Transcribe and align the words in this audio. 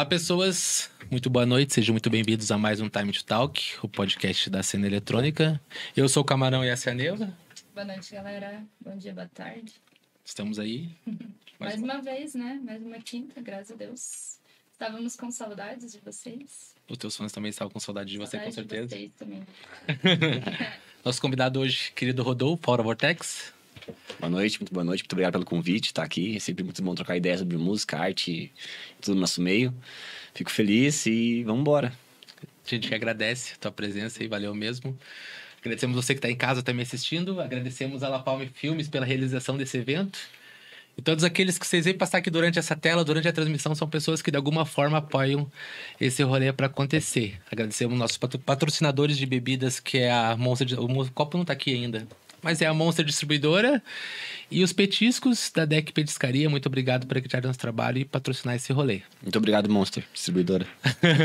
Olá, 0.00 0.06
pessoas. 0.06 0.90
Muito 1.10 1.28
boa 1.28 1.44
noite. 1.44 1.74
Sejam 1.74 1.92
muito 1.92 2.08
bem-vindos 2.08 2.50
a 2.50 2.56
mais 2.56 2.80
um 2.80 2.88
Time 2.88 3.12
to 3.12 3.22
Talk, 3.22 3.62
o 3.82 3.86
podcast 3.86 4.48
da 4.48 4.62
cena 4.62 4.86
eletrônica. 4.86 5.60
Eu 5.94 6.08
sou 6.08 6.22
o 6.22 6.24
Camarão 6.24 6.64
e 6.64 6.68
essa 6.68 6.88
é 6.88 6.92
a 6.94 6.96
Neuza. 6.96 7.36
Boa 7.74 7.84
noite, 7.84 8.14
galera. 8.14 8.64
Bom 8.80 8.96
dia, 8.96 9.12
boa 9.12 9.28
tarde. 9.28 9.74
Estamos 10.24 10.58
aí. 10.58 10.88
Mais, 11.60 11.78
mais 11.78 11.82
uma... 11.82 11.94
uma 11.96 12.02
vez, 12.02 12.34
né? 12.34 12.58
Mais 12.64 12.82
uma 12.82 12.98
quinta, 12.98 13.42
graças 13.42 13.72
a 13.72 13.74
Deus. 13.74 14.38
Estávamos 14.72 15.16
com 15.16 15.30
saudades 15.30 15.92
de 15.92 15.98
vocês. 15.98 16.74
Os 16.88 16.96
teus 16.96 17.14
fãs 17.14 17.30
também 17.30 17.50
estavam 17.50 17.70
com 17.70 17.78
saudade 17.78 18.10
de 18.10 18.16
você, 18.16 18.38
com 18.38 18.50
certeza. 18.50 18.86
De 18.86 18.94
vocês 18.94 19.12
também. 19.18 19.46
Nosso 21.04 21.20
convidado 21.20 21.60
hoje, 21.60 21.92
querido 21.92 22.22
Rodolfo, 22.22 22.62
Paula 22.62 22.82
Vortex. 22.82 23.52
Boa 24.20 24.28
noite, 24.28 24.60
muito 24.60 24.74
boa 24.74 24.84
noite. 24.84 25.02
Muito 25.02 25.14
obrigado 25.14 25.32
pelo 25.32 25.46
convite, 25.46 25.86
estar 25.86 26.02
tá 26.02 26.06
aqui. 26.06 26.36
É 26.36 26.38
sempre 26.38 26.62
muito 26.62 26.82
bom 26.82 26.94
trocar 26.94 27.16
ideias 27.16 27.38
sobre 27.38 27.56
música, 27.56 27.96
arte, 27.96 28.52
tudo 29.00 29.14
no 29.14 29.22
nosso 29.22 29.40
meio. 29.40 29.72
Fico 30.34 30.50
feliz 30.50 31.06
e 31.06 31.42
vamos 31.42 31.62
embora. 31.62 31.90
A 32.66 32.68
gente 32.68 32.94
agradece 32.94 33.54
a 33.54 33.56
tua 33.56 33.72
presença 33.72 34.22
e 34.22 34.28
valeu 34.28 34.54
mesmo. 34.54 34.96
Agradecemos 35.58 35.96
você 35.96 36.12
que 36.12 36.18
está 36.18 36.30
em 36.30 36.36
casa 36.36 36.62
também 36.62 36.82
assistindo. 36.82 37.40
Agradecemos 37.40 38.02
a 38.02 38.10
La 38.10 38.18
Palme 38.18 38.50
Filmes 38.52 38.88
pela 38.88 39.06
realização 39.06 39.56
desse 39.56 39.78
evento. 39.78 40.18
E 40.98 41.00
todos 41.00 41.24
aqueles 41.24 41.58
que 41.58 41.66
vocês 41.66 41.86
veem 41.86 41.96
passar 41.96 42.18
aqui 42.18 42.28
durante 42.28 42.58
essa 42.58 42.76
tela, 42.76 43.02
durante 43.02 43.26
a 43.26 43.32
transmissão, 43.32 43.74
são 43.74 43.88
pessoas 43.88 44.20
que 44.20 44.30
de 44.30 44.36
alguma 44.36 44.66
forma 44.66 44.98
apoiam 44.98 45.50
esse 45.98 46.22
rolê 46.22 46.52
para 46.52 46.66
acontecer. 46.66 47.40
Agradecemos 47.50 47.98
nossos 47.98 48.18
patrocinadores 48.18 49.16
de 49.16 49.24
bebidas, 49.24 49.80
que 49.80 49.96
é 49.96 50.12
a 50.12 50.36
Monster. 50.36 50.78
O 50.78 51.10
copo 51.10 51.38
não 51.38 51.42
está 51.42 51.54
aqui 51.54 51.72
ainda 51.72 52.06
mas 52.42 52.60
é 52.60 52.66
a 52.66 52.74
Monster 52.74 53.04
Distribuidora. 53.04 53.82
E 54.50 54.64
os 54.64 54.72
petiscos 54.72 55.50
da 55.54 55.64
Deck 55.64 55.92
Petiscaria, 55.92 56.50
muito 56.50 56.66
obrigado 56.66 57.06
por 57.06 57.16
acreditar 57.16 57.40
no 57.40 57.48
nosso 57.48 57.58
trabalho 57.58 57.98
e 57.98 58.04
patrocinar 58.04 58.56
esse 58.56 58.72
rolê. 58.72 59.02
Muito 59.22 59.36
obrigado, 59.38 59.70
Monster 59.70 60.04
Distribuidora. 60.12 60.66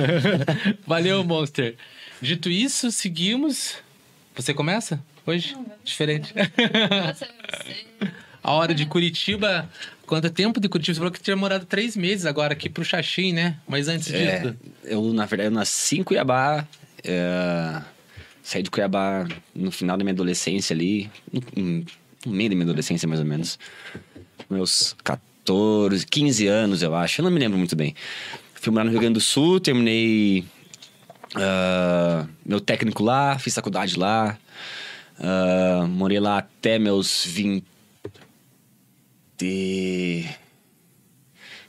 Valeu, 0.86 1.24
Monster. 1.24 1.76
Dito 2.22 2.50
isso, 2.50 2.92
seguimos. 2.92 3.76
Você 4.36 4.54
começa 4.54 5.02
hoje? 5.26 5.54
Não, 5.54 5.66
Diferente. 5.84 6.34
a 8.44 8.52
hora 8.52 8.76
de 8.76 8.86
Curitiba. 8.86 9.68
Quanto 10.06 10.30
tempo 10.30 10.60
de 10.60 10.70
Curitiba? 10.70 10.94
Você 10.94 11.00
falou 11.00 11.12
que 11.12 11.22
tinha 11.22 11.36
morado 11.36 11.66
três 11.66 11.98
meses 11.98 12.26
agora 12.28 12.54
aqui 12.54 12.70
pro 12.70 12.86
Xaxim, 12.86 13.34
né? 13.34 13.58
Mas 13.68 13.88
antes 13.88 14.14
é, 14.14 14.40
disso. 14.40 14.56
Eu, 14.84 15.02
na 15.14 15.26
verdade, 15.26 15.48
eu 15.48 15.52
nasci 15.52 16.00
em 16.00 16.04
Cuiabá. 16.04 16.68
É 17.04 17.82
Saí 18.46 18.62
de 18.62 18.70
Cuiabá 18.70 19.28
no 19.56 19.72
final 19.72 19.98
da 19.98 20.04
minha 20.04 20.14
adolescência 20.14 20.72
ali, 20.72 21.10
no, 21.34 21.84
meio 22.28 22.48
da 22.52 22.56
minha 22.56 22.68
adolescência 22.68 23.08
mais 23.08 23.20
ou 23.20 23.26
menos. 23.26 23.58
Meus 24.48 24.96
14, 25.04 26.06
15 26.06 26.46
anos, 26.46 26.84
eu 26.84 26.94
acho. 26.94 27.22
Eu 27.22 27.24
não 27.24 27.32
me 27.32 27.40
lembro 27.40 27.58
muito 27.58 27.76
bem. 27.76 27.96
Fui 28.54 28.72
morar 28.72 28.84
no 28.84 28.92
Rio 28.92 29.00
Grande 29.00 29.16
do 29.16 29.20
Sul, 29.20 29.60
terminei 29.60 30.46
uh, 31.34 32.30
meu 32.46 32.62
técnico 32.62 33.04
lá, 33.04 33.40
fiz 33.40 33.56
faculdade 33.56 33.98
lá. 33.98 34.38
Uh, 35.18 35.88
morei 35.88 36.20
lá 36.20 36.38
até 36.38 36.78
meus 36.78 37.26
20... 37.26 37.66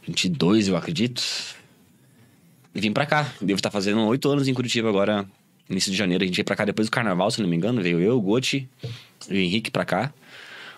22, 0.06 0.68
eu 0.68 0.76
acredito. 0.76 1.22
E 2.74 2.82
vim 2.82 2.92
pra 2.92 3.06
cá. 3.06 3.32
Devo 3.40 3.58
estar 3.58 3.70
fazendo 3.70 4.02
oito 4.08 4.30
anos 4.30 4.46
em 4.46 4.52
Curitiba 4.52 4.90
agora, 4.90 5.26
início 5.68 5.90
de 5.90 5.96
janeiro. 5.96 6.24
A 6.24 6.26
gente 6.26 6.36
veio 6.36 6.44
pra 6.44 6.56
cá 6.56 6.64
depois 6.64 6.88
do 6.88 6.90
carnaval, 6.90 7.30
se 7.30 7.40
não 7.40 7.48
me 7.48 7.56
engano. 7.56 7.82
Veio 7.82 8.00
eu, 8.00 8.16
o 8.16 8.20
Goti 8.20 8.68
e 9.28 9.34
o 9.34 9.36
Henrique 9.36 9.70
pra 9.70 9.84
cá. 9.84 10.12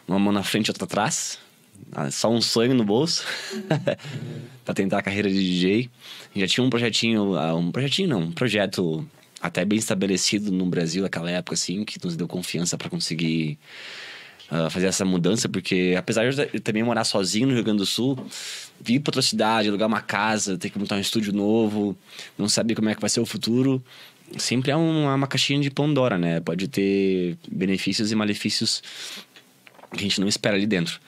Uma 0.07 0.19
mão 0.19 0.33
na 0.33 0.43
frente 0.43 0.71
outra 0.71 0.85
atrás. 0.85 1.39
Ah, 1.93 2.11
só 2.11 2.31
um 2.31 2.41
sonho 2.41 2.75
no 2.75 2.85
bolso. 2.85 3.25
pra 4.65 4.75
tentar 4.75 4.99
a 4.99 5.03
carreira 5.03 5.31
de 5.31 5.39
DJ. 5.39 5.91
Já 6.37 6.47
tinha 6.47 6.65
um 6.65 6.71
projetinho, 6.71 7.37
ah, 7.37 7.55
um 7.55 7.71
projetinho 7.71 8.09
não, 8.09 8.21
um 8.21 8.33
projeto 8.33 9.07
até 9.41 9.65
bem 9.65 9.79
estabelecido 9.79 10.51
no 10.51 10.67
Brasil 10.67 11.03
naquela 11.03 11.31
época, 11.31 11.55
assim, 11.55 11.85
que 11.85 12.03
nos 12.05 12.17
deu 12.17 12.27
confiança 12.27 12.77
para 12.77 12.91
conseguir 12.91 13.59
uh, 14.51 14.69
fazer 14.69 14.87
essa 14.87 15.05
mudança, 15.05 15.49
porque 15.49 15.95
apesar 15.97 16.31
de 16.31 16.51
eu 16.53 16.61
também 16.61 16.83
morar 16.83 17.05
sozinho 17.05 17.47
no 17.49 17.55
Rio 17.55 17.65
Grande 17.65 17.79
do 17.79 17.87
Sul, 17.87 18.19
vir 18.81 19.01
para 19.01 19.11
outra 19.11 19.23
cidade, 19.23 19.69
alugar 19.69 19.89
uma 19.89 20.01
casa, 20.01 20.59
ter 20.59 20.71
que 20.71 20.79
montar 20.79 20.97
um 20.97 21.01
estúdio 21.01 21.33
novo, 21.33 21.97
não 22.37 22.49
saber 22.49 22.75
como 22.75 22.89
é 22.89 22.95
que 22.95 23.01
vai 23.01 23.11
ser 23.11 23.21
o 23.21 23.27
futuro, 23.27 23.83
sempre 24.37 24.71
é 24.71 24.77
uma, 24.77 25.15
uma 25.15 25.27
caixinha 25.27 25.61
de 25.61 25.71
Pandora, 25.71 26.19
né? 26.19 26.41
Pode 26.41 26.69
ter 26.69 27.37
benefícios 27.51 28.13
e 28.13 28.15
malefícios 28.15 28.83
que 29.93 30.01
a 30.01 30.03
gente 30.03 30.21
não 30.21 30.29
espera 30.29 30.57
ali 30.57 30.67
dentro. 30.67 31.01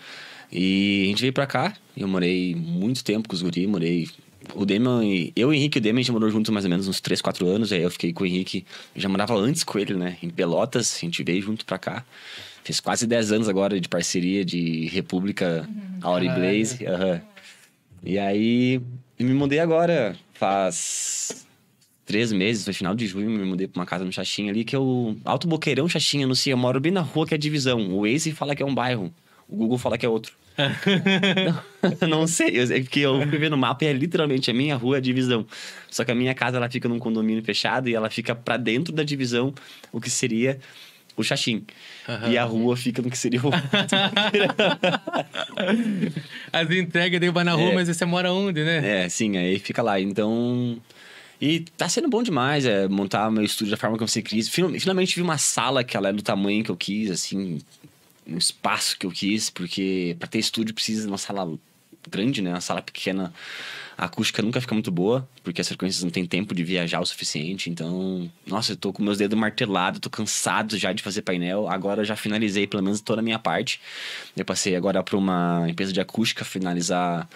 E 0.51 1.03
a 1.05 1.07
gente 1.09 1.21
veio 1.21 1.33
pra 1.33 1.47
cá, 1.47 1.75
eu 1.97 2.09
morei 2.09 2.55
muito 2.55 3.05
tempo 3.05 3.29
com 3.29 3.35
os 3.35 3.43
guri, 3.43 3.67
morei... 3.67 4.09
O 4.55 4.65
Demian, 4.65 5.03
eu, 5.37 5.49
o 5.49 5.53
Henrique 5.53 5.79
e 5.79 5.81
o 5.81 5.83
Demian, 5.83 6.01
a 6.01 6.03
gente 6.03 6.13
morou 6.13 6.31
juntos 6.31 6.51
mais 6.51 6.65
ou 6.65 6.71
menos 6.71 6.89
uns 6.89 7.01
3, 7.01 7.21
4 7.21 7.47
anos, 7.47 7.73
aí 7.73 7.83
eu 7.83 7.91
fiquei 7.91 8.13
com 8.13 8.25
o 8.25 8.27
Henrique, 8.27 8.65
eu 8.97 9.01
já 9.01 9.09
morava 9.09 9.35
antes 9.35 9.63
com 9.63 9.79
ele, 9.79 9.95
né? 9.95 10.17
Em 10.23 10.31
Pelotas, 10.31 10.97
a 10.97 11.01
gente 11.01 11.23
veio 11.23 11.43
junto 11.43 11.65
pra 11.65 11.79
cá. 11.79 12.05
Fez 12.65 12.81
quase 12.81 13.07
10 13.07 13.33
anos 13.33 13.49
agora 13.49 13.79
de 13.79 13.89
parceria 13.89 14.45
de 14.45 14.87
República, 14.87 15.69
uhum. 15.69 15.99
Auri 16.03 16.29
Blaze. 16.29 16.85
Uhum. 16.85 17.21
E 18.03 18.19
aí, 18.19 18.81
eu 19.19 19.27
me 19.27 19.35
mudei 19.35 19.61
agora, 19.61 20.17
faz 20.33 21.20
três 22.11 22.33
meses, 22.33 22.65
foi 22.65 22.73
final 22.73 22.93
de 22.93 23.07
junho, 23.07 23.31
me 23.31 23.45
mudei 23.45 23.69
pra 23.69 23.81
uma 23.81 23.87
casa 23.87 24.05
no 24.05 24.13
Xaxim 24.13 24.51
ali, 24.51 24.65
que 24.65 24.75
é 24.75 24.79
o 24.81 25.17
Alto 25.25 25.47
Boqueirão 25.47 25.89
Xaxim, 25.89 26.25
não 26.25 26.35
sei, 26.35 26.53
eu 26.53 26.57
moro 26.57 26.81
bem 26.81 26.91
na 26.91 27.03
rua 27.03 27.25
que 27.25 27.33
é 27.33 27.39
divisão. 27.39 27.89
O 27.89 28.03
Waze 28.03 28.33
fala 28.33 28.57
que 28.57 28.65
é 28.65 28.67
um 28.67 28.75
bairro, 28.75 29.15
o 29.49 29.55
Google 29.55 29.79
fala 29.79 29.97
que 29.97 30.05
é 30.05 30.09
outro. 30.09 30.33
não, 32.03 32.09
não, 32.09 32.27
sei, 32.27 32.59
é 32.59 32.81
porque 32.81 32.99
eu 32.99 33.25
fui 33.29 33.39
ver 33.39 33.49
no 33.49 33.57
mapa 33.57 33.85
e 33.85 33.87
é 33.87 33.93
literalmente 33.93 34.51
a 34.51 34.55
minha 34.55 34.75
rua 34.75 34.99
é 34.99 35.01
divisão. 35.01 35.47
Só 35.89 36.05
que 36.05 36.11
a 36.11 36.15
minha 36.15 36.35
casa 36.35 36.57
ela 36.57 36.69
fica 36.69 36.89
num 36.89 36.99
condomínio 36.99 37.45
fechado 37.45 37.89
e 37.89 37.95
ela 37.95 38.11
fica 38.11 38.35
para 38.35 38.57
dentro 38.57 38.93
da 38.93 39.05
divisão, 39.05 39.55
o 39.93 40.01
que 40.01 40.11
seria 40.11 40.59
o 41.17 41.23
Xaxim. 41.23 41.65
Uhum. 42.09 42.33
E 42.33 42.37
a 42.37 42.43
rua 42.43 42.77
fica 42.77 43.01
no 43.01 43.09
que 43.09 43.19
seria 43.19 43.41
o. 43.41 43.51
As 46.53 46.69
entregas 46.71 47.21
daí 47.21 47.31
vai 47.31 47.45
na 47.45 47.53
rua, 47.53 47.71
é. 47.71 47.75
mas 47.75 47.87
você 47.87 48.05
mora 48.05 48.33
onde, 48.33 48.65
né? 48.65 49.05
É, 49.05 49.09
sim, 49.09 49.37
aí 49.37 49.61
fica 49.61 49.81
lá. 49.81 50.01
Então. 50.01 50.77
E 51.41 51.61
tá 51.77 51.89
sendo 51.89 52.09
bom 52.09 52.23
demais 52.23 52.67
é, 52.67 52.87
montar 52.87 53.31
meu 53.31 53.43
estúdio 53.43 53.71
da 53.71 53.77
forma 53.77 53.97
que 53.97 54.03
eu 54.03 54.09
sempre 54.09 54.31
quis. 54.31 54.49
Finalmente 54.49 55.17
vi 55.17 55.23
uma 55.23 55.39
sala 55.39 55.83
que 55.83 55.97
ela 55.97 56.11
é 56.11 56.13
do 56.13 56.23
tamanho 56.23 56.63
que 56.63 56.71
eu 56.71 56.77
quis, 56.77 57.11
assim, 57.11 57.61
um 58.27 58.37
espaço 58.37 58.99
que 58.99 59.07
eu 59.07 59.11
quis, 59.11 59.49
porque 59.49 60.17
para 60.19 60.29
ter 60.29 60.39
estúdio 60.39 60.75
precisa 60.75 61.03
de 61.03 61.09
uma 61.09 61.19
sala 61.19 61.51
grande, 62.09 62.43
né? 62.43 62.51
Uma 62.51 62.61
sala 62.61 62.83
pequena, 62.83 63.33
a 63.97 64.05
acústica 64.05 64.43
nunca 64.43 64.61
fica 64.61 64.75
muito 64.75 64.91
boa, 64.91 65.27
porque 65.43 65.61
as 65.61 65.69
frequências 65.69 66.03
não 66.03 66.11
tem 66.11 66.27
tempo 66.27 66.55
de 66.55 66.63
viajar 66.63 67.01
o 67.01 67.07
suficiente. 67.07 67.71
Então, 67.71 68.31
nossa, 68.47 68.73
eu 68.73 68.77
tô 68.77 68.93
com 68.93 69.03
meus 69.03 69.19
dedos 69.19 69.39
martelados, 69.39 70.01
tô 70.01 70.11
cansado 70.11 70.77
já 70.77 70.93
de 70.93 71.03
fazer 71.03 71.23
painel. 71.23 71.69
Agora 71.69 72.03
eu 72.03 72.05
já 72.05 72.17
finalizei 72.17 72.67
pelo 72.67 72.83
menos 72.83 73.01
toda 73.01 73.21
a 73.21 73.25
minha 73.25 73.39
parte. 73.39 73.81
Eu 74.37 74.45
passei 74.45 74.77
agora 74.77 75.03
para 75.03 75.17
uma 75.17 75.67
empresa 75.69 75.93
de 75.93 76.01
acústica 76.01 76.45
finalizar 76.45 77.29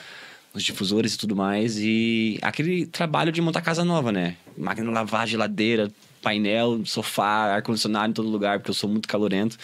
os 0.55 0.63
difusores 0.63 1.15
e 1.15 1.19
tudo 1.19 1.35
mais. 1.35 1.77
E 1.79 2.39
aquele 2.41 2.87
trabalho 2.87 3.33
de 3.33 3.43
montar 3.43 3.61
casa 3.61 3.85
nova, 3.85 4.13
né? 4.13 4.37
Máquina 4.57 4.87
de 4.87 4.95
lavar, 4.95 5.27
geladeira, 5.27 5.91
painel, 6.23 6.87
sofá, 6.87 7.57
ar-condicionado 7.57 8.11
em 8.11 8.15
todo 8.15 8.29
lugar, 8.29 8.59
porque 8.59 8.71
eu 8.71 8.75
sou 8.75 8.89
muito 8.89 9.09
calorento. 9.09 9.59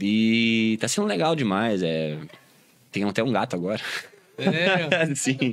E 0.00 0.78
tá 0.80 0.88
sendo 0.88 1.06
legal 1.06 1.36
demais. 1.36 1.82
É... 1.82 2.16
Tem 2.90 3.04
até 3.04 3.22
um 3.22 3.30
gato 3.30 3.54
agora. 3.54 3.82
É, 4.38 5.12
sim. 5.14 5.52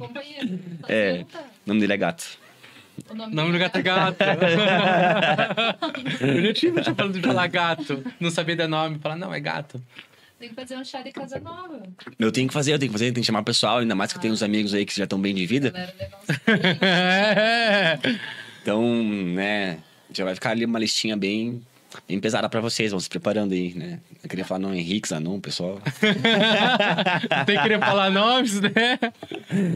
É, 0.88 1.26
o 1.66 1.68
nome 1.68 1.82
dele 1.82 1.94
é 1.94 1.98
gato. 1.98 2.26
O 3.10 3.14
nome, 3.14 3.36
nome 3.36 3.52
do 3.52 3.60
gato 3.60 3.78
é 3.78 3.82
gato. 3.82 4.18
eu 6.22 6.46
já 6.46 6.54
tive 6.54 6.82
falando 6.82 7.14
de 7.14 7.22
falar 7.22 7.48
gato. 7.48 8.02
Não 8.22 8.32
sabia 8.32 8.56
dar 8.56 8.70
nome. 8.70 9.00
Falar, 9.00 9.18
não, 9.18 9.34
é 9.34 9.40
gato. 9.40 9.82
Tem 10.40 10.50
que 10.50 10.56
fazer 10.56 10.76
um 10.76 10.84
chá 10.84 11.02
de 11.02 11.12
casa 11.12 11.40
nova. 11.40 11.82
Eu 12.20 12.32
tenho 12.32 12.48
que 12.48 12.54
fazer, 12.54 12.74
eu 12.74 12.80
tenho 12.80 12.92
que 12.92 12.98
fazer, 12.98 13.12
tem 13.12 13.22
que 13.22 13.28
chamar 13.28 13.40
o 13.40 13.46
pessoal, 13.46 13.78
ainda 13.78 13.96
mais 13.96 14.12
que 14.12 14.18
ah. 14.18 14.20
eu 14.20 14.22
tenho 14.22 14.34
uns 14.34 14.44
amigos 14.44 14.74
aí 14.74 14.86
que 14.86 14.96
já 14.96 15.06
estão 15.06 15.20
bem 15.20 15.34
de 15.34 15.46
vida. 15.46 15.74
então, 18.62 19.04
né, 19.04 19.80
já 20.12 20.26
vai 20.26 20.36
ficar 20.36 20.52
ali 20.52 20.66
uma 20.66 20.80
listinha 20.80 21.16
bem 21.16 21.62
bem 22.08 22.20
pesada 22.20 22.48
pra 22.50 22.62
vocês, 22.62 22.92
vão 22.92 23.00
se 23.00 23.10
preparando 23.10 23.54
aí, 23.54 23.74
né? 23.74 24.00
Eu 24.24 24.30
queria 24.30 24.46
falar 24.46 24.60
nome 24.60 24.80
Henrique, 24.80 25.08
Zanon, 25.08 25.40
pessoal. 25.40 25.82
tem 27.46 27.56
que 27.56 27.64
querer 27.64 27.80
falar 27.80 28.10
nomes, 28.10 28.62
né? 28.62 29.00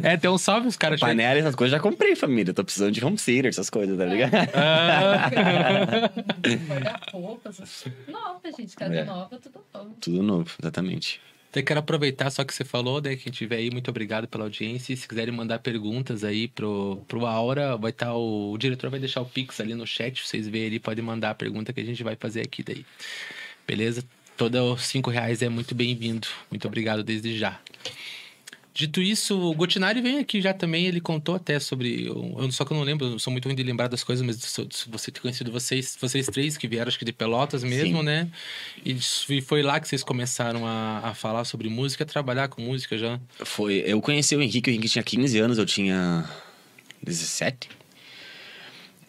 É, 0.03 0.17
tem 0.17 0.29
um 0.29 0.37
salve 0.37 0.67
os 0.67 0.77
caras. 0.77 0.99
Panela 0.99 1.35
e 1.35 1.39
essas 1.39 1.55
coisas 1.55 1.71
já 1.71 1.81
comprei, 1.81 2.15
família. 2.15 2.53
Tô 2.53 2.63
precisando 2.63 2.91
de 2.91 3.03
home 3.03 3.17
theater, 3.17 3.49
essas 3.49 3.69
coisas, 3.69 3.97
tá 3.97 4.05
ligado? 4.05 4.33
Ah. 4.53 5.29
Guarda-roupas. 6.67 7.85
Nova, 8.07 8.51
gente. 8.57 8.75
Casa 8.75 8.95
é. 8.95 9.03
nova, 9.03 9.37
tudo 9.37 9.61
novo. 9.73 9.95
Tudo 9.99 10.23
novo, 10.23 10.51
exatamente. 10.59 11.21
Até 11.49 11.63
quero 11.63 11.79
aproveitar 11.79 12.29
só 12.29 12.43
que 12.43 12.53
você 12.53 12.63
falou, 12.63 13.01
né? 13.01 13.15
Quem 13.15 13.31
tiver 13.31 13.57
aí, 13.57 13.71
muito 13.71 13.89
obrigado 13.89 14.27
pela 14.27 14.43
audiência. 14.43 14.93
E 14.93 14.97
se 14.97 15.07
quiserem 15.07 15.33
mandar 15.33 15.57
perguntas 15.59 16.23
aí 16.23 16.47
pro, 16.47 17.01
pro 17.07 17.25
Aura, 17.25 17.75
vai 17.75 17.89
estar 17.89 18.07
tá 18.07 18.13
o, 18.13 18.51
o 18.51 18.57
diretor 18.57 18.91
vai 18.91 18.99
deixar 18.99 19.21
o 19.21 19.25
Pix 19.25 19.59
ali 19.59 19.73
no 19.73 19.87
chat. 19.87 20.23
Vocês 20.23 20.47
verem 20.47 20.67
ali, 20.67 20.79
podem 20.79 21.03
mandar 21.03 21.31
a 21.31 21.35
pergunta 21.35 21.73
que 21.73 21.79
a 21.79 21.83
gente 21.83 22.03
vai 22.03 22.15
fazer 22.15 22.41
aqui 22.41 22.61
daí. 22.61 22.85
Beleza? 23.67 24.03
Todos 24.37 24.61
os 24.61 24.85
cinco 24.85 25.09
reais 25.09 25.41
é 25.41 25.49
muito 25.49 25.73
bem-vindo. 25.73 26.27
Muito 26.51 26.67
obrigado 26.67 27.03
desde 27.03 27.35
já. 27.37 27.59
Dito 28.79 29.01
isso, 29.01 29.37
o 29.37 29.53
Gotinari 29.53 29.99
vem 29.99 30.19
aqui 30.19 30.39
já 30.41 30.53
também, 30.53 30.85
ele 30.85 31.01
contou 31.01 31.35
até 31.35 31.59
sobre. 31.59 32.07
Eu, 32.07 32.49
só 32.49 32.63
que 32.63 32.71
eu 32.71 32.77
não 32.77 32.83
lembro, 32.85 33.07
eu 33.07 33.19
sou 33.19 33.29
muito 33.29 33.43
ruim 33.43 33.53
de 33.53 33.61
lembrar 33.61 33.89
das 33.89 34.05
coisas, 34.05 34.25
mas 34.25 34.37
você 34.87 35.11
ter 35.11 35.19
conhecido 35.19 35.51
vocês, 35.51 35.97
vocês 35.99 36.27
três 36.27 36.55
que 36.55 36.65
vieram, 36.65 36.87
acho 36.87 36.97
que 36.97 37.03
de 37.03 37.11
Pelotas 37.11 37.61
mesmo, 37.61 37.97
Sim. 37.97 38.05
né? 38.05 38.29
E, 38.85 38.97
e, 39.31 39.41
foi 39.41 39.61
lá 39.61 39.81
que 39.81 39.87
vocês 39.89 40.01
começaram 40.01 40.65
a, 40.65 41.09
a 41.09 41.13
falar 41.13 41.43
sobre 41.43 41.67
música, 41.67 42.05
a 42.05 42.07
trabalhar 42.07 42.47
com 42.47 42.61
música 42.61 42.97
já. 42.97 43.19
Foi. 43.39 43.83
Eu 43.85 44.01
conheci 44.01 44.33
o 44.33 44.41
Henrique, 44.41 44.69
o 44.69 44.71
Henrique 44.71 44.87
tinha 44.87 45.03
15 45.03 45.39
anos, 45.39 45.57
eu 45.57 45.65
tinha 45.65 46.23
17. 47.03 47.67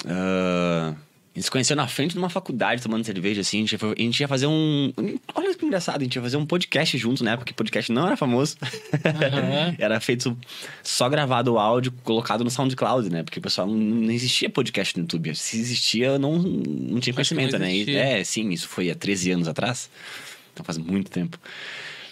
Uh, 0.05 0.11
a 0.11 0.96
gente 1.40 1.44
se 1.44 1.50
conheceu 1.50 1.75
na 1.75 1.88
frente 1.88 2.12
de 2.12 2.19
uma 2.19 2.28
faculdade 2.28 2.82
tomando 2.82 3.04
cerveja, 3.04 3.40
assim. 3.40 3.58
A 3.58 3.60
gente, 3.60 3.72
ia, 3.72 3.78
a 3.82 4.02
gente 4.02 4.20
ia 4.20 4.28
fazer 4.28 4.46
um. 4.46 4.92
Olha 5.34 5.54
que 5.54 5.64
engraçado, 5.64 6.00
a 6.00 6.04
gente 6.04 6.14
ia 6.14 6.22
fazer 6.22 6.37
um 6.37 6.44
podcast 6.44 6.96
junto, 6.98 7.25
né? 7.25 7.37
Porque 7.37 7.52
podcast 7.52 7.90
não 7.90 8.06
era 8.06 8.16
famoso. 8.16 8.56
Uhum. 8.62 9.75
era 9.78 9.98
feito 10.00 10.37
só 10.82 11.08
gravado 11.08 11.54
o 11.54 11.58
áudio, 11.58 11.92
colocado 12.04 12.44
no 12.44 12.50
SoundCloud, 12.50 13.10
né? 13.10 13.22
Porque 13.22 13.38
o 13.38 13.42
pessoal 13.42 13.66
não 13.66 14.10
existia 14.10 14.50
podcast 14.50 14.96
no 14.96 15.04
YouTube. 15.04 15.34
Se 15.34 15.58
existia, 15.58 16.19
não, 16.19 16.38
não 16.38 17.00
tinha 17.00 17.14
conhecimento, 17.14 17.52
não 17.52 17.60
né? 17.60 17.75
E, 17.75 17.96
é, 17.96 18.22
sim, 18.22 18.50
isso 18.50 18.69
foi 18.69 18.90
há 18.90 18.94
13 18.94 19.32
anos 19.32 19.48
atrás. 19.48 19.90
Então 20.52 20.64
faz 20.64 20.76
muito 20.76 21.10
tempo. 21.10 21.38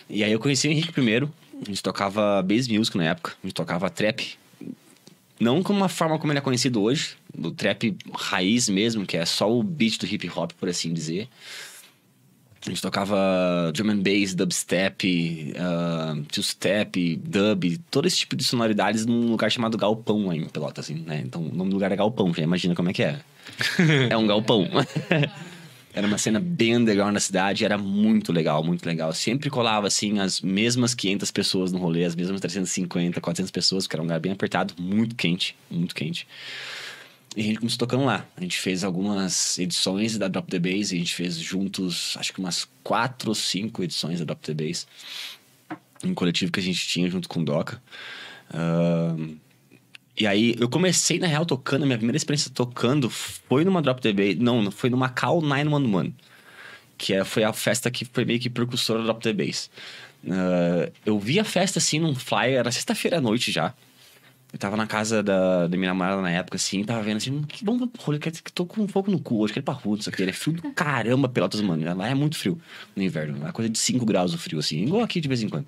E 0.08 0.24
aí 0.24 0.32
eu 0.32 0.40
conheci 0.40 0.68
o 0.68 0.70
Henrique 0.70 0.92
primeiro. 0.92 1.30
A 1.60 1.68
gente 1.68 1.82
tocava 1.82 2.42
bass 2.42 2.66
music 2.66 2.96
na 2.96 3.04
época. 3.04 3.32
A 3.42 3.46
gente 3.46 3.54
tocava 3.54 3.90
trap 3.90 4.38
não 5.40 5.62
como 5.62 5.78
uma 5.78 5.88
forma 5.88 6.18
como 6.18 6.32
ele 6.32 6.38
é 6.38 6.42
conhecido 6.42 6.82
hoje, 6.82 7.16
do 7.36 7.50
trap 7.50 7.96
raiz 8.14 8.68
mesmo, 8.68 9.06
que 9.06 9.16
é 9.16 9.24
só 9.24 9.50
o 9.50 9.62
beat 9.62 9.98
do 9.98 10.06
hip 10.06 10.28
hop, 10.34 10.52
por 10.58 10.68
assim 10.68 10.92
dizer. 10.92 11.28
A 12.66 12.70
gente 12.70 12.82
tocava 12.82 13.16
drum 13.72 13.90
and 13.90 13.98
bass, 13.98 14.34
dubstep, 14.34 15.54
uh, 15.54 16.22
two-step, 16.24 17.16
dub, 17.16 17.78
todo 17.90 18.06
esse 18.06 18.18
tipo 18.18 18.34
de 18.34 18.42
sonoridades 18.42 19.06
num 19.06 19.30
lugar 19.30 19.50
chamado 19.50 19.78
Galpão 19.78 20.28
aí 20.30 20.38
em 20.38 20.48
Pelota, 20.48 20.80
assim, 20.80 20.94
né? 21.06 21.22
Então, 21.24 21.40
o 21.40 21.54
nome 21.54 21.70
do 21.70 21.74
lugar 21.74 21.92
é 21.92 21.96
Galpão, 21.96 22.34
já 22.34 22.42
imagina 22.42 22.74
como 22.74 22.90
é 22.90 22.92
que 22.92 23.04
é. 23.04 23.20
é 24.10 24.16
um 24.16 24.26
galpão. 24.26 24.68
Era 25.92 26.06
uma 26.06 26.18
cena 26.18 26.38
bem 26.38 26.76
underground 26.76 27.14
na 27.14 27.20
cidade, 27.20 27.64
era 27.64 27.78
muito 27.78 28.32
legal, 28.32 28.62
muito 28.62 28.84
legal. 28.84 29.12
Sempre 29.12 29.50
colava, 29.50 29.86
assim, 29.86 30.18
as 30.18 30.40
mesmas 30.40 30.94
500 30.94 31.30
pessoas 31.30 31.72
no 31.72 31.78
rolê, 31.78 32.04
as 32.04 32.14
mesmas 32.14 32.40
350, 32.40 33.20
400 33.20 33.50
pessoas, 33.50 33.84
porque 33.84 33.96
era 33.96 34.02
um 34.02 34.06
lugar 34.06 34.20
bem 34.20 34.32
apertado, 34.32 34.74
muito 34.78 35.16
quente, 35.16 35.56
muito 35.70 35.94
quente. 35.94 36.26
E 37.36 37.40
a 37.40 37.44
gente 37.44 37.58
começou 37.58 37.78
tocando 37.78 38.04
lá. 38.04 38.26
A 38.36 38.40
gente 38.40 38.58
fez 38.58 38.84
algumas 38.84 39.58
edições 39.58 40.18
da 40.18 40.28
Drop 40.28 40.48
the 40.50 40.58
Bass, 40.58 40.92
a 40.92 40.96
gente 40.96 41.14
fez 41.14 41.36
juntos, 41.36 42.16
acho 42.18 42.32
que 42.32 42.40
umas 42.40 42.68
quatro 42.82 43.30
ou 43.30 43.34
cinco 43.34 43.82
edições 43.82 44.18
da 44.18 44.24
Drop 44.24 44.40
the 44.42 44.54
Bass. 44.54 44.86
Um 46.04 46.14
coletivo 46.14 46.52
que 46.52 46.60
a 46.60 46.62
gente 46.62 46.86
tinha 46.86 47.08
junto 47.08 47.28
com 47.28 47.40
o 47.40 47.44
Doca. 47.44 47.82
Uh, 48.50 49.36
e 50.18 50.26
aí, 50.26 50.56
eu 50.58 50.68
comecei, 50.68 51.18
na 51.18 51.28
real, 51.28 51.46
tocando. 51.46 51.86
Minha 51.86 51.96
primeira 51.96 52.16
experiência 52.16 52.50
tocando 52.52 53.08
foi 53.08 53.64
numa 53.64 53.80
Drop 53.80 54.00
the 54.02 54.12
Bass. 54.12 54.36
Não, 54.38 54.68
foi 54.70 54.90
numa 54.90 55.08
Cal 55.08 55.40
911. 55.40 56.12
Que 56.96 57.14
é, 57.14 57.24
foi 57.24 57.44
a 57.44 57.52
festa 57.52 57.88
que 57.88 58.04
foi 58.04 58.24
meio 58.24 58.40
que 58.40 58.50
precursora 58.50 58.98
da 58.98 59.04
Drop 59.06 59.22
the 59.22 59.32
Bass. 59.32 59.70
Uh, 60.24 60.92
eu 61.06 61.18
vi 61.20 61.38
a 61.38 61.44
festa, 61.44 61.78
assim, 61.78 62.00
num 62.00 62.16
flyer. 62.16 62.58
Era 62.58 62.72
sexta-feira 62.72 63.18
à 63.18 63.20
noite 63.20 63.52
já. 63.52 63.72
Eu 64.52 64.58
tava 64.58 64.76
na 64.76 64.88
casa 64.88 65.22
da, 65.22 65.68
da 65.68 65.76
minha 65.76 65.90
namorada 65.90 66.20
na 66.20 66.30
época, 66.32 66.56
assim. 66.56 66.82
Tava 66.82 67.00
vendo, 67.02 67.18
assim... 67.18 67.42
Que 67.42 67.64
bom 67.64 67.88
rolê, 67.98 68.18
que 68.18 68.52
tô 68.52 68.66
com 68.66 68.82
um 68.82 68.88
fogo 68.88 69.12
no 69.12 69.20
cu 69.20 69.38
hoje. 69.40 69.52
Quero 69.52 69.62
ir 69.62 69.66
pra 69.66 69.74
rua, 69.74 69.98
isso 69.98 70.08
aqui. 70.08 70.24
É 70.24 70.32
frio 70.32 70.56
do 70.56 70.72
caramba, 70.72 71.28
Pelotas, 71.28 71.60
mano. 71.60 71.96
Lá 71.96 72.08
é 72.08 72.14
muito 72.14 72.36
frio 72.36 72.60
no 72.96 73.02
inverno. 73.04 73.46
É 73.46 73.52
coisa 73.52 73.70
de 73.70 73.78
5 73.78 74.04
graus 74.04 74.34
o 74.34 74.38
frio, 74.38 74.58
assim. 74.58 74.82
Igual 74.82 75.04
aqui 75.04 75.20
de 75.20 75.28
vez 75.28 75.42
em 75.42 75.48
quando. 75.48 75.66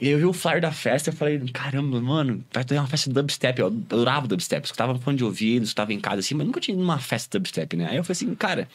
E 0.00 0.08
eu 0.08 0.18
vi 0.18 0.24
o 0.24 0.32
flyer 0.32 0.60
da 0.60 0.72
festa 0.72 1.10
e 1.10 1.12
falei, 1.12 1.38
caramba, 1.52 2.00
mano, 2.00 2.44
vai 2.52 2.64
ter 2.64 2.76
uma 2.76 2.86
festa 2.86 3.08
de 3.08 3.14
dubstep. 3.14 3.60
Eu 3.60 3.68
adorava 3.68 4.26
dubstep. 4.26 4.64
Escutava 4.64 4.98
fone 4.98 5.16
de 5.16 5.24
ouvido, 5.24 5.64
estava 5.64 5.92
em 5.92 6.00
casa 6.00 6.20
assim, 6.20 6.34
mas 6.34 6.46
nunca 6.46 6.60
tinha 6.60 6.76
uma 6.76 6.98
festa 6.98 7.38
de 7.38 7.42
dubstep, 7.42 7.76
né? 7.76 7.88
Aí 7.90 7.96
eu 7.96 8.04
falei 8.04 8.16
assim, 8.16 8.34
cara. 8.34 8.68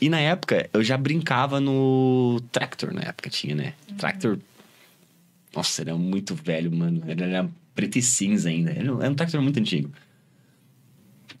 E 0.00 0.08
na 0.08 0.18
época, 0.18 0.70
eu 0.72 0.82
já 0.82 0.96
brincava 0.96 1.60
no 1.60 2.40
Tractor, 2.52 2.94
na 2.94 3.02
época 3.02 3.28
tinha, 3.28 3.54
né? 3.54 3.74
Uhum. 3.90 3.96
Tractor. 3.96 4.38
Nossa, 5.54 5.82
ele 5.82 5.90
é 5.90 5.94
muito 5.94 6.34
velho, 6.34 6.72
mano. 6.72 7.02
Ele 7.06 7.22
era 7.22 7.48
preto 7.74 7.98
e 7.98 8.02
cinza 8.02 8.48
ainda. 8.48 8.70
Ele 8.70 8.88
é 8.88 9.08
um 9.08 9.14
Tractor 9.14 9.42
muito 9.42 9.58
antigo. 9.58 9.90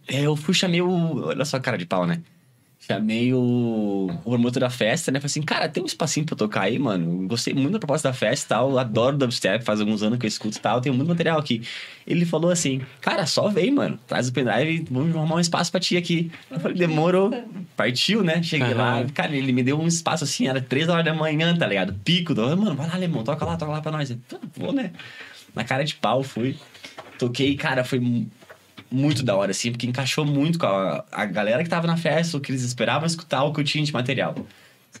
Eu 0.06 0.36
fui, 0.36 0.52
chamei 0.52 0.82
o. 0.82 0.88
Olha 0.88 1.44
só 1.44 1.56
a 1.56 1.60
cara 1.60 1.78
de 1.78 1.86
pau, 1.86 2.06
né? 2.06 2.20
Chamei 2.90 3.32
o, 3.32 4.10
o 4.24 4.30
promotor 4.30 4.58
da 4.58 4.68
festa, 4.68 5.12
né? 5.12 5.20
Falei 5.20 5.26
assim, 5.26 5.42
cara, 5.42 5.68
tem 5.68 5.80
um 5.80 5.86
espacinho 5.86 6.26
pra 6.26 6.32
eu 6.32 6.38
tocar 6.38 6.62
aí, 6.62 6.76
mano. 6.76 7.28
Gostei 7.28 7.54
muito 7.54 7.74
da 7.74 7.78
proposta 7.78 8.08
da 8.08 8.12
festa 8.12 8.46
e 8.46 8.48
tal. 8.48 8.78
Adoro 8.78 9.16
dubstep, 9.16 9.64
faz 9.64 9.80
alguns 9.80 10.02
anos 10.02 10.18
que 10.18 10.26
eu 10.26 10.28
escuto 10.28 10.58
e 10.58 10.60
tal. 10.60 10.80
Tem 10.80 10.90
muito 10.90 11.08
material 11.08 11.38
aqui. 11.38 11.62
Ele 12.04 12.24
falou 12.24 12.50
assim, 12.50 12.80
cara, 13.00 13.26
só 13.26 13.48
vem, 13.48 13.70
mano. 13.70 13.96
Traz 14.08 14.28
o 14.28 14.32
pendrive 14.32 14.72
e 14.72 14.86
vamos 14.90 15.14
arrumar 15.14 15.36
um 15.36 15.40
espaço 15.40 15.70
pra 15.70 15.78
ti 15.78 15.96
aqui. 15.96 16.32
Eu 16.50 16.58
falei, 16.58 16.76
demorou. 16.76 17.30
Partiu, 17.76 18.24
né? 18.24 18.42
Cheguei 18.42 18.74
lá. 18.74 19.06
Cara, 19.14 19.36
ele 19.36 19.52
me 19.52 19.62
deu 19.62 19.80
um 19.80 19.86
espaço 19.86 20.24
assim, 20.24 20.48
era 20.48 20.60
três 20.60 20.88
horas 20.88 21.04
da 21.04 21.14
manhã, 21.14 21.56
tá 21.56 21.68
ligado? 21.68 21.94
Pico. 22.04 22.34
Mano, 22.34 22.74
vai 22.74 22.88
lá, 22.88 22.94
alemão, 22.94 23.22
toca 23.22 23.44
lá, 23.44 23.56
toca 23.56 23.70
lá 23.70 23.80
pra 23.80 23.92
nós. 23.92 24.10
Eu, 24.10 24.18
vou, 24.56 24.72
né? 24.72 24.90
Na 25.54 25.62
cara 25.62 25.84
de 25.84 25.94
pau, 25.94 26.24
fui. 26.24 26.56
Toquei, 27.20 27.54
cara, 27.54 27.84
foi 27.84 28.00
muito 28.90 29.22
da 29.22 29.36
hora, 29.36 29.52
assim, 29.52 29.70
porque 29.70 29.86
encaixou 29.86 30.24
muito 30.24 30.58
com 30.58 30.66
a, 30.66 31.04
a 31.12 31.24
galera 31.24 31.62
que 31.62 31.70
tava 31.70 31.86
na 31.86 31.96
festa, 31.96 32.36
o 32.36 32.40
que 32.40 32.50
eles 32.50 32.62
esperavam 32.62 33.06
escutar, 33.06 33.44
o 33.44 33.52
que 33.52 33.60
eu 33.60 33.64
tinha 33.64 33.84
de 33.84 33.92
material. 33.92 34.34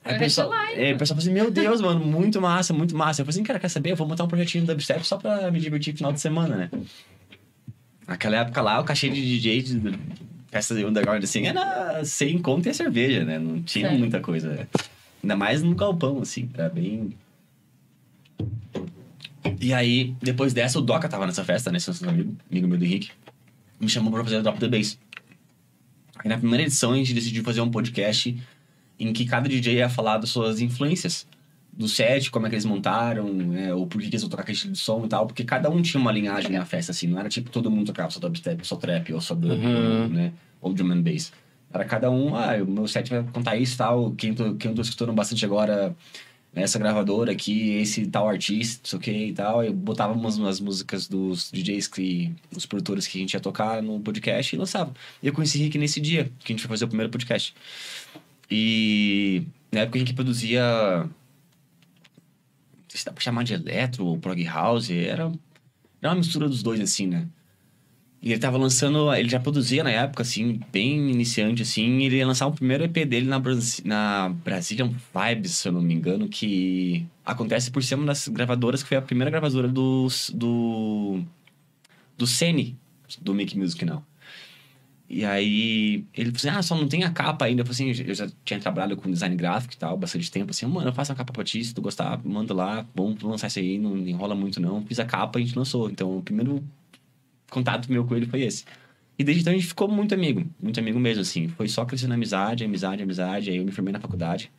Aí 0.04 0.16
o 0.16 0.18
pessoal, 0.18 0.54
é, 0.54 0.92
o 0.92 0.98
pessoal 0.98 1.18
falou 1.18 1.18
assim, 1.18 1.32
meu 1.32 1.50
Deus, 1.50 1.80
mano, 1.80 2.04
muito 2.04 2.40
massa, 2.40 2.72
muito 2.72 2.96
massa. 2.96 3.22
Eu 3.22 3.26
falei 3.26 3.36
assim, 3.36 3.42
cara, 3.42 3.58
quer 3.58 3.68
saber? 3.68 3.90
Eu 3.90 3.96
vou 3.96 4.06
montar 4.06 4.24
um 4.24 4.28
projetinho 4.28 4.64
de 4.64 4.72
dubstep 4.72 5.04
só 5.04 5.16
pra 5.16 5.50
me 5.50 5.58
divertir 5.58 5.92
no 5.92 5.96
final 5.98 6.12
de 6.12 6.20
semana, 6.20 6.56
né? 6.56 6.70
Naquela 8.06 8.36
época 8.36 8.62
lá, 8.62 8.80
o 8.80 8.84
cachê 8.84 9.08
de 9.08 9.20
DJ 9.20 9.62
de 9.62 9.98
festa 10.48 10.74
de 10.74 10.84
underground, 10.84 11.22
assim, 11.22 11.46
era 11.46 12.04
sem 12.04 12.38
conta 12.38 12.70
e 12.70 12.74
cerveja, 12.74 13.24
né? 13.24 13.38
Não 13.38 13.60
tinha 13.62 13.88
é. 13.88 13.98
muita 13.98 14.20
coisa. 14.20 14.68
Ainda 15.22 15.36
mais 15.36 15.62
no 15.62 15.74
galpão, 15.74 16.20
assim, 16.22 16.48
era 16.54 16.68
bem... 16.68 17.12
E 19.60 19.74
aí, 19.74 20.14
depois 20.22 20.54
dessa, 20.54 20.78
o 20.78 20.82
Doca 20.82 21.08
tava 21.08 21.26
nessa 21.26 21.44
festa, 21.44 21.70
né? 21.70 21.78
Seu 21.78 21.94
amigo, 22.08 22.36
amigo 22.50 22.68
meu 22.68 22.78
do 22.78 22.84
Henrique 22.84 23.10
me 23.80 23.88
chamou 23.88 24.12
para 24.12 24.22
fazer 24.22 24.36
o 24.36 24.42
Drop 24.42 24.58
the 24.58 24.68
Bass. 24.68 24.98
Aí 26.18 26.28
na 26.28 26.36
primeira 26.36 26.64
edição 26.64 26.92
a 26.92 26.96
gente 26.96 27.14
decidiu 27.14 27.42
fazer 27.42 27.60
um 27.62 27.70
podcast 27.70 28.36
em 28.98 29.12
que 29.12 29.24
cada 29.24 29.48
DJ 29.48 29.76
ia 29.76 29.88
falar 29.88 30.18
das 30.18 30.28
suas 30.28 30.60
influências 30.60 31.26
do 31.72 31.88
set, 31.88 32.30
como 32.30 32.46
é 32.46 32.50
que 32.50 32.56
eles 32.56 32.66
montaram, 32.66 33.32
né, 33.32 33.72
ou 33.72 33.86
por 33.86 34.00
que 34.00 34.08
eles 34.08 34.20
vão 34.20 34.28
tocar 34.28 34.42
aquele 34.42 34.56
estilo 34.56 34.74
de 34.74 34.78
som 34.78 35.02
e 35.04 35.08
tal, 35.08 35.26
porque 35.26 35.44
cada 35.44 35.70
um 35.70 35.80
tinha 35.80 36.00
uma 36.00 36.12
linhagem 36.12 36.50
na 36.50 36.64
festa, 36.66 36.92
assim, 36.92 37.06
não 37.06 37.18
era 37.18 37.28
tipo 37.28 37.48
todo 37.48 37.70
mundo 37.70 37.86
tocava 37.86 38.10
só 38.10 38.20
dubstep, 38.20 38.66
só 38.66 38.76
trap, 38.76 39.12
ou 39.14 39.20
só 39.20 39.34
dub, 39.34 39.52
uhum. 39.52 40.08
né, 40.08 40.32
ou 40.60 40.74
drum 40.74 40.92
and 40.92 41.00
bass. 41.02 41.32
Era 41.72 41.84
cada 41.84 42.10
um, 42.10 42.34
ah, 42.34 42.56
o 42.60 42.66
meu 42.66 42.86
set 42.86 43.08
vai 43.08 43.22
contar 43.32 43.56
isso 43.56 43.74
e 43.74 43.78
tal, 43.78 44.10
quem, 44.12 44.34
tô, 44.34 44.54
quem 44.56 44.72
eu 44.72 44.74
tô 44.74 44.82
escutando 44.82 45.12
bastante 45.12 45.44
agora 45.44 45.96
essa 46.54 46.78
gravadora 46.78 47.30
aqui, 47.30 47.76
esse 47.76 48.06
tal 48.06 48.28
artista, 48.28 48.80
não 48.82 48.90
sei 48.90 48.98
o 48.98 49.02
que 49.02 49.26
e 49.28 49.32
tal. 49.32 49.64
E 49.64 49.70
botávamos 49.70 50.40
as 50.40 50.60
músicas 50.60 51.06
dos 51.06 51.50
DJs 51.52 51.86
que. 51.88 52.34
os 52.54 52.66
produtores 52.66 53.06
que 53.06 53.18
a 53.18 53.20
gente 53.20 53.34
ia 53.34 53.40
tocar 53.40 53.82
no 53.82 54.00
podcast 54.00 54.54
e 54.54 54.58
lançava. 54.58 54.92
E 55.22 55.28
eu 55.28 55.32
conheci 55.32 55.58
Rick 55.58 55.78
nesse 55.78 56.00
dia, 56.00 56.30
que 56.40 56.52
a 56.52 56.56
gente 56.56 56.62
foi 56.62 56.68
fazer 56.68 56.84
o 56.84 56.88
primeiro 56.88 57.10
podcast. 57.10 57.54
E 58.50 59.44
na 59.70 59.80
época 59.80 59.98
a 59.98 60.00
gente 60.00 60.14
produzia. 60.14 60.62
Não 61.04 61.10
sei 62.88 62.98
se 62.98 63.04
dá 63.04 63.12
pra 63.12 63.22
chamar 63.22 63.44
de 63.44 63.54
eletro 63.54 64.04
ou 64.04 64.18
prog 64.18 64.42
house. 64.44 64.90
Era, 64.90 65.32
era 66.02 66.10
uma 66.10 66.16
mistura 66.16 66.48
dos 66.48 66.62
dois, 66.62 66.80
assim, 66.80 67.06
né? 67.06 67.28
E 68.22 68.32
ele 68.32 68.40
tava 68.40 68.58
lançando, 68.58 69.12
ele 69.14 69.30
já 69.30 69.40
produzia 69.40 69.82
na 69.82 69.90
época, 69.90 70.22
assim, 70.22 70.60
bem 70.70 71.10
iniciante, 71.10 71.62
assim. 71.62 72.02
Ele 72.02 72.16
ia 72.16 72.26
lançar 72.26 72.46
o 72.46 72.52
primeiro 72.52 72.84
EP 72.84 73.06
dele 73.06 73.26
na, 73.26 73.40
na 73.84 74.28
Brazilian 74.44 74.92
Vibes, 75.14 75.52
se 75.52 75.68
eu 75.68 75.72
não 75.72 75.80
me 75.80 75.94
engano, 75.94 76.28
que 76.28 77.06
acontece 77.24 77.70
por 77.70 77.82
ser 77.82 77.94
uma 77.94 78.06
das 78.06 78.28
gravadoras 78.28 78.82
que 78.82 78.88
foi 78.90 78.98
a 78.98 79.02
primeira 79.02 79.30
gravadora 79.30 79.68
do. 79.68 80.08
do. 80.34 81.22
do 82.18 82.26
Sene, 82.26 82.76
do 83.22 83.34
Make 83.34 83.56
Music 83.58 83.84
Now. 83.86 84.04
E 85.08 85.24
aí 85.24 86.04
ele 86.14 86.30
falou 86.30 86.36
assim: 86.36 86.48
ah, 86.50 86.62
só 86.62 86.76
não 86.76 86.86
tem 86.86 87.04
a 87.04 87.10
capa 87.10 87.46
ainda. 87.46 87.62
Eu 87.62 87.66
falei 87.66 87.90
assim: 87.90 88.04
eu 88.04 88.14
já 88.14 88.28
tinha 88.44 88.60
trabalhado 88.60 88.96
com 88.98 89.10
design 89.10 89.34
gráfico 89.34 89.72
e 89.72 89.76
tal, 89.78 89.96
bastante 89.96 90.30
tempo. 90.30 90.50
Assim, 90.50 90.66
mano, 90.66 90.88
eu 90.88 90.92
faço 90.92 91.10
uma 91.10 91.16
capa 91.16 91.32
pra 91.32 91.42
ti, 91.42 91.64
se 91.64 91.74
tu 91.74 91.80
gostar, 91.80 92.20
manda 92.22 92.52
lá, 92.52 92.86
vamos 92.94 93.20
lançar 93.22 93.46
isso 93.46 93.58
aí, 93.60 93.78
não 93.78 93.96
enrola 93.96 94.34
muito 94.34 94.60
não. 94.60 94.84
Fiz 94.84 95.00
a 95.00 95.06
capa 95.06 95.38
a 95.38 95.42
gente 95.42 95.58
lançou. 95.58 95.90
Então, 95.90 96.18
o 96.18 96.22
primeiro 96.22 96.62
contato 97.50 97.90
meu 97.90 98.04
com 98.04 98.14
ele 98.16 98.26
foi 98.26 98.42
esse. 98.42 98.64
E 99.18 99.24
desde 99.24 99.42
então 99.42 99.52
a 99.52 99.56
gente 99.56 99.68
ficou 99.68 99.86
muito 99.86 100.14
amigo, 100.14 100.48
muito 100.62 100.80
amigo 100.80 100.98
mesmo, 100.98 101.20
assim. 101.22 101.48
Foi 101.48 101.68
só 101.68 101.84
crescendo 101.84 102.14
amizade, 102.14 102.64
amizade, 102.64 103.02
amizade. 103.02 103.50
Aí 103.50 103.58
eu 103.58 103.64
me 103.64 103.70
formei 103.70 103.92
na 103.92 104.00
faculdade. 104.00 104.50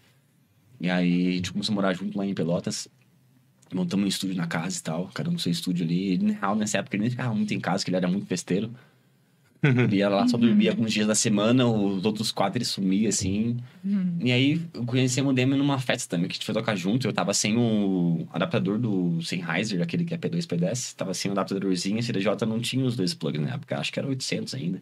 E 0.79 0.89
aí 0.89 1.29
a 1.29 1.31
gente 1.31 1.51
começou 1.51 1.73
a 1.73 1.75
morar 1.75 1.93
junto 1.93 2.17
lá 2.17 2.25
em 2.25 2.33
Pelotas. 2.33 2.87
Montamos 3.73 4.05
um 4.05 4.07
estúdio 4.07 4.35
na 4.35 4.47
casa 4.47 4.77
e 4.77 4.81
tal, 4.83 5.09
cada 5.13 5.29
um 5.29 5.33
com 5.33 5.39
seu 5.39 5.51
estúdio 5.51 5.85
ali. 5.85 6.17
Na 6.17 6.33
real, 6.33 6.55
nessa 6.55 6.77
época 6.77 6.95
ele 6.95 7.01
nem 7.01 7.09
ficava 7.09 7.33
muito 7.33 7.53
em 7.53 7.59
casa, 7.59 7.83
que 7.83 7.89
ele 7.89 7.97
era 7.97 8.07
muito 8.07 8.27
festeiro. 8.27 8.71
Ele 9.63 9.97
ia 9.97 10.09
lá, 10.09 10.27
só 10.27 10.37
dormia 10.37 10.71
alguns 10.71 10.91
dias 10.91 11.05
da 11.05 11.13
semana, 11.13 11.67
os 11.67 12.03
outros 12.03 12.31
quatro 12.31 12.57
ele 12.57 12.65
sumia, 12.65 13.09
assim. 13.09 13.57
E 14.19 14.31
aí, 14.31 14.59
conheci 14.87 15.21
o 15.21 15.31
Demi 15.31 15.55
numa 15.55 15.77
festa 15.77 16.09
também, 16.09 16.27
que 16.27 16.33
a 16.33 16.35
gente 16.35 16.45
foi 16.45 16.55
tocar 16.55 16.75
junto. 16.75 17.07
Eu 17.07 17.13
tava 17.13 17.31
sem 17.33 17.55
o 17.57 18.27
adaptador 18.33 18.79
do 18.79 19.21
Sennheiser, 19.21 19.81
aquele 19.81 20.03
que 20.03 20.15
é 20.15 20.17
P2, 20.17 20.47
P10. 20.47 20.95
Tava 20.95 21.13
sem 21.13 21.29
o 21.29 21.33
adaptadorzinho, 21.33 21.99
a 21.99 22.01
CDJ 22.01 22.45
não 22.47 22.59
tinha 22.59 22.83
os 22.83 22.95
dois 22.95 23.13
plugs 23.13 23.39
na 23.39 23.53
época. 23.53 23.77
Acho 23.77 23.93
que 23.93 23.99
era 23.99 24.07
800 24.07 24.55
ainda. 24.55 24.81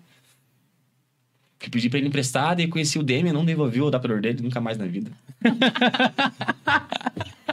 Que 1.60 1.70
pedi 1.70 1.90
pra 1.90 2.00
ele 2.00 2.08
emprestar, 2.08 2.56
daí 2.56 2.68
conheci 2.68 2.98
o 2.98 3.04
Demi, 3.04 3.34
não 3.34 3.44
devolvi 3.44 3.82
o 3.82 3.88
adaptador 3.88 4.22
dele 4.22 4.42
nunca 4.42 4.62
mais 4.62 4.78
na 4.78 4.86
vida. 4.86 5.12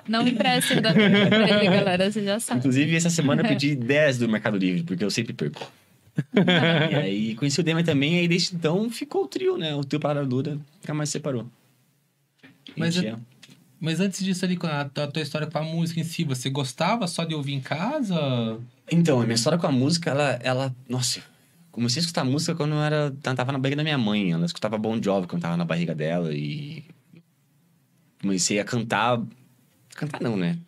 Não 0.09 0.27
emprestem 0.27 0.81
da 0.81 0.93
pra 0.93 1.03
ele, 1.03 1.65
galera, 1.65 2.09
você 2.09 2.25
já 2.25 2.39
sabe. 2.39 2.61
Inclusive, 2.61 2.95
essa 2.95 3.11
semana 3.11 3.43
eu 3.43 3.49
pedi 3.49 3.75
10 3.75 4.19
do 4.19 4.29
Mercado 4.29 4.57
Livre, 4.57 4.85
porque 4.85 5.05
eu 5.05 5.11
sempre 5.11 5.33
perco. 5.33 5.69
E 6.91 6.95
aí 6.95 7.35
conheci 7.35 7.61
o 7.61 7.63
Demi 7.63 7.83
também, 7.85 8.17
e 8.17 8.19
aí 8.21 8.29
desde 8.29 8.55
então 8.55 8.89
ficou 8.91 9.25
o 9.25 9.29
trio, 9.29 9.57
né? 9.57 9.75
O 9.75 9.85
trio 9.85 10.01
Parada 10.01 10.27
Dura 10.27 10.53
nunca 10.81 10.95
mais 10.95 11.11
separou. 11.11 11.47
Mas 12.77 12.97
é- 12.97 13.17
Mas 13.79 14.01
antes 14.01 14.25
disso 14.25 14.45
ali, 14.45 14.57
com 14.57 14.67
a 14.67 14.87
tua, 14.87 15.05
a 15.05 15.07
tua 15.07 15.23
história 15.23 15.47
com 15.47 15.59
a 15.59 15.63
música 15.63 16.01
em 16.01 16.05
si, 16.05 16.25
você 16.25 16.49
gostava 16.49 17.07
só 17.07 17.25
de 17.25 17.35
ouvir 17.35 17.53
em 17.53 17.61
casa? 17.61 18.59
Então, 18.91 19.21
a 19.21 19.25
minha 19.25 19.35
história 19.35 19.59
com 19.59 19.67
a 19.67 19.73
música, 19.73 20.11
ela, 20.11 20.31
ela. 20.43 20.75
Nossa, 20.89 21.21
comecei 21.71 22.01
a 22.01 22.03
escutar 22.03 22.25
música 22.25 22.55
quando 22.55 22.73
eu 22.73 22.83
era. 22.83 23.11
Tava 23.23 23.53
na 23.53 23.59
barriga 23.59 23.77
da 23.77 23.83
minha 23.83 23.99
mãe. 23.99 24.33
Ela 24.33 24.47
escutava 24.47 24.79
Bon 24.79 25.01
Jovi 25.03 25.27
quando 25.27 25.43
tava 25.43 25.57
na 25.59 25.65
barriga 25.65 25.95
dela 25.95 26.33
e. 26.35 26.85
Comecei 28.23 28.59
a 28.59 28.65
cantar. 28.65 29.21
Cantar 29.95 30.21
não, 30.23 30.37
né? 30.37 30.59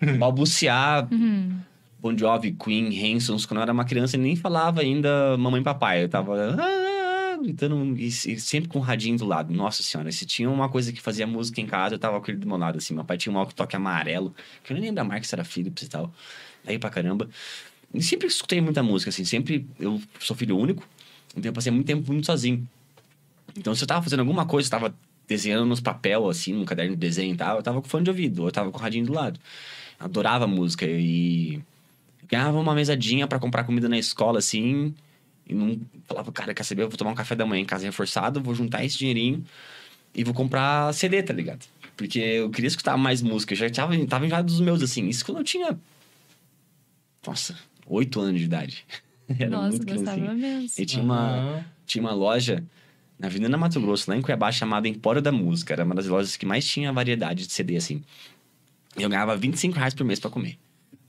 Balbuciar 0.18 1.06
Uhum. 1.12 1.56
Bon 2.00 2.16
Jovi, 2.16 2.52
Queen, 2.52 3.14
Hansons. 3.14 3.44
Quando 3.44 3.58
eu 3.58 3.62
era 3.62 3.72
uma 3.72 3.84
criança, 3.84 4.16
eu 4.16 4.20
nem 4.20 4.36
falava 4.36 4.80
ainda 4.80 5.36
mamãe 5.36 5.60
e 5.60 5.64
papai. 5.64 6.04
Eu 6.04 6.08
tava. 6.08 6.56
"Ah", 6.58 7.36
gritando 7.42 7.96
e, 7.98 8.06
e 8.06 8.10
sempre 8.40 8.68
com 8.68 8.78
o 8.78 8.82
radinho 8.82 9.16
do 9.18 9.24
lado. 9.24 9.52
Nossa 9.52 9.82
senhora, 9.82 10.10
se 10.12 10.24
tinha 10.26 10.48
uma 10.50 10.68
coisa 10.68 10.92
que 10.92 11.00
fazia 11.00 11.26
música 11.26 11.60
em 11.60 11.66
casa, 11.66 11.94
eu 11.94 11.98
tava 11.98 12.20
com 12.20 12.30
ele 12.30 12.38
do 12.38 12.46
meu 12.46 12.56
lado, 12.56 12.78
assim. 12.78 12.94
Meu 12.94 13.04
pai 13.04 13.16
tinha 13.16 13.32
um 13.32 13.36
walkie-talkie 13.36 13.76
amarelo, 13.76 14.34
que 14.62 14.72
eu 14.72 14.76
nem 14.76 14.86
lembro 14.86 15.00
a 15.00 15.04
marca, 15.04 15.24
se 15.26 15.34
era 15.34 15.44
Philips 15.44 15.82
e 15.82 15.88
tal. 15.88 16.12
Aí 16.66 16.78
pra 16.78 16.90
caramba. 16.90 17.28
E 17.92 18.02
sempre 18.02 18.26
escutei 18.28 18.60
muita 18.60 18.82
música, 18.82 19.08
assim. 19.10 19.24
Sempre. 19.24 19.66
Eu 19.78 20.00
sou 20.20 20.36
filho 20.36 20.56
único, 20.56 20.86
então 21.36 21.48
eu 21.48 21.52
passei 21.52 21.72
muito 21.72 21.86
tempo 21.86 22.06
muito 22.12 22.26
sozinho. 22.26 22.68
Então, 23.56 23.74
se 23.74 23.82
eu 23.82 23.88
tava 23.88 24.02
fazendo 24.02 24.20
alguma 24.20 24.46
coisa, 24.46 24.66
eu 24.68 24.70
tava 24.70 24.94
desenhando 25.26 25.66
nos 25.66 25.80
papel, 25.80 26.28
assim, 26.28 26.52
num 26.52 26.64
caderno 26.64 26.92
de 26.92 27.00
desenho 27.00 27.34
e 27.34 27.36
tal, 27.36 27.56
eu 27.56 27.62
tava 27.62 27.82
com 27.82 27.88
fone 27.88 28.04
de 28.04 28.10
ouvido, 28.10 28.40
ou 28.40 28.48
eu 28.48 28.52
tava 28.52 28.70
com 28.70 28.78
o 28.78 28.80
radinho 28.80 29.06
do 29.06 29.12
lado. 29.12 29.38
Adorava 29.98 30.46
música 30.46 30.86
e 30.86 31.60
ganhava 32.28 32.58
uma 32.58 32.74
mesadinha 32.74 33.26
pra 33.26 33.38
comprar 33.38 33.64
comida 33.64 33.88
na 33.88 33.98
escola, 33.98 34.38
assim, 34.38 34.94
e 35.48 35.54
não 35.54 35.80
falava, 36.04 36.30
cara, 36.30 36.52
quer 36.54 36.62
saber? 36.62 36.82
Eu 36.82 36.88
vou 36.88 36.96
tomar 36.96 37.10
um 37.12 37.14
café 37.14 37.34
da 37.34 37.46
manhã 37.46 37.62
em 37.62 37.66
casa 37.66 37.84
reforçado, 37.84 38.40
vou 38.40 38.54
juntar 38.54 38.84
esse 38.84 38.98
dinheirinho 38.98 39.44
e 40.14 40.22
vou 40.24 40.34
comprar 40.34 40.92
CD, 40.92 41.22
tá 41.22 41.32
ligado? 41.32 41.64
Porque 41.96 42.18
eu 42.18 42.50
queria 42.50 42.68
escutar 42.68 42.96
mais 42.96 43.22
música, 43.22 43.54
eu 43.54 43.56
já 43.56 43.70
tava, 43.70 44.06
tava 44.06 44.26
enjoado 44.26 44.46
dos 44.46 44.60
meus, 44.60 44.82
assim. 44.82 45.08
Isso 45.08 45.24
quando 45.24 45.38
eu 45.38 45.44
tinha, 45.44 45.78
nossa, 47.26 47.56
oito 47.86 48.20
anos 48.20 48.40
de 48.40 48.46
idade. 48.46 48.84
Era 49.38 49.50
Nossa, 49.50 49.68
muito 49.68 49.86
gostava 49.86 50.34
mesmo. 50.34 50.70
E 50.78 50.86
tinha 50.86 51.04
uma, 51.04 51.38
Aham. 51.38 51.64
tinha 51.86 52.02
uma 52.02 52.12
loja 52.12 52.64
na 53.18 53.26
Avenida 53.26 53.56
Mato 53.56 53.80
Grosso, 53.80 54.10
lá 54.10 54.16
em 54.16 54.22
Cuiabá, 54.22 54.50
chamada 54.52 54.88
Empório 54.88 55.20
da 55.20 55.32
Música. 55.32 55.74
Era 55.74 55.84
uma 55.84 55.94
das 55.94 56.06
lojas 56.06 56.36
que 56.36 56.46
mais 56.46 56.66
tinha 56.66 56.92
variedade 56.92 57.46
de 57.46 57.52
CD, 57.52 57.76
assim. 57.76 58.02
E 58.96 59.02
eu 59.02 59.08
ganhava 59.08 59.36
25 59.36 59.76
reais 59.76 59.92
por 59.94 60.04
mês 60.04 60.18
pra 60.20 60.30
comer. 60.30 60.58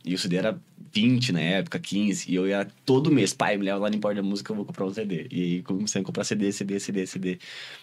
E 0.03 0.13
o 0.13 0.17
CD 0.17 0.37
era 0.37 0.59
20 0.93 1.31
na 1.31 1.41
época, 1.41 1.79
15. 1.79 2.31
E 2.31 2.35
eu 2.35 2.47
ia 2.47 2.67
todo 2.85 3.11
mês, 3.11 3.33
pai, 3.33 3.57
me 3.57 3.65
leva 3.65 3.79
lá 3.79 3.89
no 3.89 3.95
Empório 3.95 4.21
da 4.21 4.27
Música, 4.27 4.51
eu 4.51 4.55
vou 4.55 4.65
comprar 4.65 4.85
um 4.85 4.93
CD. 4.93 5.27
E 5.29 5.41
aí 5.41 5.61
comecei 5.61 6.01
a 6.01 6.03
comprar 6.03 6.23
CD, 6.23 6.51
CD, 6.51 6.79
CD, 6.79 7.05
CD. 7.05 7.39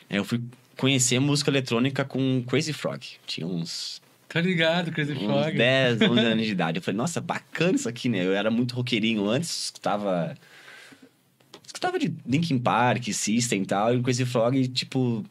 Aí 0.09 0.17
eu 0.17 0.25
fui 0.25 0.41
conhecer 0.77 1.19
música 1.19 1.51
eletrônica 1.51 2.05
com 2.05 2.43
Crazy 2.47 2.73
Frog. 2.73 3.01
Tinha 3.27 3.47
uns 3.47 4.01
Tá 4.29 4.41
ligado, 4.41 4.91
Crazy 4.93 5.13
uns 5.13 5.23
Frog. 5.25 5.57
10, 5.57 6.03
11 6.03 6.21
anos 6.21 6.47
de 6.47 6.53
idade. 6.53 6.79
Eu 6.79 6.83
falei, 6.83 6.99
nossa, 6.99 7.21
bacana 7.21 7.77
isso 7.77 7.89
aqui, 7.89 8.09
né? 8.09 8.25
Eu 8.25 8.35
era 8.35 8.51
muito 8.51 8.75
roqueirinho 8.75 9.29
antes, 9.29 9.65
escutava. 9.67 10.37
Escutava 11.65 11.99
de 11.99 12.13
Linkin 12.27 12.59
Park, 12.59 13.09
System 13.13 13.63
e 13.63 13.67
tal, 13.67 13.95
e 13.95 13.99
o 13.99 14.03
Crazy 14.03 14.25
Frog, 14.25 14.69
tipo. 14.69 15.25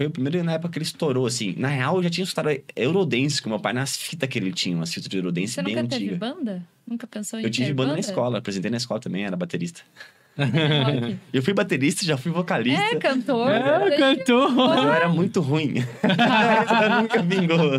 Foi 0.00 0.06
o 0.06 0.10
primeiro 0.10 0.42
na 0.42 0.52
época 0.52 0.72
que 0.72 0.78
ele 0.78 0.86
estourou, 0.86 1.26
assim. 1.26 1.54
Na 1.58 1.68
real, 1.68 1.96
eu 1.96 2.04
já 2.04 2.08
tinha 2.08 2.24
escutado 2.24 2.48
Eurodance 2.74 3.42
com 3.42 3.50
meu 3.50 3.60
pai 3.60 3.74
nas 3.74 3.98
fitas 3.98 4.26
que 4.30 4.38
ele 4.38 4.50
tinha, 4.50 4.74
umas 4.74 4.94
fitas 4.94 5.10
de 5.10 5.18
Eurodance 5.18 5.48
Você 5.48 5.62
bem 5.62 5.76
nunca 5.76 5.88
teve 5.88 6.04
antigas. 6.06 6.18
banda? 6.18 6.66
Nunca 6.86 7.06
pensou 7.06 7.38
em 7.38 7.42
Eu 7.42 7.50
tive 7.50 7.66
ter 7.66 7.74
banda 7.74 7.92
na 7.92 7.98
escola, 7.98 8.38
apresentei 8.38 8.70
na 8.70 8.78
escola 8.78 8.98
também, 8.98 9.26
era 9.26 9.36
baterista. 9.36 9.82
Eu 11.34 11.42
fui 11.42 11.52
baterista, 11.52 12.02
já 12.02 12.16
fui 12.16 12.32
vocalista. 12.32 12.82
É, 12.82 12.96
cantor. 12.96 13.50
É, 13.50 13.96
cantor. 13.98 14.50
Mas 14.52 14.84
eu 14.84 14.92
era 14.94 15.08
muito 15.10 15.42
ruim. 15.42 15.74
nunca 17.02 17.20
vingou. 17.20 17.78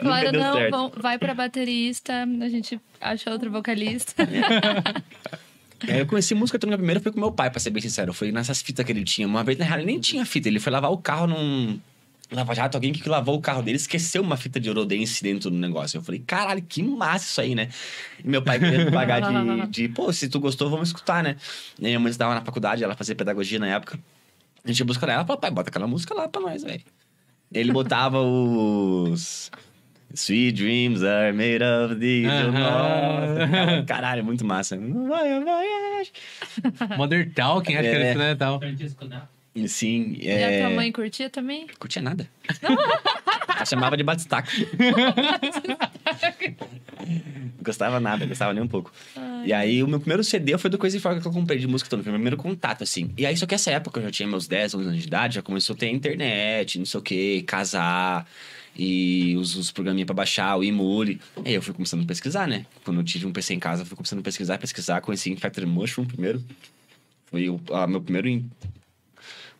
Falaram, 0.00 0.30
deu 0.30 0.40
não, 0.40 0.52
certo. 0.54 0.92
vai 1.02 1.18
pra 1.18 1.34
baterista, 1.34 2.22
a 2.22 2.48
gente 2.48 2.80
acha 3.00 3.32
outro 3.32 3.50
vocalista. 3.50 4.14
É, 5.86 6.00
eu 6.00 6.06
conheci 6.06 6.34
música 6.34 6.56
eletrônica 6.56 6.78
primeiro 6.78 7.00
foi 7.00 7.12
com 7.12 7.20
meu 7.20 7.30
pai, 7.30 7.50
pra 7.50 7.60
ser 7.60 7.70
bem 7.70 7.80
sincero. 7.80 8.12
Foi 8.12 8.32
nessas 8.32 8.60
fitas 8.60 8.84
que 8.84 8.90
ele 8.90 9.04
tinha. 9.04 9.26
Uma 9.26 9.44
vez, 9.44 9.58
na 9.58 9.64
real, 9.64 9.78
ele 9.78 9.86
nem 9.86 10.00
tinha 10.00 10.24
fita. 10.26 10.48
Ele 10.48 10.58
foi 10.58 10.72
lavar 10.72 10.90
o 10.90 10.98
carro 10.98 11.26
num... 11.26 11.78
Lava 12.30 12.54
Jato, 12.54 12.76
alguém 12.76 12.92
que 12.92 13.08
lavou 13.08 13.36
o 13.36 13.40
carro 13.40 13.62
dele 13.62 13.76
esqueceu 13.76 14.20
uma 14.20 14.36
fita 14.36 14.60
de 14.60 14.68
Eurodance 14.68 15.22
dentro 15.22 15.48
do 15.48 15.56
negócio. 15.56 15.96
Eu 15.96 16.02
falei, 16.02 16.22
caralho, 16.26 16.60
que 16.60 16.82
massa 16.82 17.24
isso 17.24 17.40
aí, 17.40 17.54
né? 17.54 17.70
E 18.22 18.28
meu 18.28 18.42
pai 18.42 18.58
queria 18.58 18.84
me 18.84 18.90
pagar 18.90 19.20
de, 19.20 19.66
de, 19.72 19.88
pô, 19.88 20.12
se 20.12 20.28
tu 20.28 20.38
gostou, 20.38 20.68
vamos 20.68 20.90
escutar, 20.90 21.22
né? 21.22 21.36
E 21.78 21.84
minha 21.84 21.98
mãe 21.98 22.10
estava 22.10 22.34
na 22.34 22.42
faculdade, 22.42 22.84
ela 22.84 22.94
fazia 22.94 23.14
pedagogia 23.14 23.58
na 23.58 23.68
época. 23.68 23.98
A 24.62 24.68
gente 24.68 24.80
ia 24.80 24.84
buscar 24.84 25.08
ela, 25.08 25.24
falou, 25.24 25.40
pai, 25.40 25.50
bota 25.50 25.70
aquela 25.70 25.86
música 25.86 26.14
lá 26.14 26.28
pra 26.28 26.42
nós, 26.42 26.62
velho. 26.62 26.82
Ele 27.50 27.72
botava 27.72 28.20
os... 28.20 29.50
Sweet 30.14 30.52
dreams 30.56 31.02
are 31.02 31.32
made 31.32 31.62
of 31.62 31.96
these. 32.00 32.26
Aham. 32.28 32.52
Nossa, 32.52 33.84
caralho, 33.86 34.24
muito 34.24 34.44
massa. 34.44 34.76
Vai, 34.78 35.44
vai, 35.44 35.66
Modern 36.96 37.30
Talking, 37.30 37.74
acho 37.76 37.82
que 37.82 37.88
era 37.94 38.04
É. 38.04 38.14
né? 38.14 38.34
Tal. 38.34 38.60
Sim, 39.66 40.16
E 40.20 40.30
a 40.30 40.50
é... 40.50 40.60
tua 40.60 40.70
mãe 40.70 40.90
curtia 40.92 41.28
também? 41.28 41.66
Curtia 41.78 42.00
nada. 42.00 42.28
Ela 42.62 43.66
chamava 43.66 43.96
de 43.96 44.04
batistaca. 44.04 44.50
gostava 47.60 47.98
nada, 48.00 48.24
gostava 48.24 48.52
nem 48.54 48.62
um 48.62 48.68
pouco. 48.68 48.92
E 49.44 49.52
aí, 49.52 49.82
o 49.82 49.88
meu 49.88 49.98
primeiro 49.98 50.22
CD 50.22 50.56
foi 50.58 50.70
do 50.70 50.78
Crazy 50.78 51.00
Frog 51.00 51.20
que 51.20 51.26
eu 51.26 51.32
comprei 51.32 51.58
de 51.58 51.66
música 51.66 51.90
toda. 51.90 52.02
Foi 52.02 52.10
o 52.10 52.12
meu 52.12 52.18
primeiro 52.20 52.36
contato, 52.36 52.82
assim. 52.84 53.10
E 53.16 53.26
aí, 53.26 53.36
só 53.36 53.46
que 53.46 53.54
essa 53.54 53.70
época, 53.70 54.00
eu 54.00 54.04
já 54.04 54.10
tinha 54.10 54.28
meus 54.28 54.46
10, 54.46 54.74
11 54.74 54.88
anos 54.88 55.00
de 55.00 55.06
idade, 55.06 55.34
já 55.36 55.42
começou 55.42 55.74
a 55.74 55.78
ter 55.78 55.88
internet, 55.90 56.78
não 56.78 56.86
sei 56.86 57.00
o 57.00 57.02
quê, 57.02 57.44
casar... 57.46 58.26
E 58.78 59.34
os, 59.36 59.56
os 59.56 59.72
programinha 59.72 60.06
pra 60.06 60.14
baixar, 60.14 60.56
o 60.56 60.62
Emule. 60.62 61.20
Aí 61.44 61.52
eu 61.54 61.60
fui 61.60 61.74
começando 61.74 62.04
a 62.04 62.06
pesquisar, 62.06 62.46
né? 62.46 62.64
Quando 62.84 63.00
eu 63.00 63.04
tive 63.04 63.26
um 63.26 63.32
PC 63.32 63.54
em 63.54 63.58
casa, 63.58 63.84
fui 63.84 63.96
começando 63.96 64.20
a 64.20 64.22
pesquisar, 64.22 64.56
pesquisar. 64.56 65.00
Conheci 65.00 65.30
Infected 65.32 65.66
Mushroom 65.66 66.06
primeiro. 66.06 66.42
Foi 67.26 67.48
o 67.50 67.60
a, 67.72 67.86
meu 67.88 68.00
primeiro 68.00 68.28
in- 68.28 68.48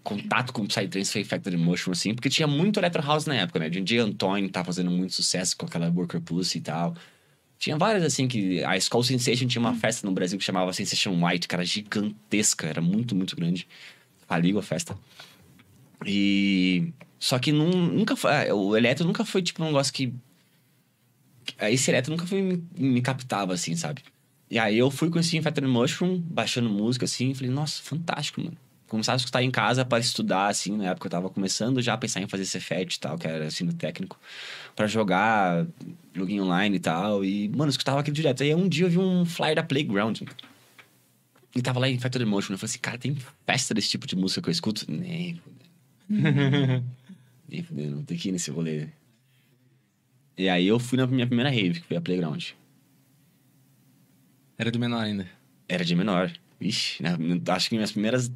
contato 0.02 0.52
com 0.52 0.66
Psytrance 0.66 1.12
foi 1.12 1.24
Factory 1.24 1.56
Motion, 1.56 1.90
assim, 1.90 2.14
porque 2.14 2.30
tinha 2.30 2.46
muito 2.46 2.78
Electro 2.80 3.02
House 3.02 3.26
na 3.26 3.34
época, 3.34 3.58
né? 3.58 3.68
DJ 3.68 3.98
Antônio 3.98 4.48
tá 4.48 4.64
fazendo 4.64 4.90
muito 4.90 5.12
sucesso 5.12 5.56
com 5.56 5.66
aquela 5.66 5.90
Worker 5.90 6.20
Pussy 6.20 6.58
e 6.58 6.60
tal. 6.62 6.96
Tinha 7.58 7.76
várias, 7.76 8.04
assim, 8.04 8.28
que... 8.28 8.62
A 8.64 8.76
Skull 8.76 9.02
Sensation 9.02 9.46
tinha 9.48 9.60
uma 9.60 9.74
festa 9.74 10.06
no 10.06 10.12
Brasil 10.14 10.38
que 10.38 10.44
chamava 10.44 10.72
Sensation 10.72 11.12
White, 11.26 11.48
era 11.50 11.64
gigantesca, 11.64 12.66
era 12.68 12.80
muito, 12.80 13.14
muito 13.16 13.34
grande. 13.34 13.66
Faliu 14.28 14.58
a 14.58 14.62
festa. 14.62 14.96
E... 16.06 16.92
Só 17.18 17.38
que 17.38 17.50
nun- 17.52 17.88
nunca 17.88 18.16
foi... 18.16 18.30
ah, 18.48 18.54
O 18.54 18.76
Electro 18.76 19.06
nunca 19.06 19.24
foi, 19.24 19.42
tipo, 19.42 19.62
um 19.62 19.66
negócio 19.66 19.92
que... 19.92 20.12
Esse 21.60 21.90
Electro 21.90 22.12
nunca 22.12 22.26
foi, 22.26 22.42
me, 22.42 22.62
me 22.76 23.00
captava, 23.02 23.54
assim, 23.54 23.74
sabe? 23.74 24.02
E 24.50 24.58
aí 24.58 24.78
eu 24.78 24.90
fui 24.90 25.10
com 25.10 25.18
esse 25.18 25.36
Infected 25.36 25.66
Mushroom, 25.66 26.18
baixando 26.20 26.70
música, 26.70 27.04
assim, 27.04 27.30
e 27.30 27.34
falei, 27.34 27.50
nossa, 27.50 27.82
fantástico, 27.82 28.40
mano. 28.40 28.56
Começava 28.86 29.16
a 29.16 29.18
escutar 29.18 29.42
em 29.42 29.50
casa 29.50 29.84
para 29.84 29.98
estudar, 29.98 30.46
assim, 30.48 30.74
na 30.76 30.86
época 30.90 31.06
eu 31.06 31.10
tava 31.10 31.28
começando 31.28 31.82
já 31.82 31.92
a 31.92 31.98
pensar 31.98 32.22
em 32.22 32.26
fazer 32.28 32.46
Cefet 32.46 32.94
e 32.94 33.00
tal, 33.00 33.18
que 33.18 33.26
era 33.26 33.46
ensino 33.46 33.72
técnico, 33.74 34.18
para 34.74 34.86
jogar 34.86 35.66
joguinho 36.14 36.44
online 36.44 36.76
e 36.76 36.80
tal. 36.80 37.22
E, 37.22 37.48
mano, 37.50 37.64
eu 37.64 37.68
escutava 37.70 38.00
aquilo 38.00 38.14
direto. 38.16 38.42
Aí 38.42 38.54
um 38.54 38.66
dia 38.66 38.86
eu 38.86 38.90
vi 38.90 38.98
um 38.98 39.26
flyer 39.26 39.56
da 39.56 39.62
Playground. 39.62 40.22
E 41.54 41.60
tava 41.60 41.80
lá 41.80 41.88
em 41.88 41.94
Infected 41.96 42.22
Emotion. 42.22 42.54
Eu 42.54 42.58
falei 42.58 42.70
assim, 42.70 42.78
cara, 42.78 42.96
tem 42.96 43.14
festa 43.46 43.74
desse 43.74 43.90
tipo 43.90 44.06
de 44.06 44.16
música 44.16 44.40
que 44.40 44.48
eu 44.48 44.52
escuto? 44.52 44.86
Nem. 44.90 45.38
Nem 47.48 47.62
fudendo, 47.62 47.96
não 47.96 48.04
tem 48.04 48.16
que 48.16 48.28
ir 48.28 48.32
nesse 48.32 48.50
rolê. 48.50 48.86
E 50.36 50.48
aí 50.48 50.66
eu 50.66 50.78
fui 50.78 50.96
na 50.98 51.06
minha 51.06 51.26
primeira 51.26 51.50
rave, 51.50 51.80
que 51.80 51.86
foi 51.86 51.96
a 51.96 52.00
Playground. 52.00 52.50
Era 54.56 54.70
do 54.70 54.78
menor 54.78 55.04
ainda. 55.04 55.26
Era 55.68 55.84
de 55.84 55.94
menor. 55.94 56.32
Ixi, 56.60 57.02
né? 57.02 57.16
acho 57.48 57.68
que 57.68 57.74
minhas 57.76 57.92
primeiras 57.92 58.30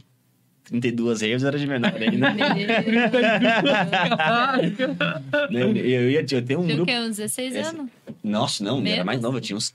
32 0.65 1.23
raves 1.23 1.43
era 1.43 1.59
de 1.59 1.67
menor 1.67 1.93
ainda. 1.95 2.33
eu, 5.51 5.77
eu 5.77 6.11
ia 6.11 6.21
eu 6.21 6.45
tenho 6.45 6.61
um 6.61 6.67
Tinha 6.67 6.75
o 6.75 6.77
grupo. 6.77 6.93
quê? 6.93 6.99
Uns 6.99 7.17
16 7.17 7.55
Esse- 7.55 7.69
anos? 7.69 7.91
Nossa, 8.23 8.63
não, 8.65 8.85
eu 8.85 8.93
era 8.93 9.05
mais 9.05 9.21
novo, 9.21 9.39
eu 9.39 9.41
tinha 9.41 9.57
uns 9.57 9.75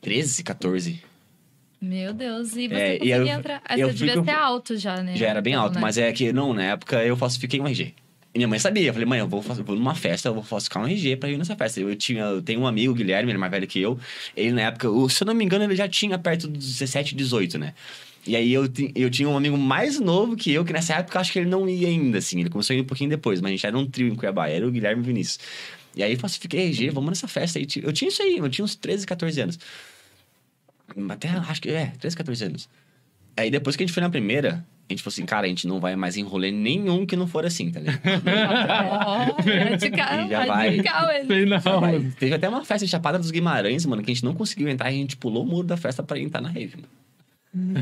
13, 0.00 0.42
14. 0.42 1.02
Meu 1.80 2.12
Deus, 2.12 2.56
e 2.56 2.66
você 2.68 2.74
É, 2.74 2.92
conseguia 2.98 3.16
eu- 3.16 3.26
entrar. 3.26 3.62
Eu 3.76 3.88
você 3.88 3.94
devia 3.94 4.24
ser 4.24 4.30
alto 4.30 4.76
já, 4.76 5.02
né? 5.02 5.14
Já 5.16 5.28
era 5.28 5.40
bem 5.40 5.54
alto, 5.54 5.78
mas 5.78 5.96
é 5.96 6.12
que 6.12 6.32
não, 6.32 6.52
na 6.52 6.64
época 6.64 7.04
eu 7.04 7.16
falsifiquei 7.16 7.60
um 7.60 7.66
RG. 7.68 7.94
E 8.34 8.38
minha 8.38 8.48
mãe 8.48 8.58
sabia, 8.58 8.88
eu 8.88 8.92
falei, 8.92 9.06
mãe, 9.08 9.20
eu 9.20 9.28
vou, 9.28 9.40
vou 9.40 9.74
numa 9.76 9.94
festa, 9.94 10.28
eu 10.28 10.34
vou 10.34 10.42
falsificar 10.42 10.82
um 10.82 10.86
RG 10.86 11.16
pra 11.16 11.30
ir 11.30 11.38
nessa 11.38 11.56
festa. 11.56 11.80
Eu, 11.80 11.94
tinha, 11.96 12.22
eu 12.24 12.42
tenho 12.42 12.60
um 12.60 12.66
amigo, 12.66 12.92
o 12.92 12.94
Guilherme, 12.96 13.30
ele 13.30 13.36
é 13.36 13.40
mais 13.40 13.50
velho 13.50 13.66
que 13.66 13.80
eu. 13.80 13.98
Ele, 14.36 14.52
na 14.52 14.62
época, 14.62 14.90
o- 14.90 15.08
se 15.08 15.22
eu 15.22 15.26
não 15.26 15.34
me 15.34 15.44
engano, 15.44 15.64
ele 15.64 15.76
já 15.76 15.88
tinha 15.88 16.18
perto 16.18 16.46
dos 16.48 16.64
17, 16.66 17.14
18, 17.14 17.58
né? 17.58 17.74
E 18.26 18.36
aí 18.36 18.52
eu, 18.52 18.64
eu 18.94 19.08
tinha 19.08 19.28
um 19.28 19.36
amigo 19.36 19.56
mais 19.56 19.98
novo 19.98 20.36
que 20.36 20.52
eu, 20.52 20.64
que 20.64 20.72
nessa 20.72 20.94
época 20.96 21.16
eu 21.16 21.20
acho 21.20 21.32
que 21.32 21.38
ele 21.38 21.48
não 21.48 21.66
ia 21.68 21.88
ainda, 21.88 22.18
assim. 22.18 22.40
Ele 22.40 22.50
começou 22.50 22.74
a 22.74 22.76
ir 22.76 22.82
um 22.82 22.84
pouquinho 22.84 23.08
depois, 23.08 23.40
mas 23.40 23.48
a 23.50 23.52
gente 23.52 23.66
era 23.66 23.78
um 23.78 23.86
trio 23.86 24.08
em 24.08 24.14
Cuiabá, 24.14 24.48
era 24.48 24.66
o 24.66 24.70
Guilherme 24.70 25.00
e 25.00 25.04
o 25.04 25.06
Vinícius. 25.06 25.38
E 25.96 26.02
aí 26.02 26.12
eu 26.12 26.18
falsifiquei 26.18 26.60
RG, 26.66 26.90
vamos 26.90 27.08
nessa 27.10 27.26
festa 27.26 27.58
aí. 27.58 27.66
Eu 27.82 27.92
tinha 27.92 28.08
isso 28.08 28.22
aí, 28.22 28.36
eu 28.36 28.48
tinha 28.50 28.64
uns 28.64 28.74
13, 28.76 29.06
14 29.06 29.40
anos. 29.40 29.58
Até 31.10 31.28
acho 31.28 31.60
que 31.62 31.70
é, 31.70 31.92
13, 31.98 32.16
14 32.16 32.44
anos. 32.44 32.68
Aí 33.36 33.50
depois 33.50 33.76
que 33.76 33.82
a 33.82 33.86
gente 33.86 33.94
foi 33.94 34.02
na 34.02 34.10
primeira, 34.10 34.64
a 34.88 34.92
gente 34.92 35.02
falou 35.02 35.12
assim, 35.12 35.24
cara, 35.26 35.46
a 35.46 35.48
gente 35.48 35.66
não 35.68 35.78
vai 35.80 35.94
mais 35.94 36.16
em 36.16 36.22
rolê 36.22 36.50
nenhum 36.50 37.04
que 37.06 37.14
não 37.14 37.26
for 37.26 37.44
assim, 37.46 37.70
tá 37.70 37.78
ligado? 37.80 38.00
Radical, 39.70 40.20
E 40.26 40.28
já 40.28 40.46
vai. 40.46 40.70
radical. 40.70 41.08
Teve 42.18 42.34
até 42.34 42.48
uma 42.48 42.64
festa 42.64 42.84
em 42.84 42.88
Chapada 42.88 43.18
dos 43.18 43.30
Guimarães, 43.30 43.84
mano, 43.86 44.02
que 44.02 44.10
a 44.10 44.14
gente 44.14 44.24
não 44.24 44.34
conseguiu 44.34 44.68
entrar 44.68 44.90
e 44.90 44.94
a 44.94 44.98
gente 44.98 45.16
pulou 45.16 45.44
o 45.44 45.46
muro 45.46 45.66
da 45.66 45.76
festa 45.76 46.02
pra 46.02 46.18
entrar 46.18 46.40
na 46.40 46.48
rave, 46.48 46.76
mano. 46.76 46.88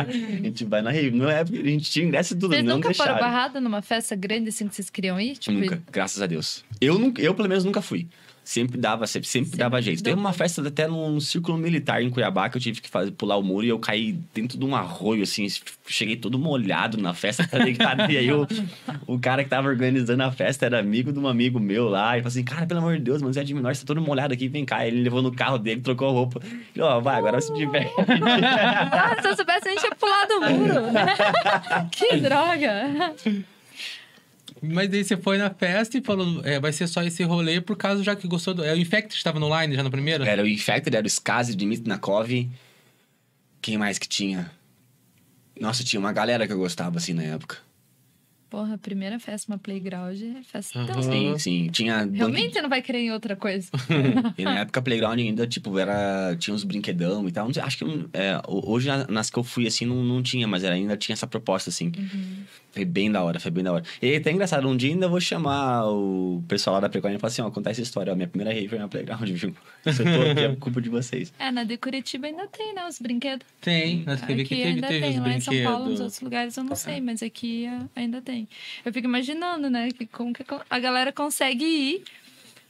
a 0.00 0.42
gente 0.44 0.64
vai 0.64 0.80
na 0.82 0.90
rave. 0.90 1.10
Não 1.10 1.28
é, 1.28 1.40
a 1.40 1.44
gente 1.44 1.90
tinha 1.90 2.04
ingresso 2.06 2.34
e 2.34 2.38
tudo, 2.38 2.52
Vocês 2.52 2.64
não 2.64 2.76
nunca 2.76 2.88
deixaram. 2.88 3.14
foram 3.14 3.26
barrada 3.26 3.60
numa 3.60 3.82
festa 3.82 4.14
grande 4.14 4.48
assim 4.50 4.68
que 4.68 4.74
vocês 4.74 4.88
queriam 4.90 5.20
ir? 5.20 5.36
Tipo, 5.36 5.58
Nunca, 5.58 5.82
graças 5.90 6.22
a 6.22 6.26
Deus. 6.26 6.64
Eu, 6.80 6.98
nunca, 6.98 7.20
eu 7.20 7.34
pelo 7.34 7.48
menos, 7.48 7.64
nunca 7.64 7.82
fui. 7.82 8.06
Sempre 8.44 8.78
dava, 8.78 9.06
sempre, 9.06 9.28
sempre 9.28 9.56
dava 9.56 9.80
jeito. 9.80 10.02
Teve 10.02 10.20
uma 10.20 10.32
festa 10.32 10.66
até 10.66 10.86
num 10.86 11.18
círculo 11.18 11.56
militar 11.56 12.02
em 12.02 12.10
Cuiabá 12.10 12.48
que 12.48 12.58
eu 12.58 12.60
tive 12.60 12.80
que 12.80 12.90
fazer, 12.90 13.10
pular 13.12 13.36
o 13.36 13.42
muro 13.42 13.64
e 13.64 13.70
eu 13.70 13.78
caí 13.78 14.12
dentro 14.34 14.58
de 14.58 14.64
um 14.64 14.76
arroio, 14.76 15.22
assim. 15.22 15.46
Cheguei 15.86 16.16
todo 16.16 16.38
molhado 16.38 16.98
na 16.98 17.14
festa, 17.14 17.46
tá 17.46 17.58
ligado? 17.58 18.10
e 18.10 18.18
aí 18.18 18.30
o, 18.30 18.46
o 19.06 19.18
cara 19.18 19.42
que 19.42 19.50
tava 19.50 19.68
organizando 19.68 20.22
a 20.22 20.30
festa 20.30 20.66
era 20.66 20.78
amigo 20.78 21.12
de 21.12 21.18
um 21.18 21.26
amigo 21.26 21.58
meu 21.58 21.88
lá. 21.88 22.18
E 22.18 22.20
falou 22.20 22.28
assim: 22.28 22.44
Cara, 22.44 22.66
pelo 22.66 22.80
amor 22.80 22.96
de 22.96 23.02
Deus, 23.02 23.22
mano, 23.22 23.32
Zé 23.32 23.42
de 23.42 23.54
Menor, 23.54 23.74
você 23.74 23.80
tá 23.80 23.86
todo 23.86 24.00
molhado 24.00 24.34
aqui, 24.34 24.46
vem 24.46 24.64
cá. 24.64 24.86
Ele 24.86 25.02
levou 25.02 25.22
no 25.22 25.32
carro 25.32 25.58
dele, 25.58 25.80
trocou 25.80 26.08
a 26.08 26.12
roupa. 26.12 26.40
Ele, 26.44 26.84
ó, 26.84 27.00
vai, 27.00 27.16
agora 27.16 27.40
se 27.40 27.52
diverte. 27.54 27.92
Ah, 27.98 29.16
se 29.20 29.28
eu 29.28 29.36
soubesse, 29.36 29.68
a 29.68 29.70
gente 29.72 29.84
ia 29.84 29.94
pular 29.94 30.26
do 30.26 30.40
muro. 30.40 30.92
né? 30.92 31.06
que 31.90 32.16
droga. 32.18 33.14
Mas 34.72 34.88
daí 34.88 35.04
você 35.04 35.16
foi 35.16 35.38
na 35.38 35.50
festa 35.50 35.98
e 35.98 36.02
falou, 36.02 36.44
é, 36.44 36.58
vai 36.58 36.72
ser 36.72 36.86
só 36.86 37.02
esse 37.02 37.22
rolê 37.22 37.60
por 37.60 37.76
causa 37.76 38.02
já 38.02 38.16
que 38.16 38.26
gostou 38.26 38.54
do... 38.54 38.64
É, 38.64 38.72
o 38.72 38.76
Infect 38.76 39.14
estava 39.14 39.38
no 39.38 39.60
line 39.60 39.74
já 39.74 39.82
na 39.82 39.90
primeira? 39.90 40.24
era 40.26 40.42
o 40.42 40.46
Infected, 40.46 40.96
era 40.96 41.04
o 41.04 41.08
Skazi, 41.08 41.56
Dmitry 41.56 41.88
Quem 43.60 43.78
mais 43.78 43.98
que 43.98 44.08
tinha? 44.08 44.50
Nossa, 45.60 45.84
tinha 45.84 46.00
uma 46.00 46.12
galera 46.12 46.46
que 46.46 46.52
eu 46.52 46.58
gostava, 46.58 46.98
assim, 46.98 47.12
na 47.12 47.22
época. 47.22 47.58
Porra, 48.54 48.78
primeira 48.78 49.18
festa, 49.18 49.50
uma 49.50 49.58
playground, 49.58 50.16
é 50.22 50.40
festa 50.44 50.86
tão... 50.86 51.02
Sim, 51.02 51.36
sim. 51.38 51.68
Tinha. 51.72 52.04
Realmente 52.04 52.52
você 52.52 52.62
não 52.62 52.68
vai 52.68 52.80
querer 52.80 53.00
em 53.00 53.10
outra 53.10 53.34
coisa. 53.34 53.68
E 54.38 54.44
na 54.44 54.60
época, 54.60 54.80
Playground 54.80 55.18
ainda, 55.18 55.44
tipo, 55.44 55.76
era... 55.76 56.36
tinha 56.36 56.54
uns 56.54 56.62
brinquedão 56.62 57.26
e 57.26 57.32
tal. 57.32 57.48
Acho 57.62 57.78
que 57.78 57.84
é, 58.12 58.40
hoje, 58.46 58.86
na- 58.86 59.06
nas 59.08 59.28
que 59.28 59.38
eu 59.38 59.42
fui, 59.42 59.66
assim, 59.66 59.86
não, 59.86 60.04
não 60.04 60.22
tinha, 60.22 60.46
mas 60.46 60.62
era, 60.62 60.76
ainda 60.76 60.96
tinha 60.96 61.14
essa 61.14 61.26
proposta, 61.26 61.70
assim. 61.70 61.90
Foi 62.70 62.84
bem 62.84 63.10
da 63.10 63.22
hora, 63.22 63.38
foi 63.38 63.50
bem 63.52 63.62
da 63.62 63.72
hora. 63.72 63.84
E 64.02 64.12
é 64.12 64.16
até 64.16 64.32
engraçado, 64.32 64.68
um 64.68 64.76
dia 64.76 64.90
ainda 64.90 65.06
vou 65.08 65.20
chamar 65.20 65.86
o 65.86 66.42
pessoal 66.48 66.74
lá 66.74 66.80
da 66.80 66.88
Playground 66.88 67.16
e 67.16 67.20
falar 67.20 67.30
assim: 67.30 67.42
ó, 67.42 67.50
contar 67.50 67.70
essa 67.70 67.80
história. 67.80 68.12
Ó, 68.12 68.16
minha 68.16 68.26
primeira 68.26 68.52
rave 68.52 68.68
foi 68.68 68.78
na 68.78 68.88
Playground, 68.88 69.28
viu? 69.30 69.54
Se 69.84 69.90
eu 69.90 70.04
tô 70.04 70.30
aqui, 70.30 70.40
é 70.40 70.56
culpa 70.56 70.80
de 70.80 70.88
vocês. 70.88 71.32
É, 71.38 71.52
na 71.52 71.62
de 71.62 71.76
Curitiba 71.76 72.26
ainda 72.26 72.48
tem, 72.48 72.74
né? 72.74 72.84
Os 72.88 72.98
brinquedos. 72.98 73.46
Tem, 73.60 74.02
na 74.04 74.16
TV 74.16 74.32
Aqui 74.32 74.44
que 74.44 74.56
teve, 74.56 74.68
ainda 74.70 74.88
teve 74.88 75.00
tem, 75.06 75.20
lá 75.20 75.32
em 75.34 75.40
São 75.40 75.54
Paulo, 75.62 75.90
nos 75.90 76.00
outros 76.00 76.20
lugares 76.20 76.56
eu 76.56 76.64
não 76.64 76.74
sei, 76.74 77.00
mas 77.00 77.22
aqui 77.22 77.66
ah, 77.66 77.86
ainda 77.94 78.20
tem. 78.20 78.43
Eu 78.84 78.92
fico 78.92 79.06
imaginando, 79.06 79.68
né, 79.70 79.90
que 79.90 80.06
como 80.06 80.32
que 80.32 80.44
a 80.68 80.78
galera 80.78 81.12
consegue 81.12 81.64
ir. 81.64 82.04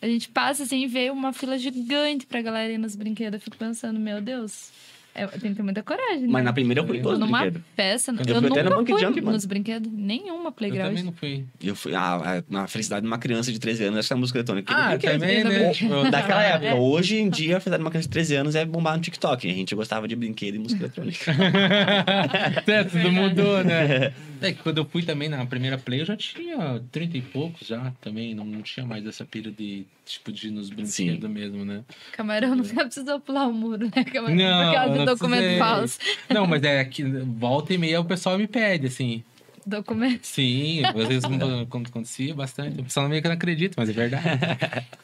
A 0.03 0.07
gente 0.07 0.29
passa 0.29 0.65
assim 0.65 0.83
e 0.83 0.87
vê 0.87 1.11
uma 1.11 1.33
fila 1.33 1.57
gigante 1.59 2.27
pra 2.27 2.43
galera 2.43 2.73
ir 2.73 2.79
nos 2.79 2.95
brinquedos. 2.95 3.35
Eu 3.35 3.41
fico 3.41 3.57
pensando, 3.57 3.99
meu 3.99 4.21
Deus, 4.21 4.71
é, 5.15 5.27
tem 5.27 5.51
que 5.51 5.57
ter 5.57 5.63
muita 5.63 5.83
coragem. 5.83 6.23
né? 6.23 6.29
Mas 6.29 6.45
na 6.45 6.53
primeira 6.53 6.81
eu 6.81 6.87
fui 6.87 6.99
em 6.99 7.03
todos 7.03 7.19
os 7.19 7.25
numa 7.25 7.41
brinquedos. 7.43 7.63
festa, 7.77 8.11
eu, 8.13 8.17
fui 8.17 8.33
até 8.33 8.41
nunca 8.49 8.63
no 8.65 8.77
Monkey 8.77 8.93
fui 8.93 9.01
Jump, 9.03 9.21
mano. 9.21 9.33
nos 9.33 9.45
brinquedos, 9.45 9.93
nenhuma 9.93 10.49
Eu 10.49 10.53
playground. 10.53 10.89
também 10.91 11.05
não 11.05 11.13
fui. 11.13 11.45
Eu 11.63 11.77
fui 11.77 11.95
ah, 11.95 12.43
na 12.49 12.67
felicidade 12.67 13.03
de 13.03 13.07
uma 13.07 13.19
criança 13.19 13.53
de 13.53 13.59
13 13.59 13.85
anos, 13.85 13.99
essa 14.01 14.17
música 14.17 14.39
eletrônica. 14.39 14.75
que 14.99 15.07
Ah, 15.07 15.13
também, 15.13 15.45
né? 15.45 15.71
também. 15.73 16.11
Daquela 16.11 16.45
É. 16.45 16.49
época. 16.55 16.75
Hoje 16.75 17.17
em 17.19 17.31
dia, 17.31 17.57
a 17.57 17.61
felicidade 17.61 17.81
de 17.81 17.85
uma 17.85 17.91
criança 17.91 18.09
de 18.09 18.13
13 18.13 18.35
anos 18.37 18.55
é 18.55 18.65
bombar 18.65 18.97
no 18.97 19.03
TikTok. 19.03 19.49
A 19.49 19.55
gente 19.55 19.75
gostava 19.75 20.09
de 20.09 20.17
brinquedo 20.17 20.57
e 20.57 20.59
música 20.59 20.85
eletrônica. 20.85 21.31
é, 22.67 22.85
tudo 22.85 23.13
mudou, 23.13 23.63
né? 23.65 24.13
É 24.43 24.53
que 24.53 24.63
quando 24.63 24.77
eu 24.77 24.85
fui 24.85 25.03
também 25.03 25.27
na 25.27 25.47
primeira 25.47 25.79
play, 25.79 26.03
eu 26.03 26.05
já 26.05 26.15
tinha 26.19 26.79
30 26.93 27.17
e 27.17 27.23
poucos 27.23 27.67
já 27.67 27.91
também. 28.03 28.35
Não, 28.35 28.45
não 28.45 28.61
tinha 28.61 28.85
mais 28.85 29.07
essa 29.07 29.25
pira 29.25 29.51
de, 29.51 29.87
tipo, 30.05 30.31
de 30.33 30.49
ir 30.49 30.51
nos 30.51 30.71
brinquedos 30.71 31.31
mesmo, 31.31 31.65
né? 31.65 31.83
Camarão 32.13 32.55
nunca 32.55 32.75
precisou 32.85 33.19
pular 33.21 33.49
o 33.49 33.53
muro, 33.53 33.91
né? 33.95 34.05
Camarão, 34.05 34.37
Não, 34.37 34.67
por 34.67 34.75
causa 34.75 34.93
do 34.93 34.99
não 34.99 35.05
documento 35.07 35.41
precisei. 35.41 35.59
falso. 35.59 35.99
Não, 36.29 36.47
mas 36.47 36.63
é 36.63 36.85
que 36.85 37.03
volta 37.03 37.73
e 37.75 37.79
meia 37.79 38.01
o 38.01 38.05
pessoal 38.05 38.39
me 38.39 38.47
pede, 38.47 38.87
assim. 38.87 39.23
Documento. 39.67 40.25
Sim, 40.25 40.85
às 40.85 40.93
vezes 41.09 41.25
quando 41.25 41.87
acontecia 41.89 42.35
bastante. 42.35 42.81
O 42.81 42.85
pessoal 42.85 43.09
meio 43.09 43.23
que 43.23 43.29
não 43.29 43.35
acredita, 43.35 43.75
mas 43.79 43.89
é 43.89 43.93
verdade. 43.93 44.27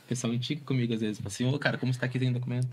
O 0.04 0.08
pessoal 0.08 0.34
indica 0.34 0.62
comigo 0.64 0.92
às 0.92 1.00
vezes. 1.00 1.18
Fala 1.18 1.28
assim, 1.28 1.46
ô 1.46 1.58
cara, 1.58 1.78
como 1.78 1.92
você 1.92 1.98
tá 1.98 2.06
aqui 2.06 2.18
sem 2.18 2.30
documento? 2.32 2.68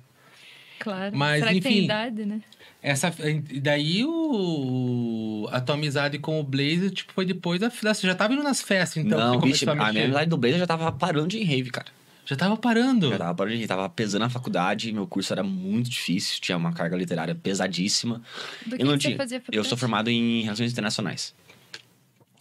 Claro. 0.79 1.17
Mas, 1.17 1.39
Será 1.39 1.53
que 1.53 1.61
tem 1.61 1.71
enfim. 1.71 1.85
idade, 1.85 2.25
né? 2.25 2.41
Essa, 2.83 3.11
e 3.49 3.59
daí 3.59 4.05
o, 4.05 5.47
a 5.51 5.59
tua 5.59 5.75
amizade 5.75 6.19
com 6.19 6.39
o 6.39 6.43
Blazer, 6.43 6.91
tipo, 6.91 7.11
foi 7.13 7.25
depois 7.25 7.59
da 7.59 7.69
festa. 7.71 7.93
Você 7.95 8.07
já 8.07 8.15
tava 8.15 8.33
indo 8.33 8.43
nas 8.43 8.61
festas, 8.61 9.03
então? 9.03 9.17
não, 9.17 9.39
bicho, 9.39 9.65
começou 9.65 9.71
a 9.71 9.91
minha 9.91 10.05
amizade 10.05 10.29
do 10.29 10.37
Blazer 10.37 10.59
já 10.59 10.67
tava 10.67 10.91
parando 10.91 11.27
de 11.29 11.43
rave, 11.43 11.71
cara. 11.71 11.87
Já 12.27 12.35
tava 12.35 12.57
parando. 12.57 13.09
Já 13.09 13.17
tava 13.17 13.33
parando 13.33 13.55
ir. 13.55 13.67
Tava 13.67 13.87
pesando 13.87 14.23
na 14.23 14.29
faculdade, 14.29 14.91
meu 14.91 15.07
curso 15.07 15.31
era 15.31 15.43
muito 15.43 15.89
difícil, 15.89 16.41
tinha 16.41 16.57
uma 16.57 16.73
carga 16.73 16.97
literária 16.97 17.33
pesadíssima. 17.33 18.21
Do 18.65 18.75
que, 18.75 18.81
eu 18.81 18.85
não 18.85 18.97
que 18.97 19.03
você 19.03 19.07
tinha. 19.07 19.17
fazia 19.17 19.41
Eu 19.49 19.63
sou 19.63 19.77
formado 19.77 20.09
em 20.09 20.41
Relações 20.41 20.73
Internacionais. 20.73 21.33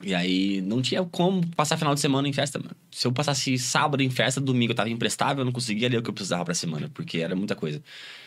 E 0.02 0.12
aí, 0.12 0.60
não 0.60 0.82
tinha 0.82 1.04
como 1.04 1.46
passar 1.54 1.76
final 1.76 1.94
de 1.94 2.00
semana 2.00 2.28
em 2.28 2.32
festa, 2.32 2.58
mano. 2.58 2.72
Se 2.90 3.06
eu 3.06 3.12
passasse 3.12 3.56
sábado 3.58 4.02
em 4.02 4.10
festa, 4.10 4.40
domingo 4.40 4.72
eu 4.72 4.76
tava 4.76 4.90
imprestável, 4.90 5.40
eu 5.40 5.44
não 5.44 5.52
conseguia 5.52 5.88
ler 5.88 5.98
o 5.98 6.02
que 6.02 6.10
eu 6.10 6.14
precisava 6.14 6.44
pra 6.44 6.52
semana, 6.52 6.90
porque 6.92 7.18
era 7.18 7.36
muita 7.36 7.54
coisa. 7.54 7.80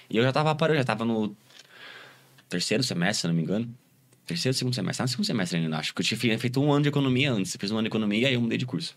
E 0.10 0.16
eu 0.16 0.24
já 0.24 0.32
tava 0.32 0.56
parando, 0.56 0.78
já 0.80 0.86
tava 0.86 1.04
no 1.04 1.36
terceiro 2.48 2.82
semestre, 2.84 3.22
se 3.22 3.28
não 3.28 3.34
me 3.34 3.44
engano. 3.44 3.70
Terceiro, 4.26 4.58
segundo 4.58 4.74
semestre. 4.74 5.04
No 5.04 5.10
segundo 5.10 5.26
semestre 5.26 5.60
ainda, 5.60 5.78
acho. 5.78 5.94
Porque 5.94 6.14
eu 6.14 6.18
tinha 6.18 6.40
feito 6.40 6.62
um 6.62 6.72
ano 6.72 6.84
de 6.84 6.90
economia 6.90 7.34
antes. 7.34 7.54
Eu 7.54 7.60
fiz 7.60 7.70
um 7.70 7.76
ano 7.76 7.84
de 7.84 7.90
economia 7.90 8.20
e 8.22 8.26
aí 8.28 8.34
eu 8.34 8.42
mudei 8.42 8.58
de 8.58 8.66
curso. 8.66 8.96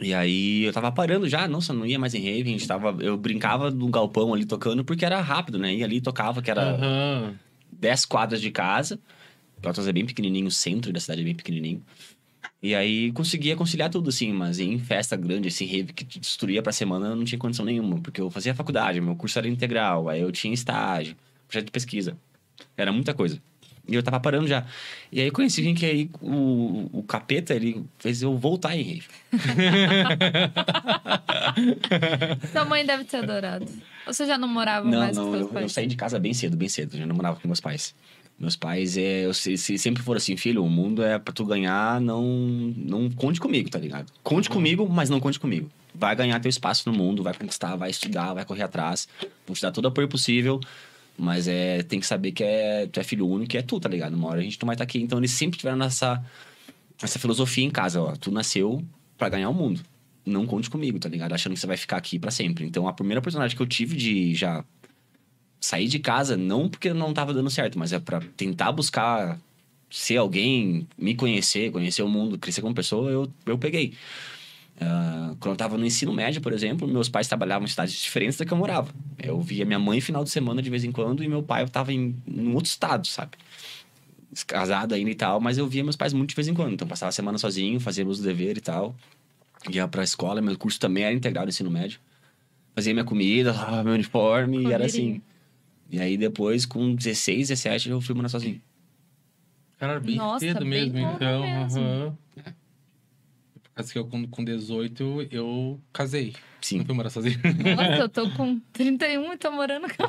E 0.00 0.14
aí 0.14 0.64
eu 0.64 0.72
tava 0.72 0.92
parando 0.92 1.28
já, 1.28 1.48
nossa, 1.48 1.72
não 1.72 1.84
ia 1.84 1.98
mais 1.98 2.14
em 2.14 2.20
rave, 2.20 2.48
a 2.48 2.52
gente 2.52 2.66
tava. 2.66 2.96
Eu 3.02 3.16
brincava 3.16 3.70
no 3.70 3.88
galpão 3.88 4.32
ali 4.32 4.44
tocando, 4.44 4.84
porque 4.84 5.04
era 5.04 5.20
rápido, 5.20 5.58
né? 5.58 5.74
Ia 5.74 5.84
ali, 5.84 6.00
tocava, 6.00 6.40
que 6.40 6.50
era. 6.50 6.76
10 7.72 8.04
quadras 8.04 8.40
de 8.40 8.50
casa. 8.50 8.98
Pelotas 9.60 9.88
é 9.88 9.92
bem 9.92 10.06
pequenininho, 10.06 10.46
o 10.46 10.50
centro 10.50 10.92
da 10.92 11.00
cidade 11.00 11.20
é 11.20 11.24
bem 11.24 11.34
pequenininho. 11.34 11.82
E 12.62 12.74
aí 12.74 13.12
conseguia 13.12 13.54
conciliar 13.56 13.90
tudo, 13.90 14.08
assim, 14.08 14.32
mas 14.32 14.58
em 14.58 14.78
festa 14.78 15.16
grande, 15.16 15.48
assim, 15.48 15.64
rave 15.64 15.92
que 15.92 16.18
destruía 16.18 16.62
pra 16.62 16.72
semana, 16.72 17.08
eu 17.08 17.16
não 17.16 17.24
tinha 17.24 17.38
condição 17.38 17.64
nenhuma, 17.64 18.00
porque 18.00 18.20
eu 18.20 18.30
fazia 18.30 18.54
faculdade, 18.54 19.00
meu 19.00 19.14
curso 19.14 19.38
era 19.38 19.48
integral, 19.48 20.08
aí 20.08 20.20
eu 20.20 20.32
tinha 20.32 20.52
estágio, 20.52 21.16
projeto 21.46 21.66
de 21.66 21.72
pesquisa. 21.72 22.16
Era 22.76 22.92
muita 22.92 23.14
coisa. 23.14 23.40
E 23.88 23.94
eu 23.94 24.02
tava 24.02 24.20
parando 24.20 24.46
já. 24.46 24.64
E 25.10 25.20
aí 25.20 25.30
conheci 25.30 25.62
gente 25.62 25.80
que 25.80 25.86
aí 25.86 26.10
o, 26.20 26.90
o 26.92 27.02
capeta, 27.02 27.54
ele 27.54 27.82
fez 27.98 28.22
eu 28.22 28.36
voltar 28.36 28.76
em 28.76 28.82
rave. 28.82 29.06
Sua 32.52 32.64
mãe 32.64 32.84
deve 32.84 33.04
ter 33.04 33.18
adorado. 33.18 33.66
Você 34.06 34.26
já 34.26 34.38
não 34.38 34.48
morava 34.48 34.88
Não, 34.88 34.98
mais 34.98 35.16
não, 35.16 35.26
com 35.26 35.30
seus 35.32 35.42
eu, 35.42 35.48
eu 35.48 35.54
pais? 35.54 35.72
saí 35.72 35.86
de 35.86 35.96
casa 35.96 36.18
bem 36.18 36.34
cedo, 36.34 36.56
bem 36.56 36.68
cedo. 36.68 36.94
Eu 36.94 37.00
já 37.00 37.06
não 37.06 37.16
morava 37.16 37.38
com 37.40 37.48
meus 37.48 37.60
pais. 37.60 37.94
Meus 38.38 38.54
pais, 38.54 38.96
é, 38.96 39.26
eu, 39.26 39.34
se, 39.34 39.56
se 39.58 39.76
sempre 39.78 40.00
foram 40.02 40.18
assim, 40.18 40.36
filho, 40.36 40.64
o 40.64 40.70
mundo 40.70 41.02
é 41.02 41.18
pra 41.18 41.32
tu 41.32 41.44
ganhar, 41.44 42.00
não, 42.00 42.22
não 42.76 43.10
conte 43.10 43.40
comigo, 43.40 43.68
tá 43.68 43.80
ligado? 43.80 44.12
Conte 44.22 44.48
comigo, 44.48 44.88
mas 44.88 45.10
não 45.10 45.18
conte 45.18 45.40
comigo. 45.40 45.68
Vai 45.92 46.14
ganhar 46.14 46.38
teu 46.38 46.48
espaço 46.48 46.88
no 46.88 46.96
mundo, 46.96 47.24
vai 47.24 47.34
conquistar, 47.34 47.74
vai 47.74 47.90
estudar, 47.90 48.34
vai 48.34 48.44
correr 48.44 48.62
atrás. 48.62 49.08
Vou 49.44 49.56
te 49.56 49.62
dar 49.62 49.72
todo 49.72 49.86
o 49.86 49.88
apoio 49.88 50.06
possível, 50.06 50.60
mas 51.18 51.48
é, 51.48 51.82
tem 51.82 51.98
que 51.98 52.06
saber 52.06 52.32
que 52.32 52.44
é, 52.44 52.86
tu 52.86 53.00
é 53.00 53.02
filho 53.02 53.26
único 53.26 53.56
e 53.56 53.58
é 53.58 53.62
tu, 53.62 53.80
tá 53.80 53.88
ligado? 53.88 54.14
Uma 54.14 54.28
hora 54.28 54.40
a 54.40 54.42
gente 54.42 54.58
não 54.60 54.66
vai 54.66 54.74
estar 54.74 54.84
aqui. 54.84 55.00
Então 55.00 55.18
eles 55.18 55.32
sempre 55.32 55.58
tiveram 55.58 55.76
nessa, 55.76 56.24
essa 57.02 57.18
filosofia 57.18 57.64
em 57.64 57.70
casa, 57.70 58.00
ó. 58.00 58.14
Tu 58.14 58.30
nasceu 58.30 58.82
pra 59.16 59.28
ganhar 59.28 59.50
o 59.50 59.54
mundo. 59.54 59.80
Não 60.24 60.46
conte 60.46 60.70
comigo, 60.70 60.98
tá 60.98 61.08
ligado? 61.08 61.32
Achando 61.32 61.54
que 61.54 61.60
você 61.60 61.66
vai 61.66 61.76
ficar 61.76 61.96
aqui 61.96 62.18
pra 62.18 62.30
sempre. 62.30 62.64
Então 62.64 62.86
a 62.86 62.92
primeira 62.92 63.18
oportunidade 63.18 63.56
que 63.56 63.62
eu 63.62 63.66
tive 63.66 63.96
de 63.96 64.34
já 64.34 64.64
sair 65.60 65.88
de 65.88 65.98
casa, 65.98 66.36
não 66.36 66.68
porque 66.68 66.92
não 66.92 67.12
tava 67.12 67.34
dando 67.34 67.50
certo, 67.50 67.78
mas 67.78 67.92
é 67.92 67.98
pra 67.98 68.20
tentar 68.36 68.70
buscar 68.70 69.40
ser 69.90 70.18
alguém, 70.18 70.86
me 70.96 71.14
conhecer, 71.14 71.72
conhecer 71.72 72.02
o 72.02 72.08
mundo, 72.08 72.38
crescer 72.38 72.60
como 72.60 72.74
pessoa, 72.74 73.10
eu, 73.10 73.28
eu 73.44 73.58
peguei. 73.58 73.94
Ah, 74.80 75.34
quando 75.40 75.52
eu 75.52 75.56
tava 75.56 75.76
no 75.76 75.84
ensino 75.84 76.12
médio, 76.12 76.40
por 76.40 76.52
exemplo, 76.52 76.86
meus 76.86 77.08
pais 77.08 77.26
trabalhavam 77.26 77.64
em 77.64 77.70
cidades 77.70 77.94
diferentes 77.94 78.38
da 78.38 78.44
que 78.44 78.52
eu 78.52 78.56
morava. 78.56 78.92
Eu 79.18 79.40
via 79.40 79.64
minha 79.64 79.78
mãe 79.78 80.00
final 80.00 80.22
de 80.22 80.30
semana 80.30 80.62
de 80.62 80.70
vez 80.70 80.84
em 80.84 80.92
quando 80.92 81.22
e 81.22 81.28
meu 81.28 81.42
pai 81.42 81.62
eu 81.62 81.68
tava 81.68 81.92
em 81.92 82.14
um 82.26 82.54
outro 82.54 82.70
estado, 82.70 83.06
sabe? 83.06 83.32
Casado 84.46 84.94
ainda 84.94 85.10
e 85.10 85.14
tal, 85.14 85.40
mas 85.40 85.58
eu 85.58 85.66
via 85.66 85.82
meus 85.82 85.96
pais 85.96 86.12
muito 86.12 86.30
de 86.30 86.36
vez 86.36 86.46
em 86.46 86.54
quando. 86.54 86.72
Então 86.74 86.86
passava 86.86 87.08
a 87.08 87.12
semana 87.12 87.38
sozinho, 87.38 87.80
fazia 87.80 88.04
meus 88.04 88.20
deveres 88.20 88.58
e 88.58 88.62
tal. 88.62 88.94
Ia 89.68 89.88
pra 89.88 90.04
escola, 90.04 90.40
meu 90.40 90.56
curso 90.56 90.78
também 90.78 91.02
era 91.04 91.14
integrado 91.14 91.46
no 91.46 91.50
ensino 91.50 91.70
médio. 91.70 91.98
Fazia 92.74 92.92
minha 92.92 93.04
comida, 93.04 93.52
lavava 93.52 93.82
meu 93.82 93.94
uniforme 93.94 94.64
e 94.66 94.72
era 94.72 94.84
assim. 94.84 95.20
E 95.90 95.98
aí 95.98 96.16
depois, 96.16 96.64
com 96.64 96.94
16, 96.94 97.48
17, 97.48 97.90
eu 97.90 98.00
fui 98.00 98.14
morar 98.14 98.28
sozinho. 98.28 98.60
Cara, 99.78 99.98
bem 99.98 100.16
Nossa, 100.16 100.44
cedo 100.44 100.60
bem 100.60 100.90
mesmo, 100.92 100.98
então. 100.98 101.40
mesmo. 101.40 101.80
aham. 101.80 102.18
Que 103.92 103.98
eu, 103.98 104.04
com, 104.04 104.26
com 104.26 104.44
18, 104.44 105.28
eu 105.30 105.80
casei. 105.92 106.34
Sim. 106.60 106.78
Não 106.78 106.84
fui 106.84 106.94
morar 106.94 107.10
sozinho. 107.10 107.38
Nossa, 107.76 108.02
eu 108.02 108.08
tô 108.08 108.28
com 108.30 108.58
31 108.72 109.32
e 109.32 109.36
tô 109.36 109.52
morando 109.52 109.86
com 109.88 110.04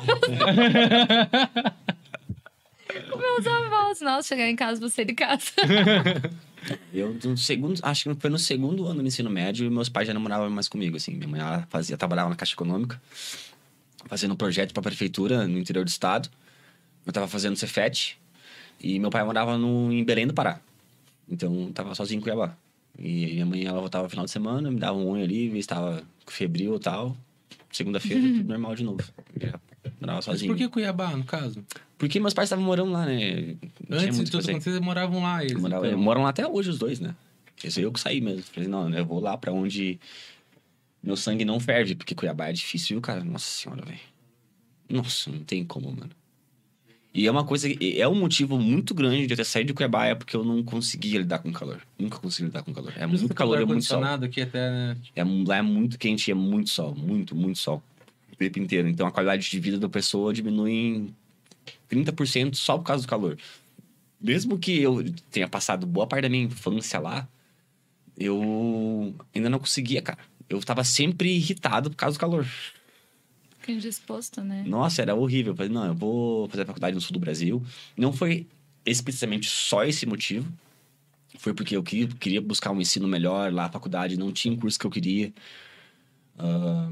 com 3.10 3.18
meus 3.18 3.46
avós. 3.46 4.00
Nossa, 4.00 4.28
chegar 4.28 4.48
em 4.48 4.56
casa, 4.56 4.80
você 4.80 5.04
de 5.04 5.14
casa. 5.14 5.52
Eu, 6.92 7.16
no 7.24 7.38
segundo, 7.38 7.80
acho 7.82 8.04
que 8.04 8.20
foi 8.20 8.28
no 8.28 8.38
segundo 8.38 8.86
ano 8.86 9.00
do 9.00 9.08
ensino 9.08 9.30
médio 9.30 9.70
meus 9.70 9.88
pais 9.88 10.06
já 10.06 10.12
não 10.12 10.20
moravam 10.20 10.50
mais 10.50 10.68
comigo, 10.68 10.96
assim. 10.96 11.14
Minha 11.14 11.28
mãe 11.28 11.40
ela 11.40 11.66
fazia, 11.70 11.96
trabalhava 11.96 12.28
na 12.28 12.36
Caixa 12.36 12.52
Econômica, 12.52 13.00
fazendo 14.06 14.34
um 14.34 14.36
projeto 14.36 14.72
para 14.74 14.80
a 14.80 14.84
prefeitura 14.84 15.48
no 15.48 15.58
interior 15.58 15.84
do 15.84 15.88
estado. 15.88 16.28
Eu 17.06 17.12
tava 17.14 17.26
fazendo 17.26 17.56
Cefet 17.56 18.18
e 18.78 18.98
meu 18.98 19.08
pai 19.08 19.24
morava 19.24 19.56
no, 19.56 19.90
em 19.90 20.04
Belém 20.04 20.26
do 20.26 20.34
Pará. 20.34 20.60
Então, 21.26 21.62
eu 21.68 21.72
tava 21.72 21.94
sozinho 21.94 22.18
em 22.18 22.22
Cuiabá. 22.22 22.54
E 23.00 23.26
minha 23.32 23.46
mãe, 23.46 23.64
ela 23.64 23.80
voltava 23.80 24.04
no 24.04 24.10
final 24.10 24.24
de 24.26 24.30
semana, 24.30 24.70
me 24.70 24.78
dava 24.78 24.96
um 24.98 25.08
oi 25.08 25.22
ali, 25.22 25.44
via 25.48 25.54
se 25.54 25.58
estava 25.60 26.02
febril 26.26 26.76
e 26.76 26.80
tal. 26.80 27.16
Segunda-feira, 27.72 28.20
tudo 28.22 28.44
normal 28.48 28.74
de 28.74 28.84
novo. 28.84 29.02
Eu 29.40 29.48
morava 30.00 30.16
Mas 30.18 30.24
sozinho. 30.26 30.52
por 30.52 30.58
que 30.58 30.68
Cuiabá, 30.68 31.16
no 31.16 31.24
caso? 31.24 31.64
Porque 31.96 32.20
meus 32.20 32.34
pais 32.34 32.46
estavam 32.46 32.64
morando 32.64 32.92
lá, 32.92 33.06
né? 33.06 33.56
Não 33.88 33.98
Antes 33.98 34.18
de 34.18 34.24
tudo 34.30 34.40
acontecer, 34.42 34.70
vocês 34.72 34.80
moravam 34.80 35.22
lá. 35.22 35.42
Eles, 35.44 35.58
Morava- 35.60 35.86
então. 35.86 35.98
Moram 35.98 36.22
lá 36.24 36.28
até 36.30 36.46
hoje 36.46 36.70
os 36.70 36.78
dois, 36.78 37.00
né? 37.00 37.14
Esse 37.62 37.80
eu 37.80 37.92
que 37.92 38.00
saí 38.00 38.20
mesmo. 38.20 38.42
Falei, 38.42 38.68
não, 38.68 38.88
eu 38.92 39.04
vou 39.04 39.20
lá 39.20 39.36
pra 39.36 39.52
onde 39.52 39.98
meu 41.02 41.16
sangue 41.16 41.44
não 41.44 41.58
ferve, 41.60 41.94
porque 41.94 42.14
Cuiabá 42.14 42.48
é 42.48 42.52
difícil, 42.52 42.96
viu, 42.96 43.00
cara? 43.00 43.22
Nossa 43.24 43.44
senhora, 43.50 43.82
velho. 43.84 43.98
Nossa, 44.88 45.30
não 45.30 45.40
tem 45.40 45.64
como, 45.64 45.90
mano. 45.90 46.10
E 47.12 47.26
é 47.26 47.30
uma 47.30 47.44
coisa, 47.44 47.68
que- 47.68 48.00
é 48.00 48.06
um 48.06 48.14
motivo 48.14 48.56
muito 48.58 48.94
grande 48.94 49.26
de 49.26 49.32
eu 49.32 49.36
ter 49.36 49.44
saído 49.44 49.68
de 49.68 49.74
Cuiabá, 49.74 50.06
é 50.06 50.14
porque 50.14 50.36
eu 50.36 50.44
não 50.44 50.62
conseguia 50.62 51.18
lidar 51.18 51.40
com 51.40 51.50
calor. 51.52 51.80
Nunca 51.98 52.18
consegui 52.18 52.46
lidar 52.46 52.62
com 52.62 52.72
calor. 52.72 52.92
É 52.96 53.04
muito 53.06 53.34
calor, 53.34 53.60
é 53.60 53.64
muito 53.64 53.84
sol. 53.84 54.02
aqui 54.04 54.42
até, 54.42 54.70
né? 54.70 54.96
É, 55.16 55.24
lá 55.24 55.56
é 55.56 55.62
muito 55.62 55.98
quente 55.98 56.28
e 56.28 56.30
é 56.30 56.34
muito 56.34 56.70
sol. 56.70 56.94
Muito, 56.94 57.34
muito 57.34 57.58
sol. 57.58 57.82
O 58.32 58.36
tempo 58.36 58.58
inteiro. 58.60 58.88
Então 58.88 59.06
a 59.06 59.10
qualidade 59.10 59.50
de 59.50 59.58
vida 59.58 59.76
da 59.78 59.88
pessoa 59.88 60.32
diminui 60.32 60.70
em 60.72 61.14
30% 61.88 62.54
só 62.56 62.78
por 62.78 62.84
causa 62.84 63.04
do 63.04 63.08
calor. 63.08 63.36
Mesmo 64.20 64.56
que 64.58 64.80
eu 64.80 65.02
tenha 65.32 65.48
passado 65.48 65.86
boa 65.86 66.06
parte 66.06 66.22
da 66.22 66.28
minha 66.28 66.44
infância 66.44 67.00
lá, 67.00 67.26
eu 68.16 69.14
ainda 69.34 69.48
não 69.50 69.58
conseguia, 69.58 70.00
cara. 70.02 70.18
Eu 70.48 70.60
tava 70.60 70.84
sempre 70.84 71.30
irritado 71.34 71.90
por 71.90 71.96
causa 71.96 72.16
do 72.16 72.20
calor. 72.20 72.46
Fiquei 73.60 73.74
indisposto, 73.74 74.42
né? 74.42 74.64
Nossa, 74.66 75.02
era 75.02 75.14
horrível. 75.14 75.52
Eu 75.52 75.56
falei, 75.56 75.70
não, 75.70 75.86
eu 75.86 75.94
vou 75.94 76.48
fazer 76.48 76.62
a 76.62 76.66
faculdade 76.66 76.94
no 76.94 77.00
sul 77.00 77.12
do 77.12 77.20
Brasil. 77.20 77.62
Não 77.96 78.12
foi 78.12 78.46
explicitamente 78.86 79.48
só 79.48 79.84
esse 79.84 80.06
motivo. 80.06 80.50
Foi 81.38 81.52
porque 81.54 81.76
eu 81.76 81.82
queria, 81.82 82.40
buscar 82.40 82.70
um 82.72 82.80
ensino 82.80 83.06
melhor 83.06 83.52
lá, 83.52 83.66
a 83.66 83.70
faculdade 83.70 84.16
não 84.18 84.32
tinha 84.32 84.54
o 84.54 84.58
curso 84.58 84.78
que 84.78 84.86
eu 84.86 84.90
queria. 84.90 85.32
Ah, 86.38 86.90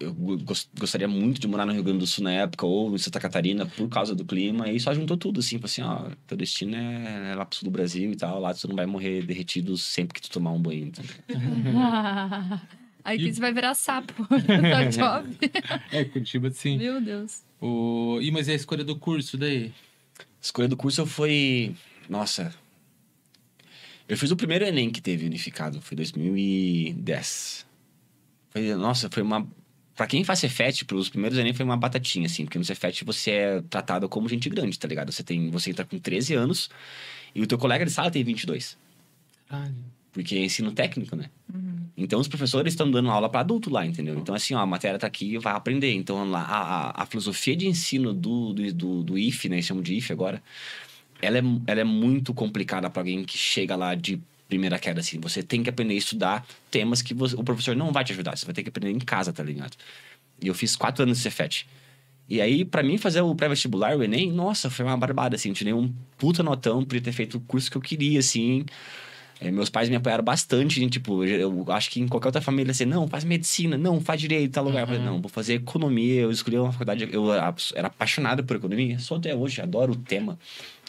eu 0.00 0.12
go- 0.12 0.38
gos- 0.38 0.68
gostaria 0.78 1.06
muito 1.08 1.40
de 1.40 1.46
morar 1.46 1.64
no 1.64 1.72
Rio 1.72 1.82
Grande 1.82 2.00
do 2.00 2.06
Sul 2.06 2.24
na 2.24 2.32
época, 2.32 2.66
ou 2.66 2.94
em 2.94 2.98
Santa 2.98 3.20
Catarina, 3.20 3.64
por 3.64 3.88
causa 3.88 4.14
do 4.14 4.24
clima. 4.24 4.70
E 4.70 4.78
só 4.80 4.92
juntou 4.92 5.16
tudo, 5.16 5.40
assim, 5.40 5.58
assim, 5.62 5.82
ó, 5.82 6.10
teu 6.26 6.36
destino 6.36 6.74
é, 6.76 7.30
é 7.32 7.34
lá 7.34 7.44
pro 7.46 7.56
sul 7.58 7.64
do 7.66 7.70
Brasil 7.70 8.10
e 8.12 8.16
tal. 8.16 8.40
Lá 8.40 8.52
tu 8.52 8.68
não 8.68 8.76
vai 8.76 8.86
morrer 8.86 9.24
derretido 9.24 9.76
sempre 9.76 10.14
que 10.14 10.20
tu 10.22 10.30
tomar 10.30 10.52
um 10.52 10.60
banho. 10.60 10.86
Então. 10.86 11.04
Aí 13.06 13.18
E- 13.18 13.32
você 13.32 13.40
vai 13.40 13.52
virar 13.52 13.72
sapo 13.74 14.12
no 14.28 14.28
job. 14.90 15.38
É, 15.92 16.04
Curitiba, 16.04 16.50
sim. 16.50 16.76
Meu 16.76 17.00
Deus. 17.00 17.42
O... 17.60 18.18
E, 18.20 18.30
mas 18.32 18.48
e 18.48 18.52
a 18.52 18.54
escolha 18.54 18.82
do 18.84 18.96
curso 18.96 19.38
daí? 19.38 19.72
escolha 20.42 20.66
do 20.68 20.76
curso 20.76 21.06
foi. 21.06 21.74
Nossa. 22.08 22.52
Eu 24.08 24.16
fiz 24.16 24.30
o 24.30 24.36
primeiro 24.36 24.64
Enem 24.64 24.90
que 24.90 25.00
teve 25.00 25.24
unificado, 25.26 25.80
foi 25.80 25.96
2010. 25.96 27.66
Foi, 28.50 28.74
nossa, 28.74 29.08
foi 29.10 29.22
uma. 29.22 29.46
Pra 29.94 30.06
quem 30.06 30.22
faz 30.24 30.40
Cefet, 30.40 30.84
pros 30.84 31.08
primeiros 31.08 31.38
Enem 31.38 31.54
foi 31.54 31.64
uma 31.64 31.76
batatinha, 31.76 32.26
assim, 32.26 32.44
porque 32.44 32.58
no 32.58 32.64
Cefet 32.64 33.02
você 33.04 33.30
é 33.30 33.62
tratado 33.62 34.08
como 34.08 34.28
gente 34.28 34.48
grande, 34.50 34.78
tá 34.78 34.86
ligado? 34.86 35.10
Você, 35.10 35.22
tem, 35.22 35.50
você 35.50 35.70
entra 35.70 35.84
com 35.84 35.98
13 35.98 36.34
anos 36.34 36.68
e 37.34 37.40
o 37.42 37.46
teu 37.46 37.56
colega 37.56 37.84
de 37.84 37.90
sala 37.90 38.10
tem 38.10 38.22
22. 38.22 38.76
Caralho. 39.48 39.74
Porque 40.16 40.34
é 40.34 40.38
ensino 40.42 40.72
técnico, 40.72 41.14
né? 41.14 41.28
Então 41.94 42.18
os 42.18 42.26
professores 42.26 42.72
estão 42.72 42.90
dando 42.90 43.10
aula 43.10 43.28
para 43.28 43.40
adulto 43.40 43.68
lá, 43.68 43.84
entendeu? 43.84 44.18
Então, 44.18 44.34
assim, 44.34 44.54
ó, 44.54 44.60
a 44.60 44.66
matéria 44.66 44.98
tá 44.98 45.06
aqui, 45.06 45.36
vai 45.36 45.52
aprender. 45.52 45.92
Então, 45.92 46.26
lá, 46.30 46.40
a, 46.40 47.02
a, 47.02 47.04
filosofia 47.06 47.54
de 47.54 47.68
ensino 47.68 48.14
do, 48.14 48.54
do, 48.54 48.72
do, 48.72 49.02
do 49.02 49.18
IF, 49.18 49.46
né? 49.50 49.60
Chamam 49.60 49.82
de 49.82 49.94
IF 49.94 50.10
agora. 50.10 50.42
Ela 51.20 51.36
é, 51.36 51.42
ela 51.66 51.80
é 51.82 51.84
muito 51.84 52.32
complicada 52.32 52.88
para 52.88 53.02
alguém 53.02 53.24
que 53.24 53.36
chega 53.36 53.76
lá 53.76 53.94
de 53.94 54.18
primeira 54.48 54.78
queda, 54.78 55.00
assim. 55.00 55.20
Você 55.20 55.42
tem 55.42 55.62
que 55.62 55.68
aprender 55.68 55.92
a 55.92 55.98
estudar 55.98 56.46
temas 56.70 57.02
que 57.02 57.12
você- 57.12 57.36
o 57.36 57.44
professor 57.44 57.76
não 57.76 57.92
vai 57.92 58.02
te 58.02 58.12
ajudar. 58.12 58.38
Você 58.38 58.46
vai 58.46 58.54
ter 58.54 58.62
que 58.62 58.70
aprender 58.70 58.90
em 58.92 58.98
casa, 58.98 59.34
tá 59.34 59.42
ligado? 59.42 59.76
E 60.40 60.46
eu 60.46 60.54
fiz 60.54 60.74
quatro 60.76 61.02
anos 61.02 61.18
de 61.18 61.24
Cefet. 61.24 61.66
E 62.26 62.40
aí, 62.40 62.64
pra 62.64 62.82
mim, 62.82 62.96
fazer 62.96 63.20
o 63.20 63.34
pré-vestibular, 63.34 63.94
o 63.98 64.02
Enem, 64.02 64.32
nossa, 64.32 64.70
foi 64.70 64.86
uma 64.86 64.96
barbada, 64.96 65.36
assim. 65.36 65.50
Eu 65.50 65.54
tirei 65.54 65.74
um 65.74 65.92
puta 66.16 66.42
notão, 66.42 66.82
podia 66.84 67.02
ter 67.02 67.12
feito 67.12 67.36
o 67.36 67.40
curso 67.40 67.70
que 67.70 67.76
eu 67.76 67.82
queria, 67.82 68.18
assim. 68.18 68.64
É, 69.38 69.50
meus 69.50 69.68
pais 69.68 69.88
me 69.88 69.96
apoiaram 69.96 70.24
bastante, 70.24 70.82
em, 70.82 70.88
tipo, 70.88 71.22
eu 71.24 71.64
acho 71.68 71.90
que 71.90 72.00
em 72.00 72.08
qualquer 72.08 72.28
outra 72.28 72.40
família, 72.40 72.70
assim, 72.70 72.86
não, 72.86 73.06
faz 73.06 73.22
medicina, 73.22 73.76
não, 73.76 74.00
faz 74.00 74.20
direito, 74.20 74.52
tal 74.52 74.64
lugar. 74.64 74.82
Eu 74.82 74.86
falei, 74.86 75.02
não, 75.02 75.20
vou 75.20 75.28
fazer 75.28 75.54
economia. 75.54 76.22
Eu 76.22 76.30
escolhi 76.30 76.58
uma 76.58 76.72
faculdade, 76.72 77.08
eu 77.12 77.32
era 77.32 77.88
apaixonado 77.88 78.42
por 78.44 78.56
economia, 78.56 78.98
sou 78.98 79.18
até 79.18 79.34
hoje, 79.34 79.60
adoro 79.60 79.92
o 79.92 79.96
tema 79.96 80.38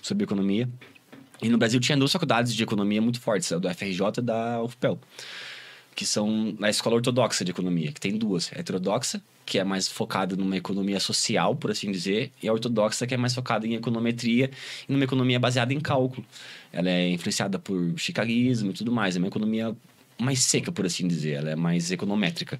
sobre 0.01 0.23
economia. 0.23 0.69
E 1.41 1.49
no 1.49 1.57
Brasil 1.57 1.79
tinha 1.79 1.97
duas 1.97 2.11
faculdades 2.11 2.55
de 2.55 2.63
economia 2.63 3.01
muito 3.01 3.19
fortes, 3.19 3.51
a 3.51 3.57
do 3.57 3.69
FRJ 3.69 4.19
e 4.19 4.21
da 4.21 4.63
UFPEL, 4.63 4.99
que 5.93 6.05
são 6.05 6.55
na 6.57 6.69
escola 6.69 6.95
ortodoxa 6.95 7.43
de 7.43 7.51
economia, 7.51 7.91
que 7.91 7.99
tem 7.99 8.17
duas. 8.17 8.51
A 8.55 8.59
heterodoxa, 8.59 9.21
que 9.47 9.57
é 9.57 9.63
mais 9.63 9.87
focada 9.87 10.35
numa 10.35 10.57
economia 10.57 10.99
social, 10.99 11.55
por 11.55 11.71
assim 11.71 11.89
dizer, 11.89 12.31
e 12.43 12.49
a 12.49 12.53
ortodoxa, 12.53 13.07
que 13.07 13.13
é 13.13 13.17
mais 13.17 13.33
focada 13.33 13.65
em 13.65 13.75
econometria 13.75 14.51
e 14.87 14.91
numa 14.91 15.05
economia 15.05 15.39
baseada 15.39 15.73
em 15.73 15.79
cálculo. 15.79 16.23
Ela 16.71 16.89
é 16.89 17.09
influenciada 17.09 17.57
por 17.57 17.93
chicaguismo 17.97 18.71
e 18.71 18.73
tudo 18.73 18.91
mais. 18.91 19.15
É 19.15 19.19
uma 19.19 19.27
economia 19.29 19.73
mais 20.19 20.43
seca, 20.43 20.69
por 20.69 20.85
assim 20.85 21.07
dizer. 21.07 21.35
Ela 21.35 21.51
é 21.51 21.55
mais 21.55 21.89
econométrica. 21.91 22.59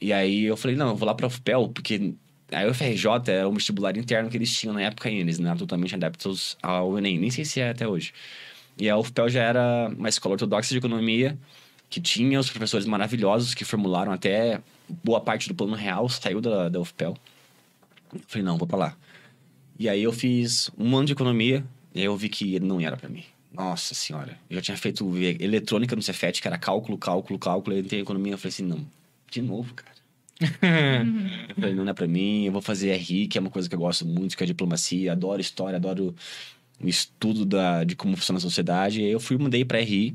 E 0.00 0.12
aí 0.12 0.44
eu 0.44 0.56
falei, 0.56 0.76
não, 0.76 0.88
eu 0.88 0.96
vou 0.96 1.06
lá 1.06 1.14
pra 1.14 1.28
UFPEL, 1.28 1.68
porque 1.68 2.14
a 2.50 2.66
UFRJ 2.66 3.06
era 3.28 3.48
um 3.48 3.54
vestibular 3.54 3.96
interno 3.96 4.28
que 4.28 4.36
eles 4.36 4.52
tinham 4.52 4.74
na 4.74 4.82
época 4.82 5.08
ainda. 5.08 5.22
Eles 5.22 5.38
não 5.38 5.48
eram 5.50 5.58
totalmente 5.58 5.94
adeptos 5.94 6.58
ao 6.60 6.98
Enem. 6.98 7.16
Nem 7.16 7.30
sei 7.30 7.44
se 7.44 7.60
é 7.60 7.70
até 7.70 7.86
hoje. 7.86 8.12
E 8.76 8.90
a 8.90 8.98
UFPEL 8.98 9.28
já 9.28 9.42
era 9.44 9.88
uma 9.96 10.08
escola 10.08 10.32
ortodoxa 10.32 10.70
de 10.70 10.78
economia 10.78 11.38
que 11.88 12.00
tinha 12.00 12.40
os 12.40 12.50
professores 12.50 12.86
maravilhosos 12.86 13.54
que 13.54 13.64
formularam 13.64 14.10
até 14.10 14.60
boa 15.02 15.20
parte 15.20 15.48
do 15.48 15.54
plano 15.54 15.74
real, 15.74 16.08
saiu 16.08 16.40
da, 16.40 16.68
da 16.68 16.80
UFPEL. 16.80 17.16
Eu 18.12 18.20
falei, 18.26 18.44
não, 18.44 18.56
vou 18.56 18.66
pra 18.66 18.78
lá. 18.78 18.96
E 19.78 19.88
aí 19.88 20.02
eu 20.02 20.12
fiz 20.12 20.70
um 20.78 20.96
ano 20.96 21.06
de 21.06 21.12
economia 21.12 21.64
e 21.94 22.00
aí 22.00 22.06
eu 22.06 22.16
vi 22.16 22.28
que 22.28 22.58
não 22.60 22.80
era 22.80 22.96
pra 22.96 23.08
mim. 23.08 23.24
Nossa 23.52 23.94
senhora. 23.94 24.38
Eu 24.50 24.56
já 24.56 24.62
tinha 24.62 24.76
feito 24.76 25.10
eletrônica 25.40 25.96
no 25.96 26.02
Cefet, 26.02 26.40
que 26.40 26.48
era 26.48 26.58
cálculo, 26.58 26.98
cálculo, 26.98 27.38
cálculo. 27.38 27.76
Eu 27.76 27.80
entrei 27.80 28.00
em 28.00 28.02
economia 28.02 28.34
eu 28.34 28.38
falei 28.38 28.50
assim, 28.50 28.64
não, 28.64 28.86
de 29.30 29.42
novo, 29.42 29.74
cara. 29.74 29.96
eu 31.48 31.54
falei, 31.54 31.74
não 31.74 31.88
é 31.88 31.94
pra 31.94 32.06
mim, 32.06 32.44
eu 32.44 32.52
vou 32.52 32.60
fazer 32.60 32.94
RI, 32.94 33.26
que 33.26 33.38
é 33.38 33.40
uma 33.40 33.50
coisa 33.50 33.68
que 33.68 33.74
eu 33.74 33.78
gosto 33.78 34.04
muito, 34.04 34.36
que 34.36 34.42
é 34.42 34.46
diplomacia, 34.46 35.12
adoro 35.12 35.40
história, 35.40 35.76
adoro 35.76 36.14
o 36.78 36.86
estudo 36.86 37.46
da, 37.46 37.84
de 37.84 37.96
como 37.96 38.16
funciona 38.16 38.36
a 38.36 38.40
sociedade. 38.40 39.00
E 39.00 39.04
aí 39.04 39.12
eu 39.12 39.20
fui, 39.20 39.38
mudei 39.38 39.64
pra 39.64 39.80
RI, 39.80 40.14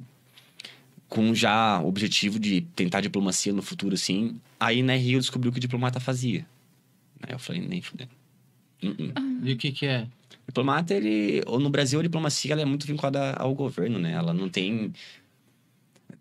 com 1.11 1.35
já 1.35 1.81
o 1.81 1.89
objetivo 1.89 2.39
de 2.39 2.61
tentar 2.73 3.01
diplomacia 3.01 3.51
no 3.51 3.61
futuro, 3.61 3.95
assim. 3.95 4.39
Aí 4.57 4.81
na 4.81 4.93
RI 4.95 5.15
eu 5.15 5.19
descobri 5.19 5.49
o 5.49 5.51
que 5.51 5.57
o 5.57 5.61
diplomata 5.61 5.99
fazia. 5.99 6.45
Aí 7.21 7.33
eu 7.33 7.37
falei, 7.37 7.61
nem 7.61 7.81
fudendo. 7.81 8.11
Uh-uh. 8.81 9.11
E 9.43 9.51
o 9.51 9.57
que 9.57 9.73
que 9.73 9.85
é? 9.85 10.07
Diplomata, 10.47 10.93
ele... 10.93 11.43
ou 11.45 11.59
No 11.59 11.69
Brasil, 11.69 11.99
a 11.99 12.03
diplomacia 12.03 12.53
ela 12.53 12.61
é 12.61 12.65
muito 12.65 12.87
vinculada 12.87 13.33
ao 13.33 13.53
governo, 13.53 13.99
né? 13.99 14.13
Ela 14.13 14.33
não 14.33 14.47
tem... 14.47 14.93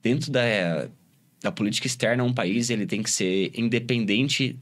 Dentro 0.02 0.32
da, 0.32 0.88
da 1.40 1.52
política 1.52 1.86
externa, 1.86 2.24
um 2.24 2.34
país 2.34 2.68
ele 2.68 2.84
tem 2.84 3.00
que 3.00 3.10
ser 3.12 3.52
independente 3.54 4.58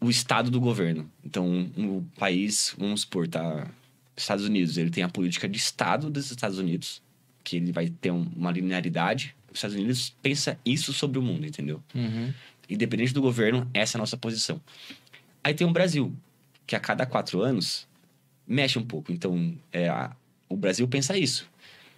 o 0.00 0.08
estado 0.08 0.50
do 0.50 0.58
governo. 0.58 1.10
Então, 1.22 1.70
o 1.76 2.06
país, 2.18 2.74
vamos 2.78 3.02
supor, 3.02 3.28
tá... 3.28 3.68
Estados 4.16 4.46
Unidos, 4.46 4.78
ele 4.78 4.88
tem 4.88 5.04
a 5.04 5.10
política 5.10 5.46
de 5.46 5.58
estado 5.58 6.08
dos 6.08 6.30
Estados 6.30 6.58
Unidos, 6.58 7.02
que 7.44 7.56
ele 7.56 7.70
vai 7.70 7.90
ter 7.90 8.10
um- 8.10 8.26
uma 8.34 8.50
linearidade 8.50 9.36
Os 9.50 9.58
Estados 9.58 9.76
Unidos 9.76 10.14
pensa 10.22 10.58
isso 10.64 10.92
sobre 10.92 11.18
o 11.18 11.22
mundo, 11.22 11.46
entendeu? 11.46 11.82
Uhum. 11.94 12.32
Independente 12.68 13.12
do 13.14 13.22
governo, 13.22 13.68
essa 13.72 13.96
é 13.96 13.98
a 13.98 14.00
nossa 14.02 14.16
posição. 14.16 14.60
Aí 15.42 15.54
tem 15.54 15.66
o 15.66 15.70
Brasil, 15.72 16.12
que 16.66 16.76
a 16.76 16.80
cada 16.80 17.06
quatro 17.06 17.40
anos 17.40 17.86
mexe 18.46 18.78
um 18.78 18.84
pouco. 18.84 19.10
Então, 19.12 19.54
é, 19.72 19.88
a- 19.88 20.14
o 20.48 20.56
Brasil 20.56 20.86
pensa 20.86 21.16
isso. 21.16 21.48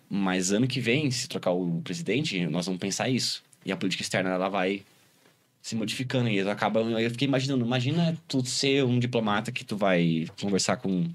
Mas 0.09 0.53
ano 0.53 0.67
que 0.67 0.81
vem, 0.81 1.11
se 1.11 1.29
trocar 1.29 1.51
o 1.53 1.81
presidente, 1.83 2.45
nós 2.47 2.67
vamos 2.67 2.81
pensar 2.81 3.09
isso. 3.09 3.43
E 3.65 3.71
a 3.73 3.77
política 3.77 4.03
externa, 4.03 4.31
ela 4.31 4.49
vai 4.49 4.83
se 5.63 5.75
modificando. 5.77 6.29
E 6.29 6.41
acaba... 6.41 6.81
Eu 6.81 7.11
fiquei 7.11 7.27
imaginando, 7.29 7.65
imagina 7.65 8.17
tu 8.27 8.45
ser 8.45 8.85
um 8.85 8.99
diplomata 8.99 9.53
que 9.53 9.65
tu 9.65 9.77
vai 9.77 10.27
conversar 10.41 10.77
com 10.79 11.09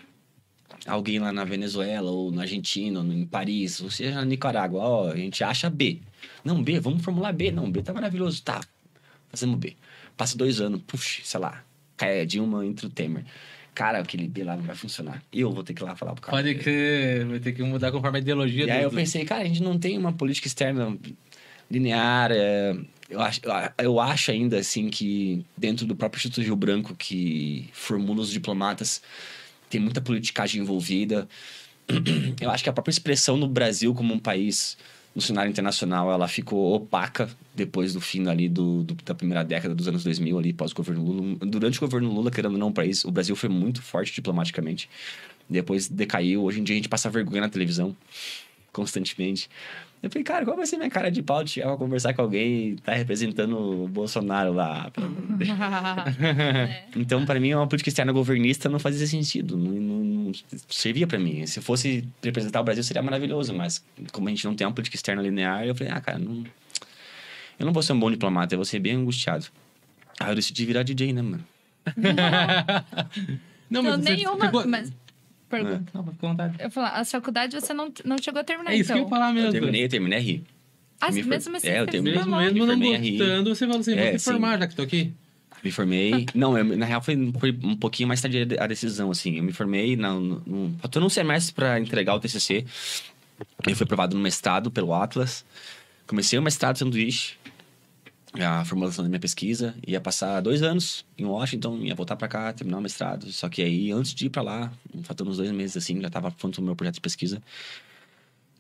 alguém 0.85 1.19
lá 1.19 1.31
na 1.31 1.43
Venezuela, 1.43 2.09
ou 2.11 2.31
na 2.31 2.43
Argentina, 2.43 2.99
ou 2.99 3.05
em 3.11 3.25
Paris, 3.25 3.81
ou 3.81 3.89
seja, 3.89 4.15
na 4.15 4.25
Nicarágua. 4.25 4.81
Ó, 4.81 5.11
a 5.11 5.15
gente 5.17 5.43
acha 5.43 5.69
B. 5.69 5.99
Não, 6.43 6.61
B, 6.63 6.79
vamos 6.79 7.03
formular 7.03 7.31
B. 7.33 7.51
Não, 7.51 7.69
B 7.71 7.81
tá 7.81 7.93
maravilhoso. 7.93 8.41
Tá, 8.43 8.61
fazemos 9.29 9.57
B. 9.59 9.75
Passa 10.17 10.37
dois 10.37 10.61
anos, 10.61 10.81
puxa, 10.87 11.21
sei 11.23 11.39
lá, 11.39 11.63
cai 11.97 12.21
a 12.21 12.25
Dilma, 12.25 12.65
entra 12.65 12.87
o 12.87 12.89
Temer. 12.89 13.23
Cara, 13.73 13.99
aquele 13.99 14.27
B 14.27 14.43
lá 14.45 14.55
não 14.55 14.63
vai 14.63 14.75
funcionar. 14.75 15.21
Eu 15.33 15.51
vou 15.51 15.61
ter 15.63 15.73
que 15.73 15.83
ir 15.83 15.85
lá 15.85 15.95
falar 15.97 16.13
pro 16.13 16.21
cara. 16.21 16.37
Pode 16.37 16.55
crer, 16.55 17.25
vai 17.25 17.39
ter 17.39 17.51
que 17.51 17.61
mudar 17.61 17.91
conforme 17.91 18.19
a 18.19 18.21
ideologia 18.21 18.65
E 18.65 18.71
aí 18.71 18.79
do- 18.79 18.83
eu 18.85 18.91
pensei, 18.91 19.25
cara, 19.25 19.41
a 19.43 19.45
gente 19.45 19.61
não 19.61 19.77
tem 19.77 19.97
uma 19.97 20.13
política 20.13 20.47
externa 20.47 20.97
linear. 21.69 22.31
é, 22.31 22.75
Eu 23.09 23.21
acho, 23.21 23.39
eu 23.77 23.99
acho 23.99 24.31
ainda, 24.31 24.57
assim, 24.57 24.89
que 24.89 25.45
dentro 25.55 25.85
do 25.85 25.95
próprio 25.95 26.17
Instituto 26.17 26.43
Rio 26.43 26.55
Branco, 26.55 26.95
que 26.95 27.69
formula 27.71 28.21
os 28.21 28.31
diplomatas, 28.31 28.99
tem 29.69 29.79
muita 29.79 30.01
politicagem 30.01 30.61
envolvida. 30.61 31.27
Eu 32.41 32.49
acho 32.49 32.63
que 32.63 32.69
a 32.69 32.73
própria 32.73 32.91
expressão 32.91 33.37
no 33.37 33.47
Brasil 33.47 33.93
como 33.93 34.11
um 34.13 34.17
país 34.19 34.75
no 35.15 35.21
cenário 35.21 35.49
internacional, 35.49 36.11
ela 36.11 36.27
ficou 36.27 36.73
opaca 36.75 37.29
depois 37.55 37.93
do 37.93 38.01
fim 38.01 38.27
ali 38.27 38.49
do, 38.49 38.83
do- 38.83 38.95
da 38.95 39.15
primeira 39.15 39.43
década 39.45 39.73
dos 39.73 39.87
anos 39.87 40.03
2000, 40.03 40.37
ali 40.37 40.51
pós-governo 40.51 41.01
Lula. 41.03 41.35
Durante 41.45 41.77
o 41.77 41.81
governo 41.81 42.11
Lula, 42.13 42.29
querendo 42.29 42.51
ou 42.53 42.57
não, 42.59 42.71
país, 42.71 43.05
o 43.05 43.11
Brasil 43.11 43.35
foi 43.35 43.47
muito 43.47 43.81
forte 43.81 44.13
diplomaticamente. 44.13 44.89
Depois 45.49 45.87
decaiu. 45.87 46.43
Hoje 46.43 46.59
em 46.59 46.63
dia 46.63 46.75
a 46.75 46.77
gente 46.77 46.89
passa 46.89 47.09
vergonha 47.09 47.41
na 47.41 47.49
televisão 47.49 47.95
constantemente. 48.73 49.49
Eu 50.03 50.09
falei, 50.11 50.23
cara, 50.23 50.45
qual 50.45 50.55
vai 50.55 50.67
ser 50.67 50.77
minha 50.77 50.89
cara 50.89 51.09
de 51.09 51.23
pau 51.23 51.43
de 51.43 51.49
chegar 51.49 51.69
pra 51.69 51.77
conversar 51.77 52.13
com 52.13 52.21
alguém 52.21 52.69
e 52.69 52.75
tá 52.75 52.93
representando 52.93 53.57
o 53.57 53.87
Bolsonaro 53.87 54.53
lá? 54.53 54.91
Então, 56.95 57.25
para 57.25 57.39
mim, 57.39 57.53
uma 57.53 57.67
política 57.67 57.89
externa 57.89 58.11
governista 58.11 58.69
não 58.69 58.79
fazia 58.79 59.05
sentido. 59.07 59.57
Não, 59.57 59.71
não- 59.71 60.03
não 60.25 60.31
servia 60.69 61.07
para 61.07 61.19
mim. 61.19 61.45
Se 61.47 61.59
eu 61.59 61.63
fosse 61.63 62.07
representar 62.23 62.61
o 62.61 62.63
Brasil, 62.63 62.83
seria 62.83 63.01
maravilhoso. 63.01 63.53
Mas, 63.53 63.83
como 64.11 64.27
a 64.27 64.31
gente 64.31 64.45
não 64.45 64.55
tem 64.55 64.65
uma 64.67 64.73
política 64.73 64.95
externa 64.95 65.21
linear, 65.21 65.65
eu 65.65 65.75
falei, 65.75 65.91
ah, 65.91 66.01
cara, 66.01 66.19
não... 66.19 66.43
eu 67.59 67.65
não 67.65 67.73
vou 67.73 67.81
ser 67.83 67.93
um 67.93 67.99
bom 67.99 68.11
diplomata, 68.11 68.53
eu 68.53 68.57
vou 68.59 68.65
ser 68.65 68.79
bem 68.79 68.93
angustiado. 68.93 69.45
Aí 70.19 70.29
eu 70.29 70.35
decidi 70.35 70.65
virar 70.65 70.83
DJ, 70.83 71.13
né, 71.13 71.21
mano? 71.21 71.43
Não, 73.69 73.81
Não, 73.81 73.97
você 73.99 74.15
nenhuma. 74.15 74.45
ficou- 74.45 74.67
Mas, 74.67 74.91
pergunta. 75.63 75.91
Não, 75.93 76.03
fica 76.03 76.25
à 76.25 76.29
vontade. 76.29 76.55
Eu 76.59 76.71
falar, 76.71 76.89
a 76.89 77.05
faculdade 77.05 77.59
você 77.59 77.73
não, 77.73 77.91
não 78.03 78.17
chegou 78.17 78.41
a 78.41 78.43
terminar, 78.43 78.71
É 78.71 78.75
isso 78.75 78.91
então. 78.91 78.95
que 78.95 79.01
eu 79.01 79.05
ia 79.05 79.09
falar 79.09 79.33
mesmo. 79.33 79.47
Eu 79.49 79.51
terminei, 79.51 79.83
eu 79.85 79.89
terminei 79.89 80.17
a 80.19 80.21
rir. 80.21 80.43
Ah, 81.01 81.11
Me 81.11 81.21
for- 81.23 81.29
mesmo 81.29 81.57
assim, 81.57 81.67
É, 81.67 81.79
eu 81.81 81.85
você 81.85 81.91
terminei. 81.91 82.17
Mesmo, 82.17 82.35
mesmo 82.37 82.65
não 82.65 82.79
gostando, 82.79 83.55
você 83.55 83.65
falou 83.65 83.81
assim, 83.81 83.95
vou 83.95 84.03
É, 84.03 84.13
me 84.13 84.19
sim. 84.19 84.31
formar 84.31 84.59
já 84.59 84.67
que 84.67 84.75
tô 84.75 84.81
aqui. 84.81 85.13
Me 85.63 85.71
formei. 85.71 86.25
Não, 86.35 86.57
eu, 86.57 86.63
na 86.77 86.85
real 86.85 87.01
foi, 87.01 87.33
foi 87.39 87.51
um 87.63 87.75
pouquinho 87.75 88.07
mais 88.07 88.21
tarde 88.21 88.47
a 88.59 88.67
decisão, 88.67 89.09
assim. 89.09 89.37
Eu 89.37 89.43
me 89.43 89.51
formei, 89.51 89.95
na, 89.95 90.13
no, 90.13 90.41
no- 90.45 90.75
faltando 90.79 91.05
um 91.05 91.09
semestre 91.09 91.53
para 91.55 91.79
entregar 91.79 92.13
o 92.13 92.19
TCC. 92.19 92.65
Eu 93.67 93.75
fui 93.75 93.83
aprovado 93.83 94.15
no 94.15 94.21
mestrado 94.21 94.69
pelo 94.71 94.93
Atlas. 94.93 95.43
Comecei 96.07 96.37
o 96.37 96.41
mestrado 96.41 96.77
sanduíche, 96.77 97.33
a 98.43 98.65
formulação 98.65 99.03
da 99.03 99.09
minha 99.09 99.19
pesquisa. 99.19 99.75
Ia 99.85 100.01
passar 100.01 100.41
dois 100.41 100.61
anos 100.61 101.05
em 101.17 101.25
Washington, 101.25 101.77
ia 101.79 101.95
voltar 101.95 102.15
para 102.15 102.27
cá, 102.27 102.53
terminar 102.53 102.77
o 102.77 102.81
mestrado. 102.81 103.31
Só 103.31 103.47
que 103.49 103.61
aí, 103.61 103.91
antes 103.91 104.13
de 104.13 104.27
ir 104.27 104.29
para 104.29 104.41
lá, 104.41 104.73
faltando 105.03 105.31
uns 105.31 105.37
dois 105.37 105.51
meses, 105.51 105.77
assim, 105.77 106.01
já 106.01 106.09
tava 106.09 106.31
pronto 106.31 106.59
o 106.59 106.61
meu 106.63 106.75
projeto 106.75 106.95
de 106.95 107.01
pesquisa. 107.01 107.41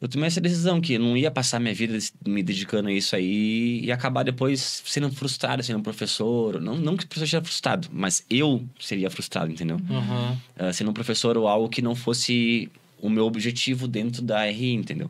Eu 0.01 0.09
tomei 0.09 0.27
essa 0.27 0.41
decisão 0.41 0.81
que 0.81 0.93
eu 0.93 0.99
não 0.99 1.15
ia 1.15 1.31
passar 1.31 1.59
minha 1.59 1.73
vida 1.73 1.97
me 2.27 2.43
dedicando 2.43 2.89
a 2.89 2.91
isso 2.91 3.15
aí 3.15 3.79
e 3.83 3.91
acabar 3.91 4.23
depois 4.23 4.83
sendo 4.85 5.09
frustrado, 5.09 5.63
sendo 5.63 5.81
professor. 5.81 6.59
Não, 6.59 6.75
não 6.75 6.97
que 6.97 7.05
o 7.05 7.07
professor 7.07 7.25
seja 7.25 7.41
frustrado, 7.41 7.87
mas 7.91 8.25
eu 8.29 8.63
seria 8.79 9.09
frustrado, 9.09 9.51
entendeu? 9.51 9.79
Aham. 9.89 10.37
Ah, 10.57 10.73
sendo 10.73 10.91
um 10.91 10.93
professor 10.93 11.37
ou 11.37 11.47
algo 11.47 11.69
que 11.69 11.81
não 11.81 11.95
fosse 11.95 12.69
o 13.01 13.09
meu 13.09 13.25
objetivo 13.25 13.87
dentro 13.87 14.21
da 14.21 14.43
RI, 14.45 14.73
entendeu? 14.73 15.09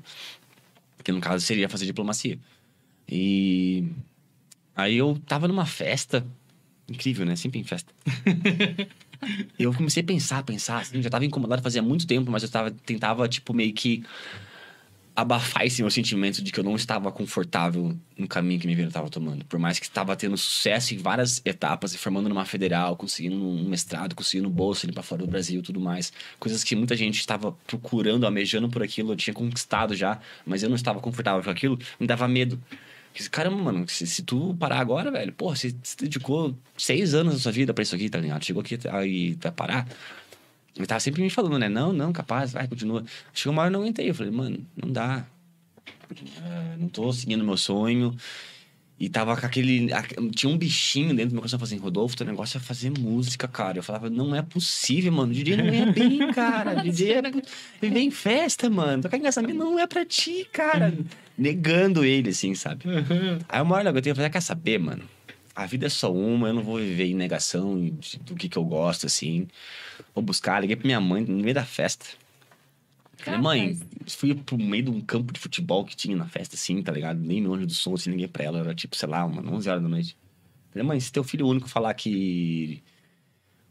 Que 1.03 1.11
no 1.11 1.19
caso 1.19 1.43
seria 1.43 1.67
fazer 1.67 1.85
diplomacia. 1.85 2.37
E 3.09 3.85
aí 4.75 4.97
eu 4.97 5.17
tava 5.25 5.47
numa 5.47 5.65
festa, 5.65 6.25
incrível, 6.89 7.25
né? 7.25 7.35
Sempre 7.35 7.59
em 7.59 7.63
festa. 7.63 7.93
Eu 9.57 9.73
comecei 9.73 10.03
a 10.03 10.05
pensar, 10.05 10.43
pensar, 10.43 10.79
assim, 10.81 11.01
já 11.01 11.09
tava 11.09 11.25
incomodado 11.25 11.61
fazia 11.61 11.81
muito 11.81 12.05
tempo, 12.05 12.29
mas 12.29 12.43
eu 12.43 12.49
tava, 12.49 12.69
tentava, 12.69 13.27
tipo, 13.27 13.53
meio 13.53 13.73
que 13.73 14.03
abafar 15.15 15.65
esse 15.65 15.81
meu 15.81 15.89
sentimento 15.89 16.43
de 16.43 16.51
que 16.51 16.59
eu 16.59 16.63
não 16.63 16.75
estava 16.75 17.09
confortável 17.09 17.97
no 18.17 18.27
caminho 18.27 18.59
que 18.59 18.67
minha 18.67 18.75
vida 18.75 18.89
estava 18.89 19.09
tomando. 19.09 19.45
Por 19.45 19.57
mais 19.57 19.79
que 19.79 19.85
estava 19.85 20.13
tendo 20.15 20.35
sucesso 20.35 20.93
em 20.93 20.97
várias 20.97 21.41
etapas, 21.45 21.91
se 21.91 21.97
formando 21.97 22.27
numa 22.27 22.43
federal, 22.43 22.97
conseguindo 22.97 23.37
um 23.37 23.63
mestrado, 23.69 24.13
conseguindo 24.13 24.49
bolsa 24.49 24.85
ali 24.85 24.93
para 24.93 25.01
fora 25.01 25.21
do 25.21 25.27
Brasil 25.27 25.61
tudo 25.63 25.79
mais. 25.79 26.11
Coisas 26.37 26.65
que 26.65 26.75
muita 26.75 26.97
gente 26.97 27.17
estava 27.17 27.53
procurando, 27.65 28.25
almejando 28.25 28.67
por 28.67 28.83
aquilo, 28.83 29.13
eu 29.13 29.15
tinha 29.15 29.33
conquistado 29.33 29.95
já, 29.95 30.19
mas 30.45 30.63
eu 30.63 30.67
não 30.67 30.75
estava 30.75 30.99
confortável 30.99 31.41
com 31.41 31.49
aquilo, 31.49 31.79
me 31.97 32.05
dava 32.05 32.27
medo. 32.27 32.61
Caramba, 33.31 33.61
mano, 33.61 33.87
se, 33.87 34.05
se 34.05 34.23
tu 34.23 34.55
parar 34.59 34.79
agora, 34.79 35.09
velho, 35.09 35.31
porra, 35.31 35.55
você 35.55 35.73
se 35.83 35.97
dedicou 35.97 36.57
seis 36.77 37.13
anos 37.13 37.35
da 37.35 37.39
sua 37.39 37.51
vida 37.51 37.73
pra 37.73 37.81
isso 37.81 37.95
aqui, 37.95 38.09
tá 38.09 38.19
ligado? 38.19 38.43
Chegou 38.43 38.61
aqui 38.61 38.77
aí 38.91 39.37
vai 39.41 39.51
parar. 39.51 39.87
Ele 40.75 40.85
tava 40.85 40.99
sempre 40.99 41.21
me 41.21 41.29
falando, 41.29 41.57
né? 41.57 41.69
Não, 41.69 41.93
não, 41.93 42.11
capaz, 42.11 42.51
vai, 42.51 42.67
continua. 42.67 43.05
Chegou 43.33 43.53
uma 43.53 43.61
hora 43.61 43.69
eu 43.69 43.73
não 43.73 43.81
aguentei. 43.81 44.09
Eu 44.09 44.15
falei, 44.15 44.31
mano, 44.31 44.65
não 44.75 44.91
dá. 44.91 45.25
Ah, 46.41 46.75
não 46.77 46.89
tô 46.89 47.11
seguindo 47.13 47.43
meu 47.45 47.55
sonho. 47.55 48.15
E 48.97 49.09
tava 49.09 49.35
com 49.35 49.45
aquele. 49.45 49.89
Tinha 50.33 50.51
um 50.51 50.57
bichinho 50.57 51.09
dentro 51.09 51.29
do 51.29 51.33
meu 51.33 51.41
coração. 51.41 51.57
Eu 51.57 51.59
falei 51.59 51.75
assim, 51.75 51.83
Rodolfo, 51.83 52.15
teu 52.15 52.25
negócio 52.25 52.57
é 52.57 52.61
fazer 52.61 52.91
música, 52.97 53.45
cara. 53.45 53.77
Eu 53.77 53.83
falava, 53.83 54.09
não 54.09 54.33
é 54.33 54.41
possível, 54.41 55.11
mano. 55.11 55.33
DJ 55.33 55.57
não 55.61 55.65
é 55.65 55.91
bem, 55.91 56.31
cara. 56.31 56.75
DJ 56.75 57.13
é. 57.13 57.21
Viver 57.81 57.99
em 57.99 58.11
festa, 58.11 58.69
mano. 58.69 59.03
Tocar 59.03 59.17
em 59.17 59.21
casamento 59.21 59.57
não 59.57 59.77
é 59.77 59.85
pra 59.85 60.05
ti, 60.05 60.47
cara. 60.51 60.93
Negando 61.37 62.05
ele, 62.05 62.29
assim, 62.29 62.55
sabe? 62.55 62.85
Aí 63.49 63.61
uma 63.61 63.75
hora 63.75 63.85
eu 63.85 63.89
aguentei, 63.89 64.11
eu 64.11 64.15
falei, 64.15 64.27
ah, 64.27 64.31
quer 64.31 64.41
saber, 64.41 64.79
mano? 64.79 65.03
A 65.53 65.65
vida 65.65 65.87
é 65.87 65.89
só 65.89 66.13
uma, 66.13 66.47
eu 66.47 66.53
não 66.53 66.63
vou 66.63 66.77
viver 66.77 67.05
em 67.05 67.13
negação 67.13 67.77
do 68.21 68.35
que, 68.35 68.47
que 68.47 68.57
eu 68.57 68.63
gosto, 68.63 69.05
assim. 69.05 69.47
Vou 70.13 70.23
buscar, 70.23 70.61
liguei 70.61 70.77
pra 70.77 70.85
minha 70.85 71.01
mãe 71.01 71.23
no 71.23 71.37
meio 71.37 71.53
da 71.53 71.65
festa. 71.65 72.05
Falei, 73.25 73.41
mãe, 73.41 73.79
fui 74.07 74.35
pro 74.35 74.57
meio 74.57 74.83
de 74.83 74.91
um 74.91 75.01
campo 75.01 75.33
de 75.33 75.39
futebol 75.39 75.83
que 75.83 75.95
tinha 75.95 76.15
na 76.15 76.27
festa, 76.27 76.55
assim, 76.55 76.81
tá 76.83 76.91
ligado? 76.91 77.19
Nem 77.19 77.43
longe 77.43 77.65
do 77.65 77.73
som, 77.73 77.95
assim, 77.95 78.11
liguei 78.11 78.27
pra 78.27 78.43
ela. 78.43 78.59
Era 78.59 78.75
tipo, 78.75 78.95
sei 78.95 79.09
lá, 79.09 79.25
uma 79.25 79.41
11 79.41 79.69
horas 79.69 79.81
da 79.81 79.89
noite. 79.89 80.15
Falei, 80.71 80.87
mãe, 80.87 80.99
se 80.99 81.11
teu 81.11 81.23
filho 81.23 81.47
único 81.47 81.67
falar 81.67 81.93
que 81.95 82.83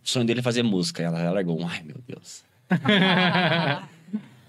o 0.05 0.09
sonho 0.09 0.27
dele 0.27 0.41
é 0.41 0.43
fazer 0.43 0.63
música, 0.63 1.03
ela, 1.03 1.21
ela 1.21 1.35
largou 1.35 1.61
um, 1.61 1.69
ai 1.69 1.83
meu 1.83 1.97
Deus. 2.07 2.45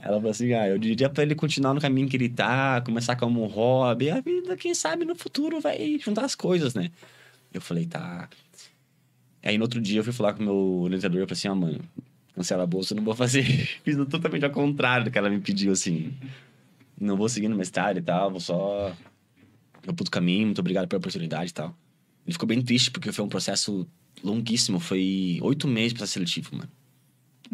Ela 0.06 0.18
falou 0.18 0.30
assim: 0.30 0.54
ah, 0.54 0.68
eu 0.68 0.78
diria 0.78 1.10
pra 1.10 1.24
ele 1.24 1.34
continuar 1.34 1.74
no 1.74 1.82
caminho 1.82 2.08
que 2.08 2.16
ele 2.16 2.30
tá, 2.30 2.80
começar 2.82 3.16
como 3.16 3.44
um 3.44 3.48
hobby. 3.48 4.12
A 4.12 4.22
vida, 4.22 4.56
quem 4.56 4.76
sabe, 4.76 5.04
no 5.04 5.16
futuro 5.16 5.60
vai 5.60 5.98
juntar 6.00 6.24
as 6.24 6.36
coisas, 6.36 6.76
né? 6.76 6.92
Eu 7.52 7.60
falei, 7.60 7.88
tá. 7.88 8.30
Aí 9.44 9.58
no 9.58 9.64
outro 9.64 9.82
dia 9.82 10.00
eu 10.00 10.04
fui 10.04 10.14
falar 10.14 10.34
com 10.34 10.44
o 10.44 10.46
meu 10.46 10.56
orientador, 10.84 11.20
eu 11.20 11.26
falei 11.26 11.38
assim, 11.40 11.48
ó, 11.48 11.56
mano, 11.56 11.80
cancela 12.36 12.64
a 12.64 12.68
bolsa, 12.68 12.94
eu 12.94 12.98
não 12.98 13.04
vou 13.04 13.16
fazer. 13.16 13.44
Fiz 13.84 13.96
totalmente 14.10 14.44
ao 14.46 14.52
contrário 14.52 15.06
do 15.06 15.12
que 15.12 15.18
ela 15.18 15.30
me 15.30 15.40
pediu, 15.40 15.72
assim. 15.72 16.14
Não 17.00 17.16
vou 17.18 17.28
seguir 17.30 17.48
no 17.48 17.56
mestrado 17.56 17.98
e 17.98 18.02
tal, 18.02 18.30
vou 18.32 18.40
só. 18.40 18.96
Eu 19.86 19.94
puto 19.94 20.10
caminho, 20.12 20.46
muito 20.48 20.60
obrigado 20.60 20.88
pela 20.88 20.98
oportunidade 21.00 21.52
e 21.52 21.54
tal. 21.54 21.76
Ele 22.26 22.34
ficou 22.34 22.48
bem 22.48 22.62
triste, 22.62 22.90
porque 22.92 23.12
foi 23.12 23.24
um 23.24 23.30
processo 23.30 23.88
longuíssimo, 24.24 24.80
foi 24.80 25.40
oito 25.42 25.68
meses 25.68 25.94
pra 25.94 26.08
seletivo, 26.08 26.56
mano. 26.56 26.70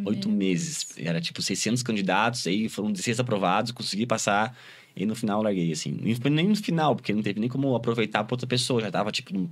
Oito 0.06 0.30
Meu 0.30 0.38
meses. 0.38 0.88
Era 0.98 1.20
tipo 1.20 1.42
600 1.42 1.84
candidatos, 1.84 2.48
aí 2.48 2.70
foram 2.70 2.92
16 2.92 3.20
aprovados, 3.20 3.72
consegui 3.72 4.06
passar. 4.06 4.56
E 4.96 5.06
no 5.06 5.16
final 5.16 5.40
eu 5.40 5.44
larguei, 5.44 5.72
assim. 5.72 5.92
Nem 6.30 6.48
no 6.48 6.56
final, 6.56 6.96
porque 6.96 7.14
não 7.14 7.22
teve 7.22 7.40
nem 7.40 7.50
como 7.50 7.76
aproveitar 7.76 8.24
pra 8.24 8.34
outra 8.34 8.48
pessoa. 8.48 8.80
Já 8.82 8.90
tava, 8.92 9.12
tipo, 9.12 9.38
um- 9.38 9.50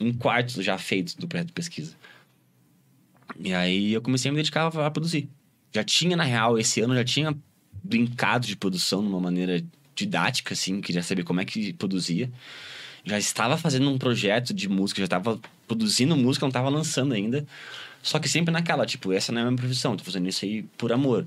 um 0.00 0.12
quarto 0.12 0.60
já 0.62 0.76
feito 0.76 1.16
do 1.18 1.28
projeto 1.28 1.48
de 1.48 1.52
pesquisa. 1.52 1.94
E 3.38 3.52
aí 3.52 3.92
eu 3.92 4.02
comecei 4.02 4.28
a 4.28 4.32
me 4.32 4.36
dedicar 4.36 4.66
a 4.66 4.90
produzir. 4.90 5.28
Já 5.72 5.82
tinha, 5.82 6.16
na 6.16 6.24
real, 6.24 6.58
esse 6.58 6.80
ano 6.80 6.94
já 6.94 7.04
tinha 7.04 7.36
brincado 7.82 8.46
de 8.46 8.56
produção 8.56 9.02
de 9.02 9.08
uma 9.08 9.20
maneira 9.20 9.62
didática, 9.94 10.54
assim, 10.54 10.80
queria 10.80 11.02
saber 11.02 11.24
como 11.24 11.40
é 11.40 11.44
que 11.44 11.72
produzia. 11.72 12.30
Já 13.04 13.18
estava 13.18 13.56
fazendo 13.56 13.90
um 13.90 13.98
projeto 13.98 14.54
de 14.54 14.68
música, 14.68 15.00
já 15.00 15.04
estava 15.04 15.38
produzindo 15.68 16.16
música, 16.16 16.44
não 16.44 16.50
estava 16.50 16.68
lançando 16.68 17.12
ainda. 17.12 17.46
Só 18.02 18.18
que 18.18 18.28
sempre 18.28 18.52
naquela, 18.52 18.86
tipo, 18.86 19.12
essa 19.12 19.32
não 19.32 19.40
é 19.40 19.42
a 19.44 19.46
minha 19.46 19.58
profissão, 19.58 19.96
tô 19.96 20.04
fazendo 20.04 20.28
isso 20.28 20.44
aí 20.44 20.62
por 20.76 20.92
amor. 20.92 21.26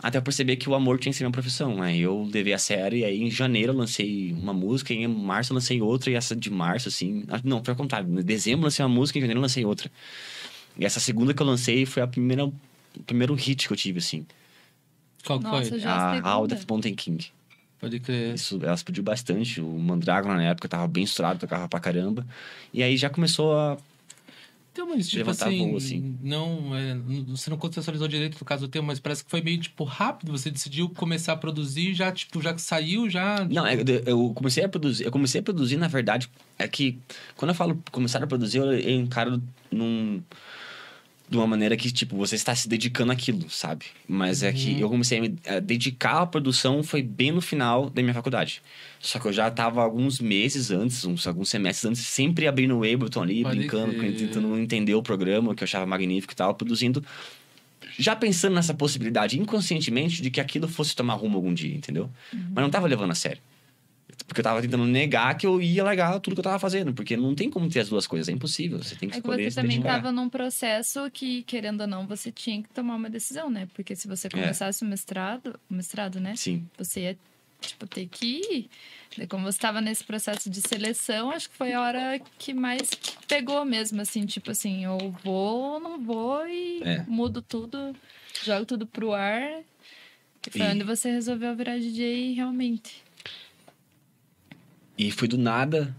Até 0.00 0.18
eu 0.18 0.22
perceber 0.22 0.56
que 0.56 0.68
o 0.68 0.74
amor 0.74 0.98
tinha 0.98 1.10
que 1.12 1.18
ser 1.18 1.24
minha 1.24 1.32
profissão. 1.32 1.82
Aí 1.82 2.00
eu 2.00 2.28
levei 2.32 2.52
a 2.52 2.58
sério, 2.58 2.98
e 2.98 3.04
aí 3.04 3.20
em 3.20 3.30
janeiro 3.30 3.72
eu 3.72 3.76
lancei 3.76 4.32
uma 4.32 4.52
música, 4.52 4.94
em 4.94 5.06
março 5.08 5.52
eu 5.52 5.56
lancei 5.56 5.82
outra, 5.82 6.10
e 6.10 6.14
essa 6.14 6.36
de 6.36 6.50
março, 6.50 6.88
assim. 6.88 7.24
ah, 7.28 7.40
Não, 7.42 7.64
foi 7.64 7.72
ao 7.72 7.76
contrário. 7.76 8.08
Em 8.08 8.22
dezembro 8.22 8.60
eu 8.60 8.64
lancei 8.66 8.84
uma 8.84 8.94
música, 8.94 9.18
em 9.18 9.22
janeiro 9.22 9.38
eu 9.38 9.42
lancei 9.42 9.64
outra. 9.64 9.90
E 10.78 10.84
essa 10.84 11.00
segunda 11.00 11.34
que 11.34 11.42
eu 11.42 11.46
lancei 11.46 11.84
foi 11.84 12.02
a 12.02 12.06
primeira, 12.06 12.44
o 12.46 12.52
primeiro 13.06 13.34
hit 13.34 13.66
que 13.66 13.72
eu 13.72 13.76
tive, 13.76 13.98
assim. 13.98 14.24
Qual 15.26 15.38
que 15.38 15.44
Nossa, 15.44 15.70
foi? 15.70 15.82
a 15.84 15.96
a 15.96 16.14
segunda. 16.14 16.36
How 16.36 16.46
Death 16.46 16.64
Mountain 16.68 16.94
King. 16.94 17.26
Pode 17.80 18.00
crer. 18.00 18.34
Isso, 18.34 18.58
ela 18.62 18.74
explodiu 18.74 19.02
bastante. 19.04 19.60
O 19.60 19.66
Mandrágora 19.78 20.34
na 20.36 20.42
época 20.44 20.68
tava 20.68 20.86
bem 20.88 21.04
estourado, 21.04 21.38
tocava 21.38 21.68
pra 21.68 21.78
caramba. 21.78 22.26
E 22.72 22.82
aí 22.82 22.96
já 22.96 23.08
começou 23.10 23.56
a. 23.56 23.76
Tem 24.74 24.86
mas 24.86 25.06
tipo 25.08 25.18
Levantar 25.18 25.46
assim, 25.48 25.58
voo, 25.58 25.76
assim. 25.76 26.18
não, 26.22 26.76
é, 26.76 26.96
você 27.26 27.50
não 27.50 27.56
contextualizou 27.56 28.06
direito 28.06 28.36
no 28.38 28.44
caso 28.44 28.66
do 28.66 28.70
tema, 28.70 28.86
mas 28.88 29.00
parece 29.00 29.24
que 29.24 29.30
foi 29.30 29.40
meio, 29.40 29.58
tipo, 29.58 29.82
rápido. 29.82 30.30
Você 30.30 30.50
decidiu 30.50 30.88
começar 30.90 31.32
a 31.32 31.36
produzir, 31.36 31.94
já, 31.94 32.12
tipo, 32.12 32.40
já 32.40 32.56
saiu, 32.58 33.10
já... 33.10 33.44
Não, 33.44 33.66
é, 33.66 33.74
eu- 33.74 34.02
eu 34.06 34.32
comecei 34.34 34.62
a 34.64 34.68
produzir. 34.68 35.04
Eu 35.04 35.10
comecei 35.10 35.40
a 35.40 35.42
produzir, 35.44 35.76
na 35.76 35.88
verdade, 35.88 36.30
é 36.58 36.68
que 36.68 36.96
quando 37.36 37.50
eu 37.50 37.54
falo 37.56 37.80
começar 37.90 38.22
a 38.22 38.26
produzir, 38.26 38.58
eu, 38.58 38.72
eu 38.72 38.90
encaro 39.00 39.42
num. 39.70 40.22
De 41.30 41.36
uma 41.36 41.46
maneira 41.46 41.76
que, 41.76 41.90
tipo, 41.92 42.16
você 42.16 42.36
está 42.36 42.54
se 42.54 42.68
dedicando 42.68 43.12
àquilo, 43.12 43.50
sabe? 43.50 43.84
Mas 44.08 44.42
é 44.42 44.50
que 44.50 44.80
eu 44.80 44.88
comecei 44.88 45.18
a 45.18 45.20
me 45.20 45.36
a 45.46 45.60
dedicar 45.60 46.22
à 46.22 46.26
produção 46.26 46.82
foi 46.82 47.02
bem 47.02 47.30
no 47.30 47.42
final 47.42 47.90
da 47.90 48.00
minha 48.00 48.14
faculdade. 48.14 48.62
Só 48.98 49.18
que 49.18 49.26
eu 49.26 49.32
já 49.32 49.50
tava 49.50 49.82
alguns 49.82 50.20
meses 50.20 50.70
antes, 50.70 51.04
uns, 51.04 51.26
alguns 51.26 51.50
semestres 51.50 51.84
antes, 51.84 52.06
sempre 52.06 52.46
abrindo 52.46 52.76
o 52.76 52.78
Ableton 52.78 53.22
ali, 53.22 53.42
Pode 53.42 53.58
brincando, 53.58 53.92
tentando 54.16 54.58
entender 54.58 54.94
o 54.94 55.02
programa, 55.02 55.54
que 55.54 55.62
eu 55.62 55.66
achava 55.66 55.84
magnífico 55.84 56.32
e 56.32 56.36
tal, 56.36 56.54
produzindo. 56.54 57.04
Já 57.98 58.16
pensando 58.16 58.54
nessa 58.54 58.72
possibilidade 58.72 59.38
inconscientemente 59.38 60.22
de 60.22 60.30
que 60.30 60.40
aquilo 60.40 60.66
fosse 60.66 60.96
tomar 60.96 61.14
rumo 61.14 61.36
algum 61.36 61.52
dia, 61.52 61.76
entendeu? 61.76 62.10
Mas 62.32 62.62
não 62.62 62.70
tava 62.70 62.86
levando 62.86 63.10
a 63.10 63.14
sério. 63.14 63.42
Porque 64.28 64.40
eu 64.40 64.44
tava 64.44 64.60
tentando 64.60 64.84
negar 64.84 65.36
que 65.38 65.46
eu 65.46 65.60
ia 65.60 65.82
largar 65.82 66.20
tudo 66.20 66.34
que 66.34 66.40
eu 66.40 66.44
tava 66.44 66.58
fazendo. 66.58 66.92
Porque 66.92 67.16
não 67.16 67.34
tem 67.34 67.48
como 67.50 67.68
ter 67.68 67.80
as 67.80 67.88
duas 67.88 68.06
coisas. 68.06 68.28
É 68.28 68.32
impossível. 68.32 68.76
Você 68.78 68.94
tem 68.94 69.08
que 69.08 69.16
É 69.16 69.20
que 69.20 69.26
escolher 69.26 69.44
você 69.44 69.50
se 69.50 69.56
também 69.56 69.70
dedicar. 69.78 69.96
estava 69.96 70.12
num 70.12 70.28
processo 70.28 71.10
que, 71.10 71.42
querendo 71.44 71.80
ou 71.80 71.86
não, 71.86 72.06
você 72.06 72.30
tinha 72.30 72.62
que 72.62 72.68
tomar 72.68 72.94
uma 72.96 73.08
decisão, 73.08 73.48
né? 73.50 73.66
Porque 73.74 73.96
se 73.96 74.06
É. 74.06 74.10
você 74.14 74.28
começasse 74.28 74.84
o 74.84 74.86
mestrado, 74.86 75.58
o 75.70 75.74
mestrado, 75.74 76.20
né? 76.20 76.36
Sim. 76.36 76.68
Você 76.76 77.00
ia, 77.00 77.18
tipo, 77.60 77.86
ter 77.86 78.06
que 78.06 78.26
ir. 79.16 79.26
Como 79.30 79.44
você 79.44 79.56
estava 79.56 79.80
nesse 79.80 80.04
processo 80.04 80.50
de 80.50 80.60
seleção, 80.60 81.30
acho 81.30 81.48
que 81.48 81.56
foi 81.56 81.72
a 81.72 81.80
hora 81.80 82.20
que 82.38 82.52
mais 82.52 82.90
pegou 83.26 83.64
mesmo, 83.64 84.02
assim, 84.02 84.26
tipo 84.26 84.50
assim, 84.50 84.86
ou 84.86 85.10
vou 85.24 85.72
ou 85.74 85.80
não 85.80 85.98
vou 86.04 86.46
e 86.46 86.82
É. 86.84 87.02
mudo 87.08 87.40
tudo, 87.40 87.96
jogo 88.44 88.66
tudo 88.66 88.86
pro 88.86 89.14
ar. 89.14 89.62
E 90.46 90.50
foi 90.50 90.60
E- 90.60 90.70
onde 90.70 90.84
você 90.84 91.10
resolveu 91.10 91.56
virar 91.56 91.78
DJ 91.78 92.34
realmente. 92.34 93.02
E 94.98 95.12
foi 95.12 95.28
do 95.28 95.38
nada. 95.38 95.96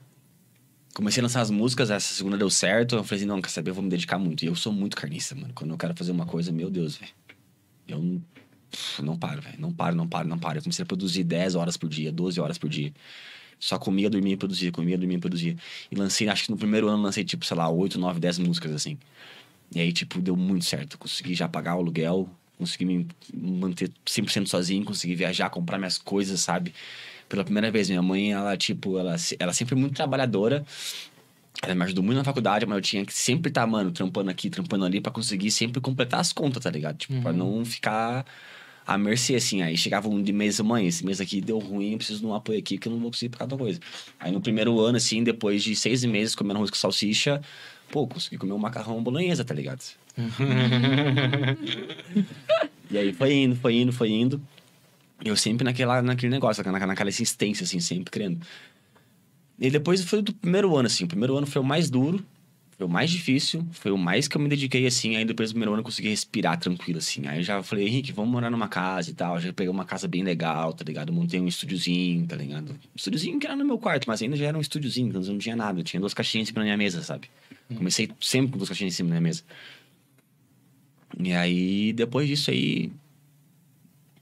Comecei 0.93 1.21
a 1.21 1.23
lançar 1.23 1.39
as 1.39 1.49
músicas, 1.49 1.89
essa 1.89 2.13
segunda 2.13 2.37
deu 2.37 2.49
certo. 2.49 2.95
Eu 2.95 3.03
falei 3.05 3.21
assim, 3.21 3.27
não, 3.27 3.41
quer 3.41 3.49
saber, 3.49 3.69
eu 3.69 3.73
vou 3.73 3.83
me 3.83 3.89
dedicar 3.89 4.19
muito. 4.19 4.43
E 4.43 4.47
eu 4.47 4.55
sou 4.55 4.73
muito 4.73 4.97
carniça, 4.97 5.33
mano. 5.33 5.53
Quando 5.55 5.71
eu 5.71 5.77
quero 5.77 5.95
fazer 5.95 6.11
uma 6.11 6.25
coisa, 6.25 6.51
meu 6.51 6.69
Deus, 6.69 6.97
velho. 6.97 7.11
Eu 7.87 8.21
não 9.01 9.17
paro, 9.17 9.41
velho. 9.41 9.55
Não 9.57 9.71
paro, 9.71 9.95
não 9.95 10.07
paro, 10.07 10.27
não 10.27 10.37
paro. 10.37 10.57
Eu 10.57 10.63
comecei 10.63 10.83
a 10.83 10.85
produzir 10.85 11.23
10 11.23 11.55
horas 11.55 11.77
por 11.77 11.87
dia, 11.87 12.11
12 12.11 12.41
horas 12.41 12.57
por 12.57 12.69
dia. 12.69 12.93
Só 13.57 13.77
comia, 13.77 14.09
dormia 14.09 14.33
e 14.33 14.37
produzia, 14.37 14.71
comia, 14.71 14.97
dormia 14.97 15.17
e 15.17 15.21
produzia. 15.21 15.55
E 15.89 15.95
lancei, 15.95 16.27
acho 16.27 16.43
que 16.43 16.51
no 16.51 16.57
primeiro 16.57 16.89
ano 16.89 17.01
lancei, 17.01 17.23
tipo, 17.23 17.45
sei 17.45 17.55
lá, 17.55 17.69
8, 17.69 17.97
9, 17.97 18.19
10 18.19 18.39
músicas, 18.39 18.73
assim. 18.73 18.97
E 19.73 19.79
aí, 19.79 19.93
tipo, 19.93 20.19
deu 20.19 20.35
muito 20.35 20.65
certo. 20.65 20.97
Consegui 20.97 21.35
já 21.35 21.47
pagar 21.47 21.75
o 21.75 21.79
aluguel, 21.79 22.29
consegui 22.57 22.85
me 22.85 23.07
manter 23.33 23.91
100% 24.05 24.47
sozinho, 24.47 24.83
consegui 24.83 25.15
viajar, 25.15 25.49
comprar 25.49 25.77
minhas 25.77 25.97
coisas, 25.97 26.41
sabe? 26.41 26.73
Pela 27.29 27.43
primeira 27.43 27.71
vez, 27.71 27.89
minha 27.89 28.01
mãe, 28.01 28.33
ela, 28.33 28.57
tipo, 28.57 28.97
ela, 28.97 29.15
ela 29.39 29.53
sempre 29.53 29.75
foi 29.75 29.79
muito 29.79 29.95
trabalhadora. 29.95 30.65
Ela 31.61 31.75
me 31.75 31.83
ajudou 31.83 32.03
muito 32.03 32.17
na 32.17 32.23
faculdade, 32.23 32.65
mas 32.65 32.77
eu 32.77 32.81
tinha 32.81 33.05
que 33.05 33.13
sempre 33.13 33.49
estar, 33.49 33.67
mano, 33.67 33.91
trampando 33.91 34.31
aqui, 34.31 34.49
trampando 34.49 34.85
ali, 34.85 34.99
pra 34.99 35.11
conseguir 35.11 35.51
sempre 35.51 35.79
completar 35.79 36.19
as 36.19 36.33
contas, 36.33 36.63
tá 36.63 36.71
ligado? 36.71 36.97
Tipo, 36.97 37.21
pra 37.21 37.31
não 37.31 37.63
ficar 37.63 38.25
à 38.87 38.97
mercê, 38.97 39.35
assim. 39.35 39.61
Aí 39.61 39.77
chegava 39.77 40.09
um 40.09 40.23
de 40.23 40.33
mês, 40.33 40.59
mãe, 40.59 40.87
esse 40.87 41.05
mês 41.05 41.21
aqui 41.21 41.39
deu 41.39 41.59
ruim, 41.59 41.91
eu 41.91 41.97
preciso 41.97 42.21
de 42.21 42.25
um 42.25 42.33
apoio 42.33 42.57
aqui, 42.57 42.77
que 42.77 42.87
eu 42.87 42.91
não 42.91 42.99
vou 42.99 43.11
conseguir 43.11 43.29
por 43.29 43.37
causa 43.37 43.51
da 43.51 43.57
coisa. 43.57 43.79
Aí 44.19 44.31
no 44.31 44.41
primeiro 44.41 44.79
ano, 44.79 44.97
assim, 44.97 45.23
depois 45.23 45.63
de 45.63 45.75
seis 45.75 46.03
meses 46.03 46.33
comendo 46.33 46.57
arroz 46.57 46.71
com 46.71 46.77
salsicha, 46.77 47.39
pô, 47.91 48.07
consegui 48.07 48.37
comer 48.37 48.53
um 48.53 48.57
macarrão 48.57 49.03
bolonhesa, 49.03 49.45
tá 49.45 49.53
ligado? 49.53 49.83
e 52.89 52.97
aí 52.97 53.13
foi 53.13 53.33
indo, 53.33 53.55
foi 53.55 53.75
indo, 53.75 53.93
foi 53.93 54.09
indo. 54.09 54.41
Eu 55.23 55.35
sempre 55.35 55.65
naquela, 55.65 56.01
naquele 56.01 56.31
negócio, 56.31 56.63
naquela, 56.63 56.87
naquela 56.87 57.09
insistência, 57.09 57.63
assim, 57.63 57.79
sempre 57.79 58.11
querendo. 58.11 58.45
E 59.59 59.69
depois 59.69 60.03
foi 60.03 60.21
do 60.21 60.33
primeiro 60.33 60.75
ano, 60.75 60.87
assim. 60.87 61.03
O 61.03 61.07
primeiro 61.07 61.35
ano 61.35 61.45
foi 61.45 61.61
o 61.61 61.65
mais 61.65 61.89
duro, 61.89 62.25
foi 62.77 62.85
o 62.85 62.89
mais 62.89 63.11
difícil, 63.11 63.67
foi 63.71 63.91
o 63.91 63.97
mais 63.97 64.25
que 64.25 64.37
eu 64.37 64.41
me 64.41 64.47
dediquei, 64.47 64.87
assim. 64.87 65.17
Aí 65.17 65.25
depois 65.25 65.49
do 65.49 65.53
primeiro 65.53 65.73
ano 65.73 65.81
eu 65.81 65.83
consegui 65.83 66.07
respirar 66.07 66.57
tranquilo, 66.57 66.99
assim. 66.99 67.27
Aí 67.27 67.39
eu 67.39 67.43
já 67.43 67.61
falei, 67.61 67.85
Henrique, 67.85 68.13
vamos 68.13 68.31
morar 68.31 68.49
numa 68.49 68.69
casa 68.69 69.09
e 69.09 69.13
tal. 69.13 69.37
Já 69.37 69.51
peguei 69.51 69.69
uma 69.69 69.83
casa 69.83 70.07
bem 70.07 70.23
legal, 70.23 70.71
tá 70.71 70.85
ligado? 70.85 71.11
Montei 71.11 71.41
um 71.41 71.47
estúdiozinho, 71.47 72.25
tá 72.25 72.37
ligado? 72.37 72.71
Um 72.71 72.95
estúdiozinho 72.95 73.37
que 73.37 73.45
era 73.45 73.55
no 73.57 73.65
meu 73.65 73.77
quarto, 73.77 74.05
mas 74.07 74.21
ainda 74.21 74.37
já 74.37 74.45
era 74.45 74.57
um 74.57 74.61
estúdiozinho, 74.61 75.09
então 75.09 75.21
não 75.21 75.37
tinha 75.37 75.57
nada. 75.57 75.81
Eu 75.81 75.83
tinha 75.83 75.99
duas 75.99 76.13
caixinhas 76.13 76.47
em 76.47 76.51
cima 76.51 76.61
da 76.61 76.63
minha 76.63 76.77
mesa, 76.77 77.03
sabe? 77.03 77.29
Comecei 77.75 78.09
sempre 78.21 78.53
com 78.53 78.57
duas 78.57 78.69
caixinhas 78.69 78.93
em 78.93 78.95
cima 78.95 79.09
da 79.09 79.15
minha 79.15 79.21
mesa. 79.21 79.43
E 81.19 81.33
aí, 81.33 81.91
depois 81.91 82.29
disso 82.29 82.49
aí, 82.49 82.91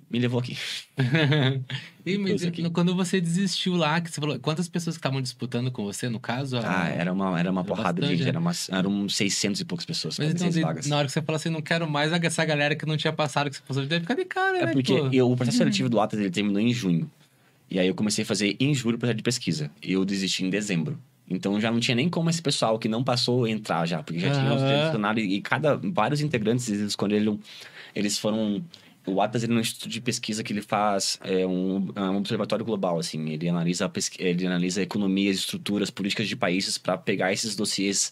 me 0.09 0.19
levou 0.19 0.39
aqui. 0.39 0.57
e, 2.05 2.17
mas, 2.17 2.43
aqui. 2.45 2.69
quando 2.69 2.95
você 2.95 3.19
desistiu 3.19 3.75
lá, 3.75 3.99
que 3.99 4.09
você 4.09 4.19
falou, 4.21 4.39
quantas 4.39 4.67
pessoas 4.67 4.95
que 4.95 4.99
estavam 4.99 5.21
disputando 5.21 5.71
com 5.71 5.83
você, 5.83 6.07
no 6.09 6.19
caso? 6.19 6.57
a- 6.57 6.83
Ah, 6.83 6.87
era 6.89 7.11
uma, 7.11 7.39
era 7.39 7.51
uma 7.51 7.61
Era 7.61 7.67
porrada 7.67 7.93
de 7.93 8.01
bastante, 8.01 8.17
gente, 8.17 8.23
né? 8.25 8.29
era 8.29 8.39
umas, 8.39 8.69
eram 8.69 9.09
600 9.09 9.61
e 9.61 9.65
poucas 9.65 9.85
pessoas, 9.85 10.17
Mas 10.17 10.27
então, 10.29 10.47
16 10.47 10.55
de- 10.55 10.61
vagas. 10.61 10.87
na 10.87 10.97
hora 10.97 11.07
que 11.07 11.13
você 11.13 11.21
falou 11.21 11.35
assim, 11.35 11.49
não 11.49 11.61
quero 11.61 11.89
mais 11.89 12.11
essa 12.11 12.45
galera 12.45 12.75
que 12.75 12.85
não 12.85 12.95
tinha 12.97 13.11
passado, 13.13 13.49
que 13.49 13.57
você 13.57 13.61
passou, 13.63 13.85
deve 13.85 14.01
ficar 14.01 14.15
de 14.15 14.25
cara, 14.25 14.57
É 14.59 14.65
né? 14.67 14.71
porque 14.73 14.93
pô? 15.01 15.09
eu- 15.11 15.29
o 15.31 15.35
processo 15.35 15.57
seletivo 15.57 15.89
do 15.89 15.99
Atlas 15.99 16.21
ele 16.21 16.31
terminou 16.31 16.61
em 16.61 16.73
junho. 16.73 17.09
E 17.69 17.77
aí 17.79 17.87
eu 17.87 17.93
comecei 17.95 18.23
a 18.23 18.25
fazer 18.25 18.55
em 18.61 18.73
julho 18.73 18.95
o 18.95 18.99
projeto 18.99 19.17
de 19.17 19.23
pesquisa. 19.23 19.69
E 19.83 19.91
eu 19.91 20.05
desisti 20.05 20.45
em 20.45 20.49
dezembro. 20.49 20.97
Então 21.29 21.59
já 21.59 21.69
não 21.69 21.81
tinha 21.81 21.93
nem 21.95 22.07
como 22.07 22.29
esse 22.29 22.41
pessoal 22.41 22.79
que 22.79 22.87
não 22.87 23.03
passou 23.03 23.45
entrar 23.45 23.85
já, 23.85 24.01
porque 24.01 24.17
já 24.21 24.31
tinha 24.31 24.53
os 24.53 24.61
Aham. 24.61 24.69
selecionados 24.69 25.21
e 25.21 25.41
cada 25.41 25.75
vários 25.75 26.21
integrantes 26.21 26.69
eles 26.69 26.79
escolheram, 26.81 27.37
eles 27.93 28.17
foram 28.17 28.63
o 29.07 29.21
Atlas 29.21 29.43
ele 29.43 29.53
é 29.53 29.55
um 29.55 29.59
instituto 29.59 29.89
de 29.89 30.01
pesquisa 30.01 30.43
que 30.43 30.51
ele 30.53 30.61
faz 30.61 31.17
é 31.23 31.45
um, 31.47 31.89
é 31.95 32.01
um 32.01 32.17
observatório 32.17 32.65
global 32.65 32.99
assim, 32.99 33.29
ele 33.29 33.47
analisa 33.49 33.91
ele 34.19 34.45
analisa 34.45 34.81
economias, 34.81 35.37
estruturas, 35.37 35.89
políticas 35.89 36.27
de 36.27 36.35
países 36.35 36.77
para 36.77 36.97
pegar 36.97 37.31
esses 37.31 37.55
dossiês 37.55 38.11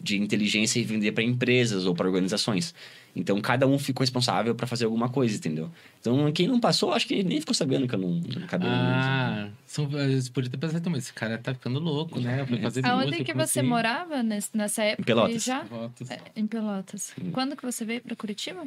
de 0.00 0.16
inteligência 0.18 0.80
e 0.80 0.84
vender 0.84 1.12
para 1.12 1.22
empresas 1.22 1.84
ou 1.84 1.94
para 1.94 2.06
organizações. 2.06 2.74
Então 3.14 3.38
cada 3.40 3.66
um 3.66 3.78
ficou 3.78 4.02
responsável 4.02 4.54
para 4.54 4.66
fazer 4.66 4.84
alguma 4.86 5.08
coisa, 5.08 5.36
entendeu? 5.36 5.70
Então 6.00 6.30
quem 6.32 6.46
não 6.46 6.58
passou, 6.60 6.92
acho 6.92 7.06
que 7.06 7.22
nem 7.22 7.40
ficou 7.40 7.54
sabendo 7.54 7.86
que 7.88 7.94
eu 7.94 7.98
não, 7.98 8.08
não 8.10 8.44
acabei. 8.44 8.70
Ah, 8.70 9.50
são, 9.66 9.88
você 9.88 10.30
podia 10.30 10.48
ter 10.48 10.56
pensado, 10.56 10.88
mas 10.88 11.02
esse 11.04 11.12
cara 11.12 11.36
tá 11.36 11.52
ficando 11.52 11.78
louco, 11.80 12.18
né? 12.20 12.46
Foi 12.46 12.58
fazer 12.60 12.86
Aonde 12.86 13.06
música, 13.08 13.24
que 13.24 13.34
você 13.34 13.58
assim? 13.60 13.68
morava 13.68 14.22
nesse- 14.22 14.56
nessa 14.56 14.82
época? 14.84 15.02
Pelotas. 15.04 15.44
Já? 15.44 15.64
Votos. 15.64 16.08
É, 16.10 16.18
em 16.36 16.46
Pelotas. 16.46 17.12
Quando 17.32 17.56
que 17.56 17.62
você 17.66 17.84
veio 17.84 18.00
pra 18.00 18.14
Curitiba? 18.16 18.64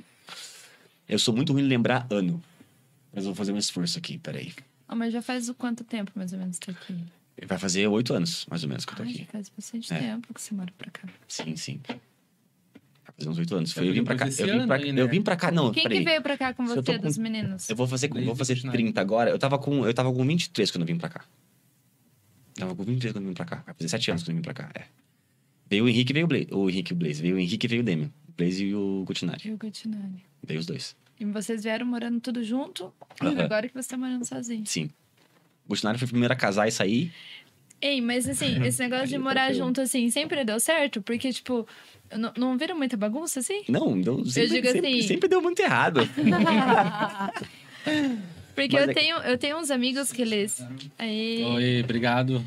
Eu 1.07 1.19
sou 1.19 1.35
muito 1.35 1.53
ruim 1.53 1.63
de 1.63 1.67
lembrar 1.69 2.07
ano. 2.09 2.41
Mas 3.13 3.23
eu 3.25 3.29
vou 3.29 3.35
fazer 3.35 3.51
um 3.51 3.57
esforço 3.57 3.97
aqui, 3.97 4.17
peraí. 4.17 4.53
Ah, 4.87 4.95
mas 4.95 5.13
já 5.13 5.21
faz 5.21 5.49
o 5.49 5.53
quanto 5.53 5.83
tempo, 5.83 6.11
mais 6.15 6.33
ou 6.33 6.39
menos, 6.39 6.57
tá 6.59 6.71
aqui? 6.71 6.95
Vai 7.47 7.57
fazer 7.57 7.87
oito 7.87 8.13
anos, 8.13 8.45
mais 8.49 8.63
ou 8.63 8.69
menos, 8.69 8.85
que 8.85 8.93
eu 8.93 8.97
tô 8.97 9.03
Ai, 9.03 9.09
já 9.09 9.23
aqui. 9.23 9.31
faz 9.31 9.49
bastante 9.49 9.93
É. 9.93 9.99
tempo 9.99 10.33
que 10.33 10.41
você 10.41 10.53
mora 10.53 10.71
pra 10.77 10.89
cá. 10.91 11.07
Sim, 11.27 11.55
sim. 11.55 11.79
Vai 11.87 11.99
fazer 13.17 13.29
uns 13.29 13.37
oito 13.37 13.55
anos. 13.55 13.71
Foi, 13.73 13.87
eu 13.89 13.93
vim 13.93 14.03
pra 14.03 14.15
cá. 14.15 14.25
Eu 14.27 14.31
vim 14.59 14.67
pra, 14.67 14.75
aí, 14.77 14.91
né? 14.91 15.01
eu 15.01 15.09
vim 15.09 15.21
pra 15.21 15.35
cá, 15.35 15.51
não, 15.51 15.71
Quem 15.71 15.83
peraí. 15.83 15.99
que 15.99 16.05
veio 16.05 16.21
pra 16.21 16.37
cá 16.37 16.53
com 16.53 16.63
eu 16.63 16.69
você, 16.81 16.97
com- 16.97 17.03
dos 17.07 17.17
meninos? 17.17 17.69
Eu 17.69 17.75
vou 17.75 17.87
fazer, 17.87 18.07
Desde 18.07 18.25
vou 18.25 18.35
fazer 18.35 18.53
29. 18.55 18.77
30 18.77 19.01
agora. 19.01 19.29
Eu 19.29 19.37
tava 19.39 19.57
com, 19.59 19.85
eu 19.85 19.93
tava 19.93 20.11
com 20.13 20.25
23 20.25 20.71
quando 20.71 20.81
eu 20.83 20.87
vim 20.87 20.97
pra 20.97 21.09
cá. 21.09 21.25
Tava 22.55 22.75
com 22.75 22.83
23 22.83 23.13
quando 23.13 23.23
eu 23.25 23.29
vim 23.29 23.33
pra 23.35 23.45
cá. 23.45 23.63
Vai 23.65 23.73
fazer 23.75 23.89
7 23.89 24.11
anos 24.11 24.23
quando 24.23 24.29
eu 24.29 24.35
vim 24.35 24.41
pra 24.41 24.53
cá, 24.53 24.69
é. 24.75 24.83
Veio 25.69 25.85
o 25.85 25.89
Henrique 25.89 26.11
e 26.11 26.13
veio 26.13 26.25
o 26.25 26.29
Blaze. 26.29 26.47
O 26.51 26.69
Henrique 26.69 26.93
e 26.93 26.95
o 26.95 26.97
Blaze. 26.97 27.21
Veio 27.21 27.35
o 27.35 27.39
Henrique 27.39 27.65
e 27.65 27.69
veio 27.69 27.81
o 27.81 27.85
Demian. 27.85 28.11
O 28.33 28.37
Blaze 28.37 28.65
e 28.65 28.75
o 28.75 29.03
Gutinari. 29.05 29.43
Rio 29.43 29.57
Gutinani. 29.57 30.23
Veio 30.43 30.59
os 30.59 30.65
dois. 30.65 30.95
E 31.19 31.25
vocês 31.25 31.63
vieram 31.63 31.85
morando 31.85 32.19
tudo 32.19 32.43
junto? 32.43 32.91
Agora 33.19 33.67
que 33.69 33.73
você 33.73 33.89
tá 33.89 33.97
morando 33.97 34.25
sozinho. 34.25 34.65
Sim. 34.65 34.89
O 35.65 35.69
Gutinari 35.69 35.97
foi 35.97 36.05
o 36.07 36.09
primeiro 36.09 36.33
a 36.33 36.37
casar 36.37 36.67
e 36.67 36.71
sair. 36.71 37.13
Ei, 37.79 38.01
mas 38.01 38.27
assim, 38.27 38.61
esse 38.65 38.81
negócio 38.81 39.07
de 39.07 39.17
morar 39.17 39.43
aconteceu. 39.43 39.65
junto, 39.65 39.81
assim, 39.81 40.09
sempre 40.09 40.43
deu 40.43 40.59
certo? 40.59 41.01
Porque, 41.01 41.31
tipo, 41.31 41.67
não, 42.17 42.33
não 42.37 42.57
vira 42.57 42.73
muita 42.73 42.97
bagunça, 42.97 43.39
assim? 43.39 43.61
Não, 43.69 43.99
deu, 44.01 44.25
sempre, 44.25 44.49
digo 44.61 44.67
sempre, 44.71 44.87
assim- 44.99 45.07
sempre 45.07 45.29
deu 45.29 45.41
muito 45.41 45.59
errado. 45.61 46.01
Porque 48.55 48.75
Mas 48.75 48.85
eu, 48.85 48.91
é- 48.91 48.93
tenho, 48.93 49.17
eu 49.17 49.37
tenho 49.37 49.57
uns 49.57 49.71
amigos 49.71 50.11
que 50.11 50.21
eles. 50.21 50.65
Aí, 50.97 51.43
Oi, 51.43 51.81
obrigado. 51.83 52.43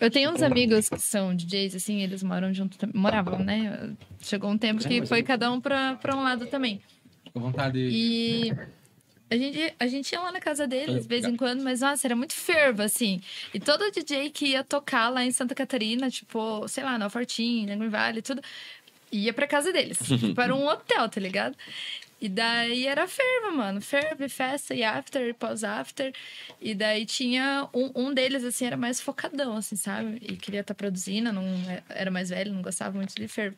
Eu 0.00 0.10
tenho 0.10 0.30
uns 0.32 0.42
amigos 0.42 0.88
que 0.88 0.98
são 1.00 1.34
DJs, 1.34 1.74
assim, 1.74 2.02
eles 2.02 2.22
moram 2.22 2.52
junto, 2.52 2.76
moravam, 2.96 3.38
né? 3.38 3.90
Chegou 4.20 4.50
um 4.50 4.58
tempo 4.58 4.86
que 4.86 5.04
foi 5.06 5.22
cada 5.22 5.50
um 5.50 5.60
pra, 5.60 5.96
pra 5.96 6.16
um 6.16 6.22
lado 6.22 6.46
também. 6.46 6.80
À 7.34 7.38
vontade. 7.38 7.78
E 7.78 8.52
A 9.30 9.36
gente, 9.36 9.74
a 9.78 9.86
gente 9.86 10.12
ia 10.12 10.20
lá 10.20 10.32
na 10.32 10.40
casa 10.40 10.66
deles 10.66 11.02
de 11.02 11.08
vez 11.08 11.24
em 11.26 11.36
quando, 11.36 11.62
mas 11.62 11.80
nossa, 11.82 12.06
era 12.06 12.16
muito 12.16 12.32
fervo, 12.32 12.80
assim. 12.82 13.20
E 13.52 13.60
todo 13.60 13.90
DJ 13.90 14.30
que 14.30 14.46
ia 14.48 14.64
tocar 14.64 15.10
lá 15.10 15.22
em 15.22 15.30
Santa 15.30 15.54
Catarina, 15.54 16.10
tipo, 16.10 16.66
sei 16.66 16.82
lá, 16.82 16.98
no 16.98 17.10
Fortim, 17.10 17.66
Green 17.66 17.88
Valley, 17.90 18.22
tudo, 18.22 18.40
ia 19.12 19.32
pra 19.34 19.46
casa 19.46 19.70
deles. 19.70 19.98
tipo, 20.18 20.40
era 20.40 20.54
um 20.54 20.66
hotel, 20.66 21.08
tá 21.10 21.20
ligado? 21.20 21.54
E 22.20 22.28
daí 22.28 22.86
era 22.86 23.06
ferva, 23.06 23.52
mano. 23.52 23.80
Ferva, 23.80 24.28
festa 24.28 24.74
e 24.74 24.82
after, 24.82 25.28
e 25.28 25.32
pós-after. 25.34 26.12
E 26.60 26.74
daí 26.74 27.06
tinha 27.06 27.68
um, 27.72 27.90
um 27.94 28.14
deles, 28.14 28.44
assim, 28.44 28.66
era 28.66 28.76
mais 28.76 29.00
focadão, 29.00 29.56
assim, 29.56 29.76
sabe? 29.76 30.18
E 30.22 30.36
queria 30.36 30.60
estar 30.60 30.74
produzindo, 30.74 31.32
não, 31.32 31.44
era 31.88 32.10
mais 32.10 32.30
velho, 32.30 32.52
não 32.52 32.62
gostava 32.62 32.96
muito 32.96 33.14
de 33.14 33.28
fervo. 33.28 33.56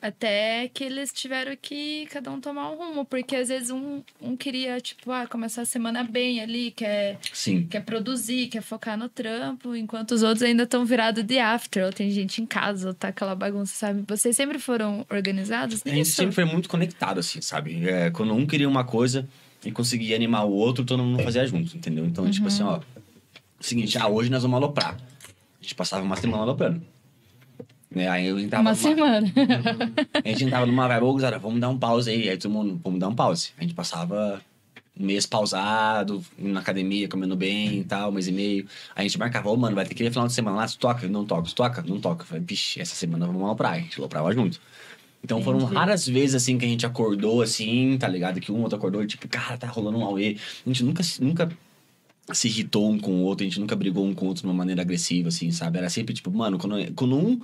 Até 0.00 0.68
que 0.72 0.84
eles 0.84 1.12
tiveram 1.12 1.56
que 1.60 2.06
cada 2.06 2.30
um 2.30 2.40
tomar 2.40 2.70
um 2.70 2.76
rumo, 2.76 3.04
porque 3.04 3.36
às 3.36 3.48
vezes 3.48 3.70
um, 3.70 4.02
um 4.20 4.36
queria, 4.36 4.80
tipo, 4.80 5.10
ah, 5.10 5.26
começar 5.26 5.62
a 5.62 5.66
semana 5.66 6.02
bem 6.02 6.40
ali, 6.40 6.70
quer, 6.70 7.18
Sim. 7.32 7.66
quer 7.66 7.80
produzir, 7.84 8.48
quer 8.48 8.62
focar 8.62 8.96
no 8.98 9.08
trampo, 9.08 9.74
enquanto 9.74 10.12
os 10.12 10.22
outros 10.22 10.42
ainda 10.42 10.64
estão 10.64 10.84
virados 10.84 11.24
de 11.24 11.38
after, 11.38 11.84
ou 11.84 11.92
tem 11.92 12.10
gente 12.10 12.42
em 12.42 12.46
casa, 12.46 12.88
ou 12.88 12.94
tá 12.94 13.08
aquela 13.08 13.34
bagunça, 13.34 13.74
sabe? 13.74 14.04
Vocês 14.06 14.36
sempre 14.36 14.58
foram 14.58 15.06
organizados 15.10 15.82
A 15.84 15.88
gente 15.88 16.08
sempre 16.08 16.34
foi 16.34 16.44
muito 16.44 16.68
conectado, 16.68 17.20
assim, 17.20 17.40
sabe? 17.40 17.88
É, 17.88 18.10
quando 18.10 18.34
um 18.34 18.46
queria 18.46 18.68
uma 18.68 18.84
coisa 18.84 19.28
e 19.64 19.72
conseguia 19.72 20.14
animar 20.14 20.44
o 20.44 20.52
outro, 20.52 20.84
todo 20.84 21.02
mundo 21.02 21.22
fazia 21.22 21.46
junto, 21.46 21.76
entendeu? 21.76 22.04
Então, 22.04 22.30
tipo 22.30 22.46
assim, 22.46 22.62
ó. 22.62 22.80
Seguinte, 23.60 23.96
ah, 23.96 24.08
hoje 24.08 24.30
nós 24.30 24.42
vamos 24.42 24.56
aloprar. 24.56 24.94
A 24.94 25.62
gente 25.62 25.74
passava 25.74 26.04
uma 26.04 26.16
semana 26.16 26.42
aloprando. 26.42 26.82
Né? 27.94 28.08
Aí 28.08 28.28
a 28.28 28.34
gente 28.36 28.48
tava 28.50 28.62
Uma 28.62 28.70
numa- 28.72 28.74
semana. 28.82 29.32
A 30.24 30.28
gente 30.28 30.50
tava 30.50 30.66
numa 30.66 30.88
vibe, 30.88 31.04
ô, 31.04 31.12
Guzara, 31.12 31.38
vamos 31.38 31.60
dar 31.60 31.68
um 31.68 31.78
pause 31.78 32.10
aí. 32.10 32.28
Aí 32.28 32.36
todo 32.36 32.50
mundo, 32.52 32.80
vamos 32.82 32.98
dar 32.98 33.08
um 33.08 33.14
pause. 33.14 33.50
A 33.58 33.62
gente 33.62 33.74
passava 33.74 34.40
um 34.98 35.04
mês 35.06 35.26
pausado, 35.26 36.22
na 36.38 36.60
academia, 36.60 37.08
comendo 37.08 37.36
bem 37.36 37.78
e 37.80 37.84
tal, 37.84 38.10
um 38.10 38.12
mês 38.12 38.26
e 38.28 38.32
meio. 38.32 38.66
Aí 38.96 39.04
a 39.04 39.08
gente 39.08 39.18
marcava, 39.18 39.48
ô, 39.50 39.56
mano, 39.56 39.74
vai 39.76 39.84
ter 39.84 39.94
que 39.94 40.02
ir 40.04 40.10
final 40.10 40.26
de 40.26 40.32
semana 40.32 40.56
lá, 40.56 40.66
tu 40.66 40.78
toca? 40.78 41.06
Não 41.08 41.24
toca, 41.24 41.42
tu 41.48 41.54
toca? 41.54 41.82
Não 41.82 42.00
toca. 42.00 42.22
Eu 42.22 42.26
Falei, 42.26 42.44
vixe, 42.46 42.80
essa 42.80 42.94
semana 42.94 43.26
vamos 43.26 43.42
lá 43.42 43.48
pra 43.54 43.68
praia. 43.68 43.80
A 43.80 43.84
gente 43.84 43.98
aloprava 43.98 44.32
junto. 44.32 44.60
Então 45.22 45.40
foram 45.42 45.58
Entendi. 45.60 45.74
raras 45.74 46.06
vezes, 46.06 46.34
assim, 46.34 46.58
que 46.58 46.64
a 46.66 46.68
gente 46.68 46.84
acordou, 46.84 47.40
assim, 47.42 47.96
tá 47.98 48.06
ligado? 48.06 48.40
Que 48.40 48.52
um 48.52 48.60
outro 48.60 48.76
acordou 48.76 49.06
tipo, 49.06 49.26
cara, 49.26 49.56
tá 49.56 49.66
rolando 49.66 49.98
um 49.98 50.04
auê. 50.04 50.36
A 50.66 50.68
gente 50.68 50.84
nunca, 50.84 51.02
nunca 51.20 51.48
se 52.32 52.48
irritou 52.48 52.90
um 52.90 52.98
com 52.98 53.12
o 53.12 53.22
outro, 53.22 53.44
a 53.44 53.48
gente 53.48 53.60
nunca 53.60 53.76
brigou 53.76 54.06
um 54.06 54.14
com 54.14 54.24
o 54.24 54.28
outro 54.28 54.42
de 54.42 54.48
uma 54.48 54.54
maneira 54.54 54.82
agressiva, 54.82 55.28
assim, 55.28 55.50
sabe? 55.50 55.78
Era 55.78 55.90
sempre, 55.90 56.14
tipo, 56.14 56.30
mano, 56.30 56.58
quando, 56.58 56.92
quando 56.94 57.16
um 57.16 57.40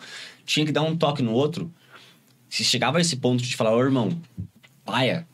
tinha 0.46 0.64
que 0.64 0.72
dar 0.72 0.82
um 0.82 0.96
toque 0.96 1.22
no 1.22 1.32
outro, 1.32 1.70
se 2.48 2.64
chegava 2.64 2.98
a 2.98 3.00
esse 3.00 3.16
ponto 3.16 3.42
de 3.42 3.56
falar, 3.56 3.74
ô, 3.76 3.82
irmão, 3.82 4.18
paia, 4.84 5.26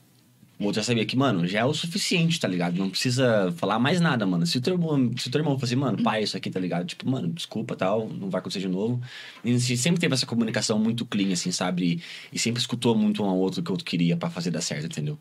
o 0.59 0.65
outro 0.65 0.81
já 0.81 0.85
sabia 0.87 1.05
que, 1.05 1.17
mano, 1.17 1.47
já 1.47 1.61
é 1.61 1.65
o 1.65 1.75
suficiente, 1.75 2.41
tá 2.41 2.49
ligado? 2.49 2.77
Não 2.79 2.89
precisa 2.89 3.53
falar 3.57 3.79
mais 3.79 4.01
nada, 4.01 4.27
mano. 4.27 4.47
Se 4.47 4.57
o 4.57 4.61
teu 4.61 4.75
irmão, 4.75 5.13
se 5.19 5.29
o 5.29 5.31
teu 5.31 5.41
irmão 5.41 5.59
fosse, 5.59 5.75
assim, 5.75 5.81
mano, 5.81 6.03
pai, 6.03 6.23
isso 6.23 6.37
aqui, 6.37 6.51
tá 6.51 6.59
ligado? 6.59 6.87
Tipo, 6.87 7.09
mano, 7.09 7.29
desculpa, 7.29 7.77
tal, 7.77 8.09
não 8.09 8.31
vai 8.31 8.39
acontecer 8.41 8.61
de 8.61 8.69
novo. 8.69 9.01
E 9.45 9.51
a 9.51 9.59
gente 9.59 9.77
sempre 9.77 10.01
teve 10.01 10.15
essa 10.15 10.25
comunicação 10.27 10.79
muito 10.79 11.05
clean, 11.05 11.33
assim, 11.33 11.53
sabe? 11.53 12.03
E, 12.33 12.39
sempre 12.39 12.61
escutou 12.61 12.95
muito 12.97 13.23
um 13.23 13.27
ao 13.29 13.37
outro 13.37 13.61
o 13.61 13.65
que 13.65 13.71
o 13.71 13.75
outro 13.75 13.85
queria 13.85 14.17
pra 14.17 14.31
fazer 14.31 14.51
dar 14.51 14.63
certo, 14.63 14.87
entendeu? 14.87 15.19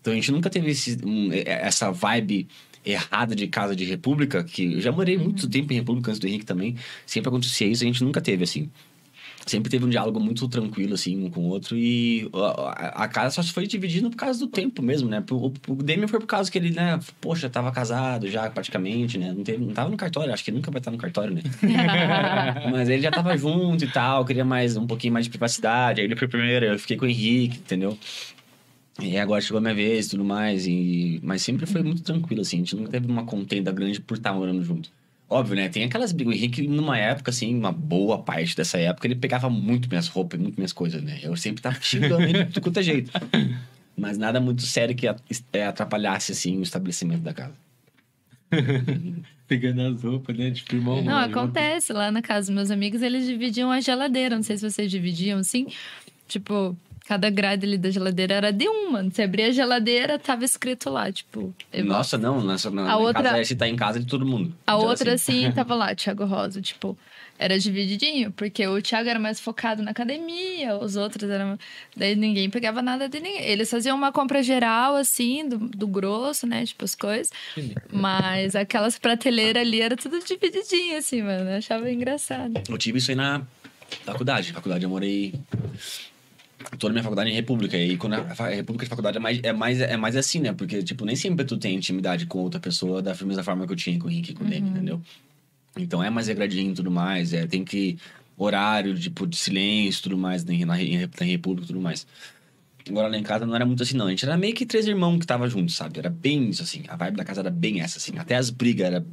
Então 0.00 0.12
a 0.12 0.16
gente 0.16 0.30
nunca 0.30 0.50
teve 0.50 0.70
esse, 0.70 0.98
um, 1.04 1.32
é- 1.32 1.44
essa 1.66 1.90
vibe 1.90 2.46
errada 2.84 3.34
de 3.34 3.46
casa 3.48 3.74
de 3.74 3.84
república, 3.84 4.42
que 4.44 4.74
eu 4.74 4.80
já 4.80 4.92
morei 4.92 5.16
muito 5.18 5.48
tempo 5.48 5.72
em 5.72 5.76
república 5.76 6.10
antes 6.10 6.20
do 6.20 6.26
Henrique 6.28 6.44
também. 6.44 6.76
Sempre 7.06 7.28
acontecia 7.28 7.66
isso, 7.66 7.82
a 7.82 7.86
gente 7.86 8.02
nunca 8.04 8.20
teve, 8.20 8.44
assim 8.44 8.70
sempre 9.46 9.70
teve 9.70 9.84
um 9.84 9.90
diálogo 9.90 10.18
muito 10.18 10.48
tranquilo, 10.48 10.94
assim, 10.94 11.22
um 11.22 11.28
com 11.28 11.40
o 11.42 11.48
outro. 11.48 11.76
E 11.76 12.26
a, 12.32 12.70
a- 12.70 13.04
a 13.04 13.08
casa 13.08 13.34
só 13.34 13.42
se 13.42 13.52
foi 13.52 13.66
dividindo 13.66 14.08
por 14.08 14.16
causa 14.16 14.40
do 14.40 14.46
tempo 14.46 14.80
mesmo, 14.80 15.06
né? 15.06 15.22
O, 15.30 15.52
o 15.68 15.74
Demian 15.82 16.08
foi 16.08 16.18
por 16.18 16.24
causa 16.26 16.50
que 16.50 16.56
ele, 16.56 16.70
né? 16.70 16.98
Poxa, 17.20 17.50
tava 17.50 17.70
casado 17.70 18.26
já 18.26 18.48
praticamente, 18.48 19.18
né? 19.18 19.34
Não, 19.36 19.44
teve, 19.44 19.62
não 19.62 19.74
tava 19.74 19.90
no 19.90 19.98
cartório, 19.98 20.32
acho 20.32 20.42
que 20.42 20.50
nunca 20.50 20.70
vai 20.70 20.78
estar 20.80 20.90
no 20.90 20.96
cartório, 20.96 21.34
né? 21.34 21.42
Mas 22.72 22.88
ele 22.88 23.02
já 23.02 23.10
tava 23.10 23.36
junto 23.36 23.84
e 23.84 23.88
tal, 23.88 24.24
queria 24.24 24.46
mais 24.46 24.78
um 24.78 24.86
pouquinho 24.86 25.12
mais 25.12 25.26
de 25.26 25.30
privacidade. 25.30 26.00
Aí 26.00 26.06
ele 26.06 26.16
foi 26.16 26.26
primeiro, 26.26 26.64
eu 26.64 26.78
fiquei 26.78 26.96
com 26.96 27.04
o 27.04 27.08
Henrique, 27.08 27.58
entendeu? 27.58 27.98
E 29.00 29.18
agora 29.18 29.40
chegou 29.40 29.58
a 29.58 29.60
minha 29.60 29.74
vez 29.74 30.06
e 30.06 30.10
tudo 30.10 30.24
mais. 30.24 30.66
E... 30.66 31.20
Mas 31.22 31.42
sempre 31.42 31.66
foi 31.66 31.82
muito 31.82 32.02
tranquilo, 32.02 32.42
assim. 32.42 32.56
A 32.56 32.60
gente 32.60 32.76
nunca 32.76 32.90
teve 32.90 33.06
uma 33.06 33.24
contenda 33.24 33.72
grande 33.72 34.00
por 34.00 34.16
estar 34.16 34.32
morando 34.32 34.62
junto. 34.62 34.90
Óbvio, 35.28 35.56
né? 35.56 35.68
Tem 35.68 35.84
aquelas 35.84 36.12
brigas. 36.12 36.34
O 36.34 36.36
Henrique, 36.36 36.66
numa 36.68 36.96
época, 36.98 37.30
assim, 37.30 37.54
uma 37.56 37.72
boa 37.72 38.18
parte 38.18 38.56
dessa 38.56 38.78
época, 38.78 39.06
ele 39.06 39.16
pegava 39.16 39.50
muito 39.50 39.88
minhas 39.88 40.06
roupas, 40.06 40.38
muito 40.38 40.56
minhas 40.56 40.72
coisas, 40.72 41.02
né? 41.02 41.18
Eu 41.22 41.36
sempre 41.36 41.62
tava 41.62 41.76
xingando 41.80 42.22
ele 42.22 42.44
de 42.44 42.60
quanto 42.60 42.78
é 42.78 42.82
jeito. 42.82 43.10
Mas 43.96 44.18
nada 44.18 44.40
muito 44.40 44.62
sério 44.62 44.94
que 44.94 45.06
é, 45.08 45.66
atrapalhasse, 45.66 46.32
assim, 46.32 46.58
o 46.58 46.62
estabelecimento 46.62 47.22
da 47.22 47.32
casa. 47.32 47.54
Pegando 49.46 49.82
as 49.82 50.02
roupas, 50.02 50.36
né? 50.36 50.50
Tipo, 50.50 50.76
irmão. 50.76 50.96
Não, 50.96 51.14
mano, 51.14 51.32
acontece. 51.32 51.92
Lá 51.92 52.10
na 52.10 52.22
casa 52.22 52.48
dos 52.48 52.54
meus 52.54 52.70
amigos, 52.70 53.02
eles 53.02 53.26
dividiam 53.26 53.70
a 53.70 53.80
geladeira. 53.80 54.36
Não 54.36 54.42
sei 54.42 54.56
se 54.56 54.68
vocês 54.68 54.90
dividiam, 54.90 55.38
assim. 55.38 55.66
Tipo, 56.26 56.76
cada 57.06 57.28
grade 57.30 57.66
ali 57.66 57.76
da 57.78 57.90
geladeira 57.90 58.34
era 58.34 58.52
de 58.52 58.68
um, 58.68 58.90
mano. 58.92 59.10
Você 59.12 59.22
abria 59.22 59.48
a 59.48 59.50
geladeira, 59.52 60.18
tava 60.18 60.44
escrito 60.44 60.88
lá, 60.90 61.10
tipo... 61.12 61.54
Nossa, 61.84 62.16
não. 62.16 62.42
Nessa, 62.42 62.70
na, 62.70 62.82
A 62.82 62.84
na 62.86 62.96
outra- 62.96 63.22
casa, 63.22 63.40
esse 63.40 63.54
tá 63.56 63.68
em 63.68 63.76
casa 63.76 64.00
de 64.00 64.06
todo 64.06 64.24
mundo. 64.24 64.54
A 64.66 64.72
Então, 64.74 64.86
outra, 64.88 65.12
assim, 65.14 65.44
assim, 65.46 65.52
tava 65.56 65.74
lá, 65.74 65.94
Thiago 65.94 66.24
Rosa, 66.24 66.60
tipo... 66.60 66.96
Era 67.36 67.58
divididinho, 67.58 68.30
porque 68.30 68.64
o 68.64 68.80
Thiago 68.80 69.08
era 69.08 69.18
mais 69.18 69.40
focado 69.40 69.82
na 69.82 69.90
academia, 69.90 70.76
os 70.76 70.94
outros 70.94 71.28
eram... 71.28 71.58
Daí 71.96 72.14
ninguém 72.14 72.48
pegava 72.48 72.80
nada 72.80 73.08
de 73.08 73.18
ninguém. 73.18 73.42
Eles 73.42 73.68
faziam 73.68 73.96
uma 73.96 74.12
compra 74.12 74.40
geral, 74.40 74.94
assim, 74.94 75.48
do, 75.48 75.58
do 75.58 75.86
grosso, 75.88 76.46
né? 76.46 76.64
Tipo, 76.64 76.84
as 76.84 76.94
coisas. 76.94 77.30
Mas 77.92 78.54
aquelas 78.54 79.00
prateleiras 79.00 79.60
ali 79.62 79.80
era 79.80 79.96
tudo 79.96 80.20
divididinho, 80.24 80.96
assim, 80.96 81.22
mano. 81.22 81.50
Eu 81.50 81.56
achava 81.56 81.90
engraçado. 81.90 82.54
Eu 82.68 82.78
tive 82.78 82.98
isso 82.98 83.10
aí 83.10 83.16
na 83.16 83.42
faculdade. 84.04 84.52
Faculdade, 84.52 84.84
eu 84.84 84.90
morei 84.90 85.34
toda 86.78 86.92
a 86.92 86.94
minha 86.94 87.02
faculdade 87.02 87.30
em 87.30 87.34
República. 87.34 87.76
E 87.76 87.96
quando 87.96 88.14
a 88.14 88.48
República 88.48 88.84
de 88.84 88.90
faculdade 88.90 89.16
é 89.16 89.20
mais, 89.20 89.40
é, 89.42 89.52
mais, 89.52 89.80
é 89.80 89.96
mais 89.96 90.16
assim, 90.16 90.40
né? 90.40 90.52
Porque, 90.52 90.82
tipo, 90.82 91.04
nem 91.04 91.16
sempre 91.16 91.44
tu 91.44 91.56
tem 91.56 91.76
intimidade 91.76 92.26
com 92.26 92.38
outra 92.40 92.60
pessoa 92.60 93.00
da 93.02 93.14
mesma 93.14 93.42
forma 93.42 93.66
que 93.66 93.72
eu 93.72 93.76
tinha 93.76 93.98
com 93.98 94.08
o 94.08 94.10
Henrique 94.10 94.32
e 94.32 94.34
com 94.34 94.44
o 94.44 94.46
Demi, 94.46 94.68
entendeu? 94.68 95.00
Então 95.76 96.02
é 96.02 96.10
mais 96.10 96.28
regradinho 96.28 96.72
e 96.72 96.74
tudo 96.74 96.90
mais. 96.90 97.32
É, 97.32 97.46
tem 97.46 97.64
que... 97.64 97.98
Horário, 98.36 98.98
tipo, 98.98 99.28
de 99.28 99.36
silêncio 99.36 100.00
e 100.00 100.02
tudo 100.02 100.18
mais 100.18 100.44
na, 100.44 100.52
na, 100.52 100.66
na 100.66 101.26
República 101.26 101.64
e 101.64 101.68
tudo 101.68 101.80
mais. 101.80 102.04
Agora 102.88 103.08
lá 103.08 103.16
em 103.16 103.22
casa 103.22 103.46
não 103.46 103.54
era 103.54 103.64
muito 103.64 103.82
assim, 103.82 103.96
não. 103.96 104.06
A 104.06 104.10
gente 104.10 104.24
era 104.24 104.36
meio 104.36 104.54
que 104.54 104.66
três 104.66 104.86
irmãos 104.86 105.18
que 105.18 105.26
tava 105.26 105.48
juntos, 105.48 105.76
sabe? 105.76 105.98
Era 105.98 106.10
bem 106.10 106.50
isso, 106.50 106.62
assim. 106.62 106.82
A 106.88 106.96
vibe 106.96 107.16
da 107.16 107.24
casa 107.24 107.40
era 107.40 107.50
bem 107.50 107.80
essa, 107.80 107.98
assim. 107.98 108.18
Até 108.18 108.36
as 108.36 108.50
brigas 108.50 108.86
era 108.86 109.06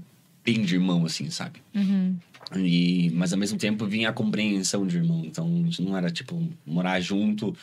bem 0.43 0.61
de 0.63 0.75
irmão, 0.75 1.05
assim, 1.05 1.29
sabe? 1.29 1.61
Uhum. 1.73 2.17
E, 2.55 3.09
mas 3.13 3.31
ao 3.31 3.39
mesmo 3.39 3.57
tempo 3.57 3.85
vinha 3.85 4.09
a 4.09 4.13
compreensão 4.13 4.85
de 4.85 4.97
irmão. 4.97 5.23
Então 5.25 5.45
a 5.45 5.65
gente 5.65 5.81
não 5.81 5.95
era, 5.95 6.09
tipo, 6.09 6.41
morar 6.65 6.99
junto, 6.99 7.55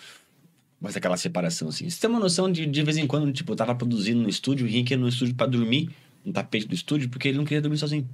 mas 0.81 0.97
aquela 0.97 1.17
separação, 1.17 1.69
assim. 1.69 1.89
Você 1.89 2.01
tem 2.01 2.09
uma 2.09 2.21
noção 2.21 2.51
de, 2.51 2.67
de 2.67 2.83
vez 2.83 2.97
em 2.97 3.07
quando, 3.07 3.31
tipo, 3.33 3.53
eu 3.53 3.57
tava 3.57 3.75
produzindo 3.75 4.23
no 4.23 4.29
estúdio, 4.29 4.67
o 4.67 4.69
Henrique 4.69 4.95
ia 4.95 4.99
no 4.99 5.09
estúdio 5.09 5.35
pra 5.35 5.47
dormir, 5.47 5.91
no 6.25 6.33
tapete 6.33 6.67
do 6.67 6.75
estúdio, 6.75 7.09
porque 7.09 7.29
ele 7.29 7.39
não 7.39 7.45
queria 7.45 7.61
dormir 7.61 7.79
sozinho. 7.79 8.09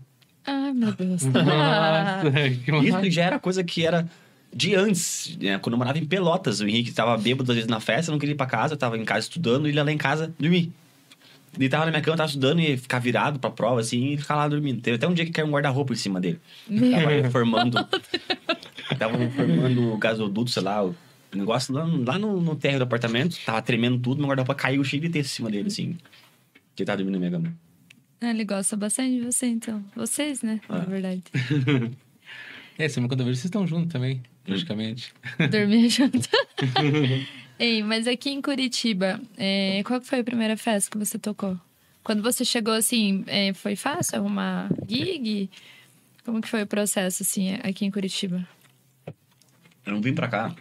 Ai, 0.46 0.72
meu 0.72 0.92
Deus. 0.92 1.22
Isso 2.84 3.10
já 3.10 3.24
era 3.24 3.38
coisa 3.38 3.62
que 3.62 3.86
era 3.86 4.08
de 4.54 4.74
antes, 4.74 5.36
né? 5.40 5.58
Quando 5.58 5.74
eu 5.74 5.78
morava 5.78 5.98
em 5.98 6.06
Pelotas, 6.06 6.60
o 6.60 6.68
Henrique 6.68 6.92
tava 6.92 7.16
bêbado 7.16 7.50
às 7.50 7.56
vezes 7.56 7.68
na 7.68 7.80
festa, 7.80 8.12
não 8.12 8.18
queria 8.18 8.34
ir 8.34 8.36
pra 8.36 8.46
casa, 8.46 8.74
eu 8.74 8.78
tava 8.78 8.96
em 8.96 9.04
casa 9.04 9.20
estudando, 9.20 9.66
e 9.66 9.70
ele 9.70 9.78
ia 9.78 9.84
lá 9.84 9.92
em 9.92 9.98
casa 9.98 10.32
dormir. 10.38 10.72
Ele 11.58 11.68
tava 11.68 11.84
na 11.84 11.90
minha 11.90 12.02
cama, 12.02 12.16
tava 12.16 12.28
estudando 12.28 12.60
e 12.60 12.70
ia 12.70 12.78
ficar 12.78 12.98
virado 12.98 13.38
pra 13.38 13.50
prova, 13.50 13.80
assim, 13.80 14.12
e 14.12 14.18
ficar 14.18 14.34
lá 14.36 14.48
dormindo. 14.48 14.80
Teve 14.80 14.96
até 14.96 15.06
um 15.06 15.14
dia 15.14 15.24
que 15.24 15.30
caiu 15.30 15.46
um 15.46 15.50
guarda-roupa 15.50 15.92
em 15.92 15.96
cima 15.96 16.20
dele. 16.20 16.40
Tava 16.68 17.08
reformando. 17.10 17.78
tava 18.98 19.16
reformando 19.16 19.92
o 19.92 19.96
gasoduto, 19.98 20.50
sei 20.50 20.62
lá, 20.62 20.84
o 20.84 20.94
negócio 21.34 21.72
lá, 21.74 21.86
no- 21.86 22.04
lá 22.04 22.18
no, 22.18 22.40
no 22.40 22.56
térreo 22.56 22.80
do 22.80 22.82
apartamento. 22.84 23.38
Tava 23.44 23.62
tremendo 23.62 23.98
tudo, 23.98 24.18
meu 24.18 24.28
guarda-roupa 24.28 24.54
caiu 24.54 24.82
cheio 24.84 25.02
de 25.02 25.08
texto 25.10 25.30
em 25.32 25.34
cima 25.36 25.50
dele, 25.50 25.68
assim. 25.68 25.96
Que 26.74 26.82
ele 26.82 26.86
tava 26.86 26.96
dormindo 26.98 27.14
na 27.14 27.18
minha 27.20 27.30
cama. 27.30 27.54
Ah, 28.20 28.30
Ele 28.30 28.44
gosta 28.44 28.76
bastante 28.76 29.18
de 29.18 29.20
você, 29.26 29.46
então. 29.46 29.84
Vocês, 29.94 30.42
né? 30.42 30.60
Na 30.68 30.76
Ah. 30.76 30.80
verdade. 30.80 31.22
É, 32.76 32.88
sempre 32.88 33.08
quando 33.08 33.20
eu 33.20 33.26
vejo, 33.26 33.36
vocês 33.36 33.44
estão 33.44 33.64
juntos 33.68 33.92
também, 33.92 34.20
praticamente. 34.44 35.14
Dormir 35.48 35.88
junto. 35.88 36.18
Ei, 37.58 37.82
mas 37.82 38.06
aqui 38.08 38.30
em 38.30 38.42
Curitiba, 38.42 39.20
é, 39.36 39.82
qual 39.84 40.00
foi 40.00 40.20
a 40.20 40.24
primeira 40.24 40.56
festa 40.56 40.90
que 40.90 40.98
você 40.98 41.18
tocou? 41.18 41.58
Quando 42.02 42.22
você 42.22 42.44
chegou, 42.44 42.74
assim, 42.74 43.24
é, 43.26 43.54
foi 43.54 43.76
fácil 43.76 44.18
arrumar 44.18 44.68
gig? 44.88 45.48
Como 46.24 46.40
que 46.40 46.48
foi 46.48 46.62
o 46.62 46.66
processo, 46.66 47.22
assim, 47.22 47.54
aqui 47.62 47.84
em 47.84 47.90
Curitiba? 47.90 48.46
Eu 49.86 49.92
não 49.92 50.00
vim 50.00 50.14
pra 50.14 50.28
cá. 50.28 50.54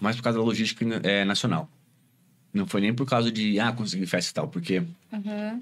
Mais 0.00 0.16
por 0.16 0.22
causa 0.22 0.38
da 0.38 0.44
logística 0.44 0.84
é, 1.04 1.24
nacional. 1.24 1.68
Não 2.52 2.66
foi 2.66 2.80
nem 2.80 2.94
por 2.94 3.06
causa 3.06 3.30
de, 3.30 3.60
ah, 3.60 3.72
conseguir 3.72 4.06
festa 4.06 4.30
e 4.30 4.34
tal, 4.34 4.48
porque 4.48 4.82
Aham. 5.12 5.60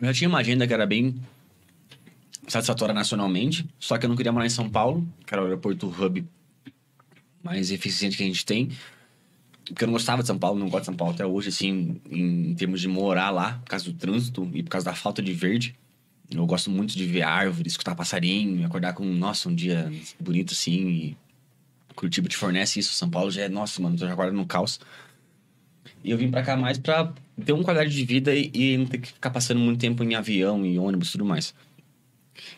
eu 0.00 0.06
já 0.06 0.12
tinha 0.12 0.28
uma 0.28 0.38
agenda 0.38 0.66
que 0.66 0.74
era 0.74 0.86
bem 0.86 1.14
satisfatória 2.48 2.94
nacionalmente, 2.94 3.66
só 3.78 3.98
que 3.98 4.06
eu 4.06 4.08
não 4.08 4.16
queria 4.16 4.32
morar 4.32 4.46
em 4.46 4.50
São 4.50 4.68
Paulo, 4.68 5.06
que 5.24 5.34
era 5.34 5.42
o 5.42 5.46
aeroporto 5.46 5.86
hub 5.86 6.24
mais 7.46 7.70
eficiente 7.70 8.16
que 8.16 8.22
a 8.22 8.26
gente 8.26 8.44
tem. 8.44 8.70
Porque 9.64 9.82
eu 9.82 9.86
não 9.86 9.92
gostava 9.94 10.22
de 10.22 10.28
São 10.28 10.38
Paulo, 10.38 10.58
não 10.58 10.68
gosto 10.68 10.82
de 10.82 10.86
São 10.86 10.96
Paulo 10.96 11.14
até 11.14 11.24
hoje, 11.24 11.48
assim, 11.48 12.00
em 12.10 12.54
termos 12.54 12.80
de 12.80 12.88
morar 12.88 13.30
lá, 13.30 13.54
por 13.64 13.70
causa 13.70 13.84
do 13.84 13.92
trânsito 13.92 14.48
e 14.54 14.62
por 14.62 14.70
causa 14.70 14.84
da 14.84 14.94
falta 14.94 15.22
de 15.22 15.32
verde. 15.32 15.74
Eu 16.30 16.44
gosto 16.46 16.70
muito 16.70 16.96
de 16.96 17.04
ver 17.04 17.22
árvores, 17.22 17.72
escutar 17.72 17.94
passarinho, 17.94 18.66
acordar 18.66 18.92
com, 18.94 19.04
nossa, 19.04 19.48
um 19.48 19.54
dia 19.54 19.90
bonito 20.20 20.52
assim. 20.52 20.88
E 20.88 21.16
Curitiba 21.94 22.28
te 22.28 22.36
fornece 22.36 22.78
isso, 22.78 22.92
São 22.92 23.08
Paulo 23.08 23.30
já 23.30 23.42
é, 23.42 23.48
nossa, 23.48 23.80
mano, 23.80 23.96
tu 23.96 24.00
já 24.00 24.12
acorda 24.12 24.32
no 24.32 24.46
caos. 24.46 24.78
E 26.04 26.10
eu 26.10 26.18
vim 26.18 26.30
pra 26.30 26.42
cá 26.42 26.56
mais 26.56 26.78
pra 26.78 27.12
ter 27.44 27.52
uma 27.52 27.64
qualidade 27.64 27.90
de 27.90 28.04
vida 28.04 28.34
e, 28.34 28.50
e 28.54 28.76
não 28.76 28.86
ter 28.86 28.98
que 28.98 29.08
ficar 29.08 29.30
passando 29.30 29.58
muito 29.58 29.80
tempo 29.80 30.04
em 30.04 30.14
avião, 30.14 30.64
em 30.64 30.78
ônibus 30.78 31.08
e 31.08 31.12
tudo 31.12 31.24
mais. 31.24 31.54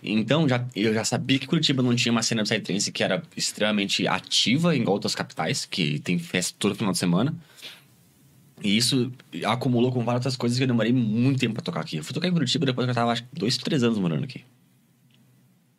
Então, 0.03 0.49
já, 0.49 0.65
eu 0.75 0.95
já 0.95 1.05
sabia 1.05 1.39
que 1.39 1.47
Curitiba 1.47 1.83
não 1.83 1.95
tinha 1.95 2.13
uma 2.13 2.23
cena 2.23 2.43
psytrance 2.43 2.91
que 2.93 3.03
era 3.03 3.23
extremamente 3.37 4.07
ativa, 4.07 4.75
igual 4.75 4.95
outras 4.95 5.15
capitais, 5.15 5.65
que 5.65 5.99
tem 6.01 6.19
festa 6.19 6.55
todo 6.59 6.75
final 6.75 6.93
de 6.93 6.99
semana. 6.99 7.35
E 8.63 8.77
isso 8.77 9.13
acumulou 9.47 9.93
com 9.93 10.05
várias 10.05 10.21
outras 10.21 10.37
coisas 10.37 10.59
que 10.59 10.65
eu 10.65 10.69
demorei 10.69 10.93
muito 10.93 11.39
tempo 11.39 11.55
pra 11.55 11.63
tocar 11.63 11.81
aqui. 11.81 11.97
Eu 11.97 12.05
fui 12.05 12.13
tocar 12.13 12.29
em 12.29 12.33
Curitiba 12.33 12.67
depois 12.67 12.87
que 12.87 12.91
eu 12.91 12.95
tava, 12.95 13.13
acho 13.13 13.23
que, 13.23 13.29
dois, 13.33 13.57
três 13.57 13.83
anos 13.83 13.99
morando 13.99 14.25
aqui. 14.25 14.45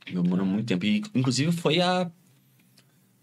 Demorou 0.05 0.45
muito 0.45 0.67
tempo. 0.67 0.85
E, 0.85 1.03
inclusive, 1.13 1.51
foi 1.51 1.81
a... 1.81 2.09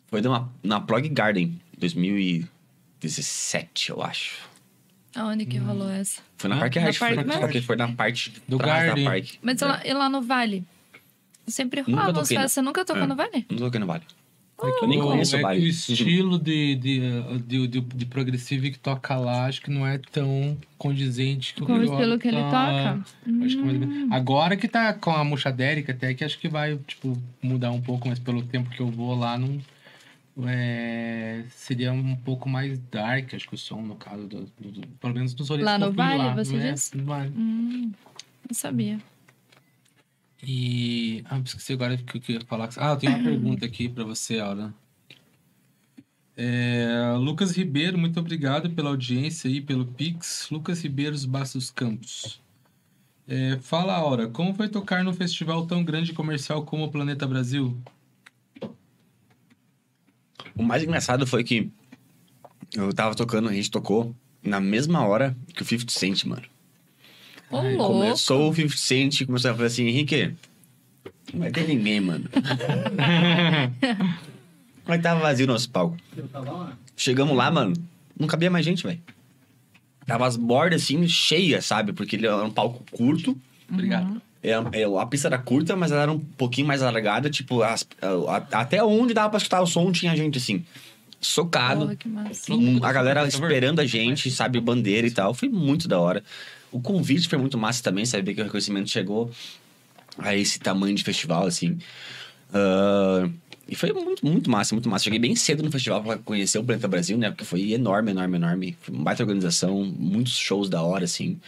Foi 0.08 0.20
na, 0.20 0.48
na 0.62 0.80
Plug 0.80 1.08
Garden, 1.08 1.58
2017, 1.78 3.90
eu 3.90 4.02
acho. 4.02 4.36
Aonde 5.16 5.46
que 5.46 5.56
rolou 5.58 5.90
essa? 5.90 6.20
Foi 6.36 6.50
na 6.50 6.56
Ah, 6.56 6.60
Parque 6.60 6.78
Arte, 6.78 6.98
foi, 6.98 7.62
foi 7.62 7.76
na 7.76 7.88
parte 7.92 8.32
Do 8.46 8.58
trás 8.58 8.86
Garden. 8.86 9.04
da 9.04 9.10
parque. 9.10 9.38
Mas 9.42 9.60
lá, 9.60 9.80
e 9.84 9.92
lá 9.92 10.08
no 10.08 10.20
Vale? 10.22 10.62
Sempre 11.46 11.80
Nunca 11.80 11.92
rolava 11.92 12.10
as 12.20 12.28
toquei, 12.28 12.36
festas. 12.36 12.52
Você 12.52 12.62
nunca 12.62 12.84
tocou 12.84 13.02
É. 13.02 13.06
no 13.06 13.16
Vale? 13.16 13.46
Não 13.50 13.58
toquei 13.58 13.80
no 13.80 13.86
Vale. 13.86 14.02
É 14.58 14.70
que 14.78 14.84
Eu 14.84 14.88
nem 14.88 15.00
o- 15.00 15.04
conheço 15.06 15.32
o 15.32 15.36
é 15.36 15.38
que 15.38 15.42
Vale. 15.44 15.60
o 15.60 15.66
estilo 15.66 16.38
de, 16.38 16.74
de, 16.76 17.00
de, 17.46 17.68
de, 17.68 17.80
de 17.80 18.06
progressivo 18.06 18.62
que 18.64 18.78
toca 18.78 19.14
lá, 19.16 19.44
acho 19.46 19.60
que 19.60 19.70
não 19.70 19.86
é 19.86 19.98
tão 20.10 20.56
condizente 20.78 21.52
com, 21.54 21.66
Com 21.66 21.74
o 21.74 21.78
que 21.80 21.84
estilo 21.84 22.18
que 22.18 22.28
ele 22.28 22.40
tá- 22.40 22.66
toca? 22.94 23.04
Hum. 23.26 23.44
Acho 23.44 23.56
que 23.56 23.62
mais 23.62 23.74
ou 23.80 23.86
menos. 23.86 24.12
Agora 24.12 24.56
que 24.56 24.66
tá 24.66 24.94
com 24.94 25.10
a 25.10 25.22
Muxadérica, 25.22 25.92
até 25.92 26.14
que 26.14 26.24
acho 26.24 26.38
que 26.38 26.48
vai, 26.48 26.76
tipo, 26.86 27.16
mudar 27.42 27.70
um 27.70 27.80
pouco, 27.82 28.08
mas 28.08 28.18
pelo 28.18 28.42
tempo 28.42 28.70
que 28.70 28.80
eu 28.80 28.88
vou 28.88 29.14
lá, 29.14 29.36
não. 29.38 29.60
É, 30.44 31.44
seria 31.50 31.92
um 31.92 32.14
pouco 32.16 32.48
mais 32.48 32.78
dark, 32.90 33.32
acho 33.34 33.48
que 33.48 33.54
o 33.54 33.58
som, 33.58 33.80
no 33.80 33.94
caso, 33.96 34.26
do, 34.26 34.44
do- 34.60 34.72
do- 34.72 34.86
pelo 35.00 35.14
menos 35.14 35.32
dos 35.34 35.48
rolês 35.48 35.64
Lá 35.64 35.78
no 35.78 35.92
Vale, 35.92 36.18
lá, 36.18 36.34
você 36.34 36.56
né? 36.56 36.72
disse? 36.72 36.96
No 36.96 37.04
Vale. 37.04 37.30
Hum, 37.36 37.92
não 38.48 38.54
sabia. 38.54 38.98
E. 40.42 41.24
Ah, 41.28 41.38
esqueci 41.44 41.72
agora 41.72 41.94
o 41.94 41.98
que 41.98 42.32
eu 42.32 42.36
ia 42.36 42.40
falar. 42.46 42.68
Ah, 42.76 42.90
eu 42.90 42.96
tenho 42.96 43.14
uma 43.14 43.22
pergunta 43.24 43.64
aqui 43.64 43.88
pra 43.88 44.04
você, 44.04 44.38
Aura. 44.38 44.72
É, 46.36 47.14
Lucas 47.18 47.56
Ribeiro, 47.56 47.96
muito 47.96 48.20
obrigado 48.20 48.68
pela 48.70 48.90
audiência 48.90 49.48
e 49.48 49.60
pelo 49.60 49.86
Pix. 49.86 50.48
Lucas 50.50 50.82
Ribeiros 50.82 51.24
Bastos 51.24 51.70
Campos. 51.70 52.42
É, 53.26 53.58
fala, 53.62 53.94
Aura, 53.94 54.28
como 54.28 54.54
foi 54.54 54.68
tocar 54.68 55.02
num 55.02 55.14
festival 55.14 55.66
tão 55.66 55.82
grande 55.82 56.12
e 56.12 56.14
comercial 56.14 56.62
como 56.64 56.84
o 56.84 56.90
Planeta 56.90 57.26
Brasil? 57.26 57.76
O 60.56 60.62
mais 60.62 60.82
engraçado 60.82 61.26
foi 61.26 61.44
que 61.44 61.70
eu 62.74 62.92
tava 62.92 63.14
tocando, 63.14 63.48
a 63.48 63.52
gente 63.52 63.70
tocou 63.70 64.14
na 64.42 64.60
mesma 64.60 65.06
hora 65.06 65.36
que 65.54 65.62
o 65.62 65.64
50 65.64 65.92
Cent, 65.92 66.24
mano. 66.24 66.42
Ô, 67.50 67.58
Ai, 67.58 67.76
louco. 67.76 67.92
Começou 67.94 68.50
o 68.50 68.54
50 68.54 68.76
Cent 68.76 69.20
e 69.20 69.26
começou 69.26 69.50
a 69.50 69.54
falar 69.54 69.66
assim, 69.66 69.86
Henrique, 69.86 70.34
não 71.32 71.40
vai 71.40 71.50
ter 71.50 71.66
ninguém, 71.66 72.00
mano. 72.00 72.28
Mas 74.86 75.02
tava 75.02 75.20
vazio 75.20 75.44
o 75.44 75.48
nosso 75.48 75.68
palco. 75.70 75.96
Chegamos 76.96 77.36
lá, 77.36 77.50
mano, 77.50 77.74
não 78.18 78.26
cabia 78.26 78.50
mais 78.50 78.64
gente, 78.64 78.82
velho. 78.84 79.00
Tava 80.06 80.26
as 80.26 80.36
bordas, 80.36 80.82
assim, 80.82 81.06
cheias, 81.08 81.66
sabe? 81.66 81.92
Porque 81.92 82.14
ele 82.14 82.26
era 82.26 82.44
um 82.44 82.50
palco 82.50 82.84
curto. 82.92 83.36
Obrigado. 83.68 84.22
É, 84.42 84.50
é, 84.50 84.84
a 84.84 85.06
pista 85.06 85.28
era 85.28 85.38
curta, 85.38 85.74
mas 85.74 85.90
ela 85.90 86.02
era 86.02 86.12
um 86.12 86.18
pouquinho 86.20 86.66
mais 86.66 86.82
alargada. 86.82 87.28
Tipo, 87.30 87.62
as- 87.62 87.86
a- 88.02 88.60
até 88.60 88.82
onde 88.84 89.12
dava 89.14 89.30
pra 89.30 89.38
escutar 89.38 89.60
o 89.60 89.66
som 89.66 89.90
tinha 89.90 90.14
gente, 90.16 90.38
assim, 90.38 90.64
socado. 91.20 91.86
Um- 92.56 92.84
a 92.84 92.92
galera 92.92 93.26
esperando 93.26 93.80
a 93.80 93.86
gente, 93.86 94.30
sabe, 94.30 94.60
bandeira 94.60 95.06
e 95.06 95.10
tal. 95.10 95.34
Foi 95.34 95.48
muito 95.48 95.88
da 95.88 95.98
hora. 95.98 96.22
O 96.70 96.80
convite 96.80 97.28
foi 97.28 97.38
muito 97.38 97.56
massa 97.58 97.82
também, 97.82 98.04
saber 98.04 98.34
que 98.34 98.40
o 98.40 98.44
reconhecimento 98.44 98.88
chegou 98.90 99.30
a 100.18 100.34
esse 100.36 100.58
tamanho 100.60 100.94
de 100.94 101.02
festival, 101.02 101.46
assim. 101.46 101.78
Ah, 102.52 103.28
e 103.68 103.74
foi 103.74 103.92
muito, 103.92 104.24
muito 104.24 104.48
massa, 104.50 104.74
muito 104.74 104.88
massa. 104.88 105.04
Cheguei 105.04 105.18
bem 105.18 105.34
cedo 105.34 105.62
no 105.62 105.72
festival 105.72 106.02
pra 106.02 106.18
conhecer 106.18 106.58
o 106.58 106.64
Planeta 106.64 106.86
Brasil, 106.86 107.18
né? 107.18 107.30
Porque 107.30 107.44
foi 107.44 107.72
enorme, 107.72 108.12
enorme, 108.12 108.36
enorme. 108.36 108.76
Foi 108.80 108.94
uma 108.94 109.02
baita 109.04 109.22
organização, 109.24 109.82
muitos 109.98 110.36
shows 110.38 110.68
da 110.68 110.82
hora, 110.82 111.04
assim. 111.04 111.40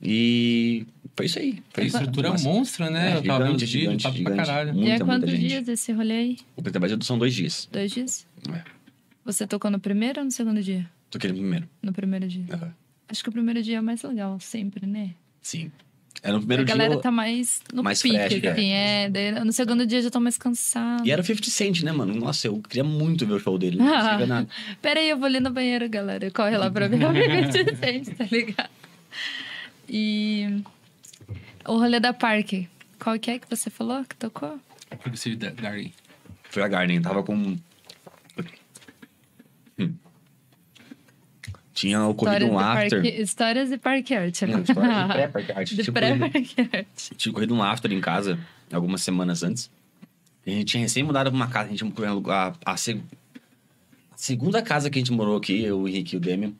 E 0.00 0.86
foi 1.16 1.26
isso 1.26 1.38
aí. 1.38 1.62
A 1.70 1.74
Foi 1.74 1.84
isso. 1.86 1.96
estrutura 1.96 2.30
Massa. 2.30 2.48
monstra, 2.48 2.90
né? 2.90 3.12
É, 3.12 3.16
eu 3.16 3.22
tava 3.24 3.44
vendo 3.44 3.58
gigante, 3.58 3.64
vídeos, 3.66 3.82
gigante, 3.82 4.02
top 4.02 4.22
pra 4.22 4.32
gigante. 4.32 4.48
caralho. 4.48 4.74
Muita, 4.74 4.86
e 4.86 4.88
muita 4.90 5.04
quantos 5.04 5.30
gente. 5.30 5.48
dias 5.48 5.68
esse 5.68 5.92
rolê 5.92 6.14
aí? 6.14 6.36
O 6.56 6.62
Planeta 6.62 6.78
Brasil 6.80 6.98
são 7.02 7.18
dois 7.18 7.34
dias. 7.34 7.68
Dois 7.70 7.90
dias? 7.92 8.26
É. 8.52 8.62
Você 9.24 9.46
tocou 9.46 9.70
no 9.70 9.78
primeiro 9.78 10.20
ou 10.20 10.24
no 10.24 10.30
segundo 10.30 10.62
dia? 10.62 10.88
Toquei 11.10 11.30
no 11.30 11.36
primeiro. 11.36 11.68
No 11.82 11.92
primeiro 11.92 12.26
dia. 12.26 12.44
Aham. 12.52 12.74
Acho 13.08 13.22
que 13.22 13.28
o 13.28 13.32
primeiro 13.32 13.62
dia 13.62 13.76
é 13.76 13.80
o 13.80 13.82
mais 13.84 14.02
legal, 14.02 14.40
sempre, 14.40 14.86
né? 14.86 15.10
Sim. 15.42 15.70
É 16.22 16.30
no 16.32 16.38
primeiro 16.38 16.62
a 16.62 16.66
dia. 16.66 16.74
galera 16.74 16.94
eu- 16.94 17.00
tá 17.00 17.10
mais 17.10 17.60
no 17.74 17.82
mais 17.82 18.00
pique, 18.00 18.16
fresh, 18.16 18.44
assim, 18.46 18.70
é. 18.70 19.10
Daí, 19.10 19.32
no 19.44 19.52
segundo 19.52 19.84
dia 19.84 20.00
já 20.00 20.08
tô 20.10 20.20
mais 20.20 20.38
cansado. 20.38 21.04
E 21.06 21.10
era 21.10 21.20
o 21.20 21.24
50 21.24 21.50
Cent, 21.50 21.82
né, 21.82 21.90
mano? 21.92 22.14
Nossa, 22.14 22.46
eu 22.46 22.60
queria 22.62 22.84
muito 22.84 23.26
ver 23.26 23.34
o 23.34 23.38
show 23.40 23.58
dele. 23.58 23.76
Não 23.76 23.86
conseguia 23.86 24.26
nada. 24.26 24.48
Pera 24.80 25.00
aí, 25.00 25.10
eu 25.10 25.16
vou 25.18 25.26
ali 25.26 25.40
no 25.40 25.50
banheiro, 25.50 25.88
galera. 25.90 26.30
Corre 26.30 26.56
lá 26.56 26.70
pra 26.70 26.86
ver 26.88 27.04
o 27.04 27.10
que 27.64 27.76
sente, 27.76 28.10
tá 28.14 28.24
ligado? 28.30 28.70
E 29.88 30.62
o 31.66 31.78
rolê 31.78 31.98
da 32.00 32.12
parque. 32.12 32.68
Qual 32.98 33.18
que 33.18 33.30
é 33.30 33.38
que 33.38 33.48
você 33.48 33.68
falou 33.70 34.04
que 34.04 34.14
tocou? 34.16 34.58
Progressive 35.00 35.36
Garden. 35.36 35.92
Foi 36.44 36.62
a 36.62 36.68
Garden, 36.68 37.00
tava 37.02 37.22
com. 37.22 37.56
Hum. 39.78 39.94
Tinha 41.74 42.04
ocorrido 42.06 42.46
um 42.46 42.58
after. 42.58 43.02
parque, 43.02 43.22
histórias 43.22 43.70
de 43.70 43.78
parque 43.78 44.14
art. 44.14 44.42
Não, 44.42 44.60
história 44.60 45.02
de 45.02 45.12
pré-parque 45.12 45.52
art. 45.56 45.68
De 45.68 45.82
Tinha 45.82 45.90
ocorrido- 45.90 46.18
pré-parque 46.30 46.76
art. 46.76 46.86
Tinha 47.16 47.30
ocorrido 47.30 47.54
um 47.54 47.62
after 47.62 47.90
em 47.92 48.00
casa, 48.00 48.38
algumas 48.72 49.02
semanas 49.02 49.42
antes. 49.42 49.70
E 50.44 50.50
a 50.50 50.54
gente 50.54 50.66
tinha 50.66 50.82
recém 50.82 51.02
mudado 51.02 51.30
pra 51.30 51.36
uma 51.36 51.48
casa, 51.48 51.68
a 51.68 51.70
gente 51.70 51.84
morou 51.84 52.30
a, 52.30 52.52
a, 52.64 52.76
seg- 52.76 53.02
a 54.12 54.16
segunda 54.16 54.60
casa 54.60 54.90
que 54.90 54.98
a 54.98 55.00
gente 55.00 55.12
morou 55.12 55.36
aqui, 55.36 55.62
eu, 55.62 55.80
o 55.80 55.88
Henrique 55.88 56.14
e 56.14 56.18
o 56.18 56.20
Demian. 56.20 56.52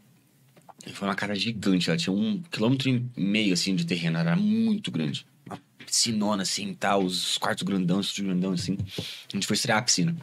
Foi 0.94 1.06
uma 1.08 1.14
casa 1.14 1.34
gigante, 1.34 1.88
ela 1.88 1.96
tinha 1.96 2.12
um 2.14 2.42
quilômetro 2.42 2.88
e 2.88 3.04
meio, 3.16 3.52
assim, 3.54 3.74
de 3.74 3.86
terreno, 3.86 4.18
era 4.18 4.34
muito 4.36 4.90
grande. 4.90 5.24
Uma 5.46 5.58
piscinona, 5.86 6.42
assim, 6.42 6.74
tal, 6.74 7.04
os 7.04 7.38
quartos 7.38 7.62
grandão, 7.62 7.98
os 8.00 8.06
estúdio 8.06 8.30
grandão, 8.30 8.52
assim. 8.52 8.76
A 8.98 9.32
gente 9.36 9.46
foi 9.46 9.54
estrear 9.54 9.78
a 9.78 9.82
piscina. 9.82 10.16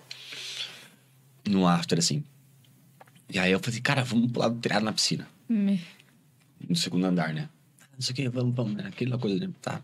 No 1.47 1.65
after, 1.67 1.97
assim. 1.97 2.23
E 3.29 3.39
aí 3.39 3.51
eu 3.51 3.59
falei, 3.59 3.79
cara, 3.79 4.03
vamos 4.03 4.31
pular 4.31 4.49
do 4.49 4.59
telhado 4.59 4.83
na 4.83 4.91
piscina 4.91 5.27
Me- 5.47 5.81
no 6.67 6.75
segundo 6.75 7.05
andar, 7.05 7.33
né? 7.33 7.47
Não 7.93 8.01
sei 8.01 8.13
o 8.13 8.15
que, 8.15 8.29
vamos, 8.29 8.53
vamos, 8.55 8.73
né? 8.75 8.85
Aquela 8.87 9.17
coisa, 9.17 9.39
né? 9.47 9.53
Tá. 9.61 9.81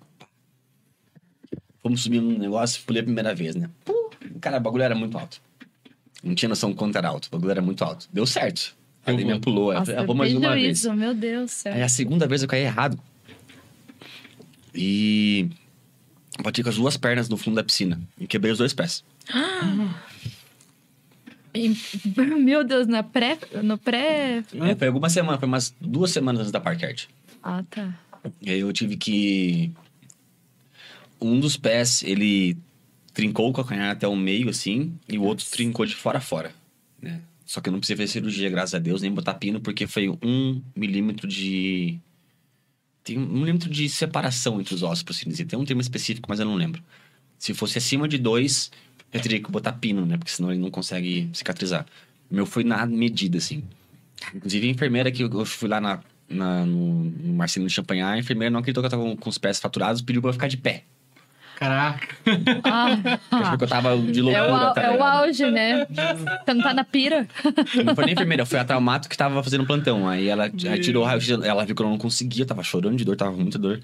Fomos 1.81 2.01
subir 2.03 2.19
um 2.19 2.37
negócio, 2.37 2.81
pulei 2.85 3.01
a 3.01 3.05
primeira 3.05 3.33
vez, 3.35 3.55
né? 3.55 3.69
Cara, 4.41 4.57
o 4.57 4.61
bagulho 4.61 4.83
era 4.83 4.95
muito 4.95 5.17
alto. 5.17 5.41
Não 6.23 6.33
tinha 6.33 6.49
noção 6.49 6.73
quanto 6.73 6.97
era 6.97 7.07
alto. 7.07 7.27
O 7.27 7.31
bagulho 7.31 7.51
era 7.51 7.61
muito 7.61 7.83
alto. 7.83 8.09
Deu 8.11 8.25
certo. 8.25 8.75
A 9.05 9.11
Eu 9.11 9.27
vou. 9.27 9.39
pulou. 9.39 9.71
Eu 9.73 9.79
Nossa, 9.79 9.99
ah, 9.99 10.03
vou 10.03 10.15
mais 10.15 10.33
uma 10.33 10.53
vez. 10.53 10.79
juízo, 10.79 10.93
meu 10.93 11.13
Deus 11.13 11.51
do 11.51 11.53
céu. 11.53 11.73
Aí 11.73 11.81
a 11.81 11.89
segunda 11.89 12.27
vez 12.27 12.41
eu 12.41 12.47
caí 12.47 12.61
errado. 12.63 12.99
E 14.73 15.49
bati 16.41 16.61
com 16.63 16.69
as 16.69 16.75
duas 16.75 16.97
pernas 16.97 17.29
no 17.29 17.37
fundo 17.37 17.55
da 17.55 17.63
piscina. 17.63 17.99
E 18.19 18.27
quebrei 18.27 18.51
os 18.51 18.57
dois 18.57 18.73
pés. 18.73 19.03
E- 21.53 21.73
Meu 22.41 22.65
Deus, 22.65 22.85
na 22.85 23.01
pré, 23.01 23.37
no 23.63 23.77
pré... 23.77 24.43
É, 24.53 24.75
foi 24.75 24.87
algumas 24.87 25.13
semanas, 25.13 25.39
foi 25.39 25.47
umas 25.47 25.73
duas 25.79 26.11
semanas 26.11 26.41
antes 26.41 26.51
da 26.51 26.59
Park 26.59 26.83
Art. 26.83 27.05
Ah, 27.41 27.63
tá. 27.69 27.97
E 28.41 28.49
aí 28.49 28.59
eu 28.59 28.73
tive 28.73 28.97
que. 28.97 29.71
Um 31.21 31.39
dos 31.39 31.55
pés, 31.55 32.03
ele 32.03 32.57
trincou 33.13 33.49
o 33.49 33.53
calcanhar 33.53 33.89
até 33.89 34.05
o 34.05 34.15
meio, 34.17 34.49
assim, 34.49 34.93
e 35.07 35.17
o 35.17 35.23
outro 35.23 35.45
trincou 35.49 35.85
de 35.85 35.95
fora 35.95 36.17
a 36.17 36.21
fora, 36.21 36.51
né? 37.01 37.21
Só 37.45 37.61
que 37.61 37.69
eu 37.69 37.71
não 37.71 37.79
precisei 37.79 37.95
fazer 38.05 38.11
cirurgia, 38.19 38.49
graças 38.49 38.73
a 38.73 38.79
Deus, 38.79 39.01
nem 39.01 39.11
botar 39.11 39.35
pino, 39.35 39.59
porque 39.61 39.85
foi 39.87 40.09
um 40.09 40.61
milímetro 40.75 41.27
de. 41.27 41.99
Tem 43.03 43.17
um 43.19 43.25
milímetro 43.25 43.69
de 43.69 43.87
separação 43.87 44.59
entre 44.59 44.73
os 44.73 44.81
ossos, 44.81 45.03
por 45.03 45.11
assim 45.11 45.29
dizer. 45.29 45.45
Tem 45.45 45.57
um 45.57 45.63
termo 45.65 45.81
específico, 45.81 46.25
mas 46.27 46.39
eu 46.39 46.45
não 46.45 46.55
lembro. 46.55 46.81
Se 47.37 47.53
fosse 47.53 47.77
acima 47.77 48.07
de 48.07 48.17
dois, 48.17 48.71
eu 49.13 49.21
teria 49.21 49.39
que 49.39 49.51
botar 49.51 49.73
pino, 49.73 50.05
né? 50.05 50.17
Porque 50.17 50.31
senão 50.31 50.51
ele 50.51 50.59
não 50.59 50.71
consegue 50.71 51.29
cicatrizar. 51.33 51.85
O 52.31 52.35
meu 52.35 52.45
foi 52.47 52.63
na 52.63 52.83
medida, 52.87 53.37
assim. 53.37 53.63
Inclusive, 54.33 54.67
a 54.67 54.71
enfermeira 54.71 55.11
que 55.11 55.21
eu 55.23 55.45
fui 55.45 55.69
lá 55.69 55.79
na, 55.79 56.01
na- 56.27 56.65
no, 56.65 57.03
no 57.03 57.33
Marcelino 57.33 57.67
de 57.67 57.75
Champagnat, 57.75 58.15
a 58.15 58.17
enfermeira 58.19 58.49
não 58.49 58.59
acreditou 58.59 58.81
que 58.81 58.87
eu 58.87 58.89
tava 58.91 59.03
com, 59.03 59.15
com 59.15 59.29
os 59.29 59.37
pés 59.37 59.59
faturados, 59.59 60.01
pediu 60.01 60.19
pra 60.21 60.29
eu 60.29 60.33
ficar 60.33 60.47
de 60.47 60.57
pé. 60.57 60.83
Caraca. 61.55 62.15
Ah, 62.63 62.97
Porque 63.49 63.63
eu 63.63 63.67
tava 63.67 63.97
de 63.97 64.19
é, 64.19 64.41
o, 64.41 64.49
loucura, 64.51 64.73
tá 64.73 64.81
é 64.81 64.97
o 64.97 65.03
auge, 65.03 65.49
né? 65.49 65.85
Você 66.45 66.53
não 66.53 66.61
tá 66.61 66.73
na 66.73 66.83
pira. 66.83 67.27
Não 67.83 67.95
foi 67.95 68.05
nem 68.05 68.13
enfermeira, 68.13 68.45
foi 68.45 68.59
a 68.59 68.65
Traumato 68.65 69.07
que 69.07 69.17
tava 69.17 69.41
fazendo 69.41 69.65
plantão. 69.65 70.07
Aí 70.07 70.27
ela 70.27 70.45
aí 70.45 70.79
tirou 70.79 71.03
o 71.03 71.05
raio-x, 71.05 71.29
ela 71.43 71.65
viu 71.65 71.75
que 71.75 71.81
eu 71.81 71.89
não 71.89 71.97
conseguia, 71.97 72.43
eu 72.43 72.47
tava 72.47 72.61
chorando 72.63 72.97
de 72.97 73.05
dor, 73.05 73.15
tava 73.15 73.31
com 73.31 73.41
muita 73.41 73.57
dor. 73.57 73.79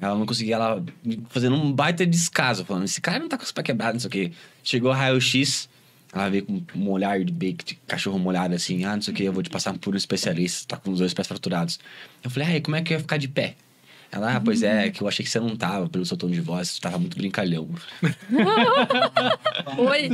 Ela 0.00 0.14
não 0.14 0.26
conseguia, 0.26 0.56
ela 0.56 0.84
me 1.02 1.22
fazendo 1.30 1.56
um 1.56 1.72
baita 1.72 2.06
descaso, 2.06 2.64
falando: 2.64 2.84
esse 2.84 3.00
cara 3.00 3.18
não 3.18 3.28
tá 3.28 3.36
com 3.36 3.44
os 3.44 3.52
pés 3.52 3.64
quebrados, 3.64 4.04
não 4.04 4.10
sei 4.10 4.24
o 4.24 4.28
quê. 4.28 4.32
Chegou 4.62 4.90
o 4.90 4.94
raio-x, 4.94 5.68
ela 6.12 6.28
veio 6.28 6.44
com 6.44 6.62
um 6.76 6.90
olhar 6.90 7.18
de 7.24 7.32
bacon, 7.32 7.64
de 7.64 7.74
cachorro 7.86 8.18
molhado, 8.18 8.54
assim: 8.54 8.84
ah, 8.84 8.94
não 8.94 9.02
sei 9.02 9.12
o 9.12 9.16
quê, 9.16 9.22
eu 9.24 9.32
vou 9.32 9.42
te 9.42 9.50
passar 9.50 9.76
por 9.76 9.94
um 9.94 9.96
especialista, 9.96 10.68
tá 10.68 10.76
com 10.76 10.90
os 10.90 10.98
dois 10.98 11.14
pés 11.14 11.26
fraturados. 11.26 11.80
Eu 12.22 12.30
falei: 12.30 12.48
ai, 12.48 12.60
como 12.60 12.76
é 12.76 12.82
que 12.82 12.92
eu 12.92 12.96
ia 12.96 13.00
ficar 13.00 13.16
de 13.16 13.26
pé? 13.26 13.56
Ela, 14.16 14.36
ah, 14.36 14.40
pois 14.40 14.62
é, 14.62 14.88
que 14.88 15.02
eu 15.02 15.08
achei 15.08 15.22
que 15.22 15.30
você 15.30 15.38
não 15.38 15.54
tava, 15.54 15.90
pelo 15.90 16.06
seu 16.06 16.16
tom 16.16 16.30
de 16.30 16.40
voz, 16.40 16.70
você 16.70 16.80
tava 16.80 16.98
muito 16.98 17.18
brincalhão. 17.18 17.68
Oi. 19.76 20.08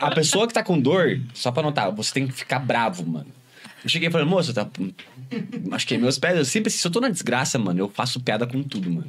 A 0.00 0.10
pessoa 0.12 0.48
que 0.48 0.54
tá 0.54 0.64
com 0.64 0.80
dor, 0.80 1.20
só 1.34 1.52
pra 1.52 1.62
notar, 1.62 1.92
você 1.92 2.14
tem 2.14 2.26
que 2.26 2.32
ficar 2.32 2.58
bravo, 2.58 3.06
mano. 3.06 3.26
Eu 3.84 3.90
cheguei 3.90 4.08
e 4.08 4.10
falei, 4.10 4.26
moça, 4.26 4.54
tá. 4.54 4.66
Machuquei 5.68 5.98
meus 5.98 6.18
pés. 6.18 6.38
Eu 6.38 6.44
sempre, 6.46 6.70
se 6.70 6.86
eu 6.86 6.90
tô 6.90 7.02
na 7.02 7.10
desgraça, 7.10 7.58
mano, 7.58 7.80
eu 7.80 7.88
faço 7.90 8.18
piada 8.18 8.46
com 8.46 8.62
tudo, 8.62 8.90
mano. 8.90 9.08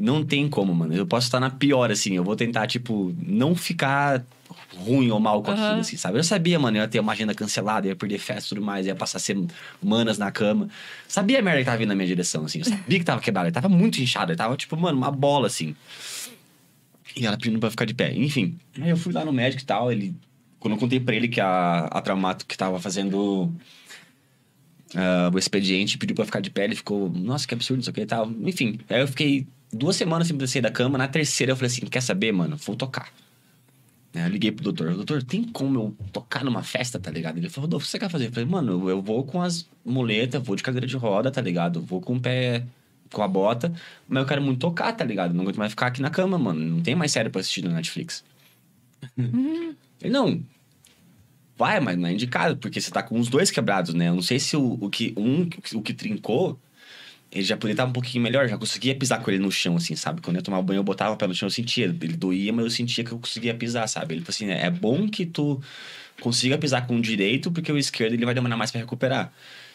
Não 0.00 0.24
tem 0.24 0.48
como, 0.48 0.74
mano. 0.74 0.94
Eu 0.94 1.06
posso 1.06 1.26
estar 1.26 1.38
na 1.38 1.50
pior, 1.50 1.90
assim. 1.90 2.14
Eu 2.14 2.24
vou 2.24 2.34
tentar, 2.34 2.66
tipo, 2.66 3.14
não 3.22 3.54
ficar 3.54 4.24
ruim 4.74 5.10
ou 5.10 5.20
mal 5.20 5.42
com 5.42 5.50
aquilo, 5.50 5.80
assim, 5.80 5.98
sabe? 5.98 6.18
Eu 6.18 6.24
sabia, 6.24 6.58
mano, 6.58 6.78
eu 6.78 6.80
ia 6.80 6.88
ter 6.88 7.00
uma 7.00 7.12
agenda 7.12 7.34
cancelada, 7.34 7.86
ia 7.86 7.94
perder 7.94 8.18
festa 8.18 8.46
e 8.46 8.48
tudo 8.48 8.64
mais, 8.64 8.86
ia 8.86 8.94
passar 8.94 9.18
semanas 9.18 10.16
na 10.16 10.30
cama. 10.30 10.70
Sabia 11.06 11.40
a 11.40 11.42
merda 11.42 11.58
que 11.58 11.66
tava 11.66 11.76
vindo 11.76 11.88
na 11.88 11.94
minha 11.94 12.06
direção, 12.06 12.46
assim. 12.46 12.60
Eu 12.60 12.64
sabia 12.64 12.98
que 12.98 13.04
tava 13.04 13.20
quebrado. 13.20 13.48
Ele 13.48 13.52
tava 13.52 13.68
muito 13.68 14.00
inchado. 14.00 14.32
Ele 14.32 14.38
tava, 14.38 14.56
tipo, 14.56 14.74
mano, 14.74 14.96
uma 14.96 15.10
bola, 15.10 15.46
assim. 15.46 15.76
E 17.14 17.26
ela 17.26 17.36
pedindo 17.36 17.58
pra 17.58 17.70
ficar 17.70 17.84
de 17.84 17.92
pé. 17.92 18.14
Enfim. 18.14 18.58
Aí 18.80 18.88
eu 18.88 18.96
fui 18.96 19.12
lá 19.12 19.22
no 19.22 19.32
médico 19.34 19.62
e 19.62 19.66
tal. 19.66 19.92
Ele. 19.92 20.14
Quando 20.58 20.74
eu 20.74 20.80
contei 20.80 20.98
pra 20.98 21.14
ele 21.14 21.28
que 21.28 21.42
a, 21.42 21.86
a 21.90 22.00
Traumato 22.00 22.46
que 22.46 22.56
tava 22.56 22.80
fazendo 22.80 23.52
ah, 24.94 25.30
o 25.32 25.38
expediente 25.38 25.98
pediu 25.98 26.16
pra 26.16 26.24
ficar 26.24 26.40
de 26.40 26.50
pé, 26.50 26.64
ele 26.64 26.74
ficou, 26.74 27.10
nossa, 27.10 27.46
que 27.46 27.54
absurdo, 27.54 27.80
isso 27.80 27.90
aqui 27.90 28.00
e 28.00 28.06
tal. 28.06 28.30
Enfim. 28.44 28.78
Aí 28.88 29.00
eu 29.00 29.08
fiquei 29.08 29.46
duas 29.72 29.96
semanas 29.96 30.28
sem 30.28 30.46
sair 30.46 30.62
da 30.62 30.70
cama. 30.70 30.96
Na 30.98 31.08
terceira 31.08 31.52
eu 31.52 31.56
falei 31.56 31.66
assim: 31.68 31.86
quer 31.86 32.00
saber, 32.02 32.32
mano? 32.32 32.56
Vou 32.56 32.76
tocar. 32.76 33.08
Aí 34.14 34.22
eu 34.22 34.28
liguei 34.28 34.50
pro 34.50 34.64
doutor, 34.64 34.92
doutor, 34.94 35.22
tem 35.22 35.44
como 35.44 35.78
eu 35.78 35.96
tocar 36.12 36.44
numa 36.44 36.64
festa, 36.64 36.98
tá 36.98 37.10
ligado? 37.12 37.38
Ele 37.38 37.48
falou, 37.48 37.66
Rodolfo, 37.66 37.84
o 37.84 37.86
que 37.86 37.90
você 37.92 37.98
quer 37.98 38.10
fazer? 38.10 38.26
Eu 38.26 38.32
falei, 38.32 38.48
mano, 38.48 38.72
eu- 38.72 38.88
eu 38.90 39.02
vou 39.02 39.22
com 39.22 39.40
as 39.40 39.68
muletas, 39.84 40.42
vou 40.42 40.56
de 40.56 40.64
cadeira 40.64 40.84
de 40.86 40.96
roda, 40.96 41.30
tá 41.30 41.40
ligado? 41.40 41.80
Vou 41.80 42.00
com 42.00 42.16
o 42.16 42.20
pé, 42.20 42.64
com 43.12 43.22
a 43.22 43.28
bota, 43.28 43.72
mas 44.08 44.20
eu 44.22 44.26
quero 44.26 44.42
muito 44.42 44.58
tocar, 44.58 44.92
tá 44.92 45.04
ligado? 45.04 45.32
Não 45.32 45.42
aguento 45.42 45.58
mais 45.58 45.70
ficar 45.70 45.86
aqui 45.86 46.02
na 46.02 46.10
cama, 46.10 46.36
mano. 46.38 46.58
Não 46.60 46.80
tem 46.82 46.96
mais 46.96 47.12
série 47.12 47.28
pra 47.30 47.40
assistir 47.40 47.62
na 47.62 47.70
Netflix. 47.70 48.24
Ele, 50.02 50.12
não, 50.12 50.42
vai, 51.56 51.78
mas 51.78 51.96
não 51.96 52.08
é 52.08 52.12
indicado, 52.12 52.56
porque 52.56 52.80
você 52.80 52.90
tá 52.90 53.02
com 53.04 53.18
os 53.18 53.28
dois 53.28 53.50
quebrados, 53.50 53.94
né? 53.94 54.08
Eu 54.08 54.14
não 54.14 54.22
sei 54.22 54.40
se 54.40 54.56
o, 54.56 54.76
o 54.80 54.90
que 54.90 55.14
um, 55.16 55.48
o 55.78 55.82
que 55.82 55.94
trincou, 55.94 56.58
ele 57.32 57.44
já 57.44 57.56
podia 57.56 57.72
estar 57.74 57.84
um 57.84 57.92
pouquinho 57.92 58.22
melhor, 58.24 58.48
já 58.48 58.58
conseguia 58.58 58.94
pisar 58.94 59.22
com 59.22 59.30
ele 59.30 59.38
no 59.38 59.50
chão, 59.52 59.76
assim, 59.76 59.94
sabe? 59.94 60.20
Quando 60.20 60.36
eu 60.36 60.42
tomar 60.42 60.60
banho, 60.62 60.78
eu 60.78 60.84
botava 60.84 61.14
o 61.14 61.16
pé 61.16 61.26
no 61.26 61.34
chão, 61.34 61.46
eu 61.46 61.50
sentia. 61.50 61.84
Ele 61.84 62.16
doía, 62.16 62.52
mas 62.52 62.64
eu 62.64 62.70
sentia 62.70 63.04
que 63.04 63.12
eu 63.12 63.18
conseguia 63.18 63.54
pisar, 63.54 63.86
sabe? 63.88 64.14
Ele 64.14 64.20
falou 64.22 64.30
assim: 64.30 64.50
é 64.50 64.68
bom 64.70 65.08
que 65.08 65.24
tu 65.24 65.60
consiga 66.20 66.58
pisar 66.58 66.86
com 66.86 66.96
o 66.96 67.00
direito, 67.00 67.50
porque 67.50 67.70
o 67.70 67.78
esquerdo 67.78 68.14
ele 68.14 68.24
vai 68.24 68.34
demorar 68.34 68.56
mais 68.56 68.70
pra 68.70 68.80
recuperar. 68.80 69.32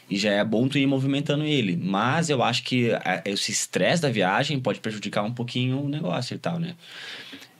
E 0.09 0.17
já 0.17 0.31
é 0.31 0.43
bom 0.43 0.67
tu 0.67 0.77
ir 0.77 0.85
movimentando 0.85 1.43
ele. 1.45 1.75
Mas 1.77 2.29
eu 2.29 2.43
acho 2.43 2.61
que 2.63 2.91
a- 2.93 3.23
esse 3.25 3.51
estresse 3.51 4.01
da 4.01 4.09
viagem 4.09 4.59
pode 4.59 4.79
prejudicar 4.79 5.23
um 5.23 5.33
pouquinho 5.33 5.81
o 5.81 5.89
negócio 5.89 6.35
e 6.35 6.37
tal, 6.37 6.59
né? 6.59 6.75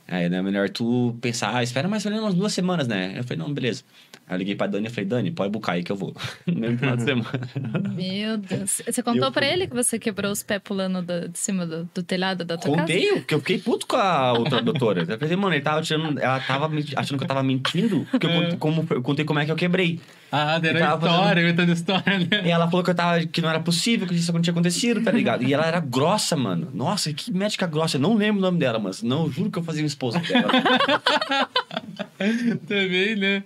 Aí 0.08 0.26
é 0.26 0.42
melhor 0.42 0.70
tu 0.70 1.18
pensar, 1.20 1.56
ah, 1.56 1.64
espera 1.64 1.88
mais 1.88 2.06
ou 2.06 2.12
menos 2.12 2.26
umas 2.26 2.36
duas 2.36 2.54
semanas, 2.54 2.88
né? 2.88 3.14
Eu 3.16 3.24
falei, 3.24 3.40
não, 3.40 3.52
beleza. 3.52 3.84
Aí 4.28 4.36
eu 4.36 4.40
liguei 4.40 4.56
pra 4.56 4.66
Dani 4.68 4.88
e 4.88 4.90
falei, 4.90 5.06
Dani, 5.06 5.32
pode 5.32 5.52
bucar 5.52 5.76
aí 5.76 5.84
que 5.84 5.92
eu 5.92 5.96
vou. 5.96 6.16
No 6.48 6.60
mesmo 6.60 6.78
final 6.80 6.98
de 6.98 7.04
semana. 7.04 7.30
Meu 7.96 8.38
Deus. 8.38 8.82
Você 8.86 9.04
contou 9.04 9.26
Eu 9.26 9.32
pra 9.32 9.44
fui. 9.46 9.54
ele 9.54 9.68
que 9.68 9.74
você 9.76 10.00
quebrou 10.00 10.32
os 10.32 10.42
pés 10.42 10.62
pulando 10.64 11.02
do- 11.02 11.30
de 11.30 11.38
cima 11.38 11.66
do, 11.66 11.88
do 11.94 12.02
telhado 12.04 12.44
da 12.44 12.58
tua 12.58 12.72
casa? 12.76 12.82
Contei, 12.82 13.08
porque 13.14 13.34
eu 13.36 13.40
fiquei 13.40 13.58
puto 13.60 13.86
com 13.86 13.96
a 13.98 14.34
outra 14.34 14.62
doutora. 14.62 15.06
Eu 15.08 15.20
falei, 15.20 15.36
mano, 15.36 15.54
ele 15.54 15.62
tava 15.62 15.82
tirando, 15.82 16.18
ela 16.20 16.40
tava 16.40 16.70
achando 16.96 17.18
que 17.18 17.24
eu 17.24 17.28
tava 17.28 17.44
mentindo, 17.44 18.06
porque 18.10 18.26
eu, 18.26 18.32
contei 18.32 18.58
como, 18.58 18.88
eu 18.90 19.02
contei 19.02 19.26
como 19.26 19.40
é 19.40 19.46
que 19.46 19.52
eu 19.52 19.56
quebrei. 19.56 20.00
Ah, 20.32 20.60
era 20.62 20.96
história, 20.96 21.42
inventando 21.42 21.72
história, 21.72 22.18
né? 22.20 22.28
E 22.46 22.50
ela 22.52 22.66
falou 22.70 22.84
que 22.84 22.90
eu 22.90 22.96
tava, 22.96 23.26
que 23.26 23.42
não 23.42 23.50
era 23.50 23.60
possível, 23.60 24.08
que 24.08 24.16
isso 24.16 24.34
não 24.34 24.42
tinha 24.42 24.52
acontecido, 24.52 25.02
tá 25.04 25.12
ligado? 25.12 25.44
E 25.44 25.54
ela 25.54 25.66
era 25.66 25.80
grossa, 25.80 26.36
mano. 26.36 26.70
Nossa, 26.74 27.14
que 27.14 27.32
médica 27.32 27.66
grossa. 27.68 27.98
Eu 27.98 28.02
não 28.02 28.16
lembro 28.16 28.40
o 28.40 28.42
nome 28.42 28.58
dela, 28.60 28.80
mas 28.80 29.02
não, 29.04 29.26
eu 29.26 29.32
juro 29.32 29.52
que 29.52 29.60
eu 29.60 29.64
fazia 29.64 29.84
um 29.84 29.88
esposo 29.88 30.20
dela. 30.20 30.50
Também, 32.68 33.16
né? 33.16 33.44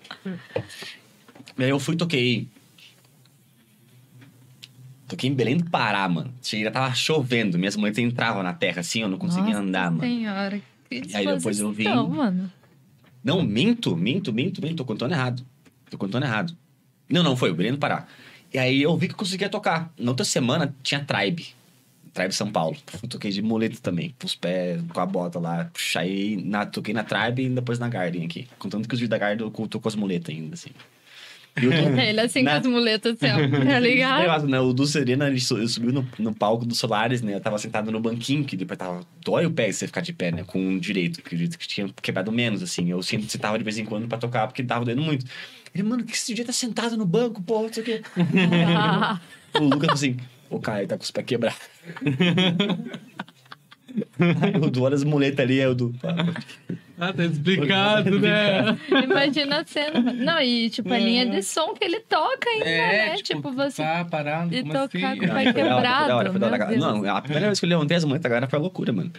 E 1.58 1.64
aí 1.64 1.70
eu 1.70 1.80
fui 1.80 1.96
e 1.96 1.98
toquei. 1.98 2.48
Toquei 5.08 5.30
em 5.30 5.34
Belém 5.34 5.58
do 5.58 5.70
Pará, 5.70 6.08
mano. 6.08 6.32
Cheguei, 6.42 6.70
tava 6.70 6.94
chovendo, 6.94 7.58
minhas 7.58 7.76
muletas 7.76 8.04
entravam 8.04 8.44
na 8.44 8.54
terra 8.54 8.82
assim, 8.82 9.02
eu 9.02 9.10
não 9.10 9.18
conseguia 9.18 9.54
Nossa 9.56 9.60
andar, 9.60 9.92
mano. 9.92 10.02
Senhora. 10.02 10.62
Que 10.90 11.16
aí 11.16 11.26
depois 11.26 11.60
eu 11.60 11.72
vim- 11.72 11.84
disposição, 11.84 12.10
mano. 12.10 12.52
Não, 13.24 13.42
minto, 13.44 13.96
minto, 13.98 14.32
minto, 14.32 14.62
minto. 14.62 14.76
Tô 14.76 14.86
contando 14.86 15.12
errado. 15.12 15.44
Tô 15.90 15.98
contando 15.98 16.24
errado. 16.24 16.56
Não, 17.10 17.24
não, 17.24 17.36
foi 17.36 17.52
o 17.52 17.56
Belém 17.56 17.72
do 17.72 17.78
Pará. 17.78 18.08
E 18.54 18.58
aí 18.58 18.82
eu 18.82 18.96
vi 18.98 19.08
que 19.08 19.14
eu 19.14 19.18
conseguia 19.18 19.50
tocar. 19.50 19.92
Na 19.98 20.12
outra 20.12 20.26
semana 20.26 20.74
tinha 20.82 21.04
Tribe. 21.04 21.48
Tribe 22.14 22.34
São 22.34 22.51
Paulo. 22.51 22.76
Toquei 23.10 23.32
de 23.32 23.41
muleta 23.41 23.78
também. 23.82 24.14
Com 24.20 24.26
os 24.28 24.36
pés, 24.36 24.82
com 24.93 24.99
a 24.99 25.05
bota 25.05 25.39
lá. 25.39 25.70
Aí 25.95 26.41
na, 26.43 26.66
toquei 26.66 26.93
na 26.93 27.03
Tribe 27.03 27.43
e 27.45 27.49
depois 27.49 27.80
na 27.80 27.88
Garden 27.89 28.26
aqui. 28.26 28.47
Contando 28.57 28.88
que 28.88 28.93
os 28.93 28.99
vídeos 28.99 29.10
da 29.10 29.18
Garden 29.18 29.45
eu 29.47 29.68
tô 29.68 29.80
com 29.80 29.88
as 29.88 29.95
muletas 29.95 30.34
ainda, 30.34 30.53
assim. 30.55 30.70
Eu 31.62 31.72
Ele 31.99 32.20
assim 32.22 32.43
Né? 32.43 32.51
com 32.51 32.57
as 32.57 32.66
muletas 32.68 33.16
assim, 33.22 33.32
ó. 33.34 33.38
Tá 33.66 33.80
ligado? 33.80 34.47
Né? 34.47 34.60
O 34.60 34.72
do 34.72 34.86
Serena, 34.86 35.28
ele 35.28 35.39
su- 35.39 35.57
eu 35.57 35.68
subi 35.68 35.91
no, 35.91 36.07
no 36.18 36.34
palco 36.34 36.64
do 36.66 36.74
Solares, 36.76 37.22
né? 37.22 37.34
Eu 37.36 37.41
tava 37.41 37.57
sentado 37.57 37.91
no 37.91 37.99
banquinho, 37.99 38.45
que 38.45 38.55
depois 38.55 38.78
tava. 38.78 39.01
Dói 39.26 39.45
o 39.45 39.51
pé 39.51 39.72
você 39.72 39.88
ficar 39.88 40.01
de 40.01 40.14
pé, 40.14 40.32
né? 40.32 40.43
Com 40.45 40.76
o 40.76 40.80
direito, 40.80 41.22
que 41.22 41.34
o 41.34 41.38
direito 41.38 41.57
que 41.57 41.68
tinha 41.68 41.89
quebrado 42.01 42.32
menos, 42.32 42.62
assim. 42.64 42.89
Eu 42.89 43.01
sempre 43.03 43.30
sentava 43.30 43.57
de 43.57 43.64
vez 43.64 43.78
em 43.78 43.86
quando 43.86 44.07
pra 44.07 44.18
tocar, 44.18 44.47
porque 44.47 44.64
tava 44.64 44.86
doendo 44.86 45.01
muito. 45.01 45.26
Ele, 45.74 45.84
mano, 45.84 46.03
que 46.03 46.14
esse 46.14 46.34
dia 46.34 46.45
tá 46.45 46.53
sentado 46.53 46.95
no 46.97 47.05
banco, 47.05 47.41
pô, 47.43 47.64
não 47.64 47.74
sei 47.74 47.84
o 47.84 47.86
quê. 47.86 48.01
O 49.60 49.64
Lucas 49.64 49.89
assim: 49.93 50.18
o 50.50 50.60
Caio 50.60 50.88
tá 50.88 50.97
com 50.97 51.04
os 51.04 51.12
pés 51.12 51.26
quebrados. 51.26 51.60
O 54.62 54.70
do 54.70 54.84
olha 54.84 54.96
as 54.96 55.04
muletas 55.04 55.40
ali, 55.40 55.60
é 55.60 55.68
o 55.68 55.74
do. 55.76 55.94
Ah, 57.02 57.14
tá 57.14 57.24
explicado, 57.24 58.20
né? 58.20 58.78
imagina 58.92 59.62
a 59.62 59.66
cena. 59.66 60.12
Não, 60.12 60.42
e 60.42 60.70
tipo, 60.70 60.92
a 60.92 60.98
linha 60.98 61.26
de 61.26 61.42
som 61.42 61.74
que 61.74 61.86
ele 61.86 62.02
toca 62.02 62.50
ainda, 62.50 62.66
né? 62.66 63.16
Tipo, 63.16 63.54
você. 63.54 63.82
Tá 63.82 64.04
parado, 64.04 64.54
e 64.54 64.62
como 64.62 64.74
tocar 64.74 65.12
assim? 65.12 65.20
com 65.20 65.26
o 65.26 65.30
pai 65.30 65.48
hora, 65.48 65.54
quebrado. 65.54 66.14
hora, 66.14 66.32
hora. 66.32 66.66
Deus. 66.68 66.80
Não, 66.82 67.16
a 67.16 67.22
primeira 67.22 67.46
vez 67.48 67.60
que 67.60 67.66
eu 67.66 67.70
levantei 67.70 67.96
as 67.96 68.04
muletas, 68.04 68.30
agora 68.30 68.48
foi 68.50 68.60
loucura, 68.60 68.92
mano. 68.92 69.12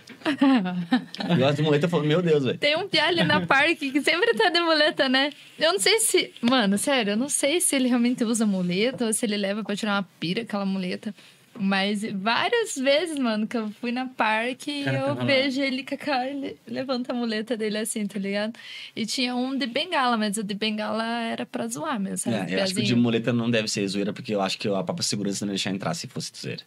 Eu 1.39 1.47
as 1.47 1.59
muletas 1.59 1.91
falei, 1.91 2.09
meu 2.09 2.21
Deus, 2.21 2.45
velho. 2.45 2.59
Tem 2.59 2.77
um 2.77 2.87
piá 2.87 3.07
ali 3.07 3.25
na 3.25 3.47
parque 3.47 3.91
que 3.91 4.03
sempre 4.03 4.35
tá 4.35 4.51
de 4.51 4.61
muleta, 4.61 5.09
né? 5.09 5.31
Eu 5.59 5.73
não 5.73 5.81
sei 5.81 6.01
se. 6.01 6.33
Mano, 6.43 6.77
sério, 6.77 7.13
eu 7.13 7.17
não 7.17 7.31
sei 7.31 7.63
se 7.63 7.77
ele 7.77 7.89
realmente 7.89 8.23
usa 8.25 8.45
muleta 8.45 9.07
ou 9.07 9.13
se 9.15 9.25
ele 9.25 9.39
leva 9.39 9.65
pra 9.65 9.75
tirar 9.75 9.95
uma 9.95 10.07
pira 10.19 10.43
aquela 10.43 10.67
muleta. 10.67 11.15
Mas 11.61 12.03
várias 12.15 12.75
vezes, 12.77 13.19
mano, 13.19 13.47
que 13.47 13.57
eu 13.57 13.71
fui 13.81 13.93
na 13.93 14.07
parque, 14.07 14.83
Cara, 14.85 14.99
eu 14.99 15.15
lá. 15.15 15.25
vejo 15.25 15.61
ele 15.61 15.85
com 15.85 15.95
a 15.95 15.99
cara, 15.99 16.29
ele 16.31 16.57
levanta 16.67 17.13
a 17.13 17.15
muleta 17.15 17.55
dele 17.57 17.77
assim, 17.79 18.07
tá 18.07 18.19
ligado? 18.19 18.55
E 18.97 19.05
tinha 19.05 19.35
um 19.37 19.57
de 19.57 19.67
bengala, 19.67 20.17
mas 20.17 20.39
o 20.39 20.43
de 20.43 20.55
bengala 20.55 21.05
era 21.25 21.45
pra 21.45 21.67
zoar 21.69 22.01
mesmo, 22.01 22.17
sabe? 22.33 22.51
É, 22.53 22.59
eu 22.59 22.63
acho 22.63 22.75
que 22.75 22.81
o 22.81 22.85
de 22.85 22.95
muleta 22.97 23.33
não 23.33 23.51
deve 23.51 23.69
ser 23.69 23.87
zoeira, 23.87 24.13
porque 24.13 24.35
eu 24.35 24.41
acho 24.41 24.59
que 24.59 24.69
a 24.69 24.83
própria 24.83 25.03
segurança 25.05 25.45
não 25.45 25.53
ia 25.53 25.57
deixar 25.57 25.71
entrar 25.71 25.93
se 25.93 26.07
fosse 26.07 26.33
zoeira. 26.35 26.63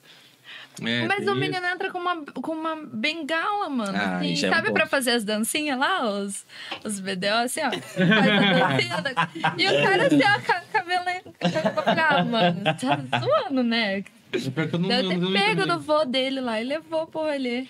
É, 0.82 1.06
Mas 1.06 1.20
o 1.20 1.22
isso. 1.24 1.36
menino 1.36 1.66
entra 1.66 1.91
com 1.91 2.00
uma, 2.00 2.24
com 2.26 2.52
uma 2.52 2.76
bengala, 2.76 3.70
mano. 3.70 3.96
Ah, 3.98 4.18
assim, 4.18 4.30
é 4.30 4.48
um 4.48 4.52
sabe 4.52 4.68
ponto. 4.68 4.74
pra 4.74 4.88
fazer 4.88 5.12
as 5.12 5.24
dancinhas 5.24 5.78
lá? 5.78 6.04
Os, 6.10 6.46
os 6.84 7.00
BDO, 7.00 7.28
assim, 7.44 7.62
ó. 7.62 7.70
E 9.58 9.68
o 9.68 9.84
cara 9.84 10.08
assim, 10.08 10.22
ó, 10.24 10.36
a 10.36 10.62
cabelo. 10.72 11.04
Ah, 11.98 12.24
mano, 12.24 12.64
tá 12.64 13.20
zoando, 13.20 13.64
né? 13.64 14.04
Pior 14.54 14.68
que 14.68 14.76
eu 14.76 14.80
não- 14.80 14.90
Deve 14.90 15.04
eu 15.06 15.10
ter 15.10 15.18
não 15.18 15.32
pego 15.34 15.66
no 15.66 15.80
vô 15.80 16.06
dele 16.06 16.42
lá 16.42 16.60
e 16.60 16.64
levou 16.64 17.06
pro 17.08 17.22
rolê. 17.22 17.68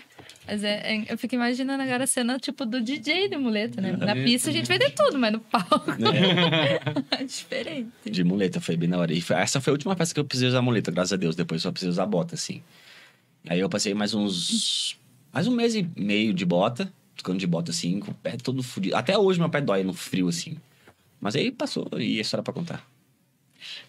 Mas 0.47 0.64
é, 0.64 0.95
é- 0.95 1.14
eu 1.14 1.18
fico 1.18 1.36
imaginando 1.36 1.84
agora 1.84 2.03
a 2.03 2.07
cena, 2.07 2.38
tipo, 2.39 2.66
do 2.66 2.82
DJ 2.82 3.28
de 3.30 3.38
muleta, 3.38 3.82
né? 3.82 3.91
Na 3.93 4.14
pista 4.16 4.49
a 4.49 4.53
gente 4.53 4.68
vai 4.68 4.78
ter 4.80 4.91
tudo, 4.91 5.18
mas 5.20 5.32
no 5.32 5.39
palco 5.39 5.86
é 7.11 7.24
diferente. 7.24 7.91
De 8.09 8.24
muleta, 8.24 8.59
foi 8.61 8.76
bem 8.78 8.89
na 8.89 8.97
hora. 8.97 9.14
E 9.14 9.22
foi- 9.22 9.36
essa 9.38 9.59
foi 9.61 9.72
a 9.72 9.76
última 9.76 9.95
festa 9.95 10.14
que 10.14 10.20
eu 10.20 10.26
precisei 10.26 10.49
usar 10.49 10.61
muleta, 10.61 10.91
graças 10.91 11.14
a 11.14 11.18
Deus. 11.18 11.36
Depois 11.36 11.61
só 11.61 11.72
precisei 11.72 11.89
usar 11.91 12.05
bota, 12.05 12.36
assim. 12.36 12.61
Aí 13.47 13.59
eu 13.59 13.70
passei 13.70 13.93
mais 13.93 14.14
uns. 14.14 14.97
Mais 15.34 15.47
um 15.47 15.51
mês 15.55 15.76
e 15.76 15.88
meio 15.97 16.34
de 16.34 16.45
bota, 16.45 16.91
ficando 17.16 17.39
de 17.39 17.47
bota 17.47 17.72
assim, 17.72 17.99
com 17.99 18.11
o 18.11 18.14
pé 18.14 18.38
todo 18.38 18.61
fudido. 18.64 18.95
Até 18.95 19.18
hoje 19.18 19.39
meu 19.39 19.49
pé 19.49 19.61
dói 19.61 19.84
no 19.84 19.93
frio, 19.93 20.28
assim. 20.28 20.57
Mas 21.20 21.36
aí 21.36 21.51
passou 21.51 21.88
e 21.97 22.20
isso 22.20 22.36
era 22.36 22.43
pra 22.43 22.53
contar. 22.53 22.86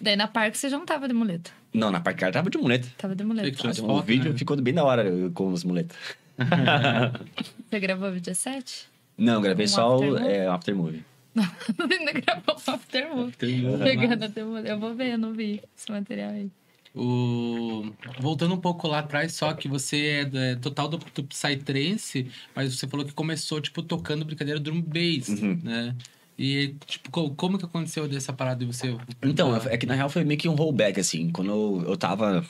Daí 0.01 0.17
na 0.17 0.27
parque 0.29 0.57
você 0.57 0.69
já 0.69 0.79
não 0.79 0.87
tava 0.87 1.07
de 1.09 1.15
muleta. 1.15 1.51
Não, 1.75 1.91
na 1.91 2.01
parque 2.01 2.31
tava 2.31 2.49
de 2.49 2.57
muleta. 2.57 2.89
Tava 2.97 3.15
de 3.17 3.25
muleta. 3.25 3.51
Tinha 3.51 3.71
as 3.73 3.79
o 3.81 3.87
fotos, 3.87 4.05
vídeo 4.07 4.33
né? 4.33 4.39
ficou 4.39 4.57
bem 4.63 4.73
da 4.73 4.85
hora 4.85 5.03
eu 5.09 5.31
com 5.33 5.53
as 5.53 5.65
muletas. 5.65 5.97
Você 7.71 7.81
gravou 7.81 8.09
o 8.11 8.21
17? 8.21 8.87
Não, 9.19 9.41
gravei 9.41 9.67
Um 9.67 9.69
só 9.69 9.91
o 9.91 9.95
aftermovie? 10.05 10.33
é, 10.33 10.47
Aftermovie. 10.47 11.05
Ainda 11.35 12.13
gravou 12.21 12.55
o 12.57 12.71
Aftermovie. 12.71 13.35
Pegando 13.83 14.25
até 14.25 14.41
Eu 14.41 14.79
vou 14.79 14.95
ver, 14.95 15.13
eu 15.15 15.19
não 15.19 15.33
vi 15.33 15.61
esse 15.77 15.91
material 15.91 16.31
aí. 16.31 16.49
O... 16.95 17.93
Voltando 18.21 18.55
um 18.55 18.61
pouco 18.61 18.87
lá 18.87 19.01
atrás, 19.01 19.33
só 19.35 19.53
que 19.53 19.67
você 19.67 20.07
é, 20.21 20.25
do- 20.25 20.39
é 20.39 20.55
total 20.55 20.89
do, 20.89 20.99
do 20.99 21.25
Psytrance, 21.25 22.31
mas 22.55 22.73
você 22.77 22.87
falou 22.87 23.05
que 23.05 23.13
começou, 23.13 23.61
tipo, 23.61 23.83
tocando 23.83 24.25
brincadeira 24.25 24.61
drum 24.61 24.81
bass, 24.81 25.29
Uhum. 25.29 25.59
né? 25.63 25.95
E, 26.39 26.75
tipo, 26.87 27.11
co- 27.11 27.31
como 27.31 27.59
que 27.59 27.65
aconteceu 27.65 28.09
dessa 28.09 28.33
parada 28.33 28.65
de 28.65 28.67
você... 28.67 28.97
Então, 29.23 29.55
é 29.57 29.77
que 29.77 29.87
na 29.87 29.95
real 29.95 30.09
foi 30.11 30.25
meio 30.25 30.39
que 30.39 30.49
um 30.49 30.55
rollback, 30.55 30.99
assim. 30.99 31.31
Quando 31.31 31.51
eu, 31.51 31.85
eu 31.91 31.97
tava 31.97 32.45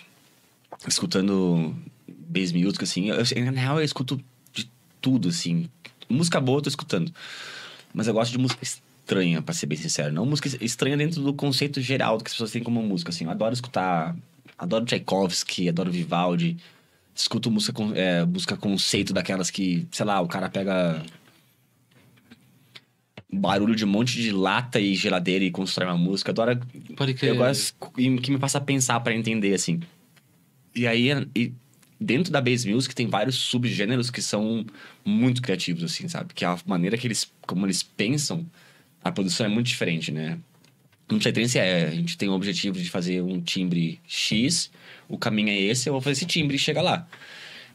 escutando 0.88 1.74
bass 2.08 2.52
music, 2.52 2.82
assim, 2.82 3.10
eu, 3.10 3.52
na 3.52 3.60
real 3.60 3.78
eu 3.78 3.84
escuto 3.84 4.20
de 4.52 4.70
tudo, 5.00 5.28
assim. 5.28 5.68
Música 6.08 6.40
boa 6.40 6.58
eu 6.58 6.62
tô 6.62 6.68
escutando. 6.68 7.12
Mas 7.92 8.06
eu 8.06 8.14
gosto 8.14 8.32
de 8.32 8.38
música 8.38 8.62
estranha, 8.62 9.42
pra 9.42 9.54
ser 9.54 9.66
bem 9.66 9.76
sincero. 9.76 10.12
Não 10.12 10.24
música 10.24 10.48
estranha 10.64 10.96
dentro 10.96 11.22
do 11.22 11.34
conceito 11.34 11.80
geral 11.80 12.16
do 12.16 12.24
que 12.24 12.28
as 12.28 12.34
pessoas 12.34 12.50
têm 12.52 12.62
como 12.62 12.82
música, 12.82 13.10
assim. 13.10 13.24
Eu 13.24 13.30
adoro 13.30 13.52
escutar... 13.52 14.16
Adoro 14.56 14.84
Tchaikovsky, 14.84 15.68
adoro 15.68 15.90
Vivaldi. 15.90 16.56
Escuto 17.14 17.50
música, 17.50 17.72
com, 17.72 17.92
é, 17.94 18.24
música 18.24 18.56
conceito 18.56 19.12
daquelas 19.12 19.50
que, 19.50 19.86
sei 19.90 20.06
lá, 20.06 20.20
o 20.20 20.28
cara 20.28 20.48
pega 20.48 21.02
barulho 23.34 23.74
de 23.74 23.84
um 23.84 23.88
monte 23.88 24.20
de 24.20 24.30
lata 24.30 24.80
e 24.80 24.94
geladeira 24.94 25.44
e 25.44 25.50
constrói 25.50 25.88
uma 25.88 25.98
música. 25.98 26.30
Adoro 26.30 26.60
Pode 26.96 27.14
crer. 27.14 27.30
eu 27.30 27.36
gosto 27.36 27.74
que 27.94 28.18
que 28.18 28.30
me 28.30 28.38
faça 28.38 28.60
pensar 28.60 29.00
pra 29.00 29.14
entender, 29.14 29.54
assim. 29.54 29.80
E 30.74 30.86
aí, 30.86 31.10
e 31.34 31.52
dentro 32.00 32.32
da 32.32 32.40
bass 32.40 32.64
music 32.64 32.94
tem 32.94 33.06
vários 33.06 33.36
subgêneros 33.36 34.10
que 34.10 34.20
são 34.20 34.64
muito 35.04 35.40
criativos, 35.40 35.84
assim, 35.84 36.08
sabe? 36.08 36.34
Que 36.34 36.44
a 36.44 36.58
maneira 36.66 36.96
que 36.98 37.06
eles, 37.06 37.30
como 37.46 37.66
eles 37.66 37.82
pensam, 37.82 38.44
a 39.02 39.12
produção 39.12 39.46
é 39.46 39.48
muito 39.48 39.66
diferente, 39.66 40.10
né? 40.10 40.38
No 41.08 41.18
Psytrance 41.18 41.58
é, 41.58 41.86
a 41.86 41.90
gente 41.90 42.16
tem 42.16 42.28
o 42.28 42.32
objetivo 42.32 42.78
de 42.78 42.88
fazer 42.90 43.22
um 43.22 43.40
timbre 43.40 44.00
X, 44.06 44.70
o 45.08 45.18
caminho 45.18 45.50
é 45.50 45.60
esse, 45.60 45.88
eu 45.88 45.92
vou 45.92 46.00
fazer 46.00 46.12
esse 46.12 46.26
timbre 46.26 46.56
e 46.56 46.58
chega 46.58 46.80
lá. 46.80 47.06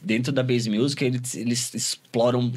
Dentro 0.01 0.31
da 0.31 0.41
bass 0.41 0.65
music, 0.67 1.03
eles, 1.03 1.35
eles 1.35 1.73
exploram 1.73 2.51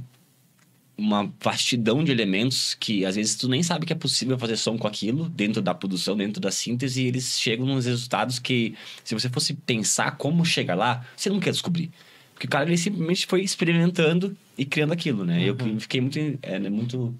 uma 0.97 1.32
vastidão 1.40 2.05
de 2.05 2.12
elementos 2.12 2.74
que 2.74 3.05
às 3.05 3.16
vezes 3.16 3.36
tu 3.36 3.49
nem 3.49 3.62
sabe 3.62 3.86
que 3.86 3.93
é 3.93 3.97
possível 3.97 4.38
fazer 4.38 4.57
som 4.57 4.76
com 4.76 4.86
aquilo 4.86 5.28
dentro 5.28 5.62
da 5.62 5.74
produção, 5.74 6.16
dentro 6.16 6.40
da 6.40 6.51
síntese, 6.51 7.03
e 7.03 7.07
eles 7.07 7.40
chegam 7.40 7.66
nos 7.66 7.86
resultados 7.86 8.38
que 8.38 8.74
se 9.03 9.14
você 9.14 9.28
fosse 9.28 9.55
pensar 9.55 10.16
como 10.16 10.45
chegar 10.45 10.74
lá, 10.74 11.05
você 11.16 11.30
não 11.30 11.40
quer 11.40 11.51
descobrir. 11.51 11.90
Porque 12.34 12.47
o 12.47 12.51
cara 12.51 12.66
ele 12.66 12.76
simplesmente 12.76 13.26
foi 13.26 13.43
experimentando 13.43 14.36
e 14.57 14.64
criando 14.64 14.93
aquilo, 14.93 15.24
né? 15.24 15.43
Eu 15.43 15.57
fiquei 15.78 16.01
muito 16.01 16.18
é, 16.43 16.59
né, 16.59 16.68
muito 16.68 17.14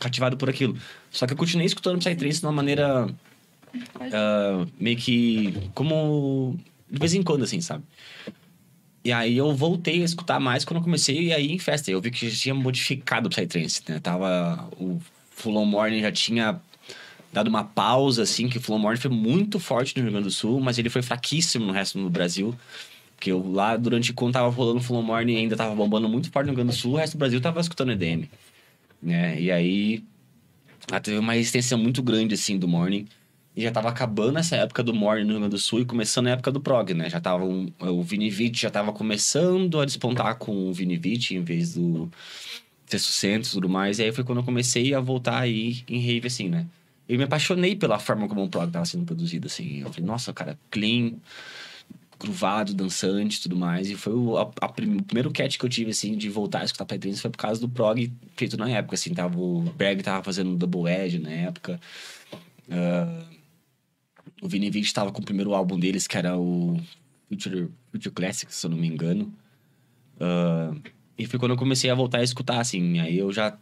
cativado 0.00 0.36
por 0.36 0.48
aquilo. 0.48 0.76
Só 1.10 1.26
que 1.26 1.32
eu 1.32 1.36
continuei 1.36 1.66
escutando 1.66 1.98
Psytrance 1.98 2.40
de 2.40 2.46
uma 2.46 2.52
maneira 2.52 3.08
ah, 4.12 4.66
meio 4.78 4.96
que 4.96 5.54
como 5.74 6.58
de 6.90 6.98
vez 6.98 7.14
em 7.14 7.22
quando 7.22 7.44
assim, 7.44 7.60
sabe? 7.60 7.84
E 9.06 9.12
aí 9.12 9.36
eu 9.36 9.54
voltei 9.54 10.02
a 10.02 10.04
escutar 10.04 10.40
mais 10.40 10.64
quando 10.64 10.78
eu 10.78 10.82
comecei 10.82 11.32
a 11.32 11.38
ir 11.38 11.52
em 11.52 11.60
festa. 11.60 11.92
Eu 11.92 12.00
vi 12.00 12.10
que 12.10 12.28
já 12.28 12.36
tinha 12.36 12.54
modificado 12.56 13.28
o 13.28 13.30
Psytrance, 13.30 13.80
né? 13.86 14.00
Tava... 14.00 14.68
O 14.80 15.00
Full 15.30 15.56
On 15.56 15.64
Morning 15.64 16.00
já 16.00 16.10
tinha 16.10 16.60
dado 17.32 17.46
uma 17.46 17.62
pausa, 17.62 18.24
assim, 18.24 18.48
que 18.48 18.58
o 18.58 18.60
Full 18.60 18.74
On 18.74 18.78
Morning 18.80 18.98
foi 18.98 19.12
muito 19.12 19.60
forte 19.60 19.96
no 19.96 20.02
Rio 20.02 20.10
Grande 20.10 20.24
do 20.24 20.30
Sul, 20.32 20.58
mas 20.58 20.76
ele 20.76 20.90
foi 20.90 21.02
fraquíssimo 21.02 21.66
no 21.66 21.72
resto 21.72 22.02
do 22.02 22.10
Brasil. 22.10 22.52
Porque 23.14 23.30
eu, 23.30 23.48
lá, 23.48 23.76
durante 23.76 24.12
quando 24.12 24.32
tava 24.32 24.48
rolando 24.48 24.80
Full 24.80 24.96
On 24.96 25.02
Morning, 25.02 25.36
ainda 25.36 25.54
tava 25.54 25.72
bombando 25.72 26.08
muito 26.08 26.28
forte 26.32 26.46
no 26.46 26.50
Rio 26.50 26.64
Grande 26.64 26.72
do 26.72 26.76
Sul, 26.76 26.94
o 26.94 26.96
resto 26.96 27.12
do 27.12 27.20
Brasil 27.20 27.40
tava 27.40 27.60
escutando 27.60 27.92
EDM. 27.92 28.24
Né? 29.00 29.40
E 29.40 29.52
aí... 29.52 30.02
ah, 30.90 30.98
teve 30.98 31.18
uma 31.18 31.34
resistência 31.34 31.76
muito 31.76 32.02
grande, 32.02 32.34
assim, 32.34 32.58
do 32.58 32.66
Morning. 32.66 33.06
E 33.56 33.62
já 33.62 33.70
tava 33.72 33.88
acabando 33.88 34.38
essa 34.38 34.54
época 34.56 34.82
do 34.82 34.92
Morning 34.92 35.24
no 35.24 35.30
Rio 35.30 35.38
Grande 35.40 35.52
do 35.52 35.58
Sul 35.58 35.80
e 35.80 35.84
começando 35.86 36.26
a 36.26 36.30
época 36.32 36.52
do 36.52 36.60
prog, 36.60 36.92
né? 36.92 37.08
Já 37.08 37.18
tava 37.20 37.42
um, 37.44 37.72
o 37.80 38.02
Vinivit 38.02 38.60
já 38.60 38.70
tava 38.70 38.92
começando 38.92 39.80
a 39.80 39.84
despontar 39.86 40.36
com 40.36 40.68
o 40.68 40.72
Vinivit 40.74 41.34
em 41.34 41.40
vez 41.42 41.72
do 41.74 42.10
Sexto 42.86 43.08
Centro 43.12 43.48
e 43.48 43.52
tudo 43.52 43.68
mais. 43.68 43.98
E 43.98 44.02
aí 44.02 44.12
foi 44.12 44.24
quando 44.24 44.38
eu 44.38 44.44
comecei 44.44 44.92
a 44.92 45.00
voltar 45.00 45.38
aí 45.38 45.78
em 45.88 45.98
rave, 45.98 46.26
assim, 46.26 46.50
né? 46.50 46.66
Eu 47.08 47.16
me 47.16 47.24
apaixonei 47.24 47.74
pela 47.74 47.98
forma 47.98 48.28
como 48.28 48.44
o 48.44 48.48
prog 48.48 48.70
tava 48.70 48.84
sendo 48.84 49.04
produzido, 49.06 49.46
assim. 49.46 49.80
Eu 49.80 49.90
falei, 49.90 50.04
nossa, 50.06 50.34
cara, 50.34 50.58
clean, 50.70 51.12
gruvado, 52.20 52.74
dançante 52.74 53.38
e 53.38 53.42
tudo 53.42 53.56
mais. 53.56 53.88
E 53.88 53.94
foi 53.94 54.12
o, 54.12 54.36
a- 54.36 54.50
a 54.60 54.68
prim- 54.68 54.96
o 54.98 55.02
primeiro 55.02 55.30
catch 55.30 55.56
que 55.56 55.64
eu 55.64 55.68
tive, 55.70 55.92
assim, 55.92 56.14
de 56.16 56.28
voltar 56.28 56.60
a 56.60 56.64
escutar 56.64 56.84
Psytrance 56.84 57.20
foi 57.22 57.30
por 57.30 57.38
causa 57.38 57.60
do 57.60 57.68
prog 57.70 58.12
feito 58.36 58.56
na 58.58 58.68
época, 58.68 58.94
assim. 58.96 59.14
Tava, 59.14 59.38
o 59.38 59.62
Berg 59.78 60.02
tava 60.02 60.22
fazendo 60.22 60.54
Double 60.56 60.90
Edge 60.92 61.18
na 61.18 61.30
época. 61.30 61.80
Ah, 62.70 63.22
o 64.42 64.48
Vini 64.48 64.70
Vici 64.70 64.86
estava 64.86 65.10
com 65.12 65.20
o 65.20 65.24
primeiro 65.24 65.54
álbum 65.54 65.78
deles, 65.78 66.06
que 66.06 66.16
era 66.16 66.36
o 66.36 66.80
Future, 67.28 67.68
Future 67.90 68.14
Classics, 68.14 68.54
se 68.54 68.66
eu 68.66 68.70
não 68.70 68.78
me 68.78 68.86
engano. 68.86 69.32
Ah, 70.20 70.74
e 71.18 71.26
foi 71.26 71.38
quando 71.38 71.52
eu 71.52 71.56
comecei 71.56 71.90
a 71.90 71.94
voltar 71.94 72.18
a 72.18 72.22
escutar, 72.22 72.60
assim. 72.60 73.00
Aí 73.00 73.18
eu 73.18 73.32
já 73.32 73.58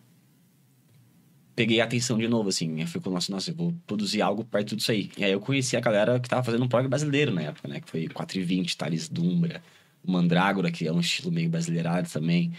peguei 1.54 1.80
a 1.80 1.84
atenção 1.84 2.18
de 2.18 2.26
novo, 2.26 2.48
assim. 2.48 2.84
Foi 2.86 3.00
quando, 3.00 3.14
nossa, 3.14 3.32
nossa, 3.32 3.50
eu 3.50 3.54
vou 3.54 3.74
produzir 3.86 4.22
algo 4.22 4.44
perto 4.44 4.74
disso 4.74 4.90
aí. 4.90 5.10
E 5.16 5.24
aí 5.24 5.32
eu 5.32 5.40
conheci 5.40 5.76
a 5.76 5.80
galera 5.80 6.18
que 6.18 6.28
tava 6.28 6.42
fazendo 6.42 6.64
um 6.64 6.68
prog 6.68 6.88
brasileiro 6.88 7.32
na 7.32 7.42
época, 7.42 7.68
né? 7.68 7.80
Que 7.80 7.88
foi 7.88 8.08
420, 8.08 8.76
Thales 8.76 9.08
Dumbra, 9.08 9.62
Mandrágora, 10.04 10.70
que 10.70 10.86
é 10.86 10.92
um 10.92 11.00
estilo 11.00 11.30
meio 11.30 11.48
brasileirado 11.48 12.08
também. 12.10 12.52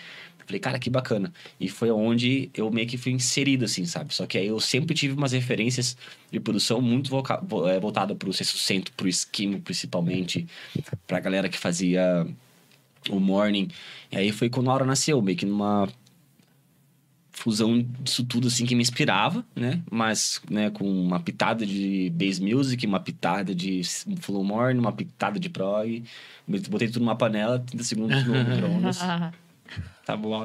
Falei, 0.46 0.60
cara, 0.60 0.78
que 0.78 0.90
bacana. 0.90 1.34
E 1.60 1.68
foi 1.68 1.90
onde 1.90 2.50
eu 2.54 2.70
meio 2.70 2.88
que 2.88 2.98
fui 2.98 3.12
inserido, 3.12 3.66
assim, 3.66 3.86
sabe? 3.86 4.14
Só 4.14 4.26
que 4.28 4.38
aí 4.38 4.48
eu 4.48 4.60
sempre 4.60 4.96
tive 4.96 5.14
umas 5.14 5.32
referências 5.32 5.98
de 6.32 6.40
produção 6.40 6.82
muito 6.82 7.12
eh, 7.68 7.80
voltada 7.80 8.14
pro 8.14 8.32
Sexto 8.32 8.58
Centro, 8.58 8.94
pro 8.94 9.08
Esquimo, 9.08 9.60
principalmente. 9.62 10.48
Pra 11.08 11.20
galera 11.20 11.50
que 11.50 11.58
fazia 11.58 12.28
o 13.10 13.20
Morning. 13.20 13.70
E 14.12 14.18
aí 14.18 14.32
foi 14.32 14.50
quando 14.50 14.70
a 14.70 14.74
hora 14.74 14.86
nasceu, 14.86 15.22
meio 15.22 15.38
que 15.38 15.46
numa 15.46 15.88
fusão 17.32 17.86
disso 18.02 18.24
tudo, 18.24 18.48
assim, 18.48 18.66
que 18.66 18.76
me 18.76 18.82
inspirava, 18.82 19.46
né? 19.56 19.82
Mas, 19.92 20.42
né, 20.50 20.70
com 20.70 20.86
uma 20.86 21.20
pitada 21.20 21.66
de 21.66 22.12
bass 22.16 22.40
music, 22.40 22.86
uma 22.86 23.00
pitada 23.00 23.54
de 23.54 23.82
full 24.22 24.44
morning, 24.44 24.80
uma 24.80 24.94
pitada 24.94 25.40
de 25.40 25.50
prog. 25.50 26.04
Botei 26.48 26.88
tudo 26.88 27.00
numa 27.02 27.16
panela, 27.16 27.60
30 27.60 27.84
segundos 27.84 28.26
no 28.26 28.34
micro-ondas. 28.46 29.00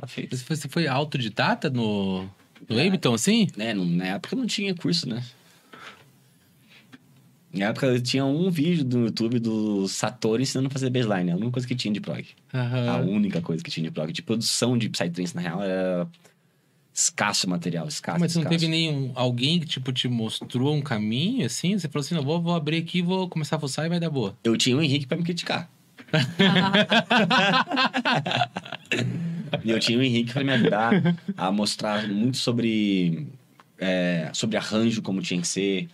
Feita. 0.06 0.36
Você 0.36 0.44
foi, 0.44 0.56
você 0.56 0.68
foi 0.68 0.86
autodidata 0.86 1.68
no, 1.70 2.22
no 2.68 2.78
É. 2.78 2.86
Ableton, 2.86 3.14
assim? 3.14 3.48
né, 3.56 3.74
não- 3.74 3.84
na 3.84 4.06
época 4.06 4.36
não 4.36 4.46
tinha 4.46 4.74
curso, 4.74 5.08
né? 5.08 5.22
Na 7.52 7.66
época 7.66 7.86
eu 7.88 8.00
tinha 8.00 8.24
um 8.24 8.48
vídeo 8.48 8.84
do 8.84 9.00
YouTube 9.06 9.40
do 9.40 9.88
Satori 9.88 10.44
ensinando 10.44 10.68
a 10.68 10.70
fazer 10.70 10.88
baseline. 10.88 11.32
A 11.32 11.36
única 11.36 11.50
coisa 11.50 11.66
que 11.66 11.74
tinha 11.74 11.92
de 11.92 12.00
prog. 12.00 12.24
A 12.52 12.58
Aham. 12.58 13.00
única 13.08 13.42
coisa 13.42 13.62
que 13.62 13.70
tinha 13.70 13.82
de 13.84 13.90
prog. 13.90 14.12
De 14.12 14.22
produção 14.22 14.78
de 14.78 14.88
Psytrance, 14.88 15.34
na 15.34 15.40
real, 15.40 15.61
era 15.61 16.06
escasso 16.94 17.48
material, 17.50 17.88
escasso, 17.88 18.20
Mas 18.20 18.36
não 18.36 18.42
escasso. 18.42 18.56
teve 18.61 18.70
nenhum 18.70 19.11
alguém 19.16 19.58
que 19.58 19.66
tipo 19.66 19.92
te 19.92 20.06
mostrou 20.06 20.72
um 20.74 20.80
caminho 20.80 21.44
assim? 21.46 21.76
Você 21.76 21.88
falou 21.88 22.04
assim, 22.04 22.14
não, 22.14 22.22
vou, 22.22 22.40
vou 22.40 22.54
abrir 22.54 22.76
aqui, 22.76 23.02
vou 23.02 23.28
começar 23.28 23.56
a 23.56 23.58
fuçar 23.58 23.84
e 23.86 23.88
vai 23.88 23.98
dar 23.98 24.11
boa. 24.11 24.36
Eu 24.44 24.56
tinha 24.56 24.76
o 24.76 24.82
Henrique 24.82 25.06
pra 25.08 25.16
me 25.16 25.24
criticar. 25.24 25.68
E 29.64 29.70
eu 29.70 29.78
tinha 29.78 29.98
o 29.98 30.03
Henrique 30.03 30.32
pra 30.32 30.44
me 30.44 30.53
ajudar 30.53 30.92
a 31.36 31.51
mostrar 31.51 32.09
muito 32.09 32.36
sobre, 32.36 33.26
é, 33.78 34.30
sobre 34.32 34.57
arranjo, 34.57 35.03
como 35.03 35.20
tinha 35.20 35.40
que 35.40 35.48
ser, 35.48 35.88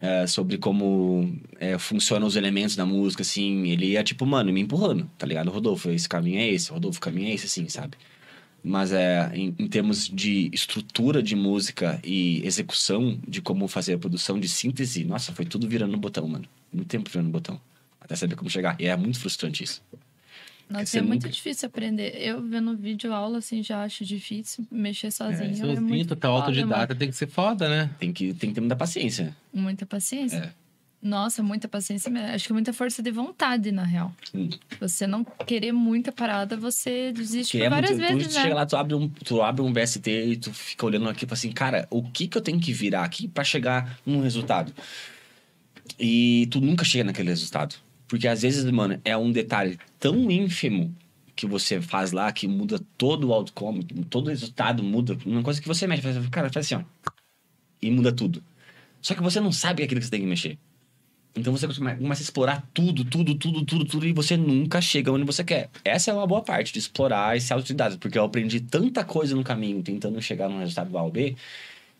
é, 0.00 0.26
sobre 0.26 0.58
como 0.58 1.36
é, 1.58 1.78
funcionam 1.78 2.26
os 2.26 2.36
elementos 2.36 2.76
da 2.76 2.86
música, 2.86 3.22
assim. 3.22 3.68
Ele 3.68 3.86
ia, 3.86 4.02
tipo, 4.02 4.24
mano, 4.26 4.52
me 4.52 4.60
empurrando, 4.60 5.08
tá 5.18 5.26
ligado? 5.26 5.50
Rodolfo, 5.50 5.90
esse 5.90 6.08
caminho 6.08 6.38
é 6.38 6.48
esse, 6.48 6.70
Rodolfo, 6.70 7.00
caminho 7.00 7.28
é 7.28 7.34
esse, 7.34 7.46
assim, 7.46 7.68
sabe? 7.68 7.96
Mas 8.62 8.92
é, 8.92 9.30
em, 9.34 9.54
em 9.58 9.66
termos 9.66 10.08
de 10.08 10.50
estrutura 10.52 11.22
de 11.22 11.34
música 11.34 11.98
e 12.04 12.44
execução 12.44 13.18
de 13.26 13.40
como 13.40 13.66
fazer 13.66 13.94
a 13.94 13.98
produção 13.98 14.38
de 14.38 14.48
síntese, 14.48 15.04
nossa, 15.04 15.32
foi 15.32 15.46
tudo 15.46 15.66
virando 15.66 15.92
no 15.92 15.98
botão, 15.98 16.28
mano. 16.28 16.44
Muito 16.72 16.88
tempo 16.88 17.08
virando 17.08 17.26
no 17.26 17.32
botão. 17.32 17.60
Até 18.00 18.16
saber 18.16 18.36
como 18.36 18.50
chegar. 18.50 18.76
E 18.78 18.86
é 18.86 18.96
muito 18.96 19.18
frustrante 19.18 19.64
isso. 19.64 19.82
Nossa, 20.70 20.98
é 20.98 21.02
muito 21.02 21.22
nunca- 21.24 21.32
difícil 21.34 21.66
aprender. 21.68 22.14
Eu 22.16 22.40
vendo 22.42 22.76
vídeo 22.76 23.12
aula, 23.12 23.38
assim, 23.38 23.62
já 23.62 23.82
acho 23.82 24.04
difícil 24.04 24.64
mexer 24.70 25.10
sozinho. 25.10 25.50
É, 25.50 25.54
Sozinho, 25.54 25.82
muito 25.82 26.08
total 26.10 26.34
foda, 26.36 26.44
autodidata, 26.46 26.94
tem 26.94 27.08
que 27.10 27.16
ser 27.16 27.26
foda, 27.28 27.68
né? 27.68 27.90
Tem 27.98 28.12
que, 28.12 28.32
tem 28.34 28.50
que 28.50 28.54
ter 28.54 28.60
muita 28.60 28.76
paciência. 28.76 29.36
Muita 29.52 29.84
paciência. 29.84 30.36
É. 30.56 30.60
Nossa, 31.02 31.42
muita 31.42 31.66
paciência. 31.66 32.10
mesmo. 32.10 32.28
Acho 32.34 32.46
que 32.46 32.52
muita 32.52 32.72
força 32.74 33.02
de 33.02 33.10
vontade, 33.10 33.72
na 33.72 33.84
real. 33.84 34.12
Hum. 34.34 34.50
Você 34.78 35.06
não 35.06 35.24
querer 35.24 35.72
muita 35.72 36.12
parada, 36.12 36.58
você 36.58 37.10
desiste 37.10 37.52
Que 37.52 37.58
por 37.58 37.64
é 37.64 37.70
várias 37.70 37.90
muito, 37.98 38.06
tu 38.12 38.16
vezes, 38.18 38.32
chega 38.34 38.48
né? 38.50 38.54
lá, 38.54 38.66
tu 38.66 38.76
abre, 38.76 38.94
um, 38.94 39.08
tu 39.08 39.40
abre 39.42 39.62
um 39.62 39.72
VST 39.72 40.10
e 40.10 40.36
tu 40.36 40.52
fica 40.52 40.84
olhando 40.84 41.08
aqui 41.08 41.24
e 41.24 41.26
fala 41.26 41.38
assim, 41.38 41.52
cara, 41.52 41.88
o 41.90 42.02
que 42.02 42.28
que 42.28 42.36
eu 42.36 42.42
tenho 42.42 42.60
que 42.60 42.70
virar 42.72 43.02
aqui 43.02 43.26
pra 43.26 43.42
chegar 43.42 43.98
num 44.04 44.20
resultado? 44.20 44.74
E 45.98 46.46
tu 46.50 46.60
nunca 46.60 46.84
chega 46.84 47.04
naquele 47.04 47.30
resultado. 47.30 47.76
Porque 48.10 48.26
às 48.26 48.42
vezes, 48.42 48.64
mano, 48.72 49.00
é 49.04 49.16
um 49.16 49.30
detalhe 49.30 49.78
tão 49.96 50.28
ínfimo 50.28 50.92
que 51.36 51.46
você 51.46 51.80
faz 51.80 52.10
lá, 52.10 52.32
que 52.32 52.48
muda 52.48 52.80
todo 52.98 53.28
o 53.28 53.32
outcome, 53.32 53.84
todo 54.10 54.26
o 54.26 54.30
resultado 54.30 54.82
muda. 54.82 55.16
Uma 55.24 55.44
coisa 55.44 55.62
que 55.62 55.68
você 55.68 55.86
mexe, 55.86 56.02
faz, 56.02 56.28
cara, 56.28 56.50
faz 56.52 56.66
assim, 56.66 56.74
ó. 56.74 57.10
E 57.80 57.88
muda 57.88 58.10
tudo. 58.10 58.42
Só 59.00 59.14
que 59.14 59.22
você 59.22 59.38
não 59.38 59.52
sabe 59.52 59.84
aquilo 59.84 60.00
que 60.00 60.06
você 60.06 60.10
tem 60.10 60.22
que 60.22 60.26
mexer. 60.26 60.58
Então 61.36 61.56
você 61.56 61.68
come- 61.68 61.94
começa 61.94 62.20
a 62.20 62.24
explorar 62.24 62.68
tudo, 62.74 63.04
tudo, 63.04 63.36
tudo, 63.36 63.64
tudo, 63.64 63.84
tudo, 63.84 64.06
e 64.06 64.12
você 64.12 64.36
nunca 64.36 64.80
chega 64.80 65.12
onde 65.12 65.24
você 65.24 65.44
quer. 65.44 65.70
Essa 65.84 66.10
é 66.10 66.14
uma 66.14 66.26
boa 66.26 66.42
parte 66.42 66.72
de 66.72 66.80
explorar 66.80 67.36
esse 67.36 67.52
autodidata, 67.52 67.96
porque 67.96 68.18
eu 68.18 68.24
aprendi 68.24 68.60
tanta 68.60 69.04
coisa 69.04 69.36
no 69.36 69.44
caminho, 69.44 69.80
tentando 69.84 70.20
chegar 70.20 70.48
no 70.48 70.58
resultado 70.58 70.90
do 70.90 70.98
A 70.98 71.02
ou 71.04 71.12
B, 71.12 71.36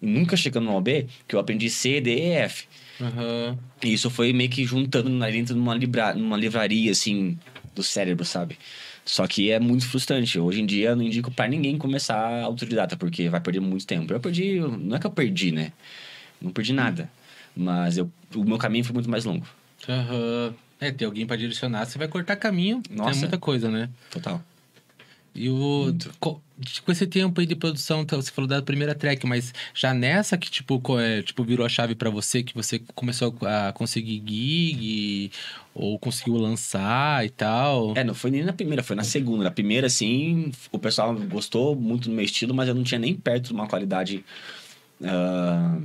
e 0.02 0.06
nunca 0.06 0.36
chegando 0.36 0.64
no 0.64 0.70
A 0.72 0.74
ou 0.74 0.80
B, 0.80 1.06
que 1.28 1.34
eu 1.34 1.40
aprendi 1.40 1.68
C, 1.70 2.00
D 2.00 2.14
e 2.14 2.30
F. 2.32 2.66
Aham. 3.00 3.58
E 3.82 3.92
isso 3.92 4.10
foi 4.10 4.32
meio 4.32 4.50
que 4.50 4.64
juntando 4.64 5.08
na- 5.08 5.30
dentro 5.30 5.54
de 5.54 5.60
uma, 5.60 5.74
libra, 5.74 6.14
numa 6.14 6.36
livraria, 6.36 6.90
assim, 6.92 7.38
do 7.74 7.82
cérebro, 7.82 8.24
sabe? 8.24 8.58
Só 9.04 9.26
que 9.26 9.50
é 9.50 9.58
muito 9.58 9.86
frustrante. 9.86 10.38
Hoje 10.38 10.60
em 10.60 10.66
dia, 10.66 10.90
eu 10.90 10.96
não 10.96 11.02
indico 11.02 11.30
pra 11.30 11.48
ninguém 11.48 11.78
começar 11.78 12.42
autodidata, 12.42 12.96
porque 12.96 13.28
vai 13.28 13.40
perder 13.40 13.60
muito 13.60 13.86
tempo. 13.86 14.12
Eu 14.12 14.20
perdi... 14.20 14.60
Não 14.60 14.96
é 14.96 15.00
que 15.00 15.06
eu 15.06 15.10
perdi, 15.10 15.50
né? 15.50 15.72
Não 16.40 16.50
perdi 16.52 16.72
nada. 16.72 17.10
Mas 17.56 17.96
eu, 17.96 18.10
o 18.34 18.44
meu 18.44 18.58
caminho 18.58 18.84
foi 18.84 18.92
muito 18.94 19.08
mais 19.10 19.24
longo. 19.24 19.46
Aham. 19.88 20.54
É, 20.78 20.90
ter 20.90 21.04
alguém 21.04 21.26
pra 21.26 21.36
direcionar, 21.36 21.84
você 21.86 21.98
vai 21.98 22.08
cortar 22.08 22.36
caminho. 22.36 22.82
Nossa. 22.90 23.10
Tem 23.10 23.20
muita 23.20 23.38
coisa, 23.38 23.70
né? 23.70 23.88
Total. 24.10 24.42
E 25.34 25.48
o. 25.48 25.94
co- 26.18 26.40
Com 26.84 26.92
esse 26.92 27.06
tempo 27.06 27.40
aí 27.40 27.46
de 27.46 27.54
produção, 27.56 28.02
então, 28.02 28.20
você 28.20 28.30
falou 28.30 28.48
da 28.48 28.60
primeira 28.60 28.94
track, 28.94 29.24
mas 29.26 29.54
já 29.72 29.94
nessa 29.94 30.36
que, 30.36 30.50
tipo, 30.50 30.82
é, 30.98 31.22
tipo 31.22 31.42
virou 31.44 31.64
a 31.64 31.68
chave 31.68 31.94
pra 31.94 32.10
você, 32.10 32.42
que 32.42 32.54
você 32.54 32.80
começou 32.94 33.34
a 33.42 33.72
conseguir 33.72 34.22
gig, 34.26 35.30
ou 35.74 35.98
conseguiu 35.98 36.34
lançar 36.36 37.24
e 37.24 37.30
tal. 37.30 37.94
É, 37.96 38.02
não 38.04 38.12
foi 38.14 38.30
nem 38.30 38.42
na 38.44 38.52
primeira, 38.52 38.82
foi 38.82 38.96
na 38.96 39.04
segunda. 39.04 39.44
Na 39.44 39.50
primeira, 39.50 39.86
assim, 39.86 40.52
o 40.72 40.78
pessoal 40.78 41.14
gostou 41.14 41.74
muito 41.76 42.08
do 42.10 42.14
meu 42.14 42.24
estilo, 42.24 42.52
mas 42.52 42.68
eu 42.68 42.74
não 42.74 42.82
tinha 42.82 42.98
nem 42.98 43.14
perto 43.14 43.46
de 43.46 43.52
uma 43.52 43.66
qualidade 43.68 44.24
ah, 45.02 45.78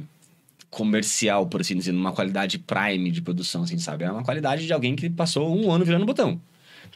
comercial, 0.69 1.45
por 1.47 1.61
assim 1.61 1.77
dizer, 1.77 1.91
uma 1.91 2.11
qualidade 2.11 2.57
prime 2.59 3.11
de 3.11 3.21
produção, 3.21 3.63
assim, 3.63 3.77
sabe? 3.77 4.03
Era 4.03 4.11
uma 4.13 4.23
qualidade 4.23 4.65
de 4.65 4.73
alguém 4.73 4.95
que 4.95 5.09
passou 5.09 5.55
um 5.55 5.71
ano 5.71 5.85
virando 5.85 6.05
botão. 6.05 6.41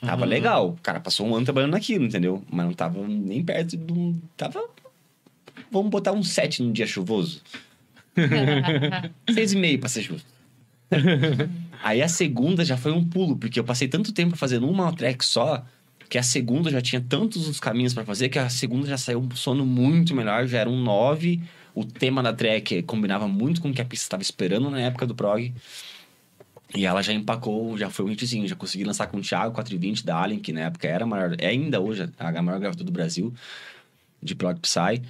Tava 0.02 0.24
Uhum. 0.24 0.30
legal. 0.30 0.70
O 0.70 0.78
cara 0.82 1.00
passou 1.00 1.28
um 1.28 1.36
ano 1.36 1.46
trabalhando 1.46 1.72
naquilo, 1.72 2.06
entendeu? 2.06 2.44
Mas 2.52 2.66
não 2.66 2.74
tava 2.74 3.06
nem 3.08 3.44
perto 3.44 3.76
de 3.76 3.92
um. 3.94 4.20
Tava. 4.38 4.64
Vamos 5.72 5.90
botar 5.92 6.12
um 6.14 6.24
7 6.24 6.64
num 6.64 6.72
dia 6.72 6.88
chuvoso. 6.88 7.42
Seis 9.34 9.54
e 9.54 9.58
meio 9.58 9.80
pra 9.80 9.90
ser 9.90 10.02
justo. 10.04 10.28
Aí 11.84 12.02
a 12.02 12.08
segunda 12.08 12.66
já 12.66 12.76
foi 12.78 12.92
um 12.92 13.04
pulo, 13.04 13.38
porque 13.38 13.60
eu 13.60 13.64
passei 13.64 13.88
tanto 13.88 14.12
tempo 14.12 14.36
fazendo 14.36 14.68
uma 14.70 14.92
track 14.94 15.24
só, 15.24 15.64
que 16.10 16.18
a 16.18 16.24
segunda 16.24 16.70
já 16.72 16.82
tinha 16.82 17.00
tantos 17.02 17.48
os 17.48 17.60
caminhos 17.60 17.94
pra 17.94 18.04
fazer, 18.04 18.30
que 18.30 18.40
a 18.40 18.50
segunda 18.50 18.88
já 18.88 18.98
saiu 18.98 19.20
um 19.20 19.36
sono 19.36 19.66
muito 19.66 20.16
melhor, 20.16 20.48
já 20.48 20.60
era 20.60 20.70
um 20.70 20.82
9. 20.82 21.40
O 21.76 21.86
tema 21.86 22.24
da 22.24 22.34
track 22.34 22.82
combinava 22.84 23.28
muito 23.28 23.62
com 23.62 23.70
o 23.70 23.74
que 23.74 23.82
a 23.82 23.86
pista 23.86 24.06
estava 24.06 24.24
esperando 24.24 24.70
na 24.70 24.82
época 24.82 25.06
do 25.06 25.14
prog. 25.16 25.54
E 26.76 26.86
ela 26.86 27.02
já 27.02 27.12
empacou, 27.12 27.78
já 27.78 27.90
foi 27.90 28.06
um 28.06 28.12
hitzinho, 28.12 28.48
já 28.48 28.56
consegui 28.56 28.84
lançar 28.84 29.08
com 29.08 29.18
o 29.18 29.22
Thiago 29.22 29.54
420 29.54 30.06
da 30.06 30.16
Allen, 30.16 30.40
que 30.40 30.54
na 30.54 30.62
época 30.62 30.88
era 30.88 31.04
a 31.04 31.08
maior, 31.08 31.36
é 31.40 31.48
ainda 31.48 31.80
hoje 31.80 32.08
a 32.18 32.42
maior 32.42 32.60
gravadora 32.60 32.86
do 32.86 32.92
Brasil, 32.92 33.34
de 34.22 34.36
prog 34.36 34.60
psy. 34.60 35.02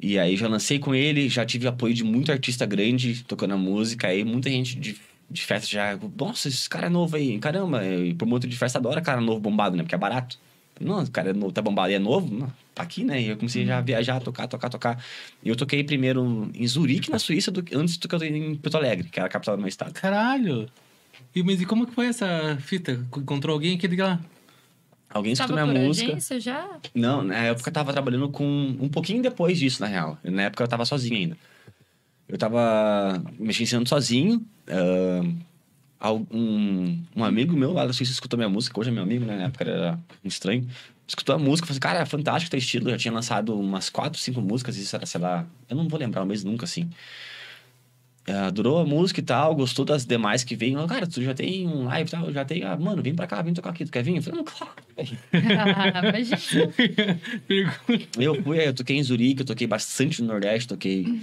E 0.00 0.18
aí 0.18 0.36
já 0.36 0.48
lancei 0.48 0.78
com 0.78 0.94
ele, 0.94 1.28
já 1.28 1.44
tive 1.44 1.66
apoio 1.68 1.94
de 1.94 2.02
muito 2.02 2.32
artista 2.32 2.64
grande 2.66 3.22
tocando 3.24 3.54
a 3.54 3.56
música, 3.56 4.08
aí 4.08 4.24
muita 4.24 4.48
gente 4.48 4.78
de, 4.78 4.96
de 5.30 5.42
festa 5.42 5.66
já, 5.66 5.98
nossa, 6.18 6.48
esse 6.48 6.68
cara 6.68 6.86
é 6.86 6.90
novo 6.90 7.16
aí, 7.16 7.38
caramba, 7.38 7.84
e 7.86 8.14
promotor 8.14 8.48
de 8.48 8.56
festa 8.56 8.78
adora 8.78 9.00
cara 9.00 9.20
novo 9.20 9.40
bombado, 9.40 9.76
né? 9.76 9.82
Porque 9.82 9.94
é 9.94 9.98
barato. 9.98 10.38
Não, 10.80 11.02
o 11.02 11.10
cara 11.10 11.30
é 11.30 11.32
novo, 11.32 11.52
tá 11.52 11.62
bombado 11.62 11.92
e 11.92 11.94
é 11.94 11.98
novo, 11.98 12.34
não, 12.34 12.52
tá 12.74 12.82
aqui, 12.82 13.04
né? 13.04 13.20
E 13.20 13.28
eu 13.28 13.36
comecei 13.36 13.64
já 13.64 13.78
a 13.78 13.80
viajar, 13.80 14.20
tocar, 14.20 14.48
tocar, 14.48 14.68
tocar. 14.70 15.04
E 15.42 15.48
eu 15.48 15.54
toquei 15.54 15.84
primeiro 15.84 16.50
em 16.54 16.66
Zurique, 16.66 17.10
na 17.10 17.18
Suíça, 17.18 17.50
do, 17.52 17.64
antes 17.78 17.96
do 17.96 18.08
que 18.08 18.14
eu 18.14 18.22
em 18.24 18.56
Porto 18.56 18.76
Alegre, 18.76 19.08
que 19.08 19.20
era 19.20 19.26
a 19.26 19.30
capital 19.30 19.56
do 19.56 19.60
meu 19.60 19.68
estado. 19.68 19.92
Caralho! 19.92 20.68
E, 21.34 21.42
mas 21.42 21.60
e 21.60 21.66
como 21.66 21.86
que 21.86 21.92
foi 21.94 22.06
essa 22.06 22.56
fita? 22.60 22.92
Encontrou 23.16 23.54
alguém 23.54 23.76
que 23.76 23.88
diga 23.88 24.06
lá? 24.06 24.20
Alguém 25.10 25.32
escutou 25.32 25.56
Tava 25.56 25.66
minha 25.68 25.80
por 25.80 25.86
música. 25.86 26.10
agência 26.12 26.40
já? 26.40 26.78
Não, 26.94 27.22
na 27.22 27.36
época 27.36 27.68
eu 27.68 27.72
tava 27.72 27.92
trabalhando 27.92 28.28
com. 28.28 28.44
Um 28.80 28.88
pouquinho 28.88 29.22
depois 29.22 29.58
disso, 29.58 29.80
na 29.80 29.86
real. 29.88 30.18
Na 30.24 30.42
época 30.42 30.62
eu 30.64 30.68
tava 30.68 30.84
sozinho 30.84 31.16
ainda. 31.16 31.36
Eu 32.28 32.38
tava 32.38 33.22
mexendo 33.38 33.88
sozinho. 33.88 34.44
al- 36.00 36.26
um, 36.30 37.02
um 37.16 37.24
amigo 37.24 37.56
meu 37.56 37.72
lá 37.72 37.86
da 37.86 37.92
Suíça 37.92 38.12
escutou 38.12 38.36
minha 38.36 38.48
música, 38.48 38.78
hoje 38.78 38.90
é 38.90 38.92
meu 38.92 39.02
amigo, 39.02 39.24
né? 39.24 39.36
Na 39.36 39.44
época 39.44 39.64
era 39.64 39.98
estranho. 40.24 40.66
Escutou 41.06 41.34
a 41.34 41.38
música, 41.38 41.66
falou 41.66 41.74
assim, 41.74 41.80
cara, 41.80 42.00
é 42.00 42.06
fantástico 42.06 42.50
teu 42.50 42.58
estilo. 42.58 42.86
Eu 42.88 42.92
já 42.92 42.98
tinha 42.98 43.12
lançado 43.14 43.58
umas 43.58 43.90
quatro, 43.90 44.18
cinco 44.18 44.40
músicas, 44.40 44.76
isso 44.76 44.94
era, 44.96 45.04
sei 45.06 45.20
lá, 45.20 45.46
eu 45.68 45.76
não 45.76 45.86
vou 45.88 45.98
lembrar 45.98 46.22
o 46.22 46.26
mês 46.26 46.42
nunca, 46.42 46.64
assim. 46.64 46.88
Ah, 48.26 48.46
adorou 48.46 48.78
a 48.78 48.86
música 48.86 49.20
e 49.20 49.22
tal, 49.22 49.54
gostou 49.54 49.84
das 49.84 50.06
demais 50.06 50.42
que 50.42 50.56
veio. 50.56 50.74
Falou, 50.74 50.88
Cara, 50.88 51.06
tu 51.06 51.22
já 51.22 51.34
tem 51.34 51.66
um 51.68 51.84
live 51.84 52.08
e 52.08 52.10
tal, 52.10 52.32
já 52.32 52.44
tem. 52.44 52.62
Ah, 52.62 52.76
mano, 52.76 53.02
vem 53.02 53.14
pra 53.14 53.26
cá, 53.26 53.42
vem 53.42 53.52
tocar 53.52 53.70
aqui, 53.70 53.84
tu 53.84 53.92
quer 53.92 54.02
vir? 54.02 54.16
Eu 54.16 54.22
falei, 54.22 54.38
não, 54.38 54.44
claro. 54.44 54.72
velho." 54.96 55.18
Imagina. 56.08 56.72
Pergunta. 57.46 58.08
Eu 58.18 58.42
fui, 58.42 58.66
eu 58.66 58.72
toquei 58.74 58.96
em 58.96 59.02
Zurique, 59.02 59.40
eu 59.42 59.46
toquei 59.46 59.66
bastante 59.66 60.22
no 60.22 60.28
Nordeste, 60.28 60.68
toquei 60.68 61.20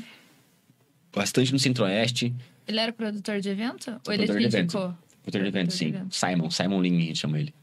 bastante 1.14 1.52
no 1.52 1.58
Centro-Oeste. 1.60 2.34
Ele 2.68 2.80
era 2.80 2.94
produtor 2.94 3.40
de 3.42 3.50
evento? 3.50 4.00
Ou 4.08 4.14
ele 4.14 4.26
Produtor 4.26 4.36
te 4.36 4.50
de 4.50 4.56
evento. 4.58 4.78
indicou? 4.78 4.98
Produtor 5.24 5.42
de 5.42 5.48
evento, 5.48 5.74
sim. 5.74 5.88
evento. 5.88 6.16
Simon, 6.16 6.52
Simon 6.52 6.82
Lin, 6.82 6.98
a 6.98 7.02
gente 7.02 7.18
chama 7.20 7.40
ele. 7.40 7.54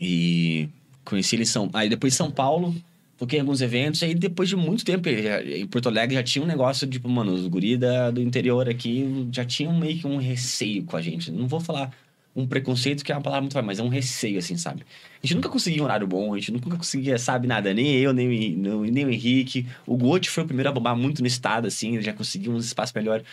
E 0.00 0.68
conheci 1.04 1.36
ele 1.36 1.42
em 1.42 1.46
São... 1.46 1.68
Aí 1.74 1.88
depois 1.90 2.14
em 2.14 2.16
São 2.16 2.30
Paulo, 2.30 2.74
toquei 3.20 3.38
em 3.38 3.42
alguns 3.42 3.60
eventos. 3.60 4.02
Aí 4.02 4.14
depois 4.14 4.48
de 4.48 4.56
muito 4.56 4.84
tempo, 4.84 5.08
já- 5.08 5.42
em 5.42 5.66
Porto 5.66 5.88
Alegre 5.88 6.16
já 6.16 6.22
tinha 6.22 6.42
um 6.42 6.48
negócio, 6.48 6.86
tipo, 6.88 7.08
mano, 7.08 7.32
os 7.32 7.46
guri 7.46 7.76
da- 7.76 8.10
do 8.10 8.20
interior 8.20 8.68
aqui 8.68 9.28
já 9.30 9.44
tinham 9.44 9.78
meio 9.78 9.98
que 9.98 10.06
um 10.06 10.16
receio 10.16 10.82
com 10.84 10.96
a 10.96 11.02
gente. 11.02 11.30
Não 11.30 11.46
vou 11.46 11.60
falar 11.60 11.92
um 12.34 12.46
preconceito, 12.46 13.04
que 13.04 13.10
é 13.12 13.14
uma 13.14 13.20
palavra 13.20 13.42
muito 13.42 13.52
forte, 13.52 13.66
mas 13.66 13.78
é 13.78 13.82
um 13.82 13.88
receio, 13.88 14.38
assim, 14.38 14.56
sabe? 14.56 14.82
A 15.22 15.26
gente 15.26 15.34
nunca 15.34 15.48
conseguia 15.48 15.82
um 15.82 15.84
horário 15.84 16.06
bom, 16.06 16.32
a 16.32 16.38
gente 16.38 16.52
nunca 16.52 16.76
conseguia, 16.76 17.18
sabe, 17.18 17.46
nada. 17.46 17.74
Nem 17.74 17.94
eu, 17.96 18.12
nem, 18.12 18.52
não- 18.56 18.82
nem 18.82 19.04
o 19.04 19.10
Henrique. 19.10 19.66
O 19.86 19.96
Gotti 19.96 20.30
foi 20.30 20.44
o 20.44 20.46
primeiro 20.46 20.70
a 20.70 20.72
bombar 20.72 20.96
muito 20.96 21.20
no 21.20 21.26
estado, 21.26 21.66
assim, 21.66 21.94
ele 21.94 22.02
já 22.02 22.12
conseguiu 22.12 22.52
uns 22.52 22.64
espaços 22.64 22.94
melhores. 22.94 23.24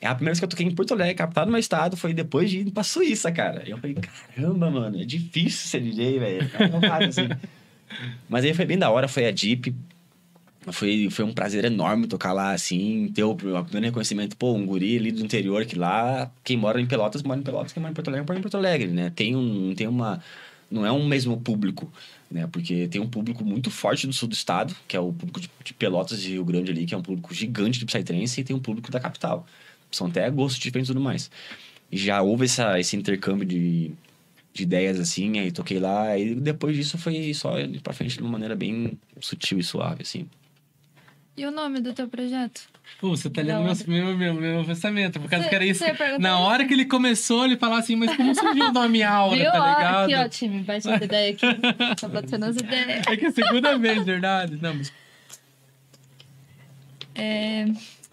É 0.00 0.06
a 0.06 0.14
primeira 0.14 0.32
vez 0.32 0.38
que 0.40 0.44
eu 0.46 0.48
toquei 0.48 0.66
em 0.66 0.70
Porto 0.74 0.94
Alegre, 0.94 1.14
capital 1.14 1.44
do 1.44 1.52
meu 1.52 1.60
estado, 1.60 1.94
foi 1.96 2.14
depois 2.14 2.50
de 2.50 2.60
ir 2.60 2.70
pra 2.70 2.82
Suíça, 2.82 3.30
cara. 3.30 3.62
E 3.66 3.70
eu 3.70 3.76
falei, 3.78 3.94
caramba, 4.34 4.70
mano, 4.70 5.00
é 5.00 5.04
difícil 5.04 5.68
ser 5.68 5.80
DJ, 5.82 6.18
velho. 6.18 6.50
É 6.58 7.04
assim. 7.04 7.28
Mas 8.28 8.44
aí 8.44 8.54
foi 8.54 8.64
bem 8.64 8.78
da 8.78 8.90
hora, 8.90 9.08
foi 9.08 9.26
a 9.26 9.34
Jeep. 9.34 9.74
Foi, 10.72 11.08
foi 11.10 11.24
um 11.24 11.32
prazer 11.32 11.64
enorme 11.64 12.06
tocar 12.06 12.34
lá, 12.34 12.52
assim, 12.52 13.10
ter 13.14 13.24
o 13.24 13.34
primeiro 13.34 13.80
reconhecimento, 13.80 14.36
pô, 14.36 14.52
um 14.52 14.66
guri 14.66 14.98
ali 14.98 15.10
do 15.10 15.24
interior, 15.24 15.64
que 15.64 15.74
lá, 15.74 16.30
quem 16.44 16.54
mora 16.54 16.78
em 16.78 16.86
Pelotas, 16.86 17.22
mora 17.22 17.40
em 17.40 17.42
Pelotas, 17.42 17.72
quem 17.72 17.80
mora 17.80 17.90
em 17.90 17.94
Porto 17.94 18.08
Alegre, 18.08 18.26
mora 18.26 18.38
em 18.38 18.42
Porto 18.42 18.56
Alegre, 18.58 18.88
né? 18.88 19.10
Tem 19.10 19.34
um, 19.34 19.74
tem 19.74 19.88
uma... 19.88 20.22
Não 20.70 20.84
é 20.84 20.92
um 20.92 21.06
mesmo 21.06 21.40
público, 21.40 21.90
né? 22.30 22.46
Porque 22.46 22.86
tem 22.88 23.00
um 23.00 23.08
público 23.08 23.42
muito 23.42 23.70
forte 23.70 24.06
do 24.06 24.12
sul 24.12 24.28
do 24.28 24.34
estado, 24.34 24.76
que 24.86 24.94
é 24.94 25.00
o 25.00 25.12
público 25.12 25.40
de, 25.40 25.50
de 25.64 25.72
Pelotas 25.72 26.22
e 26.24 26.28
Rio 26.28 26.44
Grande 26.44 26.70
ali, 26.70 26.84
que 26.84 26.94
é 26.94 26.96
um 26.96 27.02
público 27.02 27.34
gigante 27.34 27.78
de 27.78 27.86
Psytrance, 27.86 28.40
e 28.40 28.44
tem 28.44 28.54
um 28.54 28.60
público 28.60 28.90
da 28.90 29.00
capital. 29.00 29.46
São 29.90 30.08
até 30.08 30.30
gostos 30.30 30.60
diferentes 30.60 30.90
e 30.90 30.92
tudo 30.92 31.02
mais. 31.02 31.30
E 31.90 31.96
já 31.96 32.20
houve 32.20 32.44
essa, 32.44 32.78
esse 32.78 32.94
intercâmbio 32.96 33.46
de, 33.46 33.92
de 34.60 34.64
ideias, 34.64 35.00
assim, 35.00 35.38
aí 35.38 35.50
toquei 35.50 35.78
lá, 35.78 36.16
e 36.18 36.34
depois 36.34 36.76
disso 36.76 36.98
foi 36.98 37.32
só 37.34 37.58
ir 37.58 37.80
pra 37.80 37.92
frente 37.92 38.16
de 38.16 38.22
uma 38.22 38.30
maneira 38.30 38.54
bem 38.54 38.98
sutil 39.20 39.58
e 39.58 39.62
suave, 39.62 40.02
assim. 40.02 40.28
E 41.36 41.46
o 41.46 41.50
nome 41.50 41.80
do 41.80 41.94
teu 41.94 42.06
projeto? 42.06 42.62
Pô, 43.00 43.10
você 43.16 43.30
tá 43.30 43.40
lendo 43.40 43.62
meu, 43.88 44.04
meu, 44.16 44.16
meu, 44.16 44.34
meu 44.34 44.64
pensamento. 44.64 45.18
Por 45.20 45.30
causa 45.30 45.44
Você- 45.44 45.48
que 45.48 45.54
era 45.54 45.64
isso. 45.64 45.82
Na 46.18 46.30
isso? 46.34 46.38
hora 46.42 46.66
que 46.66 46.74
ele 46.74 46.84
começou, 46.84 47.44
ele 47.46 47.56
falava 47.56 47.80
assim, 47.80 47.96
mas 47.96 48.14
como 48.14 48.34
surgiu 48.34 48.66
o 48.66 48.72
nome 48.72 49.02
Aura, 49.02 49.36
Viu? 49.36 49.50
tá 49.50 49.58
ligado? 49.58 50.04
aqui, 50.04 50.14
ó, 50.16 50.28
time. 50.28 50.62
Bate 50.64 50.88
as 50.90 51.00
ideias 51.02 51.36
aqui. 51.42 51.96
Tá 52.00 52.08
batendo 52.08 52.44
as 52.46 52.56
ideias. 52.56 53.06
É 53.06 53.16
que 53.16 53.24
é 53.24 53.28
a 53.28 53.32
segunda 53.32 53.78
vez, 53.78 54.04
verdade? 54.04 54.58
Não, 54.60 54.74
mas 54.74 54.92
É, 57.14 57.66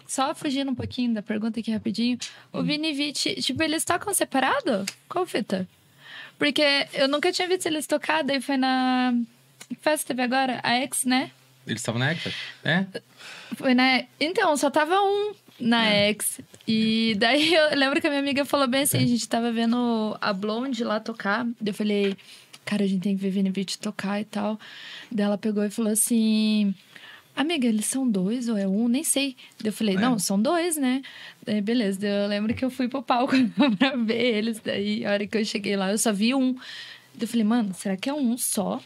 só 0.06 0.34
fugindo 0.34 0.70
um 0.70 0.74
pouquinho 0.74 1.12
da 1.12 1.22
pergunta 1.22 1.60
aqui 1.60 1.70
rapidinho. 1.70 2.16
O 2.52 2.62
Vini 2.62 2.90
e 2.90 2.92
Vit, 2.94 3.42
tipo, 3.42 3.62
eles 3.62 3.84
tocam 3.84 4.14
separado? 4.14 4.86
Qual 5.08 5.26
fita? 5.26 5.68
Porque 6.38 6.86
eu 6.94 7.08
nunca 7.08 7.32
tinha 7.32 7.48
visto 7.48 7.66
eles 7.66 7.86
tocar, 7.86 8.22
daí 8.22 8.40
foi 8.40 8.56
na. 8.56 9.12
Que 9.68 9.74
festa 9.74 10.08
teve 10.08 10.22
agora? 10.22 10.60
A 10.62 10.74
X, 10.76 11.04
né? 11.04 11.30
eles 11.70 11.82
estavam 11.82 11.98
na 11.98 12.10
Hector? 12.12 12.32
É? 12.64 12.86
Foi 13.54 13.74
na. 13.74 14.04
Então, 14.18 14.56
só 14.56 14.70
tava 14.70 14.94
um 15.00 15.34
na 15.60 15.84
X. 15.84 16.40
E 16.66 17.14
daí 17.18 17.54
eu 17.54 17.76
lembro 17.76 18.00
que 18.00 18.06
a 18.06 18.10
minha 18.10 18.22
amiga 18.22 18.44
falou 18.44 18.66
bem 18.66 18.82
assim: 18.82 18.98
a 18.98 19.06
gente 19.06 19.28
tava 19.28 19.52
vendo 19.52 20.16
a 20.20 20.32
Blonde 20.32 20.82
lá 20.84 20.98
tocar. 21.00 21.44
Daí 21.60 21.70
eu 21.70 21.74
falei, 21.74 22.16
cara, 22.64 22.84
a 22.84 22.86
gente 22.86 23.02
tem 23.02 23.16
que 23.16 23.22
ver 23.22 23.30
Vini 23.30 23.50
Beat 23.50 23.76
tocar 23.76 24.20
e 24.20 24.24
tal. 24.24 24.58
Daí 25.10 25.26
ela 25.26 25.38
pegou 25.38 25.64
e 25.64 25.70
falou 25.70 25.92
assim. 25.92 26.74
Amiga, 27.40 27.68
eles 27.68 27.86
são 27.86 28.08
dois 28.08 28.48
ou 28.48 28.56
é 28.58 28.66
um? 28.66 28.88
Nem 28.88 29.04
sei. 29.04 29.36
Eu 29.62 29.72
falei, 29.72 29.94
É. 29.94 29.98
não, 29.98 30.18
são 30.18 30.40
dois, 30.42 30.76
né? 30.76 31.02
Daí, 31.46 31.60
beleza. 31.60 32.00
Daí 32.00 32.10
eu 32.10 32.26
lembro 32.28 32.52
que 32.52 32.64
eu 32.64 32.70
fui 32.70 32.88
pro 32.88 33.00
palco 33.02 33.34
pra 33.78 33.94
ver 33.96 34.36
eles. 34.38 34.58
Daí, 34.58 35.06
a 35.06 35.12
hora 35.12 35.26
que 35.26 35.38
eu 35.38 35.44
cheguei 35.44 35.76
lá, 35.76 35.90
eu 35.92 35.98
só 35.98 36.12
vi 36.12 36.34
um. 36.34 36.54
Daí 36.54 37.22
eu 37.22 37.28
falei, 37.28 37.44
mano, 37.44 37.72
será 37.74 37.96
que 37.96 38.08
é 38.10 38.12
um 38.14 38.36
só? 38.36 38.80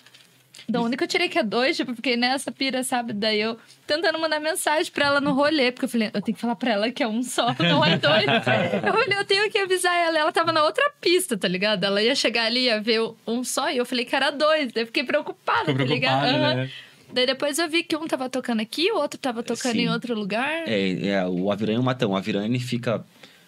Da 0.69 0.81
onde 0.81 0.97
que 0.97 1.03
eu 1.03 1.09
tirei 1.09 1.29
que 1.29 1.39
é 1.39 1.43
dois? 1.43 1.77
Tipo, 1.77 1.95
fiquei 1.95 2.17
nessa 2.17 2.53
pira, 2.53 2.85
sabe? 2.85 3.13
Daí 3.13 3.41
eu 3.41 3.59
tentando 3.87 4.19
mandar 4.21 4.39
mensagem 4.39 4.93
pra 4.93 5.07
ela 5.07 5.21
no 5.21 5.33
rolê, 5.33 5.73
porque 5.73 5.87
eu 5.87 5.89
falei, 5.89 6.11
eu 6.15 6.23
tenho 6.23 6.35
que 6.37 6.41
falar 6.41 6.55
pra 6.55 6.71
ela 6.73 6.91
que 6.91 7.03
é 7.03 7.09
um 7.09 7.23
só, 7.23 7.49
não 7.59 7.85
é 7.85 7.99
dois. 7.99 8.25
eu 8.27 8.93
falei, 8.93 9.19
eu 9.19 9.25
tenho 9.25 9.51
que 9.51 9.59
avisar 9.59 9.93
ela. 9.97 10.19
Ela 10.19 10.31
tava 10.33 10.53
na 10.53 10.63
outra 10.63 10.89
pista, 11.01 11.37
tá 11.37 11.49
ligado? 11.49 11.83
Ela 11.85 12.01
ia 12.03 12.15
chegar 12.15 12.45
ali, 12.45 12.67
ia 12.67 12.81
ver 12.81 13.01
um 13.27 13.43
só, 13.43 13.71
e 13.71 13.79
eu 13.79 13.85
falei 13.87 14.05
que 14.05 14.15
era 14.15 14.31
dois. 14.31 14.73
Daí 14.73 14.83
eu 14.85 14.87
fiquei 14.87 15.03
preocupada, 15.05 15.67
Ficou 15.73 15.79
tá 15.87 15.93
ligado? 15.95 16.21
preocupada, 16.21 16.53
Aham. 16.63 16.71
Daí 17.13 17.27
depois 17.27 17.59
eu 17.59 17.69
vi 17.69 17.83
que 17.83 17.97
um 17.97 18.07
tava 18.07 18.29
tocando 18.29 18.61
aqui, 18.61 18.91
o 18.91 18.97
outro 18.97 19.19
tava 19.19 19.43
tocando 19.43 19.73
Sim. 19.73 19.83
em 19.83 19.89
outro 19.91 20.15
lugar. 20.15 20.67
É, 20.67 21.09
é, 21.09 21.27
o 21.27 21.51
Aviran 21.51 21.75
e 21.75 21.79
o 21.79 21.83
Matão. 21.83 22.13
O 22.13 22.17
Aviran 22.17 22.45
ele 22.45 22.59
fica 22.59 23.05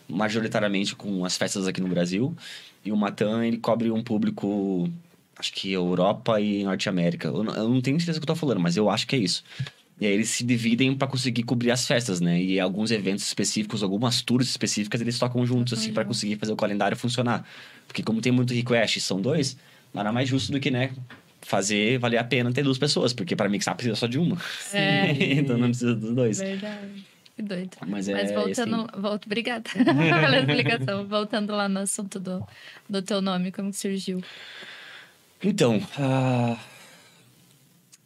majoritariamente 0.08 0.94
com 0.94 1.24
as 1.24 1.36
festas 1.36 1.66
aqui 1.66 1.80
no 1.80 1.88
Brasil. 1.88 2.36
E 2.84 2.92
o 2.92 2.96
Matan, 2.96 3.46
ele 3.46 3.56
cobre 3.56 3.90
um 3.90 4.02
público, 4.02 4.90
acho 5.38 5.52
que 5.52 5.72
Europa 5.72 6.40
e 6.40 6.64
Norte 6.64 6.88
América. 6.88 7.28
Eu 7.28 7.42
não, 7.42 7.54
eu 7.54 7.68
não 7.68 7.80
tenho 7.80 7.98
certeza 7.98 8.20
do 8.20 8.26
que 8.26 8.30
eu 8.30 8.34
tô 8.34 8.38
falando, 8.38 8.60
mas 8.60 8.76
eu 8.76 8.90
acho 8.90 9.06
que 9.06 9.16
é 9.16 9.18
isso. 9.18 9.42
E 10.00 10.06
aí 10.06 10.12
eles 10.12 10.28
se 10.28 10.44
dividem 10.44 10.94
para 10.94 11.08
conseguir 11.08 11.44
cobrir 11.44 11.70
as 11.70 11.86
festas, 11.86 12.20
né? 12.20 12.40
E 12.42 12.60
alguns 12.60 12.90
eventos 12.90 13.24
específicos, 13.24 13.82
algumas 13.82 14.20
tours 14.20 14.48
específicas, 14.48 15.00
eles 15.00 15.18
tocam 15.18 15.46
juntos, 15.46 15.72
assim, 15.72 15.92
para 15.92 16.04
conseguir 16.04 16.36
fazer 16.36 16.52
o 16.52 16.56
calendário 16.56 16.96
funcionar. 16.96 17.46
Porque 17.86 18.02
como 18.02 18.20
tem 18.20 18.32
muito 18.32 18.52
request, 18.52 19.00
são 19.00 19.20
dois, 19.20 19.56
nada 19.94 20.12
mais 20.12 20.28
justo 20.28 20.52
do 20.52 20.60
que, 20.60 20.70
né? 20.70 20.90
Fazer 21.45 21.99
valer 21.99 22.18
a 22.18 22.24
pena 22.24 22.51
ter 22.53 22.62
duas 22.62 22.78
pessoas, 22.78 23.12
porque 23.12 23.36
para 23.36 23.49
mixar 23.49 23.74
precisa 23.74 23.97
só 23.97 24.07
de 24.07 24.18
uma. 24.18 24.36
É. 24.72 25.11
então 25.38 25.59
não 25.59 25.68
precisa 25.68 25.95
dos 25.95 26.14
dois. 26.14 26.38
Verdade. 26.38 27.05
Que 27.36 27.42
doido. 27.42 27.76
Mas 27.86 28.09
é. 28.09 28.14
Mas 28.14 28.32
voltando, 28.32 28.74
assim, 28.74 29.01
volto, 29.01 29.26
obrigada 29.26 29.68
pela 29.74 30.38
explicação. 30.38 31.07
Voltando 31.07 31.55
lá 31.55 31.68
no 31.68 31.80
assunto 31.80 32.20
do, 32.20 32.47
do 32.88 33.03
teu 33.03 33.20
nome, 33.20 33.51
como 33.51 33.70
que 33.70 33.76
surgiu? 33.76 34.22
Então, 35.42 35.82
ah, 35.99 36.57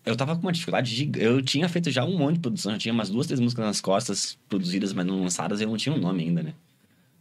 eu 0.05 0.16
tava 0.16 0.34
com 0.34 0.43
uma 0.43 0.53
dificuldade 0.53 0.95
gigante. 0.95 1.24
Eu 1.24 1.43
tinha 1.43 1.68
feito 1.68 1.91
já 1.91 2.05
um 2.05 2.16
monte 2.16 2.36
de 2.36 2.41
produção, 2.41 2.72
já 2.72 2.78
tinha 2.78 2.95
umas 2.95 3.11
duas, 3.11 3.26
três 3.26 3.39
músicas 3.39 3.66
nas 3.66 3.80
costas, 3.80 4.39
produzidas, 4.49 4.93
mas 4.93 5.05
não 5.05 5.22
lançadas, 5.22 5.61
e 5.61 5.64
eu 5.64 5.68
não 5.68 5.76
tinha 5.76 5.95
um 5.95 5.99
nome 5.99 6.24
ainda, 6.24 6.43
né? 6.43 6.55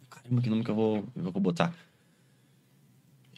Caramba, 0.09 0.41
que 0.41 0.49
nome 0.49 0.63
que 0.63 0.71
eu 0.71 0.75
vou, 0.75 1.05
eu 1.15 1.31
vou 1.31 1.41
botar? 1.41 1.73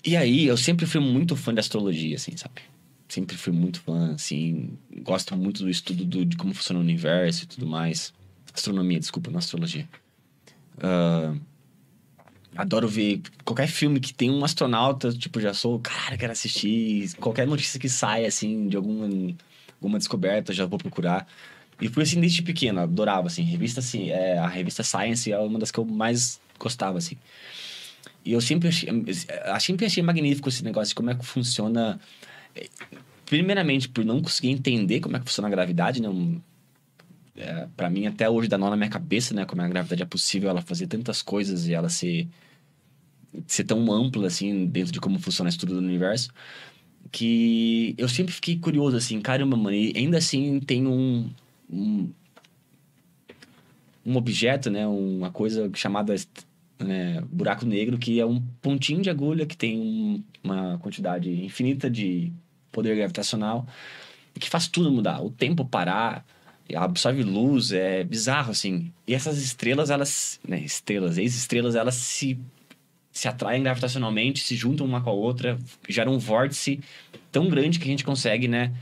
E 0.06 0.16
aí, 0.16 0.46
eu 0.46 0.56
sempre 0.58 0.86
fui 0.86 1.02
muito 1.02 1.36
fã 1.36 1.54
de 1.54 1.60
astrologia, 1.60 2.16
assim, 2.16 2.36
sabe? 2.38 2.62
Sempre 3.08 3.36
fui 3.36 3.52
muito 3.52 3.82
fã, 3.82 4.14
assim. 4.14 4.78
Gosto 5.02 5.36
muito 5.36 5.64
do 5.64 5.70
estudo 5.70 6.06
do- 6.06 6.26
de 6.26 6.38
como 6.38 6.54
funciona 6.54 6.80
o 6.80 6.84
universo 6.84 7.44
e 7.44 7.48
tudo 7.48 7.66
mais. 7.68 8.14
Astronomia, 8.54 9.00
desculpa, 9.00 9.30
não 9.32 9.40
astrologia. 9.40 9.88
Ah, 10.82 11.34
Adoro 12.56 12.88
ver 12.88 13.22
qualquer 13.46 13.68
filme 13.68 14.00
que 14.00 14.14
tem 14.14 14.30
um 14.30 14.44
astronauta, 14.44 15.14
tipo, 15.14 15.40
já 15.40 15.54
sou, 15.54 15.80
cara, 15.80 16.18
quero 16.18 16.32
assistir. 16.32 17.14
Qualquer 17.16 17.48
notícia 17.48 17.80
que 17.80 17.88
sai, 17.88 18.26
assim, 18.26 18.68
de 18.68 18.76
alguma, 18.76 19.08
alguma 19.76 19.98
descoberta, 19.98 20.52
já 20.52 20.66
vou 20.66 20.78
procurar. 20.80 21.28
E 21.80 21.88
fui 21.88 22.04
assim 22.04 22.20
desde 22.20 22.42
pequeno, 22.42 22.80
adorava, 22.82 23.28
assim. 23.28 23.44
Revista, 23.44 23.80
assim, 23.80 24.10
é, 24.10 24.38
a 24.38 24.48
revista 24.48 24.84
Science 24.84 25.32
é 25.32 25.38
uma 25.40 25.60
das 25.60 25.72
que 25.72 25.78
eu 25.80 25.86
mais 25.86 26.42
gostava, 26.58 26.98
assim. 26.98 27.16
E 28.26 28.34
eu 28.34 28.42
sempre 28.42 28.68
achei, 28.68 28.90
sempre 29.60 29.86
achei 29.86 30.04
magnífico 30.04 30.50
esse 30.50 30.64
negócio 30.64 30.90
de 30.90 30.96
como 30.96 31.10
é 31.10 31.16
que 31.16 31.26
funciona. 31.26 32.00
eh, 32.56 32.70
Primeiramente, 33.26 33.88
por 33.88 34.04
não 34.04 34.22
conseguir 34.22 34.50
entender 34.50 35.00
como 35.00 35.16
é 35.16 35.20
que 35.20 35.26
funciona 35.26 35.48
a 35.48 35.52
gravidade, 35.52 36.02
né? 36.02 36.10
Um, 36.10 36.42
é, 37.36 37.68
para 37.78 37.90
mim, 37.90 38.08
até 38.08 38.28
hoje, 38.30 38.50
dá 38.50 38.58
nó 38.58 38.70
na 38.70 38.76
minha 38.76 38.90
cabeça, 38.90 39.34
né? 39.36 39.46
Como 39.46 39.62
a 39.62 39.68
gravidade 39.68 40.02
é 40.02 40.06
possível 40.06 40.50
ela 40.50 40.62
fazer 40.62 40.88
tantas 40.88 41.22
coisas 41.22 41.68
e 41.68 41.74
ela 41.74 41.90
ser, 41.90 42.28
ser 43.48 43.66
tão 43.66 43.92
ampla, 43.92 44.28
assim, 44.28 44.66
dentro 44.66 44.92
de 44.92 45.00
como 45.00 45.20
funciona 45.20 45.48
a 45.48 45.52
estrutura 45.52 45.80
do 45.80 45.86
universo. 45.86 46.32
Que 47.12 47.94
eu 47.98 48.10
sempre 48.10 48.34
fiquei 48.34 48.58
curioso, 48.58 48.98
assim, 48.98 49.22
caramba, 49.22 49.56
mano, 49.56 49.76
e 49.76 49.94
ainda 49.96 50.18
assim 50.18 50.60
tem 50.60 50.86
um, 50.88 51.30
um, 51.70 52.12
um 54.06 54.16
objeto, 54.18 54.70
né? 54.72 54.88
Uma 54.88 55.32
coisa 55.32 55.70
chamada 55.76 56.16
né, 56.80 57.22
buraco 57.30 57.66
negro, 57.66 57.98
que 57.98 58.20
é 58.20 58.26
um 58.26 58.42
pontinho 58.62 59.02
de 59.02 59.10
agulha 59.10 59.46
que 59.46 59.58
tem 59.58 59.80
um- 59.80 60.24
uma 60.44 60.78
quantidade 60.78 61.30
infinita 61.44 61.90
de 61.90 62.32
poder 62.72 62.96
gravitacional 62.96 63.68
que 64.40 64.50
faz 64.50 64.68
tudo 64.68 64.92
mudar. 64.92 65.22
O 65.22 65.30
tempo 65.30 65.66
parar, 65.66 66.26
absorve 66.74 67.24
luz, 67.24 67.72
é 67.72 68.04
bizarro, 68.04 68.52
assim. 68.52 68.92
E 69.06 69.14
essas 69.14 69.42
estrelas, 69.42 69.90
elas... 69.90 70.40
Né, 70.48 70.62
estrelas, 70.62 71.18
ex-estrelas, 71.18 71.76
elas 71.76 71.96
se, 71.96 72.40
se 73.12 73.28
atraem 73.28 73.62
gravitacionalmente, 73.62 74.40
se 74.40 74.56
juntam 74.56 74.86
uma 74.86 75.02
com 75.02 75.10
a 75.10 75.14
outra, 75.14 75.60
geram 75.88 76.14
um 76.14 76.20
vórtice 76.20 76.80
tão 77.32 77.50
grande 77.50 77.80
que 77.80 77.86
a 77.86 77.92
gente 77.92 78.06
consegue, 78.06 78.48
né... 78.48 78.74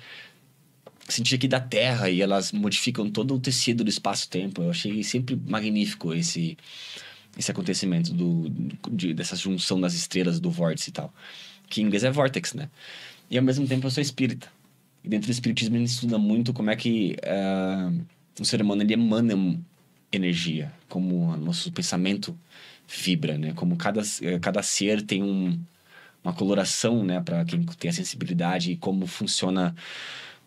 Sentir 1.09 1.35
aqui 1.35 1.47
da 1.47 1.61
Terra 1.61 2.09
e 2.09 2.21
elas 2.21 2.51
modificam 2.51 3.09
todo 3.09 3.33
o 3.33 3.39
tecido 3.39 3.81
do 3.81 3.89
espaço-tempo. 3.89 4.61
Eu 4.61 4.71
achei 4.71 5.01
sempre 5.03 5.39
magnífico 5.47 6.13
esse 6.13 6.57
esse 7.37 7.51
acontecimento 7.51 8.13
do, 8.13 8.49
de, 8.91 9.13
dessa 9.13 9.35
junção 9.35 9.79
das 9.79 9.93
estrelas, 9.93 10.39
do 10.39 10.49
vórtice 10.49 10.89
e 10.89 10.93
tal. 10.93 11.13
Que 11.69 11.81
em 11.81 11.85
inglês 11.85 12.03
é 12.03 12.11
vortex, 12.11 12.53
né? 12.53 12.69
E 13.29 13.37
ao 13.37 13.43
mesmo 13.43 13.67
tempo 13.67 13.85
eu 13.85 13.91
sou 13.91 14.01
espírita. 14.01 14.47
E 15.03 15.09
dentro 15.09 15.27
do 15.27 15.31
espiritismo 15.31 15.75
a 15.75 15.79
gente 15.79 15.89
estuda 15.89 16.17
muito 16.17 16.53
como 16.53 16.71
é 16.71 16.75
que 16.75 17.15
ah, 17.23 17.91
o 18.39 18.45
ser 18.45 18.61
humano 18.61 18.81
ele 18.81 18.93
emana 18.93 19.33
energia, 20.11 20.71
como 20.89 21.33
o 21.33 21.37
nosso 21.37 21.71
pensamento 21.71 22.37
vibra, 22.87 23.37
né? 23.37 23.53
Como 23.53 23.75
cada, 23.75 24.01
eh, 24.21 24.39
cada 24.39 24.63
ser 24.63 25.01
tem 25.01 25.21
um, 25.21 25.59
uma 26.23 26.33
coloração, 26.33 27.03
né? 27.03 27.21
Para 27.21 27.43
quem 27.45 27.63
tem 27.63 27.89
a 27.89 27.93
sensibilidade 27.93 28.71
e 28.71 28.77
como 28.77 29.05
funciona 29.05 29.75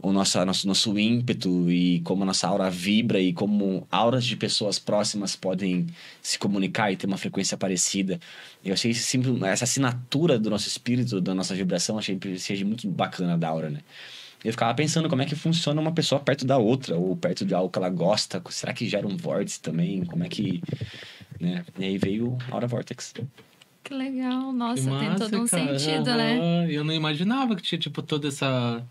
o 0.03 0.12
nosso, 0.12 0.44
nosso, 0.44 0.66
nosso 0.66 0.98
ímpeto 0.98 1.70
e 1.70 2.01
como 2.01 2.22
a 2.22 2.26
nossa 2.26 2.48
aura 2.48 2.70
vibra 2.70 3.20
e 3.20 3.32
como 3.32 3.86
auras 3.90 4.24
de 4.24 4.36
pessoas 4.36 4.78
próximas 4.78 5.36
podem 5.36 5.86
se 6.22 6.38
comunicar 6.38 6.90
e 6.92 6.96
ter 6.96 7.07
uma 7.07 7.16
frequência 7.16 7.57
parecida. 7.57 8.18
Eu 8.64 8.72
achei 8.72 8.94
sempre 8.94 9.30
essa 9.46 9.64
assinatura 9.64 10.38
do 10.38 10.51
nosso 10.51 10.68
espírito, 10.68 11.20
da 11.20 11.34
nossa 11.34 11.55
vibração, 11.55 11.98
achei 11.98 12.18
seja 12.38 12.64
muito 12.64 12.88
bacana 12.88 13.36
da 13.36 13.48
aura, 13.48 13.70
né? 13.70 13.80
Eu 14.42 14.53
ficava 14.53 14.72
pensando 14.74 15.09
como 15.09 15.20
é 15.20 15.26
que 15.26 15.36
funciona 15.36 15.80
uma 15.80 15.92
pessoa 15.92 16.18
perto 16.20 16.46
da 16.46 16.57
outra, 16.57 16.96
ou 16.96 17.14
perto 17.14 17.44
de 17.44 17.55
algo 17.55 17.68
que 17.70 17.78
ela 17.78 17.90
gosta. 17.90 18.42
Será 18.48 18.72
que 18.72 18.88
gera 18.88 19.07
um 19.07 19.16
vórtice 19.16 19.61
também? 19.61 20.03
Como 20.07 20.24
é 20.24 20.28
que. 20.28 20.62
Né? 21.38 21.62
E 21.78 21.84
aí 21.84 21.98
veio 21.98 22.38
a 22.51 22.55
Aura 22.55 22.66
Vortex. 22.66 23.12
Que 23.84 23.94
legal. 23.94 24.51
Nossa, 24.53 24.82
Que 24.82 24.98
tem 24.98 25.09
massa, 25.09 25.28
todo 25.28 25.42
um 25.42 25.46
cara. 25.46 25.78
sentido, 25.78 26.14
né? 26.14 26.38
Aham. 26.38 26.70
Eu 26.70 26.84
não 26.84 26.94
imaginava 26.94 27.55
que 27.55 27.62
tinha, 27.62 27.78
tipo, 27.78 28.01
todo 28.01 28.28
essa, 28.28 28.82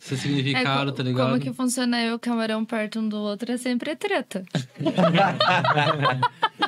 esse 0.00 0.16
significado, 0.16 0.90
co- 0.92 0.96
tá 0.96 1.02
ligado? 1.02 1.28
É, 1.28 1.30
Como 1.32 1.40
que 1.42 1.52
funciona 1.52 2.00
eu 2.02 2.12
e 2.12 2.14
o 2.14 2.18
camarão 2.18 2.64
perto 2.64 3.00
um 3.00 3.08
do 3.08 3.16
outro 3.18 3.52
é 3.52 3.56
sempre 3.56 3.94
treta. 3.96 4.42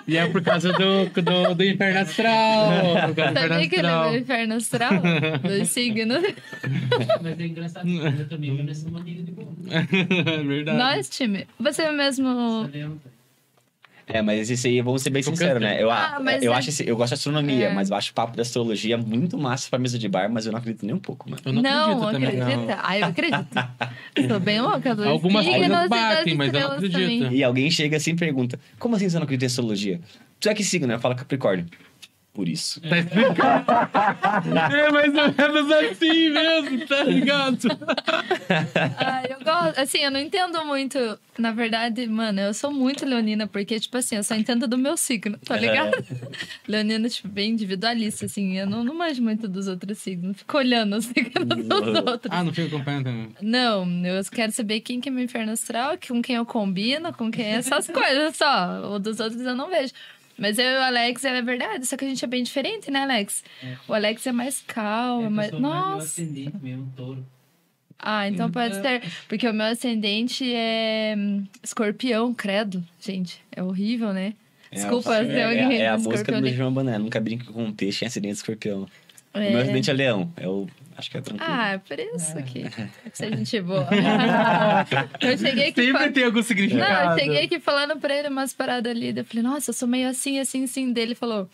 E 0.06 0.16
é 0.16 0.26
por 0.26 0.42
causa 0.42 0.72
do, 0.72 1.06
do, 1.22 1.54
do 1.54 1.64
inferno 1.64 2.00
astral. 2.00 2.68
Por 3.06 3.14
causa 3.14 3.32
do 3.32 3.38
inferno 3.38 3.48
Sabia 3.48 3.68
que 3.68 3.76
ele 3.76 3.86
é 3.86 3.90
astral. 3.90 4.10
meu 4.10 4.20
inferno 4.20 4.54
astral? 4.54 4.92
Dos 5.42 5.68
signos. 5.68 6.22
Mas 7.22 7.38
é 7.40 7.46
engraçado, 7.46 7.88
eu 7.88 8.28
também, 8.28 8.50
mas 8.56 8.66
nós 8.66 8.78
somos 8.78 9.00
amigos 9.00 9.26
de 9.26 9.32
boa. 9.32 9.48
É 9.70 10.42
Verdade. 10.42 10.78
Nós, 10.78 11.08
time. 11.08 11.46
Você 11.60 11.90
mesmo. 11.92 12.68
É, 14.12 14.20
mas 14.22 14.50
esse 14.50 14.66
aí, 14.68 14.80
vamos 14.80 15.02
ser 15.02 15.10
bem 15.10 15.22
sinceros, 15.22 15.60
né? 15.62 15.82
Eu, 15.82 15.90
Ah, 15.90 16.18
eu, 16.42 16.52
é- 16.52 16.56
acho 16.56 16.68
esse- 16.70 16.86
eu 16.86 16.96
gosto 16.96 17.08
de 17.10 17.14
astronomia, 17.14 17.66
É. 17.66 17.72
mas 17.74 17.90
eu 17.90 17.96
acho 17.96 18.10
o 18.10 18.14
papo 18.14 18.36
da 18.36 18.42
astrologia 18.42 18.96
muito 18.98 19.38
massa 19.38 19.68
pra 19.70 19.78
mesa 19.78 19.98
de 19.98 20.08
bar, 20.08 20.28
mas 20.30 20.46
eu 20.46 20.52
não 20.52 20.58
acredito 20.58 20.84
nem 20.84 20.94
um 20.94 20.98
pouco, 20.98 21.28
mano. 21.30 21.40
Eu 21.44 21.52
não, 21.52 21.62
não, 21.62 22.08
acredito 22.08 22.12
também. 22.12 22.40
acredita? 22.42 22.78
Ah, 22.82 22.98
eu 22.98 23.06
acredito. 23.06 23.48
Tô 24.28 24.40
bem 24.40 24.60
louca. 24.60 24.94
Dos 24.94 25.06
Algumas 25.06 25.46
coisas 25.46 25.88
batem, 25.88 26.34
mas 26.34 26.52
eu 26.52 26.60
não 26.60 26.72
acredito. 26.72 26.92
também. 26.92 27.34
E 27.34 27.44
alguém 27.44 27.70
chega 27.70 27.96
assim 27.96 28.10
e 28.12 28.16
pergunta: 28.16 28.58
Como 28.78 28.96
assim 28.96 29.08
você 29.08 29.16
não 29.16 29.24
acredita 29.24 29.44
em 29.44 29.48
astrologia? 29.48 30.00
Tu 30.38 30.48
é 30.48 30.54
que 30.54 30.64
signo, 30.64 30.86
né? 30.86 30.98
Fala 30.98 31.14
Capricórnio. 31.14 31.66
Por 32.32 32.48
isso. 32.48 32.80
Tá 32.80 32.98
explicado. 32.98 33.66
é 34.74 34.90
mais 34.92 35.14
ou 35.14 35.34
menos 35.36 35.72
assim 35.72 36.30
mesmo, 36.30 36.86
tá 36.86 37.02
ligado? 37.02 37.58
Ah, 38.98 39.22
eu 39.28 39.38
gosto. 39.44 39.78
Assim, 39.80 39.98
eu 39.98 40.12
não 40.12 40.20
entendo 40.20 40.64
muito. 40.64 40.98
Na 41.36 41.50
verdade, 41.50 42.06
mano, 42.06 42.40
eu 42.40 42.54
sou 42.54 42.70
muito 42.70 43.04
leonina, 43.04 43.48
porque, 43.48 43.80
tipo 43.80 43.96
assim, 43.96 44.16
eu 44.16 44.22
só 44.22 44.36
entendo 44.36 44.68
do 44.68 44.78
meu 44.78 44.96
signo, 44.96 45.38
tá 45.38 45.56
ligado? 45.56 45.92
leonina, 46.68 47.08
tipo, 47.08 47.26
bem 47.28 47.50
individualista, 47.50 48.26
assim. 48.26 48.56
Eu 48.56 48.66
não, 48.66 48.84
não 48.84 48.94
manjo 48.94 49.20
muito 49.22 49.48
dos 49.48 49.66
outros 49.66 49.98
signos. 49.98 50.36
Fico 50.36 50.56
olhando 50.56 50.96
os 50.96 51.06
signos 51.06 51.44
dos 51.44 51.94
outros. 51.96 52.30
Ah, 52.32 52.44
não 52.44 52.52
fica 52.52 52.68
acompanhando 52.68 53.04
também. 53.04 53.34
Não, 53.42 54.06
eu 54.06 54.24
quero 54.30 54.52
saber 54.52 54.80
quem 54.80 55.00
que 55.00 55.08
é 55.08 55.12
meu 55.12 55.24
inferno 55.24 55.50
astral, 55.50 55.98
com 56.06 56.22
quem 56.22 56.36
eu 56.36 56.46
combino, 56.46 57.12
com 57.12 57.28
quem 57.28 57.44
é 57.44 57.50
essas 57.56 57.88
coisas 57.88 58.36
só. 58.36 58.94
O 58.94 59.00
dos 59.00 59.18
outros 59.18 59.40
eu 59.40 59.56
não 59.56 59.68
vejo. 59.68 59.92
Mas 60.40 60.58
eu 60.58 60.64
e 60.64 60.74
o 60.74 60.82
Alex, 60.82 61.22
é 61.22 61.42
verdade, 61.42 61.86
só 61.86 61.98
que 61.98 62.04
a 62.06 62.08
gente 62.08 62.24
é 62.24 62.28
bem 62.28 62.42
diferente, 62.42 62.90
né, 62.90 63.02
Alex? 63.02 63.44
O 63.86 63.92
Alex 63.92 64.26
é 64.26 64.32
mais 64.32 64.62
calmo, 64.66 65.24
É, 65.24 65.26
é 65.26 65.28
mais... 65.28 65.52
Nossa! 65.52 66.06
ascendente 66.06 66.56
mesmo, 66.62 66.90
touro. 66.96 67.22
Ah, 67.98 68.26
então 68.26 68.50
pode 68.50 68.80
ser. 68.80 69.02
Porque 69.28 69.46
o 69.46 69.52
meu 69.52 69.66
ascendente 69.66 70.50
é 70.50 71.14
hum, 71.14 71.44
escorpião, 71.62 72.32
credo. 72.32 72.82
Gente, 72.98 73.38
é 73.54 73.62
horrível, 73.62 74.14
né? 74.14 74.32
Desculpa 74.72 75.16
é, 75.16 75.26
ser 75.26 75.32
é, 75.32 75.44
alguém 75.44 75.78
é, 75.78 75.82
é 75.82 75.88
a 75.88 75.98
música 75.98 76.40
do. 76.40 76.48
João 76.48 76.72
Banana. 76.72 76.98
Nunca 76.98 77.20
brinca 77.20 77.52
com 77.52 77.70
peixe 77.70 78.06
em 78.06 78.08
acidente 78.08 78.32
de 78.32 78.38
escorpião. 78.38 78.88
É. 79.34 79.48
O 79.48 79.52
meu 79.52 79.60
acidente 79.60 79.90
é 79.90 79.92
leão. 79.92 80.32
É 80.38 80.48
o 80.48 80.66
Acho 81.00 81.10
que 81.10 81.16
é 81.18 81.20
tranquilo. 81.20 81.50
Ah, 81.52 81.68
é 81.72 81.78
por 81.78 81.98
isso 81.98 82.36
que 82.44 82.64
se 83.12 83.24
a 83.24 83.30
gente 83.30 83.60
boa. 83.60 83.88
eu 85.20 85.36
cheguei 85.38 85.68
aqui. 85.70 85.82
Sempre 85.84 85.92
fa- 86.04 86.12
tem 86.12 86.24
algum 86.24 86.36
Não, 86.36 86.42
significado. 86.42 87.12
eu 87.12 87.18
cheguei 87.24 87.44
aqui 87.44 87.58
falando 87.60 87.98
pra 87.98 88.14
ele 88.14 88.28
umas 88.28 88.52
paradas 88.52 88.90
ali. 88.94 89.16
Eu 89.16 89.24
falei, 89.24 89.42
nossa, 89.42 89.70
eu 89.70 89.74
sou 89.74 89.88
meio 89.88 90.08
assim, 90.08 90.38
assim, 90.38 90.64
assim. 90.64 90.92
Dele 90.92 91.14
falou. 91.14 91.48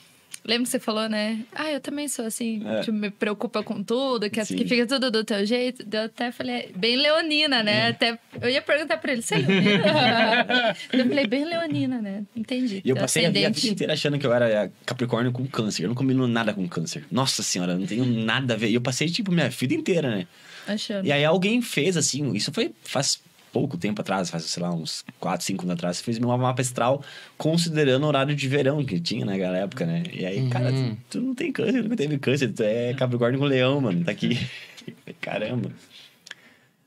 Lembra 0.46 0.64
que 0.64 0.70
você 0.70 0.78
falou, 0.78 1.08
né? 1.08 1.40
Ah, 1.54 1.70
eu 1.72 1.80
também 1.80 2.06
sou 2.08 2.24
assim, 2.24 2.62
É. 2.66 2.80
tipo, 2.80 2.92
me 2.92 3.10
preocupa 3.10 3.62
com 3.62 3.82
tudo, 3.82 4.30
que, 4.30 4.40
que 4.44 4.64
fica 4.66 4.86
tudo 4.86 5.10
do 5.10 5.24
teu 5.24 5.44
jeito. 5.44 5.84
Eu 5.90 6.02
até 6.04 6.30
falei, 6.30 6.70
bem 6.76 6.96
leonina, 6.96 7.56
É. 7.60 7.62
né? 7.62 7.88
Até, 7.88 8.18
eu 8.40 8.48
ia 8.48 8.62
perguntar 8.62 8.96
pra 8.98 9.12
ele, 9.12 9.22
você 9.22 9.34
é 9.34 9.38
leonina? 9.38 10.76
eu 10.92 11.06
falei, 11.08 11.26
bem 11.26 11.44
leonina, 11.44 12.00
né? 12.00 12.22
Entendi. 12.36 12.80
E 12.84 12.88
eu 12.88 12.96
passei 12.96 13.26
a 13.26 13.30
vida 13.30 13.48
inteira 13.68 13.92
achando 13.92 14.18
que 14.18 14.26
eu 14.26 14.32
era 14.32 14.70
Capricórnio 14.84 15.32
com 15.32 15.46
câncer. 15.46 15.84
Eu 15.84 15.88
não 15.88 15.94
combino 15.96 16.26
nada 16.28 16.54
com 16.54 16.66
câncer. 16.68 17.04
Nossa 17.10 17.42
senhora, 17.42 17.76
não 17.76 17.86
tenho 17.86 18.04
nada 18.06 18.54
a 18.54 18.56
ver. 18.56 18.68
E 18.68 18.74
eu 18.74 18.80
passei, 18.80 19.08
tipo, 19.08 19.32
minha 19.32 19.48
vida 19.48 19.74
inteira, 19.74 20.08
né? 20.10 20.26
Achando. 20.66 21.06
E 21.06 21.12
aí 21.12 21.24
alguém 21.24 21.60
fez, 21.62 21.96
assim, 21.96 22.32
isso 22.34 22.52
foi 22.52 22.72
faz 22.84 23.20
pouco 23.58 23.78
tempo 23.78 24.02
atrás, 24.02 24.28
faz, 24.28 24.44
sei 24.44 24.62
lá, 24.62 24.70
uns 24.70 25.02
4, 25.18 25.44
5 25.46 25.64
anos 25.64 25.74
atrás, 25.74 26.00
fez 26.02 26.18
meu 26.18 26.28
mapa 26.36 26.60
astral 26.60 27.02
considerando 27.38 28.04
o 28.04 28.06
horário 28.06 28.34
de 28.36 28.46
verão 28.48 28.84
que 28.84 29.00
tinha 29.00 29.24
naquela 29.24 29.56
época, 29.56 29.86
né? 29.86 30.02
E 30.12 30.26
aí, 30.26 30.46
cara, 30.50 30.70
Uhum. 30.72 30.94
tu, 31.08 31.18
tu 31.18 31.20
não 31.26 31.34
tem 31.34 31.50
câncer, 31.50 31.82
nunca 31.82 31.96
teve 31.96 32.18
câncer, 32.18 32.52
tu 32.52 32.62
é 32.62 32.92
Capricórnio 32.92 33.38
com 33.40 33.46
leão, 33.46 33.80
mano, 33.80 34.04
tá 34.04 34.10
aqui. 34.10 34.38
Caramba. 35.22 35.70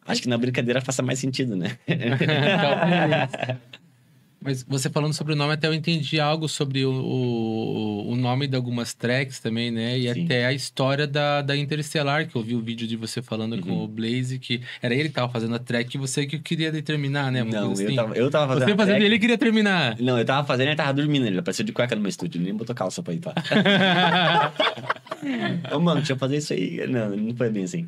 Acho 0.06 0.22
que 0.22 0.30
na 0.30 0.38
brincadeira 0.38 0.80
faça 0.82 1.02
mais 1.02 1.18
sentido, 1.18 1.56
né? 1.56 1.78
Mas 4.42 4.64
você 4.64 4.90
falando 4.90 5.14
sobre 5.14 5.34
o 5.34 5.36
nome, 5.36 5.52
até 5.54 5.68
eu 5.68 5.74
entendi 5.74 6.18
algo 6.18 6.48
sobre 6.48 6.86
o, 6.86 6.92
o, 6.94 8.12
o 8.12 8.16
nome 8.16 8.48
de 8.48 8.56
algumas 8.56 8.94
tracks 8.94 9.38
também, 9.40 9.70
né? 9.70 9.98
E 9.98 10.14
Sim. 10.14 10.24
até 10.24 10.46
a 10.46 10.54
história 10.54 11.06
da, 11.06 11.42
da 11.42 11.58
Interestelar, 11.58 12.26
que 12.26 12.38
eu 12.38 12.42
vi 12.42 12.56
o 12.56 12.62
vídeo 12.62 12.88
de 12.88 12.96
você 12.96 13.22
falando 13.22 13.56
Uhum. 13.56 13.62
com 13.62 13.84
o 13.84 13.88
Blaze, 13.88 14.40
que 14.40 14.62
era 14.82 14.96
ele 14.96 15.10
que 15.10 15.16
tava 15.16 15.30
fazendo 15.32 15.56
a 15.56 15.60
track 15.60 15.94
e 15.94 16.00
você 16.00 16.26
que 16.26 16.40
queria 16.40 16.72
determinar, 16.72 17.30
né? 17.32 17.44
Uma 17.44 17.52
não, 17.52 17.68
coisa 17.68 17.84
eu 17.84 17.88
assim. 17.88 17.96
tava, 17.98 18.16
eu 18.16 18.32
tava 18.32 18.48
fazendo. 18.54 18.66
Você 18.68 18.72
a 18.74 18.78
fazendo 18.78 18.94
track- 18.96 19.06
ele 19.06 19.20
queria 19.20 19.38
terminar. 19.38 19.98
Não, 20.00 20.18
eu 20.18 20.26
tava 20.26 20.48
fazendo 20.48 20.68
e 20.68 20.70
ele 20.70 20.78
tava 20.78 20.94
dormindo. 20.94 21.26
Ele 21.28 21.40
apareceu 21.40 21.66
de 21.66 21.74
cueca 21.74 21.96
no 21.96 22.02
meu 22.02 22.10
estúdio. 22.10 22.38
Ele 22.40 22.46
nem 22.46 22.56
botou 22.56 22.74
calça 22.74 23.04
pra 23.04 23.14
ir, 23.14 23.20
tá? 23.20 23.34
Ô, 25.76 25.80
mano, 25.80 26.00
deixa 26.00 26.14
eu 26.14 26.18
fazer 26.18 26.38
isso 26.38 26.54
aí. 26.54 26.88
Não, 26.88 27.10
não 27.16 27.36
foi 27.36 27.50
bem 27.50 27.64
assim. 27.66 27.88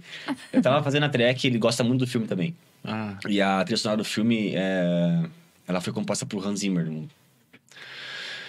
Eu 0.52 0.62
tava 0.62 0.84
fazendo 0.84 1.04
a 1.04 1.10
track 1.10 1.48
ele 1.48 1.58
gosta 1.58 1.82
muito 1.84 2.00
do 2.02 2.08
filme 2.08 2.28
também. 2.28 2.54
ah, 2.84 3.18
E 3.30 3.42
a 3.42 3.64
trilha 3.64 3.78
sonora 3.78 3.98
do 3.98 4.04
filme, 4.06 4.52
é... 4.56 5.24
ela 5.68 5.82
foi 5.82 5.94
composta 5.94 6.26
por 6.26 6.46
Hans 6.46 6.60
Zimmer. 6.60 6.88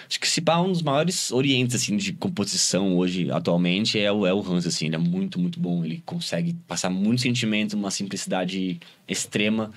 Acho 0.09 0.19
que 0.19 0.27
se 0.27 0.41
pá, 0.41 0.59
um 0.59 0.71
dos 0.71 0.81
maiores 0.81 1.31
orientes, 1.31 1.75
assim, 1.75 1.97
de 1.97 2.13
composição 2.13 2.95
hoje, 2.97 3.31
atualmente, 3.31 3.97
é 3.97 4.11
o, 4.11 4.27
é 4.27 4.33
o 4.33 4.41
Hans, 4.41 4.67
assim. 4.67 4.85
Ele 4.85 4.95
é 4.95 4.99
muito, 4.99 5.39
muito 5.39 5.59
bom. 5.59 5.83
Ele 5.83 6.03
consegue 6.05 6.53
passar 6.67 6.89
muito 6.89 7.21
sentimento, 7.21 7.73
uma 7.73 7.89
simplicidade 7.89 8.79
extrema. 9.07 9.71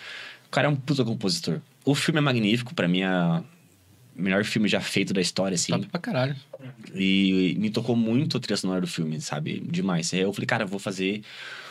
O 0.47 0.51
cara 0.51 0.67
é 0.67 0.71
um 0.71 0.77
puta 0.77 1.05
compositor. 1.05 1.61
O 1.85 1.95
filme 1.95 2.19
é 2.19 2.21
magnífico. 2.21 2.75
Pra 2.75 2.87
mim, 2.87 3.01
é 3.01 3.09
o 3.09 3.43
melhor 4.15 4.45
filme 4.45 4.69
já 4.69 4.81
feito 4.81 5.15
da 5.15 5.21
história, 5.21 5.55
assim. 5.55 5.73
top 5.73 5.87
pra 5.87 6.01
caralho. 6.01 6.37
E 6.95 7.57
me 7.59 7.71
tocou 7.71 7.97
muito 7.97 8.37
a 8.37 8.41
trilha 8.41 8.57
sonora 8.57 8.81
do 8.81 8.87
filme, 8.87 9.21
sabe? 9.21 9.61
Demais. 9.61 10.13
Eu 10.13 10.33
falei, 10.33 10.47
cara, 10.47 10.65
eu 10.65 10.69
vou 10.69 10.79
fazer 10.79 11.23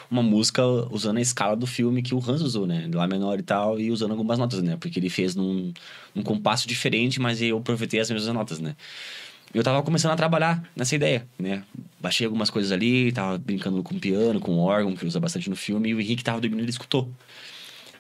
uma 0.10 0.24
música 0.24 0.64
usando 0.92 1.18
a 1.18 1.22
escala 1.22 1.56
do 1.56 1.68
filme 1.68 2.02
que 2.02 2.14
o 2.14 2.20
Hans 2.20 2.42
usou, 2.42 2.68
né? 2.68 2.90
Lá 2.94 3.08
menor 3.08 3.40
e 3.40 3.44
tal, 3.44 3.80
e 3.80 3.92
usando 3.92 4.12
algumas 4.12 4.38
notas, 4.38 4.62
né? 4.62 4.78
Porque 4.80 5.00
ele 5.00 5.10
fez 5.10 5.36
num, 5.36 5.74
num 6.14 6.24
compasso 6.24 6.68
diferente, 6.68 7.20
mas 7.20 7.42
eu 7.42 7.58
aproveitei 7.58 8.00
as 8.00 8.10
mesmas 8.10 8.34
notas, 8.34 8.60
né? 8.60 8.76
Eu 9.54 9.64
tava 9.64 9.82
começando 9.84 10.12
a 10.12 10.16
trabalhar 10.16 10.64
nessa 10.76 10.96
ideia, 10.96 11.28
né? 11.40 11.64
Baixei 12.00 12.26
algumas 12.26 12.50
coisas 12.50 12.72
ali, 12.72 13.12
tava 13.12 13.38
brincando 13.38 13.82
com 13.84 13.98
piano, 13.98 14.40
com 14.40 14.58
órgão, 14.58 14.96
que 14.96 15.06
usa 15.06 15.20
bastante 15.20 15.50
no 15.50 15.56
filme, 15.56 15.90
e 15.90 15.94
o 15.94 16.02
Henrique 16.02 16.24
tava 16.24 16.42
dormindo 16.42 16.60
e 16.60 16.64
ele 16.64 16.72
escutou. 16.72 17.10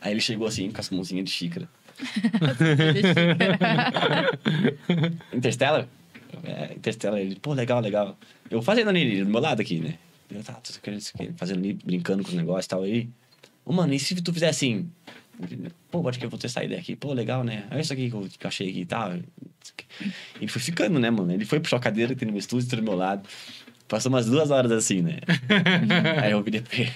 Aí 0.01 0.11
ele 0.11 0.21
chegou 0.21 0.47
assim, 0.47 0.69
com 0.69 0.81
as 0.81 0.89
mãozinhas 0.89 1.25
de 1.25 1.31
xícara. 1.31 1.69
Interstellar? 5.33 5.87
É, 6.43 6.73
Interstellar, 6.73 7.19
ele, 7.19 7.37
pô, 7.37 7.53
legal, 7.53 7.79
legal. 7.79 8.17
Eu 8.51 8.61
fazendo 8.61 8.89
ali, 8.89 9.23
do 9.23 9.29
meu 9.29 9.39
lado 9.39 9.61
aqui, 9.61 9.79
né? 9.79 9.95
Eu 10.29 10.43
tava 10.43 10.59
tô 10.59 10.91
isso 10.91 11.11
aqui, 11.15 11.31
fazendo 11.37 11.59
ali, 11.59 11.73
brincando 11.73 12.23
com 12.23 12.29
os 12.29 12.35
negócios 12.35 12.65
e 12.65 12.69
tal. 12.69 12.83
Aí, 12.83 13.09
ô, 13.63 13.71
mano, 13.71 13.93
e 13.93 13.99
se 13.99 14.15
tu 14.15 14.33
fizer 14.33 14.49
assim? 14.49 14.89
Pô, 15.91 16.07
acho 16.07 16.17
que 16.17 16.25
eu 16.25 16.29
vou 16.29 16.39
testar 16.39 16.61
a 16.61 16.63
ideia 16.63 16.79
aqui. 16.79 16.95
Pô, 16.95 17.13
legal, 17.13 17.43
né? 17.43 17.65
Olha 17.69 17.81
isso 17.81 17.93
aqui 17.93 18.09
que 18.09 18.15
eu, 18.15 18.21
que 18.39 18.45
eu 18.45 18.47
achei 18.47 18.69
aqui 18.69 18.81
e 18.81 18.85
tal. 18.85 19.13
Ele 20.39 20.47
foi 20.47 20.61
ficando, 20.61 20.99
né, 20.99 21.09
mano? 21.09 21.31
Ele 21.31 21.45
foi 21.45 21.59
puxar 21.59 21.77
a 21.77 21.79
cadeira 21.79 22.13
que 22.13 22.19
tem 22.19 22.25
no 22.25 22.31
meu 22.31 22.39
estúdio, 22.39 22.69
tá 22.69 22.77
do 22.77 22.83
meu 22.83 22.95
lado. 22.95 23.27
Passou 23.87 24.09
umas 24.09 24.25
duas 24.25 24.49
horas 24.49 24.71
assim, 24.71 25.01
né? 25.01 25.19
Aí 26.23 26.31
eu 26.31 26.41
virei 26.41 26.61
pra 26.61 26.77
ele. 26.77 26.91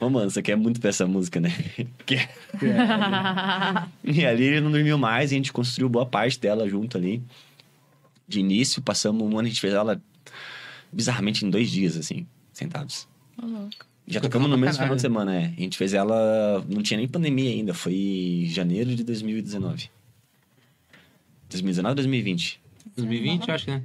Ô, 0.00 0.08
mano, 0.08 0.30
você 0.30 0.42
quer 0.42 0.56
muito 0.56 0.80
pra 0.80 0.90
essa 0.90 1.06
música, 1.06 1.40
né? 1.40 1.50
Quer. 2.06 2.30
E 4.04 4.24
ali 4.24 4.44
ele 4.44 4.60
não 4.60 4.70
dormiu 4.70 4.98
mais, 4.98 5.30
a 5.30 5.34
gente 5.34 5.52
construiu 5.52 5.88
boa 5.88 6.06
parte 6.06 6.38
dela 6.38 6.68
junto 6.68 6.96
ali. 6.96 7.22
De 8.26 8.40
início, 8.40 8.82
passamos 8.82 9.22
um 9.22 9.38
ano, 9.38 9.46
a 9.46 9.50
gente 9.50 9.60
fez 9.60 9.74
ela 9.74 10.00
bizarramente 10.92 11.44
em 11.44 11.50
dois 11.50 11.70
dias, 11.70 11.96
assim, 11.96 12.26
sentados. 12.54 13.06
Louco. 13.40 13.86
Já 14.06 14.20
tocamos 14.20 14.48
no 14.50 14.56
mesmo 14.58 14.80
final 14.82 14.94
de 14.96 15.00
semana, 15.02 15.34
é. 15.34 15.44
A 15.46 15.60
gente 15.60 15.76
fez 15.78 15.94
ela. 15.94 16.64
Não 16.68 16.82
tinha 16.82 16.98
nem 16.98 17.08
pandemia 17.08 17.50
ainda, 17.50 17.72
foi 17.74 18.46
janeiro 18.48 18.94
de 18.94 19.02
2019. 19.04 19.90
2019 21.50 21.90
ou 21.90 21.94
2020? 21.96 22.60
2020, 22.96 23.48
eu 23.48 23.54
acho 23.54 23.64
que 23.64 23.70
né? 23.70 23.82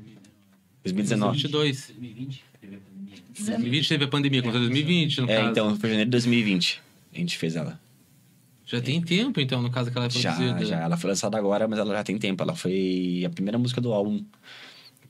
2019. 0.83 1.41
2022. 1.47 1.93
2020, 1.97 2.43
teve 2.59 2.75
a 2.75 2.79
pandemia. 2.79 3.21
2020 3.47 3.87
teve 3.89 4.03
a 4.03 4.07
pandemia, 4.07 4.41
começou 4.41 4.61
em 4.61 4.65
2020, 4.69 5.21
no 5.21 5.29
É, 5.29 5.37
caso. 5.37 5.49
então, 5.51 5.75
foi 5.77 5.89
janeiro 5.89 6.09
de 6.09 6.11
2020. 6.11 6.81
A 7.13 7.17
gente 7.17 7.37
fez 7.37 7.55
ela. 7.55 7.79
Já 8.65 8.79
tem 8.81 9.01
tempo, 9.01 9.39
então, 9.39 9.61
no 9.61 9.71
caso 9.71 9.89
que 9.89 9.97
ela 9.97 10.05
é 10.05 10.09
Já, 10.09 10.33
produzida. 10.35 10.65
já. 10.65 10.79
Ela 10.81 10.95
foi 10.97 11.09
lançada 11.09 11.37
agora, 11.37 11.67
mas 11.67 11.79
ela 11.79 11.93
já 11.95 12.03
tem 12.03 12.17
tempo. 12.19 12.43
Ela 12.43 12.55
foi 12.55 13.23
a 13.25 13.29
primeira 13.29 13.57
música 13.57 13.81
do 13.81 13.91
álbum 13.93 14.23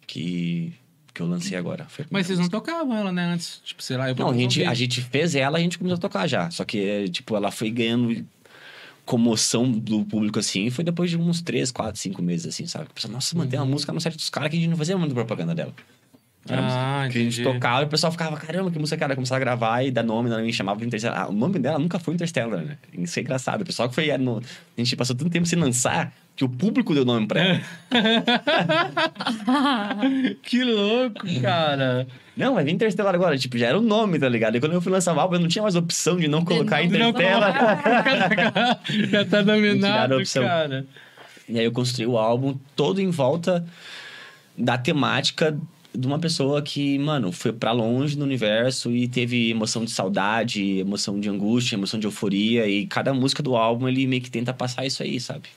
que, 0.07 0.72
que 1.20 1.24
eu 1.24 1.28
lancei 1.28 1.58
agora. 1.58 1.86
Mas 2.10 2.26
vocês 2.28 2.40
não 2.40 2.46
música. 2.46 2.58
tocavam 2.60 2.96
ela, 2.98 3.12
né? 3.12 3.34
Antes, 3.34 3.62
tipo, 3.64 3.82
sei 3.84 3.98
lá, 3.98 4.10
eu 4.10 4.16
Não, 4.16 4.30
a 4.30 4.34
gente, 4.38 4.64
a 4.64 4.74
gente 4.74 5.02
fez 5.02 5.36
ela, 5.36 5.58
a 5.58 5.62
gente 5.62 5.78
começou 5.78 5.98
a 5.98 6.00
tocar 6.02 6.28
já. 6.28 6.50
Só 6.52 6.64
que, 6.66 6.80
é, 6.80 7.08
tipo, 7.08 7.36
ela 7.36 7.52
foi 7.52 7.70
ganhando 7.70 8.26
comoção 9.06 9.70
do 9.72 10.06
público, 10.06 10.38
assim, 10.40 10.70
foi 10.70 10.84
depois 10.84 11.10
de 11.10 11.18
uns 11.18 11.41
3, 11.41 11.72
4, 11.72 12.00
5 12.00 12.22
meses, 12.22 12.46
assim, 12.48 12.68
sabe? 12.68 12.88
Pessoal, 12.94 13.14
nossa, 13.14 13.36
mantém 13.36 13.60
uma 13.60 13.66
música 13.66 13.91
no 13.91 14.00
site 14.00 14.16
dos 14.16 14.30
caras 14.30 14.50
que 14.52 14.58
a 14.58 14.60
gente 14.60 14.70
não 14.70 14.78
fazia 14.78 14.98
muita 14.98 15.14
propaganda 15.16 15.56
dela. 15.56 15.74
Era 16.48 16.62
Ah, 16.62 17.10
que 17.12 17.18
a 17.18 17.22
gente 17.22 17.44
tocava 17.44 17.82
e 17.82 17.86
o 17.86 17.90
pessoal 17.90 18.12
ficava, 18.12 18.38
caramba, 18.38 18.72
que 18.72 18.80
música 18.80 18.96
que 18.98 19.04
era? 19.04 19.14
Começava 19.16 19.38
a 19.38 19.40
gravar 19.40 19.84
e 19.84 19.91
dar 19.91 20.04
nome, 20.04 20.30
ela 20.30 20.41
me 20.41 20.54
chamava 20.54 20.80
de 20.80 20.86
Interstellar. 20.86 21.24
Ah, 21.24 21.28
o 21.28 21.34
nome 21.34 21.60
dela 21.60 21.78
nunca 21.80 22.00
foi 22.00 22.14
Interstellar, 22.14 22.62
né? 22.64 22.78
Isso 22.94 23.20
é 23.20 23.22
engraçado. 23.24 23.62
O 23.62 23.66
pessoal 23.66 23.90
que 23.90 23.96
foi. 23.96 24.16
no- 24.18 24.38
A 24.38 24.41
gente 24.82 24.96
passou 24.96 25.16
tanto 25.16 25.30
tempo 25.32 25.46
sem 25.48 25.60
lançar 25.60 26.14
que 26.40 26.45
o 26.45 26.49
público 26.49 26.94
deu 26.94 27.03
nome 27.03 27.28
pra 27.28 27.41
ela. 27.41 27.61
que 30.41 30.64
louco, 30.64 31.28
cara. 31.41 32.07
Não, 32.38 32.53
vai 32.53 32.64
vir 32.64 32.72
Interstellar 32.72 33.14
agora. 33.14 33.38
Tipo, 33.38 33.57
já 33.57 33.68
era 33.68 33.78
o 33.78 33.82
nome, 33.82 34.18
tá 34.18 34.30
ligado? 34.30 34.56
E 34.56 34.61
quando 34.61 34.72
eu 34.72 34.82
fui 34.82 34.90
lançar 34.90 35.14
o 35.14 35.20
álbum, 35.20 35.36
eu 35.36 35.41
não 35.41 35.49
tinha 35.49 35.61
mais 35.61 35.76
opção 35.76 36.16
de 36.16 36.30
não 36.30 36.45
colocar 36.45 36.78
não 36.78 37.10
Interstellar. 37.10 38.80
Já 39.11 39.26
tá 39.26 39.28
Tiraram 39.40 39.40
a 39.40 39.41
dominado, 39.41 40.16
opção. 40.16 40.44
cara. 40.44 40.88
E 41.49 41.60
aí 41.60 41.66
eu 41.66 41.74
construí 41.74 42.07
o 42.07 42.18
álbum 42.18 42.57
todo 42.74 43.02
em 43.02 43.10
volta 43.10 43.66
da 44.57 44.78
temática 44.78 45.60
de 45.94 46.07
uma 46.07 46.20
pessoa 46.20 46.61
que, 46.61 46.98
mano, 46.99 47.34
foi 47.34 47.52
pra 47.52 47.74
longe 47.74 48.16
do 48.16 48.24
universo 48.24 48.95
e 48.95 49.10
teve 49.10 49.49
emoção 49.49 49.84
de 49.84 49.91
saudade, 49.91 50.80
emoção 50.80 51.20
de 51.20 51.28
angústia, 51.28 51.76
emoção 51.76 51.99
de 51.99 52.07
euforia. 52.07 52.66
E 52.66 52.88
cada 52.88 53.14
música 53.14 53.44
do 53.44 53.57
álbum, 53.57 53.90
ele 53.90 54.07
meio 54.07 54.22
que 54.22 54.32
tenta 54.32 54.53
passar 54.53 54.86
isso 54.86 55.03
aí, 55.03 55.20
sabe? 55.20 55.49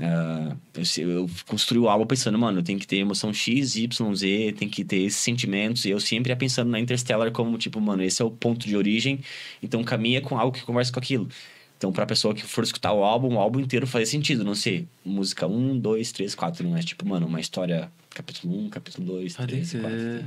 Ah, 0.00 0.56
eu, 0.96 1.10
eu 1.10 1.30
construí 1.46 1.78
o 1.78 1.88
álbum 1.88 2.06
pensando, 2.06 2.38
mano, 2.38 2.58
eu 2.60 2.62
tenho 2.62 2.78
que 2.78 2.86
ter 2.86 2.96
emoção 2.96 3.32
X, 3.32 3.76
Y, 3.76 4.14
Z, 4.14 4.54
tem 4.58 4.68
que 4.68 4.84
ter 4.84 4.98
esses 4.98 5.20
sentimentos. 5.20 5.84
E 5.84 5.90
eu 5.90 6.00
sempre 6.00 6.30
ia 6.32 6.36
pensando 6.36 6.70
na 6.70 6.80
Interstellar 6.80 7.30
como, 7.30 7.58
tipo, 7.58 7.80
mano, 7.80 8.02
esse 8.02 8.22
é 8.22 8.24
o 8.24 8.30
ponto 8.30 8.66
de 8.66 8.76
origem, 8.76 9.20
então 9.62 9.82
caminha 9.84 10.20
com 10.20 10.38
algo 10.38 10.56
que 10.56 10.62
conversa 10.64 10.92
com 10.92 10.98
aquilo. 10.98 11.28
Então, 11.76 11.92
pra 11.92 12.06
pessoa 12.06 12.32
que 12.32 12.42
for 12.42 12.62
escutar 12.62 12.92
o 12.92 13.02
álbum, 13.02 13.34
o 13.34 13.38
álbum 13.40 13.58
inteiro 13.58 13.86
faz 13.88 14.08
sentido, 14.08 14.44
não 14.44 14.54
sei. 14.54 14.86
Música 15.04 15.48
1, 15.48 15.78
2, 15.80 16.12
3, 16.12 16.34
4, 16.34 16.68
não 16.68 16.76
é 16.76 16.80
tipo, 16.80 17.06
mano, 17.06 17.26
uma 17.26 17.40
história, 17.40 17.90
capítulo 18.10 18.66
1, 18.66 18.70
capítulo 18.70 19.06
2, 19.06 19.36
Pode 19.36 19.52
3, 19.52 19.72
4. 19.72 19.90
ser. 19.90 20.24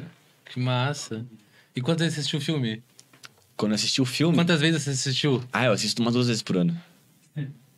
Que 0.52 0.60
massa. 0.60 1.26
E 1.74 1.80
quantas 1.82 2.02
vezes 2.04 2.16
você 2.16 2.20
assistiu 2.22 2.40
o 2.40 2.42
filme? 2.42 2.84
Quando 3.56 3.74
assisti 3.74 4.02
o 4.02 4.06
filme. 4.06 4.36
Quantas 4.36 4.60
vezes 4.60 4.84
você 4.84 4.90
assistiu? 4.90 5.42
Ah, 5.52 5.66
eu 5.66 5.72
assisto 5.72 6.02
umas 6.02 6.14
duas 6.14 6.28
vezes 6.28 6.42
por 6.44 6.58
ano. 6.58 6.78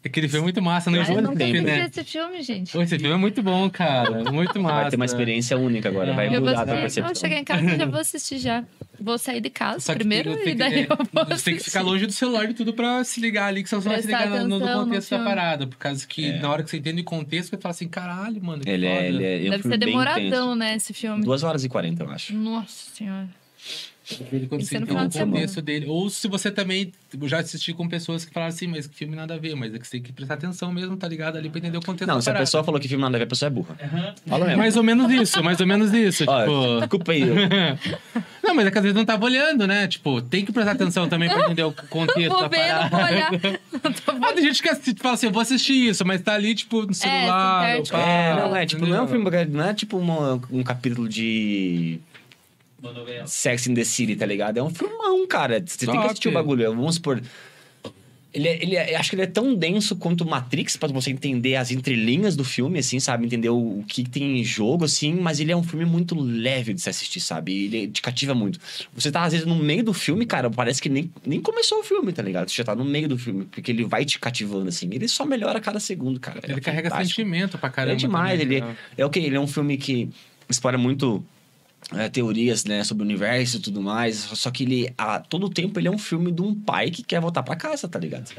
Aquele 0.07 0.27
filme 0.27 0.39
é 0.39 0.43
muito 0.43 0.61
massa, 0.61 0.89
não 0.89 0.97
Eu 0.99 1.05
filme, 1.05 1.21
assisti 1.21 1.61
né? 1.61 1.85
esse 1.91 2.03
filme, 2.03 2.41
gente. 2.41 2.71
Pô, 2.71 2.81
Esse 2.81 2.97
filme 2.97 3.13
é 3.13 3.17
muito 3.17 3.41
bom, 3.43 3.69
cara. 3.69 4.07
Muito 4.31 4.59
massa. 4.59 4.81
Vai 4.81 4.89
ter 4.91 4.95
uma 4.95 5.05
experiência 5.05 5.57
única 5.57 5.89
agora, 5.89 6.13
vai 6.13 6.27
Eu 6.27 6.31
vou 6.41 6.41
mudar 6.41 6.61
a 6.61 6.65
percepção. 6.65 7.05
Vou 7.05 7.15
chegar 7.15 7.37
em 7.37 7.43
casa 7.43 7.63
e 7.63 7.77
já 7.77 7.85
vou 7.85 7.99
assistir 7.99 8.37
já. 8.39 8.63
Vou 8.99 9.17
sair 9.19 9.39
de 9.41 9.49
casa 9.51 9.79
Só 9.79 9.93
que 9.93 9.99
primeiro 9.99 10.31
e 10.33 10.37
que- 10.43 10.55
daí 10.55 10.73
é, 10.79 10.87
eu 10.89 10.97
vou 11.13 11.25
Você 11.25 11.45
tem 11.51 11.57
que 11.57 11.63
ficar 11.63 11.81
longe 11.81 12.05
do 12.07 12.11
celular 12.11 12.49
e 12.49 12.53
tudo 12.55 12.73
pra 12.73 13.03
se 13.03 13.21
ligar 13.21 13.45
ali, 13.47 13.61
que 13.61 13.69
senão 13.69 13.81
você 13.81 13.89
vai 13.89 14.01
se 14.01 14.07
ligar 14.07 14.27
no, 14.43 14.59
no 14.59 14.67
contexto 14.67 15.11
da 15.11 15.23
parada. 15.23 15.67
Por 15.67 15.77
causa 15.77 16.05
que 16.07 16.25
É. 16.31 16.39
na 16.39 16.49
hora 16.49 16.63
que 16.63 16.69
você 16.71 16.77
entende 16.77 17.01
o 17.01 17.05
contexto, 17.05 17.51
você 17.51 17.57
fala 17.57 17.71
assim, 17.71 17.87
caralho, 17.87 18.43
mano. 18.43 18.63
que 18.63 18.69
Ele 18.69 18.85
é, 18.87 18.95
foda." 18.95 19.05
ele 19.07 19.23
é, 19.23 19.45
é 19.47 19.49
Deve 19.51 19.63
ser 19.63 19.77
demoradão, 19.77 20.21
intenso. 20.23 20.55
né, 20.55 20.75
esse 20.75 20.93
filme. 20.93 21.23
Duas 21.23 21.43
horas 21.43 21.63
e 21.63 21.69
40, 21.69 22.03
eu 22.03 22.09
acho. 22.09 22.33
Nossa 22.33 22.89
senhora. 22.95 23.27
Ele 24.31 24.47
quando 24.47 24.61
você 24.63 24.75
é 24.75 24.79
entende 24.79 24.91
o 24.93 24.95
contexto 25.21 25.61
dele. 25.61 25.85
Ou 25.87 26.09
se 26.09 26.27
você 26.27 26.49
também 26.49 26.91
eu 27.19 27.27
já 27.27 27.39
assisti 27.39 27.73
com 27.73 27.87
pessoas 27.87 28.23
que 28.25 28.33
falaram 28.33 28.53
assim, 28.53 28.67
mas 28.67 28.87
que 28.87 28.95
filme 28.95 29.15
nada 29.15 29.33
a 29.33 29.37
ver, 29.37 29.55
mas 29.55 29.73
é 29.73 29.79
que 29.79 29.85
você 29.85 29.91
tem 29.91 30.01
que 30.01 30.13
prestar 30.13 30.35
atenção 30.35 30.71
mesmo, 30.71 30.95
tá 30.95 31.07
ligado? 31.07 31.37
Ali 31.37 31.49
pra 31.49 31.59
entender 31.59 31.77
o 31.77 31.81
contexto 31.81 32.07
Não, 32.07 32.21
se 32.21 32.29
a 32.29 32.33
pessoa 32.33 32.63
falou 32.63 32.79
que 32.79 32.87
filme 32.87 33.01
nada 33.01 33.17
a 33.17 33.19
ver, 33.19 33.25
a 33.25 33.27
pessoa 33.27 33.47
é 33.47 33.49
burra. 33.49 33.75
Aham. 33.81 34.15
Fala 34.25 34.45
mesmo. 34.45 34.57
Mais 34.59 34.75
ou 34.77 34.83
menos 34.83 35.11
isso, 35.11 35.43
mais 35.43 35.59
ou 35.59 35.67
menos 35.67 35.93
isso. 35.93 36.23
Ó, 36.27 36.39
tipo... 36.41 36.79
desculpa 36.79 37.11
aí. 37.11 37.23
Não, 38.43 38.55
mas 38.55 38.65
é 38.67 38.71
que 38.71 38.77
às 38.77 38.83
vezes 38.83 38.95
não 38.95 39.03
tava 39.03 39.25
olhando, 39.25 39.67
né? 39.67 39.87
Tipo, 39.89 40.21
tem 40.21 40.45
que 40.45 40.53
prestar 40.53 40.71
atenção 40.71 41.09
também 41.09 41.27
pra 41.29 41.43
entender 41.43 41.63
o 41.63 41.73
contexto 41.89 42.29
Vou 42.31 42.41
da 42.43 42.47
ver, 42.47 42.57
não 42.73 42.89
parada. 42.89 42.89
vou 42.89 43.05
olhar. 43.05 43.59
Não 43.83 43.91
tô 43.91 44.11
Ah, 44.25 44.33
tem 44.33 44.43
gente 44.43 44.63
que 44.63 44.69
assiste, 44.69 44.99
fala 45.01 45.15
assim, 45.15 45.25
eu 45.27 45.31
vou 45.33 45.41
assistir 45.41 45.73
isso, 45.89 46.05
mas 46.05 46.21
tá 46.21 46.33
ali, 46.33 46.55
tipo, 46.55 46.83
no 46.83 46.93
celular. 46.93 47.65
tem 47.65 47.83
no 47.83 47.97
É, 47.97 48.35
não 48.35 48.55
é, 48.55 48.65
tipo, 48.65 48.85
não 48.85 48.95
é 48.95 49.01
um 49.01 49.07
filme, 49.07 49.29
não 49.49 49.63
é 49.65 49.73
tipo 49.73 49.97
uma- 49.97 50.41
um 50.49 50.63
capítulo 50.63 51.09
de. 51.09 51.99
Sex 53.27 53.67
in 53.67 53.73
the 53.73 53.83
City, 53.83 54.15
tá 54.15 54.25
ligado? 54.25 54.57
É 54.57 54.63
um 54.63 54.69
filmão, 54.69 55.25
cara. 55.27 55.63
Você 55.65 55.85
tem 55.85 55.99
que 55.99 56.05
assistir 56.07 56.29
o 56.29 56.31
bagulho. 56.31 56.73
Vamos 56.75 56.95
supor. 56.95 57.21
Ele, 58.33 58.47
é- 58.47 58.61
ele 58.61 58.75
é- 58.75 58.95
acho 58.97 59.09
que 59.09 59.15
ele 59.15 59.23
é 59.23 59.27
tão 59.27 59.55
denso 59.55 59.95
quanto 59.95 60.23
Matrix 60.25 60.75
pra 60.77 60.89
você 60.89 61.09
entender 61.09 61.55
as 61.55 61.71
entrelinhas 61.71 62.35
do 62.35 62.43
filme, 62.43 62.77
assim, 62.77 62.99
sabe? 62.99 63.25
Entender 63.25 63.49
o, 63.49 63.79
o 63.79 63.83
que 63.87 64.03
tem 64.07 64.39
em 64.39 64.43
jogo, 64.43 64.85
assim. 64.85 65.13
Mas 65.15 65.39
ele 65.39 65.51
é 65.51 65.55
um 65.57 65.63
filme 65.63 65.85
muito 65.85 66.13
leve 66.13 66.73
de 66.73 66.81
se 66.81 66.89
assistir, 66.89 67.19
sabe? 67.19 67.65
Ele 67.65 67.87
te 67.87 68.01
cativa 68.01 68.35
muito. 68.35 68.59
Você 68.93 69.11
tá, 69.11 69.23
às 69.23 69.31
vezes, 69.31 69.47
no 69.47 69.55
meio 69.55 69.81
do 69.83 69.93
filme, 69.93 70.23
cara, 70.25 70.51
parece 70.51 70.79
que 70.81 70.89
nem, 70.89 71.09
nem 71.25 71.39
começou 71.41 71.79
o 71.79 71.83
filme, 71.83 72.11
tá 72.13 72.21
ligado? 72.21 72.49
Você 72.49 72.57
já 72.57 72.63
tá 72.65 72.75
no 72.75 72.85
meio 72.85 73.07
do 73.07 73.17
filme, 73.17 73.45
porque 73.45 73.71
ele 73.71 73.85
vai 73.85 74.05
te 74.05 74.19
cativando, 74.19 74.67
assim. 74.69 74.87
Ele 74.91 75.07
só 75.07 75.25
melhora 75.25 75.57
a 75.57 75.61
cada 75.61 75.79
segundo, 75.79 76.19
cara. 76.19 76.39
Ele 76.43 76.53
É 76.53 76.59
carrega 76.59 76.89
fantástico. 76.89 77.15
sentimento 77.21 77.57
pra 77.57 77.69
caramba. 77.69 77.93
É 77.93 77.95
demais, 77.95 78.39
também, 78.39 78.57
ele 78.57 78.65
é 78.97 79.05
o 79.05 79.09
que 79.09 79.19
ele 79.19 79.35
é 79.35 79.39
um 79.39 79.47
filme 79.47 79.77
que 79.77 80.09
explora 80.49 80.77
muito 80.77 81.25
é, 81.95 82.09
teorias, 82.09 82.65
né, 82.65 82.83
sobre 82.83 83.03
o 83.03 83.05
universo 83.05 83.57
e 83.57 83.59
tudo 83.59 83.81
mais. 83.81 84.15
Só 84.17 84.51
que 84.51 84.63
ele 84.63 84.93
a 84.97 85.19
todo 85.19 85.49
tempo 85.49 85.79
ele 85.79 85.87
é 85.87 85.91
um 85.91 85.97
filme 85.97 86.31
de 86.31 86.41
um 86.41 86.53
pai 86.53 86.89
que 86.91 87.01
quer 87.03 87.19
voltar 87.21 87.43
pra 87.43 87.55
casa, 87.55 87.87
tá 87.87 87.97
ligado? 87.99 88.31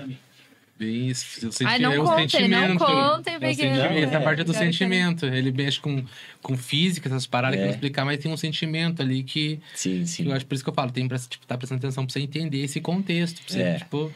Bem, 0.78 1.08
isso, 1.08 1.48
o 1.48 1.50
senti- 1.50 1.64
Ai, 1.68 1.80
não 1.80 1.90
é 1.90 1.98
o 1.98 2.04
contem, 2.04 2.48
não 2.48 2.60
sentimento. 2.60 2.78
contem, 2.78 3.34
É 3.34 3.36
o 3.36 3.40
porque- 3.40 3.62
é. 3.62 4.20
parte 4.20 4.44
do 4.44 4.52
Quero, 4.52 4.64
sentimento. 4.64 5.26
Ele 5.26 5.50
mexe 5.50 5.80
com, 5.80 6.04
com 6.40 6.56
física, 6.56 7.08
essas 7.08 7.26
paradas 7.26 7.56
que 7.56 7.60
É. 7.62 7.64
eu 7.64 7.66
não 7.66 7.74
explicar, 7.74 8.04
mas 8.04 8.18
tem 8.22 8.30
um 8.30 8.36
sentimento 8.36 9.02
ali 9.02 9.24
que, 9.24 9.58
Sim, 9.74 10.00
que 10.02 10.06
sim. 10.06 10.26
eu 10.28 10.32
acho 10.36 10.46
por 10.46 10.54
isso 10.54 10.62
que 10.62 10.70
eu 10.70 10.74
falo, 10.74 10.92
tem 10.92 11.08
pra 11.08 11.18
tipo, 11.18 11.44
tá 11.48 11.58
prestando 11.58 11.80
atenção 11.80 12.06
pra 12.06 12.12
você 12.12 12.20
entender 12.20 12.58
esse 12.62 12.80
contexto. 12.80 13.42
Pra 13.42 13.52
você, 13.54 13.60
É. 13.62 13.78
tipo, 13.78 14.12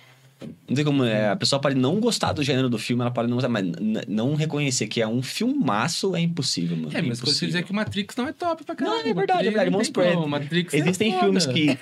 Não 0.68 0.74
tem 0.74 0.84
como 0.84 1.04
é, 1.04 1.28
a 1.30 1.36
pessoa 1.36 1.60
pode 1.60 1.74
não 1.74 2.00
gostar 2.00 2.32
do 2.32 2.42
gênero 2.42 2.68
do 2.68 2.78
filme, 2.78 3.02
ela 3.02 3.10
pode 3.10 3.28
não 3.28 3.36
gostar, 3.36 3.48
mas 3.48 3.64
não 4.08 4.34
reconhecer 4.34 4.86
que 4.86 5.00
é 5.00 5.06
um 5.08 5.22
filmaço 5.22 6.14
é 6.16 6.20
impossível, 6.20 6.76
mano. 6.76 6.90
é, 6.96 7.02
mas 7.02 7.20
quando 7.20 7.34
você 7.34 7.46
dizer 7.46 7.62
que 7.64 7.70
o 7.70 7.74
Matrix 7.74 8.16
não 8.16 8.28
é 8.28 8.32
top 8.32 8.64
pra 8.64 8.74
caralho. 8.74 9.02
Não, 9.02 9.10
é 9.10 9.14
verdade, 9.14 9.48
é 9.48 9.50
Matrix 9.50 9.54
verdade. 9.54 9.70
não 9.70 9.84
supor, 9.84 10.12
como, 10.12 10.28
Matrix 10.28 10.74
é 10.74 10.78
Existem 10.78 11.10
foda. 11.12 11.22
filmes 11.24 11.46
que. 11.46 11.78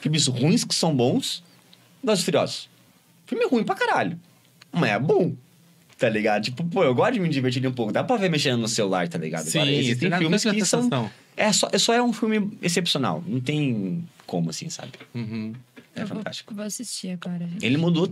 filmes 0.00 0.26
ruins 0.26 0.64
que 0.64 0.74
são 0.74 0.94
bons. 0.94 1.42
E 2.04 2.16
Furiosos. 2.16 2.68
Filme 3.26 3.46
ruim 3.46 3.64
pra 3.64 3.74
caralho. 3.74 4.18
Mas 4.72 4.90
é 4.90 4.98
bom. 4.98 5.34
Tá 5.98 6.08
ligado? 6.08 6.42
Tipo, 6.42 6.64
pô, 6.64 6.82
eu 6.82 6.94
gosto 6.94 7.12
de 7.14 7.20
me 7.20 7.28
divertir 7.28 7.64
um 7.64 7.72
pouco. 7.72 7.92
Dá 7.92 8.02
pra 8.02 8.16
ver 8.16 8.28
mexendo 8.28 8.60
no 8.60 8.66
celular, 8.66 9.08
tá 9.08 9.18
ligado? 9.18 9.44
Sim, 9.44 9.58
Agora, 9.60 9.72
existem 9.72 10.10
tem 10.10 10.18
filmes 10.18 10.42
que 10.42 10.64
são. 10.64 11.10
É 11.36 11.52
só, 11.52 11.68
é 11.72 11.78
só 11.78 11.94
é 11.94 12.02
um 12.02 12.12
filme 12.12 12.58
excepcional. 12.60 13.22
Não 13.26 13.40
tem 13.40 14.04
como, 14.26 14.50
assim, 14.50 14.68
sabe? 14.68 14.92
Uhum. 15.14 15.52
É 15.94 16.02
Eu 16.02 16.06
vou- 16.06 16.16
fantástico. 16.18 16.54
Vou 16.54 16.64
assistir 16.64 17.10
agora. 17.10 17.46
gente. 17.46 17.64
Ele 17.66 17.76
mudou 17.76 18.10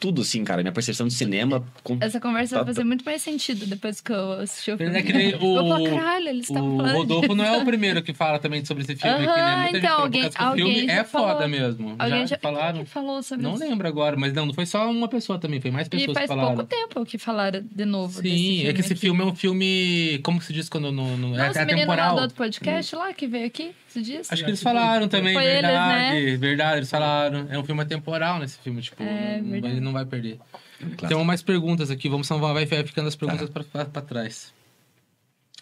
tudo, 0.00 0.22
assim, 0.22 0.42
cara. 0.42 0.62
Minha 0.62 0.72
percepção 0.72 1.06
de 1.06 1.14
cinema. 1.14 1.64
Com... 1.84 1.96
Essa 2.00 2.18
conversa 2.20 2.56
vai 2.56 2.64
Tá- 2.64 2.66
fazer 2.72 2.84
muito 2.84 3.04
mais 3.04 3.22
sentido 3.22 3.66
depois 3.66 4.00
que 4.00 4.10
eu 4.10 4.32
assistir 4.32 4.72
o 4.72 4.76
filme. 4.78 4.96
É 4.98 5.02
que 5.02 5.12
Eu 5.12 5.38
o, 5.40 5.84
caralho, 5.90 6.28
eles 6.28 6.50
o. 6.50 6.54
Rodolfo 6.78 7.34
não 7.34 7.44
é 7.44 7.56
o 7.56 7.64
primeiro 7.64 8.02
que 8.02 8.12
fala 8.12 8.38
também 8.40 8.64
sobre 8.64 8.82
esse 8.82 8.96
filme 8.96 9.16
aqui, 9.26 9.26
né? 9.40 9.56
Muita 9.62 9.78
então, 9.78 10.00
alguém- 10.00 10.28
que 10.28 10.42
o 10.42 10.44
alguém 10.44 10.64
filme 10.74 10.86
já 10.86 10.92
é 10.92 11.04
foda 11.04 11.32
falou. 11.34 11.48
mesmo. 11.48 11.94
Alguém 11.98 12.20
já, 12.20 12.26
já 12.26 12.38
falaram. 12.38 12.84
Falou 12.86 13.22
sobre 13.22 13.44
Não 13.44 13.54
isso? 13.54 13.62
lembro 13.64 13.86
agora, 13.86 14.16
mas 14.16 14.32
não, 14.32 14.46
não 14.46 14.54
foi 14.54 14.66
só 14.66 14.90
uma 14.90 15.06
pessoa 15.08 15.38
também, 15.38 15.60
foi 15.60 15.70
mais 15.70 15.88
pessoas 15.88 16.10
E 16.10 16.14
faz 16.14 16.28
que 16.28 16.34
falaram. 16.34 16.56
pouco 16.56 16.68
tempo 16.68 17.04
que 17.06 17.16
falaram 17.18 17.62
de 17.70 17.84
novo. 17.84 18.20
desse 18.20 18.34
Sim, 18.36 18.66
é 18.66 18.72
que 18.72 18.80
esse 18.80 18.92
aqui. 18.92 19.00
filme 19.02 19.22
é 19.22 19.24
um 19.24 19.34
filme. 19.36 20.18
Como 20.24 20.38
que 20.40 20.46
se 20.46 20.52
diz 20.52 20.68
quando 20.68 20.90
no, 20.90 21.16
no, 21.16 21.34
é, 21.38 21.46
Nossa, 21.46 21.60
é 21.60 21.62
o 21.62 21.66
menino 21.66 21.86
lá 21.86 21.94
temporal? 21.96 22.16
do 22.16 22.22
outro 22.22 22.36
podcast 22.36 22.96
lá 22.96 23.12
que 23.12 23.26
veio 23.28 23.46
aqui 23.46 23.70
esses 23.90 24.06
dias. 24.06 24.32
Acho 24.32 24.42
que 24.44 24.50
eles 24.50 24.62
falaram 24.62 25.08
também, 25.08 25.34
Foi 25.34 25.44
eles, 25.44 25.62
verdade. 25.62 26.14
né? 26.24 26.36
Verdade, 26.36 26.76
eles 26.78 26.90
falaram. 26.90 27.46
É 27.50 27.58
um 27.58 27.64
filme 27.64 27.82
atemporal 27.82 28.38
nesse 28.38 28.58
filme, 28.58 28.80
tipo, 28.80 29.02
É, 29.02 29.36
não, 29.38 29.42
não 29.42 29.50
vai, 29.50 29.60
verdade. 29.60 29.80
não 29.80 29.92
vai 29.92 30.04
perder. 30.06 30.38
Claro. 30.96 31.14
Tem 31.14 31.24
mais 31.24 31.42
perguntas 31.42 31.90
aqui, 31.90 32.08
vamos 32.08 32.26
salvar, 32.26 32.54
vai 32.54 32.66
ficando 32.66 33.08
as 33.08 33.16
perguntas 33.16 33.50
Tá. 33.50 33.84
pra 33.84 34.00
trás. 34.02 34.52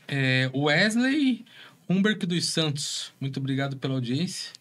É, 0.07 0.49
Wesley 0.55 1.45
Humberg 1.89 2.25
dos 2.27 2.47
Santos, 2.47 3.13
muito 3.21 3.39
obrigado 3.41 3.77
pela 3.77 3.95
audiência. 3.95 4.53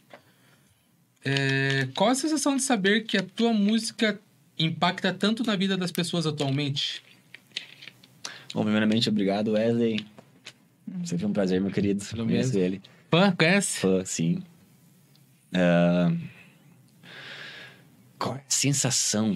É, 1.23 1.87
qual 1.95 2.09
a 2.09 2.15
sensação 2.15 2.55
de 2.55 2.61
saber 2.63 3.01
que 3.01 3.17
a 3.17 3.23
tua 3.23 3.51
música 3.53 4.19
impacta 4.57 5.13
tanto 5.13 5.43
na 5.43 5.55
vida 5.55 5.75
das 5.77 5.91
pessoas 5.91 6.25
atualmente? 6.25 7.03
Bom, 8.53 8.63
primeiramente, 8.63 9.09
obrigado, 9.09 9.51
Wesley. 9.51 10.05
Sempre 11.03 11.25
um 11.25 11.33
prazer, 11.33 11.59
meu 11.59 11.69
querido. 11.69 12.03
Mesmo. 12.25 12.57
ele. 12.59 12.81
Fã, 13.09 13.31
conhece? 13.37 13.79
Fã, 13.79 14.03
sim. 14.05 14.43
Ah, 15.53 16.11
Qual 18.19 18.35
é 18.35 18.39
a 18.39 18.43
sensação? 18.49 19.35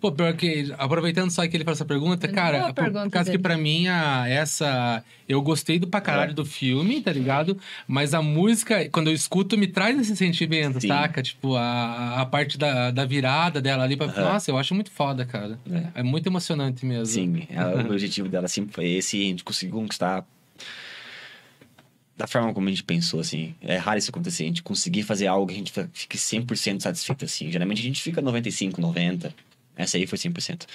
Pô, 0.00 0.12
pior 0.12 0.34
que, 0.36 0.70
aproveitando 0.76 1.30
só 1.30 1.46
que 1.48 1.56
ele 1.56 1.64
faz 1.64 1.78
essa 1.78 1.84
pergunta, 1.86 2.28
cara, 2.28 2.66
por, 2.66 2.74
pergunta 2.74 3.04
por 3.04 3.10
causa 3.10 3.30
que 3.30 3.38
dele. 3.38 3.42
pra 3.42 3.56
mim, 3.56 3.86
a, 3.88 4.28
essa. 4.28 5.02
Eu 5.26 5.40
gostei 5.40 5.78
do 5.78 5.86
pra 5.86 5.98
caralho 5.98 6.32
É. 6.32 6.34
do 6.34 6.44
filme, 6.44 7.00
tá 7.00 7.10
ligado? 7.10 7.56
Mas 7.88 8.12
a 8.12 8.20
música, 8.20 8.86
quando 8.90 9.08
eu 9.08 9.14
escuto, 9.14 9.56
me 9.56 9.66
traz 9.66 9.98
esse 9.98 10.14
sentimento, 10.14 10.78
Sim. 10.78 10.88
saca? 10.88 11.22
Tipo, 11.22 11.56
a, 11.56 12.20
a 12.20 12.26
parte 12.26 12.58
da, 12.58 12.90
da 12.90 13.06
virada 13.06 13.62
dela 13.62 13.82
ali. 13.84 13.96
Pra. 13.96 14.08
Nossa, 14.08 14.50
eu 14.50 14.58
acho 14.58 14.74
muito 14.74 14.90
foda, 14.90 15.24
cara. 15.24 15.58
É. 15.94 16.00
É, 16.00 16.02
muito 16.02 16.26
emocionante 16.26 16.84
mesmo. 16.84 17.06
Sim, 17.06 17.46
é, 17.48 17.64
o 17.64 17.80
objetivo 17.90 18.28
dela 18.28 18.46
sempre 18.46 18.74
foi 18.74 18.84
esse 18.90 19.16
e 19.16 19.22
a 19.22 19.24
gente 19.28 19.42
conseguiu 19.42 19.76
conquistar 19.76 20.22
da 22.16 22.26
forma 22.26 22.52
como 22.54 22.68
a 22.68 22.70
gente 22.70 22.84
pensou, 22.84 23.20
assim. 23.20 23.54
É 23.60 23.76
raro 23.76 23.98
isso 23.98 24.10
acontecer, 24.10 24.44
a 24.44 24.46
gente 24.46 24.62
conseguir 24.62 25.02
fazer 25.02 25.26
algo 25.26 25.46
que 25.48 25.54
a 25.54 25.56
gente 25.58 25.72
fique 25.92 26.16
100% 26.16 26.80
satisfeito, 26.80 27.24
assim. 27.24 27.50
Geralmente 27.50 27.80
a 27.80 27.84
gente 27.84 28.00
fica 28.02 28.20
95, 28.22 28.80
90. 28.80 29.34
Essa 29.76 29.96
aí 29.96 30.06
foi 30.06 30.16
100%. 30.18 30.66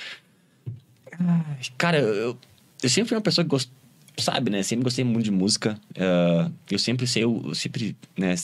Ai, 1.20 1.58
Cara, 1.78 2.00
eu, 2.00 2.38
eu 2.82 2.90
sempre 2.90 3.10
fui 3.10 3.18
uma 3.18 3.22
pessoa 3.24 3.44
que 3.46 3.50
gost... 3.50 3.70
sabe, 4.18 4.50
né? 4.50 4.64
Sempre 4.64 4.84
gostei 4.84 5.04
muito 5.06 5.26
de 5.26 5.32
música. 5.32 5.80
Ah, 5.98 6.52
eu 6.70 6.80
sempre 6.80 7.08
sei, 7.08 7.24
eu, 7.24 7.42
eu 7.48 7.56
sempre, 7.56 7.96
né? 8.18 8.36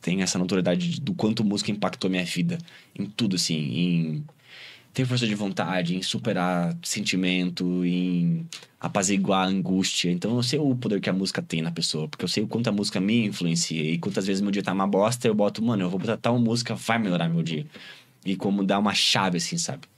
Tenho 0.00 0.20
essa 0.20 0.38
notoriedade 0.38 0.88
de- 0.90 1.00
do 1.00 1.14
quanto 1.14 1.44
música 1.44 1.70
impactou 1.70 2.10
minha 2.10 2.24
vida. 2.24 2.58
Em 2.98 3.06
tudo, 3.06 3.36
assim. 3.36 3.54
Em 3.56 4.24
ter 4.92 5.06
força 5.06 5.26
de 5.26 5.34
vontade, 5.34 5.96
em 5.96 6.02
superar 6.02 6.76
sentimento, 6.82 7.84
em 7.84 8.46
apaziguar 8.78 9.46
a 9.46 9.50
angústia. 9.50 10.10
Então 10.10 10.36
eu 10.36 10.42
sei 10.42 10.58
o 10.58 10.74
poder 10.74 11.00
que 11.00 11.08
a 11.08 11.12
música 11.12 11.40
tem 11.40 11.62
na 11.62 11.70
pessoa, 11.70 12.08
porque 12.08 12.24
eu 12.24 12.28
sei 12.28 12.42
o 12.42 12.46
quanto 12.46 12.68
a 12.68 12.72
música 12.72 13.00
me 13.00 13.26
influencia. 13.26 13.82
E 13.82 13.98
quantas 13.98 14.26
vezes 14.26 14.42
meu 14.42 14.50
dia 14.50 14.62
tá 14.62 14.72
uma 14.72 14.86
bosta, 14.86 15.26
eu 15.26 15.34
boto, 15.34 15.62
mano, 15.62 15.84
eu 15.84 15.90
vou 15.90 15.98
botar 15.98 16.16
tal 16.16 16.38
música, 16.38 16.74
vai 16.74 16.98
melhorar 16.98 17.28
meu 17.28 17.42
dia. 17.42 17.66
E 18.24 18.36
como 18.36 18.62
dar 18.64 18.78
uma 18.78 18.94
chave, 18.94 19.38
assim, 19.38 19.56
sabe? 19.56 19.88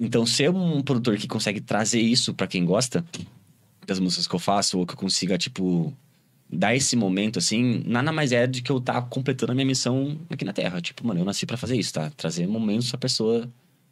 Então, 0.00 0.24
ser 0.24 0.50
um 0.50 0.80
produtor 0.80 1.16
que 1.16 1.26
consegue 1.26 1.60
trazer 1.60 2.00
isso 2.00 2.32
pra 2.32 2.46
quem 2.46 2.64
gosta 2.64 3.04
das 3.86 3.98
músicas 3.98 4.26
que 4.26 4.34
eu 4.34 4.38
faço, 4.38 4.78
ou 4.78 4.86
que 4.86 4.94
eu 4.94 4.96
consiga, 4.96 5.36
tipo, 5.36 5.92
dar 6.50 6.74
esse 6.74 6.96
momento, 6.96 7.38
assim, 7.38 7.82
nada 7.84 8.12
mais 8.12 8.32
é 8.32 8.46
de 8.46 8.62
que 8.62 8.70
eu 8.70 8.80
tá 8.80 9.02
completando 9.02 9.52
a 9.52 9.54
minha 9.54 9.66
missão 9.66 10.18
aqui 10.30 10.44
na 10.44 10.52
Terra. 10.52 10.80
Tipo, 10.80 11.06
mano, 11.06 11.20
eu 11.20 11.24
nasci 11.24 11.44
pra 11.46 11.56
fazer 11.56 11.76
isso, 11.76 11.92
tá? 11.92 12.10
Trazer 12.10 12.46
momentos 12.46 12.90
pra 12.90 12.98
pessoa 12.98 13.48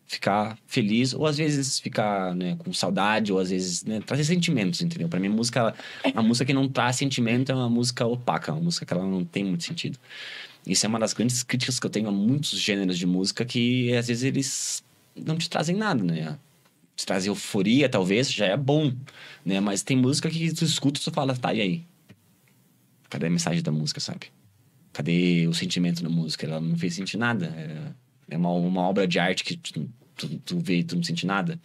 ficar 0.07 0.57
feliz, 0.67 1.13
ou 1.13 1.27
às 1.27 1.37
vezes 1.37 1.79
ficar, 1.81 2.35
né, 2.35 2.57
com 2.59 2.73
saudade, 2.73 3.33
ou 3.33 3.39
às 3.41 3.51
vezes, 3.51 3.85
né, 3.85 4.01
trazer 4.01 4.25
sentimentos, 4.25 4.81
entendeu? 4.81 5.09
Pra 5.09 5.19
mim, 5.19 5.29
música, 5.29 5.59
ela- 5.61 5.75
a 6.15 6.23
música 6.23 6.45
que 6.45 6.53
não 6.53 6.69
traz 6.69 6.97
sentimento 6.97 7.51
é 7.51 7.55
uma 7.55 7.69
música 7.69 8.07
opaca, 8.07 8.53
uma 8.53 8.61
música 8.63 8.87
que 8.87 8.93
ela 8.93 9.05
não 9.05 9.25
tem 9.25 9.45
muito 9.45 9.65
sentido. 9.65 9.99
Isso 10.67 10.87
é 10.87 10.89
uma 10.89 10.99
das 10.99 11.13
grandes 11.13 11.43
críticas 11.43 11.79
que 11.81 11.87
eu 11.87 11.91
tenho 11.91 12.09
a 12.09 12.13
muitos 12.13 12.51
gêneros 12.59 12.99
de 12.99 13.07
música 13.07 13.45
que, 13.45 13.93
às 13.97 14.07
vezes, 14.07 14.23
eles 14.23 14.85
não 15.17 15.37
te 15.37 15.51
trazem 15.51 15.77
nada, 15.77 16.03
né? 16.05 16.39
Te 16.95 17.05
traz 17.05 17.27
euforia, 17.27 17.89
talvez, 17.89 18.33
já 18.33 18.47
é 18.47 18.57
bom, 18.57 18.93
né? 19.45 19.61
Mas 19.61 19.83
tem 19.83 19.97
música 19.97 20.31
que 20.31 20.53
tu 20.55 20.65
escuta 20.65 21.01
e 21.01 21.03
tu 21.03 21.11
fala, 21.11 21.37
tá, 21.37 21.53
e 21.53 21.61
aí? 21.61 21.85
Cadê 23.11 23.27
a 23.27 23.31
mensagem 23.31 23.63
da 23.63 23.71
música, 23.73 24.01
sabe? 24.01 24.27
Cadê 24.93 25.47
o 25.49 25.53
sentimento 25.55 26.03
da 26.03 26.09
música? 26.09 26.47
Ela 26.47 26.61
não 26.61 26.77
fez 26.77 26.95
sentir 26.95 27.17
nada. 27.17 27.47
É, 27.47 28.06
é 28.29 28.37
uma, 28.37 28.51
uma 28.51 28.83
obra 28.83 29.07
de 29.07 29.19
arte 29.19 29.45
que 29.45 29.57
tu, 29.57 29.89
tu, 30.15 30.29
tu 30.39 30.59
vê 30.59 30.79
e 30.79 30.85
tu 30.85 30.97
não 30.97 31.03
sente 31.03 31.27
nada. 31.27 31.61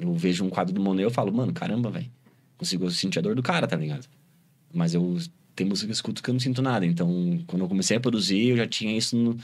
Eu 0.00 0.14
vejo 0.14 0.44
um 0.44 0.50
quadro 0.50 0.72
do 0.72 0.80
Monet 0.80 1.04
eu 1.04 1.10
falo, 1.10 1.32
mano, 1.32 1.52
caramba, 1.52 1.90
velho. 1.90 2.10
Consigo 2.56 2.90
sentir 2.90 3.18
a 3.18 3.22
dor 3.22 3.34
do 3.34 3.42
cara, 3.42 3.66
tá 3.66 3.76
ligado? 3.76 4.06
Mas 4.72 4.94
eu 4.94 5.18
tem 5.54 5.66
música 5.66 5.86
que 5.86 5.90
eu 5.90 5.94
escuto 5.94 6.22
que 6.22 6.30
eu 6.30 6.34
não 6.34 6.40
sinto 6.40 6.62
nada. 6.62 6.86
Então, 6.86 7.40
quando 7.48 7.62
eu 7.62 7.68
comecei 7.68 7.96
a 7.96 8.00
produzir, 8.00 8.50
eu 8.50 8.56
já 8.56 8.66
tinha 8.66 8.96
isso 8.96 9.16
no, 9.16 9.36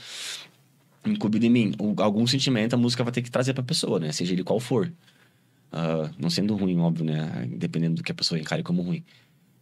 em 1.05 1.49
mim. 1.49 1.73
Algum 1.97 2.25
sentimento 2.25 2.73
a 2.73 2.77
música 2.77 3.03
vai 3.03 3.11
ter 3.11 3.21
que 3.21 3.29
trazer 3.29 3.53
pra 3.53 3.63
pessoa, 3.63 3.99
né? 3.99 4.13
Seja 4.13 4.33
ele 4.33 4.43
qual 4.43 4.59
for. 4.59 4.91
Ah, 5.71 6.09
não 6.17 6.29
sendo 6.29 6.55
ruim, 6.55 6.79
óbvio, 6.79 7.05
né? 7.05 7.49
Dependendo 7.57 7.95
do 7.95 8.03
que 8.03 8.11
a 8.11 8.15
pessoa 8.15 8.39
encare 8.39 8.63
como 8.63 8.81
ruim. 8.81 9.03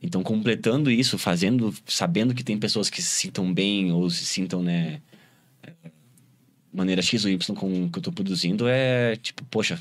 Então, 0.01 0.21
completando 0.21 0.91
isso, 0.91 1.17
fazendo, 1.17 1.73
sabendo 1.87 2.35
que 2.35 2.43
tem 2.43 2.57
pessoas 2.57 2.89
que 2.89 3.01
se 3.01 3.09
sintam 3.09 3.51
bem 3.51 3.91
ou 3.91 4.09
se 4.09 4.25
sintam, 4.25 4.61
né, 4.61 5.01
maneira 6.73 7.01
X 7.01 7.23
ou 7.25 7.31
Y 7.31 7.55
com 7.55 7.89
que 7.89 7.99
eu 7.99 8.03
tô 8.03 8.11
produzindo, 8.11 8.67
é 8.67 9.15
tipo, 9.15 9.43
poxa, 9.45 9.79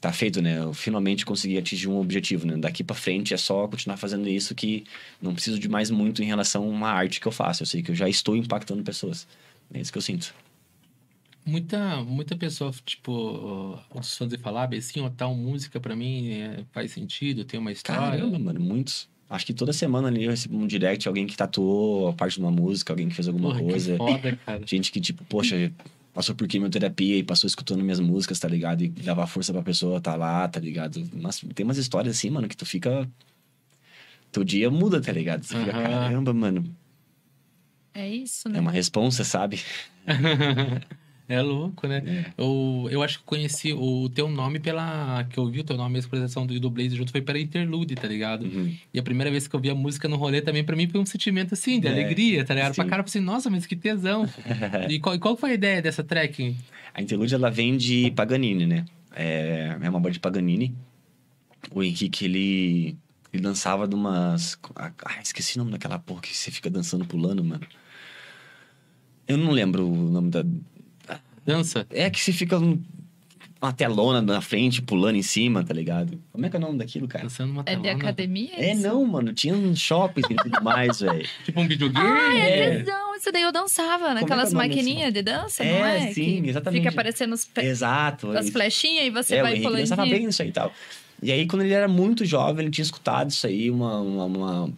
tá 0.00 0.12
feito, 0.12 0.42
né? 0.42 0.58
Eu 0.58 0.74
finalmente 0.74 1.24
consegui 1.24 1.56
atingir 1.56 1.88
um 1.88 1.98
objetivo, 1.98 2.46
né? 2.46 2.56
Daqui 2.56 2.82
para 2.82 2.96
frente 2.96 3.32
é 3.32 3.36
só 3.36 3.66
continuar 3.68 3.96
fazendo 3.96 4.28
isso 4.28 4.54
que 4.54 4.84
não 5.20 5.32
preciso 5.32 5.58
de 5.58 5.68
mais 5.68 5.90
muito 5.90 6.22
em 6.22 6.26
relação 6.26 6.64
a 6.64 6.66
uma 6.66 6.90
arte 6.90 7.20
que 7.20 7.26
eu 7.26 7.32
faço. 7.32 7.62
Eu 7.62 7.66
sei 7.66 7.82
que 7.82 7.90
eu 7.90 7.94
já 7.94 8.08
estou 8.08 8.36
impactando 8.36 8.82
pessoas. 8.82 9.26
É 9.72 9.80
isso 9.80 9.92
que 9.92 9.98
eu 9.98 10.02
sinto. 10.02 10.34
Muita, 11.44 12.02
muita 12.04 12.36
pessoa, 12.36 12.72
tipo, 12.84 13.78
os 13.92 14.16
fãs 14.16 14.28
de 14.28 14.38
falar, 14.38 14.68
"Ah, 14.72 14.76
assim, 14.76 15.00
ó, 15.00 15.08
tal 15.08 15.34
música 15.34 15.80
pra 15.80 15.96
mim 15.96 16.30
é, 16.30 16.64
faz 16.72 16.92
sentido, 16.92 17.44
tem 17.44 17.58
uma 17.58 17.72
história. 17.72 18.18
Caramba, 18.18 18.38
mano, 18.38 18.60
muitos. 18.60 19.08
Acho 19.32 19.46
que 19.46 19.54
toda 19.54 19.72
semana 19.72 20.08
ali 20.08 20.24
eu 20.24 20.30
recebo 20.30 20.58
um 20.58 20.66
direct, 20.66 21.08
alguém 21.08 21.26
que 21.26 21.34
tatuou 21.34 22.08
a 22.08 22.12
parte 22.12 22.34
de 22.34 22.40
uma 22.40 22.50
música, 22.50 22.92
alguém 22.92 23.08
que 23.08 23.14
fez 23.14 23.26
alguma 23.26 23.48
Porra, 23.48 23.60
que 23.62 23.70
coisa. 23.70 23.96
foda, 23.96 24.36
cara. 24.44 24.62
Gente 24.66 24.92
que, 24.92 25.00
tipo, 25.00 25.24
poxa, 25.24 25.72
passou 26.12 26.34
por 26.34 26.46
quimioterapia 26.46 27.16
e 27.16 27.22
passou 27.22 27.48
escutando 27.48 27.82
minhas 27.82 27.98
músicas, 27.98 28.38
tá 28.38 28.46
ligado? 28.46 28.84
E 28.84 28.88
dava 28.90 29.26
força 29.26 29.50
pra 29.50 29.62
pessoa 29.62 30.02
tá 30.02 30.14
lá, 30.16 30.46
tá 30.46 30.60
ligado? 30.60 31.08
Mas 31.14 31.40
tem 31.54 31.64
umas 31.64 31.78
histórias 31.78 32.14
assim, 32.14 32.28
mano, 32.28 32.46
que 32.46 32.54
tu 32.54 32.66
fica. 32.66 33.08
Teu 34.30 34.44
dia 34.44 34.70
muda, 34.70 35.00
tá 35.00 35.10
ligado? 35.10 35.42
Você 35.44 35.56
fica, 35.56 35.72
Aham. 35.72 35.82
caramba, 35.82 36.34
mano. 36.34 36.76
É 37.94 38.06
isso, 38.06 38.50
né? 38.50 38.58
É 38.58 38.60
uma 38.60 38.70
responsa, 38.70 39.24
sabe? 39.24 39.62
É 41.28 41.40
louco, 41.40 41.86
né? 41.86 42.26
Eu, 42.36 42.88
eu 42.90 43.02
acho 43.02 43.20
que 43.20 43.24
conheci 43.24 43.72
o 43.72 44.08
teu 44.08 44.28
nome 44.28 44.58
pela. 44.58 45.24
Que 45.30 45.38
eu 45.38 45.44
ouvi 45.44 45.60
o 45.60 45.64
teu 45.64 45.76
nome, 45.76 45.96
a 45.96 45.98
expressão 45.98 46.46
do, 46.46 46.58
do 46.58 46.68
Blaze 46.68 46.96
junto, 46.96 47.12
foi 47.12 47.22
pela 47.22 47.38
Interlude, 47.38 47.94
tá 47.94 48.06
ligado? 48.06 48.44
Uhum. 48.44 48.74
E 48.92 48.98
a 48.98 49.02
primeira 49.02 49.30
vez 49.30 49.46
que 49.48 49.54
eu 49.54 49.60
vi 49.60 49.70
a 49.70 49.74
música 49.74 50.08
no 50.08 50.16
rolê 50.16 50.42
também, 50.42 50.64
pra 50.64 50.76
mim, 50.76 50.88
foi 50.88 51.00
um 51.00 51.06
sentimento 51.06 51.54
assim, 51.54 51.80
de 51.80 51.86
É, 51.86 51.90
alegria, 51.90 52.44
tá 52.44 52.54
ligado? 52.54 52.74
Pra 52.74 52.84
sim. 52.84 52.90
cara, 52.90 53.02
eu 53.02 53.08
falei 53.08 53.20
assim, 53.20 53.20
nossa, 53.20 53.48
mas 53.48 53.66
que 53.66 53.76
tesão. 53.76 54.28
e 54.90 54.98
qual, 54.98 55.14
e 55.14 55.18
qual 55.18 55.36
foi 55.36 55.52
a 55.52 55.54
ideia 55.54 55.80
dessa 55.80 56.02
track? 56.02 56.56
A 56.92 57.00
Interlude, 57.00 57.34
ela 57.34 57.50
vem 57.50 57.76
de 57.76 58.10
Paganini, 58.10 58.66
né? 58.66 58.84
É, 59.14 59.76
é 59.80 59.88
uma 59.88 60.00
banda 60.00 60.12
de 60.12 60.20
Paganini. 60.20 60.74
O 61.74 61.82
Henrique, 61.82 62.24
ele, 62.24 62.96
ele 63.32 63.42
dançava 63.42 63.86
de 63.86 63.94
umas... 63.94 64.58
Ah, 64.76 64.92
esqueci 65.22 65.56
o 65.56 65.60
nome 65.60 65.70
daquela 65.70 65.98
porra 65.98 66.20
que 66.20 66.36
você 66.36 66.50
fica 66.50 66.68
dançando 66.68 67.04
pulando, 67.04 67.42
mano. 67.42 67.66
Eu 69.26 69.38
não 69.38 69.52
lembro 69.52 69.86
o 69.86 70.10
nome 70.10 70.30
da... 70.30 70.44
Dança? 71.44 71.86
É 71.90 72.08
que 72.10 72.20
você 72.20 72.32
fica 72.32 72.58
um- 72.58 72.80
uma 73.60 73.72
telona 73.72 74.20
na 74.20 74.40
frente, 74.40 74.82
pulando 74.82 75.16
em 75.16 75.22
cima, 75.22 75.62
tá 75.64 75.72
ligado? 75.72 76.20
Como 76.32 76.44
é 76.44 76.50
que 76.50 76.56
é 76.56 76.58
o 76.58 76.62
nome 76.62 76.78
daquilo, 76.78 77.06
cara? 77.06 77.24
Dançando 77.24 77.52
uma 77.52 77.62
É 77.66 77.76
de 77.76 77.82
telona? 77.82 77.98
academia? 78.02 78.50
É, 78.54 78.72
isso? 78.72 78.82
não, 78.82 79.04
mano. 79.04 79.32
Tinha 79.32 79.54
um 79.54 79.74
shopping 79.74 80.22
e 80.30 80.34
tudo 80.36 80.62
mais, 80.62 81.00
velho. 81.00 81.28
Tipo 81.44 81.60
um 81.60 81.68
videogame? 81.68 82.06
Ah, 82.08 82.34
é, 82.38 82.58
É. 82.58 82.78
tesão. 82.78 83.12
Isso 83.16 83.30
daí 83.30 83.42
eu 83.42 83.52
dançava, 83.52 84.14
naquelas 84.14 84.48
é 84.48 84.50
o 84.50 84.58
nome 84.58 84.68
desse? 84.68 84.78
maquininhas 84.82 85.12
de 85.12 85.22
dança, 85.22 85.62
É, 85.62 85.78
não 85.78 85.86
é? 85.86 86.12
sim, 86.12 86.42
Que 86.42 86.50
exatamente. 86.50 86.80
Fica 86.80 86.90
aparecendo 86.92 87.32
os 87.34 87.44
pe- 87.44 87.60
Exato. 87.64 88.30
as 88.32 88.44
isso. 88.46 88.52
flechinhas 88.52 89.06
e 89.06 89.10
você 89.10 89.36
é, 89.36 89.42
vai 89.42 89.52
Henrique 89.54 89.70
dançava 89.76 90.02
pulando. 90.02 90.16
bem 90.18 90.26
nisso 90.26 90.42
aí 90.42 90.48
e 90.48 90.52
tal. 90.52 90.72
E 91.22 91.30
aí, 91.30 91.46
quando 91.46 91.62
ele 91.62 91.72
era 91.72 91.86
muito 91.86 92.24
jovem, 92.24 92.64
ele 92.64 92.70
tinha 92.72 92.82
escutado 92.82 93.30
isso 93.30 93.46
aí, 93.46 93.70
uma, 93.70 94.00
uma, 94.00 94.24
uma- 94.24 94.70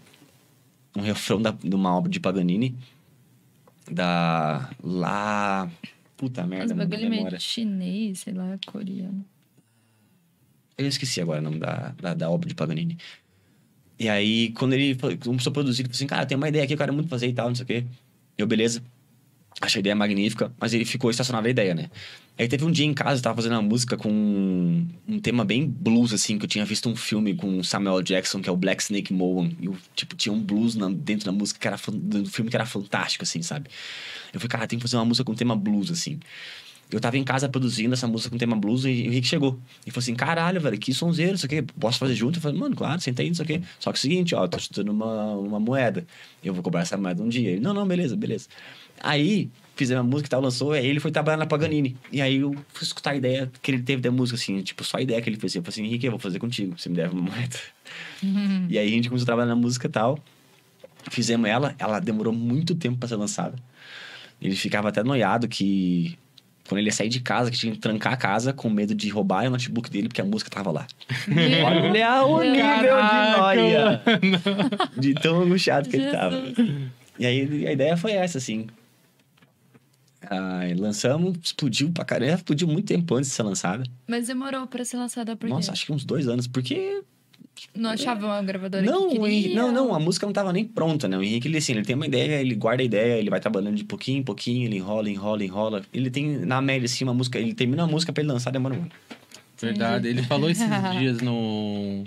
um 0.95 1.01
refrão 1.01 1.41
da, 1.41 1.53
de 1.53 1.75
uma 1.75 1.97
obra 1.97 2.11
de 2.11 2.21
Paganini. 2.21 2.75
Da... 3.91 4.69
Lá... 4.83 5.71
Puta 6.17 6.47
merda, 6.47 6.75
mano, 6.75 6.89
bagulho 6.89 7.09
meio 7.09 7.23
memória. 7.23 7.41
chinês, 7.41 8.21
sei 8.21 8.33
lá, 8.33 8.59
coreano. 8.67 9.25
Eu 10.77 10.87
esqueci 10.87 11.21
agora 11.21 11.41
o 11.41 11.45
nome 11.45 11.59
da, 11.59 11.95
da, 12.01 12.15
da 12.15 12.31
obra 12.31 12.49
de 12.49 12.55
Paganini. 12.55 12.99
E 13.99 14.09
aí, 14.09 14.51
quando 14.53 14.73
ele 14.73 14.97
começou 15.19 15.51
a 15.51 15.53
produzir, 15.53 15.83
ele 15.83 15.89
falou 15.89 15.97
assim, 15.97 16.07
cara, 16.07 16.27
tem 16.27 16.37
uma 16.37 16.49
ideia 16.49 16.65
aqui, 16.65 16.75
eu 16.75 16.79
quero 16.79 16.93
muito 16.93 17.09
fazer 17.09 17.29
e 17.29 17.33
tal, 17.33 17.49
não 17.49 17.55
sei 17.55 17.63
o 17.65 17.67
quê. 17.67 17.85
Eu, 18.37 18.47
beleza. 18.47 18.83
Achei 19.61 19.79
a 19.79 19.81
ideia 19.81 19.95
magnífica, 19.95 20.53
mas 20.59 20.75
ele 20.75 20.85
ficou 20.85 21.11
estacionado 21.11 21.47
a 21.47 21.51
ideia, 21.51 21.75
né? 21.75 21.89
Aí 22.37 22.49
teve 22.49 22.65
um 22.65 22.71
dia 22.73 22.85
em 22.85 22.93
casa, 22.93 23.21
eu 23.21 23.23
tava 23.23 23.37
fazendo 23.37 23.53
uma 23.53 23.63
música 23.63 23.97
com 23.97 24.11
um, 24.11 25.21
tema 25.21 25.45
bem 25.45 25.65
blues, 25.69 26.13
assim, 26.13 26.37
que 26.37 26.45
eu 26.45 26.49
tinha 26.49 26.65
visto 26.65 26.89
um 26.89 26.97
filme 26.97 27.35
com 27.37 27.63
Samuel 27.63 28.03
Jackson, 28.03 28.43
que 28.43 28.49
é 28.49 28.53
o 28.53 28.57
Black 28.57 28.83
Snake 28.83 29.13
Moan. 29.13 29.53
E, 29.61 29.71
tipo, 29.95 30.17
tinha 30.17 30.33
um 30.33 30.41
blues 30.41 30.75
na- 30.75 30.91
dentro 30.91 31.25
da 31.27 31.31
música, 31.31 31.61
que 31.61 31.69
era, 31.69 31.77
do 31.93 32.29
filme 32.29 32.51
que 32.51 32.57
era 32.57 32.67
fantástico, 32.67 33.23
assim, 33.23 33.41
sabe? 33.43 33.69
Eu 34.33 34.41
falei, 34.41 34.49
cara, 34.49 34.67
tem 34.67 34.79
que 34.79 34.83
fazer 34.83 34.97
uma 34.97 35.05
música 35.05 35.25
com 35.25 35.35
tema 35.35 35.55
blues, 35.55 35.91
assim. 35.93 36.19
Eu 36.91 37.01
tava 37.01 37.17
em 37.17 37.25
casa 37.25 37.49
produzindo 37.49 37.95
essa 37.95 38.07
música 38.07 38.31
com 38.31 38.37
tema 38.39 38.57
blues 38.57 38.85
e 38.85 38.89
o 38.89 38.91
Henrique 38.91 39.27
chegou. 39.27 39.59
E 39.87 39.91
falou 39.91 40.03
assim: 40.03 40.15
caralho, 40.15 40.61
velho, 40.61 40.79
que 40.79 40.93
sonzeiro, 40.93 41.35
isso 41.35 41.47
aqui, 41.47 41.63
posso 41.63 41.99
fazer 41.99 42.15
junto? 42.15 42.39
Eu 42.39 42.43
falei, 42.43 42.59
mano, 42.59 42.77
claro, 42.77 43.01
senta 43.01 43.23
aí, 43.23 43.29
isso 43.31 43.43
aqui. 43.43 43.63
Só 43.81 43.91
que 43.91 43.97
é 43.97 43.99
o 43.99 44.01
seguinte, 44.01 44.35
ó, 44.35 44.47
tô 44.47 44.59
te 44.59 44.71
dando 44.73 44.93
uma, 44.93 45.35
uma 45.35 45.59
moeda. 45.61 46.07
Eu 46.43 46.53
vou 46.53 46.63
cobrar 46.63 46.83
essa 46.83 46.97
moeda 46.97 47.23
um 47.23 47.29
dia. 47.29 47.51
Ele, 47.51 47.61
não, 47.61 47.73
não, 47.73 47.87
beleza, 47.87 48.17
beleza. 48.17 48.49
Aí, 49.05 49.51
fizemos 49.77 50.01
a 50.01 50.09
música 50.09 50.29
e 50.29 50.31
tal, 50.31 50.41
lançou, 50.41 50.73
aí 50.73 50.87
ele 50.87 50.99
foi 50.99 51.11
trabalhar 51.11 51.37
na 51.37 51.45
Paganini. 51.47 51.95
E 52.11 52.23
aí 52.23 52.37
eu 52.37 52.55
fui 52.73 52.85
escutar 52.85 53.11
a 53.11 53.17
ideia 53.17 53.51
que 53.61 53.71
ele 53.71 53.83
teve 53.83 54.01
da 54.01 54.11
música, 54.11 54.37
assim, 54.37 54.63
tipo, 54.63 54.83
só 54.83 54.97
a 54.97 55.03
ideia 55.03 55.21
que 55.21 55.29
ele 55.29 55.39
fez. 55.39 55.55
Eu 55.55 55.63
falei 55.63 55.75
assim, 55.75 55.85
Henrique, 55.85 56.07
eu 56.07 56.13
vou 56.13 56.19
fazer 56.19 56.39
contigo, 56.39 56.79
você 56.79 56.89
me 56.89 56.97
deve 56.97 57.13
uma 57.13 57.31
moeda. 57.31 57.59
E 58.71 58.79
aí 58.79 58.89
a 58.89 58.91
gente 58.91 59.09
começou 59.09 59.25
a 59.25 59.27
trabalhar 59.27 59.49
na 59.49 59.57
música 59.57 59.87
e 59.87 59.91
tal. 59.91 60.19
Fizemos 61.11 61.49
ela, 61.49 61.75
ela 61.79 62.01
demorou 62.01 62.33
muito 62.33 62.75
tempo 62.75 62.97
pra 62.97 63.07
ser 63.09 63.17
lançada. 63.17 63.57
Ele 64.41 64.57
ficava 64.57 64.89
até 64.89 65.03
noiado 65.03 65.47
que 65.47 66.19
quando 66.67 66.79
ele 66.79 66.89
ia 66.89 66.93
sair 66.93 67.11
de 67.11 67.21
casa, 67.21 67.51
que 67.51 67.59
tinha 67.59 67.73
que 67.75 67.79
trancar 67.79 68.15
a 68.15 68.17
casa 68.17 68.53
com 68.55 68.71
medo 68.71 68.95
de 68.95 69.11
roubar 69.11 69.45
o 69.45 69.51
notebook 69.51 69.91
dele, 69.91 70.09
porque 70.09 70.23
a 70.23 70.25
música 70.25 70.51
tava 70.51 70.71
lá. 70.71 70.87
Olha 71.63 72.25
o 72.25 72.41
nível 72.43 72.97
de 72.97 73.37
noia! 73.37 74.03
De 74.97 75.13
tão 75.15 75.43
angustiado 75.43 75.91
que 75.91 75.97
ele 75.97 76.11
tava. 76.11 76.43
E 77.19 77.27
aí 77.27 77.67
a 77.67 77.73
ideia 77.73 77.97
foi 77.99 78.13
essa, 78.13 78.39
assim. 78.39 78.67
Lançamos, 80.77 81.37
explodiu 81.43 81.91
pra 81.91 82.05
caramba. 82.05 82.35
Explodiu 82.35 82.69
muito 82.69 82.87
tempo 82.87 83.15
antes 83.15 83.31
de 83.31 83.37
ser 83.37 83.43
lançada. 83.43 83.85
Mas 84.07 84.27
demorou 84.27 84.67
pra 84.67 84.85
ser 84.85 84.97
lançada 84.97 85.37
por 85.37 85.47
quê? 85.47 85.53
Nossa, 85.55 85.73
acho 85.73 85.87
que 85.87 85.93
uns 85.93 86.05
dois 86.05 86.29
anos. 86.29 86.47
Porque 86.47 87.03
Não 87.75 87.91
achava 87.91 88.27
uma 88.27 88.43
gravadora 88.43 88.85
não, 88.85 89.09
que 89.09 89.19
queria? 89.19 89.55
Não, 89.55 89.73
não, 89.73 89.95
a 89.95 90.01
música 90.01 90.27
não 90.27 90.33
tava 90.33 90.53
nem 90.53 90.65
pronta, 90.65 91.07
né? 91.09 91.17
O 91.17 91.23
Henrique, 91.23 91.49
ele, 91.49 91.59
assim, 91.59 91.73
ele 91.73 91.83
tem 91.85 91.95
uma 91.95 92.07
ideia, 92.07 92.41
ele 92.41 92.55
guarda 92.55 92.83
a 92.83 92.87
ideia, 92.87 93.19
ele 93.19 93.31
vai 93.31 93.41
trabalhando 93.41 93.77
de 93.77 93.85
pouquinho 93.85 94.19
em 94.19 94.23
pouquinho, 94.23 94.67
ele 94.67 94.77
enrola, 94.77 95.09
enrola, 95.11 95.45
enrola. 95.45 95.83
Ele 95.93 96.11
tem, 96.11 96.39
na 96.45 96.61
média, 96.61 96.87
assim, 96.87 97.05
uma 97.05 97.15
música, 97.15 97.39
ele 97.39 97.55
termina 97.55 97.85
a 97.85 97.87
música 97.87 98.13
pra 98.13 98.23
ele 98.23 98.33
lançar, 98.33 98.51
demora 98.51 98.75
um 98.75 98.79
ano. 98.79 98.91
Verdade. 99.61 100.09
Ele 100.09 100.23
falou 100.23 100.51
esses 100.51 100.67
dias 100.99 101.21
no. 101.21 102.05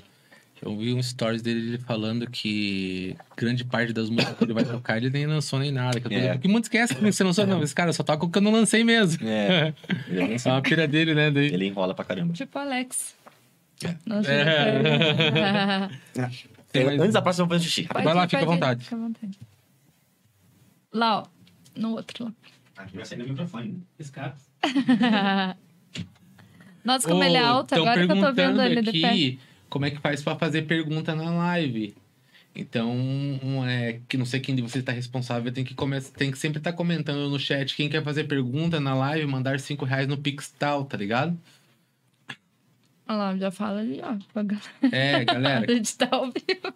Eu 0.62 0.76
vi 0.76 0.94
um 0.94 1.02
stories 1.02 1.42
dele 1.42 1.60
ele 1.60 1.78
falando 1.78 2.30
que 2.30 3.16
grande 3.36 3.64
parte 3.64 3.94
das 3.94 4.10
músicas 4.10 4.38
que 4.38 4.44
ele 4.44 4.54
vai 4.54 4.66
tocar 4.66 4.98
ele 4.98 5.10
nem 5.10 5.26
lançou 5.28 5.60
nem 5.60 5.72
nada. 5.72 6.00
Que 6.00 6.14
É. 6.14 6.34
Porque 6.34 6.48
muitos 6.48 6.68
esquecem 6.68 6.98
que 6.98 7.12
você 7.12 7.24
lançou. 7.24 7.46
Não, 7.46 7.62
esse 7.62 7.76
cara 7.76 7.94
só 7.94 8.04
toca 8.04 8.26
o 8.26 8.30
que 8.30 8.38
eu 8.38 8.42
não 8.42 8.52
lancei 8.52 8.84
mesmo. 8.84 9.28
É. 9.28 9.74
Ele, 10.10 10.34
é. 10.34 10.38
É 10.44 10.52
uma 10.52 10.62
pira 10.62 10.88
dele, 10.88 11.14
né? 11.14 11.30
Daí... 11.30 11.54
ele 11.54 11.66
enrola 11.68 11.94
pra 11.94 12.04
caramba. 12.04 12.34
Tipo 12.34 12.58
Alex. 12.58 13.16
É. 13.84 13.96
Nossa, 14.06 14.32
É. 16.74 16.84
Mais- 16.84 17.00
Antes 17.00 17.14
da 17.14 17.22
próxima, 17.22 17.44
eu 17.46 17.48
vou 17.48 17.58
fazer 17.58 17.70
xixi. 17.70 17.88
Pode 17.88 18.04
Vai 18.04 18.14
lá, 18.14 18.28
fica 18.28 18.42
à 18.42 18.46
vontade. 18.46 18.84
Fica 18.84 18.96
à 18.96 19.00
vontade. 19.00 19.40
Lá, 20.92 21.20
ó. 21.20 21.26
No 21.76 21.92
outro 21.92 22.26
lá. 22.26 22.34
Aqui 22.78 22.96
vai 22.96 23.06
sair 23.06 23.20
no 23.20 23.28
microfone. 23.28 23.84
Escape. 24.00 24.36
Nossa, 26.84 27.08
como 27.08 27.22
Ô, 27.22 27.24
ele 27.24 27.36
é 27.36 27.44
alto, 27.44 27.76
agora 27.76 28.06
que 28.06 28.12
eu 28.12 28.20
tô 28.22 28.34
vendo 28.34 28.62
ele 28.62 28.82
de 28.82 29.02
pé. 29.02 29.38
Como 29.70 29.86
é 29.86 29.92
que 29.92 30.00
faz 30.00 30.22
pra 30.22 30.36
fazer 30.36 30.64
pergunta 30.64 31.16
na 31.16 31.30
live. 31.32 31.96
Então, 32.56 32.92
um, 32.92 33.66
é, 33.68 34.00
que 34.08 34.18
não 34.18 34.26
sei 34.26 34.40
quem 34.40 34.56
de 34.56 34.64
vocês 34.64 34.82
está 34.82 34.92
responsável, 34.92 35.52
tem 35.52 35.64
que, 35.64 35.76
tem 36.16 36.32
que 36.32 36.38
sempre 36.40 36.58
estar 36.58 36.74
comentando 36.74 37.30
no 37.30 37.40
chat 37.40 37.76
quem 37.76 37.88
quer 37.88 38.04
fazer 38.04 38.24
pergunta 38.24 38.80
na 38.80 38.96
live, 38.96 39.28
mandar 39.28 39.60
cinco 39.60 39.86
reais 39.86 40.08
no 40.08 40.18
Pixtal, 40.18 40.84
tá 40.86 40.98
ligado? 40.98 41.38
Olha 43.08 43.18
lá, 43.18 43.38
já 43.38 43.52
fala 43.52 43.80
ali, 43.80 44.02
ó. 44.04 44.18
É, 44.92 45.24
galera. 45.24 45.66
A 45.70 45.74
gente 45.74 45.96
tá. 45.96 46.10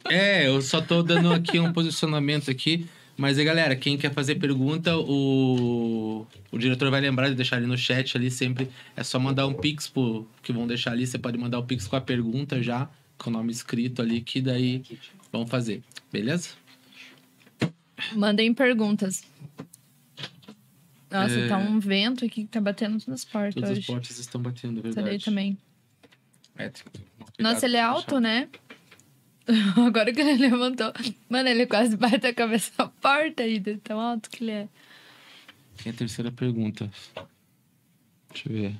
É, 0.09 0.47
eu 0.47 0.61
só 0.61 0.81
tô 0.81 1.01
dando 1.03 1.33
aqui 1.33 1.59
um 1.59 1.73
posicionamento 1.73 2.49
aqui. 2.49 2.87
Mas 3.17 3.37
aí, 3.37 3.45
galera, 3.45 3.75
quem 3.75 3.97
quer 3.97 4.11
fazer 4.13 4.35
pergunta, 4.35 4.97
o, 4.97 6.25
o 6.51 6.57
diretor 6.57 6.89
vai 6.89 6.99
lembrar 7.01 7.29
de 7.29 7.35
deixar 7.35 7.57
ali 7.57 7.67
no 7.67 7.77
chat 7.77 8.17
ali 8.17 8.31
sempre. 8.31 8.69
É 8.95 9.03
só 9.03 9.19
mandar 9.19 9.45
um 9.47 9.53
pix 9.53 9.87
pro 9.87 10.27
que 10.41 10.51
vão 10.51 10.65
deixar 10.65 10.91
ali. 10.91 11.05
Você 11.05 11.19
pode 11.19 11.37
mandar 11.37 11.59
o 11.59 11.63
pix 11.63 11.87
com 11.87 11.95
a 11.95 12.01
pergunta 12.01 12.61
já, 12.63 12.89
com 13.17 13.29
o 13.29 13.33
nome 13.33 13.51
escrito 13.51 14.01
ali, 14.01 14.21
que 14.21 14.41
daí 14.41 14.81
vão 15.31 15.45
fazer. 15.45 15.83
Beleza? 16.11 16.49
Mandem 18.15 18.53
perguntas. 18.53 19.23
Nossa, 21.11 21.35
É. 21.39 21.47
tá 21.47 21.57
um 21.57 21.79
vento 21.79 22.25
aqui 22.25 22.43
que 22.43 22.49
tá 22.49 22.61
batendo 22.61 22.97
nas 23.05 23.25
portas 23.25 23.53
Todas 23.53 23.69
as 23.71 23.77
hoje. 23.79 23.87
portas 23.87 24.17
estão 24.17 24.41
batendo, 24.41 24.77
é 24.77 24.79
Essa 24.89 25.01
verdade. 25.01 25.07
daí 25.09 25.19
também. 25.19 25.57
É, 26.57 26.71
Nossa, 27.37 27.65
ele 27.65 27.75
é 27.77 27.81
alto, 27.81 28.19
né? 28.19 28.47
Agora 29.85 30.13
que 30.13 30.21
ele 30.21 30.49
levantou. 30.49 30.93
Mano, 31.29 31.49
ele 31.49 31.65
quase 31.65 31.97
bate 31.97 32.27
a 32.27 32.33
cabeça 32.33 32.71
na 32.77 32.87
porta 32.87 33.43
aí, 33.43 33.59
de 33.59 33.77
tão 33.77 33.99
alto 33.99 34.29
que 34.29 34.43
ele 34.43 34.51
é. 34.51 34.67
Tem 35.83 35.91
a 35.91 35.95
terceira 35.95 36.31
pergunta. 36.31 36.89
Deixa 38.31 38.49
eu 38.49 38.53
ver. 38.53 38.75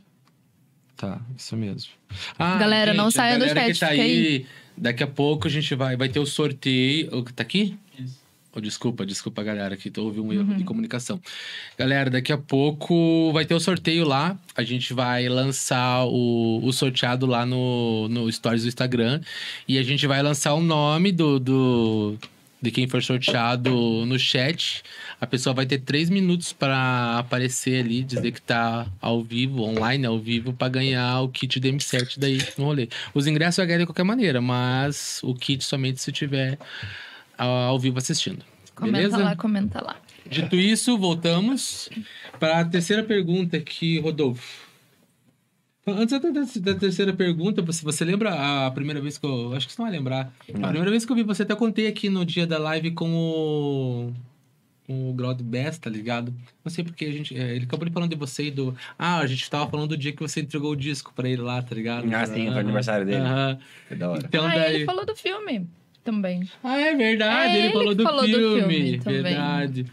Tá, 0.95 1.19
isso 1.35 1.57
mesmo. 1.57 1.91
Ah, 2.37 2.57
Galera, 2.57 2.93
não 2.93 3.05
gente, 3.05 3.19
a 3.19 3.21
saia 3.21 3.39
do 3.39 3.45
galera 3.45 3.59
chat, 3.61 3.73
que 3.73 3.79
tá 3.79 3.89
fica 3.89 4.03
aí 4.03 4.45
Daqui 4.77 5.03
a 5.03 5.07
pouco 5.07 5.47
a 5.47 5.49
gente 5.49 5.75
vai, 5.75 5.95
vai 5.95 6.09
ter 6.09 6.19
o 6.19 6.25
sorteio. 6.25 7.23
Tá 7.35 7.43
aqui? 7.43 7.77
Oh, 8.53 8.59
desculpa, 8.59 9.05
desculpa, 9.05 9.41
galera, 9.43 9.77
que 9.77 9.91
houve 9.97 10.19
um 10.19 10.33
erro 10.33 10.53
de 10.55 10.65
comunicação. 10.65 11.21
Galera, 11.77 12.09
daqui 12.09 12.33
a 12.33 12.37
pouco 12.37 13.31
vai 13.31 13.45
ter 13.45 13.53
o 13.53 13.61
sorteio 13.61 14.05
lá. 14.05 14.37
A 14.53 14.63
gente 14.63 14.93
vai 14.93 15.29
lançar 15.29 16.05
o, 16.05 16.59
o 16.61 16.73
sorteado 16.73 17.25
lá 17.25 17.45
no, 17.45 18.09
no 18.09 18.29
Stories 18.29 18.63
do 18.63 18.67
Instagram. 18.67 19.21
E 19.65 19.77
a 19.77 19.83
gente 19.83 20.05
vai 20.05 20.21
lançar 20.21 20.53
o 20.53 20.59
nome 20.59 21.13
do, 21.13 21.39
do, 21.39 22.17
de 22.61 22.71
quem 22.71 22.89
for 22.89 23.01
sorteado 23.01 24.05
no 24.05 24.19
chat. 24.19 24.83
A 25.21 25.25
pessoa 25.25 25.53
vai 25.53 25.65
ter 25.65 25.79
três 25.79 26.09
minutos 26.09 26.51
para 26.51 27.19
aparecer 27.19 27.85
ali, 27.85 28.03
dizer 28.03 28.33
que 28.33 28.41
tá 28.41 28.85
ao 28.99 29.23
vivo, 29.23 29.63
online, 29.63 30.05
ao 30.05 30.19
vivo, 30.19 30.51
para 30.51 30.67
ganhar 30.67 31.21
o 31.21 31.29
kit 31.29 31.57
do 31.57 31.67
M7 31.69 32.15
daí 32.17 32.37
no 32.57 32.65
rolê. 32.65 32.89
Os 33.13 33.27
ingressos 33.27 33.59
eu 33.59 33.65
ganhar 33.65 33.79
de 33.79 33.85
qualquer 33.85 34.03
maneira, 34.03 34.41
mas 34.41 35.21
o 35.23 35.33
kit 35.33 35.63
somente 35.63 36.01
se 36.01 36.11
tiver 36.11 36.57
ao 37.45 37.79
vivo 37.79 37.97
assistindo. 37.97 38.43
Comenta 38.75 38.97
Beleza? 38.97 39.17
lá, 39.17 39.35
comenta 39.35 39.83
lá. 39.83 39.95
Dito 40.29 40.55
isso, 40.55 40.97
voltamos 40.97 41.89
para 42.39 42.61
a 42.61 42.65
terceira 42.65 43.03
pergunta 43.03 43.57
aqui, 43.57 43.99
Rodolfo. 43.99 44.69
Antes 45.85 46.19
da, 46.61 46.75
terceira 46.75 47.11
pergunta, 47.11 47.61
você, 47.61 47.83
você 47.83 48.05
lembra 48.05 48.65
a 48.65 48.71
primeira 48.71 49.01
vez 49.01 49.17
que 49.17 49.25
eu. 49.25 49.53
Acho 49.53 49.67
que 49.67 49.73
você 49.73 49.81
não 49.81 49.89
vai 49.89 49.97
lembrar. 49.97 50.31
A 50.47 50.67
primeira 50.67 50.91
vez 50.91 51.05
que 51.05 51.11
eu 51.11 51.15
vi 51.15 51.23
você, 51.23 51.41
até 51.41 51.55
contei 51.55 51.87
aqui 51.87 52.07
no 52.07 52.23
dia 52.23 52.45
da 52.45 52.59
live 52.59 52.91
com 52.91 53.11
o. 53.11 54.13
Com 54.85 55.09
o 55.09 55.13
Grod 55.13 55.41
Best, 55.41 55.81
tá 55.81 55.89
ligado? 55.89 56.33
Não 56.63 56.71
sei 56.71 56.83
porque 56.83 57.05
a 57.05 57.11
gente. 57.11 57.35
é, 57.35 57.55
ele 57.55 57.65
acabou 57.65 57.87
de 57.87 57.91
falando 57.91 58.11
de 58.11 58.15
você 58.15 58.45
e 58.45 58.51
do. 58.51 58.75
Ah, 58.97 59.19
a 59.19 59.27
gente 59.27 59.49
tava 59.49 59.69
falando 59.69 59.89
do 59.89 59.97
dia 59.97 60.11
que 60.11 60.21
você 60.21 60.41
entregou 60.41 60.71
o 60.71 60.75
disco 60.75 61.11
pra 61.15 61.27
ele 61.27 61.41
lá, 61.41 61.61
tá 61.61 61.73
ligado? 61.73 62.13
Ah, 62.13 62.25
sim, 62.27 62.51
foi 62.51 62.59
aniversário 62.59 63.05
dele. 63.05 63.17
aham. 63.17 63.59
Que 63.87 63.95
da 63.95 64.09
hora. 64.09 64.23
Então 64.23 64.45
ah, 64.45 64.53
daí. 64.53 64.75
ele 64.75 64.85
falou 64.85 65.05
do 65.05 65.15
filme 65.15 65.67
também. 66.03 66.47
Ah, 66.63 66.79
é 66.79 66.95
verdade, 66.95 67.53
É 67.53 67.57
ele 67.57 67.65
ele 67.65 67.73
falou, 67.73 67.95
do, 67.95 68.03
falou 68.03 68.21
do 68.21 68.27
filme, 68.27 68.59
filme 68.59 68.99
também. 68.99 69.21
Verdade. 69.23 69.85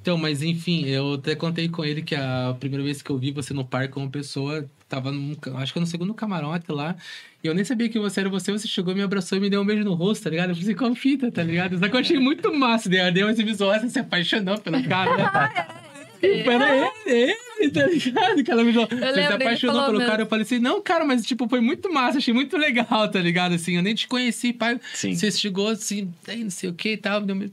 Então, 0.00 0.18
mas 0.18 0.42
enfim, 0.42 0.84
eu 0.86 1.14
até 1.14 1.36
contei 1.36 1.68
com 1.68 1.84
ele 1.84 2.02
que 2.02 2.14
a 2.16 2.56
primeira 2.58 2.82
vez 2.82 3.00
que 3.00 3.10
eu 3.10 3.16
vi 3.16 3.30
você 3.30 3.54
no 3.54 3.64
parque 3.64 3.94
como 3.94 4.10
pessoa, 4.10 4.68
tava 4.88 5.12
num, 5.12 5.36
acho 5.54 5.72
que 5.72 5.78
no 5.78 5.86
segundo 5.86 6.12
camarote 6.12 6.72
lá, 6.72 6.96
e 7.42 7.46
eu 7.46 7.54
nem 7.54 7.64
sabia 7.64 7.88
que 7.88 8.00
você 8.00 8.18
era 8.18 8.28
você, 8.28 8.50
você 8.50 8.66
chegou, 8.66 8.94
me 8.96 9.02
abraçou 9.02 9.38
e 9.38 9.40
me 9.40 9.48
deu 9.48 9.60
um 9.60 9.64
beijo 9.64 9.84
no 9.84 9.94
rosto, 9.94 10.24
tá 10.24 10.30
ligado? 10.30 10.50
Eu 10.50 10.56
falei, 10.56 10.74
com 10.74 10.94
fita, 10.96 11.30
tá 11.30 11.44
ligado? 11.44 11.78
Só 11.78 11.88
que 11.88 11.94
eu 11.94 12.00
achei 12.00 12.18
muito 12.18 12.52
massa, 12.52 12.90
daí 12.90 13.12
deu 13.12 13.30
esse 13.30 13.44
visual, 13.44 13.78
você 13.78 13.88
se 13.88 13.98
apaixonou 14.00 14.58
pelo 14.58 14.82
cara, 14.88 15.16
né? 15.16 15.66
Tipo, 16.22 16.50
era 16.50 16.76
ele, 17.06 17.34
ele, 17.58 17.70
tá 17.72 17.86
ligado? 17.86 18.44
Que 18.44 18.50
ela 18.50 18.62
me 18.64 18.72
falou, 18.72 18.88
você 18.88 19.12
se 19.12 19.20
apaixonou 19.32 19.84
pelo 19.86 19.98
mesmo. 19.98 20.10
cara. 20.10 20.22
Eu 20.22 20.26
falei 20.26 20.44
assim, 20.44 20.58
não, 20.58 20.80
cara, 20.80 21.04
mas 21.04 21.26
tipo, 21.26 21.48
foi 21.48 21.60
muito 21.60 21.92
massa, 21.92 22.18
achei 22.18 22.32
muito 22.32 22.56
legal, 22.56 23.08
tá 23.10 23.18
ligado? 23.20 23.54
Assim, 23.54 23.76
eu 23.76 23.82
nem 23.82 23.94
te 23.94 24.06
conheci, 24.06 24.52
pai. 24.52 24.80
Sim. 24.94 25.14
Você 25.14 25.30
chegou 25.32 25.68
assim, 25.68 26.12
aí 26.28 26.44
não 26.44 26.50
sei 26.50 26.70
o 26.70 26.74
que 26.74 26.92
e 26.92 26.96
tal. 26.96 27.20
deu 27.20 27.34
me- 27.36 27.50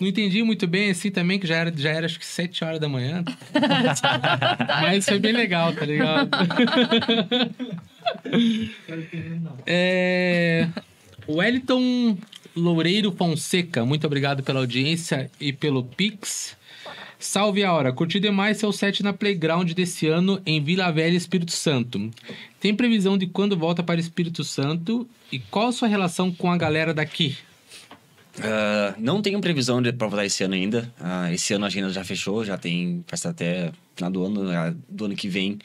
Não 0.00 0.08
entendi 0.08 0.42
muito 0.42 0.66
bem 0.66 0.90
assim 0.90 1.10
também, 1.12 1.38
que 1.38 1.46
já 1.46 1.56
era, 1.56 1.72
já 1.76 1.90
era 1.90 2.06
acho 2.06 2.18
que 2.18 2.26
7 2.26 2.64
horas 2.64 2.80
da 2.80 2.88
manhã. 2.88 3.22
Mas 4.82 5.04
foi 5.04 5.18
bem 5.20 5.32
legal, 5.32 5.72
tá 5.74 5.84
ligado? 5.84 6.28
É... 9.66 10.68
Wellington 11.28 12.16
Loureiro 12.54 13.12
Fonseca, 13.12 13.84
muito 13.84 14.06
obrigado 14.06 14.42
pela 14.42 14.60
audiência 14.60 15.30
e 15.40 15.52
pelo 15.52 15.84
Pix. 15.84 16.56
Salve 17.22 17.62
a 17.62 17.72
hora, 17.72 17.92
curti 17.92 18.18
demais 18.18 18.56
seu 18.56 18.72
set 18.72 19.00
na 19.00 19.12
Playground 19.12 19.70
desse 19.74 20.08
ano 20.08 20.42
em 20.44 20.60
Vila 20.60 20.90
Velha, 20.90 21.16
Espírito 21.16 21.52
Santo. 21.52 22.10
Tem 22.58 22.74
previsão 22.74 23.16
de 23.16 23.28
quando 23.28 23.56
volta 23.56 23.80
para 23.80 24.00
Espírito 24.00 24.42
Santo 24.42 25.08
e 25.30 25.38
qual 25.38 25.68
a 25.68 25.72
sua 25.72 25.86
relação 25.86 26.32
com 26.32 26.50
a 26.50 26.56
galera 26.56 26.92
daqui? 26.92 27.38
Ah, 28.40 28.96
não 28.98 29.22
tenho 29.22 29.40
previsão 29.40 29.80
de 29.80 29.92
pra 29.92 30.08
voltar 30.08 30.26
esse 30.26 30.42
ano 30.42 30.54
ainda. 30.54 30.92
Ah, 30.98 31.32
esse 31.32 31.54
ano 31.54 31.64
a 31.64 31.68
agenda 31.68 31.90
já 31.90 32.02
fechou, 32.02 32.44
já 32.44 32.58
tem 32.58 33.04
festa 33.06 33.28
até 33.28 33.70
final 33.94 34.10
do 34.10 34.24
ano, 34.24 34.50
ah, 34.50 34.74
do 34.88 35.04
ano 35.04 35.14
que 35.14 35.28
vem. 35.28 35.60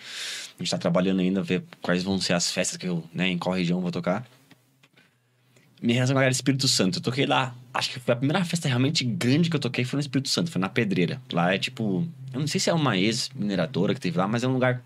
A 0.60 0.64
gente 0.64 0.70
tá 0.70 0.78
trabalhando 0.78 1.22
ainda, 1.22 1.42
ver 1.42 1.64
quais 1.82 2.04
vão 2.04 2.22
ser 2.22 2.34
as 2.34 2.52
festas 2.52 2.78
que 2.78 2.88
eu, 2.88 3.04
né, 3.12 3.30
em 3.30 3.38
qual 3.38 3.56
região 3.56 3.82
vou 3.82 3.90
tocar. 3.90 4.28
Minha 5.82 5.96
relação 5.96 6.14
com 6.14 6.20
a 6.20 6.22
galera 6.22 6.34
do 6.34 6.36
Espírito 6.36 6.68
Santo. 6.68 7.00
Eu 7.00 7.04
toquei 7.04 7.26
lá, 7.26 7.56
acho 7.78 7.91
que 7.91 7.99
foi 7.99 8.14
a 8.14 8.18
primeira 8.18 8.44
festa 8.44 8.68
realmente 8.68 9.04
grande 9.04 9.49
que 9.49 9.56
eu 9.56 9.60
toquei 9.60 9.86
foi 9.86 9.98
no 9.98 10.02
Espírito 10.02 10.30
Santo, 10.30 10.49
foi 10.49 10.60
na 10.60 10.68
Pedreira. 10.68 11.22
Lá 11.32 11.54
é 11.54 11.58
tipo, 11.60 12.08
eu 12.34 12.40
não 12.40 12.48
sei 12.48 12.60
se 12.60 12.70
é 12.70 12.74
uma 12.74 12.98
ex-mineradora 12.98 13.94
que 13.94 14.02
teve 14.02 14.18
lá, 14.18 14.28
mas 14.28 14.44
é 14.44 14.48
um 14.48 14.54
lugar 14.54 14.84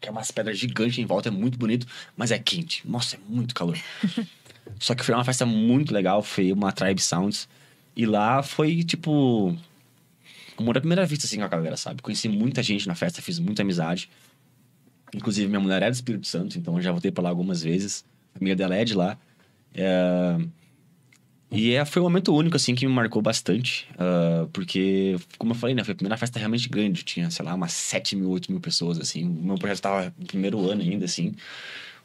que 0.00 0.08
é 0.08 0.12
umas 0.12 0.30
pedras 0.30 0.58
gigantes 0.58 0.98
em 0.98 1.06
volta, 1.06 1.28
é 1.28 1.32
muito 1.32 1.58
bonito, 1.58 1.86
mas 2.16 2.30
é 2.30 2.38
quente. 2.38 2.86
Nossa, 2.86 3.16
é 3.16 3.18
muito 3.28 3.54
calor. 3.54 3.78
Só 4.78 4.94
que 4.94 5.04
foi 5.04 5.14
uma 5.14 5.24
festa 5.24 5.44
muito 5.44 5.92
legal, 5.92 6.22
foi 6.22 6.52
uma 6.52 6.72
Tribe 6.72 7.00
Sounds. 7.00 7.48
E 7.96 8.06
lá 8.06 8.42
foi, 8.42 8.82
tipo, 8.84 9.56
amor 10.58 10.76
à 10.76 10.80
primeira 10.80 11.06
vista, 11.06 11.26
assim, 11.26 11.38
com 11.38 11.44
a 11.44 11.48
galera, 11.48 11.76
sabe? 11.76 12.02
Conheci 12.02 12.28
muita 12.28 12.62
gente 12.62 12.86
na 12.86 12.94
festa, 12.94 13.22
fiz 13.22 13.38
muita 13.38 13.62
amizade. 13.62 14.10
Inclusive, 15.14 15.48
minha 15.48 15.60
mulher 15.60 15.82
é 15.82 15.90
do 15.90 15.94
Espírito 15.94 16.26
Santo, 16.26 16.58
então 16.58 16.76
eu 16.76 16.82
já 16.82 16.90
voltei 16.90 17.10
pra 17.10 17.24
lá 17.24 17.30
algumas 17.30 17.62
vezes. 17.62 18.04
A 18.34 18.38
família 18.38 18.56
dela 18.56 18.74
é 18.74 18.84
de 18.84 18.94
lá. 18.94 19.16
É... 19.74 20.38
E 21.50 21.72
é, 21.74 21.84
foi 21.84 22.02
um 22.02 22.06
momento 22.06 22.34
único, 22.34 22.56
assim, 22.56 22.74
que 22.74 22.86
me 22.86 22.92
marcou 22.92 23.22
bastante. 23.22 23.86
ah, 23.98 24.48
porque, 24.52 25.16
como 25.38 25.52
eu 25.52 25.56
falei, 25.56 25.74
né? 25.74 25.84
Foi 25.84 25.92
a 25.92 25.94
primeira 25.94 26.16
festa 26.16 26.38
realmente 26.38 26.68
grande. 26.68 27.04
Tinha, 27.04 27.30
sei 27.30 27.44
lá, 27.44 27.54
umas 27.54 27.72
7 27.72 28.16
mil, 28.16 28.30
8 28.30 28.50
mil 28.50 28.60
pessoas, 28.60 28.98
assim. 28.98 29.24
O 29.24 29.28
meu 29.30 29.56
projeto 29.56 29.80
tava 29.80 30.14
no 30.18 30.26
primeiro 30.26 30.68
ano 30.68 30.82
ainda, 30.82 31.04
assim. 31.04 31.32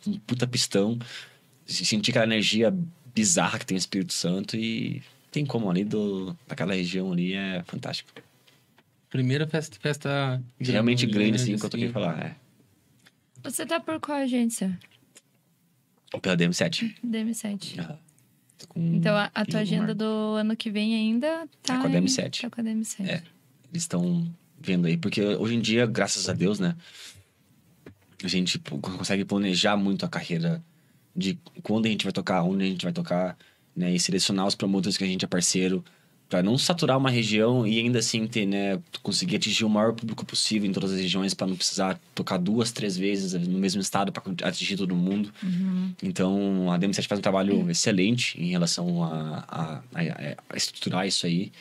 Um 0.06 0.14
puta 0.20 0.45
pistão. 0.45 0.99
Senti 1.66 2.11
aquela 2.11 2.26
energia 2.26 2.74
bizarra 3.14 3.57
que 3.60 3.66
tem 3.66 3.76
o 3.76 3.80
Espírito 3.80 4.14
Santo 4.14 4.56
e 4.56 5.02
tem 5.32 5.45
como 5.45 5.70
ali 5.70 5.84
do, 5.84 6.36
daquela 6.48 6.74
região 6.74 7.11
ali 7.11 7.34
é 7.34 7.64
fantástico. 7.66 8.10
Primeira 9.10 9.48
festa, 9.48 9.78
festa 9.80 10.41
Realmente 10.60 11.06
grande, 11.07 11.36
assim, 11.36 11.45
que 11.45 11.52
eu 11.53 11.56
assim. 11.56 11.70
toquei 11.70 11.90
falar. 11.90 12.20
É. 12.24 12.36
Você 13.44 13.66
tá 13.66 13.80
por 13.80 13.99
qual 13.99 14.20
agência? 14.20 14.78
Pela 16.22 16.36
DM7. 16.38 16.95
DM7. 17.06 17.80
Ah, 17.80 17.98
tô 18.09 18.09
com 18.68 18.80
Então 18.95 19.15
a, 19.15 19.30
a 19.34 19.45
tua 19.45 19.61
agenda 19.61 19.94
do 19.95 20.03
ano 20.06 20.56
que 20.56 20.69
vem 20.69 20.95
ainda 20.95 21.48
tá. 21.64 21.76
Tá 21.76 21.81
com 21.81 21.88
a 21.88 21.90
em- 21.90 22.03
DM7. 22.06 22.41
Tá 22.41 22.49
com 22.49 22.61
a 22.61 22.64
DM7. 22.64 23.06
É. 23.07 23.23
Eles 23.72 23.84
estão 23.84 24.30
vendo 24.60 24.88
aí, 24.88 24.98
porque 24.98 25.22
hoje 25.23 25.56
em 25.56 25.61
dia, 25.61 25.86
graças 25.86 26.27
a 26.27 26.34
Deus, 26.34 26.60
né? 26.60 26.76
A 28.23 28.27
gente 28.27 28.60
consegue 28.81 29.23
planejar 29.23 29.77
muito 29.77 30.06
a 30.06 30.10
carreira 30.10 30.61
de 31.15 31.40
quando 31.64 31.86
a 31.86 31.90
gente 31.90 32.03
vai 32.03 32.11
tocar, 32.11 32.44
onde 32.44 32.64
a 32.64 32.68
gente 32.68 32.84
vai 32.84 32.91
tocar, 32.94 33.38
né? 33.76 33.94
E 33.94 33.99
selecionar 33.99 34.45
os 34.45 34.56
promotores 34.56 34.98
que 34.98 35.03
a 35.03 35.07
gente 35.07 35.23
é 35.23 35.27
parceiro, 35.27 35.84
para 36.30 36.43
não 36.43 36.57
saturar 36.60 36.95
uma 36.97 37.10
região 37.10 37.65
e 37.65 37.80
ainda 37.80 37.97
assim 37.99 38.27
ter, 38.27 38.45
né? 38.45 38.80
Conseguir 39.01 39.38
atingir 39.38 39.65
o 39.65 39.69
maior 39.69 39.93
público 39.93 40.23
possível 40.23 40.69
em 40.69 40.72
todas 40.72 40.91
as 40.91 40.99
regiões, 40.99 41.34
para 41.34 41.47
não 41.47 41.56
precisar 41.56 41.99
tocar 42.14 42.38
duas, 42.38 42.72
três 42.72 42.95
vezes 42.95 43.34
no 43.34 43.57
mesmo 43.57 43.81
estado 43.81 44.11
para 44.11 44.22
atingir 44.47 44.77
todo 44.77 44.95
mundo. 44.95 45.34
Então, 46.03 46.72
a 46.72 46.77
DM7 46.77 47.07
faz 47.07 47.18
um 47.18 47.22
trabalho 47.23 47.69
excelente 47.72 48.39
em 48.39 48.51
relação 48.51 49.03
a, 49.03 49.43
a, 49.47 49.73
a- 49.95 50.35
a 50.51 50.56
estruturar 50.56 51.07
isso 51.07 51.26
aí. 51.26 51.51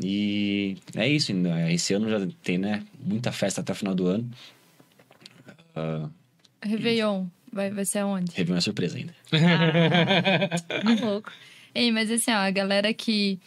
E 0.00 0.76
é 0.94 1.06
isso, 1.08 1.34
né? 1.34 1.72
esse 1.74 1.92
ano 1.92 2.08
já 2.08 2.26
tem, 2.42 2.56
né, 2.56 2.84
muita 3.04 3.30
festa 3.32 3.60
até 3.60 3.72
o 3.72 3.74
final 3.76 3.94
do 3.94 4.06
ano. 4.06 4.30
Uh, 5.76 6.08
Réveillon. 6.62 7.26
Vai, 7.52 7.70
vai 7.70 7.84
ser 7.84 7.98
aonde? 8.00 8.30
Réveillon 8.34 8.58
é 8.58 8.60
surpresa 8.60 8.96
ainda. 8.96 9.14
Tá 9.30 11.04
louco. 11.04 11.30
Ei, 11.74 11.90
mas 11.92 12.10
assim, 12.10 12.30
ó, 12.30 12.36
a 12.36 12.50
galera 12.50 12.92
que, 12.94 13.38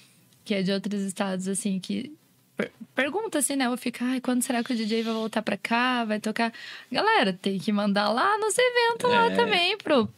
que 0.52 0.56
é 0.56 0.61
de 0.61 0.72
outros 0.73 1.02
estados, 1.03 1.48
assim, 1.48 1.80
que 1.80 2.11
per- 2.57 2.72
pergunta 2.94 3.40
assim, 3.40 3.56
né? 3.56 3.68
Eu 3.68 3.78
fico, 3.78 3.99
ai, 4.03 4.19
quando 4.19 4.41
será 4.44 4.61
que 4.61 4.73
o 4.73 4.76
DJ 4.76 5.02
vai 5.02 5.14
voltar 5.14 5.41
pra 5.41 5.56
cá? 5.56 6.03
Vai 6.03 6.19
tocar? 6.19 6.52
Galera, 6.91 7.32
tem 7.32 7.57
que 7.57 7.72
mandar 7.72 8.10
lá 8.10 8.38
nos 8.38 8.53
eventos 8.57 9.10
lá 9.10 9.26
É. 9.28 9.30
também, 9.36 9.78
pro. 9.78 10.10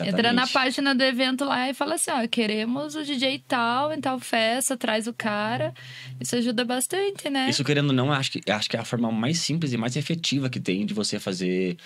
Entra 0.00 0.30
na 0.32 0.42
Exatamente. 0.42 0.52
página 0.52 0.94
do 0.94 1.02
evento 1.02 1.44
lá 1.46 1.70
e 1.70 1.74
fala 1.74 1.94
assim, 1.94 2.10
ó, 2.10 2.26
queremos 2.28 2.94
o 2.96 3.02
DJ 3.02 3.42
tal, 3.48 3.92
em 3.94 4.00
tal 4.00 4.18
festa, 4.20 4.76
traz 4.76 5.06
o 5.06 5.12
cara. 5.14 5.72
Isso 6.20 6.36
ajuda 6.36 6.64
bastante, 6.66 7.30
né? 7.30 7.48
Isso, 7.48 7.64
querendo 7.64 7.88
ou 7.88 7.94
não, 7.94 8.12
acho 8.12 8.32
que, 8.32 8.50
acho 8.50 8.68
que 8.68 8.76
é 8.76 8.80
a 8.80 8.84
forma 8.84 9.10
mais 9.10 9.38
simples 9.38 9.72
e 9.72 9.76
mais 9.78 9.96
efetiva 9.96 10.50
que 10.50 10.60
tem 10.60 10.84
de 10.84 10.92
você 10.92 11.18
fazer 11.18 11.76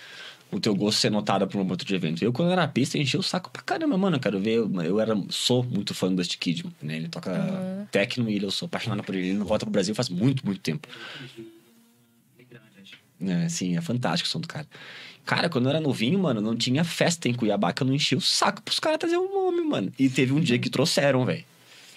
o 0.52 0.60
teu 0.60 0.74
gosto 0.74 0.98
ser 1.00 1.10
notado 1.10 1.46
por 1.46 1.60
um 1.60 1.68
outro 1.68 1.86
de 1.86 1.94
evento. 1.94 2.22
Eu, 2.24 2.32
quando 2.32 2.52
era 2.52 2.62
na 2.62 2.68
pista, 2.68 2.96
enchi 2.96 3.16
o 3.16 3.22
saco 3.22 3.50
pra 3.50 3.62
caramba, 3.62 3.96
mano. 3.98 4.16
Eu 4.16 4.20
quero 4.20 4.38
ver. 4.40 4.58
Eu, 4.84 5.00
era, 5.00 5.16
sou 5.28 5.62
muito 5.62 5.92
fã 5.94 6.08
do 6.08 6.16
Dusty 6.16 6.38
Kid, 6.38 6.64
né? 6.80 6.96
Ele 6.96 7.08
toca 7.08 7.30
Uhum. 7.32 7.86
techno 7.90 8.30
e 8.30 8.42
eu 8.42 8.50
sou 8.50 8.66
apaixonado 8.66 9.02
por 9.02 9.14
ele. 9.14 9.28
Ele 9.30 9.38
não 9.38 9.46
volta 9.46 9.66
pro 9.66 9.72
Brasil 9.72 9.94
faz 9.94 10.08
muito, 10.08 10.44
muito 10.46 10.60
tempo. 10.60 10.88
É, 13.20 13.48
sim, 13.48 13.76
é 13.76 13.80
fantástico 13.80 14.28
o 14.28 14.30
som 14.30 14.40
do 14.40 14.46
cara. 14.48 14.66
Cara, 15.24 15.48
quando 15.48 15.64
eu 15.66 15.70
era 15.70 15.80
novinho, 15.80 16.18
mano, 16.18 16.40
não 16.40 16.54
tinha 16.54 16.84
festa 16.84 17.28
em 17.28 17.34
Cuiabá 17.34 17.72
que 17.72 17.82
eu 17.82 17.86
não 17.86 17.94
enchia 17.94 18.16
o 18.16 18.20
saco 18.20 18.62
pros 18.62 18.78
caras 18.78 18.98
trazer 18.98 19.16
um 19.18 19.48
homem, 19.48 19.66
mano. 19.66 19.92
E 19.98 20.08
teve 20.08 20.32
um 20.32 20.40
dia 20.40 20.58
que 20.58 20.70
trouxeram, 20.70 21.24
velho. 21.24 21.44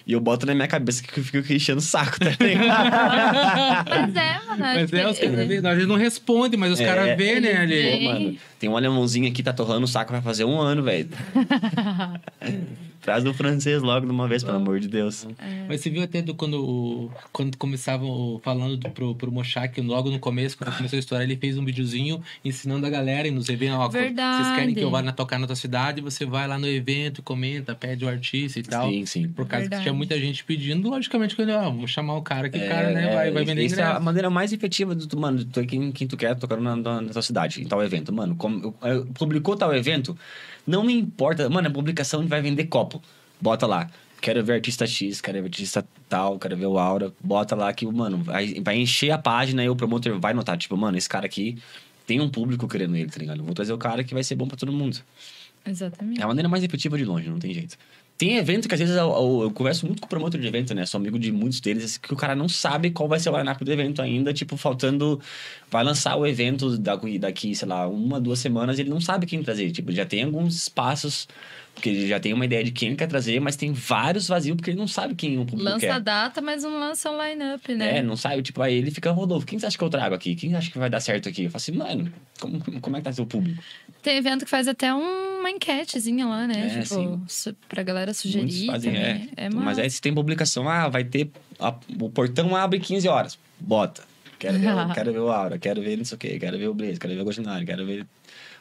E 0.09 0.13
eu 0.13 0.19
boto 0.19 0.43
na 0.47 0.55
minha 0.55 0.67
cabeça 0.67 1.03
que 1.03 1.19
eu 1.19 1.23
fico 1.23 1.53
enchendo 1.53 1.77
o 1.77 1.81
saco, 1.83 2.17
tá 2.19 2.31
ligado? 2.43 3.85
Mas 3.87 4.15
é, 4.15 4.39
mano. 4.47 4.57
Mas 4.57 4.91
é, 4.91 5.07
os 5.07 5.19
caras 5.19 5.47
vê, 5.47 5.57
a 5.59 5.75
gente 5.75 5.85
não 5.85 5.97
responde, 5.97 6.57
mas 6.57 6.71
os 6.71 6.79
É, 6.79 6.85
caras 6.85 7.15
vê, 7.15 7.39
né, 7.39 7.57
ali. 7.57 7.91
Pô, 7.91 8.03
mano, 8.05 8.37
Tem 8.59 8.69
um 8.69 8.75
alemãozinho 8.75 9.27
aqui, 9.27 9.41
tá 9.41 9.53
torrando 9.53 9.85
o 9.85 9.87
saco, 9.87 10.11
vai 10.11 10.21
fazer 10.21 10.43
um 10.43 10.59
ano, 10.59 10.83
velho. 10.83 11.07
Traz 13.01 13.23
do 13.23 13.33
francês 13.33 13.81
logo 13.81 14.05
de 14.05 14.11
uma 14.11 14.27
vez, 14.27 14.43
pelo 14.43 14.57
amor 14.57 14.77
de 14.79 14.87
Deus. 14.89 15.25
Mas 15.69 15.79
você 15.79 15.89
viu 15.89 16.03
até 16.03 16.21
do, 16.21 16.35
quando, 16.35 17.09
quando 17.31 17.55
começavam 17.57 18.41
falando 18.43 18.75
do, 18.75 18.89
pro, 18.89 19.15
pro 19.15 19.31
Mochak, 19.31 19.79
logo 19.79 20.11
no 20.11 20.19
começo, 20.19 20.57
quando 20.57 20.75
começou 20.75 20.97
a 20.97 20.99
história, 20.99 21.23
ele 21.23 21.37
fez 21.37 21.57
um 21.57 21.63
videozinho 21.63 22.21
ensinando 22.43 22.85
a 22.85 22.89
galera 22.89 23.25
e 23.25 23.31
nos 23.31 23.47
eventos. 23.47 23.77
Ó, 23.79 23.87
Verdade. 23.87 24.43
Vocês 24.43 24.55
querem 24.57 24.75
que 24.75 24.81
eu 24.81 24.91
vá 24.91 25.01
na, 25.01 25.13
tocar 25.13 25.39
na 25.39 25.47
tua 25.47 25.55
cidade, 25.55 26.01
você 26.01 26.25
vai 26.25 26.45
lá 26.45 26.59
no 26.59 26.67
evento, 26.67 27.23
comenta, 27.23 27.73
pede 27.73 28.03
o 28.03 28.09
artista 28.09 28.59
e 28.59 28.63
tal. 28.63 28.89
Sim, 28.89 29.05
sim. 29.05 29.27
Por 29.29 29.47
causa 29.47 29.61
Verdade. 29.61 29.79
que 29.81 29.83
tinha 29.89 29.93
muita 29.93 30.19
gente 30.19 30.43
pedindo, 30.43 30.89
logicamente, 30.89 31.37
que 31.37 31.41
eu 31.41 31.57
ah, 31.57 31.69
vou 31.69 31.87
chamar 31.87 32.15
o 32.17 32.21
cara, 32.21 32.49
que 32.49 32.57
o 32.57 32.61
É, 32.61 32.67
cara 32.67 32.91
né, 32.91 33.15
vai, 33.15 33.31
vai 33.31 33.45
vender 33.45 33.63
Isso 33.63 33.79
é 33.79 33.83
a 33.83 33.85
ingresso. 33.87 34.03
maneira 34.03 34.29
mais 34.29 34.51
efetiva 34.51 34.93
do 34.93 35.07
tu, 35.07 35.17
mano, 35.17 35.45
tu, 35.45 35.65
quem, 35.65 35.89
quem 35.93 36.05
tu 36.05 36.17
quer 36.17 36.35
tocando 36.35 36.61
na, 36.61 36.75
na, 36.75 37.01
na 37.01 37.09
tua 37.09 37.21
cidade, 37.21 37.61
em 37.61 37.65
tal 37.65 37.81
evento. 37.81 38.11
Mano, 38.11 38.35
como, 38.49 38.75
eu- 38.81 39.05
publicou 39.13 39.55
tal 39.55 39.73
evento, 39.73 40.17
não 40.65 40.83
me 40.83 40.93
importa. 40.93 41.49
Mano, 41.49 41.67
a 41.67 41.71
publicação 41.71 42.25
vai 42.27 42.41
vender 42.41 42.65
copo. 42.65 43.01
Bota 43.41 43.65
lá. 43.67 43.89
Quero 44.21 44.43
ver 44.43 44.53
artista 44.55 44.85
X, 44.85 45.21
quero 45.21 45.37
ver 45.39 45.45
artista 45.45 45.87
tal, 46.09 46.37
quero 46.37 46.57
ver 46.57 46.65
o 46.65 46.77
Aura. 46.77 47.13
Bota 47.23 47.55
lá 47.55 47.71
que, 47.71 47.85
mano, 47.85 48.17
vai, 48.17 48.55
vai 48.61 48.77
encher 48.77 49.11
a 49.11 49.17
página 49.17 49.63
e 49.63 49.69
o 49.69 49.75
promotor 49.75 50.19
vai 50.19 50.33
notar. 50.33 50.57
Tipo, 50.57 50.75
mano, 50.75 50.97
esse 50.97 51.07
cara 51.07 51.25
aqui 51.25 51.57
tem 52.05 52.19
um 52.19 52.27
público 52.29 52.67
querendo 52.67 52.95
ele, 52.97 53.09
tá 53.09 53.17
ligado? 53.19 53.39
Eu 53.39 53.45
vou 53.45 53.53
trazer 53.53 53.71
o 53.71 53.77
cara 53.77 54.03
que 54.03 54.13
vai 54.13 54.23
ser 54.23 54.35
bom 54.35 54.47
pra 54.47 54.57
todo 54.57 54.73
mundo. 54.73 54.97
Exatamente. 55.65 56.19
É 56.19 56.23
a 56.23 56.27
maneira 56.27 56.49
mais 56.49 56.63
efetiva 56.63 56.97
de 56.97 57.05
longe, 57.05 57.29
não 57.29 57.39
tem 57.39 57.53
jeito. 57.53 57.77
Tem 58.19 58.35
evento 58.35 58.67
que 58.67 58.73
às 58.73 58.79
vezes 58.81 58.97
eu, 58.97 59.09
eu- 59.09 59.43
eu 59.43 59.51
converso 59.51 59.85
muito 59.85 60.01
com 60.01 60.05
o 60.05 60.09
promotor 60.09 60.41
de 60.41 60.45
evento, 60.45 60.73
né? 60.75 60.85
Sou 60.85 60.99
amigo 60.99 61.17
de 61.17 61.31
muitos 61.31 61.61
deles, 61.61 61.97
que 61.97 62.13
o 62.13 62.17
cara 62.17 62.35
não 62.35 62.49
sabe 62.49 62.91
qual 62.91 63.07
vai 63.07 63.17
ser 63.17 63.29
o 63.29 63.37
line-up 63.37 63.63
do 63.63 63.71
evento 63.71 64.01
ainda. 64.01 64.33
Tipo, 64.33 64.57
faltando. 64.57 65.21
Vai 65.71 65.85
lançar 65.85 66.17
o 66.17 66.27
evento 66.27 66.77
daqui, 66.77 67.17
daqui, 67.17 67.55
sei 67.55 67.65
lá, 67.67 67.87
uma, 67.87 68.19
duas 68.19 68.39
semanas, 68.39 68.77
ele 68.77 68.89
não 68.89 68.99
sabe 68.99 69.25
quem 69.25 69.41
trazer. 69.41 69.71
Tipo, 69.71 69.93
já 69.93 70.05
tem 70.05 70.23
alguns 70.23 70.53
espaços, 70.57 71.29
porque 71.79 71.89
ele 71.89 72.07
já 72.07 72.19
tem 72.19 72.33
uma 72.33 72.43
ideia 72.45 72.63
de 72.63 72.71
quem 72.71 72.89
ele 72.89 72.97
quer 72.97 73.07
trazer, 73.07 73.39
mas 73.39 73.55
tem 73.55 73.71
vários 73.71 74.27
vazios, 74.27 74.55
porque 74.55 74.69
ele 74.71 74.77
não 74.77 74.87
sabe 74.87 75.15
quem 75.15 75.37
o 75.37 75.45
público 75.45 75.63
Lança 75.63 75.79
quer. 75.79 75.91
a 75.93 75.99
data, 75.99 76.41
mas 76.41 76.63
não 76.63 76.77
lança 76.79 77.09
o 77.09 77.17
line-up, 77.23 77.73
né? 77.73 77.99
É, 77.99 78.03
não 78.03 78.15
sabe, 78.17 78.41
tipo, 78.41 78.61
aí 78.61 78.75
ele 78.75 78.91
fica, 78.91 79.09
Rodolfo, 79.11 79.45
quem 79.47 79.57
você 79.57 79.65
acha 79.65 79.77
que 79.77 79.83
eu 79.83 79.89
trago 79.89 80.13
aqui? 80.13 80.35
Quem 80.35 80.53
acha 80.55 80.69
que 80.69 80.77
vai 80.77 80.89
dar 80.89 80.99
certo 80.99 81.29
aqui? 81.29 81.45
Eu 81.45 81.49
falo 81.49 81.57
assim, 81.57 81.71
mano, 81.71 82.13
como, 82.39 82.59
como 82.81 82.97
é 82.97 82.99
que 82.99 83.05
tá 83.05 83.13
seu 83.13 83.25
público? 83.25 83.61
Tem 84.03 84.17
evento 84.17 84.45
que 84.45 84.51
faz 84.51 84.67
até 84.67 84.93
uma 84.93 85.49
enquetezinha 85.49 86.25
lá, 86.27 86.45
né? 86.47 86.79
É, 86.79 86.81
tipo, 86.83 87.21
pra 87.67 87.81
galera 87.83 88.13
sugerir 88.13 88.67
fazem, 88.67 88.95
é. 88.95 89.27
É, 89.35 89.49
Mas 89.49 89.79
aí 89.79 89.89
se 89.89 90.01
tem 90.01 90.13
publicação, 90.13 90.67
ah, 90.69 90.87
vai 90.89 91.03
ter. 91.03 91.29
a- 91.59 91.75
o 91.99 92.09
portão 92.09 92.55
abre 92.55 92.79
15 92.79 93.07
horas. 93.07 93.37
Bota. 93.59 94.03
Quero 94.37 94.57
ver, 94.57 94.69
quero 94.93 95.11
ver 95.11 95.19
o 95.19 95.29
Aura, 95.29 95.57
quero 95.59 95.81
ver 95.81 95.97
não 95.97 96.05
sei 96.05 96.15
o 96.15 96.19
quê, 96.19 96.39
quero 96.39 96.57
ver 96.57 96.67
o 96.69 96.73
Blaze, 96.73 96.97
quero 96.99 97.13
ver 97.13 97.21
o 97.21 97.25
Gostinari, 97.25 97.65
quero 97.65 97.85
ver. 97.85 98.05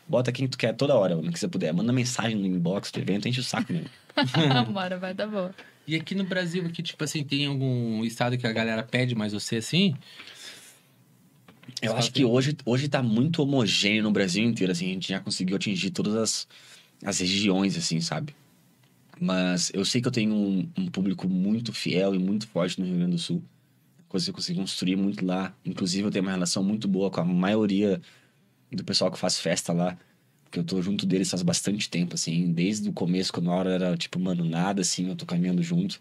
Bota 0.08 0.32
quem 0.32 0.48
tu 0.48 0.56
quer 0.56 0.72
toda 0.74 0.94
hora, 0.94 1.14
mano, 1.14 1.30
que 1.30 1.38
você 1.38 1.46
puder. 1.46 1.72
Manda 1.72 1.92
mensagem 1.92 2.36
no 2.36 2.46
inbox 2.46 2.90
do 2.90 2.98
evento, 2.98 3.28
enche 3.28 3.40
o 3.40 3.44
saco 3.44 3.72
mesmo. 3.72 3.90
Hora 4.74 4.98
vai 4.98 5.12
dar 5.12 5.26
boa. 5.26 5.54
E 5.86 5.94
aqui 5.94 6.14
no 6.14 6.24
Brasil, 6.24 6.64
aqui, 6.64 6.82
tipo 6.82 7.02
assim, 7.04 7.22
tem 7.22 7.46
algum 7.46 8.04
estado 8.04 8.36
que 8.36 8.46
a 8.46 8.52
galera 8.52 8.82
pede 8.82 9.14
mais 9.14 9.32
você 9.32 9.56
assim? 9.56 9.94
Eu 11.80 11.96
acho 11.96 12.12
que 12.12 12.24
hoje, 12.24 12.56
hoje 12.64 12.88
tá 12.88 13.02
muito 13.02 13.42
homogêneo 13.42 14.02
no 14.02 14.10
Brasil 14.10 14.44
inteiro, 14.44 14.72
assim, 14.72 14.86
a 14.90 14.94
gente 14.94 15.08
já 15.08 15.20
conseguiu 15.20 15.56
atingir 15.56 15.90
todas 15.90 16.14
as, 16.14 16.48
as 17.04 17.20
regiões, 17.20 17.76
assim, 17.76 18.00
sabe? 18.00 18.34
Mas 19.20 19.70
eu 19.74 19.84
sei 19.84 20.00
que 20.00 20.08
eu 20.08 20.12
tenho 20.12 20.34
um, 20.34 20.68
um 20.76 20.86
público 20.86 21.28
muito 21.28 21.72
fiel 21.72 22.14
e 22.14 22.18
muito 22.18 22.46
forte 22.48 22.80
no 22.80 22.86
Rio 22.86 22.96
Grande 22.96 23.12
do 23.12 23.18
Sul. 23.18 23.42
Coisa 24.08 24.26
que 24.26 24.30
eu 24.30 24.34
consegui 24.34 24.58
construir 24.58 24.96
muito 24.96 25.24
lá. 25.24 25.54
Inclusive, 25.64 26.06
eu 26.06 26.10
tenho 26.10 26.24
uma 26.24 26.30
relação 26.30 26.62
muito 26.62 26.88
boa 26.88 27.10
com 27.10 27.20
a 27.20 27.24
maioria 27.24 28.00
do 28.76 28.84
pessoal 28.84 29.10
que 29.10 29.18
faz 29.18 29.38
festa 29.38 29.72
lá. 29.72 29.96
Porque 30.44 30.58
eu 30.58 30.64
tô 30.64 30.80
junto 30.80 31.04
deles 31.04 31.30
faz 31.30 31.42
bastante 31.42 31.90
tempo, 31.90 32.14
assim. 32.14 32.52
Desde 32.52 32.88
o 32.88 32.92
começo, 32.92 33.32
quando 33.32 33.50
a 33.50 33.54
hora 33.54 33.70
era, 33.70 33.96
tipo, 33.96 34.18
mano, 34.18 34.44
nada, 34.44 34.80
assim, 34.80 35.08
eu 35.08 35.16
tô 35.16 35.26
caminhando 35.26 35.62
junto. 35.62 36.00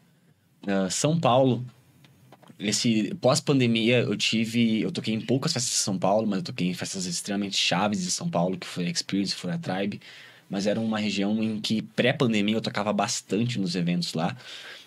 Ah, 0.65 0.89
São 0.89 1.19
Paulo, 1.19 1.65
esse 2.59 3.13
pós-pandemia 3.21 3.99
eu 3.99 4.17
tive 4.17 4.81
eu 4.81 4.91
toquei 4.91 5.13
em 5.13 5.21
poucas 5.21 5.53
festas 5.53 5.71
de 5.71 5.77
São 5.77 5.97
Paulo 5.97 6.25
mas 6.27 6.39
eu 6.39 6.45
toquei 6.45 6.67
em 6.67 6.73
festas 6.73 7.05
extremamente 7.05 7.55
chaves 7.55 8.03
de 8.03 8.09
São 8.09 8.29
Paulo 8.29 8.57
que 8.57 8.65
foi 8.65 8.87
a 8.87 8.89
Experience 8.89 9.35
foi 9.35 9.51
a 9.51 9.57
Tribe 9.57 10.01
mas 10.49 10.65
era 10.65 10.79
uma 10.79 10.97
região 10.97 11.41
em 11.43 11.59
que 11.59 11.81
pré-pandemia 11.81 12.55
eu 12.55 12.61
tocava 12.61 12.91
bastante 12.91 13.59
nos 13.59 13.75
eventos 13.75 14.13
lá 14.13 14.35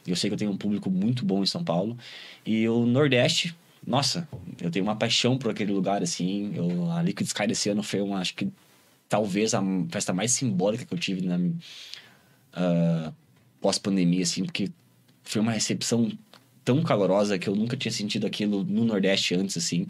eu 0.07 0.16
sei 0.16 0.28
que 0.28 0.35
eu 0.35 0.39
tenho 0.39 0.51
um 0.51 0.57
público 0.57 0.90
muito 0.90 1.24
bom 1.24 1.43
em 1.43 1.47
São 1.47 1.62
Paulo 1.62 1.97
e 2.44 2.69
o 2.69 2.85
Nordeste 2.86 3.55
nossa 3.86 4.28
eu 4.61 4.70
tenho 4.70 4.85
uma 4.85 4.97
paixão 4.97 5.39
por 5.39 5.51
aquele 5.51 5.73
lugar 5.73 6.02
assim 6.02 6.52
eu, 6.55 6.90
a 6.93 7.02
Liquid 7.02 7.27
Sky 7.27 7.47
desse 7.47 7.69
ano 7.69 7.82
foi 7.82 8.01
uma 8.01 8.19
acho 8.19 8.35
que 8.35 8.48
talvez 9.09 9.55
a 9.55 9.62
festa 9.90 10.12
mais 10.12 10.32
simbólica 10.32 10.85
que 10.85 10.94
eu 10.94 10.98
tive 10.98 11.23
na 11.23 11.39
ah, 12.52 13.12
pós-pandemia 13.61 14.23
assim 14.23 14.44
porque 14.44 14.70
foi 15.23 15.40
uma 15.40 15.52
recepção 15.52 16.11
tão 16.65 16.82
calorosa 16.82 17.39
que 17.39 17.48
eu 17.48 17.57
nunca 17.57 17.77
tinha 17.77 17.93
sentido 17.93 18.27
aquilo 18.27 18.65
no 18.65 18.85
Nordeste 18.85 19.35
antes, 19.35 19.57
assim. 19.57 19.86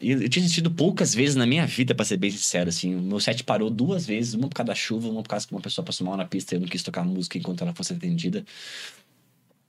E 0.00 0.10
eu 0.10 0.28
tinha 0.28 0.46
sentido 0.46 0.70
poucas 0.70 1.14
vezes 1.14 1.36
na 1.36 1.46
minha 1.46 1.66
vida, 1.66 1.94
pra 1.94 2.04
ser 2.04 2.16
bem 2.16 2.30
sincero, 2.30 2.68
assim. 2.68 2.94
O 2.94 3.00
meu 3.00 3.20
set 3.20 3.44
parou 3.44 3.70
duas 3.70 4.06
vezes, 4.06 4.34
uma 4.34 4.48
por 4.48 4.54
causa 4.56 4.68
da 4.68 4.74
chuva, 4.74 5.08
uma 5.08 5.22
por 5.22 5.28
causa 5.28 5.46
que 5.46 5.54
uma 5.54 5.60
pessoa 5.60 5.84
passou 5.84 6.06
mal 6.06 6.16
na 6.16 6.24
pista 6.24 6.54
e 6.54 6.56
eu 6.56 6.60
não 6.60 6.68
quis 6.68 6.82
tocar 6.82 7.04
música 7.04 7.38
enquanto 7.38 7.62
ela 7.62 7.74
fosse 7.74 7.92
atendida. 7.92 8.44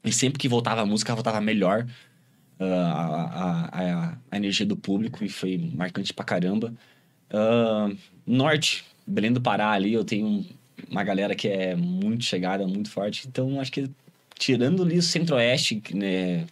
E 0.03 0.11
sempre 0.11 0.39
que 0.39 0.47
voltava 0.47 0.81
a 0.81 0.85
música, 0.85 1.13
voltava 1.13 1.41
melhor. 1.41 1.85
Ah, 2.59 3.69
a, 3.71 3.81
a, 3.81 4.17
a, 4.31 4.37
energia 4.37 4.65
do 4.65 4.75
público 4.75 5.23
e 5.23 5.29
foi 5.29 5.71
marcante 5.73 6.13
pra 6.13 6.23
caramba. 6.25 6.73
Ah, 7.29 7.89
norte, 8.25 8.85
Belém 9.05 9.31
do 9.33 9.41
Pará 9.41 9.71
ali, 9.71 9.93
eu 9.93 10.03
tenho 10.05 10.45
uma 10.89 11.03
galera 11.03 11.35
que 11.35 11.47
é 11.47 11.75
muito 11.75 12.23
chegada, 12.23 12.67
muito 12.67 12.89
forte. 12.89 13.27
Então, 13.27 13.59
acho 13.59 13.71
que 13.71 13.89
tirando 14.37 14.83
ali 14.83 14.97
o 14.97 15.01
Centro-Oeste, 15.03 15.75
que, 15.77 15.95
né, 15.95 16.45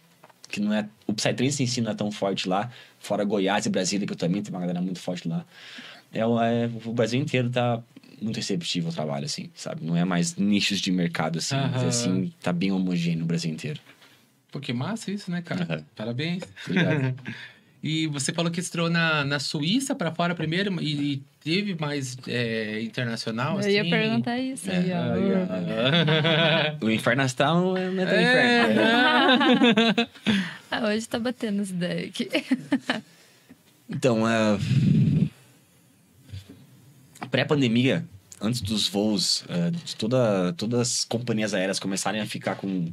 que 0.48 0.60
não 0.60 0.72
é... 0.72 0.88
O 1.06 1.12
Psytrance 1.12 1.62
em 1.62 1.66
si 1.66 1.80
não 1.80 1.92
é 1.92 1.94
tão 1.94 2.10
forte 2.10 2.48
lá. 2.48 2.70
Fora 2.98 3.24
Goiás 3.24 3.66
e 3.66 3.70
Brasília, 3.70 4.06
que 4.06 4.12
eu 4.12 4.16
também 4.16 4.42
tenho 4.42 4.54
uma 4.54 4.60
galera 4.60 4.80
muito 4.80 4.98
forte 5.00 5.28
lá. 5.28 5.44
É, 6.12 6.24
o- 6.24 6.40
é, 6.40 6.70
o 6.84 6.92
Brasil 6.92 7.20
inteiro 7.20 7.50
tá 7.50 7.82
muito 8.22 8.36
receptivo 8.36 8.88
ao 8.88 8.92
trabalho, 8.94 9.26
assim, 9.26 9.50
sabe? 9.54 9.84
Não 9.84 9.96
é 9.96 10.04
mais 10.04 10.36
nichos 10.36 10.80
de 10.80 10.90
mercado, 10.90 11.38
assim. 11.38 11.56
mas, 11.56 11.74
Aham. 11.82 11.88
assim, 11.88 12.32
tá 12.40 12.52
bem 12.52 12.72
homogêneo 12.72 13.24
o 13.24 13.26
Brasil 13.26 13.50
inteiro. 13.52 13.80
Pô, 14.54 14.60
que 14.60 14.72
massa 14.72 15.10
isso, 15.10 15.32
né, 15.32 15.42
cara? 15.42 15.64
Aham. 15.68 15.84
Parabéns. 15.96 16.44
Obrigado. 16.64 17.12
E 17.82 18.06
você 18.06 18.32
falou 18.32 18.52
que 18.52 18.60
estreou 18.60 18.88
na, 18.88 19.24
na 19.24 19.40
Suíça 19.40 19.96
pra 19.96 20.14
fora 20.14 20.32
primeiro 20.32 20.80
e, 20.80 21.14
e 21.14 21.22
teve 21.42 21.74
mais 21.74 22.16
é, 22.28 22.80
internacional, 22.80 23.54
Eu 23.54 23.58
assim? 23.58 23.70
ia 23.70 23.84
perguntar 23.84 24.38
isso 24.38 24.70
aí, 24.70 24.92
ó. 24.92 25.12
Aí, 25.12 26.78
ó. 26.80 26.86
o 26.86 26.90
Inferno 26.90 27.22
Astral 27.22 27.60
não 27.60 27.76
é, 27.76 27.90
não 27.90 28.02
é 28.04 28.22
É. 28.22 28.62
inferno. 28.62 30.08
Ah, 30.70 30.86
hoje 30.86 31.08
tá 31.08 31.18
batendo 31.18 31.60
as 31.62 31.70
ideias 31.70 32.08
aqui. 32.10 32.28
Então, 33.90 34.26
é... 34.26 34.58
pré-pandemia, 37.30 38.04
antes 38.40 38.60
dos 38.60 38.88
voos, 38.88 39.44
é, 39.48 39.70
de 39.70 39.94
toda, 39.96 40.52
todas 40.54 40.80
as 40.80 41.04
companhias 41.04 41.52
aéreas 41.52 41.78
começarem 41.78 42.20
a 42.20 42.26
ficar 42.26 42.54
com 42.54 42.90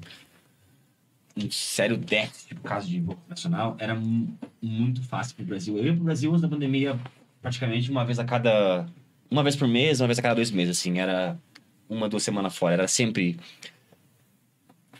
um 1.38 1.50
sério 1.52 1.98
déficit 1.98 2.56
por 2.56 2.64
causa 2.64 2.88
de 2.88 3.00
voo 3.00 3.18
nacional, 3.30 3.76
era 3.80 3.96
mu- 3.96 4.38
muito 4.62 5.02
fácil 5.04 5.36
pro 5.36 5.46
Brasil. 5.46 5.78
Eu 5.78 5.86
ia 5.86 5.94
pro 5.94 6.04
Brasil 6.04 6.30
antes 6.32 6.42
da 6.42 6.48
pandemia 6.50 7.00
praticamente 7.42 7.90
uma 7.90 8.04
vez 8.06 8.20
a 8.20 8.26
cada... 8.26 8.86
Uma 9.30 9.44
vez 9.44 9.56
por 9.56 9.68
mês, 9.68 10.02
uma 10.02 10.08
vez 10.08 10.20
a 10.20 10.22
cada 10.22 10.36
dois 10.36 10.52
meses, 10.52 10.78
assim. 10.78 11.00
Era 11.00 11.38
uma, 11.90 12.10
duas 12.10 12.22
semanas 12.24 12.56
fora. 12.56 12.74
Era 12.74 12.88
sempre 12.88 13.40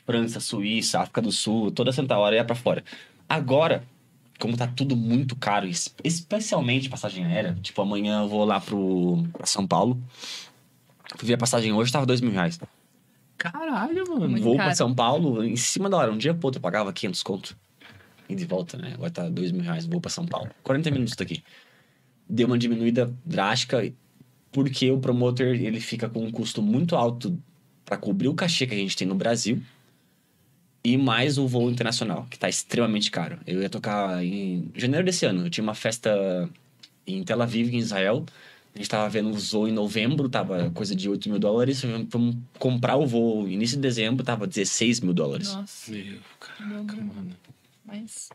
França, 0.06 0.40
Suíça, 0.40 1.00
África 1.02 1.22
do 1.22 1.32
Sul, 1.32 1.72
toda 1.72 1.92
santa 1.92 2.18
hora 2.18 2.36
ia 2.36 2.44
pra 2.46 2.56
fora. 2.56 2.84
Agora, 3.28 3.84
como 4.40 4.58
tá 4.58 4.68
tudo 4.68 4.96
muito 4.96 5.36
caro, 5.36 5.68
es- 5.68 5.94
especialmente 6.04 6.90
passagem 6.90 7.26
aérea, 7.26 7.56
tipo, 7.62 7.82
amanhã 7.82 8.22
eu 8.22 8.28
vou 8.30 8.44
lá 8.46 8.60
pro 8.60 9.24
pra 9.34 9.46
São 9.46 9.68
Paulo. 9.68 10.02
Fui 11.18 11.28
ver 11.28 11.34
a 11.36 11.38
passagem 11.38 11.72
hoje, 11.74 11.92
tava 11.92 12.06
dois 12.06 12.22
mil 12.22 12.32
reais. 12.32 12.60
Caralho, 13.42 14.08
mano. 14.08 14.30
Muito 14.30 14.44
vou 14.44 14.56
pra 14.56 14.66
caro. 14.66 14.78
São 14.78 14.94
Paulo, 14.94 15.44
em 15.44 15.56
cima 15.56 15.90
da 15.90 15.98
hora. 15.98 16.12
Um 16.12 16.18
dia 16.18 16.34
pro 16.34 16.48
outro 16.48 16.60
eu 16.60 16.62
pagava 16.62 16.94
500 16.94 17.24
conto. 17.24 17.58
E 18.30 18.36
de 18.36 18.46
volta, 18.46 18.78
né? 18.78 18.92
Agora 18.94 19.10
tá 19.10 19.28
dois 19.28 19.52
mil 19.52 19.64
reais, 19.64 19.86
vou 19.88 20.00
pra 20.00 20.12
São 20.12 20.28
Paulo. 20.28 20.50
40 20.64 20.92
minutos 20.92 21.16
daqui. 21.16 21.44
Deu 22.30 22.46
uma 22.46 22.58
diminuída 22.58 23.12
drástica, 23.26 23.92
porque 24.52 24.92
o 24.92 25.00
promotor, 25.00 25.48
ele 25.48 25.80
fica 25.80 26.08
com 26.08 26.24
um 26.24 26.32
custo 26.32 26.62
muito 26.62 26.96
alto 26.96 27.36
para 27.84 27.98
cobrir 27.98 28.28
o 28.28 28.36
cachê 28.36 28.68
que 28.68 28.76
a 28.76 28.78
gente 28.78 28.96
tem 28.96 29.08
no 29.08 29.16
Brasil. 29.16 29.60
E 30.84 30.98
mais 30.98 31.38
o 31.38 31.48
voo 31.48 31.70
internacional, 31.70 32.28
que 32.30 32.38
tá 32.38 32.48
extremamente 32.48 33.10
caro. 33.10 33.40
Eu 33.46 33.62
ia 33.62 33.70
tocar 33.70 34.24
em 34.24 34.72
janeiro 34.76 35.06
desse 35.06 35.26
ano. 35.26 35.46
Eu 35.46 35.50
tinha 35.50 35.64
uma 35.64 35.76
festa 35.76 36.50
em 37.06 37.24
Tel 37.24 37.42
Aviv, 37.42 37.74
em 37.74 37.80
Israel. 37.80 38.24
A 38.74 38.78
gente 38.78 38.90
tava 38.90 39.10
vendo 39.10 39.30
o 39.30 39.34
voo 39.34 39.68
em 39.68 39.72
novembro, 39.72 40.30
tava 40.30 40.70
coisa 40.70 40.96
de 40.96 41.10
8 41.10 41.30
mil 41.30 41.40
dólares. 41.40 41.84
Vamos 42.10 42.38
comprar 42.58 42.96
o 42.96 43.06
voo 43.06 43.48
início 43.48 43.76
de 43.76 43.82
dezembro, 43.82 44.24
tava 44.24 44.48
16 44.48 45.02
mil 45.02 45.14
dólares. 45.14 45.54
Nossa, 45.54 45.92
Meu, 45.92 46.18
caraca, 46.40 46.96
mano. 46.96 47.36
mas... 47.86 48.30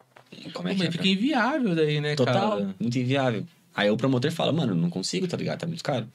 Como 0.52 0.68
é 0.68 0.72
Pô, 0.72 0.76
que 0.76 0.84
mas 0.84 0.88
é? 0.88 0.90
fica 0.90 1.08
inviável 1.08 1.74
daí, 1.74 2.00
né, 2.00 2.14
Total, 2.14 2.50
cara? 2.50 2.74
muito 2.78 2.98
inviável. 2.98 3.46
Aí 3.74 3.90
o 3.90 3.96
promotor 3.96 4.30
fala, 4.32 4.52
mano, 4.52 4.74
não 4.74 4.90
consigo, 4.90 5.26
tá 5.26 5.36
ligado? 5.36 5.60
Tá 5.60 5.66
muito 5.66 5.84
caro. 5.84 6.06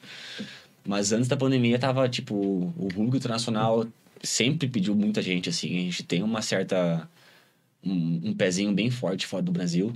Mas 0.84 1.12
antes 1.12 1.28
da 1.28 1.36
pandemia 1.36 1.78
tava, 1.78 2.08
tipo, 2.08 2.34
o 2.76 2.88
público 2.88 3.16
internacional 3.16 3.86
sempre 4.22 4.68
pediu 4.68 4.94
muita 4.94 5.22
gente, 5.22 5.48
assim. 5.48 5.68
A 5.78 5.80
gente 5.82 6.02
tem 6.02 6.22
uma 6.22 6.42
certa. 6.42 7.08
Um, 7.84 8.20
um 8.30 8.34
pezinho 8.34 8.72
bem 8.72 8.90
forte 8.90 9.26
fora 9.26 9.42
do 9.42 9.50
Brasil. 9.50 9.92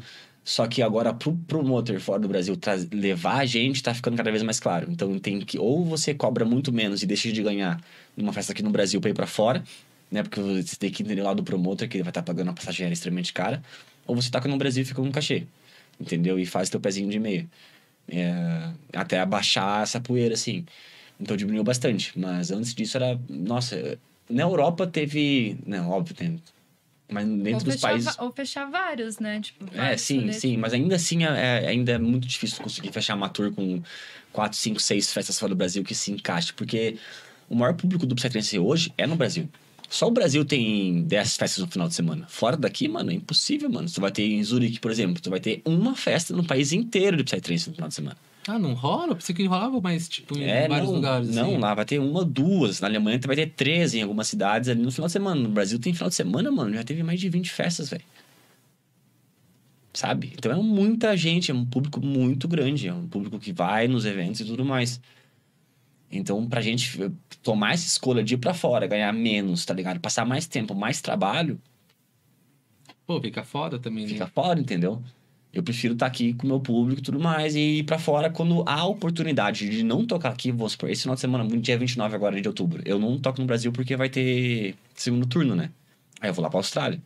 Só 0.46 0.64
que 0.68 0.80
agora, 0.80 1.12
pro 1.12 1.32
promotor 1.48 1.98
fora 1.98 2.20
do 2.20 2.28
Brasil 2.28 2.56
levar 2.92 3.38
a 3.38 3.44
gente, 3.44 3.82
tá 3.82 3.92
ficando 3.92 4.16
cada 4.16 4.30
vez 4.30 4.44
mais 4.44 4.60
claro. 4.60 4.86
Então 4.88 5.18
tem 5.18 5.40
que. 5.40 5.58
Ou 5.58 5.84
você 5.84 6.14
cobra 6.14 6.44
muito 6.44 6.72
menos 6.72 7.02
e 7.02 7.06
deixa 7.06 7.32
de 7.32 7.42
ganhar 7.42 7.82
numa 8.16 8.32
festa 8.32 8.52
aqui 8.52 8.62
no 8.62 8.70
Brasil 8.70 9.00
pra 9.00 9.10
ir 9.10 9.14
pra 9.14 9.26
fora, 9.26 9.64
né? 10.08 10.22
Porque 10.22 10.40
você 10.40 10.76
tem 10.76 10.88
que 10.88 11.02
entender 11.02 11.22
lá 11.22 11.34
do 11.34 11.42
promotor 11.42 11.88
que 11.88 11.96
ele 11.96 12.04
vai 12.04 12.12
estar 12.12 12.22
pagando 12.22 12.46
uma 12.46 12.54
passagem 12.54 12.84
aérea 12.84 12.94
extremamente 12.94 13.32
cara. 13.32 13.60
Ou 14.06 14.14
você 14.14 14.30
taca 14.30 14.48
no 14.48 14.56
Brasil 14.56 14.84
e 14.84 14.86
fica 14.86 15.02
com 15.02 15.08
um 15.08 15.10
cachê. 15.10 15.48
Entendeu? 16.00 16.38
E 16.38 16.46
faz 16.46 16.70
teu 16.70 16.78
pezinho 16.78 17.10
de 17.10 17.18
meia. 17.18 17.44
É, 18.08 18.70
até 18.94 19.18
abaixar 19.20 19.82
essa 19.82 20.00
poeira, 20.00 20.34
assim. 20.34 20.64
Então 21.20 21.36
diminuiu 21.36 21.64
bastante. 21.64 22.16
Mas 22.16 22.52
antes 22.52 22.72
disso 22.72 22.96
era. 22.96 23.18
Nossa, 23.28 23.98
na 24.30 24.42
Europa 24.44 24.86
teve. 24.86 25.58
Não, 25.66 25.90
óbvio, 25.90 26.14
tem. 26.14 26.40
Mas 27.08 27.24
dentro 27.26 27.52
ou, 27.54 27.60
dos 27.64 27.74
fechar, 27.74 27.88
países. 27.88 28.16
ou 28.18 28.32
fechar 28.32 28.70
vários, 28.70 29.18
né? 29.18 29.40
Tipo, 29.40 29.64
É, 29.74 29.76
vários 29.76 30.00
sim, 30.02 30.20
soletes. 30.20 30.40
sim, 30.40 30.56
mas 30.56 30.72
ainda 30.72 30.96
assim 30.96 31.24
é, 31.24 31.28
é- 31.64 31.68
ainda 31.68 31.92
é 31.92 31.98
muito 31.98 32.26
difícil 32.26 32.62
conseguir 32.62 32.90
fechar 32.92 33.14
uma 33.14 33.28
tour 33.28 33.52
com 33.52 33.80
quatro, 34.32 34.58
cinco, 34.58 34.80
seis 34.80 35.12
festas 35.12 35.38
fora 35.38 35.50
do 35.50 35.56
Brasil 35.56 35.84
que 35.84 35.94
se 35.94 36.10
encaixe, 36.10 36.52
porque 36.52 36.96
o 37.48 37.54
maior 37.54 37.74
público 37.74 38.04
do 38.06 38.14
Psytrance 38.14 38.58
hoje 38.58 38.92
é 38.98 39.06
no 39.06 39.14
Brasil. 39.16 39.48
Só 39.88 40.08
o 40.08 40.10
Brasil 40.10 40.44
tem 40.44 41.04
10 41.04 41.36
festas 41.36 41.64
no 41.64 41.70
final 41.70 41.86
de 41.86 41.94
semana. 41.94 42.26
Fora 42.28 42.56
daqui, 42.56 42.88
mano, 42.88 43.12
é 43.12 43.14
impossível, 43.14 43.70
mano. 43.70 43.88
Tu 43.88 44.00
vai 44.00 44.10
ter 44.10 44.24
em 44.26 44.42
Zurique, 44.42 44.80
por 44.80 44.90
exemplo, 44.90 45.22
tu 45.22 45.30
vai 45.30 45.38
ter 45.38 45.62
uma 45.64 45.94
festa 45.94 46.34
no 46.34 46.42
país 46.44 46.72
inteiro 46.72 47.16
de 47.16 47.22
Psytrance 47.22 47.68
no 47.68 47.74
final 47.76 47.88
de 47.88 47.94
semana. 47.94 48.16
Ah, 48.48 48.58
não 48.58 48.74
rola? 48.74 49.14
Pensei 49.16 49.34
que 49.34 49.44
rolava, 49.46 49.80
mas, 49.80 50.08
tipo, 50.08 50.36
em 50.38 50.44
É, 50.44 50.68
vários 50.68 50.88
não, 50.88 50.94
lugares. 50.96 51.28
não, 51.34 51.48
assim. 51.50 51.58
lá 51.58 51.74
vai 51.74 51.84
ter 51.84 51.98
uma, 51.98 52.24
duas. 52.24 52.80
Na 52.80 52.86
Alemanha 52.86 53.18
vai 53.26 53.34
ter 53.34 53.46
13 53.50 53.98
em 53.98 54.02
algumas 54.02 54.28
cidades 54.28 54.68
ali 54.68 54.80
no 54.80 54.92
final 54.92 55.06
de 55.06 55.12
semana. 55.12 55.40
No 55.40 55.48
Brasil 55.48 55.78
tem 55.80 55.92
final 55.92 56.08
de 56.08 56.14
semana, 56.14 56.50
mano, 56.52 56.72
já 56.74 56.84
teve 56.84 57.02
mais 57.02 57.18
de 57.18 57.28
20 57.28 57.50
festas, 57.50 57.90
velho. 57.90 58.04
Sabe? 59.92 60.32
Então 60.36 60.52
é 60.52 60.56
muita 60.56 61.16
gente, 61.16 61.50
é 61.50 61.54
um 61.54 61.64
público 61.64 62.00
muito 62.04 62.46
grande, 62.46 62.86
é 62.86 62.92
um 62.94 63.08
público 63.08 63.38
que 63.38 63.52
vai 63.52 63.88
nos 63.88 64.04
eventos 64.04 64.40
e 64.40 64.44
tudo 64.44 64.64
mais. 64.64 65.00
Então, 66.12 66.46
pra 66.46 66.60
gente 66.60 67.10
tomar 67.42 67.72
essa 67.72 67.86
escolha 67.86 68.22
de 68.22 68.34
ir 68.34 68.36
pra 68.38 68.54
fora, 68.54 68.86
ganhar 68.86 69.12
menos, 69.12 69.64
tá 69.64 69.74
ligado? 69.74 69.98
Passar 69.98 70.24
mais 70.24 70.46
tempo, 70.46 70.74
mais 70.74 71.00
trabalho, 71.00 71.58
Pô, 73.06 73.20
fica 73.20 73.42
foda 73.44 73.78
também, 73.78 74.04
né? 74.04 74.10
fica 74.12 74.26
fora, 74.26 74.58
entendeu? 74.60 75.02
Eu 75.56 75.62
prefiro 75.62 75.94
estar 75.94 76.04
aqui 76.04 76.34
com 76.34 76.44
o 76.44 76.50
meu 76.50 76.60
público 76.60 77.00
e 77.00 77.02
tudo 77.02 77.18
mais 77.18 77.54
e 77.56 77.78
ir 77.78 77.84
pra 77.84 77.98
fora 77.98 78.28
quando 78.28 78.62
há 78.66 78.84
oportunidade 78.84 79.70
de 79.70 79.82
não 79.82 80.04
tocar 80.06 80.28
aqui. 80.28 80.52
Vou 80.52 80.68
supor, 80.68 80.90
esse 80.90 81.00
final 81.02 81.14
de 81.14 81.20
semana, 81.22 81.46
dia 81.58 81.78
29 81.78 82.14
agora 82.14 82.38
de 82.38 82.46
outubro. 82.46 82.82
Eu 82.84 82.98
não 82.98 83.18
toco 83.18 83.40
no 83.40 83.46
Brasil 83.46 83.72
porque 83.72 83.96
vai 83.96 84.10
ter 84.10 84.74
segundo 84.94 85.26
turno, 85.26 85.54
né? 85.54 85.70
Aí 86.20 86.28
eu 86.28 86.34
vou 86.34 86.42
lá 86.42 86.50
pra 86.50 86.58
Austrália. 86.58 87.00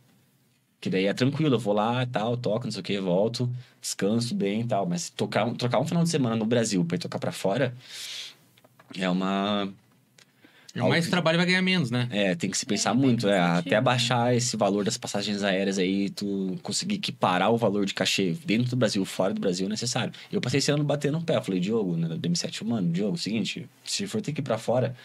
Que 0.81 0.89
daí 0.89 1.05
é 1.05 1.13
tranquilo, 1.13 1.55
eu 1.55 1.59
vou 1.59 1.73
lá 1.73 2.03
e 2.03 2.07
tal, 2.07 2.35
toco, 2.35 2.65
não 2.65 2.71
sei 2.71 2.81
o 2.81 2.83
que, 2.83 2.99
volto, 2.99 3.49
descanso 3.79 4.35
bem 4.35 4.61
e 4.61 4.65
tal. 4.65 4.85
Mas 4.85 5.09
tocar, 5.09 5.49
trocar 5.53 5.79
um 5.79 5.85
final 5.85 6.03
de 6.03 6.09
semana 6.09 6.35
no 6.35 6.45
Brasil 6.45 6.83
pra 6.83 6.97
ir 6.97 6.99
tocar 6.99 7.19
pra 7.19 7.31
fora 7.31 7.73
é 8.99 9.09
uma. 9.09 9.71
É 10.73 10.79
mais 10.81 11.09
trabalho 11.09 11.37
vai 11.37 11.45
ganhar 11.45 11.61
menos, 11.61 11.91
né? 11.91 12.07
É, 12.11 12.33
tem 12.35 12.49
que 12.49 12.57
se 12.57 12.65
pensar 12.65 12.91
É, 12.91 12.93
muito, 12.93 13.27
é, 13.27 13.37
sentido, 13.39 13.57
até 13.59 13.75
né? 13.75 13.81
baixar 13.81 14.35
esse 14.35 14.55
valor 14.55 14.85
das 14.85 14.97
passagens 14.97 15.43
aéreas 15.43 15.77
aí, 15.77 16.09
tu 16.09 16.57
conseguir 16.63 16.95
equiparar 16.95 17.51
o 17.51 17.57
valor 17.57 17.85
de 17.85 17.93
cachê 17.93 18.35
dentro 18.45 18.69
do 18.71 18.75
Brasil, 18.77 19.03
fora 19.03 19.33
do 19.33 19.41
Brasil, 19.41 19.65
é 19.65 19.69
necessário. 19.69 20.13
Eu 20.31 20.39
passei 20.39 20.59
esse 20.59 20.71
ano 20.71 20.83
batendo 20.83 21.17
no 21.19 21.23
pé, 21.23 21.35
eu 21.35 21.41
falei, 21.41 21.59
Diogo, 21.59 21.97
né, 21.97 22.07
do 22.07 22.29
M7, 22.29 22.63
mano, 22.65 22.91
Diogo, 22.91 23.17
seguinte, 23.17 23.67
se 23.83 24.07
for 24.07 24.21
ter 24.21 24.31
que 24.31 24.39
ir 24.39 24.43
pra 24.43 24.57
fora, 24.57 24.95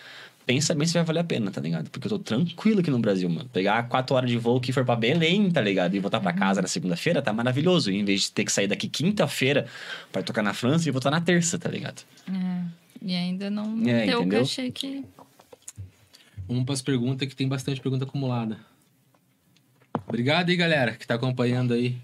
pensa 0.47 0.73
bem 0.77 0.87
se 0.87 0.95
vai 0.95 1.03
valer 1.03 1.19
a 1.21 1.25
pena, 1.25 1.51
tá 1.51 1.61
ligado? 1.61 1.91
Porque 1.91 2.07
eu 2.07 2.11
tô 2.11 2.19
tranquilo 2.21 2.79
aqui 2.79 2.89
no 2.93 3.01
Brasil, 3.01 3.29
mano. 3.29 3.49
Pegar 3.53 3.83
quatro 3.89 4.15
horas 4.15 4.31
de 4.31 4.39
voo 4.39 4.61
que 4.61 4.73
for 4.73 4.85
pra 4.85 4.95
Belém, 4.95 5.51
tá 5.51 5.61
ligado? 5.61 5.97
E 5.97 5.99
voltar 5.99 6.21
pra 6.21 6.33
casa 6.33 6.63
na 6.63 6.69
segunda-feira, 6.69 7.21
tá 7.21 7.33
maravilhoso. 7.33 7.91
Em 7.91 8.05
vez 8.05 8.23
de 8.23 8.31
ter 8.31 8.45
que 8.45 8.53
sair 8.53 8.69
daqui 8.69 8.89
quinta-feira 8.89 9.67
pra 10.13 10.23
tocar 10.23 10.43
na 10.45 10.55
França 10.55 10.89
e 10.89 10.93
voltar 10.93 11.11
na 11.11 11.21
terça, 11.21 11.59
tá 11.59 11.69
ligado? 11.69 12.03
É. 12.33 12.87
E 13.03 13.15
ainda 13.15 13.51
não, 13.51 13.67
não 13.77 13.91
É, 13.91 14.07
ter 14.07 14.15
o 14.15 14.21
entendeu? 14.21 14.41
cachê 14.41 14.71
que. 14.71 15.05
Vamos 16.49 16.65
pras 16.65 16.83
perguntas, 16.83 17.29
que 17.29 17.35
tem 17.37 17.49
bastante 17.49 17.81
pergunta 17.81 18.05
acumulada. 18.05 18.59
Obrigado 20.07 20.49
aí, 20.51 20.57
galera, 20.57 20.93
que 20.95 21.07
tá 21.07 21.15
acompanhando 21.15 21.75
aí. 21.75 21.97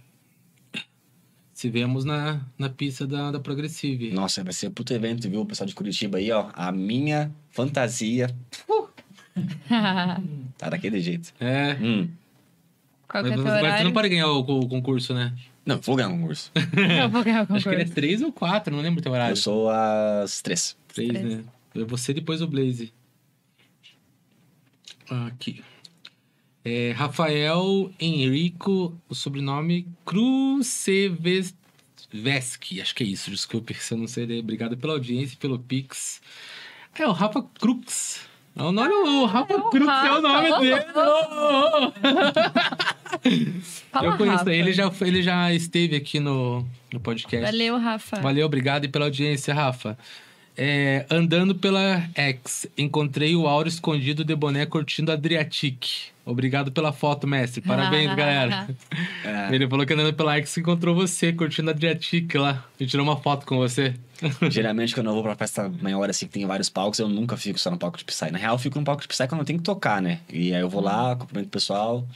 Se 1.55 1.69
vemos 1.71 2.05
na, 2.05 2.41
na 2.59 2.69
pista 2.69 3.07
da, 3.07 3.31
da 3.31 3.39
Progressive. 3.39 4.11
Nossa, 4.11 4.43
vai 4.43 4.53
ser 4.53 4.69
um 4.69 4.73
puto 4.73 4.93
evento, 4.93 5.29
viu? 5.31 5.43
O 5.43 5.47
pessoal 5.47 5.67
de 5.69 5.75
Curitiba 5.75 6.19
aí, 6.19 6.31
ó. 6.33 6.51
A 6.55 6.73
minha 6.73 7.31
fantasia 7.51 8.35
tá 10.59 10.69
daquele 10.71 11.01
jeito. 11.01 11.33
É. 11.39 11.75
Hum. 11.81 12.09
Qual 13.09 13.23
que 13.23 13.31
Mas, 13.31 13.39
é 13.39 13.43
teu 13.43 13.45
mas 13.45 13.61
tu 13.61 13.65
horário? 13.65 13.85
não 13.85 13.93
pode 13.93 14.09
ganhar 14.09 14.27
o, 14.29 14.41
o 14.41 14.69
concurso, 14.69 15.15
né? 15.15 15.33
Não, 15.65 15.79
vou 15.81 15.95
ganhar 15.95 16.09
um 16.09 16.19
concurso. 16.19 16.51
Eu 17.01 17.09
vou 17.09 17.23
ganhar 17.23 17.47
o 17.49 17.55
Acho 17.55 17.69
que 17.69 17.75
ele 17.75 17.83
é 17.83 17.85
concurso. 17.85 17.95
três 17.95 18.23
ou 18.23 18.33
quatro, 18.33 18.75
não 18.75 18.83
lembro 18.83 18.99
o 18.99 19.03
teu 19.03 19.13
horário. 19.13 19.33
Eu 19.33 19.37
sou 19.37 19.71
às 19.71 20.41
três. 20.43 20.77
Três, 20.89 21.11
Três. 21.11 21.25
né? 21.25 21.45
Eu 21.75 21.87
vou 21.87 21.97
ser 21.97 22.15
depois 22.15 22.43
o 22.43 22.47
Blaze. 22.49 22.93
Aqui. 25.27 25.63
É, 26.65 26.93
Rafael 26.93 27.91
Henrico, 28.01 28.97
o 29.09 29.15
sobrenome 29.15 29.87
Krusevesky. 30.07 31.53
Acho 32.81 32.95
que 32.95 33.05
é 33.05 33.07
isso, 33.07 33.31
desculpe 33.31 33.75
se 33.75 33.93
eu 33.93 33.99
não 33.99 34.07
sei. 34.07 34.41
Obrigado 34.41 34.77
pela 34.77 34.95
audiência 34.95 35.35
e 35.35 35.39
pelo 35.39 35.59
Pix. 35.59 36.23
É 36.99 37.07
o 37.07 37.13
Rafa 37.13 37.43
Crux. 37.61 38.21
É 38.55 38.63
o 38.63 38.71
nome, 38.71 38.93
o 38.93 39.25
Rafa 39.25 39.71
Crux 39.71 39.89
é 39.89 40.13
o 40.13 40.21
nome 40.23 40.49
Rafa. 40.51 40.61
dele. 40.61 40.85
Fala, 43.91 44.07
eu 44.07 44.17
conheço 44.17 44.39
Rafa. 44.39 44.55
ele, 44.55 44.73
já, 44.73 44.93
ele 45.03 45.23
já 45.23 45.53
esteve 45.53 45.97
aqui 45.97 46.21
no, 46.21 46.67
no 46.93 47.01
podcast. 47.01 47.45
Valeu, 47.45 47.79
Rafa. 47.79 48.21
Valeu, 48.21 48.47
obrigado 48.47 48.85
e 48.85 48.89
pela 48.89 49.07
audiência, 49.07 49.53
Rafa. 49.53 49.99
É, 50.57 51.07
andando 51.11 51.55
pela 51.55 52.09
X, 52.15 52.67
encontrei 52.77 53.35
o 53.35 53.47
Auro 53.47 53.69
escondido 53.69 54.25
de 54.25 54.35
boné 54.35 54.67
curtindo 54.67 55.11
Adriatic. 55.11 56.13
Obrigado 56.25 56.71
pela 56.71 56.93
foto, 56.93 57.27
mestre. 57.27 57.61
Parabéns, 57.61 58.09
galera. 58.15 58.69
É, 59.25 59.55
Ele 59.55 59.69
falou 59.69 59.85
que 59.85 59.93
andando 59.93 60.13
pela 60.15 60.37
X 60.37 60.57
encontrou 60.59 60.95
você 60.95 61.33
curtindo 61.33 61.71
Adriatic 61.71 62.35
lá. 62.35 62.65
E 62.79 62.87
tirou 62.87 63.05
uma 63.05 63.17
foto 63.17 63.47
com 63.47 63.57
você. 63.57 63.95
geralmente, 64.51 64.95
quando 64.95 65.09
eu 65.09 65.15
vou 65.15 65.23
pra 65.23 65.35
festa 65.35 65.69
maior, 65.81 66.09
assim, 66.09 66.27
que 66.27 66.33
tem 66.33 66.47
vários 66.47 66.69
palcos, 66.69 66.99
eu 66.99 67.09
nunca 67.09 67.37
fico 67.37 67.59
só 67.59 67.71
no 67.71 67.79
palco 67.79 67.99
de 67.99 68.05
Psy. 68.05 68.31
Na 68.31 68.39
real, 68.39 68.55
eu 68.55 68.59
fico 68.59 68.79
no 68.79 68.85
palco 68.85 69.03
de 69.03 69.09
Psy 69.09 69.27
quando 69.27 69.41
eu 69.41 69.47
tenho 69.47 69.59
que 69.59 69.65
tocar, 69.65 70.01
né? 70.01 70.21
E 70.33 70.55
aí 70.55 70.61
eu 70.61 70.69
vou 70.69 70.83
lá, 70.83 71.17
cumprimento 71.17 71.47
o 71.47 71.51
pessoal, 71.51 72.07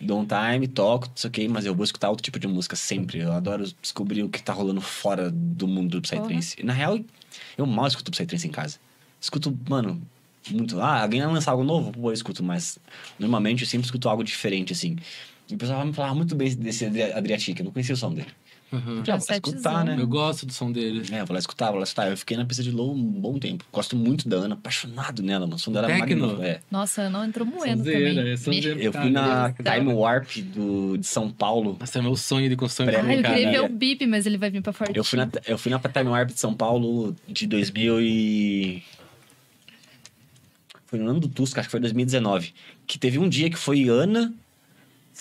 dou 0.00 0.20
um 0.20 0.26
time, 0.26 0.66
toco, 0.66 1.08
não 1.08 1.16
sei 1.16 1.28
o 1.28 1.30
que, 1.30 1.48
mas 1.48 1.66
eu 1.66 1.74
vou 1.74 1.84
escutar 1.84 2.08
outro 2.08 2.22
tipo 2.22 2.38
de 2.38 2.48
música 2.48 2.76
sempre. 2.76 3.18
Eu 3.18 3.32
adoro 3.32 3.64
descobrir 3.82 4.22
o 4.22 4.28
que 4.28 4.42
tá 4.42 4.52
rolando 4.52 4.80
fora 4.80 5.30
do 5.30 5.68
mundo 5.68 6.00
do 6.00 6.02
Psytrance. 6.02 6.62
Na 6.64 6.72
real, 6.72 6.98
eu 7.56 7.66
mal 7.66 7.86
escuto 7.86 8.10
Psytrance 8.10 8.46
em 8.46 8.50
casa. 8.50 8.78
Escuto, 9.20 9.56
mano, 9.68 10.00
muito. 10.50 10.80
Ah, 10.80 11.02
alguém 11.02 11.20
vai 11.20 11.32
lançar 11.32 11.50
algo 11.52 11.64
novo? 11.64 11.92
Pô, 11.92 12.10
eu 12.10 12.14
escuto, 12.14 12.42
mas 12.42 12.78
normalmente 13.18 13.62
eu 13.62 13.68
sempre 13.68 13.84
escuto 13.84 14.08
algo 14.08 14.24
diferente, 14.24 14.72
assim. 14.72 14.96
E 15.48 15.54
o 15.54 15.58
pessoal 15.58 15.84
me 15.84 15.92
falava 15.92 16.14
muito 16.14 16.34
bem 16.34 16.54
desse 16.54 16.86
Adri- 16.86 17.12
Adriatic, 17.12 17.58
eu 17.58 17.64
não 17.64 17.72
conhecia 17.72 17.94
o 17.94 17.98
som 17.98 18.12
dele. 18.14 18.28
Uhum. 18.72 19.04
Já 19.04 19.16
vou 19.16 19.26
lá 19.28 19.34
escutar, 19.36 19.84
né? 19.84 19.96
Eu 19.98 20.06
gosto 20.06 20.46
do 20.46 20.52
som 20.52 20.70
dele. 20.70 21.02
É, 21.12 21.24
vou 21.24 21.32
lá 21.34 21.40
escutar, 21.40 21.70
vou 21.70 21.78
lá 21.78 21.82
escutar. 21.82 22.08
Eu 22.08 22.16
fiquei 22.16 22.36
na 22.36 22.44
pista 22.44 22.62
de 22.62 22.70
Low 22.70 22.94
um 22.94 23.02
bom 23.02 23.38
tempo. 23.38 23.64
Gosto 23.72 23.96
muito 23.96 24.28
da 24.28 24.36
Ana, 24.36 24.54
apaixonado 24.54 25.22
nela, 25.22 25.46
mano. 25.46 25.56
O 25.56 25.58
som 25.58 25.72
dela 25.72 25.90
é 25.90 25.98
magnífico. 25.98 26.42
É. 26.42 26.60
Nossa, 26.70 27.10
não 27.10 27.24
entrou 27.24 27.46
moendo 27.46 27.78
Sonzeira, 27.78 28.14
também. 28.14 28.32
é 28.32 28.36
sonzeira. 28.36 28.80
Eu 28.80 28.92
fui 28.92 29.10
na 29.10 29.52
Time 29.52 29.92
Warp 29.92 30.36
do, 30.54 30.96
de 30.96 31.06
São 31.06 31.30
Paulo. 31.30 31.76
Nossa, 31.80 31.98
é 31.98 32.02
meu 32.02 32.16
sonho 32.16 32.48
de 32.48 32.56
construir 32.56 32.96
um 32.96 33.00
Ai, 33.00 33.18
eu 33.18 33.22
cara. 33.22 33.34
queria 33.34 33.50
ver 33.50 33.60
o 33.62 33.68
bip, 33.68 34.06
mas 34.06 34.24
ele 34.26 34.38
vai 34.38 34.50
vir 34.50 34.62
pra 34.62 34.72
forte. 34.72 34.96
Eu 34.96 35.02
fui, 35.02 35.18
na, 35.18 35.28
eu 35.46 35.58
fui 35.58 35.70
na 35.70 35.78
Time 35.78 36.08
Warp 36.10 36.28
de 36.30 36.38
São 36.40 36.54
Paulo 36.54 37.16
de 37.28 37.46
2000 37.46 38.00
e... 38.00 38.82
Foi 40.86 40.98
no 40.98 41.08
ano 41.08 41.20
do 41.20 41.28
Tusca, 41.28 41.60
acho 41.60 41.68
que 41.68 41.70
foi 41.70 41.80
2019. 41.80 42.52
Que 42.86 42.98
teve 42.98 43.18
um 43.18 43.28
dia 43.28 43.48
que 43.48 43.56
foi 43.56 43.88
Ana, 43.88 44.32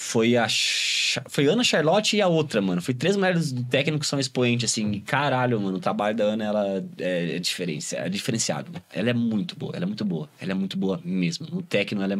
foi 0.01 0.37
a... 0.37 0.47
Cha- 0.47 1.21
Foi 1.27 1.45
Ana, 1.47 1.61
Charlotte 1.61 2.15
e 2.15 2.21
a 2.21 2.27
outra, 2.27 2.61
mano. 2.61 2.81
Foi 2.81 2.93
três 2.93 3.17
mulheres 3.17 3.51
do 3.51 3.65
técnico 3.65 3.99
que 3.99 4.07
são 4.07 4.17
expoentes, 4.17 4.71
assim. 4.71 4.89
E 4.93 5.01
caralho, 5.01 5.59
mano, 5.59 5.75
o 5.75 5.79
trabalho 5.79 6.15
da 6.15 6.23
Ana, 6.23 6.45
ela 6.45 6.65
é, 6.99 7.35
é, 7.35 7.39
diferenci- 7.39 7.97
é 7.97 8.07
diferenciado. 8.07 8.71
Ela 8.93 9.09
é 9.09 9.13
muito 9.13 9.57
boa, 9.57 9.75
ela 9.75 9.83
é 9.83 9.85
muito 9.85 10.05
boa. 10.05 10.29
Ela 10.39 10.51
é 10.51 10.55
muito 10.55 10.77
boa 10.77 11.01
mesmo. 11.03 11.47
No 11.51 11.61
técnico, 11.61 12.01
ela 12.01 12.13
é 12.13 12.19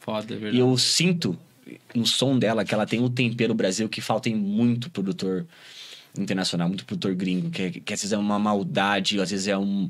Foda, 0.00 0.32
é 0.32 0.36
E 0.36 0.40
verdade. 0.40 0.58
eu 0.58 0.76
sinto 0.78 1.38
no 1.94 2.06
som 2.06 2.38
dela 2.38 2.64
que 2.64 2.74
ela 2.74 2.86
tem 2.86 3.00
o 3.04 3.10
tempero 3.10 3.52
Brasil 3.54 3.88
que 3.88 4.00
falta 4.00 4.28
em 4.30 4.34
muito 4.34 4.90
produtor 4.90 5.46
internacional, 6.18 6.66
muito 6.68 6.84
produtor 6.86 7.14
gringo, 7.14 7.50
que, 7.50 7.72
que 7.80 7.92
às 7.92 8.00
vezes 8.00 8.12
é 8.12 8.18
uma 8.18 8.38
maldade, 8.38 9.20
às 9.20 9.30
vezes 9.30 9.48
é 9.48 9.56
um, 9.56 9.88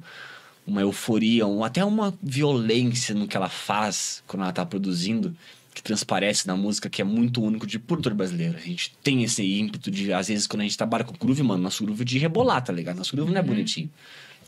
uma 0.67 0.81
euforia, 0.81 1.47
um, 1.47 1.65
até 1.65 1.85
uma 1.85 2.13
violência 2.23 3.15
no 3.15 3.27
que 3.29 3.37
ela 3.37 3.49
faz 3.49 4.23
quando 4.27 4.43
ela 4.43 4.53
tá 4.53 4.67
produzindo, 4.67 5.35
que 5.75 5.83
transparece 5.83 6.47
na 6.47 6.57
música 6.57 6.91
que 6.91 7.01
é 7.01 7.05
muito 7.05 7.43
único 7.43 7.67
de 7.67 7.79
produtor 7.79 8.15
brasileiro. 8.15 8.57
A 8.57 8.61
gente 8.61 8.95
tem 9.03 9.23
esse 9.23 9.43
ímpeto 9.59 9.91
de, 9.91 10.13
às 10.13 10.29
vezes, 10.29 10.47
quando 10.47 10.61
a 10.61 10.65
gente 10.65 10.77
trabalha 10.77 11.05
com 11.05 11.15
groove, 11.15 11.43
mano, 11.43 11.63
nosso 11.63 11.85
groove 11.85 12.05
de 12.05 12.19
rebolar, 12.19 12.63
tá 12.63 12.73
ligado? 12.73 12.97
Nosso 12.97 13.17
groove 13.17 13.33
não 13.33 13.41
é 13.41 13.43
bonitinho. 13.43 13.91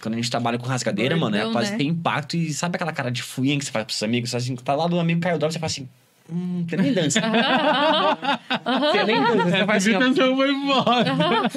Quando 0.01 0.14
a 0.14 0.16
gente 0.16 0.30
trabalha 0.30 0.59
com 0.59 0.66
rasgadeira, 0.66 1.16
mano, 1.16 1.36
é 1.36 1.51
quase 1.51 1.70
né? 1.72 1.78
ter 1.78 1.84
impacto 1.84 2.36
e 2.36 2.52
sabe 2.52 2.76
aquela 2.76 2.92
cara 2.92 3.10
de 3.10 3.22
fuinha 3.22 3.59
que 3.59 3.64
você 3.64 3.70
faz 3.70 3.86
pros 3.86 3.96
seus 3.96 4.06
amigos? 4.06 4.30
Você 4.30 4.36
assim, 4.36 4.55
tá 4.56 4.74
lá 4.74 4.86
do 4.86 5.01
amigo 5.01 5.20
caiu 5.20 5.38
você 5.38 5.59
fala 5.59 5.66
assim, 5.66 5.88
hum, 6.30 6.64
tem 6.68 6.78
nem 6.78 6.92
dança. 6.92 7.22
tem 8.92 9.06
nem 9.06 9.22
dança. 9.22 9.51
Você 9.51 9.64
faz 9.64 9.88
assim, 9.88 10.20
ó, 10.20 10.36
foi 10.36 10.52
embora. 10.52 11.51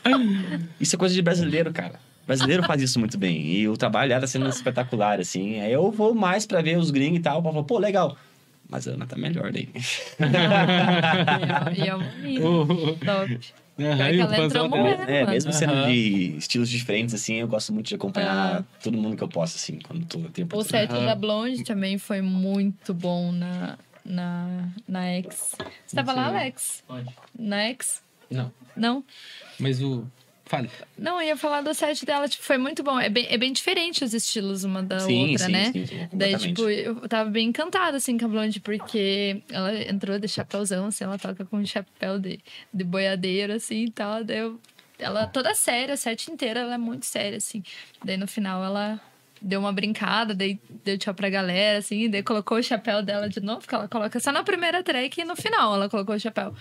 Isso 0.80 0.96
é 0.96 0.98
coisa 0.98 1.14
de 1.14 1.20
brasileiro, 1.20 1.70
cara. 1.70 2.00
Brasileiro 2.26 2.62
faz 2.62 2.82
isso 2.82 2.98
muito 2.98 3.16
bem. 3.16 3.46
E 3.46 3.68
o 3.68 3.76
trabalho 3.76 4.12
era 4.12 4.26
sendo 4.26 4.48
espetacular, 4.48 5.18
assim. 5.18 5.60
Aí 5.60 5.72
eu 5.72 5.90
vou 5.90 6.14
mais 6.14 6.46
pra 6.46 6.60
ver 6.60 6.78
os 6.78 6.90
gringos 6.90 7.18
e 7.18 7.22
tal. 7.22 7.42
Pra 7.42 7.50
falar, 7.50 7.64
pô, 7.64 7.78
legal. 7.78 8.16
Mas 8.68 8.86
a 8.86 8.92
Ana 8.92 9.06
tá 9.06 9.16
melhor 9.16 9.50
daí. 9.52 9.68
E 11.76 11.88
é 11.88 11.94
uma 11.94 12.12
mina. 12.16 12.44
Top. 13.04 13.38
Pior 13.76 13.96
que 13.96 14.20
ela 14.20 14.44
entrou 14.44 14.68
morrendo, 14.68 15.02
É, 15.02 15.24
mesmo 15.24 15.52
sendo 15.52 15.72
Aham. 15.72 15.86
de 15.86 16.36
estilos 16.36 16.68
diferentes, 16.68 17.14
assim, 17.14 17.36
eu 17.36 17.46
gosto 17.46 17.72
muito 17.72 17.86
de 17.86 17.94
acompanhar 17.94 18.64
todo 18.82 18.98
mundo 18.98 19.16
que 19.16 19.22
eu 19.22 19.28
posso, 19.28 19.56
assim, 19.56 19.78
quando 19.78 20.04
tô, 20.04 20.18
tenho 20.30 20.48
O 20.52 20.64
set 20.64 20.88
da 20.90 21.14
Blonde 21.14 21.62
também 21.62 21.96
foi 21.96 22.20
muito 22.20 22.92
bom 22.92 23.30
na, 23.30 23.78
na, 24.04 24.68
na 24.86 25.04
X. 25.18 25.54
Você 25.86 25.94
tava 25.96 26.12
lá. 26.12 26.26
Alex? 26.26 26.82
Pode. 26.88 27.08
Na 27.38 27.56
X? 27.68 28.02
Não, 28.30 28.52
Não? 28.76 29.02
mas 29.58 29.80
o... 29.80 30.04
Fale. 30.48 30.70
Não, 30.96 31.20
eu 31.20 31.28
ia 31.28 31.36
falar 31.36 31.60
do 31.60 31.74
set 31.74 32.06
dela, 32.06 32.26
tipo, 32.26 32.42
foi 32.42 32.56
muito 32.56 32.82
bom. 32.82 32.98
É 32.98 33.10
bem, 33.10 33.26
é 33.28 33.36
bem 33.36 33.52
diferente 33.52 34.02
os 34.02 34.14
estilos 34.14 34.64
uma 34.64 34.82
da 34.82 34.98
Sim, 34.98 35.32
outra, 35.32 35.44
sim, 35.44 35.52
né? 35.52 35.72
sim, 35.72 35.86
sim, 35.86 36.08
Daí, 36.10 36.38
tipo, 36.38 36.70
eu 36.70 37.06
tava 37.06 37.28
bem 37.28 37.48
encantada, 37.48 37.98
assim, 37.98 38.16
com 38.16 38.24
a 38.24 38.28
Blonde, 38.28 38.58
porque 38.58 39.42
ela 39.50 39.74
entrou 39.74 40.18
de 40.18 40.26
chapéuzão, 40.26 40.86
assim, 40.86 41.04
ela 41.04 41.18
toca 41.18 41.44
com 41.44 41.58
um 41.58 41.66
chapéu 41.66 42.18
de, 42.18 42.40
de 42.72 42.82
boiadeiro, 42.82 43.52
assim, 43.52 43.84
e 43.84 43.90
tal. 43.90 44.24
Daí 44.24 44.38
eu, 44.38 44.58
ela 44.98 45.26
toda 45.26 45.54
séria, 45.54 45.92
a 45.92 45.96
set 45.98 46.30
inteira, 46.30 46.60
ela 46.60 46.74
é 46.74 46.78
muito 46.78 47.04
séria, 47.04 47.36
assim. 47.36 47.62
Daí, 48.02 48.16
no 48.16 48.26
final, 48.26 48.64
ela 48.64 48.98
deu 49.42 49.60
uma 49.60 49.72
brincada, 49.72 50.34
daí 50.34 50.58
deu 50.82 50.96
tchau 50.96 51.12
pra 51.12 51.28
galera, 51.28 51.78
assim, 51.78 52.08
daí 52.08 52.22
colocou 52.22 52.56
o 52.56 52.62
chapéu 52.62 53.02
dela 53.02 53.28
de 53.28 53.40
novo, 53.40 53.68
que 53.68 53.74
ela 53.74 53.86
coloca 53.86 54.18
só 54.18 54.32
na 54.32 54.42
primeira 54.42 54.82
track 54.82 55.20
e 55.20 55.24
no 55.24 55.36
final 55.36 55.74
ela 55.74 55.90
colocou 55.90 56.14
o 56.14 56.18
chapéu. 56.18 56.54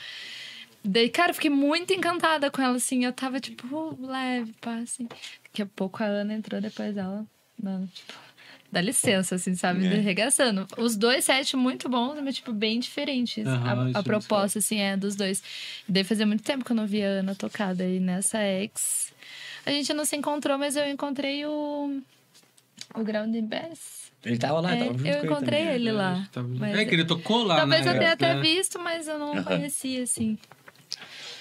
Daí, 0.90 1.10
cara, 1.10 1.32
eu 1.32 1.36
fiquei 1.36 1.50
muito 1.50 1.92
encantada 1.94 2.50
com 2.50 2.62
ela, 2.62 2.78
assim. 2.78 3.04
Eu 3.04 3.12
tava, 3.12 3.40
tipo, 3.40 3.98
leve, 4.06 4.54
pá, 4.62 4.76
assim. 4.78 5.08
Daqui 5.44 5.62
a 5.62 5.66
pouco 5.66 6.02
a 6.02 6.06
Ana 6.06 6.34
entrou 6.34 6.62
depois 6.62 6.96
dela. 6.96 7.26
Mano, 7.62 7.88
tipo, 7.94 8.14
dá 8.72 8.80
licença, 8.80 9.36
assim, 9.36 9.54
sabe? 9.56 9.86
É. 9.86 9.96
Arregaçando. 9.98 10.66
Os 10.78 10.96
dois 10.96 11.26
sets 11.26 11.54
muito 11.56 11.90
bons, 11.90 12.20
mas, 12.24 12.36
tipo, 12.36 12.54
bem 12.54 12.80
diferentes. 12.80 13.46
A, 13.46 13.86
a 13.88 13.90
isso, 13.90 14.04
proposta, 14.04 14.60
assim, 14.60 14.80
é 14.80 14.96
dos 14.96 15.16
dois. 15.16 15.44
Daí 15.90 16.04
fazia 16.06 16.26
muito 16.26 16.44
tempo 16.44 16.64
que 16.64 16.72
eu 16.72 16.76
não 16.76 16.88
via 16.88 17.08
a 17.08 17.12
Ana 17.20 17.36
tocar. 17.36 17.76
Daí 17.76 18.00
nessa 18.00 18.42
ex. 18.42 19.12
A 19.66 19.72
gente 19.72 19.94
não 19.94 20.06
se 20.06 20.16
encontrou, 20.16 20.58
mas 20.58 20.76
eu 20.78 20.88
encontrei 20.90 21.46
o. 21.46 22.02
O 22.96 23.04
Ground 23.04 23.36
Bass. 23.44 24.10
Ele 24.24 24.38
tava 24.38 24.62
lá, 24.62 24.74
É, 24.74 24.78
tava 24.86 24.98
junto 24.98 25.06
eu 25.08 25.14
com 25.14 25.18
ele 25.20 25.28
encontrei 25.28 25.60
também. 25.60 25.76
ele 25.76 25.92
lá. 25.92 26.28
Tá- 26.32 26.42
Mas- 26.44 26.78
É 26.78 26.86
que 26.86 26.96
ele 26.96 27.06
tocou 27.06 27.44
lá, 27.44 27.58
Talvez 27.58 27.86
né? 27.86 27.94
eu 27.94 28.00
tenha 28.00 28.12
até 28.14 28.30
É. 28.32 28.40
visto, 28.40 28.80
mas 28.80 29.08
eu 29.08 29.20
não 29.20 29.44
conhecia, 29.44 30.04
assim. 30.04 30.38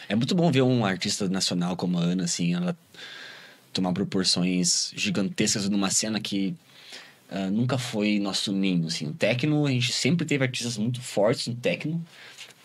É 0.08 0.14
muito 0.14 0.34
bom 0.34 0.50
ver 0.50 0.62
um 0.62 0.84
artista 0.84 1.28
nacional 1.28 1.76
como 1.76 1.98
a 1.98 2.02
Ana, 2.02 2.24
assim, 2.24 2.54
ela 2.54 2.76
tomar 3.72 3.92
proporções 3.92 4.92
gigantescas 4.94 5.68
numa 5.68 5.90
cena 5.90 6.20
que 6.20 6.54
ah, 7.28 7.50
nunca 7.50 7.76
foi 7.76 8.18
nosso 8.18 8.52
ninho, 8.52 8.86
assim. 8.86 9.08
O 9.08 9.12
techno, 9.12 9.66
a 9.66 9.70
gente 9.70 9.92
sempre 9.92 10.24
teve 10.24 10.44
artistas 10.44 10.78
muito 10.78 11.00
fortes 11.00 11.46
no 11.48 11.54
techno, 11.56 12.04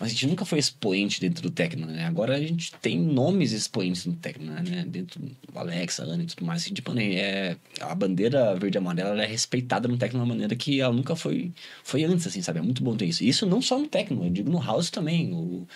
mas 0.02 0.10
a 0.10 0.14
gente 0.14 0.26
nunca 0.26 0.44
foi 0.46 0.58
expoente 0.58 1.22
dentro 1.22 1.44
do 1.44 1.52
techno, 1.52 1.86
né? 1.86 2.06
Agora 2.06 2.36
a 2.36 2.40
gente 2.40 2.74
tem 2.82 3.00
nomes 3.00 3.52
expoentes 3.52 4.04
no 4.08 4.14
techno, 4.14 4.52
né? 4.52 4.84
Dentro 4.88 5.20
do 5.20 5.32
Alex, 5.54 6.00
a 6.00 6.04
Ana 6.06 6.24
e 6.24 6.26
tudo 6.26 6.44
mais. 6.44 6.66
Tipo, 6.66 6.92
né? 6.92 7.14
é, 7.14 7.58
a 7.80 7.94
bandeira 7.94 8.56
verde 8.56 8.78
e 8.78 8.80
amarela 8.80 9.12
ela 9.12 9.24
é 9.24 9.28
respeitada 9.28 9.88
no 9.88 9.98
techno 9.98 10.18
de 10.18 10.26
uma 10.26 10.34
maneira 10.34 10.56
que 10.56 10.82
ela 10.82 10.92
nunca 10.92 11.16
foi, 11.16 11.52
foi 11.84 12.04
antes, 12.04 12.26
assim, 12.26 12.42
sabe? 12.42 12.58
É 12.58 12.64
muito 12.64 12.84
bom 12.84 12.98
ter 12.98 13.06
isso. 13.06 13.24
Isso 13.24 13.46
não 13.46 13.62
só 13.62 13.78
no 13.78 13.88
techno, 13.88 14.26
eu 14.26 14.32
digo 14.32 14.50
no 14.50 14.60
house 14.60 14.90
também. 14.90 15.32
O, 15.34 15.68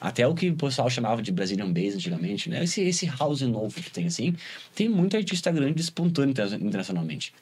até 0.00 0.26
o 0.26 0.34
que 0.34 0.48
o 0.48 0.56
pessoal 0.56 0.88
chamava 0.88 1.20
de 1.20 1.30
Brazilian 1.30 1.70
Bass 1.70 1.96
antigamente, 1.96 2.48
né? 2.48 2.64
Esse, 2.64 2.80
esse 2.80 3.04
house 3.04 3.42
novo 3.42 3.74
que 3.78 3.90
tem, 3.90 4.06
assim, 4.06 4.34
tem 4.74 4.88
muito 4.88 5.14
artista 5.18 5.52
grande 5.52 5.74
despontando 5.74 6.30
inter- 6.30 6.54
internacionalmente. 6.54 7.34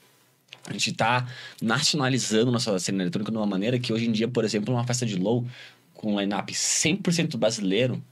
A 0.66 0.73
gente 0.73 0.93
tá 0.94 1.28
nacionalizando 1.62 2.51
nossa 2.51 2.77
cena 2.81 3.05
eletrônica 3.05 3.31
de 3.31 3.39
uma 3.39 3.47
maneira 3.47 3.78
que 3.78 3.93
hoje 3.93 4.09
em 4.09 4.12
dia, 4.12 4.27
por 4.27 4.44
exemplo, 4.44 4.74
uma 4.74 4.85
festa 4.85 5.06
de 5.06 5.15
low 5.15 5.47
com 6.05 6.14
um 6.14 6.20
line-up 6.20 6.52
100% 6.52 7.36
brasileiro, 7.39 8.02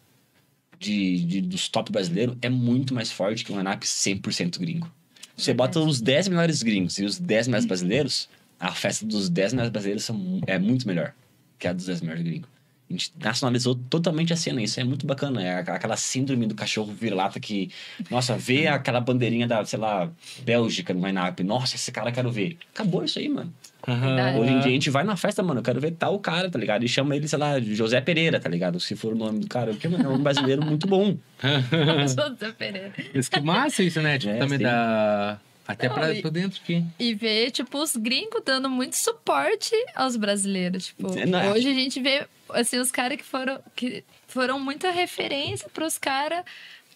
de, 0.78 1.24
de- 1.24 1.40
dos 1.42 1.68
top 1.68 1.92
brasileiros, 1.92 2.36
é 2.42 2.48
muito 2.48 2.94
mais 2.94 3.12
forte 3.12 3.44
que 3.44 3.52
um 3.52 3.58
line-up 3.58 3.86
100% 3.86 4.58
gringo. 4.58 4.90
Você 5.36 5.54
bota 5.54 5.78
os 5.80 6.00
10 6.00 6.28
melhores 6.28 6.62
gringos 6.62 6.98
e 6.98 7.04
os 7.04 7.18
10 7.18 7.48
melhores 7.48 7.66
brasileiros, 7.66 8.28
a 8.58 8.72
festa 8.72 9.06
dos 9.06 9.28
10 9.28 9.52
melhores 9.52 9.70
brasileiros 9.72 10.04
são, 10.04 10.40
é 10.46 10.58
muito 10.58 10.86
melhor 10.86 11.14
que 11.58 11.68
a 11.68 11.72
dos 11.72 11.86
10 11.86 12.00
melhores 12.00 12.22
gringos. 12.24 12.48
A 12.88 12.92
gente 12.92 13.12
nacionalizou 13.18 13.74
totalmente 13.74 14.32
a 14.34 14.36
cena, 14.36 14.60
isso 14.62 14.78
é 14.78 14.84
muito 14.84 15.06
bacana. 15.06 15.42
É 15.42 15.54
aquela- 15.58 15.76
aquela 15.78 15.96
síndrome 15.96 16.46
do 16.46 16.54
cachorro 16.54 16.92
vira-lata 16.92 17.40
que, 17.40 17.70
nossa, 18.10 18.36
vê 18.36 18.66
aquela 18.68 19.00
bandeirinha 19.00 19.46
da, 19.46 19.64
sei 19.64 19.78
lá, 19.78 20.10
Bélgica 20.44 20.92
no 20.92 21.06
line-up. 21.06 21.42
Nossa, 21.42 21.76
esse 21.76 21.90
cara 21.90 22.10
eu 22.10 22.14
quero 22.14 22.30
ver. 22.30 22.58
Acabou 22.74 23.02
isso 23.04 23.18
aí, 23.18 23.28
mano. 23.28 23.52
Verdade. 23.86 24.38
Hoje 24.38 24.50
em 24.52 24.58
dia 24.60 24.68
a 24.68 24.72
gente 24.74 24.90
vai 24.90 25.02
na 25.04 25.16
festa, 25.16 25.42
mano, 25.42 25.60
eu 25.60 25.64
quero 25.64 25.80
ver 25.80 25.92
tal 25.92 26.18
cara, 26.18 26.50
tá 26.50 26.58
ligado? 26.58 26.84
E 26.84 26.88
chama 26.88 27.16
ele, 27.16 27.26
sei 27.26 27.38
lá, 27.38 27.58
José 27.60 28.00
Pereira, 28.00 28.38
tá 28.38 28.48
ligado? 28.48 28.78
Se 28.78 28.94
for 28.94 29.12
o 29.12 29.16
nome 29.16 29.40
do 29.40 29.48
cara, 29.48 29.72
porque 29.72 29.88
mano, 29.88 30.04
é 30.04 30.08
um 30.08 30.22
brasileiro 30.22 30.64
muito 30.64 30.86
bom. 30.86 31.16
José 32.08 32.52
Pereira. 32.56 32.92
Isso 33.14 33.30
que 33.30 33.40
massa 33.40 33.82
isso, 33.82 34.00
né? 34.00 34.18
Tipo, 34.18 34.32
É, 34.34 34.38
também 34.38 34.58
sim. 34.58 34.64
dá... 34.64 35.38
Até 35.66 35.88
Não, 35.88 35.94
pra, 35.94 36.12
e- 36.12 36.20
pra 36.20 36.30
dentro 36.30 36.60
aqui. 36.62 36.84
E 36.98 37.14
ver, 37.14 37.52
tipo, 37.52 37.78
os 37.80 37.94
gringos 37.96 38.42
dando 38.44 38.68
muito 38.68 38.96
suporte 38.96 39.72
aos 39.94 40.16
brasileiros. 40.16 40.86
Tipo, 40.86 41.16
É, 41.16 41.24
não 41.24 41.38
é- 41.38 41.50
hoje 41.52 41.68
a 41.68 41.72
gente 41.74 42.00
vê, 42.00 42.26
assim, 42.50 42.78
os 42.78 42.90
caras 42.90 43.16
que 43.16 43.24
foram, 43.24 43.60
que 43.76 44.02
foram 44.26 44.58
muita 44.58 44.90
referência 44.90 45.68
pros 45.72 45.96
caras 45.98 46.44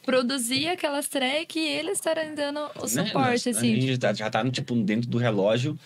produzir 0.04 0.68
aquelas 0.68 1.08
tracks 1.08 1.56
e 1.56 1.60
eles 1.66 1.94
estarem 1.98 2.34
dando 2.34 2.60
o 2.76 2.82
Né? 2.82 2.88
suporte, 3.06 3.48
assim. 3.48 3.72
A 3.76 3.80
gente 3.80 3.98
tá- 3.98 4.12
já 4.12 4.28
tá, 4.30 4.48
tipo, 4.50 4.74
dentro 4.76 5.08
do 5.08 5.18
relógio, 5.18 5.78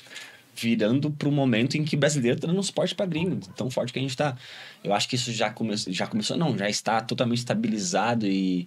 virando 0.55 1.11
pro 1.11 1.31
momento 1.31 1.77
em 1.77 1.85
que 1.85 1.97
brasileiro 1.97 2.39
tá 2.39 2.47
dando 2.47 2.63
suporte 2.63 2.95
pra 2.95 3.07
gringo. 3.07 3.41
Tão 3.57 3.71
forte 3.71 3.93
que 3.93 3.99
a 3.99 4.03
gente 4.03 4.17
tá. 4.17 4.37
Eu 4.83 4.93
acho 4.93 5.09
que 5.09 5.17
isso 5.17 5.33
já, 5.33 5.51
come, 5.51 5.77
já 5.77 6.07
começou, 6.07 6.37
não, 6.37 6.57
já 6.57 6.69
está 6.69 7.01
totalmente 7.01 7.39
estabilizado 7.39 8.27
e, 8.27 8.67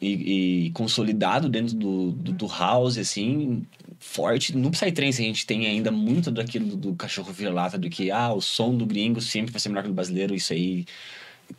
e, 0.00 0.66
e 0.66 0.70
consolidado 0.70 1.48
dentro 1.48 1.74
do, 1.74 2.12
do, 2.12 2.32
do 2.32 2.46
house, 2.46 2.98
assim, 2.98 3.66
forte. 3.98 4.56
No 4.56 4.70
Psytrance 4.70 5.22
a 5.22 5.24
gente 5.24 5.46
tem 5.46 5.66
ainda 5.66 5.90
muito 5.90 6.30
daquilo 6.30 6.76
do, 6.76 6.94
cachorro 6.94 7.32
vira-lata, 7.32 7.78
do 7.78 7.90
que, 7.90 8.10
ah, 8.10 8.32
o 8.32 8.40
som 8.40 8.76
do 8.76 8.86
gringo 8.86 9.20
sempre 9.20 9.52
vai 9.52 9.60
ser 9.60 9.68
melhor 9.68 9.84
que 9.84 9.90
o 9.90 9.94
brasileiro, 9.94 10.34
isso 10.34 10.52
aí. 10.52 10.86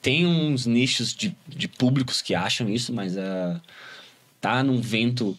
Tem 0.02 0.26
uns 0.26 0.66
nichos 0.66 1.14
de, 1.14 1.36
de 1.48 1.68
públicos 1.68 2.22
que 2.22 2.34
acham 2.34 2.70
isso, 2.70 2.94
mas 2.94 3.18
ah, 3.18 3.62
tá 4.40 4.64
num 4.64 4.80
vento 4.82 5.38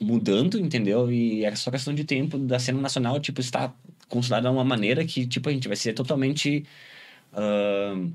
mudando, 0.00 0.58
entendeu? 0.58 1.10
E 1.10 1.44
é 1.44 1.54
só 1.54 1.70
questão 1.70 1.94
de 1.94 2.04
tempo 2.04 2.38
da 2.38 2.58
cena 2.58 2.80
nacional, 2.80 3.18
tipo, 3.20 3.40
está 3.40 3.72
consolidada 4.08 4.48
de 4.48 4.54
uma 4.54 4.64
maneira 4.64 5.04
que, 5.04 5.26
tipo, 5.26 5.48
a 5.48 5.52
gente 5.52 5.68
vai 5.68 5.76
ser 5.76 5.92
totalmente 5.94 6.64
ahn, 7.32 8.10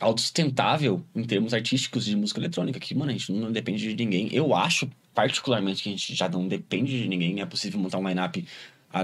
autossustentável 0.00 1.04
em 1.14 1.22
termos 1.24 1.54
artísticos 1.54 2.04
de 2.04 2.16
música 2.16 2.40
eletrônica, 2.40 2.80
que, 2.80 2.94
mano, 2.94 3.10
a 3.10 3.14
gente 3.14 3.32
não 3.32 3.52
depende 3.52 3.94
de 3.94 4.04
ninguém. 4.04 4.28
Eu 4.32 4.54
acho, 4.54 4.90
particularmente, 5.14 5.82
que 5.82 5.88
a 5.88 5.92
gente 5.92 6.14
já 6.14 6.28
não 6.28 6.48
depende 6.48 7.00
de 7.02 7.08
ninguém. 7.08 7.40
É 7.40 7.46
possível 7.46 7.78
montar 7.78 7.98
um 7.98 8.08
line-up 8.08 8.44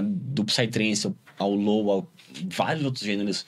do 0.03 0.43
Psytrance 0.43 1.13
ao- 1.37 1.53
Low, 1.53 1.89
ao 1.89 2.11
vários 2.45 2.85
outros 2.85 3.03
gêneros, 3.03 3.45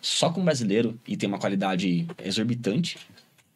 só 0.00 0.30
com 0.30 0.44
brasileiro 0.44 0.98
e 1.06 1.16
ter 1.16 1.26
uma 1.26 1.38
qualidade 1.38 2.06
exorbitante. 2.24 2.98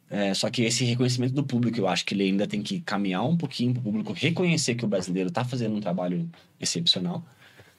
É, 0.09 0.33
só 0.35 0.49
que 0.49 0.63
esse 0.63 0.85
reconhecimento 0.85 1.35
do 1.35 1.43
público, 1.43 1.79
eu 1.79 1.89
acho 1.89 2.05
que 2.05 2.15
ele 2.15 2.25
ainda 2.25 2.47
tem 2.47 2.63
que 2.63 2.81
caminhar 2.81 3.25
um 3.25 3.37
pouquinho 3.37 3.73
para 3.73 3.81
o 3.81 3.83
público 3.83 4.13
reconhecer 4.13 4.77
que 4.77 4.85
o 4.85 4.89
brasileiro 4.89 5.29
está 5.29 5.45
fazendo 5.45 5.75
um 5.75 5.81
trabalho 5.81 6.29
excepcional. 6.61 7.25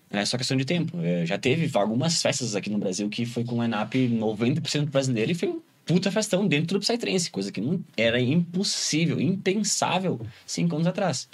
É 0.09 0.23
só 0.25 0.37
questão 0.37 0.55
de 0.57 0.65
tempo. 0.65 0.97
É, 1.01 1.25
já 1.25 1.37
teve 1.37 1.69
algumas 1.77 2.21
festas 2.21 2.55
aqui 2.55 2.69
no 2.69 2.77
Brasil 2.77 3.09
que 3.09 3.25
foi 3.25 3.43
com 3.43 3.61
line-up 3.61 3.97
90% 3.97 4.89
brasileiro 4.89 5.31
e 5.31 5.35
foi 5.35 5.49
um 5.49 5.61
puta 5.85 6.11
festão 6.11 6.45
dentro 6.45 6.77
do 6.77 6.81
Psytrance, 6.81 7.31
coisa 7.31 7.51
que 7.51 7.61
não 7.61 7.81
era 7.95 8.19
impossível, 8.19 9.19
impensável 9.21 10.19
cinco 10.45 10.75
anos 10.75 10.87
atrás. 10.87 11.29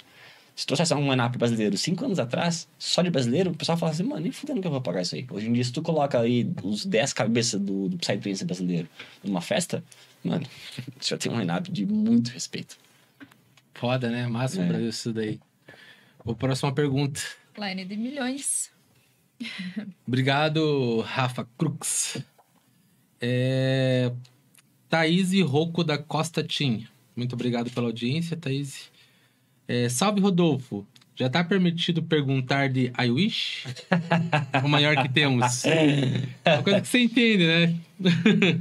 Se 0.54 0.64
trouxesse 0.64 0.94
um 0.94 1.10
line-up 1.10 1.36
brasileiro 1.36 1.76
cinco 1.76 2.04
anos 2.04 2.20
atrás, 2.20 2.68
só 2.78 3.02
de 3.02 3.10
brasileiro, 3.10 3.50
o 3.50 3.54
pessoal 3.56 3.76
fala 3.76 3.90
assim, 3.90 4.04
mano, 4.04 4.20
nem 4.20 4.30
fudendo 4.30 4.60
que 4.60 4.66
eu 4.68 4.70
vou 4.70 4.80
pagar 4.80 5.02
isso 5.02 5.16
aí. 5.16 5.26
Hoje 5.28 5.48
em 5.48 5.52
dia, 5.52 5.64
se 5.64 5.72
tu 5.72 5.82
coloca 5.82 6.20
aí 6.20 6.48
os 6.62 6.86
10 6.86 7.12
cabeças 7.12 7.60
do, 7.60 7.88
do 7.88 7.98
Psytrance 7.98 8.44
brasileiro 8.44 8.88
numa 9.24 9.40
festa, 9.40 9.82
mano, 10.24 10.46
já 11.00 11.16
tem 11.16 11.30
um 11.30 11.38
line-up 11.38 11.70
de 11.70 11.86
muito 11.86 12.30
respeito. 12.30 12.76
Foda, 13.74 14.10
né? 14.10 14.26
Massa 14.26 14.60
É. 14.60 14.64
o 14.64 14.68
Brasil 14.68 14.88
isso 14.88 15.12
daí. 15.12 15.40
Vou 16.24 16.34
pra 16.34 16.48
próxima 16.48 16.72
pergunta. 16.72 17.20
Line 17.58 17.84
de 17.84 17.96
milhões. 17.96 18.70
Obrigado, 20.06 21.00
Rafa 21.00 21.46
Crux. 21.58 22.22
É... 23.20 24.10
Thaís 24.88 25.32
Rocco 25.42 25.82
da 25.82 25.98
Costa 25.98 26.42
Team. 26.42 26.86
Muito 27.16 27.34
obrigado 27.34 27.70
pela 27.70 27.86
audiência, 27.86 28.36
Thaís. 28.36 28.90
É, 29.66 29.88
salve, 29.88 30.20
Rodolfo. 30.20 30.86
Já 31.16 31.28
tá 31.28 31.44
permitido 31.44 32.02
perguntar 32.02 32.68
de 32.68 32.92
I 32.98 33.10
Wish? 33.10 33.66
o 34.64 34.68
maior 34.68 34.96
que 35.00 35.08
temos. 35.08 35.62
Uma 36.44 36.62
coisa 36.62 36.80
que 36.80 36.88
você 36.88 37.00
entende, 37.00 37.46
né? 37.46 38.60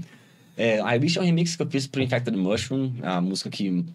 É, 0.55 0.77
I 0.80 0.99
Wish 0.99 1.17
é 1.17 1.21
um 1.21 1.25
remix 1.25 1.55
que 1.55 1.63
eu 1.63 1.69
fiz 1.69 1.88
pro 1.88 2.01
Infected 2.01 2.38
Mushroom, 2.38 2.93
a 3.01 3.19
música 3.19 3.49
que. 3.49 3.85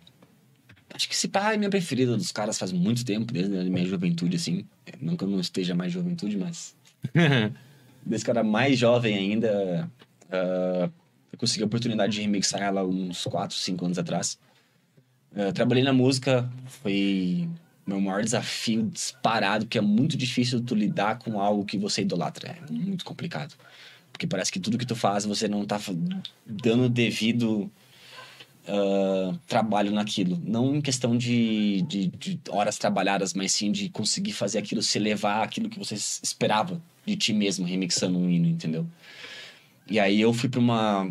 Acho 0.92 1.08
que 1.08 1.14
esse 1.14 1.28
pá 1.28 1.52
é 1.52 1.56
minha 1.56 1.70
preferida 1.70 2.16
dos 2.16 2.32
caras 2.32 2.58
faz 2.58 2.72
muito 2.72 3.04
tempo, 3.04 3.32
desde 3.32 3.56
a 3.56 3.64
minha 3.64 3.84
juventude, 3.84 4.36
assim. 4.36 4.64
Não 5.00 5.16
que 5.16 5.24
eu 5.24 5.28
não 5.28 5.40
esteja 5.40 5.74
mais 5.74 5.92
juventude, 5.92 6.36
mas. 6.36 6.74
Desde 8.04 8.24
que 8.24 8.30
eu 8.30 8.32
era 8.32 8.42
mais 8.42 8.78
jovem 8.78 9.14
ainda, 9.14 9.90
ah, 10.30 10.88
eu 11.30 11.38
consegui 11.38 11.62
a 11.62 11.66
oportunidade 11.66 12.14
de 12.14 12.22
remixar 12.22 12.62
ela 12.62 12.84
uns 12.84 13.24
4, 13.24 13.56
5 13.56 13.84
anos 13.84 13.98
atrás. 13.98 14.38
Ah, 15.36 15.52
trabalhei 15.52 15.84
na 15.84 15.92
música, 15.92 16.50
foi 16.66 17.48
meu 17.86 18.00
maior 18.00 18.22
desafio 18.22 18.82
disparado, 18.84 19.64
porque 19.64 19.78
é 19.78 19.82
muito 19.82 20.16
difícil 20.16 20.62
tu 20.62 20.74
lidar 20.74 21.18
com 21.18 21.40
algo 21.40 21.64
que 21.64 21.78
você 21.78 22.02
idolatra. 22.02 22.50
É 22.50 22.72
muito 22.72 23.04
complicado. 23.04 23.54
Porque 24.18 24.26
parece 24.26 24.50
que 24.50 24.58
tudo 24.58 24.76
que 24.76 24.84
tu 24.84 24.96
faz, 24.96 25.24
você 25.24 25.46
não 25.46 25.64
tá 25.64 25.80
dando 26.44 26.88
devido 26.88 27.70
ah, 28.66 29.32
trabalho 29.46 29.92
naquilo. 29.92 30.40
Não 30.44 30.74
em 30.74 30.80
questão 30.80 31.16
de, 31.16 31.82
de, 31.82 32.08
de 32.08 32.40
horas 32.50 32.76
trabalhadas, 32.76 33.32
mas 33.32 33.52
sim 33.52 33.70
de 33.70 33.88
conseguir 33.88 34.32
fazer 34.32 34.58
aquilo 34.58 34.82
se 34.82 34.98
elevar 34.98 35.42
àquilo 35.44 35.70
que 35.70 35.78
você 35.78 35.94
esperava 35.94 36.82
de 37.06 37.16
ti 37.16 37.32
mesmo, 37.32 37.64
remixando 37.64 38.18
um 38.18 38.28
hino, 38.28 38.48
entendeu? 38.48 38.86
E 39.88 40.00
aí 40.00 40.20
eu 40.20 40.32
fui 40.34 40.48
pra 40.48 40.60
uma 40.60 41.10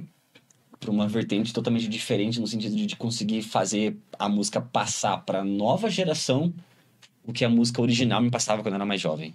para 0.80 0.92
uma 0.92 1.08
vertente 1.08 1.52
totalmente 1.52 1.88
diferente 1.88 2.40
no 2.40 2.46
sentido 2.46 2.76
de, 2.76 2.86
de 2.86 2.96
conseguir 2.96 3.42
fazer 3.42 3.98
a 4.20 4.30
música 4.30 4.62
passar 4.62 5.18
para 5.26 5.44
nova 5.44 5.90
geração 5.90 6.54
o 7.26 7.34
que 7.34 7.44
a 7.44 7.50
música 7.50 7.82
original 7.82 8.22
me 8.22 8.30
passava 8.30 8.62
quando 8.62 8.74
eu 8.74 8.76
era 8.76 8.86
mais 8.86 9.02
jovem. 9.02 9.34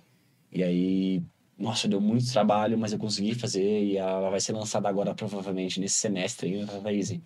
E 0.52 0.62
aí, 0.62 1.22
nossa, 1.58 1.86
deu 1.86 2.00
muito 2.00 2.30
trabalho, 2.32 2.76
mas 2.78 2.92
eu 2.92 2.98
consegui 2.98 3.34
fazer 3.34 3.84
e 3.84 3.96
ela 3.96 4.30
vai 4.30 4.40
ser 4.40 4.52
lançada 4.52 4.88
agora 4.88 5.14
provavelmente 5.14 5.80
nesse 5.80 5.96
semestre 5.96 6.54
aí, 6.54 6.66
Thaís. 6.82 7.20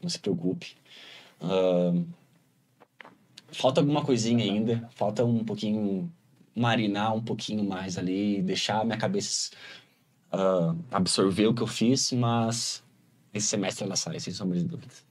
Não 0.00 0.08
se 0.08 0.18
preocupe. 0.18 0.76
Ahn, 1.40 2.04
falta 3.52 3.80
alguma 3.80 4.04
coisinha 4.04 4.44
ainda, 4.44 4.88
falta 4.94 5.24
um 5.24 5.44
pouquinho 5.44 6.10
marinar 6.54 7.14
um 7.14 7.22
pouquinho 7.22 7.64
mais 7.64 7.96
ali, 7.96 8.42
deixar 8.42 8.80
a 8.80 8.84
minha 8.84 8.98
cabeça 8.98 9.50
ah, 10.30 10.74
absorver 10.90 11.46
o 11.46 11.54
que 11.54 11.62
eu 11.62 11.66
fiz, 11.66 12.12
mas 12.12 12.82
esse 13.32 13.46
semestre 13.46 13.84
ela 13.84 13.96
sai, 13.96 14.20
sem 14.20 14.32
sombra 14.32 14.58
de 14.58 14.64
dúvidas. 14.64 15.04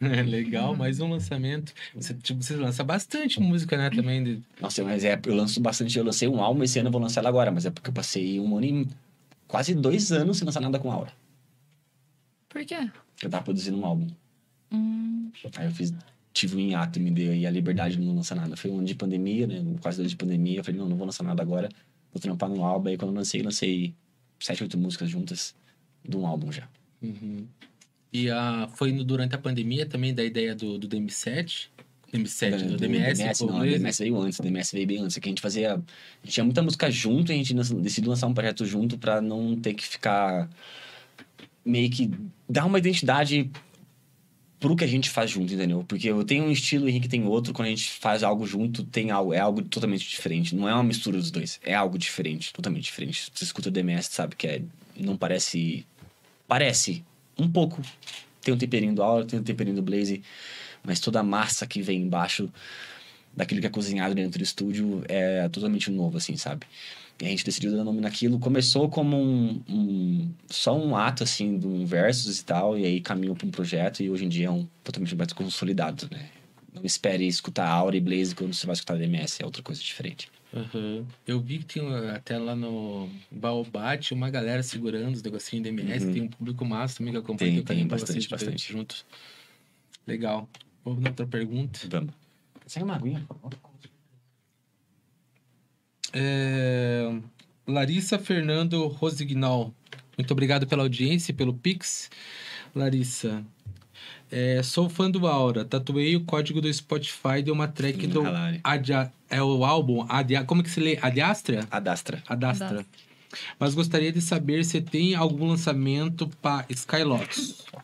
Legal, 0.26 0.74
mais 0.74 0.98
um 1.00 1.10
lançamento. 1.10 1.74
Você, 1.94 2.14
tipo, 2.14 2.42
você 2.42 2.56
lança 2.56 2.82
bastante 2.82 3.38
música, 3.40 3.76
né, 3.76 3.90
também. 3.90 4.22
de- 4.24 4.42
Nossa, 4.60 4.82
mas 4.82 5.04
é, 5.04 5.20
eu 5.26 5.34
lanço 5.34 5.60
bastante, 5.60 5.98
eu 5.98 6.04
lancei 6.04 6.26
um 6.26 6.42
álbum 6.42 6.62
esse 6.62 6.78
ano, 6.78 6.88
eu 6.88 6.92
vou 6.92 7.00
lançar 7.00 7.20
ela 7.20 7.28
agora, 7.28 7.50
mas 7.50 7.66
é 7.66 7.70
porque 7.70 7.90
eu 7.90 7.94
passei 7.94 8.40
um 8.40 8.56
ano 8.56 8.64
e 8.66 8.88
quase 9.46 9.74
dois 9.74 10.10
anos 10.10 10.38
sem 10.38 10.46
lançar 10.46 10.60
nada 10.60 10.78
com 10.78 10.90
Aura. 10.90 11.12
Por 12.48 12.64
quê? 12.64 12.90
Eu 13.22 13.28
tava 13.30 13.44
produzindo 13.44 13.78
um 13.78 13.84
álbum. 13.84 14.06
Hum, 14.72 15.30
Aí 15.56 15.66
eu 15.66 15.70
fiz, 15.70 15.92
tive 16.32 16.56
um 16.56 16.60
hiato 16.60 16.98
e 16.98 17.02
me 17.02 17.10
deu 17.10 17.32
aí 17.32 17.46
a 17.46 17.50
liberdade 17.50 17.96
de 17.96 18.02
não 18.02 18.14
lançar 18.14 18.34
nada. 18.34 18.56
Foi 18.56 18.70
um 18.70 18.78
ano 18.78 18.86
de 18.86 18.94
pandemia, 18.94 19.46
né? 19.46 19.62
Quase 19.82 19.98
dois 19.98 20.10
de 20.10 20.16
pandemia. 20.16 20.60
Eu 20.60 20.64
falei, 20.64 20.80
não, 20.80 20.88
não 20.88 20.96
vou 20.96 21.04
lançar 21.06 21.22
nada 21.24 21.42
agora. 21.42 21.68
Vou 22.12 22.20
trampar 22.20 22.48
no 22.48 22.64
álbum. 22.64 22.88
Aí 22.88 22.96
quando 22.96 23.10
eu 23.10 23.16
lancei, 23.16 23.42
lancei 23.42 23.94
sete, 24.40 24.62
oito 24.62 24.78
músicas 24.78 25.10
juntas 25.10 25.54
de 26.08 26.16
um 26.16 26.26
álbum 26.26 26.50
já. 26.50 26.66
Uhum. 27.02 27.46
E 28.12 28.30
a, 28.30 28.68
foi 28.74 28.92
no- 28.92 29.04
durante 29.04 29.34
a 29.34 29.38
pandemia 29.38 29.86
também 29.86 30.12
da 30.12 30.24
ideia 30.24 30.54
do, 30.54 30.78
do 30.78 30.88
DM7? 30.88 31.68
DM7, 32.12 32.66
do, 32.66 32.76
DMS? 32.76 33.38
pô, 33.38 33.46
não, 33.46 33.60
o? 33.60 33.62
DMS 33.62 33.98
veio 34.02 34.20
antes, 34.20 34.38
o 34.40 34.42
DMS 34.42 34.72
veio 34.74 34.86
bem 34.86 34.98
antes. 34.98 35.16
É 35.16 35.20
que 35.20 35.28
a 35.28 35.30
gente 35.30 35.40
fazia. 35.40 35.74
A 35.74 35.76
gente 36.24 36.34
tinha 36.34 36.44
muita 36.44 36.60
música 36.60 36.90
junto 36.90 37.30
e 37.30 37.34
a 37.34 37.38
gente 37.38 37.54
decidiu 37.54 38.10
lançar 38.10 38.26
um 38.26 38.34
projeto 38.34 38.64
junto 38.66 38.98
pra 38.98 39.20
não 39.20 39.54
ter 39.56 39.74
que 39.74 39.86
ficar. 39.86 40.50
meio 41.64 41.88
que 41.88 42.10
dar 42.48 42.64
uma 42.66 42.78
identidade 42.78 43.48
pro 44.58 44.74
que 44.76 44.82
a 44.84 44.88
gente 44.88 45.08
faz 45.08 45.30
junto, 45.30 45.54
entendeu? 45.54 45.84
Porque 45.86 46.10
eu 46.10 46.22
tenho 46.24 46.44
um 46.44 46.50
estilo, 46.50 46.86
o 46.86 46.88
Henrique 46.88 47.08
tem 47.08 47.24
outro. 47.24 47.52
Quando 47.54 47.66
a 47.68 47.70
gente 47.70 47.88
faz 47.92 48.24
algo 48.24 48.44
junto, 48.44 48.82
tem 48.82 49.10
algo, 49.12 49.32
é 49.32 49.38
algo 49.38 49.62
totalmente 49.62 50.06
diferente. 50.06 50.54
Não 50.54 50.68
é 50.68 50.74
uma 50.74 50.82
mistura 50.82 51.16
dos 51.16 51.30
dois. 51.30 51.60
É 51.64 51.74
algo 51.74 51.96
diferente, 51.96 52.52
totalmente 52.52 52.84
diferente. 52.84 53.30
Você 53.32 53.44
escuta 53.44 53.68
o 53.68 53.72
DMS, 53.72 54.08
sabe 54.10 54.34
que 54.34 54.48
é, 54.48 54.62
não 54.98 55.16
parece. 55.16 55.86
Parece 56.48 57.04
um 57.40 57.50
pouco. 57.50 57.80
Tem 58.42 58.52
um 58.54 58.58
temperinho 58.58 58.94
do 58.94 59.02
Aura, 59.02 59.24
tem 59.24 59.38
um 59.38 59.42
temperinho 59.42 59.76
do 59.76 59.82
Blaze, 59.82 60.22
mas 60.82 60.98
toda 61.00 61.20
a 61.20 61.22
massa 61.22 61.66
que 61.66 61.82
vem 61.82 62.02
embaixo 62.02 62.50
daquilo 63.36 63.60
que 63.60 63.66
é 63.66 63.70
cozinhado 63.70 64.14
dentro 64.14 64.38
do 64.38 64.42
estúdio 64.42 65.02
é 65.08 65.48
totalmente 65.48 65.90
novo, 65.90 66.16
assim, 66.16 66.36
sabe? 66.36 66.66
E 67.20 67.26
a 67.26 67.28
gente 67.28 67.44
decidiu 67.44 67.76
dar 67.76 67.84
nome 67.84 68.00
naquilo. 68.00 68.38
Começou 68.38 68.88
como 68.88 69.14
um, 69.16 69.62
um- 69.68 70.30
só 70.48 70.76
um 70.76 70.96
ato, 70.96 71.22
assim, 71.22 71.58
de 71.58 71.66
um 71.66 71.84
versus 71.84 72.38
e 72.40 72.44
tal, 72.44 72.78
e 72.78 72.84
aí 72.86 73.00
caminhou 73.00 73.36
para 73.36 73.46
um 73.46 73.50
projeto, 73.50 74.02
e 74.02 74.08
hoje 74.10 74.24
em 74.24 74.28
dia 74.28 74.46
é 74.46 74.50
um 74.50 74.66
totalmente 74.82 75.14
mais 75.14 75.32
consolidado, 75.34 76.08
né? 76.10 76.28
Não 76.72 76.82
espere 76.84 77.26
escutar 77.26 77.68
Aura 77.68 77.96
e 77.96 78.00
Blaze 78.00 78.34
quando 78.34 78.54
você 78.54 78.64
vai 78.66 78.72
escutar 78.74 78.96
DMS, 78.96 79.42
é 79.42 79.44
outra 79.44 79.62
coisa 79.62 79.82
diferente. 79.82 80.30
Uhum. 80.52 81.06
Eu 81.26 81.40
vi 81.40 81.58
que 81.58 81.78
tem 81.78 81.94
até 82.08 82.36
lá 82.36 82.56
no 82.56 83.08
Baobate 83.30 84.12
uma 84.12 84.28
galera 84.30 84.62
segurando 84.62 85.14
os 85.14 85.22
negocinhos 85.22 85.62
de 85.62 85.68
MS. 85.68 86.06
Uhum. 86.06 86.12
Tem 86.12 86.22
um 86.22 86.28
público 86.28 86.64
massa 86.64 86.98
também 86.98 87.12
que 87.12 87.18
acompanha 87.18 87.52
Tem, 87.52 87.62
carinho 87.62 87.84
tem, 87.84 87.88
pra 87.88 87.98
bastante, 87.98 88.28
bastante. 88.28 88.72
junto. 88.72 89.04
Legal. 90.06 90.48
Vamos 90.84 91.00
na 91.02 91.10
outra 91.10 91.26
pergunta. 91.26 91.80
Vamos. 91.88 92.12
Segue 92.66 92.84
uma 92.84 92.96
aguinha, 92.96 93.24
por 93.28 93.36
favor. 93.36 93.52
É, 96.12 97.20
Larissa 97.66 98.18
Fernando 98.18 98.86
Rosignol. 98.88 99.72
Muito 100.18 100.32
obrigado 100.32 100.66
pela 100.66 100.82
audiência 100.82 101.30
e 101.30 101.34
pelo 101.34 101.54
Pix. 101.54 102.10
Larissa. 102.74 103.44
é, 104.30 104.62
sou 104.62 104.88
fã 104.88 105.10
do 105.10 105.26
Aura. 105.26 105.64
Tatuei 105.64 106.16
o 106.16 106.24
código 106.24 106.60
do 106.60 106.72
Spotify 106.72 107.42
de 107.42 107.50
uma 107.50 107.68
track 107.68 108.06
do. 108.06 108.22
Halari. 108.22 108.60
É 109.30 109.40
o 109.42 109.64
álbum. 109.64 110.04
Adia, 110.08 110.44
como 110.44 110.62
que 110.62 110.68
se 110.68 110.80
lê? 110.80 110.98
Adiastra? 111.00 111.66
Adastra. 111.70 112.22
Adastra. 112.26 112.66
Adastra. 112.66 112.86
Mas 113.60 113.74
gostaria 113.74 114.10
de 114.10 114.20
saber 114.20 114.64
se 114.64 114.80
tem 114.80 115.14
algum 115.14 115.46
lançamento 115.46 116.28
para 116.42 116.66
Skylots. 116.68 117.64
Ó, 117.72 117.80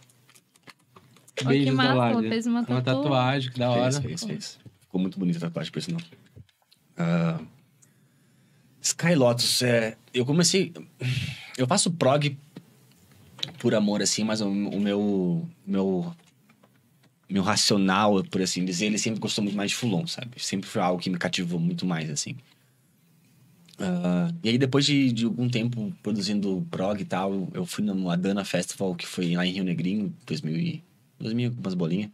que 1.36 1.70
massa, 1.70 1.93
ela 1.93 2.20
fez 2.23 2.47
uma 2.47 2.60
Uma 2.60 2.82
tatu- 2.82 3.02
tatuagem, 3.02 3.52
que 3.52 3.59
da 3.59 3.70
hora. 3.70 3.93
Fez, 3.93 4.05
fez, 4.05 4.24
fez. 4.24 4.59
Ficou 4.81 5.01
muito 5.01 5.18
bonita 5.18 5.39
a 5.39 5.43
tatuagem, 5.43 5.73
por 5.73 5.82
sinal. 5.82 6.01
Ah, 6.97 7.39
Sky 8.82 9.14
Lotus, 9.14 9.62
é, 9.62 9.97
eu 10.12 10.27
comecei... 10.27 10.73
Eu 11.56 11.66
faço 11.66 11.93
prog 11.93 12.36
por 13.59 13.74
amor, 13.74 14.02
assim, 14.02 14.24
mas 14.24 14.40
o, 14.40 14.48
o 14.48 14.81
meu... 14.81 15.48
meu 15.64 16.12
meu 17.28 17.43
racional, 17.43 18.23
por 18.24 18.40
assim 18.40 18.65
dizer, 18.65 18.86
ele 18.86 18.98
sempre 18.98 19.20
gostou 19.20 19.43
muito 19.43 19.57
mais 19.57 19.70
de 19.70 19.77
Fulon, 19.77 20.07
sabe? 20.07 20.31
Sempre 20.39 20.69
foi 20.69 20.81
algo 20.81 21.01
que 21.01 21.11
me 21.11 21.19
cativou 21.19 21.59
muito 21.59 21.85
mais, 21.85 22.09
assim. 22.11 22.36
Ah, 23.78 24.32
e 24.43 24.51
aí, 24.51 24.59
depois 24.59 24.86
de, 24.86 25.12
de 25.12 25.24
algum 25.24 25.48
tempo 25.48 25.93
produzindo 26.03 26.66
prog 26.70 27.01
e 27.01 27.05
tal, 27.05 27.48
eu 27.53 27.66
fui 27.66 27.85
no 27.85 28.11
Adana 28.11 28.44
Festival, 28.44 28.94
que 28.94 29.07
foi 29.07 29.35
lá 29.35 29.47
em 29.47 29.53
Rio 29.53 29.65
Negrinho, 29.65 30.15
2000 30.27 30.57
e... 30.57 30.85
2000, 31.19 31.55
umas 31.59 31.74
bolinhas. 31.74 32.11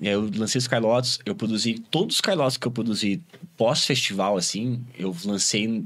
E 0.00 0.08
aí 0.08 0.14
eu 0.14 0.30
lancei 0.36 0.58
os 0.58 0.64
Skylots, 0.64 1.18
eu 1.24 1.34
produzi 1.34 1.78
todos 1.90 2.14
os 2.14 2.18
Skylots 2.18 2.56
que 2.56 2.66
eu 2.66 2.70
produzi 2.70 3.22
pós-festival, 3.56 4.36
assim, 4.36 4.82
eu 4.98 5.14
lancei 5.24 5.84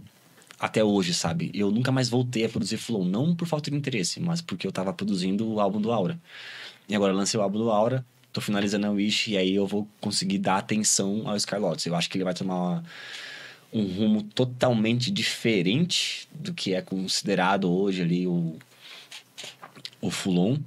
até 0.59 0.85
hoje, 0.85 1.15
sabe? 1.15 1.51
Eu 1.55 1.71
nunca 1.71 1.91
mais 1.91 2.09
voltei 2.09 2.45
a 2.45 2.49
produzir 2.49 2.77
Flow, 2.77 3.05
não 3.05 3.35
por 3.35 3.49
falta 3.49 3.71
de 3.71 3.77
interesse, 3.77 4.21
mas 4.21 4.41
porque 4.41 4.67
eu 4.67 4.73
tava 4.73 4.93
produzindo 4.93 5.49
o 5.49 5.61
álbum 5.61 5.81
do 5.81 5.91
Aura. 5.91 6.21
E 6.89 6.95
agora 6.95 7.13
lancei 7.13 7.39
o 7.39 7.43
álbum 7.43 7.59
do 7.59 7.71
Aura, 7.71 8.05
tô 8.33 8.41
finalizando 8.41 8.87
a 8.87 8.91
Wish, 8.91 9.31
e 9.33 9.37
aí 9.37 9.55
eu 9.55 9.67
vou 9.67 9.87
conseguir 10.01 10.39
dar 10.39 10.57
atenção 10.59 11.29
ao 11.29 11.37
Skylots. 11.37 11.85
Eu 11.87 11.95
acho 11.95 12.09
que 12.09 12.17
ele 12.17 12.25
vai 12.25 12.35
tomar 12.35 12.55
uma- 12.57 12.85
um 13.73 13.85
rumo 13.87 14.23
totalmente 14.23 15.11
diferente 15.11 16.29
do 16.35 16.53
que 16.53 16.75
é 16.75 16.83
considerado 16.83 17.71
hoje 17.73 18.03
ali 18.03 18.27
o, 18.27 18.57
o 20.01 20.11
Fulon. 20.11 20.59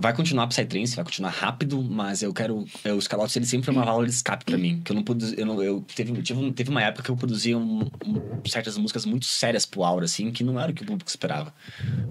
Vai 0.00 0.14
continuar 0.14 0.46
Psytrance, 0.46 0.94
vai 0.94 1.04
continuar 1.04 1.30
rápido, 1.30 1.82
mas 1.82 2.22
eu 2.22 2.32
quero. 2.32 2.64
é, 2.84 2.92
o 2.92 3.00
Scalotes 3.00 3.34
ele 3.34 3.44
sempre 3.46 3.64
foi 3.64 3.74
uma 3.74 3.84
válvula 3.84 4.06
de 4.06 4.12
escape 4.12 4.44
pra 4.44 4.56
mim. 4.56 4.80
Que 4.84 4.92
eu 4.92 4.94
não 4.94 5.02
produzi. 5.02 5.34
Eu 5.36 5.44
não, 5.44 5.60
eu 5.60 5.84
teve, 5.92 6.22
tive, 6.22 6.52
teve 6.52 6.70
uma 6.70 6.80
época 6.80 7.02
que 7.02 7.10
eu 7.10 7.16
produzia 7.16 7.58
um- 7.58 7.80
um- 8.06 8.48
certas 8.48 8.78
músicas 8.78 9.04
muito 9.04 9.26
sérias 9.26 9.66
pro 9.66 9.82
Aura, 9.82 10.04
assim, 10.04 10.30
que 10.30 10.44
não 10.44 10.60
era 10.60 10.70
o 10.70 10.74
que 10.74 10.84
o 10.84 10.86
público 10.86 11.10
esperava. 11.10 11.52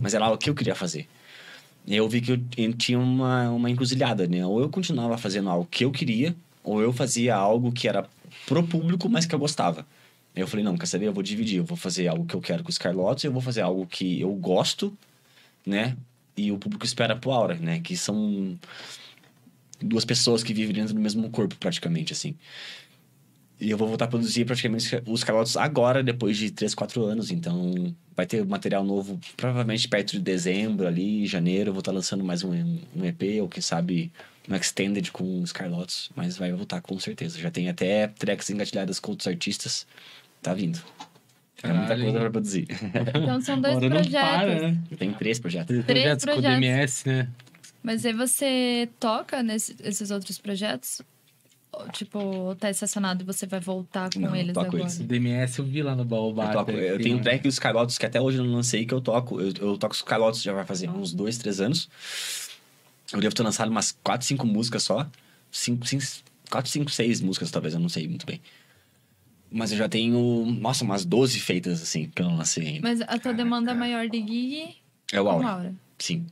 Mas 0.01 0.13
era 0.13 0.25
algo 0.25 0.37
que 0.37 0.49
eu 0.49 0.53
queria 0.55 0.75
fazer. 0.75 1.07
Eu 1.87 2.07
vi 2.09 2.19
que 2.19 2.33
eu, 2.33 2.39
eu 2.57 2.73
tinha 2.73 2.99
uma, 2.99 3.49
uma 3.49 3.69
encruzilhada, 3.69 4.27
né? 4.27 4.45
Ou 4.45 4.59
eu 4.59 4.69
continuava 4.69 5.17
fazendo 5.17 5.49
algo 5.49 5.67
que 5.69 5.85
eu 5.85 5.91
queria, 5.91 6.35
ou 6.63 6.81
eu 6.81 6.91
fazia 6.91 7.35
algo 7.35 7.71
que 7.71 7.87
era 7.87 8.05
pro 8.45 8.61
público, 8.63 9.09
mas 9.09 9.25
que 9.25 9.33
eu 9.33 9.39
gostava. 9.39 9.85
Eu 10.35 10.47
falei, 10.47 10.63
não, 10.63 10.77
quer 10.77 10.85
saber? 10.85 11.07
Eu 11.07 11.13
vou 11.13 11.23
dividir. 11.23 11.57
Eu 11.57 11.63
vou 11.63 11.77
fazer 11.77 12.07
algo 12.07 12.25
que 12.25 12.35
eu 12.35 12.41
quero 12.41 12.63
com 12.63 12.69
os 12.69 12.77
Carlotes 12.77 13.23
eu 13.23 13.31
vou 13.31 13.41
fazer 13.41 13.61
algo 13.61 13.87
que 13.87 14.19
eu 14.19 14.31
gosto, 14.33 14.95
né? 15.65 15.95
E 16.35 16.51
o 16.51 16.57
público 16.57 16.85
espera 16.85 17.15
pro 17.15 17.31
Aura, 17.31 17.55
né? 17.55 17.79
Que 17.79 17.97
são 17.97 18.57
duas 19.81 20.05
pessoas 20.05 20.43
que 20.43 20.53
vivem 20.53 20.75
dentro 20.75 20.93
do 20.93 20.99
mesmo 20.99 21.29
corpo, 21.29 21.55
praticamente, 21.55 22.13
assim. 22.13 22.35
E 23.59 23.71
eu 23.71 23.77
vou 23.77 23.87
voltar 23.87 24.05
a 24.05 24.07
produzir 24.07 24.45
praticamente 24.45 25.01
os 25.07 25.23
Carlotes 25.23 25.57
agora, 25.57 26.03
depois 26.03 26.37
de 26.37 26.51
3, 26.51 26.75
4 26.75 27.03
anos. 27.03 27.31
Então, 27.31 27.93
vai 28.15 28.25
ter 28.25 28.45
material 28.45 28.83
novo, 28.83 29.19
provavelmente 29.35 29.87
perto 29.87 30.11
de 30.11 30.19
dezembro, 30.19 30.85
ali, 30.85 31.25
janeiro. 31.25 31.69
Eu 31.69 31.73
vou 31.73 31.79
estar 31.79 31.91
lançando 31.91 32.23
mais 32.23 32.43
um, 32.43 32.51
um 32.95 33.03
EP, 33.03 33.41
ou 33.41 33.49
quem 33.49 33.61
sabe 33.61 34.11
um 34.47 34.55
Extended 34.55 35.11
com 35.11 35.41
os 35.41 35.51
Carlotes. 35.51 36.11
Mas 36.15 36.37
vai 36.37 36.51
voltar 36.51 36.81
com 36.81 36.99
certeza. 36.99 37.39
Já 37.39 37.49
tem 37.49 37.67
até 37.67 38.07
tracks 38.07 38.49
engatilhadas 38.51 38.99
com 38.99 39.11
outros 39.11 39.27
artistas. 39.27 39.87
Tá 40.41 40.53
vindo. 40.53 40.79
É 41.63 41.73
muita 41.73 41.97
coisa 41.97 42.19
pra 42.19 42.29
produzir. 42.29 42.67
Então 43.15 43.41
são 43.41 43.57
dois 43.61 43.79
projetos. 43.79 44.11
para, 44.11 44.61
né? 44.61 44.77
Tem 44.99 45.11
três 45.13 45.39
projetos. 45.39 45.67
Três 45.67 45.85
projetos 45.85 46.25
com 46.25 46.31
o 46.31 46.33
projetos. 46.35 46.59
DMS, 46.61 47.09
né? 47.09 47.27
Mas 47.81 48.05
aí 48.05 48.13
você 48.13 48.87
toca 48.99 49.41
nesses 49.41 50.11
outros 50.11 50.37
projetos? 50.37 51.01
Tipo, 51.91 52.55
tá 52.59 52.69
estacionado 52.69 53.23
e 53.23 53.25
você 53.25 53.45
vai 53.45 53.59
voltar 53.59 54.11
com 54.13 54.19
Não, 54.19 54.35
eles 54.35 54.53
toco 54.53 54.67
agora? 54.67 54.83
eles. 54.83 54.99
O 54.99 55.03
DMS 55.03 55.59
eu 55.59 55.65
vi 55.65 55.81
lá 55.81 55.95
no 55.95 56.03
Baobá. 56.05 56.47
Eu, 56.47 56.51
toco, 56.53 56.71
eu 56.71 56.97
tenho 56.97 57.17
um 57.17 57.21
track 57.21 57.43
dos 57.43 57.59
Carlotes 57.59 57.97
que 57.97 58.05
até 58.05 58.19
hoje 58.21 58.37
eu 58.37 58.43
não 58.43 58.53
lancei, 58.53 58.85
que 58.85 58.93
eu 58.93 59.01
toco. 59.01 59.39
Eu, 59.39 59.51
eu 59.59 59.77
toco 59.77 59.93
os 59.93 60.01
Carlotes 60.01 60.41
já 60.41 60.53
vai 60.53 60.65
fazer 60.65 60.89
uns 60.89 61.13
dois, 61.13 61.37
três 61.37 61.59
anos. 61.61 61.89
Eu 63.11 63.19
devo 63.19 63.33
ter 63.33 63.43
lançado 63.43 63.69
umas 63.69 63.97
quatro, 64.03 64.25
cinco 64.27 64.45
músicas 64.45 64.83
só. 64.83 65.07
Cinco, 65.51 65.85
cinco, 65.87 66.03
quatro, 66.49 66.69
cinco, 66.69 66.91
seis 66.91 67.21
músicas, 67.21 67.49
talvez, 67.51 67.73
eu 67.73 67.79
não 67.79 67.89
sei 67.89 68.07
muito 68.07 68.25
bem. 68.25 68.41
Mas 69.49 69.71
eu 69.71 69.77
já 69.77 69.87
tenho, 69.87 70.45
nossa, 70.59 70.83
umas 70.83 71.05
12 71.05 71.39
feitas, 71.39 71.81
assim, 71.81 72.11
que 72.13 72.21
eu 72.21 72.25
não 72.27 72.35
lancei 72.37 72.67
ainda. 72.67 72.81
Mas 72.81 72.99
a 73.01 73.17
tua 73.17 73.33
demanda 73.33 73.73
maior 73.73 74.09
de 74.09 74.17
gig 74.19 74.75
É 75.11 75.21
o 75.21 75.23
com 75.23 75.29
Aura, 75.31 75.47
Aura. 75.47 75.75
sim. 75.97 76.25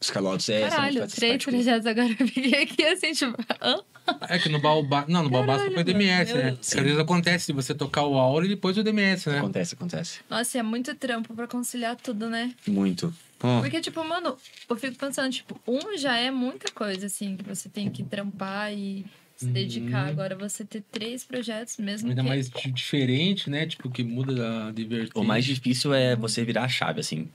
Os 0.00 0.10
Carlotes 0.10 0.48
é... 0.48 0.68
Caralho, 0.68 1.06
três 1.08 1.44
projetos 1.44 1.86
agora 1.86 2.08
eu 2.18 2.26
fiquei 2.26 2.62
aqui 2.62 2.82
assim, 2.84 3.12
tipo, 3.12 3.36
hã? 3.60 3.82
É 4.28 4.38
que 4.38 4.48
no 4.48 4.58
Baobá. 4.60 5.04
Não, 5.08 5.22
no 5.22 5.30
Baobá 5.30 5.54
só 5.54 5.58
Caralho, 5.58 5.74
foi 5.74 5.84
DMS, 5.84 6.34
né? 6.34 6.56
às 6.60 6.72
vezes 6.72 6.98
acontece 6.98 7.46
de 7.46 7.52
você 7.52 7.74
tocar 7.74 8.02
o 8.04 8.16
Aura 8.18 8.46
e 8.46 8.48
depois 8.48 8.76
o 8.76 8.82
DMS, 8.82 9.28
né? 9.28 9.38
Acontece, 9.38 9.74
acontece. 9.74 10.20
Nossa, 10.28 10.58
é 10.58 10.62
muito 10.62 10.94
trampo 10.94 11.34
pra 11.34 11.46
conciliar 11.46 11.96
tudo, 11.96 12.28
né? 12.28 12.54
Muito. 12.66 13.12
Porque, 13.60 13.80
tipo, 13.80 14.04
mano, 14.04 14.36
eu 14.68 14.76
fico 14.76 14.96
pensando, 14.96 15.32
tipo, 15.32 15.60
um 15.66 15.96
já 15.98 16.16
é 16.16 16.30
muita 16.30 16.70
coisa, 16.70 17.06
assim, 17.06 17.36
que 17.36 17.42
você 17.42 17.68
tem 17.68 17.90
que 17.90 18.04
trampar 18.04 18.72
e 18.72 19.04
se 19.36 19.46
dedicar. 19.46 20.06
Agora, 20.08 20.36
você 20.36 20.64
ter 20.64 20.82
três 20.92 21.24
projetos 21.24 21.76
mesmo 21.78 22.08
Ainda 22.08 22.22
que... 22.22 22.28
mais 22.28 22.48
di- 22.48 22.70
diferente, 22.70 23.50
né? 23.50 23.66
Tipo, 23.66 23.90
que 23.90 24.04
muda 24.04 24.68
a 24.68 24.70
divertir. 24.70 25.12
O 25.16 25.24
mais 25.24 25.44
difícil 25.44 25.92
é 25.92 26.14
você 26.14 26.44
virar 26.44 26.64
a 26.64 26.68
chave, 26.68 27.00
assim. 27.00 27.28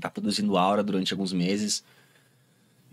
Tá 0.00 0.10
produzindo 0.10 0.56
aura 0.58 0.82
durante 0.82 1.12
alguns 1.14 1.32
meses. 1.32 1.82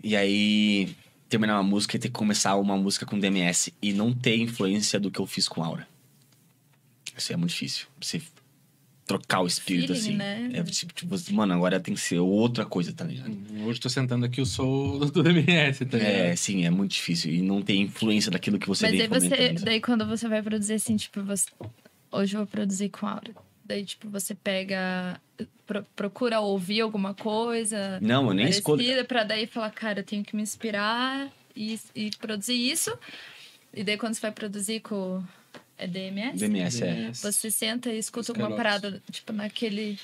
E 0.02 0.16
aí, 0.16 0.94
terminar 1.30 1.54
uma 1.54 1.62
música 1.62 1.96
e 1.96 1.98
ter 2.00 2.08
que 2.08 2.14
começar 2.14 2.56
uma 2.56 2.76
música 2.76 3.06
com 3.06 3.18
DMS 3.18 3.72
e 3.80 3.92
não 3.92 4.12
ter 4.12 4.36
influência 4.36 4.98
do 4.98 5.10
que 5.10 5.20
eu 5.20 5.26
fiz 5.26 5.48
com 5.48 5.62
aura. 5.62 5.88
Isso 7.16 7.32
é 7.32 7.36
muito 7.36 7.50
difícil. 7.50 7.86
Você 8.00 8.20
trocar 9.06 9.40
o 9.40 9.46
espírito, 9.46 9.94
Feeling, 9.94 10.08
assim. 10.08 10.16
né? 10.16 10.50
É 10.54 10.62
tipo, 10.62 10.92
tipo, 10.92 11.34
mano, 11.34 11.54
agora 11.54 11.80
tem 11.80 11.94
que 11.94 12.00
ser 12.00 12.18
outra 12.18 12.64
coisa, 12.64 12.92
tá 12.92 13.04
ligado? 13.04 13.36
Hoje 13.64 13.80
tô 13.80 13.88
sentando 13.88 14.26
aqui, 14.26 14.40
eu 14.40 14.46
sou 14.46 14.98
do 14.98 15.22
DMS, 15.22 15.84
tá 15.84 15.98
ligado? 15.98 16.12
É, 16.12 16.36
sim, 16.36 16.64
é 16.64 16.70
muito 16.70 16.92
difícil. 16.92 17.32
E 17.32 17.42
não 17.42 17.62
tem 17.62 17.82
influência 17.82 18.30
daquilo 18.30 18.58
que 18.58 18.68
você 18.68 18.86
Mas 18.86 18.92
vem 18.92 19.02
aí 19.02 19.08
você, 19.08 19.52
daí 19.64 19.80
quando 19.80 20.06
você 20.06 20.28
vai 20.28 20.42
produzir 20.42 20.74
assim, 20.74 20.96
tipo, 20.96 21.22
você... 21.22 21.46
hoje 22.10 22.34
eu 22.34 22.40
vou 22.40 22.46
produzir 22.46 22.88
com 22.88 23.06
Aura. 23.06 23.32
Daí, 23.70 23.84
tipo, 23.84 24.10
você 24.10 24.34
pega, 24.34 25.20
pro- 25.64 25.86
procura 25.94 26.40
ouvir 26.40 26.80
alguma 26.80 27.14
coisa 27.14 28.00
Não, 28.00 28.26
eu 28.26 28.34
nem 28.34 28.48
escolho. 28.48 28.82
pra 29.04 29.22
daí 29.22 29.46
falar, 29.46 29.70
cara, 29.70 30.00
eu 30.00 30.04
tenho 30.04 30.24
que 30.24 30.34
me 30.34 30.42
inspirar 30.42 31.30
e, 31.54 31.78
e 31.94 32.10
produzir 32.18 32.54
isso. 32.54 32.92
E 33.72 33.84
daí 33.84 33.96
quando 33.96 34.14
você 34.14 34.20
vai 34.22 34.32
produzir 34.32 34.80
com 34.80 35.22
é 35.78 35.86
DMS, 35.86 36.36
DMS, 36.36 36.82
é. 36.82 36.92
DMS. 36.94 37.22
você 37.22 37.48
senta 37.48 37.92
e 37.92 37.98
escuta 38.00 38.22
Os 38.22 38.30
alguma 38.30 38.56
calotes. 38.56 38.80
parada, 38.82 39.02
tipo, 39.08 39.32
naquele 39.32 39.96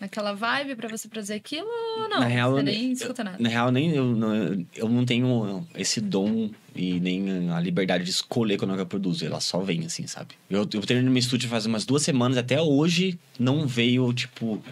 naquela 0.00 0.32
vibe 0.32 0.74
pra 0.74 0.88
você 0.88 1.06
produzir 1.06 1.34
aquilo 1.34 1.68
ou 1.68 2.08
não? 2.08 2.20
Na 2.20 2.26
real, 2.26 2.52
você 2.52 2.60
eu 2.60 2.64
nem 2.64 2.92
escuta 2.92 3.22
nada. 3.22 3.36
Na 3.38 3.48
real, 3.48 3.70
nem 3.70 3.94
eu, 3.94 4.04
não, 4.16 4.66
eu 4.74 4.88
não 4.88 5.04
tenho 5.04 5.66
esse 5.74 6.00
dom 6.00 6.50
e 6.74 6.98
nem 6.98 7.50
a 7.50 7.60
liberdade 7.60 8.04
de 8.04 8.10
escolher 8.10 8.56
quando 8.56 8.74
eu 8.74 8.86
produzo. 8.86 9.26
Ela 9.26 9.40
só 9.40 9.60
vem, 9.60 9.84
assim, 9.84 10.06
sabe? 10.06 10.34
Eu, 10.48 10.60
eu 10.60 10.66
terminei 10.66 11.02
no 11.02 11.10
meu 11.10 11.20
estúdio 11.20 11.48
faz 11.50 11.66
umas 11.66 11.84
duas 11.84 12.02
semanas, 12.02 12.38
até 12.38 12.60
hoje 12.60 13.18
não 13.38 13.66
veio, 13.66 14.10
tipo, 14.14 14.62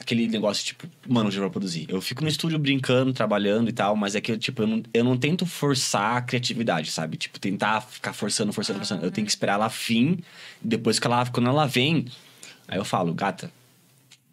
aquele 0.00 0.26
negócio, 0.26 0.64
tipo, 0.64 0.88
mano, 1.08 1.30
já 1.30 1.40
vou 1.40 1.50
produzir. 1.50 1.86
Eu 1.88 2.00
fico 2.00 2.22
no 2.22 2.28
estúdio 2.28 2.58
brincando, 2.58 3.12
trabalhando 3.12 3.68
e 3.68 3.72
tal, 3.72 3.94
mas 3.94 4.16
é 4.16 4.20
que, 4.20 4.32
eu, 4.32 4.38
tipo, 4.38 4.62
eu 4.62 4.66
não, 4.66 4.82
eu 4.92 5.04
não 5.04 5.16
tento 5.16 5.46
forçar 5.46 6.16
a 6.16 6.22
criatividade, 6.22 6.90
sabe? 6.90 7.16
Tipo, 7.16 7.38
tentar 7.38 7.80
ficar 7.80 8.12
forçando, 8.12 8.52
forçando, 8.52 8.80
forçando. 8.80 9.04
Eu 9.04 9.10
tenho 9.12 9.24
que 9.24 9.30
esperar 9.30 9.54
ela 9.54 9.68
vir, 9.68 10.18
depois 10.60 10.98
que 10.98 11.06
ela, 11.06 11.24
quando 11.26 11.48
ela 11.48 11.66
vem, 11.66 12.06
aí 12.66 12.78
eu 12.78 12.84
falo, 12.84 13.14
gata, 13.14 13.50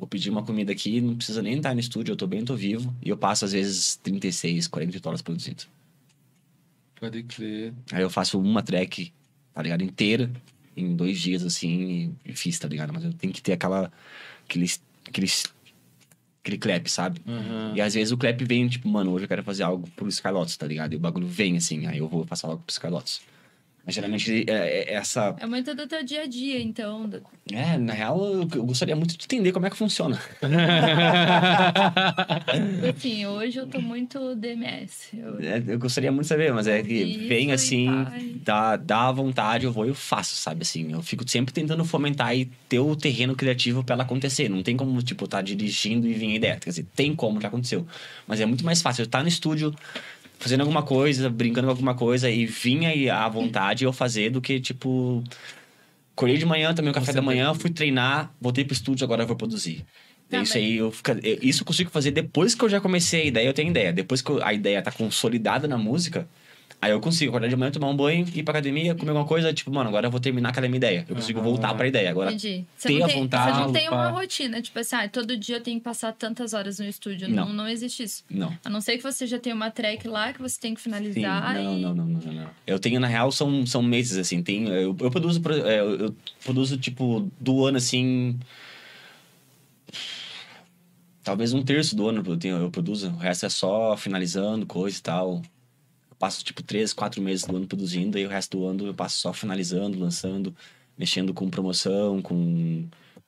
vou 0.04 0.08
pedir 0.08 0.30
uma 0.30 0.44
comida 0.44 0.72
aqui, 0.72 1.00
não 1.00 1.16
precisa 1.16 1.42
nem 1.42 1.56
estar 1.56 1.74
no 1.74 1.80
estúdio, 1.80 2.12
eu 2.12 2.16
tô 2.18 2.28
bem, 2.28 2.44
tô 2.44 2.56
vivo. 2.56 2.94
E 3.02 3.08
eu 3.08 3.18
passo, 3.18 3.46
às 3.46 3.54
vezes, 3.54 3.96
36, 4.04 4.68
48 4.68 5.08
horas 5.08 5.22
produzindo. 5.22 5.64
Pode 7.00 7.24
crer. 7.24 7.74
Aí 7.92 8.02
eu 8.02 8.10
faço 8.10 8.40
uma 8.40 8.62
track, 8.62 9.14
tá 9.54 9.62
ligado? 9.62 9.82
Inteira, 9.82 10.30
em 10.76 10.94
dois 10.94 11.20
dias, 11.20 11.44
assim, 11.44 12.14
e 12.26 12.34
fiz, 12.34 12.60
tá 12.60 12.68
ligado? 12.68 12.92
Mas 12.94 13.06
eu 13.06 13.14
tenho 13.14 13.32
que 13.32 13.42
ter 13.42 13.54
aquela... 13.54 13.92
Aquele... 14.46 14.70
aquele 15.08 15.28
aquele 16.44 16.58
clap, 16.58 16.88
sabe? 16.90 17.22
Aham. 17.26 17.72
E 17.74 17.80
às 17.80 17.94
vezes 17.94 18.12
o 18.12 18.18
clap 18.18 18.44
vem, 18.44 18.68
tipo, 18.68 18.90
mano, 18.90 19.12
hoje 19.12 19.24
eu 19.24 19.30
quero 19.30 19.44
fazer 19.44 19.64
algo 19.64 19.90
pro 19.92 20.10
Skylots, 20.10 20.58
tá 20.58 20.68
ligado? 20.68 20.92
E 20.92 20.98
o 20.98 21.00
bagulho 21.00 21.26
vem, 21.26 21.56
assim, 21.56 21.88
aí 21.88 22.00
eu 22.00 22.10
vou 22.10 22.26
passar 22.26 22.50
algo 22.50 22.62
pro 22.62 22.74
Skylots. 22.74 23.22
Mas 23.86 23.96
geralmente 23.96 24.46
é, 24.48 24.92
é 24.92 24.94
essa. 24.94 25.36
É 25.40 25.46
muito 25.46 25.76
do 25.76 25.86
teu 25.86 26.02
dia 26.06 26.22
a 26.22 26.26
dia, 26.26 26.62
então. 26.62 27.10
É, 27.52 27.78
na 27.78 27.92
real, 27.92 28.24
eu, 28.26 28.46
gostaria 28.66 28.96
muito 28.96 29.18
de 29.18 29.26
entender 29.26 29.52
como 29.52 29.66
é 29.66 29.70
que 29.70 29.76
funciona. 29.76 30.18
Assim, 32.96 33.26
hoje 33.26 33.60
eu 33.60 33.68
tô 33.68 33.82
muito 33.82 34.36
DMS. 34.36 35.10
Eu- 35.18 35.40
É, 35.40 35.62
eu 35.68 35.78
gostaria 35.80 36.12
muito 36.12 36.24
de 36.24 36.28
saber, 36.30 36.54
mas 36.54 36.68
é 36.68 36.82
que 36.82 37.28
vem 37.28 37.52
assim, 37.52 37.88
dá, 38.44 38.76
dá 38.78 39.12
vontade, 39.12 39.66
eu 39.66 39.72
vou 39.72 39.86
e 39.86 39.90
eu 39.90 39.96
faço, 39.96 40.36
sabe? 40.36 40.62
Assim, 40.62 40.92
eu 40.94 41.02
fico 41.02 41.28
sempre 41.30 41.54
tentando 41.54 41.84
fomentar 41.84 42.36
e 42.36 42.46
ter 42.70 42.80
o 42.80 42.96
terreno 42.96 43.36
criativo 43.36 43.84
pra 43.84 43.94
ela 43.96 44.04
acontecer. 44.04 44.50
Não 44.50 44.64
tem 44.64 44.78
como, 44.78 45.02
tipo, 45.04 45.28
tá 45.28 45.42
dirigindo 45.42 46.08
e 46.08 46.14
vir 46.14 46.32
a 46.32 46.36
ideia. 46.36 46.58
Quer 46.60 46.70
dizer, 46.70 46.86
tem 46.96 47.14
como, 47.16 47.42
já 47.42 47.48
aconteceu. 47.50 47.86
Mas 48.28 48.40
é 48.40 48.46
muito 48.46 48.64
mais 48.66 48.82
fácil 48.82 49.02
eu 49.02 49.06
estar 49.06 49.22
no 49.22 49.28
estúdio 49.28 49.74
fazendo 50.40 50.62
alguma 50.62 50.84
coisa, 50.84 51.30
brincando 51.30 51.68
com 51.68 51.72
alguma 51.72 51.96
coisa 51.96 52.30
e 52.30 52.46
vir 52.46 52.86
aí 52.86 53.10
à 53.10 53.28
vontade 53.28 53.84
eu 53.84 53.94
fazer 53.94 54.30
do 54.30 54.42
que, 54.42 54.60
tipo. 54.60 55.24
Acordei 56.16 56.38
de 56.38 56.46
manhã, 56.46 56.74
tomei 56.76 56.92
o 56.92 56.94
café 56.94 57.08
Você 57.08 57.14
da 57.14 57.22
manhã, 57.24 57.54
fui 57.56 57.72
treinar, 57.72 58.32
voltei 58.40 58.64
pro 58.64 58.74
estúdio, 58.74 59.04
agora 59.04 59.24
eu 59.24 59.28
vou 59.28 59.36
produzir. 59.36 59.84
Tá, 60.30 60.42
isso 60.42 60.58
aí, 60.58 60.78
eu 60.78 60.92
fica, 60.92 61.20
eu- 61.24 61.40
isso 61.42 61.62
eu 61.64 61.66
consigo 61.66 61.90
fazer 61.90 62.12
depois 62.12 62.54
que 62.56 62.64
eu 62.64 62.70
já 62.70 62.80
comecei 62.80 63.22
a 63.22 63.26
ideia, 63.26 63.48
eu 63.48 63.54
tenho 63.54 63.70
ideia. 63.70 63.92
Depois 63.92 64.22
que 64.22 64.30
eu- 64.32 64.44
a 64.44 64.54
ideia 64.54 64.82
tá 64.82 64.92
consolidada 64.92 65.68
na 65.68 65.78
música, 65.78 66.28
aí 66.84 66.92
eu 66.92 67.00
consigo 67.00 67.30
acordar 67.32 67.48
de 67.48 67.56
manhã, 67.56 67.72
tomar 67.72 67.90
um 67.90 67.96
banho, 67.96 68.28
ir 68.34 68.44
pra 68.44 68.52
academia, 68.52 68.94
comer 68.94 69.12
alguma 69.12 69.26
coisa, 69.28 69.54
tipo, 69.54 69.72
mano, 69.72 69.88
agora 69.90 70.08
eu 70.08 70.12
vou 70.12 70.20
terminar 70.20 70.50
aquela 70.50 70.68
minha 70.68 70.78
ideia. 70.78 71.06
Eu 71.08 71.16
consigo 71.16 71.40
Aham. 71.40 71.48
voltar 71.50 71.74
pra 71.76 71.88
ideia. 71.88 72.10
Agora, 72.10 72.30
Entendi. 72.32 72.66
Você 72.76 72.88
ter 72.90 73.00
não 73.00 73.06
a 73.06 73.08
tem, 73.08 73.20
vontade, 73.20 73.58
você 73.58 73.64
não 73.64 73.72
tem 73.72 73.90
uma 73.90 74.10
rotina, 74.10 74.62
tipo 74.62 74.78
assim, 74.80 74.96
ah, 74.96 75.08
todo 75.08 75.38
dia 75.38 75.58
eu 75.58 75.62
tenho 75.62 75.80
que 75.80 75.84
passar 75.84 76.12
tantas 76.14 76.54
horas 76.54 76.80
no 76.80 76.86
estúdio. 76.86 77.30
Não. 77.30 77.46
Não, 77.48 77.54
não 77.54 77.68
existe 77.68 78.04
isso. 78.04 78.24
não. 78.30 78.56
A 78.66 78.70
não 78.70 78.82
ser 78.82 78.98
que 78.98 79.04
você 79.04 79.26
já 79.26 79.40
tenha 79.40 79.56
uma 79.56 79.72
track 79.72 80.08
lá 80.08 80.34
que 80.34 80.42
você 80.42 80.60
tem 80.60 80.74
que 80.74 80.82
Sim, 80.82 80.90
finalizar. 80.90 81.54
não, 81.54 81.78
e... 81.78 81.82
não, 81.82 81.96
não, 81.96 82.06
não, 82.06 82.20
não, 82.22 82.34
não. 82.34 82.50
Eu 82.68 82.78
tenho, 82.80 83.00
na 83.00 83.08
real, 83.08 83.32
são, 83.32 83.66
são 83.66 83.82
meses, 83.82 84.18
assim. 84.18 84.44
Tem, 84.44 84.68
eu, 84.68 84.96
eu 85.00 85.10
produzo, 85.12 85.42
pro- 85.42 85.66
é, 85.66 85.80
eu, 85.80 85.96
eu 85.98 86.16
produzo, 86.44 86.78
tipo, 86.78 87.32
do 87.40 87.66
ano, 87.66 87.78
assim... 87.78 88.38
Talvez 91.24 91.54
um 91.54 91.64
terço 91.64 91.96
do 91.96 92.08
ano 92.10 92.22
eu, 92.26 92.38
tenho, 92.38 92.58
eu 92.58 92.70
produzo. 92.70 93.10
O 93.10 93.18
resto 93.18 93.46
é 93.46 93.50
só 93.50 93.96
finalizando, 93.96 94.66
coisa 94.66 94.98
e 94.98 95.02
tal. 95.02 95.42
Eu 96.24 96.26
passo, 96.26 96.42
tipo, 96.46 96.64
três, 96.64 96.94
quatro 96.94 97.22
meses 97.22 97.44
do 97.46 97.54
ano 97.58 97.68
produzindo. 97.68 98.18
E 98.18 98.26
o 98.26 98.30
resto 98.30 98.58
do 98.58 98.66
ano 98.66 98.86
eu 98.88 98.94
passo 98.94 99.18
só 99.20 99.34
finalizando, 99.34 100.00
lançando. 100.00 100.56
Mexendo 100.98 101.34
com 101.34 101.50
promoção, 101.50 102.22
com 102.22 102.86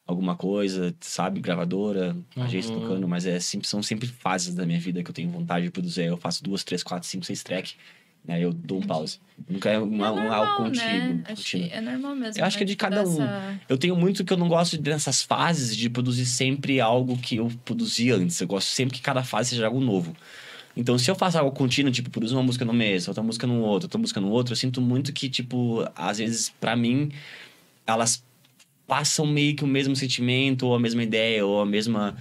alguma 0.07 0.35
coisa, 0.35 0.95
sabe? 1.01 1.41
Gravadora, 1.41 2.15
Uhum. 2.37 2.61
tocando. 2.61 3.05
Mas 3.07 3.25
é, 3.25 3.37
sempre, 3.39 3.67
são 3.67 3.83
sempre 3.83 4.07
fases 4.07 4.55
da 4.55 4.65
minha 4.65 4.79
vida 4.79 5.03
que 5.03 5.09
eu 5.09 5.13
tenho 5.13 5.29
vontade 5.29 5.65
de 5.65 5.71
produzir. 5.71 6.03
Eu 6.05 6.15
faço 6.15 6.41
duas, 6.43 6.63
três, 6.63 6.83
quatro, 6.83 7.05
cinco, 7.09 7.25
seis 7.25 7.43
tracks. 7.43 7.75
Aí 8.27 8.41
eu 8.41 8.53
dou 8.53 8.77
um 8.79 8.81
pause. 8.81 9.19
Nunca 9.49 9.69
é, 9.69 9.77
uma, 9.77 10.07
é 10.07 10.11
um 10.11 10.15
normal, 10.15 10.43
algo 10.45 10.63
contínuo. 10.63 11.15
né? 11.15 11.23
Contínuo. 11.27 11.69
é 11.71 11.81
normal 11.81 12.15
mesmo. 12.15 12.41
Eu 12.41 12.45
acho 12.45 12.57
que 12.57 12.63
é 12.63 12.65
né? 12.65 12.69
de 12.71 12.75
cada 12.77 13.01
um. 13.01 13.17
dessa- 13.17 13.59
Eu 13.67 13.77
tenho 13.77 13.95
muito 13.95 14.23
que 14.23 14.31
eu 14.33 14.37
não 14.37 14.47
gosto 14.47 14.77
dessas 14.77 15.21
fases 15.21 15.75
de 15.75 15.89
produzir 15.89 16.25
sempre 16.25 16.79
algo 16.79 17.17
que 17.17 17.35
eu 17.37 17.51
produzi 17.65 18.09
antes. 18.11 18.39
Eu 18.39 18.47
gosto 18.47 18.67
sempre 18.69 18.95
que 18.95 19.01
cada 19.01 19.23
fase 19.23 19.49
seja 19.51 19.65
algo 19.67 19.79
novo. 19.81 20.15
Então, 20.75 20.97
se 20.97 21.09
eu 21.09 21.15
faço 21.15 21.37
algo 21.37 21.51
contínuo, 21.51 21.91
tipo, 21.91 22.09
produzo 22.09 22.35
uma 22.35 22.43
música 22.43 22.65
no 22.65 22.73
mês, 22.73 23.07
outra 23.07 23.23
música 23.23 23.47
no 23.47 23.61
outro, 23.61 23.85
outra 23.85 23.97
música 23.97 24.19
no 24.19 24.29
outro, 24.29 24.53
eu 24.53 24.57
sinto 24.57 24.81
muito 24.81 25.13
que, 25.13 25.29
tipo, 25.29 25.87
às 25.95 26.17
vezes, 26.17 26.49
pra 26.59 26.75
mim, 26.75 27.11
elas 27.87 28.23
passam 28.87 29.25
meio 29.25 29.55
que 29.55 29.63
o 29.63 29.67
mesmo 29.67 29.95
sentimento, 29.95 30.67
ou 30.67 30.75
a 30.75 30.79
mesma 30.79 31.01
ideia, 31.03 31.45
ou 31.45 31.61
a 31.61 31.65
mesma 31.65 32.15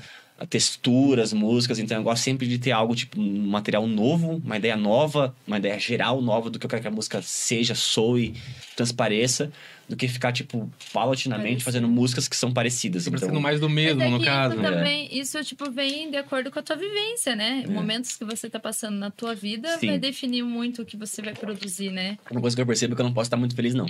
textura, 0.49 1.23
as 1.23 1.33
músicas. 1.33 1.79
Então 1.79 1.97
eu 1.97 2.03
gosto 2.03 2.23
sempre 2.23 2.47
de 2.47 2.59
ter 2.59 2.73
algo, 2.73 2.95
tipo, 2.95 3.21
um 3.21 3.47
material 3.47 3.87
novo, 3.87 4.43
uma 4.45 4.57
ideia 4.57 4.77
nova, 4.77 5.35
uma 5.47 5.59
ideia 5.59 5.79
geral 5.79 6.21
nova 6.21 6.51
do 6.51 6.59
que 6.59 6.67
eu 6.67 6.71
quero 6.71 6.83
que 6.83 6.89
a 6.89 6.91
música 6.91 7.23
seja, 7.23 7.75
soe, 7.75 8.35
transpareça, 8.77 9.53
do 9.89 9.97
que 9.97 10.09
ficar, 10.09 10.33
tipo, 10.33 10.71
paulatinamente 10.93 11.45
Parecido. 11.45 11.65
fazendo 11.65 11.89
músicas 11.89 12.27
que 12.27 12.37
são 12.37 12.53
parecidas. 12.53 13.03
Então, 13.07 13.19
parecendo 13.19 13.41
mais 13.41 13.61
do 13.61 13.69
mesmo, 13.69 13.99
Mas 13.99 14.09
é 14.09 14.11
no 14.11 14.19
que 14.19 14.25
caso. 14.25 14.55
Isso, 14.55 14.63
né? 14.63 14.71
também, 14.71 15.19
isso, 15.19 15.45
tipo, 15.45 15.71
vem 15.71 16.11
de 16.11 16.17
acordo 16.17 16.51
com 16.51 16.59
a 16.59 16.63
tua 16.63 16.77
vivência, 16.77 17.37
né? 17.37 17.65
É. 17.65 17.71
Momentos 17.71 18.17
que 18.17 18.25
você 18.25 18.49
tá 18.49 18.59
passando 18.59 18.97
na 18.97 19.11
tua 19.11 19.35
vida 19.35 19.79
Sim. 19.79 19.89
vai 19.89 19.99
definir 19.99 20.43
muito 20.43 20.83
o 20.83 20.85
que 20.85 20.97
você 20.97 21.21
vai 21.23 21.35
produzir, 21.35 21.91
né? 21.91 22.19
uma 22.31 22.41
coisa 22.41 22.57
que 22.57 22.63
eu 22.63 22.67
percebo 22.67 22.95
é 22.95 22.97
que 22.97 23.03
eu 23.03 23.07
não 23.07 23.13
posso 23.13 23.27
estar 23.27 23.37
muito 23.37 23.55
feliz, 23.55 23.75
não. 23.75 23.87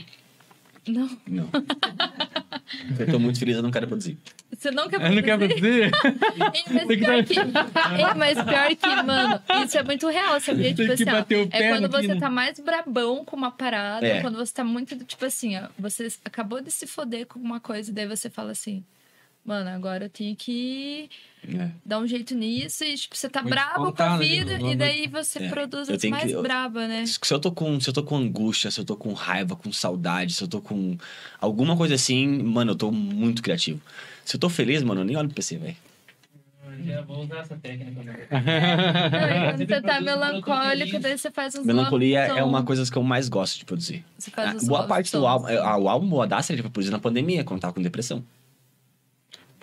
Não. 0.87 1.09
Não. 1.27 1.49
Eu 2.99 3.07
tô 3.11 3.19
muito 3.19 3.39
feliz, 3.39 3.57
eu 3.57 3.63
não 3.63 3.71
quero 3.71 3.87
produzir. 3.87 4.19
Você 4.57 4.71
não 4.71 4.89
quer 4.89 5.01
Eu 5.01 5.13
não 5.15 5.23
quero 5.23 5.39
produzir? 5.39 5.61
dizer. 5.61 5.91
Mas 6.39 6.87
Tem 6.87 6.87
que 6.89 6.97
pior 6.99 7.17
dar- 7.17 7.25
que, 7.25 7.39
é, 8.03 8.15
mas 8.15 8.43
pior 8.43 8.77
que, 8.77 9.03
mano, 9.03 9.43
isso 9.65 9.79
é 9.79 9.83
muito 9.83 10.09
real, 10.09 10.41
sabia? 10.41 10.65
Tem 10.65 10.75
Tipo 10.75 10.87
que 10.89 10.93
assim, 11.03 11.11
ó, 11.11 11.13
bater 11.13 11.39
o 11.39 11.49
pé 11.49 11.59
é 11.65 11.69
quando 11.71 11.83
no 11.85 11.91
você 11.91 12.09
pino. 12.09 12.21
tá 12.21 12.31
mais 12.31 12.59
brabão 12.61 13.25
com 13.25 13.37
uma 13.37 13.51
parada, 13.51 14.07
É. 14.07 14.21
quando 14.21 14.37
você 14.37 14.53
tá 14.53 14.65
muito, 14.65 14.97
tipo 15.05 15.25
assim, 15.25 15.57
ó, 15.57 15.69
você 15.79 16.09
acabou 16.25 16.61
de 16.61 16.71
se 16.71 16.87
foder 16.87 17.27
com 17.27 17.39
uma 17.39 17.61
coisa, 17.61 17.91
e 17.91 17.95
daí 17.95 18.07
você 18.07 18.29
fala 18.31 18.53
assim, 18.53 18.85
mano, 19.45 19.71
agora 19.71 20.05
eu 20.07 20.11
tenho 20.11 20.35
que 20.37 21.09
É. 21.47 21.71
dar 21.85 21.99
um 21.99 22.07
jeito 22.07 22.35
nisso, 22.35 22.85
e 22.85 22.95
tipo, 22.95 23.17
você 23.17 23.29
tá 23.29 23.41
Vou 23.43 23.51
brabo 23.51 23.93
com 23.93 24.03
a 24.03 24.17
vida, 24.17 24.59
e 24.61 24.75
daí 24.75 25.07
você 25.07 25.45
É. 25.45 25.49
produz 25.49 25.89
as 25.91 26.03
mais 26.05 26.25
que- 26.25 26.33
eu- 26.33 26.43
braba, 26.43 26.87
né? 26.89 27.05
Se 27.07 27.19
eu 27.33 27.39
tô 27.39 27.53
com, 27.53 27.79
se 27.81 27.89
eu 27.91 27.93
tô 27.95 28.03
com 28.03 28.17
angústia, 28.17 28.71
se 28.71 28.81
eu 28.81 28.85
tô 28.85 28.97
com 28.97 29.13
raiva, 29.13 29.55
com 29.55 29.71
saudade, 29.73 30.33
se 30.33 30.43
eu 30.43 30.49
tô 30.49 30.61
com 30.61 30.97
alguma 31.41 31.77
coisa 31.77 31.95
assim, 31.95 32.27
mano, 32.43 32.73
eu 32.73 32.77
tô 32.77 32.91
muito 32.91 33.43
criativo. 33.43 33.81
Se 34.25 34.37
eu 34.37 34.41
tô 34.41 34.49
feliz, 34.49 34.83
mano, 34.83 35.03
eu 35.03 35.05
nem 35.05 35.17
olho 35.17 35.29
pro 35.29 35.37
PC, 35.37 35.59
velho. 35.59 35.77
Eu 36.79 36.85
já 36.87 37.01
vou 37.03 37.23
usar 37.23 37.39
essa 37.39 37.57
técnica. 37.57 38.03
Né? 38.03 38.15
E 38.31 39.53
quando 39.53 39.69
você 39.69 39.81
tá 39.81 40.01
melancólico, 40.01 40.99
daí 40.99 41.17
você 41.17 41.31
faz 41.31 41.55
uns 41.55 41.65
Melancolia 41.65 42.27
love 42.29 42.41
é 42.41 42.43
uma 42.43 42.63
coisa 42.65 42.91
que 42.91 42.97
eu 42.99 43.03
mais 43.03 43.29
gosto 43.29 43.59
de 43.59 43.65
produzir. 43.65 44.05
Você 44.19 44.31
faz 44.31 44.51
Ah, 44.51 44.57
uns 44.57 44.65
Boa 44.67 44.85
parte 44.85 45.13
do 45.13 45.27
álbum, 45.27 45.47
ah, 45.47 45.77
o 45.79 45.89
álbum, 45.89 46.13
o 46.17 46.21
Audacity, 46.21 46.55
ele 46.55 46.63
foi 46.63 46.71
produzido 46.71 46.97
na 46.97 47.01
pandemia, 47.01 47.45
quando 47.45 47.59
eu 47.59 47.61
tava 47.63 47.75
com 47.75 47.81
depressão. 47.83 48.25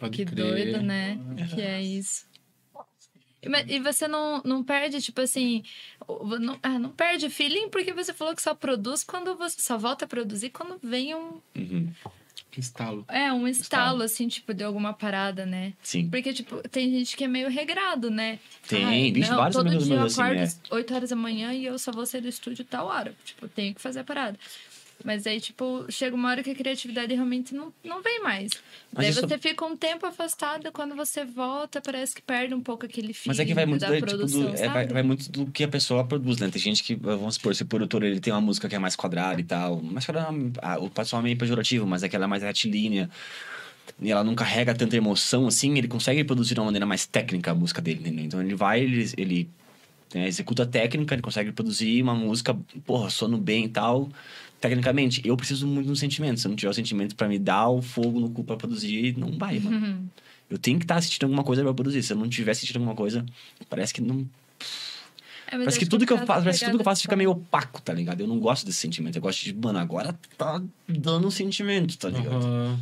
Pode 0.01 0.17
Que 0.17 0.25
crer. 0.25 0.47
doido, 0.47 0.81
né? 0.81 1.19
Que 1.53 1.61
é 1.61 1.79
isso. 1.79 2.25
E, 3.67 3.79
você 3.79 4.07
não, 4.07 4.41
não 4.43 4.63
perde, 4.63 4.99
tipo 4.99 5.21
assim. 5.21 5.63
Não, 6.39 6.59
ah, 6.63 6.79
não 6.79 6.89
perde 6.89 7.29
feeling 7.29 7.69
porque 7.69 7.93
você 7.93 8.11
falou 8.11 8.35
que 8.35 8.41
só 8.41 8.55
produz 8.55 9.03
quando 9.03 9.35
você. 9.35 9.61
Só 9.61 9.77
volta 9.77 10.05
a 10.05 10.07
produzir 10.07 10.49
quando 10.49 10.79
vem 10.81 11.13
um. 11.13 11.39
Uhum. 11.55 11.91
Estalo. 12.57 13.05
É, 13.07 13.31
um 13.31 13.47
estalo, 13.47 13.51
Estalo. 13.51 14.03
assim, 14.03 14.27
tipo, 14.27 14.53
de 14.53 14.63
alguma 14.63 14.91
parada, 14.91 15.45
né? 15.45 15.73
Sim. 15.83 16.09
Porque, 16.09 16.33
tipo, 16.33 16.67
tem 16.67 16.89
gente 16.91 17.15
que 17.15 17.23
é 17.23 17.27
meio 17.27 17.47
regrado, 17.47 18.09
né? 18.09 18.39
Tem, 18.67 19.13
vixe, 19.13 19.29
não, 19.29 19.37
vários 19.37 19.55
todo 19.55 19.77
dia 19.77 19.95
eu 19.95 20.03
assim, 20.03 20.21
acordo 20.21 20.39
é. 20.39 20.43
às 20.43 20.61
8 20.69 20.93
horas 20.93 21.09
da 21.11 21.15
manhã 21.15 21.53
e 21.53 21.65
eu 21.65 21.79
só 21.79 21.91
vou 21.91 22.05
sair 22.05 22.21
do 22.21 22.27
estúdio 22.27 22.65
tal 22.65 22.87
hora. 22.87 23.15
Tipo, 23.23 23.47
tenho 23.47 23.73
que 23.73 23.79
fazer 23.79 23.99
a 23.99 24.03
parada. 24.03 24.37
Mas 25.03 25.25
aí, 25.27 25.39
tipo, 25.39 25.85
chega 25.89 26.15
uma 26.15 26.29
hora 26.29 26.43
que 26.43 26.49
a 26.51 26.55
criatividade 26.55 27.13
realmente 27.13 27.53
não, 27.53 27.73
não 27.83 28.01
vem 28.01 28.21
mais. 28.21 28.51
Mas 28.93 29.05
Daí 29.05 29.09
isso- 29.09 29.21
você 29.21 29.37
fica 29.37 29.65
um 29.65 29.75
tempo 29.75 30.05
afastado, 30.05 30.71
quando 30.71 30.95
você 30.95 31.23
volta, 31.25 31.81
parece 31.81 32.15
que 32.15 32.21
perde 32.21 32.53
um 32.53 32.61
pouco 32.61 32.85
aquele 32.85 33.13
feeling 33.13 33.27
Mas 33.29 33.39
é 33.39 33.45
que 33.45 33.53
vai 33.53 33.65
muito, 33.65 33.81
da 33.81 33.87
do, 33.87 33.93
tipo, 33.95 34.05
produção, 34.07 34.51
do, 34.51 34.55
é, 34.57 34.69
vai, 34.69 34.87
vai 34.87 35.03
muito 35.03 35.31
do 35.31 35.45
que 35.47 35.63
a 35.63 35.67
pessoa 35.67 36.03
produz, 36.05 36.37
né? 36.39 36.49
Tem 36.49 36.61
gente 36.61 36.83
que, 36.83 36.95
vamos 36.95 37.35
supor, 37.35 37.55
se 37.55 37.63
o 37.63 37.65
produtor 37.65 38.03
ele 38.03 38.19
tem 38.19 38.31
uma 38.33 38.41
música 38.41 38.67
que 38.69 38.75
é 38.75 38.79
mais 38.79 38.95
quadrada 38.95 39.39
e 39.39 39.43
tal, 39.43 39.81
quadrada, 40.05 40.29
ah, 40.61 40.77
o 40.79 40.89
pessoal 40.89 41.21
é 41.21 41.23
meio 41.23 41.37
pejorativo, 41.37 41.85
mas 41.87 42.03
é 42.03 42.09
que 42.09 42.15
ela 42.15 42.25
é 42.25 42.27
mais 42.27 42.43
retilínea 42.43 43.09
e 44.01 44.11
ela 44.11 44.23
não 44.23 44.35
carrega 44.35 44.73
tanta 44.73 44.95
emoção 44.95 45.47
assim, 45.47 45.77
ele 45.77 45.87
consegue 45.87 46.23
produzir 46.23 46.53
de 46.53 46.59
uma 46.59 46.65
maneira 46.65 46.85
mais 46.85 47.05
técnica 47.05 47.51
a 47.51 47.55
música 47.55 47.81
dele, 47.81 47.99
entendeu? 48.01 48.25
Então 48.25 48.41
ele 48.41 48.55
vai, 48.55 48.81
ele, 48.81 49.11
ele 49.17 49.49
né, 50.13 50.27
executa 50.27 50.63
a 50.63 50.65
técnica, 50.65 51.13
ele 51.15 51.21
consegue 51.21 51.51
produzir 51.51 52.01
uma 52.01 52.13
música, 52.15 52.57
porra, 52.85 53.09
soando 53.09 53.37
bem 53.37 53.65
e 53.65 53.69
tal. 53.69 54.09
Tecnicamente, 54.61 55.21
eu 55.25 55.35
preciso 55.35 55.65
muito 55.65 55.87
do 55.87 55.95
sentimento. 55.95 56.39
Se 56.39 56.45
eu 56.45 56.49
não 56.49 56.55
tiver 56.55 56.69
o 56.69 56.73
sentimento 56.73 57.15
pra 57.15 57.27
me 57.27 57.39
dar 57.39 57.67
o 57.69 57.81
fogo 57.81 58.19
no 58.19 58.29
cu 58.29 58.43
pra 58.43 58.55
produzir, 58.55 59.17
não 59.17 59.31
vai, 59.37 59.59
mano. 59.59 59.75
Uhum. 59.75 60.05
Eu 60.49 60.59
tenho 60.59 60.77
que 60.77 60.83
estar 60.85 61.01
sentindo 61.01 61.23
alguma 61.23 61.43
coisa 61.43 61.63
pra 61.63 61.73
produzir. 61.73 62.03
Se 62.03 62.13
eu 62.13 62.17
não 62.17 62.29
tiver 62.29 62.53
sentindo 62.53 62.77
alguma 62.77 62.95
coisa, 62.95 63.25
parece 63.67 63.91
que 63.91 64.01
não. 64.01 64.27
É, 65.47 65.57
Parece 65.57 65.79
que 65.79 65.85
tudo 65.85 66.05
que 66.05 66.13
eu 66.13 66.17
faço, 66.19 66.43
parece 66.43 66.59
que 66.59 66.65
tudo 66.65 66.77
que 66.77 66.81
eu 66.81 66.85
faço 66.85 67.01
fica 67.01 67.15
meio 67.15 67.31
opaco, 67.31 67.81
tá 67.81 67.91
ligado? 67.91 68.21
Eu 68.21 68.27
não 68.27 68.39
gosto 68.39 68.65
desse 68.65 68.77
sentimento. 68.77 69.17
Eu 69.17 69.21
gosto 69.21 69.43
de, 69.43 69.53
mano, 69.53 69.79
agora 69.79 70.17
tá 70.37 70.61
dando 70.87 71.27
um 71.27 71.31
sentimento, 71.31 71.97
tá 71.97 72.07
ligado? 72.09 72.45
Aham. 72.45 72.79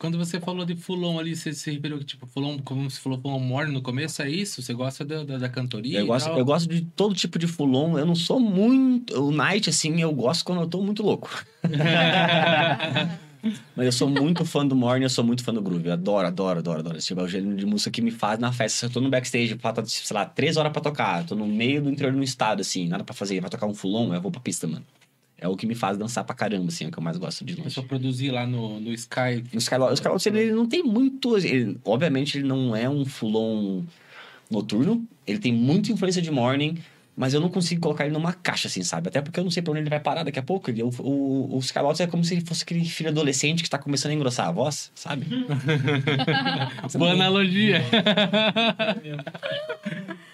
Quando 0.00 0.16
você 0.16 0.40
falou 0.40 0.64
de 0.64 0.74
Fulon 0.74 1.18
ali, 1.18 1.36
você 1.36 1.52
se 1.52 1.70
referiu 1.70 1.98
que, 1.98 2.06
tipo, 2.06 2.26
Fulon, 2.26 2.58
como 2.64 2.88
você 2.88 2.98
falou, 2.98 3.20
Fulon 3.20 3.38
Morning 3.38 3.74
no 3.74 3.82
começo, 3.82 4.22
é 4.22 4.30
isso? 4.30 4.62
Você 4.62 4.72
gosta 4.72 5.04
da, 5.04 5.22
da, 5.24 5.36
da 5.36 5.48
cantoria 5.50 5.98
Eu 5.98 6.06
gosto, 6.06 6.30
eu 6.30 6.42
gosto 6.42 6.70
de 6.70 6.80
todo 6.80 7.14
tipo 7.14 7.38
de 7.38 7.46
fulon. 7.46 7.98
Eu 7.98 8.06
não 8.06 8.14
sou 8.14 8.40
muito. 8.40 9.22
O 9.22 9.30
night, 9.30 9.68
assim, 9.68 10.00
eu 10.00 10.10
gosto 10.10 10.42
quando 10.42 10.62
eu 10.62 10.66
tô 10.66 10.80
muito 10.80 11.02
louco. 11.02 11.28
Mas 13.76 13.86
eu 13.86 13.92
sou 13.92 14.08
muito 14.08 14.42
fã 14.46 14.66
do 14.66 14.74
morning, 14.74 15.02
eu 15.02 15.10
sou 15.10 15.22
muito 15.22 15.44
fã 15.44 15.52
do 15.52 15.60
groove. 15.60 15.88
Eu 15.88 15.92
adoro, 15.92 16.26
adoro, 16.26 16.60
adoro, 16.60 16.80
adoro. 16.80 16.98
Tipo, 16.98 17.20
é 17.20 17.24
o 17.24 17.28
gênero 17.28 17.54
de 17.54 17.66
música 17.66 17.90
que 17.90 18.00
me 18.00 18.10
faz 18.10 18.38
na 18.38 18.50
festa. 18.52 18.78
Se 18.78 18.86
eu 18.86 18.90
tô 18.90 19.02
no 19.02 19.10
backstage, 19.10 19.54
falta, 19.58 19.84
sei 19.84 20.16
lá, 20.16 20.24
três 20.24 20.56
horas 20.56 20.72
pra 20.72 20.80
tocar. 20.80 21.26
Tô 21.26 21.34
no 21.34 21.46
meio 21.46 21.82
do 21.82 21.90
interior 21.90 22.14
do 22.14 22.22
estado, 22.22 22.62
assim, 22.62 22.88
nada 22.88 23.04
pra 23.04 23.14
fazer. 23.14 23.38
Vai 23.42 23.50
tocar 23.50 23.66
um 23.66 23.74
fulon, 23.74 24.14
eu 24.14 24.20
vou 24.22 24.30
pra 24.30 24.40
pista, 24.40 24.66
mano. 24.66 24.86
É 25.40 25.48
o 25.48 25.56
que 25.56 25.66
me 25.66 25.74
faz 25.74 25.96
dançar 25.96 26.22
pra 26.24 26.34
caramba, 26.34 26.68
assim, 26.68 26.84
é 26.84 26.88
o 26.88 26.90
que 26.92 26.98
eu 26.98 27.02
mais 27.02 27.16
gosto 27.16 27.44
de 27.44 27.54
Eu 27.54 27.60
longe. 27.64 27.70
só 27.74 27.82
produzi 27.82 28.30
lá 28.30 28.46
no, 28.46 28.78
no 28.78 28.92
Sky. 28.92 29.42
O 29.54 29.58
Skylot, 29.58 29.90
o 29.90 29.94
Skylot 29.94 30.28
ele, 30.28 30.38
ele 30.40 30.52
não 30.52 30.66
tem 30.66 30.82
muito. 30.82 31.36
ele- 31.38 31.78
obviamente, 31.84 32.36
ele 32.38 32.46
não 32.46 32.76
é 32.76 32.88
um 32.88 33.04
fulon 33.06 33.82
noturno. 34.50 35.02
Ele 35.26 35.38
tem 35.38 35.52
muita 35.52 35.90
influência 35.92 36.20
de 36.20 36.30
morning, 36.30 36.76
mas 37.16 37.32
eu 37.34 37.40
não 37.40 37.48
consigo 37.48 37.80
colocar 37.80 38.04
ele 38.04 38.12
numa 38.12 38.32
caixa, 38.32 38.68
assim, 38.68 38.82
sabe? 38.82 39.08
Até 39.08 39.22
porque 39.22 39.38
eu 39.40 39.44
não 39.44 39.50
sei 39.50 39.62
pra 39.62 39.70
onde 39.72 39.80
ele 39.82 39.90
vai 39.90 40.00
parar 40.00 40.22
daqui 40.24 40.38
a 40.38 40.42
pouco. 40.42 40.70
Ele, 40.70 40.82
o, 40.82 40.88
o, 41.00 41.56
o 41.58 41.60
é 42.00 42.06
como 42.06 42.24
se 42.24 42.34
ele 42.34 42.44
fosse 42.44 42.62
aquele 42.62 42.84
filho 42.84 43.10
adolescente 43.10 43.62
que 43.62 43.70
tá 43.70 43.78
começando 43.78 44.12
a 44.12 44.14
engrossar 44.14 44.48
a 44.48 44.52
voz, 44.52 44.90
sabe? 44.94 45.26
Boa 46.98 47.12
analogia. 47.12 47.80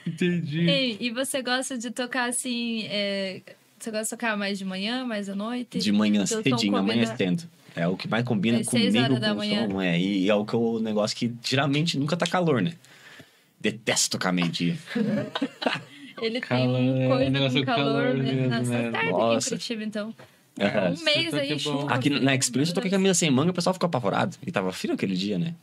Entendi. 0.06 0.68
Ei, 0.68 0.96
e 1.00 1.10
você 1.10 1.42
gosta 1.42 1.76
de 1.76 1.90
tocar 1.90 2.28
assim. 2.28 2.84
é, 2.88 3.42
Você 3.78 3.90
gosta 3.90 4.04
de 4.04 4.10
tocar 4.10 4.36
mais 4.36 4.58
de 4.58 4.64
manhã, 4.64 5.04
mais 5.04 5.28
à 5.28 5.34
noite? 5.34 5.78
De 5.78 5.92
manhã 5.92 6.20
tom 6.24 6.42
cedinho, 6.42 6.76
amanhecendo. 6.76 7.44
É 7.74 7.86
o 7.86 7.96
que 7.96 8.08
mais 8.08 8.24
combina 8.24 8.56
seis 8.64 8.94
comigo 8.94 9.20
da 9.20 9.28
com 9.28 9.34
o 9.34 9.36
manhã. 9.36 9.68
som. 9.68 9.80
É, 9.82 10.00
e 10.00 10.30
é 10.30 10.34
o, 10.34 10.44
que 10.46 10.56
o 10.56 10.78
negócio 10.80 11.14
que 11.16 11.32
geralmente 11.44 11.98
nunca 11.98 12.16
tá 12.16 12.26
calor, 12.26 12.62
né? 12.62 12.72
Detesto 13.60 14.12
tocar 14.12 14.32
meio-dia. 14.32 14.76
Ele 16.22 16.40
Calor, 16.40 16.76
tem 16.76 17.04
um, 17.04 17.08
coisa, 17.08 17.30
negócio 17.30 17.60
um 17.60 17.64
calor, 17.66 17.84
calor 18.04 18.14
né? 18.14 18.32
mesmo, 18.32 18.48
Nossa, 18.48 18.70
né? 18.70 18.90
tarde 18.90 19.08
aqui 19.08 19.08
em 19.08 19.12
Nossa. 19.34 19.48
Curitiba, 19.50 19.84
então. 19.84 20.14
Aham. 20.58 20.94
Um 20.98 21.04
mês 21.04 21.24
Super 21.26 21.40
aí, 21.40 21.48
que 21.48 21.54
bom. 21.54 21.58
chuva. 21.80 21.92
Aqui 21.94 22.08
na 22.08 22.34
Experience 22.34 22.70
eu 22.70 22.74
toquei 22.74 22.90
camisa 22.90 23.12
sem 23.12 23.30
manga, 23.30 23.50
o 23.50 23.54
pessoal 23.54 23.74
ficou 23.74 23.86
apavorado. 23.86 24.34
E 24.46 24.50
tava 24.50 24.72
frio 24.72 24.94
aquele 24.94 25.14
dia, 25.14 25.38
né? 25.38 25.54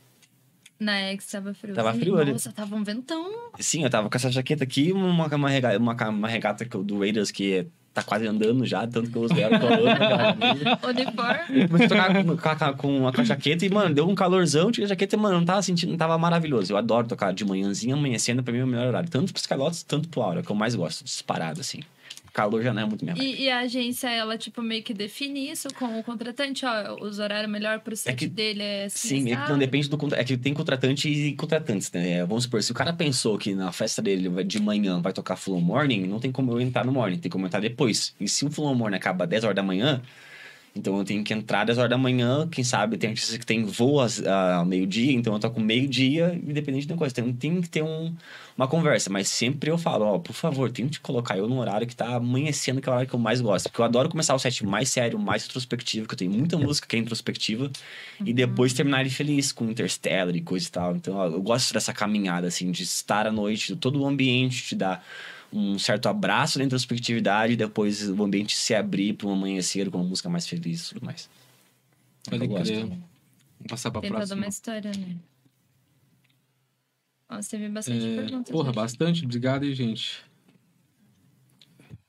Na 0.78 1.10
Ex 1.10 1.26
tava 1.26 1.52
frio. 1.54 1.74
Tava 1.74 1.92
frio 1.94 2.16
ali. 2.18 2.30
Nossa, 2.32 2.52
tava 2.52 2.76
um 2.76 2.84
ventão. 2.84 3.32
Sim, 3.58 3.82
eu 3.82 3.90
tava 3.90 4.08
com 4.08 4.16
essa 4.16 4.30
jaqueta 4.30 4.62
aqui, 4.62 4.92
uma, 4.92 5.26
uma, 5.26 5.48
regata, 5.50 5.76
uma, 5.78 6.08
uma 6.08 6.28
regata 6.28 6.64
que 6.64 6.76
eu- 6.76 6.84
do 6.84 7.00
Raiders 7.00 7.32
que 7.32 7.66
tá 7.94 8.02
quase 8.02 8.26
andando 8.26 8.66
já, 8.66 8.86
tanto 8.86 9.08
que 9.08 9.16
eu 9.16 9.22
usei 9.22 9.42
ela 9.42 9.56
aquela 9.56 10.34
camisa. 10.34 10.78
Uniforme. 10.88 11.68
Comecei 11.68 11.86
a 11.86 11.88
tocar 11.88 12.14
com, 12.14 12.36
com, 12.36 12.48
a- 12.48 12.72
com 12.74 13.06
a, 13.08 13.12
com 13.12 13.20
a 13.20 13.24
jaqueta 13.24 13.64
e, 13.64 13.70
mano, 13.70 13.94
deu 13.94 14.08
um 14.08 14.14
calorzão, 14.16 14.70
tirei 14.72 14.86
a 14.86 14.88
jaqueta 14.88 15.14
e, 15.14 15.18
mano, 15.18 15.38
não 15.38 15.44
tava 15.44 15.62
sentindo, 15.62 15.90
não 15.90 15.96
tava 15.96 16.18
maravilhoso. 16.18 16.72
Eu 16.72 16.76
adoro 16.76 17.06
tocar 17.06 17.32
de 17.32 17.44
manhãzinha, 17.44 17.94
amanhecendo, 17.94 18.42
pra 18.42 18.52
mim 18.52 18.58
é 18.60 18.64
o 18.64 18.66
melhor 18.66 18.88
horário. 18.88 19.08
Tanto 19.08 19.32
pros 19.32 19.46
calotes, 19.46 19.82
tanto 19.84 20.08
pro 20.08 20.22
aura, 20.22 20.42
que 20.42 20.50
eu 20.50 20.56
mais 20.56 20.74
gosto, 20.74 21.04
disparado, 21.04 21.60
assim. 21.60 21.80
Calor 22.34 22.62
já 22.62 22.74
não 22.74 22.82
é 22.82 22.84
muito 22.84 23.06
vibe. 23.06 23.18
E, 23.20 23.44
e 23.44 23.50
a 23.50 23.60
agência, 23.60 24.10
ela, 24.10 24.36
tipo, 24.36 24.60
meio 24.60 24.82
que 24.82 24.92
define 24.92 25.48
isso 25.50 25.68
com 25.74 25.98
o 25.98 26.02
contratante, 26.04 26.66
ó, 26.66 26.96
os 27.00 27.18
horários 27.20 27.50
melhor 27.50 27.78
pro 27.80 27.96
set 27.96 28.14
que- 28.16 28.26
dele 28.26 28.62
é 28.62 28.84
assim, 28.86 29.08
Sim, 29.24 29.32
é 29.32 29.36
que 29.36 29.48
não 29.48 29.56
depende 29.58 29.88
do 29.88 29.96
contra... 29.96 30.20
É 30.20 30.24
que 30.24 30.36
tem 30.36 30.52
contratante 30.52 31.08
e 31.08 31.34
contratantes, 31.36 31.90
né? 31.92 32.10
É, 32.18 32.24
Vamos 32.26 32.44
supor, 32.44 32.62
se 32.62 32.72
o 32.72 32.74
cara 32.74 32.92
pensou 32.92 33.38
que 33.38 33.54
na 33.54 33.70
festa 33.72 34.02
dele 34.02 34.28
de 34.44 34.60
manhã 34.60 35.00
vai 35.00 35.12
tocar 35.12 35.36
Full 35.36 35.56
On 35.56 35.60
Morning, 35.60 36.06
não 36.06 36.18
tem 36.18 36.32
como 36.32 36.50
eu 36.52 36.60
entrar 36.60 36.84
no 36.84 36.92
morning, 36.92 37.18
tem 37.18 37.30
como 37.30 37.44
eu 37.44 37.46
entrar 37.46 37.60
depois. 37.60 38.14
E 38.20 38.28
se 38.28 38.44
o 38.44 38.50
Full 38.50 38.66
On 38.66 38.74
Morning 38.74 38.96
acaba 38.96 39.24
às 39.24 39.30
10 39.30 39.44
horas 39.44 39.54
da 39.56 39.62
manhã, 39.62 40.02
então 40.76 40.98
eu 40.98 41.04
tenho 41.04 41.22
que 41.22 41.32
entrar 41.32 41.60
às 41.60 41.66
10 41.66 41.78
horas 41.78 41.90
da 41.90 41.96
manhã, 41.96 42.48
quem 42.48 42.64
sabe 42.64 42.98
tem 42.98 43.10
artistas 43.10 43.38
que 43.38 43.46
tem 43.46 43.64
voo 43.64 44.00
ao 44.00 44.64
meio-dia, 44.66 45.12
então 45.12 45.32
eu 45.32 45.38
toco 45.38 45.60
meio-dia, 45.60 46.34
independente 46.42 46.88
da 46.88 46.96
coisa. 46.96 47.14
Então 47.16 47.32
tem 47.32 47.60
que 47.60 47.68
ter 47.68 47.82
um, 47.82 48.12
uma 48.56 48.66
conversa, 48.66 49.08
mas 49.08 49.28
sempre 49.28 49.70
eu 49.70 49.78
falo, 49.78 50.04
ó, 50.04 50.18
por 50.18 50.32
favor, 50.32 50.68
tente 50.72 50.98
colocar 50.98 51.38
eu 51.38 51.48
no 51.48 51.60
horário 51.60 51.86
que 51.86 51.94
tá 51.94 52.16
amanhecendo, 52.16 52.80
que 52.80 52.88
é 52.88 52.90
o 52.90 52.92
horário 52.92 53.08
que 53.08 53.14
eu 53.14 53.20
mais 53.20 53.40
gosto. 53.40 53.68
Porque 53.68 53.80
eu 53.80 53.84
adoro 53.84 54.08
começar 54.08 54.34
o 54.34 54.38
set 54.38 54.66
mais 54.66 54.88
sério, 54.88 55.16
mais 55.16 55.44
introspectivo, 55.44 56.08
que 56.08 56.14
eu 56.14 56.18
tenho 56.18 56.32
muita 56.32 56.58
música 56.58 56.88
que 56.88 56.96
é 56.96 56.98
introspectiva, 56.98 57.70
e 58.24 58.32
depois 58.32 58.72
terminar 58.72 59.02
ele 59.02 59.10
feliz 59.10 59.52
com 59.52 59.70
Interstellar 59.70 60.34
e 60.34 60.40
coisa 60.40 60.66
e 60.66 60.70
tal. 60.70 60.96
Então 60.96 61.14
ó, 61.14 61.26
eu 61.26 61.40
gosto 61.40 61.72
dessa 61.72 61.92
caminhada, 61.92 62.48
assim, 62.48 62.72
de 62.72 62.82
estar 62.82 63.28
à 63.28 63.32
noite, 63.32 63.76
todo 63.76 64.00
o 64.02 64.06
ambiente 64.06 64.64
te 64.64 64.74
dá 64.74 65.00
um 65.56 65.78
certo 65.78 66.08
abraço 66.08 66.58
da 66.58 66.64
introspectividade 66.64 67.52
e 67.52 67.56
depois 67.56 68.08
o 68.08 68.22
ambiente 68.24 68.56
se 68.56 68.74
abrir 68.74 69.12
para 69.14 69.28
um 69.28 69.32
amanhecer 69.32 69.88
com 69.90 69.98
uma 69.98 70.08
música 70.08 70.28
mais 70.28 70.46
feliz 70.48 70.86
e 70.90 70.94
tudo 70.94 71.06
mais. 71.06 71.30
Pode 72.28 72.42
Eu 72.42 72.48
gosto. 72.48 72.64
crer. 72.64 72.80
Vamos 72.86 73.02
passar 73.68 73.90
pra 73.90 74.00
Tem 74.00 74.10
toda 74.10 74.18
próxima. 74.20 74.40
uma 74.42 74.48
história, 74.48 74.90
né? 74.98 75.16
Nossa, 77.30 77.50
teve 77.50 77.68
bastante 77.68 78.04
É, 78.06 78.16
perguntas. 78.16 78.50
porra, 78.52 78.68
hoje. 78.70 78.76
bastante. 78.76 79.24
Obrigado 79.24 79.62
aí, 79.62 79.74
gente. 79.74 80.22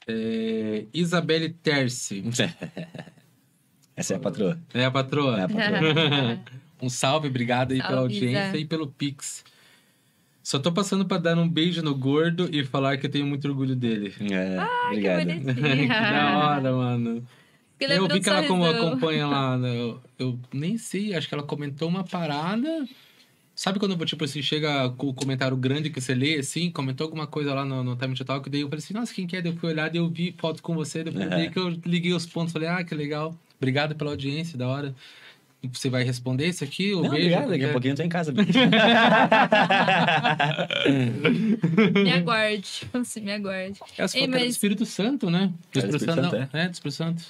É, 0.08 0.86
Isabelle 0.94 1.50
Terce. 1.50 2.24
Essa 3.96 4.14
é 4.14 4.18
a 4.18 4.20
patroa. 4.20 4.60
É 4.74 4.86
a 4.86 4.92
patroa? 4.92 5.40
É 5.40 5.44
a 5.44 5.50
patroa. 5.50 6.40
Um 6.82 6.90
salve, 6.90 7.30
obrigado 7.30 7.72
aí 7.72 7.78
pela 7.78 7.90
Salve, 7.94 8.16
audiência 8.16 8.52
Zé. 8.52 8.58
e 8.58 8.66
pelo 8.66 8.88
Pix. 8.88 9.46
Só 10.46 10.60
tô 10.60 10.72
passando 10.72 11.06
pra 11.06 11.18
dar 11.18 11.36
um 11.40 11.50
beijo 11.50 11.82
no 11.82 11.96
gordo 11.96 12.48
e 12.52 12.64
falar 12.64 12.98
que 12.98 13.08
eu 13.08 13.10
tenho 13.10 13.26
muito 13.26 13.48
orgulho 13.48 13.76
dele. 13.76 14.14
É, 14.20 14.58
Que 14.58 14.86
obrigado. 14.86 15.26
bonitinha. 15.26 15.56
que 15.82 15.88
da 15.88 16.38
hora, 16.38 16.72
mano. 16.72 17.28
Que 17.80 17.86
eu 17.86 17.90
lembrou 17.90 18.10
vi 18.10 18.20
que 18.24 18.30
ela 18.30 18.44
como 18.44 18.64
acompanha 18.64 19.26
lá. 19.26 19.58
né? 19.58 19.76
Eu, 19.76 20.00
eu 20.20 20.40
nem 20.54 20.78
sei, 20.78 21.16
acho 21.16 21.28
que 21.28 21.34
ela 21.34 21.42
comentou 21.42 21.90
uma 21.90 22.04
parada. 22.04 22.86
Sabe 23.56 23.80
quando, 23.80 23.98
tipo 24.06 24.24
assim, 24.24 24.40
chega 24.44 24.88
com 24.92 25.08
o 25.08 25.14
comentário 25.16 25.58
grande 25.58 25.90
que 25.90 26.00
você 26.00 26.14
lê, 26.14 26.36
assim, 26.36 26.70
comentou 26.70 27.06
alguma 27.06 27.26
coisa 27.26 27.52
lá 27.52 27.66
no, 27.66 27.84
no 27.84 27.96
Time 27.96 28.14
to 28.14 28.24
Talk, 28.24 28.48
daí 28.48 28.62
eu 28.62 28.68
falei 28.70 28.84
assim, 28.84 28.94
nossa, 28.94 29.12
quem 29.16 29.26
que 29.26 29.36
é? 29.38 29.42
Daí 29.42 29.52
eu 29.52 29.58
fui 29.58 29.72
olhar, 29.72 29.90
daí 29.90 29.98
eu 30.00 30.08
vi 30.10 30.36
foto 30.38 30.62
com 30.62 30.76
você, 30.76 31.04
depois 31.04 31.24
Uhum. 31.24 31.30
daí 31.32 31.50
que 31.50 31.58
eu 31.58 31.70
liguei 31.86 32.14
os 32.14 32.28
pontos, 32.28 32.54
falei, 32.54 32.68
ah, 32.68 32.84
que 32.84 32.94
legal. 32.94 33.36
Obrigado 33.58 33.96
pela 33.96 34.12
audiência, 34.12 34.58
da 34.60 34.68
hora. 34.68 34.94
Você 35.74 35.90
vai 35.90 36.04
responder 36.04 36.48
isso 36.48 36.64
aqui? 36.64 36.94
O 36.94 37.02
Não, 37.04 37.10
beijo? 37.10 37.28
obrigado. 37.28 37.50
Daqui 37.50 37.66
a 37.66 37.68
É. 37.68 37.72
pouquinho 37.72 37.92
eu 37.94 37.96
tô 37.98 38.04
em 38.04 38.10
casa. 38.10 38.34
Me 42.04 42.12
aguarde. 42.12 42.84
Assim, 42.94 43.22
me 43.22 43.32
aguarde. 43.34 43.80
Ei, 44.14 44.24
é 44.24 44.28
do 44.28 44.32
mas- 44.32 44.44
Espírito 44.44 44.86
Santo, 44.86 45.30
né? 45.30 45.52
Do 45.72 45.80
É 45.80 45.82
do 45.88 45.96
Espírito 45.98 46.16
Santo, 46.22 46.36
não, 46.54 46.60
é, 46.60 46.68
do 46.68 46.74
Espírito 46.74 46.96
Santo. 46.96 47.24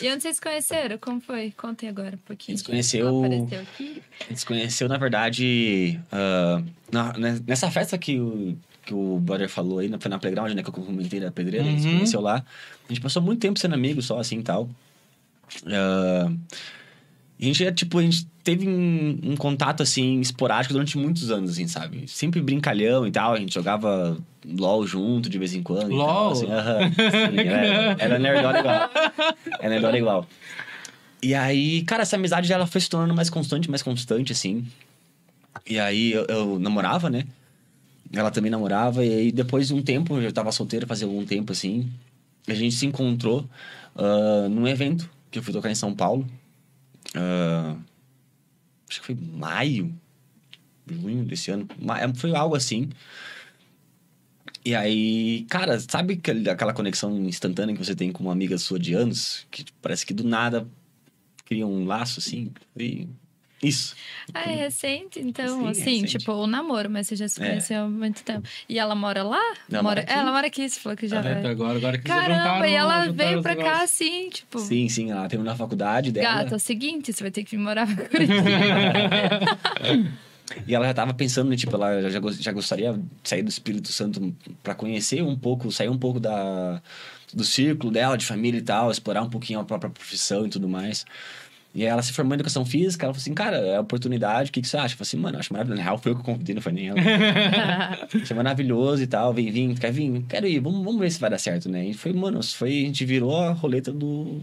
E 0.00 0.08
onde 0.10 0.22
vocês 0.22 0.36
se 0.36 0.40
conheceram? 0.42 0.96
Como 0.98 1.20
foi? 1.20 1.50
Contem 1.56 1.88
agora 1.88 2.14
um 2.14 2.18
pouquinho. 2.26 2.54
A 2.54 2.56
gente 2.56 2.64
se 2.64 2.64
conheceu-. 2.98 3.24
A 3.24 4.28
gente 4.30 4.46
conheceu, 4.46 4.88
na 4.88 4.96
verdade, 4.96 6.00
ah, 6.10 6.62
na- 6.90 7.12
né, 7.18 7.38
nessa 7.46 7.70
festa 7.70 7.98
que 7.98 8.18
o, 8.18 8.56
que 8.86 8.94
o 8.94 9.18
brother 9.18 9.48
falou 9.48 9.80
aí, 9.80 9.90
foi 10.00 10.08
na 10.10 10.18
Playground, 10.18 10.52
né? 10.54 10.62
Que 10.62 10.68
eu 10.70 10.72
comentei 10.72 11.20
da 11.20 11.30
pedreira, 11.30 11.66
a 11.66 11.70
gente 11.70 11.82
se 11.82 11.88
Uhum. 11.88 11.94
conheceu 11.96 12.20
lá. 12.20 12.44
A 12.88 12.92
gente 12.92 13.00
passou 13.02 13.20
muito 13.22 13.40
tempo 13.40 13.58
sendo 13.58 13.74
amigo 13.74 14.00
só, 14.00 14.18
assim, 14.18 14.38
e 14.38 14.42
tal. 14.42 14.70
Ah, 15.66 16.32
e 16.32 16.81
a 17.42 17.44
gente, 17.44 17.64
é, 17.64 17.72
tipo, 17.72 17.98
a 17.98 18.02
gente 18.02 18.24
teve 18.44 18.68
um, 18.68 19.18
um 19.24 19.36
contato, 19.36 19.82
assim, 19.82 20.20
esporádico 20.20 20.72
durante 20.72 20.96
muitos 20.96 21.28
anos, 21.28 21.50
assim, 21.50 21.66
sabe? 21.66 22.06
Sempre 22.06 22.40
brincalhão 22.40 23.04
e 23.04 23.10
tal. 23.10 23.34
A 23.34 23.38
gente 23.38 23.52
jogava 23.52 24.16
LOL 24.46 24.86
junto 24.86 25.28
de 25.28 25.38
vez 25.38 25.52
em 25.52 25.60
quando 25.62 25.92
e 25.92 25.96
tal, 25.96 26.24
LOL? 26.24 26.32
assim, 26.32 26.46
aham. 26.46 26.78
Sim, 26.92 27.38
era, 27.38 27.96
era 27.98 28.18
nerdola 28.20 28.58
igual. 28.60 28.90
Era 29.58 29.68
nerdola 29.68 29.98
igual. 29.98 30.28
E 31.20 31.34
aí, 31.34 31.82
cara, 31.82 32.02
essa 32.02 32.14
amizade 32.14 32.52
ela 32.52 32.66
foi 32.66 32.80
se 32.80 32.88
tornando 32.88 33.14
mais 33.14 33.28
constante, 33.28 33.68
mais 33.68 33.82
constante, 33.82 34.30
assim. 34.30 34.64
E 35.68 35.80
aí 35.80 36.12
eu, 36.12 36.24
eu 36.26 36.58
namorava, 36.60 37.10
né? 37.10 37.24
Ela 38.12 38.30
também 38.30 38.50
namorava, 38.52 39.04
e 39.04 39.12
aí 39.12 39.32
depois 39.32 39.68
de 39.68 39.74
um 39.74 39.82
tempo, 39.82 40.18
eu 40.18 40.32
tava 40.32 40.52
solteiro 40.52 40.86
fazia 40.86 41.08
algum 41.08 41.24
tempo, 41.24 41.50
assim. 41.50 41.90
A 42.46 42.54
gente 42.54 42.74
se 42.76 42.86
encontrou 42.86 43.48
ah, 43.96 44.48
num 44.48 44.68
evento 44.68 45.10
que 45.30 45.38
eu 45.38 45.42
fui 45.42 45.52
tocar 45.52 45.70
em 45.70 45.74
São 45.74 45.94
Paulo. 45.94 46.26
Ah, 47.14 47.76
acho 48.88 49.00
que 49.00 49.06
foi 49.06 49.14
maio, 49.14 49.94
junho 50.86 51.24
desse 51.24 51.50
ano. 51.50 51.68
Ma- 51.80 52.12
Foi 52.14 52.34
algo 52.34 52.54
assim. 52.56 52.90
E 54.64 54.74
aí, 54.74 55.44
cara, 55.48 55.78
sabe 55.80 56.20
aquela 56.50 56.72
conexão 56.72 57.16
instantânea 57.26 57.74
que 57.76 57.84
você 57.84 57.94
tem 57.96 58.12
com 58.12 58.22
uma 58.22 58.32
amiga 58.32 58.56
sua 58.58 58.78
de 58.78 58.94
anos? 58.94 59.46
Que 59.50 59.64
parece 59.80 60.06
que 60.06 60.14
do 60.14 60.22
nada 60.24 60.66
cria 61.44 61.66
um 61.66 61.84
laço, 61.84 62.20
assim. 62.20 62.52
Isso. 63.62 63.94
Ah, 64.34 64.50
é 64.50 64.56
recente, 64.56 65.20
então, 65.20 65.60
Sim, 65.60 65.66
é 65.66 65.70
assim, 65.70 65.80
recente. 66.00 66.18
tipo, 66.18 66.32
o 66.32 66.46
namoro, 66.46 66.90
mas 66.90 67.06
você 67.06 67.16
já 67.16 67.28
se 67.28 67.42
É. 67.42 67.46
conheceu 67.48 67.84
há 67.84 67.88
muito 67.88 68.22
tempo. 68.22 68.48
E 68.68 68.78
ela 68.78 68.94
mora 68.94 69.22
lá? 69.22 69.40
Ela 69.70 69.82
mora... 69.82 70.00
aqui. 70.00 70.12
É, 70.12 70.16
ela 70.16 70.32
mora 70.32 70.46
aqui, 70.46 70.68
você 70.68 70.80
falou 70.80 70.96
que 70.96 71.06
já 71.06 71.16
É, 71.20 71.38
até 71.38 71.48
agora, 71.48 71.78
agora 71.78 71.98
que 71.98 72.04
Caramba, 72.04 72.66
e 72.66 72.74
ela 72.74 73.10
veio 73.12 73.42
pra 73.42 73.54
cá 73.56 73.82
assim, 73.82 74.30
tipo. 74.30 74.58
Sim, 74.58 74.88
sim, 74.88 75.10
ela 75.10 75.28
terminou 75.28 75.52
a 75.52 75.56
faculdade 75.56 76.10
dela. 76.10 76.42
Gata, 76.42 76.54
é 76.54 76.56
o 76.56 76.60
seguinte, 76.60 77.12
você 77.12 77.22
vai 77.22 77.30
ter 77.30 77.44
que 77.44 77.52
vir 77.52 77.62
morar 77.62 77.86
pra 77.86 78.08
Curitiba. 78.08 78.42
E 80.66 80.74
ela 80.74 80.86
já 80.86 80.92
tava 80.92 81.14
pensando, 81.14 81.48
né, 81.48 81.56
tipo, 81.56 81.74
ela 81.74 82.10
já, 82.10 82.20
já 82.30 82.52
gostaria 82.52 82.92
de 82.92 83.00
sair 83.28 83.42
do 83.42 83.48
Espírito 83.48 83.90
Santo 83.90 84.34
pra 84.62 84.74
conhecer 84.74 85.22
um 85.22 85.34
pouco, 85.34 85.72
sair 85.72 85.88
um 85.88 85.96
pouco 85.96 86.20
da, 86.20 86.82
do 87.32 87.42
círculo 87.42 87.90
dela, 87.90 88.18
de 88.18 88.26
família 88.26 88.58
e 88.58 88.62
tal, 88.62 88.90
explorar 88.90 89.22
um 89.22 89.30
pouquinho 89.30 89.60
a 89.60 89.64
própria 89.64 89.88
profissão 89.90 90.44
e 90.44 90.50
tudo 90.50 90.68
mais. 90.68 91.06
E 91.74 91.84
ela 91.84 92.02
se 92.02 92.12
formou 92.12 92.34
em 92.34 92.36
educação 92.36 92.66
física, 92.66 93.06
ela 93.06 93.14
falou 93.14 93.22
assim, 93.22 93.32
cara, 93.32 93.56
é 93.56 93.80
oportunidade, 93.80 94.50
o 94.50 94.52
que, 94.52 94.60
que 94.60 94.68
você 94.68 94.76
acha? 94.76 94.92
Eu 94.94 94.98
falei 94.98 95.08
assim, 95.08 95.16
mano, 95.16 95.36
eu 95.36 95.40
acho 95.40 95.52
maravilhoso. 95.52 95.78
Na 95.78 95.88
real, 95.88 95.98
foi 95.98 96.12
eu 96.12 96.16
que 96.16 96.22
convidei, 96.22 96.54
não 96.54 96.60
foi 96.60 96.72
nem 96.72 96.88
ela. 96.88 96.98
Achei 98.22 98.36
maravilhoso 98.36 99.02
e 99.02 99.06
tal, 99.06 99.32
vem, 99.32 99.50
vem, 99.50 99.74
quer 99.74 99.90
vir? 99.90 100.22
Quero 100.28 100.46
ir, 100.46 100.60
vamos, 100.60 100.84
vamos 100.84 101.00
ver 101.00 101.10
se 101.10 101.18
vai 101.18 101.30
dar 101.30 101.38
certo, 101.38 101.70
né? 101.70 101.86
E 101.86 101.94
foi, 101.94 102.12
mano, 102.12 102.42
foi, 102.42 102.70
a 102.70 102.86
gente 102.86 103.06
virou 103.06 103.34
a 103.36 103.52
roleta 103.52 103.90
do, 103.90 104.42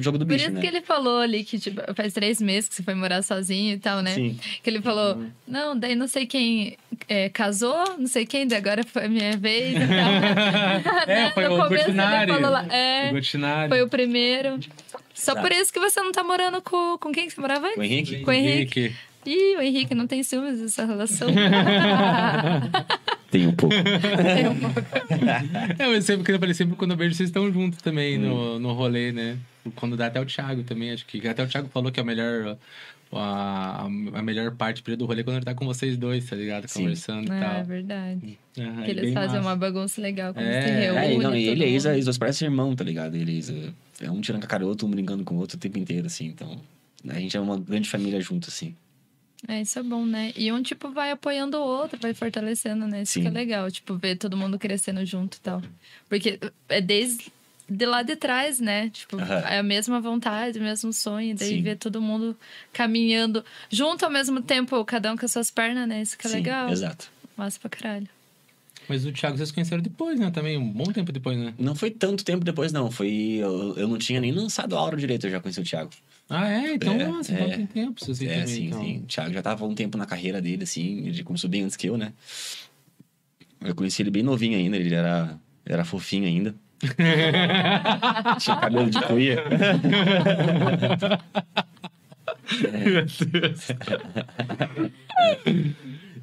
jogo 0.00 0.18
do 0.18 0.26
Por 0.26 0.34
bicho, 0.34 0.44
isso 0.44 0.54
né? 0.54 0.60
que 0.60 0.66
ele 0.66 0.82
falou 0.82 1.20
ali 1.20 1.44
que, 1.44 1.58
tipo, 1.58 1.80
faz 1.94 2.12
três 2.12 2.42
meses 2.42 2.68
que 2.68 2.74
você 2.74 2.82
foi 2.82 2.94
morar 2.94 3.22
sozinho 3.22 3.74
e 3.74 3.78
tal, 3.78 4.02
né? 4.02 4.12
Sim. 4.12 4.38
Que 4.62 4.68
ele 4.68 4.82
falou, 4.82 5.22
não, 5.48 5.78
daí 5.78 5.94
não 5.94 6.06
sei 6.06 6.26
quem 6.26 6.76
é, 7.08 7.30
casou, 7.30 7.96
não 7.98 8.06
sei 8.06 8.26
quem, 8.26 8.46
daí 8.46 8.58
agora 8.58 8.84
foi 8.84 9.06
a 9.06 9.08
minha 9.08 9.36
vez 9.38 9.76
e 9.76 9.86
tal. 9.86 11.06
É, 11.06 11.24
Né? 11.24 11.30
foi 11.34 11.48
No 11.48 11.54
o 11.54 11.64
começo 11.64 11.92
lá, 12.50 12.66
é, 12.70 13.10
O 13.10 13.68
foi 13.68 13.82
o 13.82 13.88
primeiro. 13.88 14.58
Só 15.16 15.32
Exato. 15.32 15.40
por 15.40 15.50
isso 15.56 15.72
que 15.72 15.80
você 15.80 16.00
não 16.00 16.12
tá 16.12 16.22
morando 16.22 16.60
com... 16.60 16.98
Com 16.98 17.10
quem 17.10 17.26
que 17.26 17.32
você 17.32 17.40
morava 17.40 17.66
antes? 17.66 17.78
O 17.78 17.82
Henrique? 17.82 18.20
Com 18.20 18.30
o 18.30 18.34
Henrique. 18.34 18.94
Ih, 19.24 19.56
o 19.56 19.62
Henrique 19.62 19.94
não 19.94 20.06
tem 20.06 20.22
ciúmes 20.22 20.60
dessa 20.60 20.84
relação. 20.84 21.28
Tem 23.28 23.46
um 23.46 23.52
pouco. 23.52 23.74
Tem 23.74 24.48
um 24.48 24.58
pouco. 24.58 24.80
É, 25.78 25.86
mas 25.88 26.04
sempre 26.04 26.24
que 26.24 26.30
eu 26.30 26.38
falei, 26.38 26.54
sempre 26.54 26.76
quando 26.76 26.92
eu 26.92 26.96
vejo, 26.96 27.14
vocês 27.14 27.28
estão 27.28 27.50
juntos 27.52 27.82
também 27.82 28.18
no, 28.18 28.58
no 28.58 28.72
rolê, 28.72 29.10
né? 29.10 29.36
Quando 29.74 29.96
dá 29.96 30.06
até 30.06 30.20
o 30.20 30.24
Thiago 30.24 30.62
também, 30.62 30.92
acho 30.92 31.04
que 31.06 31.26
até 31.26 31.42
o 31.42 31.48
Thiago 31.48 31.68
falou 31.68 31.90
que 31.90 31.98
é 31.98 32.02
a 32.02 32.06
melhor. 32.06 32.56
A, 33.12 33.84
a 33.84 34.22
melhor 34.22 34.54
parte 34.56 34.82
do 34.96 35.06
rolê 35.06 35.20
é 35.20 35.24
quando 35.24 35.36
ele 35.36 35.44
tá 35.44 35.54
com 35.54 35.64
vocês 35.64 35.96
dois, 35.96 36.28
tá 36.28 36.34
ligado? 36.36 36.66
Sim. 36.68 36.80
Conversando 36.82 37.32
e 37.32 37.36
É 37.36 37.40
tal. 37.40 37.64
verdade. 37.64 38.38
Aham, 38.58 38.82
Que 38.82 38.88
e 38.88 38.90
eles 38.90 39.14
fazem 39.14 39.36
massa. 39.36 39.40
uma 39.48 39.56
bagunça 39.56 40.00
legal 40.00 40.34
quando 40.34 40.44
É, 40.46 40.62
se 40.62 40.68
é, 40.68 40.80
reúne. 40.80 41.14
É, 41.14 41.18
não, 41.18 41.36
e 41.36 41.46
ele 41.48 41.60
e 41.62 41.64
a 41.64 41.68
Isa, 41.68 41.92
eles 41.92 42.04
dois 42.04 42.18
parecem 42.18 42.46
irmão, 42.46 42.74
tá 42.74 42.82
ligado? 42.84 43.14
Eles 43.16 43.52
é 44.00 44.10
um 44.10 44.20
tirando 44.20 44.42
cacaroto, 44.42 44.86
um 44.86 44.90
brincando 44.90 45.24
com 45.24 45.36
o 45.36 45.38
outro 45.38 45.56
o 45.56 45.60
tempo 45.60 45.78
inteiro, 45.78 46.06
assim. 46.06 46.26
Então, 46.26 46.60
a 47.08 47.14
gente 47.20 47.36
é 47.36 47.40
uma 47.40 47.56
grande 47.58 47.88
família 47.88 48.20
junto, 48.20 48.48
assim. 48.48 48.74
É, 49.46 49.60
isso 49.60 49.78
é 49.78 49.82
bom, 49.82 50.04
né? 50.04 50.32
E 50.36 50.50
um, 50.50 50.60
tipo, 50.60 50.90
vai 50.90 51.12
apoiando 51.12 51.56
o 51.58 51.62
outro, 51.62 51.98
vai 52.00 52.12
fortalecendo, 52.12 52.86
né? 52.88 53.02
Isso 53.02 53.12
Sim. 53.12 53.22
que 53.22 53.28
é 53.28 53.30
legal, 53.30 53.70
tipo, 53.70 53.94
ver 53.96 54.16
todo 54.16 54.36
mundo 54.36 54.58
crescendo 54.58 55.04
junto 55.06 55.36
e 55.36 55.40
tal. 55.40 55.62
Porque 56.08 56.40
é 56.68 56.80
desde 56.80 57.30
de 57.68 57.86
lá 57.86 58.02
de 58.02 58.16
trás, 58.16 58.60
né? 58.60 58.90
Tipo, 58.90 59.16
Aham. 59.20 59.38
é 59.40 59.58
a 59.58 59.62
mesma 59.62 60.00
vontade, 60.00 60.58
o 60.58 60.62
mesmo 60.62 60.92
sonho. 60.92 61.34
Daí 61.34 61.56
Sim. 61.56 61.62
ver 61.62 61.76
todo 61.76 62.00
mundo 62.00 62.36
caminhando 62.72 63.44
junto 63.70 64.04
ao 64.04 64.10
mesmo 64.10 64.40
tempo, 64.40 64.84
cada 64.84 65.12
um 65.12 65.16
com 65.16 65.24
as 65.26 65.32
suas 65.32 65.50
pernas, 65.50 65.88
né? 65.88 66.02
Isso 66.02 66.16
que 66.16 66.26
é 66.26 66.30
Sim, 66.30 66.36
legal. 66.36 66.70
exato. 66.70 67.10
Massa 67.36 67.58
pra 67.60 67.68
caralho. 67.70 68.08
Mas 68.88 69.04
o 69.04 69.10
Thiago 69.12 69.36
vocês 69.36 69.50
conheceram 69.50 69.82
depois, 69.82 70.18
né? 70.18 70.30
Também, 70.30 70.56
um 70.56 70.68
bom 70.70 70.92
tempo 70.92 71.10
depois, 71.10 71.36
né? 71.36 71.52
Não 71.58 71.74
foi 71.74 71.90
tanto 71.90 72.24
tempo 72.24 72.44
depois, 72.44 72.72
não. 72.72 72.88
Foi... 72.90 73.10
Eu, 73.40 73.76
eu 73.76 73.88
não 73.88 73.98
tinha 73.98 74.20
nem 74.20 74.30
lançado 74.30 74.76
a 74.76 74.78
aula 74.78 74.96
direito, 74.96 75.26
eu 75.26 75.30
já 75.32 75.40
conheci 75.40 75.60
o 75.60 75.64
Thiago. 75.64 75.90
Ah, 76.30 76.48
é? 76.48 76.74
Então, 76.74 76.94
É, 76.94 77.06
nossa, 77.08 77.32
é. 77.32 77.34
então 77.34 77.50
tem 77.50 77.66
tempo, 77.66 78.04
vocês 78.04 78.22
é, 78.22 78.28
também. 78.40 78.46
sim, 78.46 78.66
então. 78.66 78.80
sim. 78.80 78.98
O 78.98 79.06
Thiago 79.06 79.32
já 79.32 79.42
tava 79.42 79.64
um 79.66 79.74
tempo 79.74 79.98
na 79.98 80.06
carreira 80.06 80.40
dele, 80.40 80.62
assim. 80.62 81.08
Ele 81.08 81.22
começou 81.24 81.50
bem 81.50 81.62
antes 81.64 81.76
que 81.76 81.88
eu, 81.88 81.96
né? 81.96 82.12
Eu 83.60 83.74
conheci 83.74 84.02
ele 84.02 84.10
bem 84.10 84.22
novinho 84.22 84.56
ainda, 84.56 84.76
ele 84.76 84.94
era, 84.94 85.36
era 85.64 85.84
fofinho 85.84 86.26
ainda. 86.26 86.54
Tinha 88.38 88.56
cabelo 88.60 88.90
de 88.90 89.00
cuia. 89.02 89.42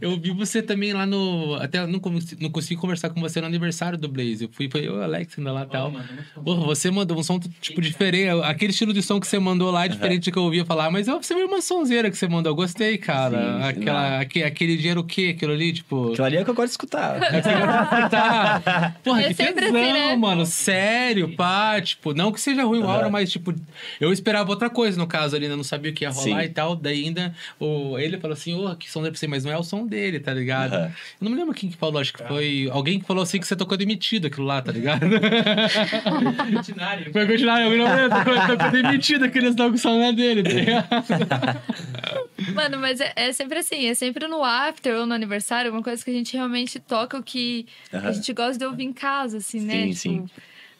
Eu 0.03 0.19
vi 0.19 0.31
você 0.31 0.61
também 0.61 0.91
lá 0.93 1.05
no. 1.05 1.55
Até 1.55 1.85
não, 1.87 1.99
consegui- 1.99 2.43
não 2.43 2.49
consegui 2.49 2.75
conversar 2.79 3.09
com 3.09 3.21
você 3.21 3.39
no 3.39 3.47
aniversário 3.47 3.97
do 3.97 4.07
Blaze. 4.09 4.43
Eu 4.43 4.49
fui, 4.51 4.69
foi 4.69 4.81
eu 4.81 4.95
e 4.95 4.97
o 4.99 5.01
Alex 5.01 5.37
ainda 5.37 5.51
lá 5.51 5.63
e 5.63 5.67
tal. 5.67 5.93
Porra, 6.43 6.65
você 6.65 6.91
mandou 6.91 7.17
um 7.17 7.23
som 7.23 7.39
tipo 7.61 7.81
diferente. 7.81 8.29
Aquele 8.43 8.71
estilo 8.71 8.91
de 8.93 9.01
som 9.01 9.19
que 9.19 9.25
você 9.27 9.39
mandou 9.39 9.71
lá 9.71 9.85
é 9.85 9.87
diferente 9.87 10.29
do 10.29 10.33
que 10.33 10.37
eu 10.37 10.43
ouvia 10.43 10.65
falar, 10.65 10.91
mas 10.91 11.07
eu- 11.07 11.21
você 11.21 11.33
viu 11.33 11.47
uma 11.47 11.61
sonzeira 11.61 12.11
que 12.11 12.17
você 12.17 12.27
mandou. 12.27 12.51
Eu 12.51 12.55
gostei, 12.55 12.97
cara. 12.97 13.37
Sim, 13.37 13.61
sim, 13.61 13.63
Aquela, 13.81 14.09
não. 14.11 14.19
aque- 14.19 14.43
aquele 14.43 14.75
dinheiro 14.77 14.99
o 15.01 15.03
quê? 15.03 15.33
Aquilo 15.35 15.53
ali, 15.53 15.71
tipo. 15.73 16.11
Aquilo 16.11 16.25
ali 16.25 16.37
é 16.37 16.41
o 16.41 16.43
que 16.43 16.51
eu 16.51 16.55
gosto 16.55 16.67
de 16.67 16.71
escutar. 16.71 17.19
Tá. 18.09 18.95
Porra, 19.03 19.21
É 19.21 19.27
que 19.29 19.33
sempre 19.33 19.65
tesão, 19.67 19.81
assim, 19.81 19.93
né? 19.93 20.15
mano. 20.15 20.45
Sério, 20.45 21.35
pá. 21.35 21.79
Tipo, 21.81 22.13
não 22.13 22.31
que 22.31 22.41
seja 22.41 22.63
ruim 22.63 22.79
o 22.79 22.87
aura, 22.89 23.03
Aham. 23.03 23.09
mas, 23.11 23.31
tipo, 23.31 23.53
eu 23.99 24.11
esperava 24.11 24.49
outra 24.49 24.69
coisa 24.69 24.97
no 24.97 25.07
caso 25.07 25.35
ali, 25.35 25.47
né? 25.47 25.55
Não 25.55 25.63
sabia 25.63 25.91
o 25.91 25.93
que 25.93 26.03
ia 26.03 26.09
rolar 26.09 26.41
Sim. 26.41 26.45
e 26.45 26.49
tal. 26.49 26.75
Daí 26.75 27.05
ainda 27.05 27.33
o, 27.59 27.97
ele 27.97 28.17
falou 28.17 28.33
assim, 28.33 28.53
ô, 28.53 28.75
que 28.75 28.89
som 28.91 29.01
pra 29.01 29.11
você, 29.13 29.27
mas 29.27 29.43
não 29.43 29.51
é 29.51 29.57
o 29.57 29.63
som 29.63 29.85
dele. 29.93 30.19
tá 30.19 30.33
ligado? 30.33 30.73
Aham. 30.73 30.85
Eu 30.87 31.25
não 31.25 31.31
me 31.31 31.37
lembro 31.37 31.53
quem 31.53 31.69
que 31.69 31.77
falou, 31.77 31.99
acho 32.01 32.13
que 32.13 32.23
foi 32.27 32.69
alguém 32.71 32.99
que 32.99 33.05
falou 33.05 33.23
assim 33.23 33.39
que 33.39 33.47
você 33.47 33.55
tocou 33.55 33.77
demitido 33.77 34.27
aquilo 34.27 34.45
lá, 34.45 34.61
tá 34.61 34.71
ligado? 34.71 35.05
Continuário. 36.53 37.11
Vai 37.11 37.27
continuar, 37.27 37.61
eu 37.61 37.77
não 37.77 37.95
lembro, 37.95 38.17
tocou, 38.17 38.57
tocou 38.57 38.71
demitido 38.71 39.25
estão 39.25 39.71
com 39.71 39.77
saudade 39.77 40.17
dele, 40.17 40.43
tá 40.43 40.49
ligado? 40.49 41.63
Mano, 42.53 42.77
mas 42.79 42.99
é, 42.99 43.13
é 43.15 43.33
sempre 43.33 43.59
assim, 43.59 43.87
é 43.87 43.93
sempre 43.93 44.27
no 44.27 44.43
after 44.43 44.95
ou 44.95 45.05
no 45.05 45.13
aniversário, 45.13 45.71
uma 45.71 45.83
coisa 45.83 46.03
que 46.03 46.11
a 46.11 46.13
gente 46.13 46.33
realmente 46.33 46.79
toca 46.79 47.17
o 47.17 47.23
que 47.23 47.65
a 47.91 47.97
Aham. 47.97 48.13
gente 48.13 48.33
gosta 48.33 48.57
de 48.57 48.65
ouvir 48.65 48.83
em 48.83 48.93
casa, 48.93 49.37
assim, 49.37 49.61
né? 49.61 49.87
Sim, 49.87 49.93
sim. 49.93 50.25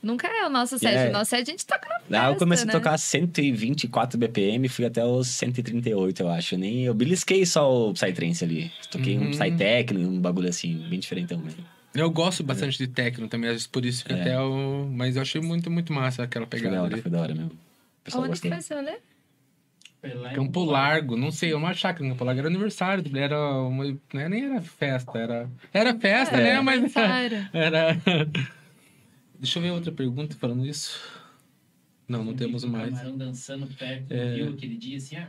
Nunca 0.04 0.28
é 0.28 0.46
o 0.46 0.50
nosso 0.50 0.78
set. 0.78 0.94
É. 0.94 1.10
O 1.10 1.14
nosso 1.14 1.30
set 1.30 1.42
a 1.48 1.52
gente 1.52 1.66
toca 1.66 1.88
na 1.88 1.96
festa, 2.00 2.06
Lá 2.18 2.28
eu 2.30 2.36
comecei 2.36 2.66
né? 2.66 2.72
a 2.74 2.76
tocar 2.76 2.98
124 2.98 4.20
BPM, 4.20 4.68
fui 4.68 4.84
até 4.86 5.04
os 5.06 5.28
138, 5.30 6.22
eu 6.22 6.30
acho. 6.30 6.58
Nem 6.58 6.84
eu 6.84 6.94
belisquei 6.94 7.46
só 7.46 7.90
o 7.90 7.94
Psytrance 7.94 8.44
ali. 8.44 8.70
Toquei 8.92 9.18
um 9.18 9.24
Uhum. 9.24 9.32
Psytechno, 9.32 10.00
um 10.10 10.20
bagulho 10.20 10.50
assim, 10.50 10.78
bem 10.90 11.00
diferentão 11.00 11.38
mesmo. 11.40 11.64
Eu 11.96 12.10
gosto 12.12 12.44
bastante 12.44 12.78
de 12.78 12.88
techno 12.88 13.28
também, 13.30 13.50
às 13.50 13.54
vezes 13.56 13.68
por 13.68 13.86
isso 13.86 14.04
que 14.04 14.12
É. 14.14 14.20
até 14.22 14.40
o... 14.42 14.88
Mas 14.92 15.16
eu 15.16 15.22
achei 15.22 15.40
muito, 15.40 15.72
muito 15.72 15.94
massa 15.94 16.24
aquela 16.24 16.46
Foi 16.48 16.58
pegada 16.60 16.76
da 16.76 16.84
hora, 16.84 16.94
ali. 16.96 17.02
foi 17.02 17.12
da 17.12 17.22
hora 17.22 17.34
mesmo. 17.36 17.52
Onde 18.16 18.42
que 18.42 18.50
foi 18.50 18.62
seu, 18.62 18.82
né? 18.82 18.98
Campo 20.36 20.66
Largo, 20.66 21.16
não 21.16 21.32
sei, 21.32 21.54
uma 21.54 21.74
chácara 21.74 22.06
em 22.06 22.10
Campo 22.10 22.26
Largo 22.26 22.40
era 22.42 22.50
aniversário, 22.50 23.04
era 23.18 23.40
uma, 23.62 23.86
né, 24.14 24.28
nem 24.28 24.44
era 24.46 24.60
festa, 24.62 25.18
era 25.18 25.50
era 25.74 25.98
festa, 25.98 26.36
É, 26.36 26.44
né, 26.56 26.62
mas 26.62 26.76
aniversário. 26.76 27.48
era 27.54 27.98
Deixa 29.44 29.60
eu 29.60 29.64
ver 29.64 29.72
outra 29.72 29.92
pergunta 29.92 30.36
falando 30.38 30.66
isso. 30.66 30.98
Não, 32.08 32.24
não 32.24 32.34
temos 32.34 32.64
mais. 32.64 32.92
Camarão 32.92 33.18
dançando 33.18 33.68
perto 33.68 34.10
É. 34.12 34.30
do 34.30 34.36
rio 34.36 34.50
aquele 34.54 34.78
dia, 34.78 34.96
assim, 34.98 35.18
ó. 35.20 35.26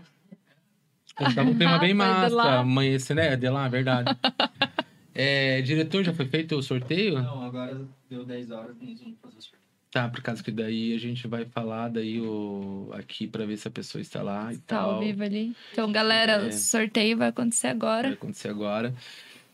Tava 1.34 1.50
um 1.50 1.58
tema 1.58 1.78
bem 1.80 1.88
de 1.88 1.94
massa, 1.94 2.60
amanhecer, 2.60 3.14
né, 3.14 3.36
de 3.36 3.48
lá, 3.48 3.66
verdade. 3.68 4.10
É, 5.16 5.62
diretor, 5.62 6.02
já 6.02 6.12
foi 6.12 6.26
feito 6.26 6.56
o 6.56 6.62
sorteio? 6.62 7.22
Não, 7.22 7.40
agora 7.44 7.86
deu 8.10 8.24
10 8.24 8.50
horas, 8.50 8.74
nós 8.80 9.00
vamos 9.00 9.16
fazer 9.22 9.38
o 9.38 9.42
sorteio. 9.42 9.62
Tá, 9.88 10.08
por 10.08 10.20
causa 10.20 10.42
que 10.42 10.50
daí 10.50 10.92
a 10.92 10.98
gente 10.98 11.28
vai 11.28 11.44
falar 11.44 11.88
daí 11.88 12.20
o 12.20 12.90
aqui 12.92 13.28
pra 13.28 13.46
ver 13.46 13.56
se 13.56 13.68
a 13.68 13.70
pessoa 13.70 14.02
está 14.02 14.22
lá 14.24 14.52
e 14.52 14.56
Tá 14.58 14.78
tal. 14.78 14.90
ao 14.94 14.98
vivo 15.00 15.22
ali. 15.22 15.54
Então, 15.70 15.92
galera, 15.92 16.32
É. 16.32 16.48
o 16.48 16.52
sorteio 16.52 17.16
vai 17.16 17.28
acontecer 17.28 17.68
vai 17.68 17.76
agora. 17.76 18.08
acontecer 18.14 18.48
agora 18.48 18.92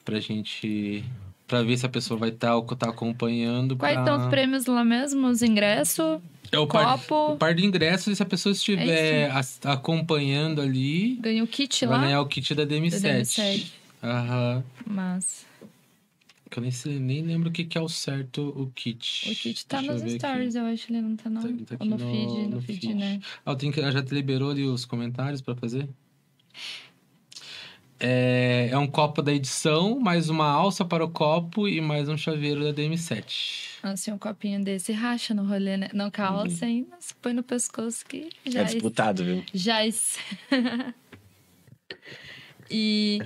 pra 0.02 0.18
gente 0.18 1.04
pra 1.50 1.62
ver 1.64 1.76
se 1.76 1.84
a 1.84 1.88
pessoa 1.88 2.18
vai 2.18 2.28
estar 2.28 2.58
tá, 2.62 2.76
tá 2.76 2.88
acompanhando 2.88 3.76
Quais 3.76 3.94
pra... 3.96 4.04
são 4.06 4.22
os 4.22 4.26
prêmios 4.28 4.66
lá 4.66 4.84
mesmo? 4.84 5.26
Os 5.26 5.42
ingressos? 5.42 6.20
é 6.52 6.58
o 6.58 6.66
par, 6.66 6.96
copo? 6.98 7.32
o 7.34 7.36
par 7.36 7.54
de 7.54 7.64
ingressos 7.66 8.06
e 8.12 8.16
se 8.16 8.22
a 8.22 8.26
pessoa 8.26 8.52
estiver 8.52 9.30
as- 9.32 9.60
acompanhando 9.64 10.60
ali 10.60 11.16
Ganha 11.16 11.42
o 11.44 11.46
kit 11.46 11.84
vai 11.86 11.96
lá? 11.98 12.04
ganhar 12.04 12.20
o 12.20 12.26
kit 12.26 12.54
da 12.54 12.64
Da 12.64 12.74
DM7 12.74 13.00
DM7. 13.00 13.66
aham 14.02 14.64
Mas 14.86 15.46
eu 16.56 16.62
nem, 16.62 16.70
sei- 16.72 16.98
nem 16.98 17.22
lembro 17.22 17.48
o 17.48 17.52
que, 17.52 17.64
que 17.64 17.78
é 17.78 17.80
o 17.80 17.88
certo 17.88 18.48
o 18.56 18.66
kit 18.74 19.30
o 19.30 19.34
kit 19.36 19.64
tá 19.66 19.78
Deixa 19.78 19.92
nos 19.92 20.02
ver 20.02 20.08
aqui. 20.08 20.18
stories, 20.18 20.54
eu 20.56 20.64
acho. 20.66 20.92
Ele 20.92 21.00
não 21.02 21.16
tá, 21.16 21.30
não. 21.30 21.40
Tá- 21.42 21.76
tá 21.76 21.84
Ou 21.84 21.86
no, 21.86 21.96
no- 21.96 22.10
feed, 22.12 22.26
no, 22.32 22.48
no 22.48 22.60
feed, 22.62 22.80
feed. 22.80 22.94
né? 22.94 23.20
Ah, 23.46 23.52
eu 23.52 23.56
tenho 23.56 23.72
que, 23.72 23.80
já 23.92 24.02
te 24.02 24.12
liberou 24.14 24.50
ali 24.50 24.64
os 24.64 24.84
comentários 24.84 25.40
pra 25.40 25.54
fazer? 25.54 25.88
É, 28.02 28.70
é 28.72 28.78
um 28.78 28.86
copo 28.86 29.20
da 29.20 29.30
edição, 29.30 30.00
mais 30.00 30.30
uma 30.30 30.46
alça 30.46 30.86
para 30.86 31.04
o 31.04 31.10
copo 31.10 31.68
e 31.68 31.82
mais 31.82 32.08
um 32.08 32.16
chaveiro 32.16 32.64
da 32.64 32.72
DM7. 32.72 33.78
Assim, 33.82 34.10
um 34.10 34.16
copinho 34.16 34.64
desse 34.64 34.90
racha 34.90 35.34
no 35.34 35.44
rolê, 35.44 35.76
né? 35.76 35.90
Não 35.92 36.10
calça 36.10 36.64
ainda, 36.64 36.96
se 36.98 37.14
põe 37.16 37.34
no 37.34 37.42
pescoço 37.42 38.06
que 38.06 38.30
já 38.46 38.62
É 38.62 38.64
disputado, 38.64 39.22
viu? 39.22 39.44
Já. 39.52 39.80
e. 42.70 43.20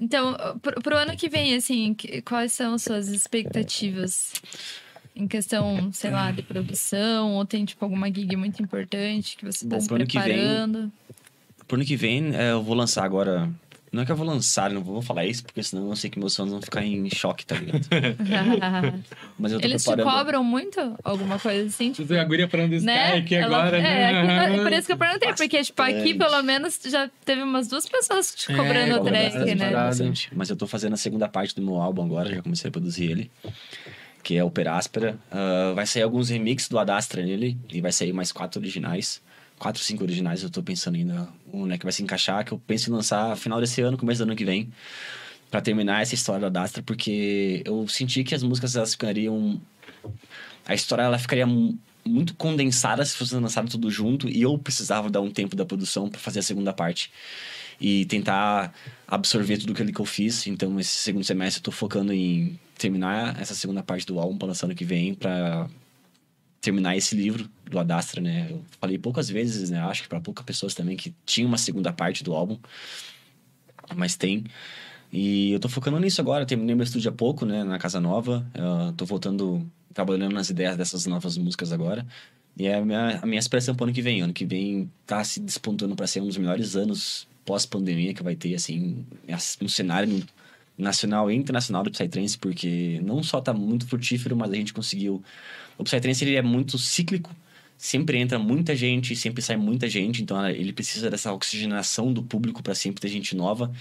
Então, 0.00 0.36
pro, 0.60 0.80
pro 0.82 0.96
ano 0.96 1.16
que 1.16 1.28
vem, 1.28 1.54
assim, 1.54 1.94
quais 2.24 2.52
são 2.52 2.74
as 2.74 2.82
suas 2.82 3.06
expectativas? 3.08 4.32
Em 5.14 5.28
questão, 5.28 5.92
sei 5.92 6.10
lá, 6.10 6.32
de 6.32 6.42
produção, 6.42 7.34
ou 7.34 7.44
tem, 7.44 7.64
tipo, 7.64 7.84
alguma 7.84 8.06
gig 8.08 8.34
muito 8.34 8.60
importante 8.62 9.36
que 9.36 9.44
você 9.44 9.68
tá 9.68 9.78
se 9.78 9.86
pro 9.86 9.96
ano 9.96 10.06
que 10.06 10.18
vem- 10.18 10.24
preparando? 10.34 10.92
Pro 11.68 11.76
ano 11.76 11.84
que 11.84 11.96
vem, 11.96 12.34
é, 12.34 12.52
eu 12.52 12.62
vou 12.62 12.74
lançar 12.74 13.04
agora. 13.04 13.48
Não 13.92 14.02
é 14.02 14.06
que 14.06 14.12
eu 14.12 14.16
vou 14.16 14.24
lançar, 14.24 14.70
não 14.70 14.82
vou 14.84 15.02
falar 15.02 15.24
isso, 15.26 15.42
porque 15.42 15.60
senão 15.64 15.88
eu 15.90 15.96
sei 15.96 16.08
que 16.08 16.18
meus 16.18 16.36
fãs 16.36 16.48
vão 16.48 16.62
ficar 16.62 16.84
em 16.84 17.10
choque, 17.12 17.44
tá 17.44 17.56
ligado? 17.56 17.80
Mas 19.38 19.50
eu 19.52 19.60
tô 19.60 19.66
Eles 19.66 19.82
te 19.82 19.86
preparando. 19.92 20.14
cobram 20.16 20.44
muito? 20.44 20.78
Alguma 21.02 21.38
coisa 21.40 21.66
assim? 21.66 21.90
Tipo, 21.92 22.14
A 22.14 22.22
guria 22.24 22.48
falando 22.48 22.72
isso 22.72 22.86
né? 22.86 23.16
aqui 23.16 23.34
Ela- 23.34 23.58
agora, 23.62 23.78
é, 23.78 23.82
né? 23.82 24.44
aqui- 24.46 24.54
é 24.60 24.62
por 24.62 24.72
isso 24.72 24.86
que 24.86 24.92
eu 24.92 24.96
perguntei, 24.96 25.34
porque, 25.34 25.62
tipo, 25.64 25.82
aqui 25.82 25.92
Bastante. 26.14 26.18
pelo 26.18 26.42
menos 26.42 26.78
já 26.86 27.10
teve 27.24 27.42
umas 27.42 27.66
duas 27.66 27.88
pessoas 27.88 28.32
te 28.34 28.52
É, 28.52 28.56
cobrando 28.56 28.94
o 28.94 28.98
cobra 28.98 29.10
track, 29.12 29.34
bastante, 29.38 29.54
né? 29.56 29.70
Bastante. 29.72 30.28
Mas 30.36 30.50
eu 30.50 30.56
tô 30.56 30.66
fazendo 30.68 30.92
a 30.94 30.96
segunda 30.96 31.28
parte 31.28 31.54
do 31.56 31.62
meu 31.62 31.76
álbum 31.80 32.04
agora, 32.04 32.32
já 32.32 32.42
comecei 32.42 32.68
a 32.68 32.72
produzir 32.72 33.10
ele. 33.10 33.30
Que 34.22 34.36
é 34.36 34.44
o 34.44 34.50
Peráspera. 34.50 35.18
Ah, 35.32 35.72
vai 35.74 35.86
sair 35.86 36.02
alguns 36.02 36.28
remixes 36.28 36.68
do 36.68 36.78
Adastra 36.78 37.22
nele. 37.24 37.56
E 37.72 37.80
vai 37.80 37.90
sair 37.90 38.12
mais 38.12 38.30
quatro 38.30 38.60
originais. 38.60 39.20
Quatro, 39.60 39.82
cinco 39.82 40.02
originais, 40.02 40.42
eu 40.42 40.48
tô 40.48 40.62
pensando 40.62 40.94
ainda 40.94 41.28
um 41.52 41.66
né, 41.66 41.76
que 41.76 41.84
vai 41.84 41.92
se 41.92 42.02
encaixar, 42.02 42.42
que 42.46 42.50
eu 42.52 42.58
penso 42.58 42.88
em 42.88 42.94
lançar 42.94 43.36
final 43.36 43.60
desse 43.60 43.82
ano, 43.82 43.98
começo 43.98 44.20
do 44.20 44.28
ano 44.28 44.34
que 44.34 44.44
vem. 44.44 44.72
Pra 45.50 45.60
terminar 45.60 46.00
essa 46.00 46.14
história 46.14 46.40
do 46.40 46.46
Adastra, 46.46 46.82
porque 46.82 47.62
eu 47.66 47.86
senti 47.86 48.24
que 48.24 48.34
as 48.34 48.42
músicas 48.42 48.74
elas 48.74 48.92
ficariam. 48.92 49.60
A 50.66 50.72
história 50.74 51.02
ela 51.02 51.18
ficaria 51.18 51.46
mu- 51.46 51.78
muito 52.06 52.34
condensada 52.36 53.04
se 53.04 53.14
fosse 53.14 53.34
lançado 53.34 53.68
tudo 53.68 53.90
junto. 53.90 54.28
E 54.30 54.40
eu 54.40 54.56
precisava 54.56 55.10
dar 55.10 55.20
um 55.20 55.30
tempo 55.30 55.54
da 55.54 55.66
produção 55.66 56.08
pra 56.08 56.18
fazer 56.18 56.38
a 56.38 56.42
segunda 56.42 56.72
parte 56.72 57.10
e 57.78 58.06
tentar 58.06 58.72
absorver 59.06 59.58
tudo 59.58 59.72
aquilo 59.72 59.92
que 59.92 60.00
eu 60.00 60.06
fiz. 60.06 60.46
Então, 60.46 60.80
esse 60.80 60.92
segundo 60.92 61.24
semestre 61.24 61.58
eu 61.60 61.64
tô 61.64 61.70
focando 61.72 62.14
em 62.14 62.58
terminar 62.78 63.38
essa 63.38 63.54
segunda 63.54 63.82
parte 63.82 64.06
do 64.06 64.18
álbum 64.18 64.38
para 64.38 64.48
lançar 64.48 64.66
ano 64.68 64.74
que 64.74 64.86
vem, 64.86 65.12
para 65.12 65.68
terminar 66.60 66.96
esse 66.96 67.14
livro 67.14 67.48
do 67.64 67.78
Adastra, 67.78 68.20
né? 68.20 68.48
Eu 68.50 68.62
falei 68.80 68.98
poucas 68.98 69.28
vezes, 69.28 69.70
né? 69.70 69.80
Acho 69.80 70.02
que 70.02 70.08
para 70.08 70.20
poucas 70.20 70.44
pessoas 70.44 70.74
também 70.74 70.96
que 70.96 71.14
tinha 71.24 71.46
uma 71.46 71.58
segunda 71.58 71.92
parte 71.92 72.22
do 72.22 72.34
álbum, 72.34 72.58
mas 73.96 74.16
tem. 74.16 74.44
E 75.12 75.52
eu 75.52 75.58
tô 75.58 75.68
focando 75.68 75.98
nisso 75.98 76.20
agora. 76.20 76.46
Terminei 76.46 76.74
meu 76.74 76.84
estúdio 76.84 77.10
há 77.10 77.14
pouco, 77.14 77.44
né? 77.44 77.64
Na 77.64 77.78
Casa 77.78 78.00
Nova. 78.00 78.46
Eu 78.54 78.92
tô 78.92 79.04
voltando, 79.04 79.66
trabalhando 79.92 80.34
nas 80.34 80.50
ideias 80.50 80.76
dessas 80.76 81.06
novas 81.06 81.36
músicas 81.36 81.72
agora. 81.72 82.06
E 82.56 82.66
é 82.66 82.76
a 82.76 82.84
minha, 82.84 83.18
a 83.22 83.26
minha 83.26 83.38
expressão 83.38 83.74
pro 83.74 83.84
ano 83.84 83.92
que 83.92 84.02
vem. 84.02 84.20
Ano 84.20 84.32
que 84.32 84.44
vem 84.44 84.90
tá 85.06 85.24
se 85.24 85.40
despontando 85.40 85.96
para 85.96 86.06
ser 86.06 86.20
um 86.20 86.26
dos 86.26 86.36
melhores 86.36 86.76
anos 86.76 87.26
pós-pandemia 87.44 88.14
que 88.14 88.22
vai 88.22 88.36
ter, 88.36 88.54
assim, 88.54 89.04
no 89.60 89.68
cenário 89.68 90.22
nacional 90.78 91.30
e 91.30 91.34
internacional 91.34 91.82
do 91.82 91.90
Psytrance, 91.90 92.38
porque 92.38 93.00
não 93.02 93.22
só 93.22 93.40
tá 93.40 93.52
muito 93.52 93.86
frutífero, 93.86 94.36
mas 94.36 94.50
a 94.52 94.54
gente 94.54 94.72
conseguiu... 94.72 95.22
O 95.80 95.84
Psytrance, 95.84 96.22
ele 96.22 96.36
é 96.36 96.42
muito 96.42 96.76
cíclico, 96.78 97.34
sempre 97.78 98.18
entra 98.18 98.38
muita 98.38 98.76
gente, 98.76 99.16
sempre 99.16 99.40
sai 99.40 99.56
muita 99.56 99.88
gente, 99.88 100.22
então 100.22 100.46
ele 100.46 100.74
precisa 100.74 101.08
dessa 101.08 101.32
oxigenação 101.32 102.12
do 102.12 102.22
público 102.22 102.62
para 102.62 102.74
sempre 102.74 103.00
ter 103.00 103.08
gente 103.08 103.34
nova. 103.34 103.72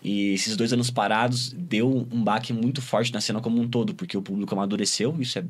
E 0.00 0.34
esses 0.34 0.56
dois 0.56 0.72
anos 0.72 0.88
parados 0.88 1.52
deu 1.52 2.06
um 2.12 2.22
baque 2.22 2.52
muito 2.52 2.80
forte 2.80 3.12
na 3.12 3.20
cena 3.20 3.40
como 3.40 3.60
um 3.60 3.68
todo, 3.68 3.92
porque 3.92 4.16
o 4.16 4.22
público 4.22 4.54
amadureceu, 4.54 5.16
isso 5.18 5.40
é 5.40 5.44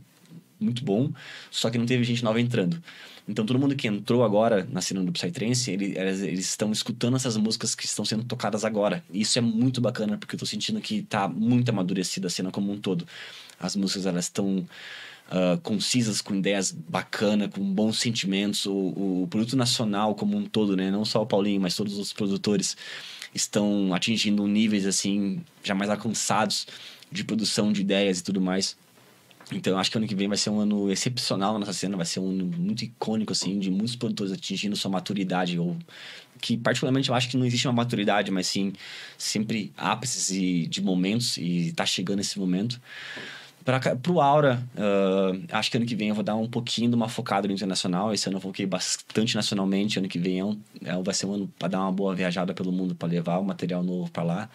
muito 0.58 0.82
bom, 0.82 1.12
só 1.50 1.68
que 1.68 1.76
não 1.76 1.84
teve 1.84 2.02
gente 2.04 2.24
nova 2.24 2.40
entrando. 2.40 2.82
Então 3.28 3.44
todo 3.44 3.58
mundo 3.58 3.76
que 3.76 3.86
entrou 3.86 4.24
agora 4.24 4.66
na 4.72 4.80
cena 4.80 5.04
do 5.04 5.12
Psytrance, 5.12 5.70
ele, 5.70 5.94
eles, 5.94 6.22
eles 6.22 6.48
estão 6.48 6.72
escutando 6.72 7.16
essas 7.16 7.36
músicas 7.36 7.74
que 7.74 7.84
estão 7.84 8.02
sendo 8.02 8.24
tocadas 8.24 8.64
agora. 8.64 9.04
E 9.12 9.20
isso 9.20 9.38
é 9.38 9.42
muito 9.42 9.82
bacana, 9.82 10.16
porque 10.16 10.34
eu 10.34 10.38
tô 10.38 10.46
sentindo 10.46 10.80
que 10.80 11.02
tá 11.02 11.28
muito 11.28 11.68
amadurecida 11.68 12.28
a 12.28 12.30
cena 12.30 12.50
como 12.50 12.72
um 12.72 12.78
todo. 12.78 13.06
As 13.60 13.76
músicas, 13.76 14.06
elas 14.06 14.24
estão 14.24 14.66
uh, 15.30 15.58
concisas, 15.60 16.20
com 16.20 16.34
ideias 16.34 16.72
bacanas, 16.72 17.50
com 17.50 17.62
bons 17.62 17.98
sentimentos. 17.98 18.66
O, 18.66 19.22
o 19.22 19.28
produto 19.30 19.56
nacional 19.56 20.14
como 20.14 20.36
um 20.36 20.44
todo, 20.44 20.76
né? 20.76 20.90
Não 20.90 21.04
só 21.04 21.22
o 21.22 21.26
Paulinho, 21.26 21.60
mas 21.60 21.76
todos 21.76 21.98
os 21.98 22.12
produtores 22.12 22.76
estão 23.34 23.94
atingindo 23.94 24.46
níveis, 24.46 24.86
assim, 24.86 25.42
jamais 25.62 25.90
alcançados 25.90 26.66
de 27.10 27.24
produção 27.24 27.72
de 27.72 27.80
ideias 27.80 28.20
e 28.20 28.24
tudo 28.24 28.40
mais. 28.40 28.76
Então, 29.50 29.78
acho 29.78 29.90
que 29.90 29.96
ano 29.96 30.06
que 30.06 30.14
vem 30.14 30.28
vai 30.28 30.36
ser 30.36 30.50
um 30.50 30.60
ano 30.60 30.90
excepcional 30.90 31.58
nessa 31.58 31.72
cena, 31.72 31.96
vai 31.96 32.04
ser 32.04 32.20
um 32.20 32.28
ano 32.28 32.44
muito 32.44 32.84
icônico, 32.84 33.32
assim, 33.32 33.58
de 33.58 33.70
muitos 33.70 33.96
produtores 33.96 34.30
atingindo 34.30 34.76
sua 34.76 34.90
maturidade, 34.90 35.58
ou 35.58 35.74
que 36.38 36.56
particularmente 36.58 37.08
eu 37.08 37.14
acho 37.14 37.30
que 37.30 37.36
não 37.36 37.46
existe 37.46 37.66
uma 37.66 37.72
maturidade, 37.72 38.30
mas 38.30 38.46
sim 38.46 38.74
sempre 39.16 39.72
ápices 39.74 40.30
e, 40.30 40.66
de 40.66 40.82
momentos, 40.82 41.38
e 41.38 41.72
tá 41.74 41.86
chegando 41.86 42.20
esse 42.20 42.38
momento. 42.38 42.78
Para 43.64 43.96
pro 43.96 44.20
Aura, 44.20 44.62
uh, 44.74 45.44
acho 45.52 45.70
que 45.70 45.76
ano 45.76 45.84
que 45.84 45.94
vem 45.94 46.08
eu 46.08 46.14
vou 46.14 46.24
dar 46.24 46.36
um 46.36 46.48
pouquinho 46.48 46.88
de 46.88 46.94
uma 46.94 47.08
focada 47.08 47.46
no 47.46 47.52
internacional. 47.52 48.14
Esse 48.14 48.28
ano 48.28 48.38
eu 48.38 48.40
foquei 48.40 48.64
bastante 48.64 49.34
nacionalmente. 49.34 49.98
Ano 49.98 50.08
que 50.08 50.18
vem 50.18 50.40
é 50.40 50.44
um, 50.44 50.58
é, 50.84 51.02
vai 51.02 51.14
ser 51.14 51.26
um 51.26 51.34
ano 51.34 51.52
para 51.58 51.68
dar 51.68 51.80
uma 51.80 51.92
boa 51.92 52.14
viajada 52.14 52.54
pelo 52.54 52.72
mundo, 52.72 52.94
para 52.94 53.08
levar 53.08 53.38
o 53.38 53.44
material 53.44 53.82
novo 53.82 54.10
para 54.10 54.22
lá. 54.22 54.50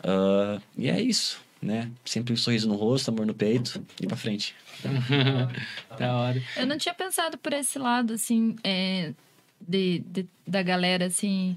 Uh, 0.00 0.60
e 0.76 0.90
é 0.90 1.00
isso 1.00 1.44
né? 1.64 1.90
Sempre 2.04 2.34
um 2.34 2.36
sorriso 2.36 2.68
no 2.68 2.76
rosto, 2.76 3.08
amor 3.10 3.26
no 3.26 3.34
peito 3.34 3.84
e 4.00 4.06
pra 4.06 4.16
frente. 4.16 4.54
da 5.98 6.16
hora. 6.16 6.42
Eu 6.56 6.66
não 6.66 6.76
tinha 6.76 6.94
pensado 6.94 7.38
por 7.38 7.52
esse 7.52 7.78
lado, 7.78 8.12
assim, 8.12 8.54
é, 8.62 9.12
de, 9.60 10.00
de, 10.00 10.26
da 10.46 10.62
galera, 10.62 11.06
assim. 11.06 11.56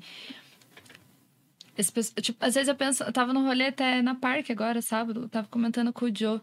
Esse 1.78 1.92
tipo, 2.22 2.44
às 2.44 2.56
vezes 2.56 2.68
eu 2.68 2.76
penso, 2.76 3.04
eu 3.04 3.12
tava 3.14 3.34
no 3.34 3.44
rolê 3.46 3.68
até 3.68 4.02
na 4.02 4.16
parque 4.16 4.52
agora, 4.52 4.82
sábado, 4.82 5.24
eu 5.24 5.30
tava 5.30 5.48
comentando 5.48 5.94
com 5.94 6.06
o 6.06 6.16
Joe. 6.16 6.38
Eu 6.38 6.42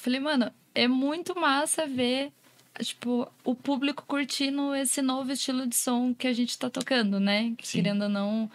falei, 0.00 0.18
mano, 0.20 0.50
é 0.74 0.88
muito 0.88 1.38
massa 1.38 1.86
ver, 1.86 2.32
tipo, 2.80 3.30
o 3.44 3.54
público 3.54 4.04
curtindo 4.06 4.74
esse 4.74 5.02
novo 5.02 5.30
estilo 5.32 5.66
de 5.66 5.76
som 5.76 6.14
que 6.14 6.26
a 6.26 6.32
gente 6.32 6.58
tá 6.58 6.70
tocando, 6.70 7.20
né? 7.20 7.52
Que, 7.58 7.72
querendo 7.72 8.02
ou 8.04 8.08
não, 8.08 8.50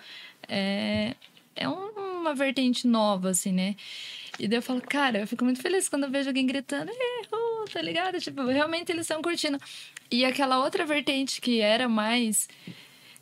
é, 0.48 1.16
é 1.56 1.70
um- 1.70 2.18
uma 2.22 2.34
vertente 2.34 2.88
nova, 2.88 3.30
assim, 3.30 3.52
né? 3.52 3.76
E 4.40 4.48
daí 4.48 4.58
eu 4.58 4.62
falo, 4.62 4.82
cara, 4.82 5.20
eu 5.20 5.28
fico 5.28 5.44
muito 5.46 5.62
feliz 5.62 5.88
quando 5.88 6.04
eu 6.06 6.12
vejo 6.12 6.30
alguém 6.30 6.46
gritando, 6.46 6.90
"Erro", 6.92 7.66
tá 7.72 7.82
ligado? 7.82 8.20
Tipo, 8.20 8.44
realmente 8.48 8.92
eles 8.92 9.02
estão 9.04 9.22
curtindo. 9.22 9.58
E 10.12 10.26
aquela 10.26 10.60
outra 10.60 10.86
vertente 10.86 11.40
que 11.42 11.60
era 11.62 11.88
mais. 11.88 12.48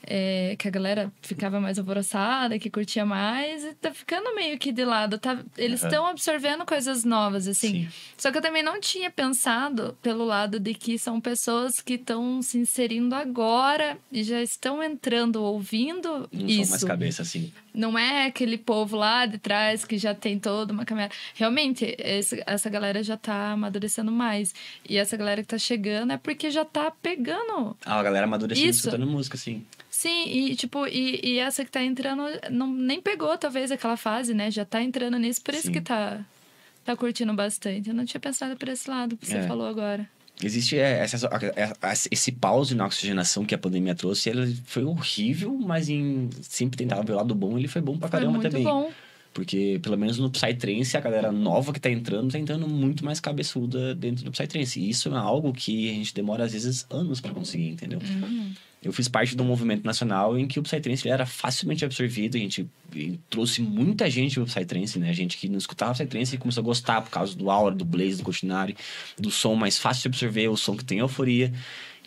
É, 0.07 0.55
que 0.57 0.67
a 0.67 0.71
galera 0.71 1.11
ficava 1.21 1.59
mais 1.59 1.77
alvoroçada, 1.79 2.57
que 2.59 2.69
curtia 2.69 3.05
mais, 3.05 3.63
e 3.63 3.73
tá 3.73 3.91
ficando 3.93 4.33
meio 4.35 4.57
que 4.57 4.71
de 4.71 4.85
lado. 4.85 5.17
Tá, 5.17 5.37
eles 5.57 5.83
estão 5.83 6.05
absorvendo 6.05 6.65
coisas 6.65 7.03
novas, 7.03 7.47
assim. 7.47 7.85
Sim. 7.85 7.89
Só 8.17 8.31
que 8.31 8.37
eu 8.37 8.41
também 8.41 8.63
não 8.63 8.79
tinha 8.79 9.09
pensado 9.09 9.97
pelo 10.01 10.25
lado 10.25 10.59
de 10.59 10.73
que 10.73 10.97
são 10.97 11.19
pessoas 11.19 11.73
que 11.79 11.93
estão 11.93 12.41
se 12.41 12.57
inserindo 12.57 13.13
agora 13.15 13.97
e 14.11 14.23
já 14.23 14.41
estão 14.41 14.81
entrando, 14.81 15.41
ouvindo 15.43 16.29
Não 16.31 16.47
isso. 16.47 16.61
são 16.63 16.69
mais 16.71 16.83
cabeça, 16.83 17.21
assim. 17.21 17.51
Não 17.73 17.97
é 17.99 18.25
aquele 18.27 18.57
povo 18.57 18.95
lá 18.95 19.25
de 19.25 19.37
trás 19.37 19.83
que 19.83 19.97
já 19.97 20.15
tem 20.15 20.39
toda 20.39 20.71
uma 20.71 20.85
caminhada. 20.85 21.13
Realmente, 21.33 21.93
esse- 21.99 22.41
essa 22.45 22.69
galera 22.69 23.03
já 23.03 23.17
tá 23.17 23.51
amadurecendo 23.51 24.11
mais. 24.13 24.53
E 24.87 24.95
essa 24.97 25.17
galera 25.17 25.41
que 25.41 25.47
tá 25.49 25.57
chegando 25.57 26.13
é 26.13 26.17
porque 26.17 26.49
já 26.49 26.63
tá 26.63 26.89
pegando. 26.89 27.75
Ah, 27.85 27.99
a 27.99 28.03
galera 28.03 28.25
amadurecendo 28.25 28.69
Isso. 28.69 28.79
escutando 28.87 29.05
música, 29.05 29.35
assim. 29.35 29.65
Sim, 30.05 30.25
e 30.27 30.55
tipo, 30.55 30.85
e, 30.87 31.19
e 31.23 31.39
essa 31.39 31.65
que 31.65 31.71
tá 31.71 31.81
entrando 31.83 32.21
não, 32.51 32.67
nem 32.71 33.01
pegou 33.01 33.35
talvez 33.37 33.71
aquela 33.71 33.97
fase, 33.97 34.33
né? 34.35 34.51
Já 34.51 34.63
tá 34.63 34.81
entrando 34.81 35.17
nisso, 35.17 35.41
por 35.41 35.53
isso 35.55 35.63
Sim. 35.67 35.71
que 35.71 35.81
tá, 35.81 36.23
tá 36.83 36.95
curtindo 36.95 37.33
bastante. 37.33 37.89
Eu 37.89 37.95
não 37.95 38.05
tinha 38.05 38.21
pensado 38.21 38.55
por 38.55 38.69
esse 38.69 38.87
lado 38.89 39.17
que 39.17 39.25
você 39.25 39.37
É. 39.37 39.47
falou 39.47 39.65
agora. 39.67 40.07
Existe 40.43 40.77
é, 40.77 40.99
essa, 40.99 41.29
esse 42.11 42.31
pause 42.31 42.75
na 42.75 42.85
oxigenação 42.85 43.45
que 43.45 43.55
a 43.55 43.57
pandemia 43.57 43.95
trouxe, 43.95 44.29
ele 44.29 44.53
foi 44.65 44.83
horrível, 44.83 45.57
mas 45.57 45.87
em, 45.89 46.29
sempre 46.41 46.77
tentava 46.77 47.01
ver 47.03 47.13
o 47.13 47.15
lado 47.15 47.33
bom, 47.33 47.57
ele 47.57 47.69
foi 47.69 47.81
bom 47.81 47.97
pra 47.97 48.09
Foi 48.09 48.19
caramba 48.19 48.37
muito 48.39 48.49
também. 48.51 48.63
bom. 48.63 48.91
Porque, 49.35 49.81
pelo 49.83 49.97
menos 49.97 50.17
no 50.17 50.29
Psytrance, 50.29 50.95
a 50.95 51.01
galera 51.01 51.29
nova 51.29 51.73
que 51.73 51.79
tá 51.79 51.91
entrando, 51.91 52.31
tá 52.31 52.39
entrando 52.39 52.69
muito 52.69 53.03
mais 53.03 53.19
cabeçuda 53.19 53.93
dentro 53.93 54.23
do 54.23 54.31
Psytrance. 54.31 54.79
E 54.79 54.89
isso 54.89 55.09
é 55.09 55.17
algo 55.17 55.51
que 55.51 55.89
a 55.89 55.93
gente 55.93 56.15
demora, 56.15 56.45
às 56.45 56.53
vezes, 56.53 56.87
anos 56.89 57.19
pra 57.19 57.33
conseguir, 57.33 57.67
entendeu? 57.67 57.99
Uhum. 57.99 58.53
Eu 58.81 58.93
fiz 58.93 59.09
parte 59.09 59.35
de 59.35 59.41
um 59.41 59.45
movimento 59.45 59.83
nacional 59.83 60.39
em 60.39 60.47
que 60.47 60.57
o 60.57 60.63
Psytrance 60.63 61.09
era 61.09 61.25
facilmente 61.25 61.83
absorvido. 61.83 62.37
A 62.37 62.39
gente 62.39 62.65
trouxe 63.29 63.61
muita 63.61 64.09
gente 64.09 64.35
pro 64.35 64.45
Psytrance, 64.45 64.97
né? 64.97 65.11
Gente 65.11 65.35
que 65.37 65.49
não 65.49 65.57
escutava 65.57 65.91
Psytrance 65.91 66.35
e 66.35 66.37
começou 66.37 66.61
a 66.61 66.63
gostar 66.63 67.01
por 67.01 67.09
causa 67.09 67.35
do 67.35 67.51
aura, 67.51 67.75
do 67.75 67.83
blaze, 67.83 68.19
do 68.19 68.23
continuare, 68.23 68.77
do 69.19 69.29
som 69.29 69.53
mais 69.53 69.77
fácil 69.77 70.03
de 70.03 70.15
absorver, 70.15 70.47
o 70.47 70.55
som 70.55 70.77
que 70.77 70.85
tem 70.85 70.99
euforia. 70.99 71.51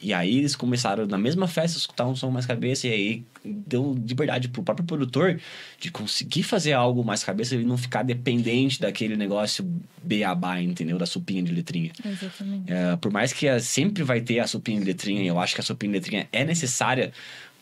E 0.00 0.14
aí 0.14 0.38
eles 0.38 0.54
começaram, 0.54 1.06
na 1.06 1.18
mesma 1.18 1.48
festa, 1.48 1.76
a 1.76 1.80
escutar 1.80 2.06
um 2.06 2.14
som 2.14 2.30
mais 2.30 2.46
cabeça. 2.46 2.86
E 2.86 2.92
aí 2.92 3.24
deu 3.44 3.94
liberdade 4.06 4.48
pro 4.48 4.62
próprio 4.62 4.86
produtor 4.86 5.40
de 5.80 5.90
conseguir 5.90 6.42
fazer 6.42 6.72
algo 6.72 7.04
mais 7.04 7.24
cabeça 7.24 7.54
e 7.56 7.64
não 7.64 7.76
ficar 7.76 8.02
dependente 8.02 8.80
daquele 8.80 9.16
negócio 9.16 9.68
beabá, 10.02 10.60
entendeu? 10.60 10.98
Da 10.98 11.06
supinha 11.06 11.42
de 11.42 11.52
letrinha. 11.52 11.90
Exatamente. 12.04 12.72
É, 12.72 12.96
por 12.96 13.10
mais 13.10 13.32
que 13.32 13.46
sempre 13.60 14.02
vai 14.02 14.20
ter 14.20 14.38
a 14.38 14.46
supinha 14.46 14.78
de 14.78 14.86
letrinha, 14.86 15.22
e 15.22 15.26
eu 15.26 15.38
acho 15.38 15.54
que 15.54 15.60
a 15.60 15.64
supinha 15.64 15.92
de 15.92 15.98
letrinha 15.98 16.28
é 16.32 16.44
necessária 16.44 17.12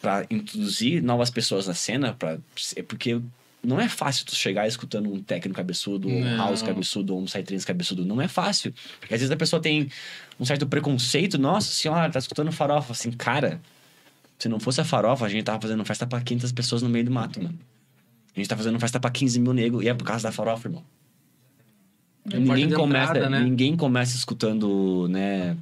para 0.01 0.27
introduzir 0.31 1.03
novas 1.03 1.31
pessoas 1.31 1.67
na 1.67 1.75
cena, 1.75 2.13
pra, 2.13 2.39
é 2.77 2.83
porque 2.83 3.21
não 3.67 3.81
é 3.81 3.89
fácil 3.89 4.25
tu 4.25 4.35
chegar 4.35 4.67
escutando 4.69 5.13
um 5.13 5.21
técnico 5.21 5.57
cabeçudo, 5.57 6.09
ou 6.09 6.15
um 6.15 6.37
house 6.37 6.63
cabeçudo, 6.63 7.15
ou 7.15 7.21
um 7.21 7.25
psytrance 7.25 7.67
cabeçudo. 7.67 8.05
Não 8.05 8.21
é 8.21 8.29
fácil. 8.29 8.73
Porque 9.01 9.13
às 9.13 9.21
vezes 9.21 9.31
a 9.33 9.37
pessoa 9.37 9.61
tem 9.61 9.89
um 10.39 10.45
certo 10.45 10.67
preconceito. 10.67 11.37
Nossa 11.37 11.71
senhora, 11.71 12.11
tá 12.11 12.19
escutando 12.19 12.53
farofa. 12.53 12.93
Assim, 12.93 13.11
cara, 13.11 13.61
se 14.39 14.49
não 14.49 14.61
fosse 14.61 14.81
a 14.81 14.85
farofa, 14.85 15.27
a 15.27 15.29
gente 15.29 15.45
tava 15.45 15.61
fazendo 15.61 15.85
festa 15.85 16.07
pra 16.07 16.21
500 16.21 16.53
pessoas 16.53 16.83
no 16.83 16.89
meio 16.89 17.05
do 17.05 17.11
mato, 17.11 17.43
mano. 17.43 17.59
A 18.35 18.39
gente 18.39 18.49
tá 18.49 18.57
fazendo 18.57 18.79
festa 18.79 19.01
pra 19.01 19.11
15 19.11 19.41
mil 19.41 19.53
negros, 19.53 19.83
e 19.83 19.89
é 19.89 19.95
por 19.95 20.05
causa 20.05 20.23
da 20.23 20.33
farofa, 20.33 20.69
irmão. 20.69 20.85
É 22.31 22.39
Ninguém 22.39 22.71
começa, 22.71 23.11
entrada, 23.13 23.31
né? 23.31 23.41
ninguém 23.41 23.77
começa 23.77 24.17
escutando, 24.17 25.07
né, 25.09 25.57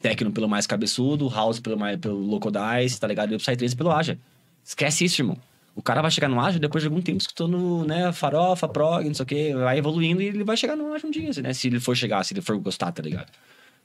techno 0.00 0.32
pelo 0.32 0.48
mais 0.48 0.66
cabeçudo, 0.66 1.28
house 1.28 1.60
pelo 1.60 1.78
mais 1.78 1.98
pelo 1.98 2.18
Locodice, 2.18 2.98
tá 2.98 3.06
ligado? 3.06 3.32
E 3.32 3.36
o 3.36 3.38
Psytrance 3.38 3.76
pelo 3.76 3.92
Aja. 3.92 4.18
Esquece 4.64 5.04
isso, 5.04 5.20
irmão. 5.20 5.36
O 5.74 5.82
cara 5.82 6.02
vai 6.02 6.10
chegar 6.10 6.28
no 6.28 6.40
Aja 6.40 6.58
depois 6.58 6.82
de 6.82 6.88
algum 6.88 7.00
tempo 7.00 7.18
escutando, 7.18 7.84
né, 7.86 8.12
farofa, 8.12 8.68
prog, 8.68 9.06
não 9.06 9.14
sei 9.14 9.22
o 9.22 9.26
quê, 9.26 9.54
vai 9.54 9.78
evoluindo 9.78 10.20
e 10.20 10.26
ele 10.26 10.44
vai 10.44 10.56
chegar 10.56 10.76
no 10.76 10.92
Aja 10.92 11.06
um 11.06 11.10
dia, 11.10 11.30
né? 11.42 11.52
Se 11.54 11.66
ele 11.66 11.80
for 11.80 11.96
chegar, 11.96 12.22
se 12.24 12.34
ele 12.34 12.42
for 12.42 12.58
gostar, 12.58 12.92
tá 12.92 13.02
ligado? 13.02 13.30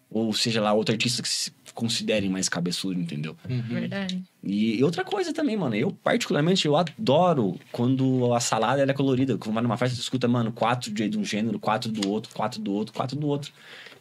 Ou 0.09 0.31
seja 0.33 0.61
lá, 0.61 0.73
outro 0.73 0.93
artista 0.93 1.21
que 1.21 1.27
se 1.27 1.51
considerem 1.73 2.29
mais 2.29 2.47
cabeçudo, 2.47 2.99
entendeu? 2.99 3.35
Uhum. 3.47 3.61
Verdade. 3.61 4.23
E, 4.41 4.79
e 4.79 4.83
outra 4.83 5.03
coisa 5.03 5.33
também, 5.33 5.57
mano. 5.57 5.75
Eu, 5.75 5.91
particularmente, 5.91 6.65
eu 6.65 6.77
adoro 6.77 7.59
quando 7.71 8.33
a 8.33 8.39
salada 8.39 8.81
ela 8.81 8.91
é 8.91 8.93
colorida. 8.93 9.37
Quando 9.37 9.53
vai 9.53 9.63
numa 9.63 9.77
festa, 9.77 9.95
tu 9.95 10.01
escuta, 10.01 10.27
mano, 10.27 10.51
quatro 10.51 10.91
de 10.91 11.09
de 11.09 11.19
um 11.19 11.25
gênero, 11.25 11.59
quatro 11.59 11.91
do 11.91 12.09
outro, 12.09 12.33
quatro 12.33 12.59
do 12.61 12.71
outro, 12.73 12.93
quatro 12.93 13.17
do 13.17 13.27
outro. 13.27 13.51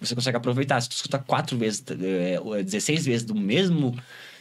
Você 0.01 0.15
consegue 0.15 0.37
aproveitar. 0.37 0.81
Se 0.81 0.89
tu 0.89 0.93
escuta 0.93 1.19
quatro 1.19 1.59
vezes, 1.59 1.85
é, 1.91 2.63
16 2.63 3.05
vezes 3.05 3.27
do 3.27 3.35
mesmo 3.35 3.95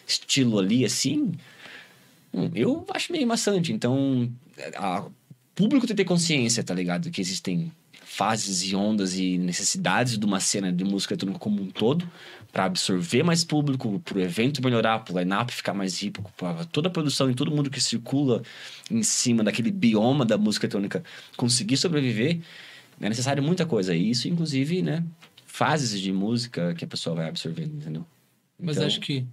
estilo 0.07 0.59
ali, 0.59 0.85
assim, 0.85 1.33
eu 2.53 2.85
acho 2.93 3.11
meio 3.11 3.27
maçante. 3.27 3.71
Então, 3.73 4.31
a- 4.75 5.01
o 5.01 5.11
público 5.55 5.87
tem 5.87 5.95
que 5.95 6.03
ter 6.03 6.07
consciência, 6.07 6.63
tá 6.63 6.73
ligado? 6.73 7.09
Que 7.09 7.21
existem 7.21 7.71
fases 8.03 8.61
e 8.63 8.75
ondas 8.75 9.17
e 9.17 9.37
necessidades 9.37 10.17
de 10.17 10.25
uma 10.25 10.39
cena 10.39 10.71
de 10.71 10.83
música 10.83 11.13
eletrônica 11.13 11.39
como 11.39 11.61
um 11.61 11.69
todo 11.69 12.09
para 12.51 12.63
absorver 12.65 13.23
mais 13.23 13.43
público, 13.43 13.99
pro 14.05 14.21
evento 14.21 14.63
melhorar, 14.63 14.99
pro 14.99 15.17
line-up 15.19 15.51
ficar 15.53 15.73
mais 15.73 16.01
rico, 16.01 16.23
para 16.37 16.63
toda 16.65 16.87
a 16.87 16.91
produção 16.91 17.29
e 17.29 17.35
todo 17.35 17.51
mundo 17.51 17.69
que 17.69 17.81
circula 17.81 18.41
em 18.89 19.03
cima 19.03 19.43
daquele 19.43 19.69
bioma 19.71 20.23
da 20.25 20.37
música 20.37 20.65
eletrônica 20.65 21.03
conseguir 21.35 21.75
sobreviver, 21.75 22.39
é 23.01 23.09
necessário 23.09 23.43
muita 23.43 23.65
coisa. 23.65 23.93
E 23.93 24.09
isso, 24.09 24.29
inclusive, 24.29 24.81
né, 24.81 25.03
fases 25.45 25.99
de 25.99 26.13
música 26.13 26.73
que 26.75 26.85
a 26.85 26.87
pessoa 26.87 27.15
vai 27.17 27.27
absorvendo, 27.27 27.75
entendeu? 27.75 28.05
Mas 28.57 28.77
Então- 28.77 28.87
acho 28.87 29.01
que. 29.01 29.25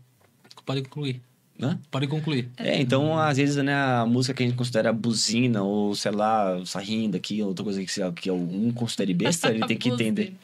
Pode 0.67 0.83
concluir. 0.83 1.21
Hã? 1.61 1.79
Pode 1.91 2.07
concluir. 2.07 2.49
É, 2.57 2.81
então, 2.81 3.19
às 3.19 3.37
vezes, 3.37 3.57
né, 3.57 3.75
a 3.75 4.07
música 4.07 4.35
que 4.35 4.43
a 4.43 4.47
gente 4.47 4.57
considera 4.57 4.93
buzina, 4.93 5.63
ou 5.63 5.95
sei 5.95 6.11
lá, 6.11 6.61
sarrinho 6.65 7.11
daqui, 7.11 7.43
outra 7.43 7.65
coisa 7.65 7.85
que, 7.85 8.13
que 8.21 8.31
um 8.31 8.73
considere 8.73 9.15
besta, 9.15 9.51
ele 9.51 9.67
tem 9.67 9.77
que 9.77 9.89
entender. 9.91 10.35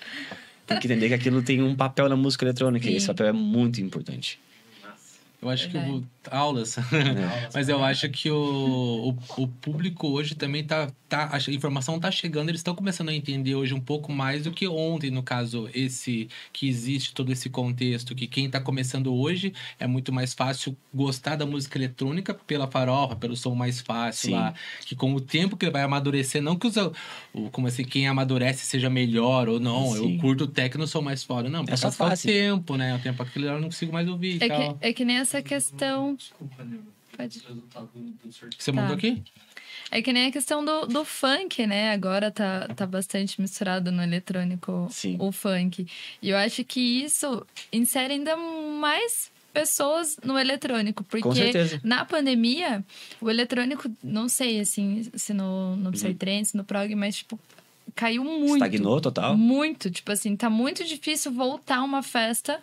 Tem 0.66 0.78
que 0.78 0.86
entender 0.86 1.08
que 1.08 1.14
aquilo 1.14 1.42
tem 1.42 1.62
um 1.62 1.74
papel 1.74 2.08
na 2.08 2.16
música 2.16 2.44
eletrônica, 2.44 2.86
e 2.86 2.90
Sim. 2.90 2.96
esse 2.96 3.06
papel 3.06 3.28
é 3.28 3.32
muito 3.32 3.80
importante. 3.80 4.38
Eu 5.40 5.48
acho 5.48 5.66
que 5.68 5.74
Verdade. 5.78 5.92
o, 5.98 6.04
aulas. 6.34 6.76
Mas 7.54 7.68
eu 7.68 7.82
acho 7.82 8.08
que 8.10 8.30
o, 8.30 9.14
o, 9.36 9.42
o 9.42 9.48
público 9.48 10.08
hoje 10.08 10.34
também 10.34 10.64
tá, 10.64 10.90
tá. 11.08 11.30
A 11.32 11.50
informação 11.52 11.98
tá 11.98 12.10
chegando, 12.10 12.48
eles 12.48 12.58
estão 12.58 12.74
começando 12.74 13.08
a 13.08 13.14
entender 13.14 13.54
hoje 13.54 13.72
um 13.72 13.80
pouco 13.80 14.12
mais 14.12 14.44
do 14.44 14.50
que 14.50 14.66
ontem, 14.66 15.10
no 15.10 15.22
caso, 15.22 15.70
esse 15.72 16.28
que 16.52 16.68
existe 16.68 17.14
todo 17.14 17.32
esse 17.32 17.48
contexto, 17.48 18.14
que 18.14 18.26
quem 18.26 18.50
tá 18.50 18.60
começando 18.60 19.14
hoje 19.14 19.52
é 19.78 19.86
muito 19.86 20.12
mais 20.12 20.34
fácil 20.34 20.76
gostar 20.92 21.36
da 21.36 21.46
música 21.46 21.78
eletrônica 21.78 22.34
pela 22.34 22.66
farofa, 22.66 23.14
pelo 23.16 23.36
som 23.36 23.54
mais 23.54 23.80
fácil 23.80 24.30
Sim. 24.30 24.34
lá. 24.34 24.52
Que 24.84 24.96
com 24.96 25.14
o 25.14 25.20
tempo 25.20 25.56
que 25.56 25.64
ele 25.66 25.72
vai 25.72 25.82
amadurecer, 25.82 26.42
não 26.42 26.56
que 26.56 26.66
os, 26.66 26.76
o, 27.32 27.48
como 27.52 27.68
assim, 27.68 27.84
quem 27.84 28.08
amadurece 28.08 28.66
seja 28.66 28.90
melhor 28.90 29.48
ou 29.48 29.60
não. 29.60 29.92
Sim. 29.94 30.14
Eu 30.16 30.20
curto 30.20 30.44
o 30.44 30.48
techno, 30.48 30.86
sou 30.86 31.00
mais 31.00 31.22
foda. 31.22 31.48
Não, 31.48 31.64
É 31.68 31.76
só 31.76 31.88
que 31.90 32.02
é 32.02 32.04
o 32.06 32.08
fácil. 32.08 32.28
tempo, 32.30 32.76
né? 32.76 32.94
O 32.96 32.98
tempo 32.98 33.22
aquilo 33.22 33.46
eu 33.46 33.54
não 33.60 33.68
consigo 33.68 33.92
mais 33.92 34.08
ouvir 34.08 34.42
É 34.42 34.48
tal. 34.48 34.74
que, 34.74 34.86
é 34.88 34.92
que 34.92 35.04
nem 35.04 35.18
essa 35.28 35.42
questão. 35.42 36.14
Desculpa, 36.14 36.64
né? 36.64 36.78
Pode. 37.16 37.42
Você 38.58 38.72
Tá. 38.72 38.80
mandou 38.80 38.96
aqui? 38.96 39.22
É 39.90 40.02
que 40.02 40.12
nem 40.12 40.26
a 40.26 40.32
questão 40.32 40.64
do, 40.64 40.86
do 40.86 41.04
funk, 41.04 41.66
né? 41.66 41.92
Agora 41.92 42.30
tá, 42.30 42.68
tá 42.76 42.86
bastante 42.86 43.40
misturado 43.40 43.90
no 43.90 44.02
eletrônico 44.02 44.86
Sim. 44.90 45.16
o 45.18 45.32
funk. 45.32 45.86
E 46.22 46.28
eu 46.30 46.36
acho 46.36 46.62
que 46.64 46.80
isso 47.04 47.44
insere 47.72 48.14
ainda 48.14 48.36
mais 48.36 49.30
pessoas 49.52 50.16
no 50.22 50.38
eletrônico. 50.38 51.02
Porque 51.04 51.52
na 51.82 52.04
pandemia, 52.04 52.84
o 53.20 53.30
eletrônico, 53.30 53.90
não 54.02 54.28
sei 54.28 54.60
assim, 54.60 55.10
se 55.14 55.32
no, 55.32 55.74
no 55.76 55.90
Psytrance, 55.90 56.56
no 56.56 56.64
prog, 56.64 56.94
mas 56.94 57.16
tipo, 57.16 57.40
caiu 57.98 58.22
muito. 58.22 58.64
Estagnou 58.64 59.00
total. 59.00 59.36
Muito, 59.36 59.90
tipo 59.90 60.12
assim, 60.12 60.36
tá 60.36 60.48
muito 60.48 60.84
difícil 60.84 61.32
voltar 61.32 61.82
uma 61.82 62.00
festa 62.00 62.60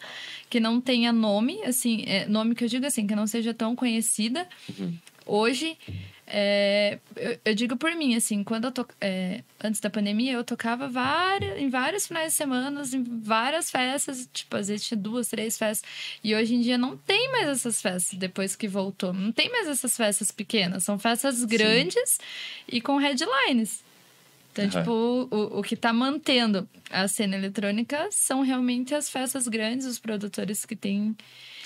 que 0.50 0.62
não 0.62 0.80
tenha 0.80 1.12
nome, 1.12 1.62
assim, 1.64 2.06
é, 2.08 2.26
nome 2.26 2.56
que 2.56 2.64
eu 2.64 2.70
digo 2.70 2.86
assim, 2.86 3.06
que 3.06 3.14
não 3.14 3.28
seja 3.28 3.54
tão 3.54 3.76
conhecida. 3.76 4.48
Uhum. 4.70 4.94
Hoje, 5.26 5.78
é, 6.26 7.00
eu, 7.18 7.38
eu 7.44 7.54
digo 7.54 7.76
por 7.76 7.94
mim, 7.96 8.16
assim, 8.16 8.46
quando 8.46 8.66
eu 8.66 8.72
to, 8.72 8.88
é, 9.02 9.44
antes 9.62 9.82
da 9.82 9.90
pandemia, 9.90 10.32
eu 10.32 10.44
tocava 10.46 10.88
várias, 10.88 11.60
em 11.60 11.70
vários 11.70 12.08
finais 12.08 12.32
de 12.32 12.38
semana, 12.38 12.82
em 12.94 13.04
várias 13.04 13.70
festas, 13.70 14.30
tipo, 14.32 14.56
às 14.56 14.70
vezes 14.70 14.88
tinha 14.88 14.98
duas, 14.98 15.28
três 15.28 15.58
festas. 15.58 15.90
E 16.24 16.34
hoje 16.34 16.56
em 16.56 16.62
dia 16.62 16.78
não 16.78 16.96
tem 16.96 17.30
mais 17.34 17.50
essas 17.50 17.82
festas 17.82 18.18
depois 18.18 18.56
que 18.56 18.70
voltou. 18.70 19.12
Não 19.12 19.34
tem 19.34 19.52
mais 19.52 19.68
essas 19.68 19.98
festas 19.98 20.32
pequenas. 20.32 20.86
São 20.86 20.98
festas 20.98 21.44
grandes 21.44 22.20
e 22.72 22.80
com 22.80 22.96
headlines. 22.96 23.84
Então, 24.56 24.66
Aham. 24.66 24.80
tipo, 24.80 25.28
o, 25.30 25.60
o 25.60 25.62
que 25.62 25.76
tá 25.76 25.92
mantendo 25.92 26.66
a 26.90 27.10
cena 27.10 27.36
eletrônica 27.36 28.08
são 28.10 28.42
realmente 28.42 28.96
as 28.96 29.10
festas 29.10 29.50
grandes, 29.50 29.86
os 29.86 30.00
produtores 30.00 30.66
que 30.66 30.78
têm 30.78 31.14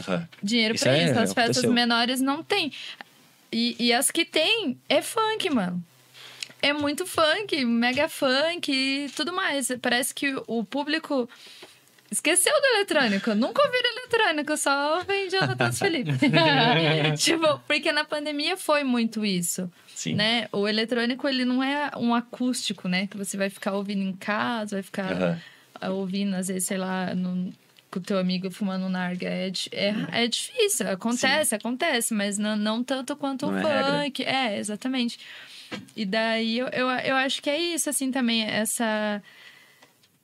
Aham. 0.01 0.27
dinheiro 0.41 0.73
Isso 0.73 0.83
pra 0.85 0.97
é- 0.97 1.03
isso. 1.05 1.19
As 1.19 1.33
festas 1.33 1.57
aconteceu. 1.57 1.71
menores 1.71 2.19
não 2.19 2.41
tem. 2.41 2.71
E, 3.51 3.75
e 3.79 3.93
as 3.93 4.09
que 4.09 4.25
tem 4.25 4.79
é 4.89 5.03
funk, 5.03 5.49
mano. 5.51 5.83
É 6.63 6.73
muito 6.73 7.05
funk, 7.05 7.63
mega 7.63 8.09
funk 8.09 8.71
e 8.71 9.07
tudo 9.15 9.31
mais. 9.33 9.69
Parece 9.79 10.13
que 10.13 10.35
o 10.47 10.63
público 10.63 11.29
esqueceu 12.11 12.51
do 12.59 12.67
eletrônico. 12.75 13.35
Nunca 13.35 13.61
ouviram 13.63 13.97
eletrônico, 13.97 14.57
só 14.57 15.03
vem 15.03 15.29
Jonathan 15.29 15.71
Felipe. 15.71 16.11
tipo, 17.17 17.59
porque 17.67 17.91
na 17.91 18.03
pandemia 18.03 18.57
foi 18.57 18.83
muito 18.83 19.23
isso 19.23 19.71
Sim. 19.99 20.15
né? 20.15 20.47
O 20.53 20.65
eletrônico, 20.65 21.27
ele 21.27 21.43
não 21.43 21.61
é 21.61 21.91
um 21.97 22.15
acústico, 22.15 22.87
né? 22.87 23.05
Que 23.05 23.17
você 23.17 23.35
vai 23.35 23.49
ficar 23.49 23.73
ouvindo 23.73 24.01
em 24.01 24.13
casa, 24.13 24.77
vai 24.77 24.83
ficar 24.83 25.41
ah, 25.75 25.89
ouvindo, 25.89 26.35
às 26.35 26.47
vezes, 26.47 26.63
sei 26.63 26.77
lá, 26.77 27.13
no, 27.13 27.51
com 27.91 27.99
o 27.99 28.01
teu 28.01 28.17
amigo 28.17 28.49
fumando 28.49 28.87
narga. 28.87 29.27
É, 29.27 29.51
é, 29.73 30.23
é 30.23 30.27
difícil, 30.27 30.89
acontece, 30.89 31.53
acontece, 31.53 32.13
mas 32.13 32.37
não, 32.37 32.55
não 32.55 32.81
tanto 32.81 33.13
quanto 33.17 33.45
o 33.47 33.57
é 33.57 33.61
funk. 33.61 34.23
É, 34.23 34.57
exatamente. 34.57 35.19
E 35.93 36.05
daí 36.05 36.59
eu, 36.59 36.67
eu, 36.69 36.87
eu 36.87 37.15
acho 37.17 37.41
que 37.41 37.49
é 37.49 37.59
isso, 37.59 37.89
assim, 37.89 38.09
também, 38.09 38.43
essa... 38.43 39.21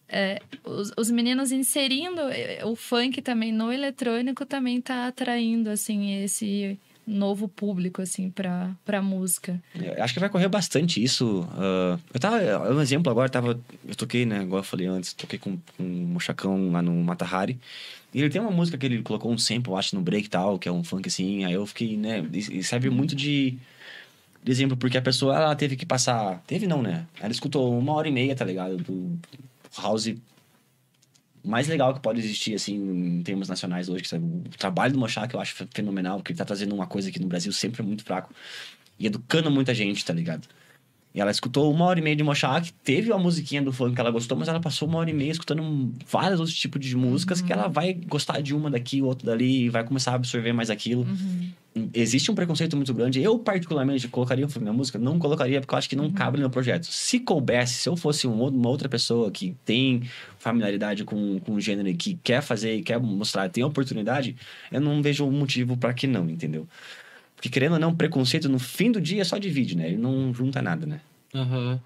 é, 0.07 0.41
os, 0.63 0.93
os 0.95 1.11
meninos 1.11 1.51
inserindo 1.51 2.21
eh, 2.29 2.61
o 2.63 2.77
funk 2.77 3.21
também 3.21 3.51
no 3.51 3.73
eletrônico 3.73 4.45
também 4.45 4.79
tá 4.79 5.07
atraindo, 5.07 5.69
assim, 5.69 6.23
esse 6.23 6.79
novo 7.05 7.47
público, 7.47 8.01
assim, 8.01 8.29
pra, 8.29 8.71
pra 8.83 9.01
música. 9.01 9.61
Eu 9.75 10.03
Acho 10.03 10.13
que 10.13 10.19
vai 10.19 10.29
correr 10.29 10.47
bastante 10.47 11.03
isso. 11.03 11.47
ah, 11.51 11.99
eu 12.13 12.19
tava. 12.19 12.37
Um 12.73 12.81
exemplo 12.81 13.11
agora, 13.11 13.29
tava. 13.29 13.59
Eu 13.87 13.95
toquei, 13.95 14.25
né? 14.25 14.41
Igual 14.41 14.59
eu 14.59 14.63
falei 14.63 14.87
antes, 14.87 15.13
toquei 15.13 15.37
com, 15.39 15.57
com 15.77 15.83
o 15.83 16.07
Mochacão 16.07 16.71
lá 16.71 16.81
no 16.81 16.93
Matahari. 17.03 17.59
E 18.13 18.21
ele 18.21 18.29
tem 18.29 18.41
uma 18.41 18.51
música 18.51 18.77
que 18.77 18.85
ele 18.85 19.01
colocou 19.01 19.31
um 19.31 19.37
sample, 19.37 19.71
eu 19.71 19.77
acho, 19.77 19.95
no 19.95 20.01
break 20.01 20.27
e 20.27 20.29
tal, 20.29 20.57
que 20.57 20.69
é 20.69 20.71
um 20.71 20.83
funk 20.83 21.07
assim. 21.07 21.43
Aí 21.43 21.53
eu 21.53 21.65
fiquei, 21.65 21.97
né? 21.97 22.25
E 22.33 22.59
e 22.59 22.63
serve 22.63 22.89
muito 22.89 23.15
de, 23.15 23.57
de 24.43 24.51
exemplo, 24.51 24.77
porque 24.77 24.97
a 24.97 25.01
pessoa 25.01 25.35
ela 25.35 25.55
teve 25.55 25.75
que 25.75 25.85
passar. 25.85 26.41
Teve 26.47 26.65
não, 26.65 26.81
né? 26.81 27.05
Ela 27.19 27.31
escutou 27.31 27.77
uma 27.77 27.93
hora 27.93 28.07
e 28.07 28.11
meia, 28.11 28.35
tá 28.35 28.45
ligado? 28.45 28.77
Do 28.77 29.19
house 29.77 30.15
mais 31.45 31.67
legal 31.67 31.93
que 31.93 31.99
pode 31.99 32.19
existir, 32.19 32.55
assim, 32.55 32.75
em 32.75 33.23
termos 33.23 33.47
nacionais 33.47 33.87
hoje. 33.89 34.03
Que 34.03 34.09
sabe? 34.09 34.25
o 34.25 34.49
trabalho 34.57 34.93
do 34.93 34.99
Mochá, 34.99 35.27
que 35.27 35.35
eu 35.35 35.39
acho 35.39 35.53
fe- 35.55 35.67
fenomenal, 35.73 36.17
porque 36.17 36.31
ele 36.31 36.37
tá 36.37 36.45
trazendo 36.45 36.73
uma 36.75 36.87
coisa 36.87 37.11
que 37.11 37.19
no 37.19 37.27
Brasil 37.27 37.51
sempre 37.53 37.81
é 37.81 37.85
muito 37.85 38.03
fraco. 38.03 38.33
E 38.99 39.05
educando 39.07 39.51
muita 39.51 39.73
gente, 39.73 40.03
tá 40.03 40.13
ligado? 40.13 40.47
E 41.15 41.21
ela 41.21 41.31
escutou 41.31 41.71
uma 41.71 41.85
hora 41.85 41.97
e 41.97 42.01
meia 42.01 42.13
de 42.13 42.23
Mochak, 42.23 42.73
teve 42.83 43.09
a 43.09 43.17
musiquinha 43.17 43.61
do 43.61 43.71
funk 43.71 43.95
que 43.95 44.01
ela 44.01 44.11
gostou, 44.11 44.37
mas 44.37 44.49
ela 44.49 44.59
passou 44.59 44.85
uma 44.85 44.97
hora 44.97 45.09
e 45.09 45.13
meia 45.13 45.31
escutando 45.31 45.93
vários 46.05 46.41
outros 46.41 46.57
tipos 46.57 46.85
de 46.85 46.93
músicas 46.93 47.41
que 47.41 47.53
ela 47.53 47.69
vai 47.69 47.93
gostar 47.93 48.41
de 48.41 48.53
uma 48.53 48.69
daqui, 48.69 49.01
outra 49.01 49.27
dali, 49.27 49.63
e 49.63 49.69
vai 49.69 49.85
começar 49.85 50.11
a 50.11 50.15
absorver 50.15 50.51
mais 50.51 50.69
aquilo. 50.69 51.07
Existe 51.93 52.29
um 52.29 52.35
preconceito 52.35 52.75
muito 52.75 52.93
grande. 52.93 53.21
Eu, 53.21 53.39
particularmente, 53.39 54.09
colocaria 54.09 54.45
na 54.45 54.61
minha 54.61 54.73
música? 54.73 54.99
Não 54.99 55.17
colocaria, 55.17 55.61
porque 55.61 55.73
eu 55.73 55.77
acho 55.77 55.87
que 55.87 55.95
não 55.95 56.11
cabe 56.11 56.35
no 56.35 56.41
meu 56.41 56.49
projeto. 56.49 56.85
Se 56.85 57.17
coubesse, 57.17 57.75
se 57.75 57.87
eu 57.87 57.95
fosse 57.95 58.27
um 58.27 58.45
uma 58.45 58.69
outra 58.69 58.89
pessoa 58.89 59.31
que 59.31 59.55
tem 59.63 60.03
familiaridade 60.37 61.05
com, 61.05 61.39
com 61.39 61.53
o 61.53 61.61
gênero 61.61 61.87
e 61.87 61.95
que 61.95 62.19
quer 62.21 62.41
fazer 62.41 62.75
e 62.75 62.81
quer 62.81 62.99
mostrar, 62.99 63.47
tem 63.47 63.63
oportunidade, 63.63 64.35
eu 64.69 64.81
não 64.81 65.01
vejo 65.01 65.25
um 65.25 65.31
motivo 65.31 65.77
pra 65.77 65.93
que 65.93 66.07
não, 66.07 66.29
entendeu? 66.29 66.67
Porque 67.45 67.59
querendo 67.59 67.73
ou 67.73 67.79
não, 67.79 67.93
preconceito 67.95 68.49
no 68.49 68.57
fim 68.57 68.91
do 68.91 68.99
dia 68.99 69.23
só 69.23 69.37
divide, 69.37 69.77
né? 69.77 69.89
Ele 69.89 69.97
não 69.97 70.33
junta 70.33 70.63
nada, 70.63 70.87
né? 70.87 70.99
Aham. 71.35 71.79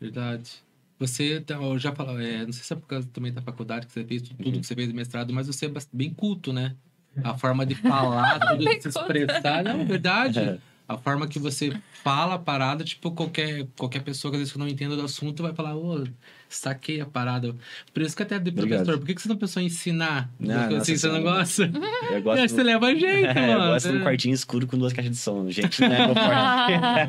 Verdade. 0.00 0.50
Você 0.98 1.38
tá- 1.40 1.56
eu 1.56 1.78
já 1.78 1.92
falou, 1.94 2.18
é, 2.18 2.46
não 2.46 2.52
sei 2.52 2.62
se 2.62 2.72
é 2.72 2.76
por 2.76 2.86
causa 2.86 3.06
também 3.12 3.30
da 3.30 3.42
faculdade 3.42 3.86
que 3.86 3.92
você 3.92 4.02
fez, 4.04 4.22
tudo 4.22 4.42
Uhum. 4.42 4.52
que 4.60 4.66
você 4.66 4.74
fez 4.74 4.88
de 4.88 4.94
mestrado, 4.94 5.34
mas 5.34 5.48
você 5.48 5.66
é 5.66 5.70
bem 5.92 6.08
culto, 6.14 6.50
né? 6.50 6.74
A 7.22 7.34
forma 7.36 7.66
de 7.66 7.74
falar, 7.74 8.38
tudo 8.56 8.64
de 8.64 8.80
se 8.80 8.88
expressar, 8.88 9.62
não, 9.62 9.82
é 9.82 9.84
verdade. 9.84 10.38
É. 10.38 10.58
A 10.88 10.96
forma 10.96 11.26
que 11.28 11.38
você 11.38 11.78
fala 12.02 12.34
a 12.36 12.38
parada, 12.38 12.84
tipo, 12.84 13.10
qualquer, 13.10 13.66
qualquer 13.76 14.02
pessoa 14.02 14.30
que 14.32 14.36
às 14.36 14.40
vezes 14.42 14.56
não 14.56 14.66
entenda 14.68 14.96
do 14.96 15.02
assunto 15.02 15.42
vai 15.42 15.52
falar, 15.54 15.76
ô, 15.76 16.04
saquei 16.48 17.00
a 17.00 17.06
parada. 17.06 17.54
Por 17.92 18.02
isso 18.02 18.16
que 18.16 18.22
até 18.22 18.38
de 18.38 18.50
professor, 18.52 18.98
por 18.98 19.06
que 19.06 19.14
que 19.14 19.22
você 19.22 19.28
não 19.28 19.36
pensou 19.36 19.62
em 19.62 19.66
ensinar? 19.66 20.30
Não, 20.38 20.54
nossa 20.54 20.76
assim, 20.78 20.96
você 20.96 21.08
não 21.08 21.22
gosta? 21.22 21.64
Eu 22.10 22.16
Eu 22.16 22.22
gosto, 22.22 22.38
acho 22.40 22.48
que 22.54 22.60
você 22.60 22.62
leva 22.62 22.94
jeito, 22.94 23.26
É, 23.38 23.52
eu 23.54 23.58
mano. 23.58 23.72
gosto 23.72 23.90
de 23.90 23.96
um 23.98 24.02
quartinho 24.02 24.34
escuro 24.34 24.66
com 24.66 24.76
duas 24.78 24.92
caixas 24.92 25.12
de 25.12 25.18
som. 25.18 25.50
Gente, 25.50 25.80
não 25.80 25.92
é 25.92 26.06
meu. 26.06 26.14
É 26.16 27.06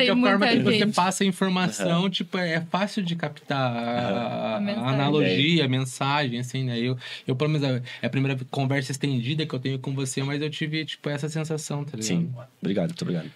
que 0.00 0.10
a 0.10 0.16
forma 0.16 0.48
que 0.48 0.62
você 0.62 0.86
passa 0.86 1.24
a 1.24 1.26
informação, 1.26 2.08
tipo, 2.10 2.38
é 2.38 2.60
fácil 2.60 3.02
de 3.02 3.14
captar 3.16 3.58
a, 3.76 4.56
A 4.56 4.60
mensagem. 4.60 4.88
a 4.88 4.92
analogia, 4.94 5.64
a 5.64 5.68
mensagem, 5.68 6.38
assim, 6.40 6.64
né? 6.64 6.78
Eu, 6.78 6.96
eu, 7.26 7.36
pelo 7.36 7.50
menos, 7.50 7.82
é 8.02 8.06
a 8.06 8.10
primeira 8.10 8.38
conversa 8.50 8.92
estendida 8.92 9.46
que 9.46 9.54
eu 9.54 9.58
tenho 9.58 9.78
com 9.78 9.94
você, 9.94 10.22
mas 10.22 10.40
eu 10.42 10.50
tive, 10.50 10.84
tipo, 10.84 11.08
essa 11.08 11.28
sensação, 11.28 11.84
tá 11.84 11.92
ligado? 11.92 12.04
Sim. 12.04 12.30
Obrigado, 12.60 12.88
muito 12.88 13.02
obrigado. 13.02 13.30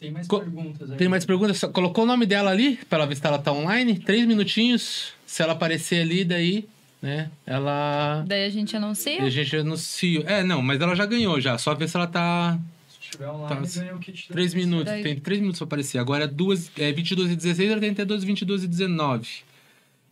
Tem 0.00 0.10
mais 0.10 0.26
Co- 0.26 0.40
perguntas 0.40 0.90
aí. 0.90 0.96
Tem 0.96 1.08
mais 1.08 1.24
perguntas? 1.26 1.58
Só 1.58 1.68
Colocou 1.68 2.04
o 2.04 2.06
nome 2.06 2.24
dela 2.24 2.50
ali, 2.50 2.76
pra 2.88 2.98
ela 2.98 3.06
ver 3.06 3.16
se 3.16 3.26
ela 3.26 3.38
tá 3.38 3.52
online? 3.52 3.98
Três 3.98 4.26
minutinhos. 4.26 5.12
Se 5.26 5.42
ela 5.42 5.52
aparecer 5.52 6.00
ali, 6.00 6.24
daí, 6.24 6.66
né? 7.02 7.30
Ela. 7.46 8.24
Daí 8.26 8.44
a 8.46 8.50
gente 8.50 8.74
anuncia. 8.74 9.22
A 9.22 9.28
gente 9.30 9.54
anuncia. 9.56 10.20
É, 10.26 10.42
não, 10.42 10.62
mas 10.62 10.80
ela 10.80 10.94
já 10.96 11.04
ganhou 11.06 11.38
já. 11.40 11.58
Só 11.58 11.74
ver 11.74 11.88
se 11.88 11.96
ela 11.96 12.06
tá. 12.06 12.58
Se 12.88 13.10
tiver 13.10 13.28
online, 13.28 13.68
Tá, 13.68 13.80
ganha 13.80 13.94
o 13.94 13.98
kit. 13.98 14.28
Três 14.28 14.54
minutos. 14.54 14.86
Daí- 14.86 15.02
Tem 15.02 15.16
três 15.20 15.38
minutos 15.40 15.58
pra 15.58 15.66
aparecer. 15.66 15.98
Agora 15.98 16.24
é, 16.24 16.26
duas, 16.26 16.70
é 16.78 16.90
22 16.92 17.30
e 17.32 17.36
16, 17.36 17.70
ela 17.70 17.80
tem 17.80 17.90
até 17.90 18.04
2, 18.04 18.24
22 18.24 18.64
e 18.64 18.68
19. 18.68 19.28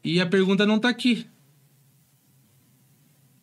E 0.05 0.20
a 0.20 0.27
pergunta 0.27 0.66
não 0.66 0.78
tá 0.78 0.89
aqui. 0.90 1.27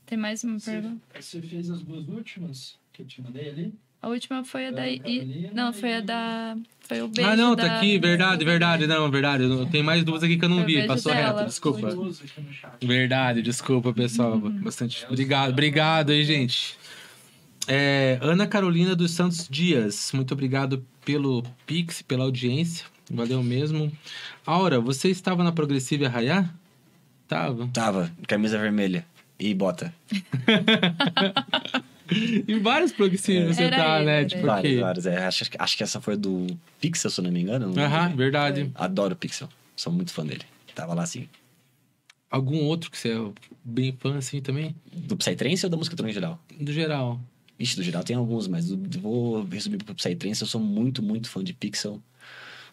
Tem 0.05 0.17
mais 0.17 0.43
uma 0.43 0.59
Você, 0.59 0.71
pergunta? 0.71 1.01
você 1.19 1.41
fez 1.41 1.69
as 1.71 1.81
duas 1.81 2.07
últimas 2.07 2.77
que 2.93 3.01
eu 3.01 3.05
te 3.07 3.21
mandei 3.21 3.49
ali? 3.49 3.73
A 4.05 4.09
última 4.09 4.43
foi 4.45 4.67
a 4.67 4.69
da. 4.69 4.81
Da 4.81 4.87
I- 4.87 5.49
Não, 5.51 5.73
foi 5.73 5.93
a 5.93 5.97
e- 5.97 6.01
da. 6.03 6.55
Foi 6.81 7.01
o 7.01 7.07
beijo. 7.07 7.27
ah, 7.27 7.35
não, 7.35 7.55
da- 7.55 7.65
tá 7.67 7.77
aqui. 7.77 7.97
Verdade, 7.97 8.45
verdade. 8.45 8.85
Não, 8.85 9.09
verdade. 9.09 9.43
Eu- 9.45 9.65
Tem 9.65 9.81
mais 9.81 10.03
duas 10.03 10.21
aqui 10.21 10.37
que 10.37 10.45
eu 10.45 10.49
não 10.49 10.63
vi. 10.63 10.85
Passou 10.85 11.11
dela. 11.11 11.39
reto, 11.39 11.49
desculpa. 11.49 11.89
Verdade, 12.83 13.41
desculpa, 13.41 13.91
pessoal. 13.91 14.37
Bastante. 14.37 15.03
Obrigado, 15.09 15.49
obrigado 15.49 16.11
aí, 16.11 16.23
gente. 16.23 16.77
É, 17.67 18.19
Ana 18.21 18.45
Carolina 18.45 18.95
dos 18.95 19.09
Santos 19.09 19.47
Dias, 19.49 20.11
muito 20.13 20.31
obrigado 20.35 20.85
pelo 21.03 21.41
Pix, 21.65 22.03
pela 22.03 22.25
audiência. 22.25 22.85
Valeu 23.09 23.41
mesmo. 23.41 23.91
Aura, 24.45 24.79
você 24.79 25.09
estava 25.09 25.43
na 25.43 25.51
Progressiva 25.51 26.05
Arraiá? 26.05 26.47
Tava. 27.27 27.67
Tava, 27.73 28.11
camisa 28.27 28.59
vermelha 28.59 29.03
e 29.39 29.51
bota. 29.55 29.91
Em 32.47 32.59
vários 32.59 32.91
progressivos 32.91 33.55
você 33.55 33.63
Era 33.63 33.77
tá, 33.77 33.97
ele, 33.97 34.05
né? 34.05 34.25
Tipo. 34.25 34.45
Vários, 34.45 34.79
vários. 34.79 35.05
É, 35.05 35.25
acho, 35.25 35.45
acho 35.57 35.77
que 35.77 35.83
essa 35.83 35.99
foi 36.01 36.15
do 36.17 36.47
Pixel, 36.79 37.09
se 37.09 37.19
eu 37.19 37.23
não 37.23 37.31
me 37.31 37.41
engano. 37.41 37.73
Aham, 37.79 38.01
lembro. 38.03 38.17
verdade. 38.17 38.71
Adoro 38.75 39.13
o 39.13 39.17
Pixel. 39.17 39.49
Sou 39.75 39.91
muito 39.91 40.13
fã 40.13 40.25
dele. 40.25 40.43
Tava 40.73 40.93
lá 40.93 41.03
assim. 41.03 41.27
Algum 42.29 42.63
outro 42.65 42.91
que 42.91 42.97
você 42.97 43.13
é 43.13 43.31
bem 43.63 43.95
fã 43.99 44.17
assim 44.17 44.41
também? 44.41 44.75
Do 44.93 45.15
Psytrance 45.15 45.65
ou 45.65 45.69
da 45.69 45.77
música 45.77 45.95
em 46.07 46.11
geral? 46.13 46.39
Do 46.59 46.71
geral. 46.73 47.19
Ixi, 47.57 47.77
do 47.77 47.83
geral 47.83 48.03
tem 48.03 48.15
alguns, 48.15 48.47
mas 48.47 48.67
do- 48.67 48.99
vou 48.99 49.43
resumir 49.45 49.77
pro 49.77 49.95
Psytrance. 49.95 50.41
Eu 50.41 50.47
sou 50.47 50.59
muito, 50.59 51.01
muito 51.01 51.29
fã 51.29 51.41
de 51.43 51.53
Pixel. 51.53 52.01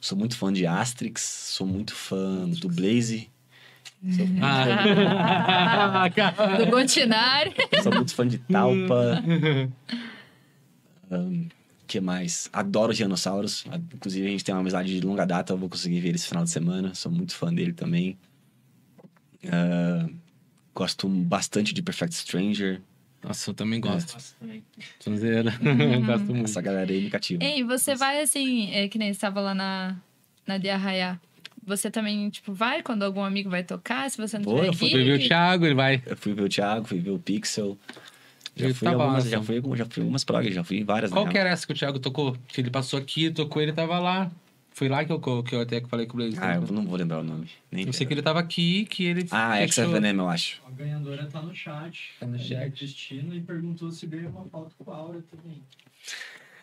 Sou 0.01 0.19
muito 0.19 0.37
fã 0.37 0.53
de 0.53 0.67
Astrix. 0.67 1.23
Sou 1.23 1.67
muito 1.67 1.95
fã 1.95 2.49
do 2.49 2.69
Blaze. 2.69 3.29
Sou, 4.11 4.27
Ah, 4.43 6.09
cara. 6.15 6.57
Do 6.65 6.67
Gotinari. 6.71 7.53
sou 7.83 7.93
muito 7.95 8.15
fã 8.15 8.27
de 8.27 8.39
Talpa. 8.39 9.23
Ahn, 11.11 11.47
que 11.87 12.01
mais? 12.01 12.49
Adoro 12.53 12.93
Dinossauros. 12.95 13.65
Inclusive, 13.95 14.27
a 14.27 14.31
gente 14.31 14.45
tem 14.45 14.55
uma 14.55 14.61
amizade 14.61 14.93
de 14.99 15.07
longa 15.07 15.25
data. 15.25 15.53
Eu 15.53 15.57
vou 15.59 15.69
conseguir 15.69 16.01
ver 16.01 16.09
ele 16.09 16.17
esse 16.17 16.27
final 16.27 16.43
de 16.45 16.51
semana. 16.51 16.95
Sou 16.95 17.13
muito 17.13 17.35
fã 17.35 17.53
dele 17.53 17.73
também. 17.73 18.17
Ah, 19.47 20.09
gosto 20.75 21.09
bastante 21.09 21.73
de 21.75 21.83
Perfect 21.83 22.15
Stranger. 22.15 22.81
Nossa, 23.23 23.51
eu 23.51 23.55
também 23.55 23.81
gosto. 23.81 24.17
Também. 24.41 24.65
Sonzeira. 24.99 25.53
Gosto 26.05 26.25
muito. 26.35 26.47
Essa 26.47 26.61
galera 26.61 26.91
aí 26.91 27.03
me 27.05 27.09
cativa. 27.09 27.45
Ei, 27.45 27.63
você 27.63 27.95
vai 27.95 28.21
assim, 28.21 28.69
é, 28.73 28.89
que 28.89 28.99
nem 28.99 29.11
estava 29.11 29.41
lá 29.41 29.55
na, 29.55 29.95
na 30.45 30.59
de 30.59 30.69
Arraiá. 30.69 31.21
Você 31.65 31.91
também, 31.91 32.29
tipo, 32.31 32.53
vai 32.53 32.83
quando 32.83 33.03
algum 33.05 33.23
amigo 33.23 33.49
vai 33.49 33.63
tocar? 33.63 34.11
Se 34.11 34.17
você 34.19 34.37
não 34.39 34.45
Vou, 34.45 34.57
tiver 34.57 34.69
eu 34.69 34.73
fui? 34.75 34.91
Fui 34.91 35.05
ver 35.05 35.13
o 35.19 35.29
Thiago, 35.29 35.65
ele 35.65 35.75
vai. 35.75 36.03
Eu 36.05 36.17
fui 36.17 36.35
ver 36.35 36.43
o 36.43 36.49
Thiago, 36.49 36.87
fui 36.87 36.99
ver 36.99 37.11
o 37.11 37.19
Pixel. 37.19 37.79
Já 38.55 38.67
Ele 38.67 38.75
fui, 38.75 38.89
tava 38.89 39.03
algumas, 39.05 39.25
lá, 39.25 39.31
já, 39.31 39.37
assim. 39.39 39.47
fui, 39.47 39.77
já 39.77 39.85
fui 39.87 40.03
algumas 40.03 40.25
prog, 40.25 40.51
já 40.53 40.65
fui 40.65 40.85
várias. 40.85 41.11
Qual 41.11 41.25
real. 41.25 41.33
que 41.33 41.39
era 41.39 41.51
essa 41.51 41.67
que 41.67 41.73
o 41.73 41.77
Thiago 41.77 41.99
tocou? 41.99 42.37
Que 42.49 42.61
ele 42.61 42.71
passou 42.71 42.99
aqui, 42.99 43.31
tocou, 43.31 43.63
ele 43.63 43.73
tava 43.73 43.99
lá. 43.99 44.31
Foi 44.75 44.89
lá 44.89 45.05
que 45.05 45.13
eu, 45.13 45.21
que 45.43 45.55
eu 45.55 45.61
até 45.61 45.81
falei 45.83 46.07
com 46.07 46.15
o 46.15 46.17
Blaze. 46.17 46.37
Ah, 46.41 46.55
eu 46.57 46.63
não 46.73 46.85
vou 46.87 46.97
lembrar 46.97 47.21
o 47.21 47.23
nome. 47.23 47.47
Nem 47.71 47.87
Eu 47.87 47.93
sei 47.93 48.07
que 48.07 48.13
ele 48.15 48.23
tava 48.23 48.41
aqui, 48.41 48.87
que 48.87 49.05
ele. 49.05 49.27
Ah, 49.31 49.59
é 49.59 49.69
fechou- 49.69 49.91
Venom, 49.91 50.23
eu 50.25 50.29
acho. 50.29 50.61
A 50.67 50.71
ganhadora 50.71 51.27
tá 51.27 51.41
no 51.43 51.55
chat. 51.55 52.11
Tá 52.19 52.27
no 52.27 52.37
a 52.37 52.39
chat. 52.39 52.71
Cristina 52.73 53.35
e 53.35 53.41
perguntou 53.41 53.91
se 53.91 54.07
ganhou 54.07 54.31
uma 54.31 54.45
foto 54.47 54.75
com 54.79 54.91
a 54.91 54.97
Aura 54.97 55.23
também. 55.31 55.63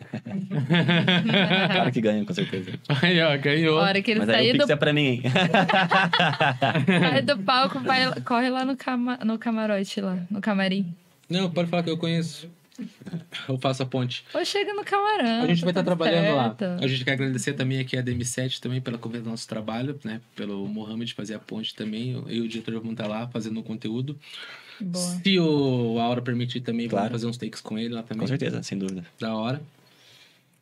Claro 1.72 1.92
que 1.92 2.00
ganha, 2.00 2.24
com 2.24 2.34
certeza. 2.34 2.72
Aí, 3.02 3.20
ó, 3.20 3.36
ganhou. 3.38 3.78
A 3.78 3.82
hora 3.82 4.02
que 4.02 4.10
ele 4.10 4.20
Mas 4.20 4.28
aí 4.30 4.34
sair 4.36 4.50
o 4.50 4.52
do, 4.54 4.58
Pix 4.58 4.70
é 4.70 4.76
pra 4.76 4.92
mim, 4.92 5.22
sai 7.00 7.22
do 7.22 7.38
palco, 7.38 7.78
vai, 7.84 8.20
corre 8.22 8.50
lá 8.50 8.64
no, 8.64 8.76
cama, 8.76 9.18
no 9.24 9.38
camarote, 9.38 10.00
lá, 10.00 10.18
no 10.30 10.40
camarim. 10.40 10.94
Não, 11.28 11.50
pode 11.50 11.68
falar 11.70 11.82
que 11.82 11.90
eu 11.90 11.98
conheço. 11.98 12.48
Eu 13.46 13.58
faço 13.58 13.82
a 13.82 13.86
ponte. 13.86 14.24
Ou 14.32 14.42
chega 14.44 14.72
no 14.72 14.82
camarão. 14.82 15.42
A 15.42 15.46
gente 15.46 15.60
vai 15.60 15.70
estar 15.70 15.82
tá 15.84 15.90
tudo 15.90 15.98
trabalhando 15.98 16.34
lá. 16.34 16.56
certo. 16.58 16.82
A 16.82 16.88
gente 16.88 17.04
quer 17.04 17.12
agradecer 17.12 17.52
também 17.52 17.78
aqui 17.78 17.96
a 17.96 18.02
DM7 18.02 18.58
também 18.58 18.80
pela 18.80 18.96
conversa 18.96 19.24
do 19.24 19.30
nosso 19.30 19.46
trabalho, 19.46 20.00
né? 20.02 20.20
Pelo 20.34 20.66
Mohamed 20.66 21.12
fazer 21.12 21.34
a 21.34 21.38
ponte 21.38 21.74
também. 21.74 22.12
Eu 22.12 22.26
e 22.28 22.40
o 22.40 22.48
diretor 22.48 22.72
vamos 22.74 22.92
estar 22.92 23.06
lá 23.06 23.28
fazendo 23.28 23.60
o 23.60 23.62
conteúdo. 23.62 24.18
Boa. 24.80 25.04
Se 25.22 25.38
o 25.38 25.98
Aura 25.98 26.22
permitir 26.22 26.62
também, 26.62 26.88
Claro. 26.88 27.04
vamos 27.08 27.20
fazer 27.20 27.26
uns 27.26 27.36
takes 27.36 27.60
com 27.60 27.78
ele 27.78 27.92
lá 27.92 28.02
também. 28.02 28.20
Com 28.20 28.26
certeza, 28.26 28.62
sem 28.62 28.78
dúvida. 28.78 29.04
Da 29.20 29.34
hora. 29.34 29.60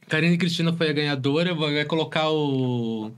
Karine 0.08 0.36
Cristina 0.38 0.72
foi 0.72 0.88
a 0.90 0.92
ganhadora. 0.92 1.54
Vai 1.54 1.84
colocar 1.84 2.30
o. 2.30 3.10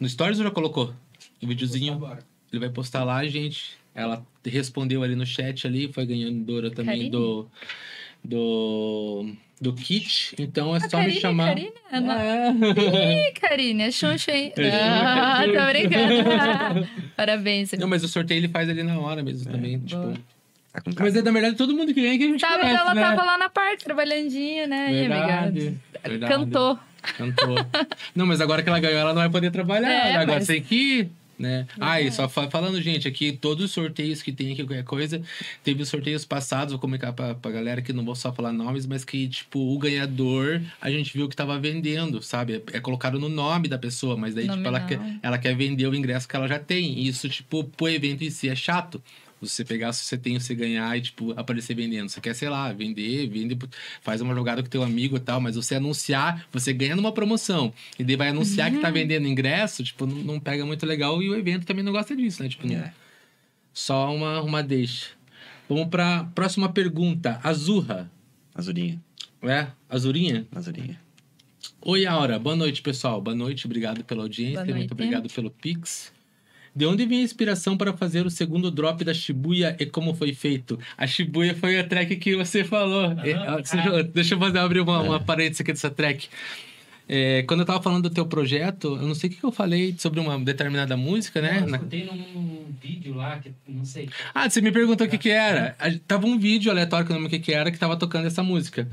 No 0.00 0.08
Stories 0.08 0.38
ou 0.38 0.44
já 0.44 0.50
colocou? 0.50 0.94
O 1.42 1.46
videozinho. 1.46 2.00
Ele 2.52 2.60
vai 2.60 2.70
postar 2.70 3.04
lá, 3.04 3.24
gente. 3.26 3.76
Ela 3.94 4.24
respondeu 4.44 5.02
ali 5.02 5.14
no 5.14 5.26
chat 5.26 5.66
ali, 5.66 5.92
foi 5.92 6.06
ganhadora 6.06 6.70
também 6.70 6.94
Karine? 6.94 7.10
do. 7.10 7.48
Do. 8.24 9.32
Do 9.60 9.72
kit. 9.72 10.36
Então 10.38 10.72
é 10.74 10.78
A 10.78 10.80
só 10.82 10.98
Karine, 10.98 11.14
me 11.14 11.20
chamar. 11.20 11.48
Karine? 11.48 11.72
É 11.90 12.00
no- 12.00 12.12
É. 12.12 12.50
Ih, 13.28 13.32
Karine, 13.40 13.82
é 13.82 13.90
Xuxa, 13.90 14.30
hein? 14.30 14.52
É 14.56 14.70
Ah, 14.70 15.42
tô 15.44 15.66
brincando. 15.66 16.88
Parabéns. 17.16 17.72
Não, 17.72 17.88
mas 17.88 18.04
o 18.04 18.08
sorteio 18.08 18.38
ele 18.38 18.48
faz 18.48 18.68
ali 18.68 18.84
na 18.84 18.98
hora 19.00 19.20
mesmo 19.22 19.50
também. 19.50 19.80
Tipo... 19.80 20.14
Tá 20.80 20.92
com 20.92 21.02
Mas 21.02 21.14
é 21.16 21.22
na 21.22 21.30
verdade 21.30 21.56
todo 21.56 21.74
mundo 21.74 21.92
que 21.92 22.00
ganha 22.00 22.16
que 22.18 22.24
a 22.24 22.26
gente 22.28 22.40
Tava, 22.40 22.58
conhece, 22.60 22.76
ela 22.80 22.94
né? 22.94 23.02
tava 23.02 23.24
lá 23.24 23.38
na 23.38 23.48
parte, 23.48 23.84
trabalhandinho, 23.84 24.66
né? 24.68 24.90
Verdade, 24.92 25.60
amiga? 25.60 25.76
verdade. 26.04 26.32
Cantou. 26.34 26.78
Cantou. 27.16 27.56
não, 28.14 28.26
mas 28.26 28.40
agora 28.40 28.62
que 28.62 28.68
ela 28.68 28.80
ganhou, 28.80 28.98
ela 28.98 29.12
não 29.14 29.20
vai 29.20 29.30
poder 29.30 29.50
trabalhar. 29.50 29.90
É? 29.90 30.14
Agora 30.16 30.38
mas- 30.38 30.46
tem 30.46 30.60
que 30.62 30.74
ir, 30.74 31.10
né? 31.38 31.66
Ah, 31.80 32.00
e 32.00 32.10
só 32.10 32.28
fa- 32.28 32.50
falando, 32.50 32.82
gente, 32.82 33.06
aqui, 33.06 33.30
todos 33.32 33.64
os 33.66 33.70
sorteios 33.70 34.20
que 34.20 34.32
tem 34.32 34.52
aqui, 34.52 34.64
qualquer 34.64 34.82
coisa, 34.84 35.22
teve 35.62 35.80
os 35.82 35.88
sorteios 35.88 36.24
passados, 36.24 36.72
vou 36.72 36.80
comunicar 36.80 37.12
pra, 37.12 37.34
pra 37.36 37.50
galera 37.52 37.80
que 37.80 37.92
não 37.92 38.04
vou 38.04 38.16
só 38.16 38.32
falar 38.32 38.52
nomes, 38.52 38.84
mas 38.86 39.04
que, 39.04 39.28
tipo, 39.28 39.58
o 39.72 39.78
ganhador, 39.78 40.60
a 40.80 40.90
gente 40.90 41.16
viu 41.16 41.28
que 41.28 41.36
tava 41.36 41.58
vendendo, 41.58 42.20
sabe? 42.20 42.62
É 42.72 42.80
colocado 42.80 43.18
no 43.20 43.28
nome 43.28 43.68
da 43.68 43.78
pessoa, 43.78 44.16
mas 44.16 44.34
daí, 44.34 44.48
tipo, 44.48 44.66
ela 44.66 44.80
quer, 44.80 44.98
ela 45.22 45.38
quer 45.38 45.54
vender 45.54 45.86
o 45.86 45.94
ingresso 45.94 46.26
que 46.28 46.34
ela 46.34 46.48
já 46.48 46.58
tem. 46.58 46.98
E 46.98 47.06
isso, 47.08 47.28
tipo, 47.28 47.62
pro 47.62 47.88
evento 47.88 48.24
em 48.24 48.30
si 48.30 48.48
é 48.48 48.56
chato. 48.56 49.00
Você 49.40 49.64
pegar, 49.64 49.92
se 49.92 50.04
você 50.04 50.18
tem, 50.18 50.38
você 50.38 50.54
ganhar 50.54 50.96
e, 50.98 51.00
tipo, 51.00 51.32
aparecer 51.38 51.74
vendendo. 51.74 52.08
Você 52.08 52.20
quer, 52.20 52.34
sei 52.34 52.48
lá, 52.48 52.72
vender, 52.72 53.28
vende, 53.28 53.56
faz 54.02 54.20
uma 54.20 54.34
jogada 54.34 54.62
com 54.62 54.68
teu 54.68 54.82
amigo 54.82 55.16
e 55.16 55.20
tal, 55.20 55.40
mas 55.40 55.54
você 55.54 55.76
anunciar, 55.76 56.46
você 56.52 56.72
ganha 56.72 56.96
numa 56.96 57.12
promoção. 57.12 57.72
E 57.98 58.02
daí 58.04 58.16
vai 58.16 58.28
anunciar 58.28 58.70
que 58.70 58.78
tá 58.78 58.90
vendendo 58.90 59.26
ingresso, 59.28 59.84
tipo, 59.84 60.06
não, 60.06 60.16
não 60.16 60.40
pega 60.40 60.66
muito 60.66 60.84
legal 60.84 61.22
e 61.22 61.28
o 61.30 61.36
evento 61.36 61.64
também 61.66 61.84
não 61.84 61.92
gosta 61.92 62.16
disso, 62.16 62.42
né? 62.42 62.48
Tipo, 62.48 62.66
não- 62.66 62.74
É. 62.76 62.92
só 63.72 64.14
uma, 64.14 64.40
uma 64.42 64.62
deixa. 64.62 65.10
Vamos 65.68 65.88
pra 65.88 66.24
próxima 66.34 66.68
pergunta. 66.72 67.38
Azurra, 67.44 68.10
Azurinha. 68.54 69.00
né? 69.42 69.70
Azurinha? 69.88 70.46
Azurinha. 70.52 70.98
Oi, 71.82 72.06
Aura. 72.06 72.38
Boa 72.40 72.56
noite, 72.56 72.82
pessoal. 72.82 73.20
Boa 73.20 73.36
noite, 73.36 73.66
obrigado 73.66 74.02
pela 74.02 74.22
audiência. 74.24 74.54
Boa 74.56 74.64
Muito 74.66 74.76
noite. 74.78 74.92
obrigado 74.92 75.28
pelo 75.32 75.50
Pix. 75.50 76.12
De 76.78 76.86
onde 76.86 77.04
vem 77.06 77.18
a 77.18 77.24
inspiração 77.24 77.76
para 77.76 77.92
fazer 77.92 78.24
o 78.24 78.30
segundo 78.30 78.70
drop 78.70 79.02
da 79.04 79.12
Shibuya 79.12 79.76
e 79.80 79.84
como 79.84 80.14
foi 80.14 80.32
feito? 80.32 80.78
A 80.96 81.08
Shibuya 81.08 81.52
foi 81.56 81.76
a 81.76 81.82
track 81.82 82.14
que 82.16 82.36
você 82.36 82.62
falou. 82.62 83.06
É, 83.24 83.34
ó, 83.34 84.02
deixa, 84.02 84.34
eu 84.34 84.38
fazer 84.38 84.58
abrir 84.60 84.78
uma, 84.78 85.00
uma 85.00 85.18
parênteses 85.18 85.60
aqui 85.60 85.72
dessa 85.72 85.90
track. 85.90 86.28
É, 87.08 87.42
quando 87.48 87.60
eu 87.60 87.66
tava 87.66 87.82
falando 87.82 88.04
do 88.08 88.14
teu 88.14 88.24
projeto, 88.26 88.96
eu 88.96 89.08
não 89.08 89.14
sei 89.16 89.28
o 89.28 89.32
que 89.32 89.42
eu 89.42 89.50
falei 89.50 89.96
sobre 89.98 90.20
uma 90.20 90.38
determinada 90.38 90.96
música, 90.96 91.40
né? 91.42 91.56
Eu 91.62 91.66
Na- 91.66 91.78
escutei 91.78 92.04
num 92.04 92.66
vídeo 92.80 93.14
lá, 93.14 93.38
que 93.38 93.50
não 93.66 93.84
sei. 93.84 94.08
Ah, 94.32 94.48
você 94.48 94.60
me 94.60 94.70
perguntou 94.70 95.04
o 95.04 95.10
que 95.10 95.18
que 95.18 95.30
era. 95.30 95.74
A- 95.80 95.90
Tava 96.06 96.26
um 96.28 96.38
vídeo 96.38 96.70
aleatório 96.70 97.04
que 97.06 97.10
eu 97.10 97.14
não 97.14 97.22
lembro 97.22 97.36
o 97.36 97.40
que 97.40 97.44
que 97.44 97.52
era, 97.52 97.72
que 97.72 97.78
tava 97.78 97.96
tocando 97.96 98.26
essa 98.28 98.42
música. 98.44 98.86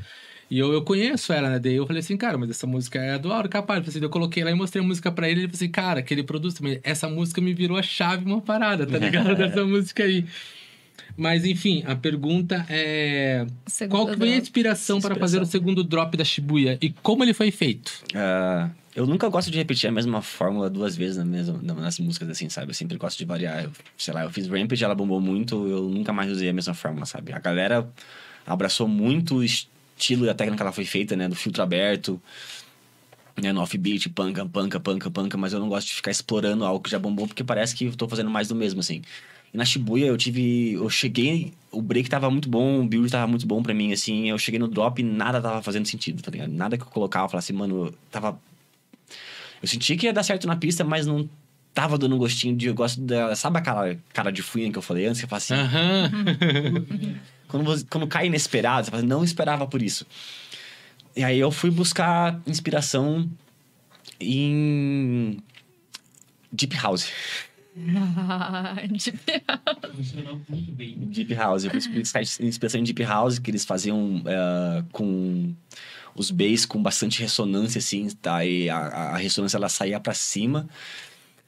E 0.50 0.60
eu, 0.60 0.72
eu 0.72 0.84
conheço 0.84 1.34
ela, 1.34 1.50
né? 1.50 1.60
Daí 1.60 1.74
eu 1.76 1.88
falei 1.88 2.02
assim, 2.02 2.16
cara, 2.16 2.38
mas 2.38 2.50
essa 2.52 2.68
música 2.68 3.00
é 3.00 3.18
do 3.18 3.32
Auro 3.34 3.50
Capaz. 3.50 3.88
Assim, 3.88 4.00
eu 4.00 4.10
coloquei 4.10 4.44
lá 4.44 4.52
e 4.52 4.54
mostrei 4.54 4.84
a 4.84 4.88
música 4.88 5.12
pra 5.12 5.28
ele. 5.30 5.42
Ele 5.42 5.48
falou 5.48 5.56
assim, 5.56 5.70
cara, 5.72 6.02
que 6.04 6.14
ele 6.14 6.24
produz 6.24 6.54
também. 6.54 6.80
Essa 6.84 7.10
música 7.10 7.42
me 7.42 7.54
virou 7.54 7.78
a 7.78 7.82
chave 7.82 8.26
uma 8.26 8.40
parada, 8.42 8.86
tá 8.86 8.98
ligado? 9.00 9.34
Dessa 9.36 9.66
música 9.66 10.04
aí. 10.04 10.26
Mas 11.18 11.46
enfim, 11.46 11.84
a 11.88 11.96
pergunta 11.96 12.66
é. 12.70 13.46
Segundo 13.66 13.92
Qual 13.98 14.08
que 14.08 14.18
foi 14.18 14.34
a 14.34 14.38
inspiração 14.38 15.00
para 15.02 15.16
fazer 15.16 15.42
o 15.42 15.46
segundo 15.46 15.84
drop 15.84 16.16
da 16.18 16.24
Shibuya? 16.24 16.78
E 16.82 16.90
como 16.92 17.24
ele 17.24 17.34
foi 17.34 17.52
feito? 17.52 17.92
Ah, 18.14 18.70
eu 18.96 19.08
nunca 19.08 19.28
gosto 19.30 19.50
de 19.50 19.58
repetir 19.58 19.90
a 19.90 19.92
mesma 19.92 20.22
fórmula 20.22 20.70
duas 20.70 20.96
vezes 20.96 21.18
na 21.18 21.26
mesma, 21.26 21.60
na- 21.62 21.74
nas 21.74 22.00
músicas, 22.00 22.30
assim, 22.30 22.50
sabe? 22.50 22.70
Eu 22.70 22.74
sempre 22.76 22.98
gosto 22.98 23.18
de 23.18 23.26
variar. 23.26 23.64
Eu, 23.64 23.72
sei 23.98 24.14
lá, 24.14 24.24
eu 24.24 24.30
fiz 24.30 24.48
Rampage, 24.48 24.84
ela 24.84 24.94
bombou 24.96 25.20
muito, 25.22 25.68
eu 25.68 25.84
nunca 25.90 26.12
mais 26.14 26.30
usei 26.32 26.50
a 26.50 26.54
mesma 26.54 26.74
fórmula, 26.74 27.06
sabe? 27.06 27.32
A 27.34 27.40
galera 27.40 27.90
abraçou 28.46 28.88
muito 28.88 29.38
o 29.38 29.44
estilo 29.96 30.26
e 30.26 30.30
a 30.30 30.34
técnica 30.34 30.58
que 30.58 30.64
ela 30.64 30.72
foi 30.72 30.86
feita, 30.86 31.16
né? 31.16 31.28
Do 31.28 31.36
filtro 31.36 31.64
aberto, 31.64 32.22
né? 33.42 33.52
No 33.52 33.62
offbeat, 33.62 34.10
panca, 34.10 34.46
panca, 34.46 34.80
panca, 34.80 35.10
panca, 35.10 35.38
mas 35.38 35.54
eu 35.54 35.60
não 35.60 35.70
gosto 35.70 35.88
de 35.88 35.94
ficar 35.94 36.12
explorando 36.12 36.66
algo 36.66 36.84
que 36.84 36.90
já 36.90 37.00
bombou, 37.00 37.28
porque 37.28 37.44
parece 37.44 37.76
que 37.76 37.86
eu 37.86 37.96
tô 37.96 38.08
fazendo 38.08 38.30
mais 38.30 38.48
do 38.48 38.56
mesmo, 38.56 38.80
assim. 38.80 39.02
E 39.54 39.58
na 39.58 39.66
Shibuya 39.66 40.08
eu 40.08 40.18
tive. 40.18 40.74
Eu 40.74 40.90
cheguei. 40.90 41.54
O 41.72 41.82
break 41.82 42.10
tava 42.10 42.30
muito 42.30 42.50
bom, 42.50 42.82
o 42.82 42.88
build 42.88 43.10
tava 43.10 43.28
muito 43.28 43.48
bom 43.48 43.64
pra 43.64 43.74
mim, 43.74 43.94
assim. 43.94 44.30
Eu 44.30 44.38
cheguei 44.38 44.60
no 44.60 44.68
drop 44.68 45.00
e 45.02 45.04
nada 45.04 45.42
tava 45.42 45.62
fazendo 45.62 45.86
sentido, 45.86 46.22
tá 46.22 46.32
ligado? 46.32 46.52
Nada 46.52 46.78
que 46.78 46.84
eu 46.84 46.88
colocava, 46.88 47.26
eu 47.26 47.30
falava 47.30 47.44
assim, 47.44 47.54
mano, 47.54 47.94
tava. 48.12 48.40
Eu 49.62 49.68
senti 49.68 49.96
que 49.96 50.06
ia 50.06 50.14
dar 50.14 50.24
certo 50.24 50.46
na 50.46 50.56
pista, 50.56 50.84
mas 50.84 51.06
não 51.06 51.30
tava 51.74 51.98
dando 51.98 52.16
um 52.16 52.18
gostinho 52.18 52.56
de. 52.56 52.68
Eu 52.68 52.74
gosto 52.74 53.02
da. 53.02 53.36
Sabe 53.36 53.60
aquela 53.60 53.96
cara 54.14 54.32
de 54.32 54.42
fuinha 54.42 54.72
que 54.72 54.78
eu 54.78 54.82
falei 54.82 55.06
antes? 55.06 55.20
Que 55.20 55.26
eu 55.26 55.30
falo 55.30 55.38
assim. 55.38 55.54
Aham. 55.54 56.12
Quando, 57.48 57.64
você- 57.64 57.86
quando 57.90 58.08
cai 58.08 58.28
inesperado, 58.28 58.86
você 58.86 58.92
fala, 58.92 59.02
assim, 59.02 59.08
não 59.10 59.24
esperava 59.24 59.66
por 59.68 59.82
isso. 59.82 60.06
E 61.16 61.24
aí 61.24 61.40
eu 61.40 61.52
fui 61.52 61.70
buscar 61.72 62.40
inspiração 62.46 63.30
em. 64.20 65.38
Deep 66.52 66.76
House. 66.78 67.10
Tipo, 68.98 69.20
Funcionou 69.96 70.42
muito 70.48 70.72
bem. 70.72 70.96
Deep 70.98 71.34
House. 71.34 71.66
Eu 71.66 71.72
fui 71.72 72.00
buscar 72.00 72.22
inspiração 72.22 72.80
em 72.80 72.84
Deep 72.84 73.04
House, 73.04 73.38
que 73.40 73.52
eles 73.52 73.66
faziam 73.66 74.22
eh, 74.26 74.84
com 74.94 75.54
os 76.16 76.32
bass 76.32 76.66
com 76.66 76.82
bastante 76.82 77.20
ressonância, 77.22 77.80
assim, 77.80 78.10
tá? 78.22 78.46
E 78.46 78.70
a, 78.70 78.78
a 78.78 79.18
ressonância, 79.18 79.58
ela 79.58 79.68
saía 79.68 80.00
pra 80.00 80.14
cima. 80.14 80.68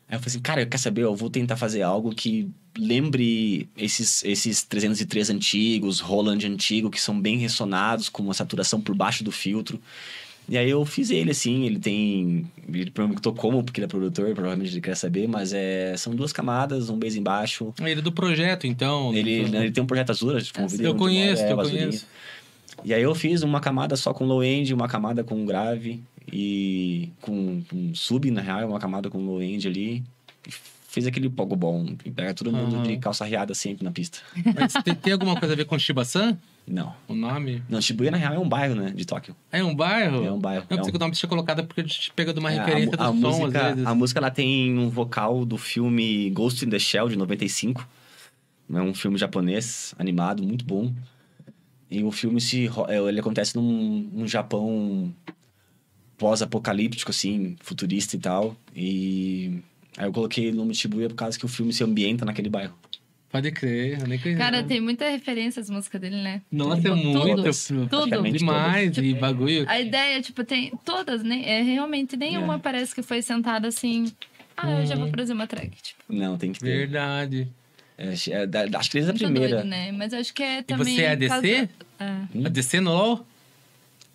Aí 0.09 0.15
eu 0.15 0.19
falei 0.19 0.27
assim, 0.27 0.39
cara, 0.39 0.65
quer 0.65 0.77
saber? 0.77 1.03
Eu 1.03 1.15
vou 1.15 1.29
tentar 1.29 1.57
fazer 1.57 1.81
algo 1.81 2.13
que 2.15 2.49
lembre 2.77 3.67
esses, 3.77 4.23
esses 4.23 4.63
303 4.63 5.29
antigos, 5.29 5.99
Roland 5.99 6.45
antigo, 6.45 6.89
que 6.89 6.99
são 7.01 7.19
bem 7.19 7.37
ressonados, 7.37 8.07
com 8.07 8.23
uma 8.23 8.33
saturação 8.33 8.79
por 8.79 8.95
baixo 8.95 9.23
do 9.23 9.31
filtro. 9.31 9.79
E 10.49 10.57
aí 10.57 10.69
eu 10.69 10.85
fiz 10.85 11.09
ele, 11.09 11.31
assim, 11.31 11.65
ele 11.65 11.77
tem... 11.77 12.49
Ele 12.71 12.89
perguntou 12.89 13.33
como, 13.33 13.61
porque 13.61 13.81
ele 13.81 13.85
é 13.85 13.87
produtor, 13.89 14.33
provavelmente 14.33 14.71
ele 14.73 14.79
quer 14.79 14.95
saber, 14.95 15.27
mas 15.27 15.51
é, 15.51 15.93
são 15.97 16.15
duas 16.15 16.31
camadas, 16.31 16.89
um 16.89 16.97
bass 16.97 17.15
embaixo, 17.17 17.73
Ele 17.81 17.91
é 17.99 18.01
do 18.01 18.13
projeto, 18.13 18.65
então. 18.65 19.13
ele, 19.13 19.43
do- 19.43 19.57
ele 19.57 19.71
tem 19.71 19.83
um 19.83 19.87
projeto 19.87 20.11
azul, 20.11 20.33
a 20.37 20.39
gente 20.39 20.53
convidou 20.53 20.85
Eu 20.85 20.95
conheço, 20.95 21.43
é, 21.43 21.51
eu 21.51 21.57
conheço. 21.57 22.05
E 22.85 22.93
aí 22.93 23.01
eu 23.01 23.13
fiz 23.13 23.41
uma 23.43 23.59
camada 23.59 23.97
só 23.97 24.13
com 24.13 24.23
low 24.23 24.41
end, 24.41 24.73
uma 24.73 24.87
camada 24.87 25.21
com 25.21 25.45
grave 25.45 26.01
e 26.31 27.09
com, 27.22 27.64
com 27.69 27.95
sub, 27.95 28.30
na 28.31 28.41
real, 28.41 28.67
uma 28.67 28.80
camada 28.80 29.09
com 29.09 29.19
low 29.19 29.41
end 29.41 29.67
ali. 29.67 30.03
Fiz 30.89 31.06
aquele 31.06 31.30
pogo 31.30 31.56
bom, 31.56 31.85
e 32.03 32.09
pega 32.09 32.33
todo 32.33 32.51
mundo 32.51 32.77
Aham. 32.77 32.83
de 32.83 32.97
calça 32.97 33.23
riada 33.23 33.53
sempre 33.53 33.83
na 33.83 33.91
pista. 33.91 34.19
Mas 34.56 34.73
tem, 34.83 34.95
tem 34.95 35.14
alguma 35.14 35.38
coisa 35.38 35.53
a 35.53 35.57
ver 35.57 35.65
com 35.65 35.77
Shiba-san? 35.77 36.38
Não. 36.67 36.93
O 37.07 37.14
nome? 37.14 37.64
Não, 37.69 37.80
Shibuya 37.81 38.11
na 38.11 38.17
real 38.17 38.33
é 38.33 38.39
um 38.39 38.47
bairro, 38.47 38.75
né, 38.75 38.91
de 38.91 39.06
Tóquio. 39.06 39.35
É 39.51 39.64
um 39.64 39.75
bairro? 39.75 40.25
É 40.25 40.31
um 40.31 40.39
bairro. 40.39 40.65
Não, 40.69 40.75
é 40.75 40.77
pensei 40.77 40.89
um... 40.89 40.91
que 40.91 40.97
o 40.97 40.99
nome 40.99 41.14
tinha 41.14 41.30
colocado 41.30 41.64
porque 41.65 41.81
a 41.81 41.83
gente 41.83 42.11
pega 42.14 42.33
de 42.33 42.39
uma 42.39 42.51
É, 42.51 42.57
a 42.57 42.65
referência 42.65 42.95
a, 42.97 43.11
do 43.11 43.22
som, 43.22 43.27
música, 43.27 43.61
às 43.61 43.73
vezes. 43.75 43.85
a 43.85 43.95
música 43.95 44.19
ela 44.19 44.31
tem 44.31 44.77
um 44.77 44.89
vocal 44.89 45.45
do 45.45 45.57
filme 45.57 46.30
Ghost 46.31 46.65
in 46.65 46.69
the 46.69 46.80
Shell 46.80 47.09
de 47.09 47.15
95. 47.15 47.88
É 48.73 48.81
um 48.81 48.93
filme 48.93 49.17
japonês 49.17 49.95
animado, 49.97 50.43
muito 50.43 50.65
bom. 50.65 50.91
E 51.89 52.03
o 52.03 52.11
filme 52.11 52.41
se 52.41 52.69
é, 52.89 52.97
ele 52.97 53.19
acontece 53.19 53.56
num, 53.56 54.09
num 54.11 54.27
Japão 54.27 55.14
pós-apocalíptico 56.17 57.11
assim, 57.11 57.55
futurista 57.61 58.15
e 58.15 58.19
tal. 58.19 58.55
E 58.75 59.59
aí 59.97 60.05
eu 60.07 60.11
coloquei 60.11 60.49
o 60.49 60.55
nome 60.55 60.71
de 60.73 60.79
Shibuya 60.79 61.09
por 61.09 61.15
causa 61.15 61.37
que 61.37 61.45
o 61.45 61.47
filme 61.47 61.71
se 61.73 61.83
ambienta 61.83 62.25
naquele 62.25 62.49
bairro. 62.49 62.75
Pode 63.29 63.51
crer, 63.51 63.99
eu 63.99 64.07
nem 64.07 64.17
conheço. 64.17 64.39
Cara, 64.39 64.63
tem 64.63 64.79
muita 64.79 65.09
referência 65.09 65.59
às 65.61 65.69
músicas 65.69 65.99
dele, 65.99 66.15
né? 66.21 66.41
Nossa, 66.49 66.79
é 66.79 66.91
Tudo, 66.91 66.95
muito. 66.95 67.43
tudo. 67.67 67.87
Praticamente 67.89 68.37
Demais. 68.39 68.97
E 68.97 69.13
bagulho. 69.13 69.65
A 69.67 69.79
ideia, 69.81 70.21
tipo, 70.21 70.43
tem 70.45 70.71
todas, 70.85 71.23
né? 71.23 71.41
É, 71.45 71.61
realmente 71.61 72.15
nenhuma 72.15 72.55
É. 72.55 72.57
parece 72.57 72.95
que 72.95 73.01
foi 73.01 73.21
sentada 73.21 73.67
assim. 73.67 74.11
Ah, 74.55 74.79
eu 74.79 74.85
já 74.85 74.95
vou 74.95 75.09
produzir 75.09 75.33
uma 75.33 75.45
track. 75.45 75.69
Tipo, 75.81 76.01
Não, 76.09 76.37
tem 76.37 76.51
que 76.53 76.59
ter. 76.61 76.65
Verdade. 76.87 77.47
É, 77.97 78.13
é, 78.31 78.47
da- 78.47 78.79
acho 78.79 78.89
que 78.89 78.97
desde 78.97 79.11
a 79.11 79.13
primeira. 79.13 79.55
doido, 79.57 79.67
né? 79.67 79.91
Mas 79.91 80.13
acho 80.13 80.33
que 80.33 80.41
é 80.41 80.59
E 80.59 80.63
também. 80.63 80.95
você 80.95 81.01
é 81.01 81.11
ADC? 81.11 81.27
casa- 81.27 81.69
É. 81.99 82.45
A 82.45 82.49
DC 82.49 82.79
no 82.79 82.91
LOL? 82.91 83.27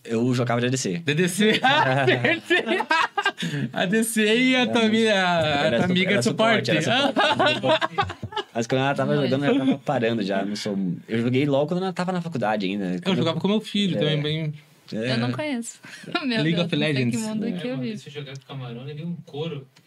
Eu 0.05 0.35
jogava 0.35 0.61
de 0.61 0.67
ADC. 0.67 0.99
DDC. 1.05 1.61
Ah, 1.63 2.03
acertei. 2.03 3.69
A 3.73 3.87
DC 3.87 4.37
e 4.37 4.57
a 4.57 4.67
tua 4.67 4.83
amiga, 4.85 5.13
a 5.13 5.41
Era 5.67 5.77
tua 5.79 5.85
amiga 5.87 6.11
era 6.11 6.19
de 6.19 6.25
suporte. 6.25 6.71
era 6.71 6.83
suporte. 6.83 7.97
Mas 8.55 8.67
quando 8.67 8.81
ela 8.83 8.95
tava 8.95 9.15
jogando, 9.17 9.45
ela 9.45 9.59
tava 9.59 9.79
parando 9.79 10.23
já. 10.23 10.45
Não 10.45 10.55
sou... 10.57 10.77
Eu 11.09 11.23
joguei 11.23 11.47
LOL 11.47 11.67
quando 11.67 11.83
ela 11.83 11.93
tava 11.93 12.13
na 12.13 12.21
faculdade 12.21 12.67
ainda. 12.67 12.99
Eu 13.05 13.17
jogava 13.17 13.41
com 13.41 13.49
meu 13.49 13.61
filho 13.61 13.97
É. 13.97 14.01
também, 14.01 14.21
bem. 14.23 14.55
É. 14.95 15.13
Eu 15.13 15.19
não 15.19 15.33
conheço. 15.33 15.79
Meu 16.27 16.43
League 16.43 16.55
Deus, 16.55 16.67
of 16.67 16.77
Legends. 16.77 17.17
Que 17.17 17.23
mundo 17.23 17.53
que 17.61 17.67
eu 17.69 17.79
vi. 17.79 17.91
eu 17.93 17.97
jogar 17.99 18.37
com 18.39 18.45
camarão, 18.47 18.85
levei 18.85 19.05
um 19.05 19.15
couro. 19.27 19.67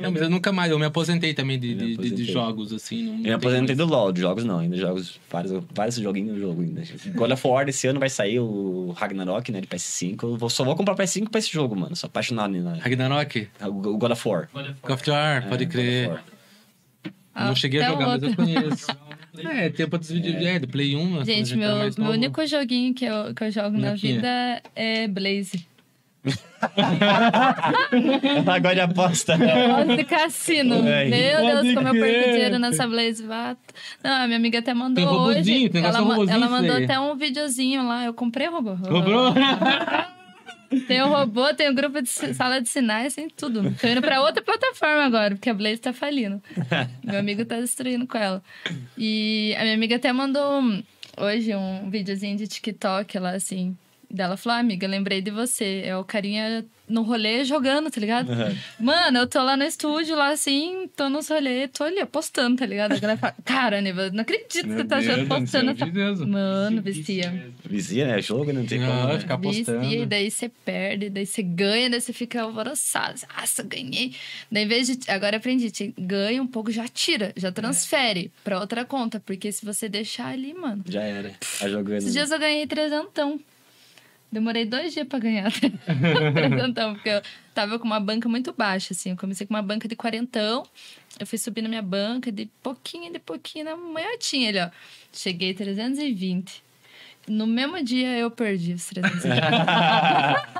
Não, 0.00 0.10
mas 0.12 0.22
eu 0.22 0.28
nunca 0.30 0.52
mais, 0.52 0.70
eu 0.70 0.78
me 0.78 0.84
aposentei 0.84 1.32
também 1.32 1.58
de, 1.58 1.74
de, 1.74 1.74
de- 1.74 1.86
de 1.88 1.94
aposentei. 1.94 2.24
jogos, 2.26 2.72
assim. 2.72 3.04
Não, 3.04 3.12
Eu 3.14 3.18
me 3.22 3.30
aposentei 3.32 3.74
mais. 3.74 3.78
do 3.78 3.86
LoL, 3.86 4.12
de 4.12 4.20
jogos 4.20 4.44
não, 4.44 4.58
ainda 4.58 4.76
jogos, 4.76 5.18
vários, 5.30 5.52
vários 5.74 5.96
joguinhos 5.96 6.34
eu 6.34 6.40
jogo 6.40 6.62
ainda. 6.62 6.82
God 7.14 7.30
of 7.32 7.46
War 7.46 7.64
desse 7.66 7.86
ano 7.86 7.98
vai 8.00 8.10
sair 8.10 8.38
o 8.40 8.92
Ragnarok, 8.96 9.50
né, 9.50 9.60
de 9.60 9.66
PS5. 9.66 10.22
Eu 10.22 10.36
vou- 10.36 10.50
só 10.50 10.64
vou 10.64 10.76
comprar 10.76 10.94
PS5 10.94 11.28
pra 11.30 11.38
esse 11.38 11.52
jogo, 11.52 11.74
mano. 11.76 11.96
Sou 11.96 12.08
apaixonado 12.08 12.52
na, 12.60 12.74
Ragnarok? 12.74 13.48
o 13.62 13.66
o 13.66 13.96
God 13.98 14.10
of 14.12 14.28
War. 14.28 14.48
God 14.52 14.90
of 14.90 15.10
War, 15.10 15.48
pode 15.48 15.64
É, 15.64 15.66
crer. 15.66 16.06
Of 16.08 16.14
War. 16.16 16.24
Eu 17.04 17.42
não 17.44 17.52
Ah, 17.52 17.54
cheguei 17.54 17.82
a 17.82 17.88
jogar, 17.90 18.06
mas 18.06 18.22
eu 18.22 18.34
conheço. 18.34 18.86
É, 19.44 19.68
tempo 19.70 19.98
dos 19.98 20.10
vídeos 20.10 20.34
é, 20.44 20.58
do 20.58 20.68
Play 20.68 20.96
1. 20.96 21.08
quando 21.08 21.20
a 21.20 21.24
Gente, 21.24 21.56
meu, 21.56 21.76
mais 21.76 21.96
meu 21.96 22.06
novo. 22.06 22.16
único 22.18 22.46
joguinho 22.46 22.94
que 22.94 23.04
eu, 23.04 23.34
que 23.34 23.44
eu 23.44 23.50
jogo 23.50 23.70
na 23.76 23.88
Bonequinha. 23.88 24.14
vida 24.16 24.62
é 24.74 25.08
Blaze. 25.08 25.66
Agora 28.46 28.74
de 28.74 28.80
aposta. 28.80 29.36
Nossa, 29.36 30.04
cassino. 30.04 30.82
Ai. 30.84 31.08
Meu 31.08 31.40
Pode 31.40 31.62
Deus, 31.62 31.74
como 31.74 31.88
eu 31.88 31.94
perco 31.94 32.30
dinheiro 32.32 32.58
nessa 32.58 32.86
Blaze. 32.86 33.22
Vato. 33.24 33.60
Não, 34.02 34.22
a 34.22 34.26
minha 34.26 34.38
amiga 34.38 34.58
até 34.58 34.74
mandou 34.74 35.04
Tem 35.04 35.14
hoje. 35.38 35.68
tem 35.68 35.84
ela, 35.84 35.98
ela 35.98 36.48
mandou 36.48 36.76
aí. 36.76 36.84
até 36.84 36.98
um 36.98 37.14
videozinho 37.16 37.86
lá. 37.86 38.04
Eu 38.04 38.14
comprei 38.14 38.48
o 38.48 38.52
robô. 38.52 38.76
Cobrou? 38.76 39.32
Tem 40.86 41.02
o 41.02 41.08
robô, 41.08 41.52
tem 41.54 41.68
o 41.68 41.74
grupo 41.74 42.00
de 42.00 42.08
sala 42.08 42.60
de 42.60 42.68
sinais, 42.68 43.14
tem 43.14 43.28
tudo. 43.28 43.74
Tô 43.80 43.86
indo 43.86 44.00
pra 44.00 44.20
outra 44.22 44.42
plataforma 44.42 45.04
agora, 45.04 45.34
porque 45.34 45.50
a 45.50 45.54
Blaze 45.54 45.80
tá 45.80 45.92
falindo. 45.92 46.42
Meu 47.02 47.18
amigo 47.18 47.44
tá 47.44 47.60
destruindo 47.60 48.06
com 48.06 48.18
ela. 48.18 48.42
E 48.96 49.54
a 49.58 49.62
minha 49.62 49.74
amiga 49.74 49.96
até 49.96 50.12
mandou 50.12 50.62
hoje 51.16 51.54
um 51.54 51.88
videozinho 51.90 52.36
de 52.36 52.46
TikTok 52.46 53.18
lá, 53.18 53.30
assim. 53.30 53.76
Dela 54.10 54.36
falou, 54.36 54.56
ah, 54.56 54.60
amiga, 54.60 54.86
lembrei 54.86 55.20
de 55.20 55.30
você. 55.30 55.82
É 55.84 55.96
o 55.96 56.04
carinha 56.04 56.64
no 56.88 57.02
rolê 57.02 57.44
jogando, 57.44 57.90
tá 57.90 58.00
ligado? 58.00 58.28
Mano, 58.78 59.18
eu 59.18 59.26
tô 59.26 59.42
lá 59.42 59.56
no 59.56 59.64
estúdio, 59.64 60.14
lá 60.14 60.28
assim, 60.30 60.88
tô 60.96 61.08
nos 61.08 61.28
rolê, 61.28 61.66
tô 61.66 61.82
ali 61.82 61.98
apostando, 62.00 62.56
tá 62.56 62.64
ligado? 62.66 62.92
A 62.92 62.98
galera 62.98 63.18
fala, 63.18 63.34
cara, 63.44 63.80
Neva, 63.82 64.10
não 64.10 64.20
acredito 64.22 64.48
que 64.50 64.62
você 64.74 64.84
tá 64.84 65.00
Deus, 65.00 65.18
apostando 65.30 65.64
meu 65.66 65.74
essa. 65.74 65.86
Deus. 65.86 66.20
Mano, 66.20 66.80
vestia. 66.80 67.50
Vizia, 67.64 68.06
né? 68.06 68.22
Jogo, 68.22 68.52
não 68.52 68.64
tem 68.64 68.78
Não, 68.78 68.86
como. 68.86 69.08
né? 69.12 69.18
ficar 69.18 69.34
apostando. 69.34 69.80
Vicia, 69.80 70.02
e 70.02 70.06
daí 70.06 70.30
você 70.30 70.48
perde, 70.48 71.10
daí 71.10 71.26
você 71.26 71.42
ganha, 71.42 71.90
daí 71.90 72.00
você 72.00 72.12
fica 72.12 72.42
alvoroçado. 72.42 73.20
Nossa, 73.36 73.62
ganhei. 73.64 74.14
Daí, 74.50 74.62
em 74.62 74.68
vez 74.68 74.86
de. 74.86 75.10
Agora 75.10 75.38
aprendi, 75.38 75.70
ganha 75.98 76.40
um 76.40 76.46
pouco, 76.46 76.70
já 76.70 76.86
tira, 76.86 77.32
já 77.36 77.50
transfere 77.50 78.30
pra 78.44 78.60
outra 78.60 78.84
conta. 78.84 79.18
Porque 79.18 79.50
se 79.50 79.64
você 79.64 79.88
deixar 79.88 80.28
ali, 80.28 80.54
mano. 80.54 80.84
Já 80.88 81.02
era. 81.02 81.32
Tá 81.58 81.68
jogando. 81.68 81.98
Esses 81.98 82.12
dias 82.12 82.30
eu 82.30 82.38
ganhei 82.38 82.66
trezentão. 82.66 83.40
Demorei 84.30 84.64
dois 84.64 84.92
dias 84.92 85.06
pra 85.06 85.18
ganhar 85.18 85.50
trezentão, 86.34 86.94
porque 86.94 87.08
eu 87.08 87.22
tava 87.54 87.78
com 87.78 87.84
uma 87.86 88.00
banca 88.00 88.28
muito 88.28 88.52
baixa, 88.52 88.92
assim. 88.92 89.10
Eu 89.10 89.16
comecei 89.16 89.46
com 89.46 89.54
uma 89.54 89.62
banca 89.62 89.86
de 89.88 89.94
quarentão, 89.96 90.64
eu 91.18 91.26
fui 91.26 91.38
subindo 91.38 91.68
minha 91.68 91.82
banca 91.82 92.30
de 92.30 92.46
pouquinho, 92.62 93.12
de 93.12 93.18
pouquinho, 93.18 93.64
na 93.64 93.76
manhotinha 93.76 94.48
ali, 94.48 94.58
ó. 94.60 94.68
Cheguei 95.12 95.54
320. 95.54 96.64
No 97.28 97.46
mesmo 97.46 97.82
dia 97.82 98.16
eu 98.18 98.30
perdi 98.30 98.74
os 98.74 98.86
320. 98.86 99.32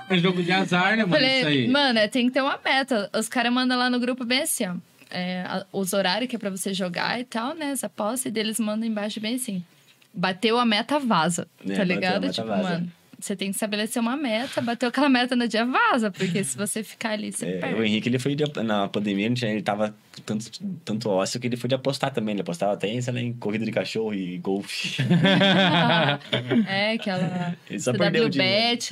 É 0.09 0.19
jogo 0.19 0.43
de 0.43 0.53
azar, 0.53 0.97
né, 0.97 1.05
mano? 1.05 1.15
Falei, 1.15 1.39
isso 1.39 1.49
aí. 1.49 1.69
mano, 1.69 1.99
é, 1.99 2.09
tem 2.09 2.27
que 2.27 2.33
ter 2.33 2.41
uma 2.41 2.59
meta. 2.65 3.11
Os 3.15 3.29
caras 3.29 3.53
mandam 3.53 3.79
lá 3.79 3.91
no 3.91 3.99
grupo 4.01 4.25
bem 4.25 4.43
assim, 4.43 4.67
ó. 4.67 4.75
é, 5.11 5.65
os 5.73 5.93
horários 5.93 6.29
que 6.29 6.37
é 6.37 6.39
pra 6.39 6.51
você 6.51 6.73
jogar 6.73 7.21
e 7.21 7.25
tal, 7.25 7.55
né? 7.55 7.71
As 7.73 7.85
apostas, 7.85 8.27
e 8.27 8.31
deles 8.31 8.59
mandam 8.59 8.87
embaixo 8.89 9.21
bem 9.21 9.35
assim. 9.37 9.65
Bateu 10.13 10.59
a 10.59 10.65
meta, 10.65 10.99
vaza. 10.99 11.47
É, 11.69 11.75
tá 11.75 11.85
ligado? 11.85 12.31
tipo, 12.31 12.47
vaza. 12.47 12.63
mano, 12.63 12.93
você 13.19 13.35
tem 13.37 13.49
que 13.51 13.57
estabelecer 13.57 14.01
uma 14.01 14.17
meta, 14.17 14.61
bateu 14.61 14.89
aquela 14.89 15.09
meta 15.09 15.35
no 15.37 15.47
dia, 15.49 15.65
vaza. 15.65 16.11
Porque 16.11 16.43
se 16.45 16.57
você 16.57 16.83
ficar 16.83 17.11
ali, 17.11 17.33
você 17.33 17.47
É, 17.47 17.59
perde. 17.59 17.81
o 17.81 17.85
Henrique, 17.85 18.09
ele 18.09 18.19
foi 18.19 18.37
na 18.65 18.89
pandemia, 18.89 19.27
ele 19.27 19.63
tava 19.63 19.95
tanto, 20.23 20.51
tanto 20.85 21.09
ócio 21.09 21.39
que 21.41 21.47
ele 21.47 21.57
foi 21.57 21.69
de 21.69 21.75
apostar 21.75 22.13
também. 22.13 22.33
Ele 22.35 22.43
apostava 22.43 22.73
até 22.73 23.01
sei 23.01 23.13
lá, 23.13 23.21
em 23.21 23.33
corrida 23.33 23.65
de 23.65 23.73
cachorro 23.73 24.15
e 24.15 24.39
golfe. 24.39 25.03
é, 26.69 26.93
aquela. 26.93 27.57
Ele 27.69 27.81
só 27.81 27.93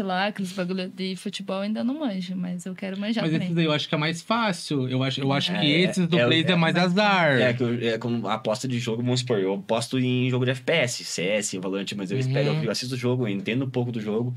lá, 0.03 0.27
aqueles 0.27 0.53
bagulho 0.53 0.89
de 0.89 1.17
futebol 1.17 1.61
ainda 1.61 1.83
não 1.85 2.01
manjo, 2.01 2.37
mas 2.37 2.67
eu 2.67 2.75
quero 2.75 2.99
manjar 2.99 3.23
Mas 3.23 3.33
também. 3.33 3.47
esses 3.47 3.57
daí 3.57 3.65
eu 3.65 3.73
acho 3.73 3.89
que 3.89 3.95
é 3.95 3.99
mais 3.99 4.23
fácil. 4.23 4.89
Eu 4.89 5.03
acho, 5.03 5.21
eu 5.21 5.33
acho 5.33 5.53
que 5.53 5.75
É, 5.75 5.81
esses 5.81 6.07
do 6.07 6.19
é, 6.19 6.27
Blaze 6.27 6.47
é, 6.47 6.53
é, 6.53 6.57
mais 6.57 6.77
azar. 6.77 7.41
É, 7.41 7.53
que 7.53 7.63
eu, 7.63 7.89
é 7.89 7.99
como 7.99 8.29
aposta 8.29 8.67
de 8.69 8.79
jogo, 8.79 9.03
vamos 9.03 9.21
supor, 9.21 9.39
eu 9.39 9.55
aposto 9.55 9.99
em 9.99 10.29
jogo 10.31 10.45
de 10.45 10.51
FPS, 10.53 11.05
CS, 11.05 11.55
Valorant, 11.55 11.87
mas 11.97 12.11
eu 12.11 12.19
espero, 12.19 12.53
Uhum. 12.53 12.65
eu 12.65 12.71
assisto 12.71 12.95
o 12.95 12.99
jogo, 12.99 13.27
eu 13.27 13.33
entendo 13.33 13.65
um 13.65 13.71
pouco 13.71 13.91
do 13.93 14.01
jogo, 14.01 14.35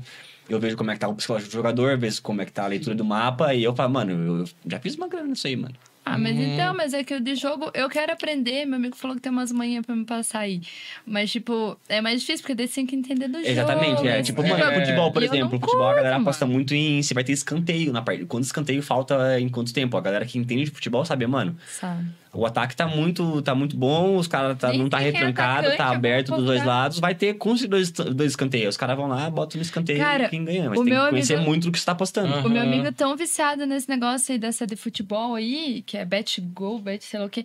eu 0.48 0.58
vejo 0.58 0.76
como 0.76 0.90
é 0.90 0.94
que 0.94 1.00
tá 1.00 1.08
o 1.08 1.14
psicológico 1.14 1.50
do 1.50 1.54
jogador, 1.54 1.98
vejo 1.98 2.22
como 2.22 2.40
é 2.40 2.46
que 2.46 2.52
tá 2.52 2.64
a 2.64 2.66
leitura 2.66 2.94
do 2.94 3.04
mapa, 3.04 3.54
e 3.54 3.62
eu 3.64 3.74
falo, 3.74 3.92
mano, 3.92 4.12
eu, 4.12 4.38
eu 4.38 4.48
já 4.66 4.78
fiz 4.80 4.94
uma 4.96 5.08
grana 5.08 5.28
nisso 5.28 5.46
aí, 5.46 5.56
mano. 5.56 5.74
Ah, 6.14 6.18
mas 6.18 6.36
Hum. 6.36 6.54
então, 6.54 6.74
mas 6.74 6.94
é 6.94 7.04
que 7.04 7.14
o 7.14 7.20
de 7.20 7.34
jogo 7.34 7.70
eu 7.74 7.88
quero 7.88 8.12
aprender. 8.12 8.64
Meu 8.66 8.76
amigo 8.76 8.96
falou 8.96 9.16
que 9.16 9.22
tem 9.22 9.30
umas 9.32 9.52
manhãs 9.52 9.84
pra 9.84 9.94
me 9.94 10.04
passar 10.04 10.40
aí. 10.40 10.60
Mas, 11.06 11.30
tipo, 11.30 11.78
é 11.88 12.00
mais 12.00 12.20
difícil 12.20 12.42
porque 12.42 12.54
daí 12.54 12.66
você 12.68 12.76
tem 12.76 12.86
que 12.86 12.96
entender 12.96 13.28
do 13.28 13.38
jogo. 13.38 13.48
Exatamente, 13.48 14.06
é. 14.08 14.22
Tipo, 14.22 14.42
É. 14.42 14.48
mano, 14.48 14.80
futebol, 14.80 15.12
por 15.12 15.22
E 15.22 15.26
exemplo. 15.26 15.60
Futebol, 15.60 15.88
a 15.88 15.94
galera 15.94 16.16
aposta 16.16 16.46
muito 16.46 16.74
em 16.74 17.02
se 17.02 17.14
vai 17.14 17.24
ter 17.24 17.32
escanteio 17.32 17.92
na 17.92 18.02
parte. 18.02 18.24
Quando 18.26 18.44
escanteio 18.44 18.82
falta 18.82 19.38
em 19.40 19.48
quanto 19.48 19.72
tempo? 19.72 19.96
A 19.96 20.00
galera 20.00 20.24
que 20.24 20.38
entende 20.38 20.64
de 20.64 20.70
futebol 20.70 21.04
sabe, 21.04 21.26
mano. 21.26 21.56
Sabe? 21.68 22.04
O 22.32 22.44
ataque 22.44 22.76
tá 22.76 22.86
muito, 22.86 23.40
tá 23.42 23.54
muito 23.54 23.76
bom, 23.76 24.16
os 24.16 24.26
caras 24.28 24.56
tá, 24.58 24.72
não 24.72 24.88
tá 24.88 25.00
é 25.00 25.04
retrancado, 25.04 25.58
atacante, 25.68 25.76
tá 25.78 25.88
aberto 25.90 26.34
dos 26.36 26.44
dois 26.44 26.64
lados. 26.64 26.98
Vai 26.98 27.14
ter 27.14 27.34
com 27.34 27.52
os 27.52 27.66
dois, 27.66 27.90
dois 27.90 28.32
escanteios. 28.32 28.74
Os 28.74 28.76
caras 28.76 28.96
vão 28.96 29.08
lá, 29.08 29.28
botam 29.30 29.58
no 29.58 29.62
escanteio 29.62 29.98
Cara, 29.98 30.28
quem 30.28 30.44
ganha. 30.44 30.68
Mas 30.68 30.78
o 30.78 30.84
tem 30.84 30.92
que 30.92 30.98
meu 31.00 31.08
conhecer 31.10 31.34
amigo- 31.34 31.48
muito 31.50 31.64
do 31.64 31.72
que 31.72 31.78
você 31.78 31.86
tá 31.86 31.92
apostando. 31.92 32.34
Ah. 32.34 32.40
O 32.46 32.48
meu 32.50 32.62
amigo 32.62 32.86
é 32.86 32.92
tão 32.92 33.16
viciado 33.16 33.64
nesse 33.66 33.88
negócio 33.88 34.32
aí 34.32 34.38
dessa 34.38 34.66
de 34.66 34.76
futebol 34.76 35.34
aí, 35.34 35.82
que 35.86 35.96
é 35.96 36.04
Bet 36.04 36.40
Go, 36.40 36.78
Bet 36.78 37.04
sei 37.04 37.18
lá 37.18 37.26
o 37.26 37.30
quê, 37.30 37.44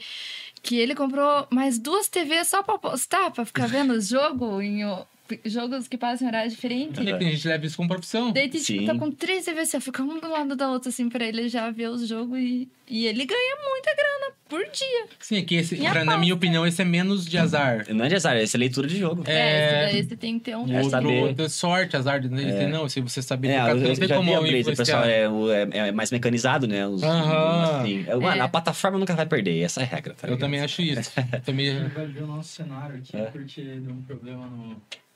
que 0.62 0.78
ele 0.78 0.95
comprou 0.95 1.48
mais 1.50 1.80
duas 1.80 2.08
TVs 2.10 2.48
só 2.50 2.62
pra 2.62 2.76
apostar, 2.76 3.32
pra 3.32 3.45
ficar 3.45 3.68
vendo 3.68 3.94
os 3.94 4.08
jogos 4.10 4.62
em 4.64 4.84
o- 4.86 5.06
jogos 5.45 5.88
que 5.88 5.98
passam 5.98 6.26
em 6.27 6.30
horário 6.30 6.50
diferente. 6.52 6.93
Tem 7.03 7.32
gente 7.32 7.42
que 7.42 7.48
leva 7.48 7.66
isso 7.66 7.77
como 7.77 7.90
profissão. 7.90 8.32
Daí, 8.32 8.50
tipo, 8.50 8.64
Sim. 8.64 8.85
tá 8.85 8.95
com 8.95 9.10
três 9.11 9.45
TVs, 9.45 9.69
assim, 9.69 9.80
fica 9.80 10.03
um 10.03 10.19
do 10.19 10.30
lado 10.30 10.56
da 10.56 10.69
outra, 10.69 10.90
assim, 10.90 11.10
pra 11.10 11.26
ele 11.26 11.48
já 11.50 11.69
ver 11.72 11.90
os 11.90 12.08
jogos 12.08 12.38
e, 12.38 12.68
e 12.90 13.06
ele 13.08 13.26
ganha 13.26 13.56
muita 13.69 13.95
grana 13.95 14.34
por 14.50 14.60
dia. 14.72 15.06
Sim, 15.19 15.38
é 15.38 15.42
que 15.42 15.56
esse, 15.56 15.85
a 15.88 15.92
pra- 15.92 16.06
na 16.06 16.18
minha 16.18 16.34
opinião, 16.34 16.68
esse 16.68 16.82
é 16.82 16.85
menos 16.85 17.26
de 17.26 17.38
azar. 17.38 17.85
Não 17.90 18.06
é 18.06 18.10
de 18.10 18.16
azar, 18.16 18.35
essa 18.38 18.58
é 18.58 18.60
leitura 18.60 18.88
de 18.88 18.98
jogo. 19.00 19.24
É. 19.26 19.34
É, 19.34 19.85
esse 19.85 19.93
daí 19.93 20.03
você 20.10 20.16
tem 20.18 20.38
que 20.38 20.45
ter 20.45 20.56
um. 20.58 20.72
É 20.72 20.76
outro, 20.77 20.90
saber. 20.92 21.35
é 21.42 21.50
sorte, 21.50 21.95
azar. 21.98 22.22
Esse 22.24 22.68
não, 22.68 22.88
se 22.90 23.02
você 23.02 23.22
saber 23.22 23.48
É, 23.50 23.60
eu, 23.72 23.76
não 23.76 23.85
eu 23.88 23.95
tem 23.95 24.08
já 24.08 24.16
como 24.18 24.42
vi 24.43 24.61
a 24.61 24.66
pessoal 24.66 25.03
é, 25.06 25.22
é, 25.24 25.77
é 25.88 25.92
mais 25.92 26.11
mecanizado, 26.11 26.68
né? 26.68 26.85
Os, 26.85 27.02
Aham. 27.02 27.80
assim. 27.82 28.06
Eu- 28.08 28.22
É. 28.30 28.40
A 28.40 28.48
plataforma 28.48 29.00
nunca 29.00 29.16
vai 29.16 29.26
perder, 29.26 29.61
essa 29.61 29.82
é 29.82 29.84
a 29.85 29.88
regra, 29.88 30.14
tá 30.14 30.27
Eu 30.27 30.32
ligado? 30.34 30.40
também 30.42 30.60
acho 30.61 30.82
isso. 30.82 31.11
também 31.45 31.88
Vai 31.90 32.06
ver 32.08 32.24
o 32.24 32.27
nosso 32.27 32.50
cenário 32.50 32.98
aqui, 32.98 33.16
É. 33.18 33.24
porque 33.26 33.61
deu 33.61 33.92
um 33.93 34.02
problema 34.03 34.45
no. 34.45 34.76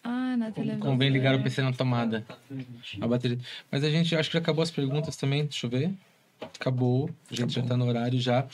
Ah, 0.10 0.38
na 0.38 0.52
televisão. 0.52 0.80
convém 0.80 1.10
ligar 1.10 1.36
o 1.36 1.44
PC 1.44 1.62
na 1.62 1.74
tomada. 1.74 2.26
A 3.02 3.08
bateria. 3.08 3.38
Mas 3.70 3.84
a 3.84 3.90
gente 3.90 4.16
acho 4.16 4.30
que 4.30 4.36
já 4.36 4.40
acabou 4.40 4.64
as 4.64 4.72
perguntas 4.72 5.18
também. 5.18 5.44
Deixa 5.44 5.66
eu 5.66 5.70
ver. 5.70 5.92
Acabou. 6.40 7.10
A 7.30 7.36
gente 7.36 7.54
já 7.54 7.62
tá 7.62 7.76
no 7.76 7.86
horário 7.86 8.18
já. 8.18 8.46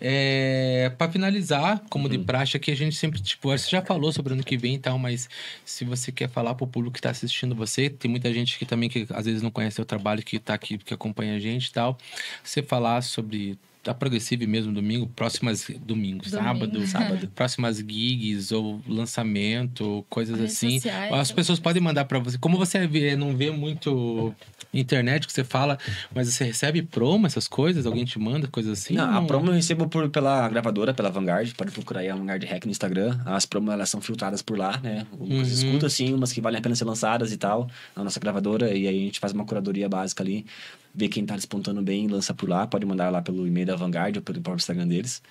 É, 0.00 0.90
para 0.96 1.12
finalizar, 1.12 1.82
como 1.90 2.08
de 2.08 2.16
praxe 2.16 2.56
aqui, 2.56 2.70
a 2.70 2.74
gente 2.74 2.96
sempre, 2.96 3.20
tipo, 3.20 3.50
você 3.50 3.68
já 3.68 3.82
falou 3.82 4.10
sobre 4.10 4.32
o 4.32 4.36
ano 4.36 4.44
que 4.44 4.56
vem 4.56 4.76
e 4.76 4.78
tal, 4.78 4.98
mas 4.98 5.28
se 5.66 5.84
você 5.84 6.10
quer 6.10 6.30
falar 6.30 6.54
pro 6.54 6.66
público 6.66 6.94
que 6.94 7.02
tá 7.02 7.10
assistindo 7.10 7.54
você, 7.54 7.90
tem 7.90 8.10
muita 8.10 8.32
gente 8.32 8.58
que 8.58 8.64
também 8.64 8.88
que 8.88 9.06
às 9.10 9.26
vezes 9.26 9.42
não 9.42 9.50
conhece 9.50 9.82
o 9.82 9.84
trabalho, 9.84 10.22
que 10.22 10.38
tá 10.38 10.54
aqui, 10.54 10.78
que 10.78 10.94
acompanha 10.94 11.36
a 11.36 11.38
gente 11.38 11.66
e 11.66 11.72
tal. 11.72 11.98
Você 12.42 12.62
falar 12.62 13.02
sobre 13.02 13.58
da 13.84 13.92
Progressive 13.92 14.46
mesmo, 14.46 14.72
domingo, 14.72 15.08
próximas 15.08 15.68
domingo, 15.84 16.28
sábado, 16.28 16.86
Sábado. 16.86 17.28
próximas 17.34 17.78
gigs 17.78 18.52
ou 18.52 18.80
lançamento, 18.86 20.04
coisas 20.08 20.38
Redes 20.38 20.54
assim. 20.56 20.74
sociais, 20.74 21.12
As 21.12 21.32
pessoas 21.32 21.58
podem 21.58 21.82
mandar 21.82 22.04
pra 22.04 22.18
você. 22.18 22.38
Como 22.38 22.56
você 22.56 22.86
vê- 22.86 23.16
não 23.16 23.36
vê 23.36 23.50
muito 23.50 24.34
internet 24.72 25.26
que 25.26 25.32
você 25.32 25.44
fala, 25.44 25.78
mas 26.14 26.28
você 26.32 26.44
recebe 26.44 26.80
promo, 26.82 27.26
essas 27.26 27.46
coisas? 27.48 27.84
Alguém 27.84 28.04
te 28.04 28.18
manda 28.18 28.46
coisas 28.48 28.78
assim? 28.78 28.94
Não, 28.94 29.10
ou 29.18 29.24
a 29.24 29.26
promo 29.26 29.48
eu 29.50 29.54
recebo 29.54 29.88
por, 29.88 30.08
pela 30.10 30.48
gravadora, 30.48 30.94
pela 30.94 31.10
Vanguard. 31.10 31.52
Pode 31.54 31.70
procurar 31.72 32.00
aí 32.00 32.08
a 32.08 32.14
Vanguard 32.14 32.42
Hack 32.44 32.64
no 32.64 32.70
Instagram. 32.70 33.18
As 33.26 33.44
promos, 33.46 33.72
elas 33.74 33.90
são 33.90 34.00
filtradas 34.00 34.42
por 34.42 34.56
lá, 34.56 34.78
né? 34.82 35.06
O 35.12 35.24
Lucas 35.24 35.48
Uhum. 35.48 35.54
escuta, 35.68 35.86
assim, 35.86 36.14
umas 36.14 36.32
que 36.32 36.40
valem 36.40 36.58
a 36.58 36.62
pena 36.62 36.74
ser 36.74 36.84
lançadas 36.84 37.32
e 37.32 37.36
tal, 37.36 37.68
na 37.96 38.04
nossa 38.04 38.18
gravadora. 38.20 38.72
E 38.74 38.86
aí 38.88 38.96
a 38.96 39.00
gente 39.00 39.20
faz 39.20 39.32
uma 39.32 39.44
curadoria 39.44 39.88
básica 39.88 40.22
ali, 40.22 40.46
vê 40.94 41.08
quem 41.08 41.24
tá 41.24 41.36
despontando 41.36 41.80
bem, 41.82 42.06
lança 42.06 42.34
por 42.34 42.48
lá. 42.48 42.66
Pode 42.66 42.84
mandar 42.86 43.10
lá 43.10 43.22
pelo 43.22 43.46
e-mail 43.46 43.66
da 43.66 43.76
Vanguard 43.76 44.16
ou 44.16 44.22
pelo 44.22 44.40
próprio 44.40 44.60
Instagram 44.60 44.86
deles. 44.88 45.22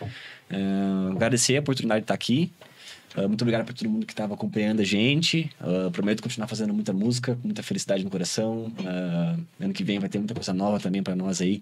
É, 0.50 0.58
agradecer 1.12 1.58
a 1.58 1.60
oportunidade 1.60 2.02
de 2.02 2.04
estar 2.06 2.14
aqui. 2.14 2.52
Uh, 3.16 3.28
muito 3.28 3.42
obrigado 3.42 3.66
para 3.66 3.74
todo 3.74 3.90
mundo 3.90 4.06
que 4.06 4.14
estava 4.14 4.34
acompanhando 4.34 4.80
a 4.80 4.86
gente. 4.86 5.50
Uh, 5.60 5.92
prometo 5.92 6.24
continuar 6.24 6.48
fazendo 6.48 6.74
muita 6.74 6.94
música, 6.94 7.36
com 7.36 7.48
muita 7.48 7.62
felicidade 7.62 8.04
no 8.06 8.10
coração. 8.10 8.72
Uh, 8.80 9.44
ano 9.60 9.74
que 9.74 9.84
vem 9.84 10.00
vai 10.00 10.08
ter 10.08 10.18
muita 10.18 10.34
coisa 10.34 10.54
nova 10.54 10.80
também 10.80 11.04
para 11.04 11.14
nós 11.16 11.42
aí, 11.42 11.62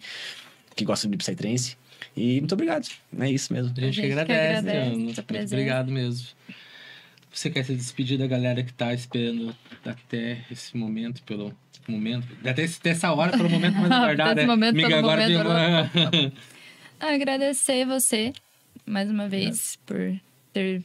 que 0.76 0.86
gostam 0.86 1.10
de 1.10 1.18
Psytrance. 1.18 1.76
E 2.16 2.40
muito 2.40 2.54
obrigado. 2.54 2.88
É 3.20 3.32
isso 3.32 3.52
mesmo. 3.52 3.74
A 3.76 3.82
gente, 3.82 3.84
A 3.84 3.90
que 3.90 3.92
gente 3.94 4.06
que 4.06 4.12
agradece, 4.20 4.58
agradece 4.60 4.78
Ana. 4.78 4.94
a 4.94 4.98
Muito 5.00 5.24
presença. 5.24 5.56
obrigado 5.56 5.92
mesmo. 5.92 6.28
Você 7.32 7.50
quer 7.50 7.64
se 7.64 7.76
despedir 7.76 8.18
da 8.18 8.28
galera 8.28 8.64
que 8.64 8.74
tá 8.74 8.94
esperando 8.94 9.56
até 9.86 10.44
esse 10.52 10.76
momento, 10.76 11.22
pelo 11.24 11.54
momento? 11.88 12.28
Até, 12.46 12.66
até 12.66 12.90
essa 12.90 13.12
hora, 13.14 13.32
pelo 13.38 13.50
momento, 13.50 13.76
mas 13.78 13.90
na 13.90 13.98
Até 13.98 14.08
verdade. 14.08 14.32
esse 14.32 14.44
é- 14.44 14.48
momento, 14.48 14.74
Amiga, 14.74 14.88
pelo 14.90 15.00
agora 15.00 15.22
momento, 15.22 15.48
uma- 15.48 16.32
Agradecer 17.00 17.86
você 17.86 18.34
mais 18.86 19.10
uma 19.10 19.30
vez 19.30 19.78
por 19.86 20.20
ter 20.52 20.84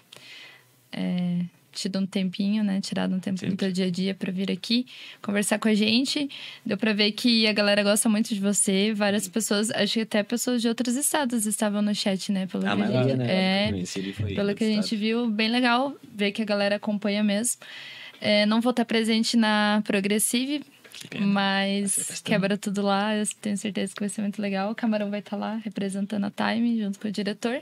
é, 0.92 1.40
tido 1.74 1.98
um 1.98 2.06
tempinho, 2.06 2.62
né? 2.62 2.80
Tirado 2.80 3.14
um 3.14 3.20
tempo 3.20 3.36
do 3.36 3.40
Sempre. 3.40 3.56
teu 3.56 3.72
dia 3.72 3.86
a 3.86 3.90
dia 3.90 4.14
para 4.14 4.30
vir 4.32 4.50
aqui 4.50 4.86
conversar 5.20 5.58
com 5.58 5.68
a 5.68 5.74
gente. 5.74 6.28
Deu 6.64 6.76
para 6.76 6.92
ver 6.92 7.12
que 7.12 7.46
a 7.46 7.52
galera 7.52 7.82
gosta 7.82 8.08
muito 8.08 8.34
de 8.34 8.40
você. 8.40 8.92
Várias 8.94 9.28
pessoas, 9.28 9.70
acho 9.70 9.94
que 9.94 10.00
até 10.00 10.22
pessoas 10.22 10.62
de 10.62 10.68
outros 10.68 10.96
estados 10.96 11.46
estavam 11.46 11.82
no 11.82 11.94
chat, 11.94 12.30
né? 12.32 12.46
Pelo 12.46 12.66
A 12.66 12.76
que 12.76 12.82
a 12.82 12.86
gente, 12.86 13.16
né? 13.16 13.26
é, 13.28 13.62
que 13.64 13.68
eu 13.68 13.72
conheci 13.72 13.98
ali 13.98 14.12
foi 14.12 14.34
pelo 14.34 14.54
que 14.54 14.64
a 14.64 14.68
gente 14.68 14.96
viu, 14.96 15.28
bem 15.28 15.48
legal 15.48 15.94
ver 16.14 16.32
que 16.32 16.42
a 16.42 16.44
galera 16.44 16.76
acompanha 16.76 17.22
mesmo. 17.22 17.60
É, 18.20 18.46
não 18.46 18.60
vou 18.60 18.70
estar 18.70 18.84
presente 18.84 19.36
na 19.36 19.82
Progressive, 19.84 20.64
Que 21.10 21.20
mas 21.20 22.22
quebra 22.24 22.56
tudo 22.56 22.80
lá. 22.82 23.14
Eu 23.14 23.24
tenho 23.40 23.56
certeza 23.56 23.92
que 23.94 24.00
vai 24.00 24.08
ser 24.08 24.22
muito 24.22 24.40
legal. 24.40 24.70
O 24.70 24.74
Camarão 24.74 25.10
vai 25.10 25.20
estar 25.20 25.36
lá 25.36 25.60
representando 25.62 26.24
a 26.24 26.30
Time 26.30 26.80
junto 26.80 26.98
com 26.98 27.08
o 27.08 27.10
diretor. 27.12 27.60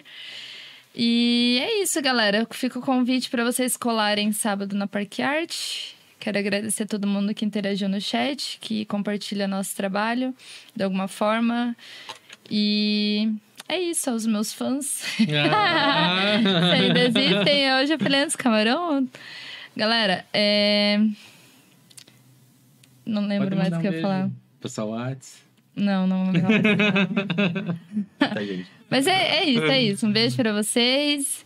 E 0.95 1.59
é 1.62 1.83
isso, 1.83 2.01
galera. 2.03 2.47
Fica 2.51 2.79
o 2.79 2.83
convite 2.83 3.31
para 3.31 3.45
vocês 3.45 3.77
colarem 3.77 4.33
sábado 4.33 4.77
na 4.77 4.87
Parque 4.87 5.23
Art. 5.23 5.95
Quero 6.21 6.39
agradecer 6.39 6.85
a 6.85 6.87
todo 6.87 7.07
mundo 7.07 7.35
que 7.35 7.45
interagiu 7.45 7.89
no 7.89 8.01
chat, 8.01 8.59
que 8.61 8.85
compartilha 8.85 9.49
nosso 9.49 9.75
trabalho 9.75 10.35
de 10.77 10.85
alguma 10.85 11.09
forma. 11.09 11.75
E 12.51 13.29
é 13.69 13.81
isso, 13.81 14.11
aos 14.11 14.27
meus 14.27 14.53
fãs. 14.53 15.03
Ah. 15.53 16.39
Se 16.77 16.83
ainda 16.83 17.01
existem, 17.01 17.75
hoje 17.75 17.95
eu 17.95 17.99
falei 17.99 18.21
antes, 18.21 18.37
camarão. 18.37 19.09
Galera, 19.77 20.25
é. 20.33 21.01
Não 23.05 23.27
lembro 23.27 23.57
mais 23.57 23.73
o 23.73 23.81
que 23.81 23.89
um 23.89 23.91
eu 23.91 23.97
ia 23.97 24.03
falar. 24.03 24.31
seu 24.67 24.89
Whats. 24.91 25.43
Não, 25.75 26.07
não 26.07 26.27
vou 26.27 26.35
falar. 26.35 27.79
Tá, 28.19 28.45
gente. 28.45 28.71
Mas 28.93 29.07
é, 29.07 29.39
é 29.39 29.45
isso, 29.49 29.65
é 29.65 29.83
isso. 29.83 30.07
Um 30.07 30.12
beijo 30.12 30.37
pra 30.37 30.53
vocês. 30.53 31.45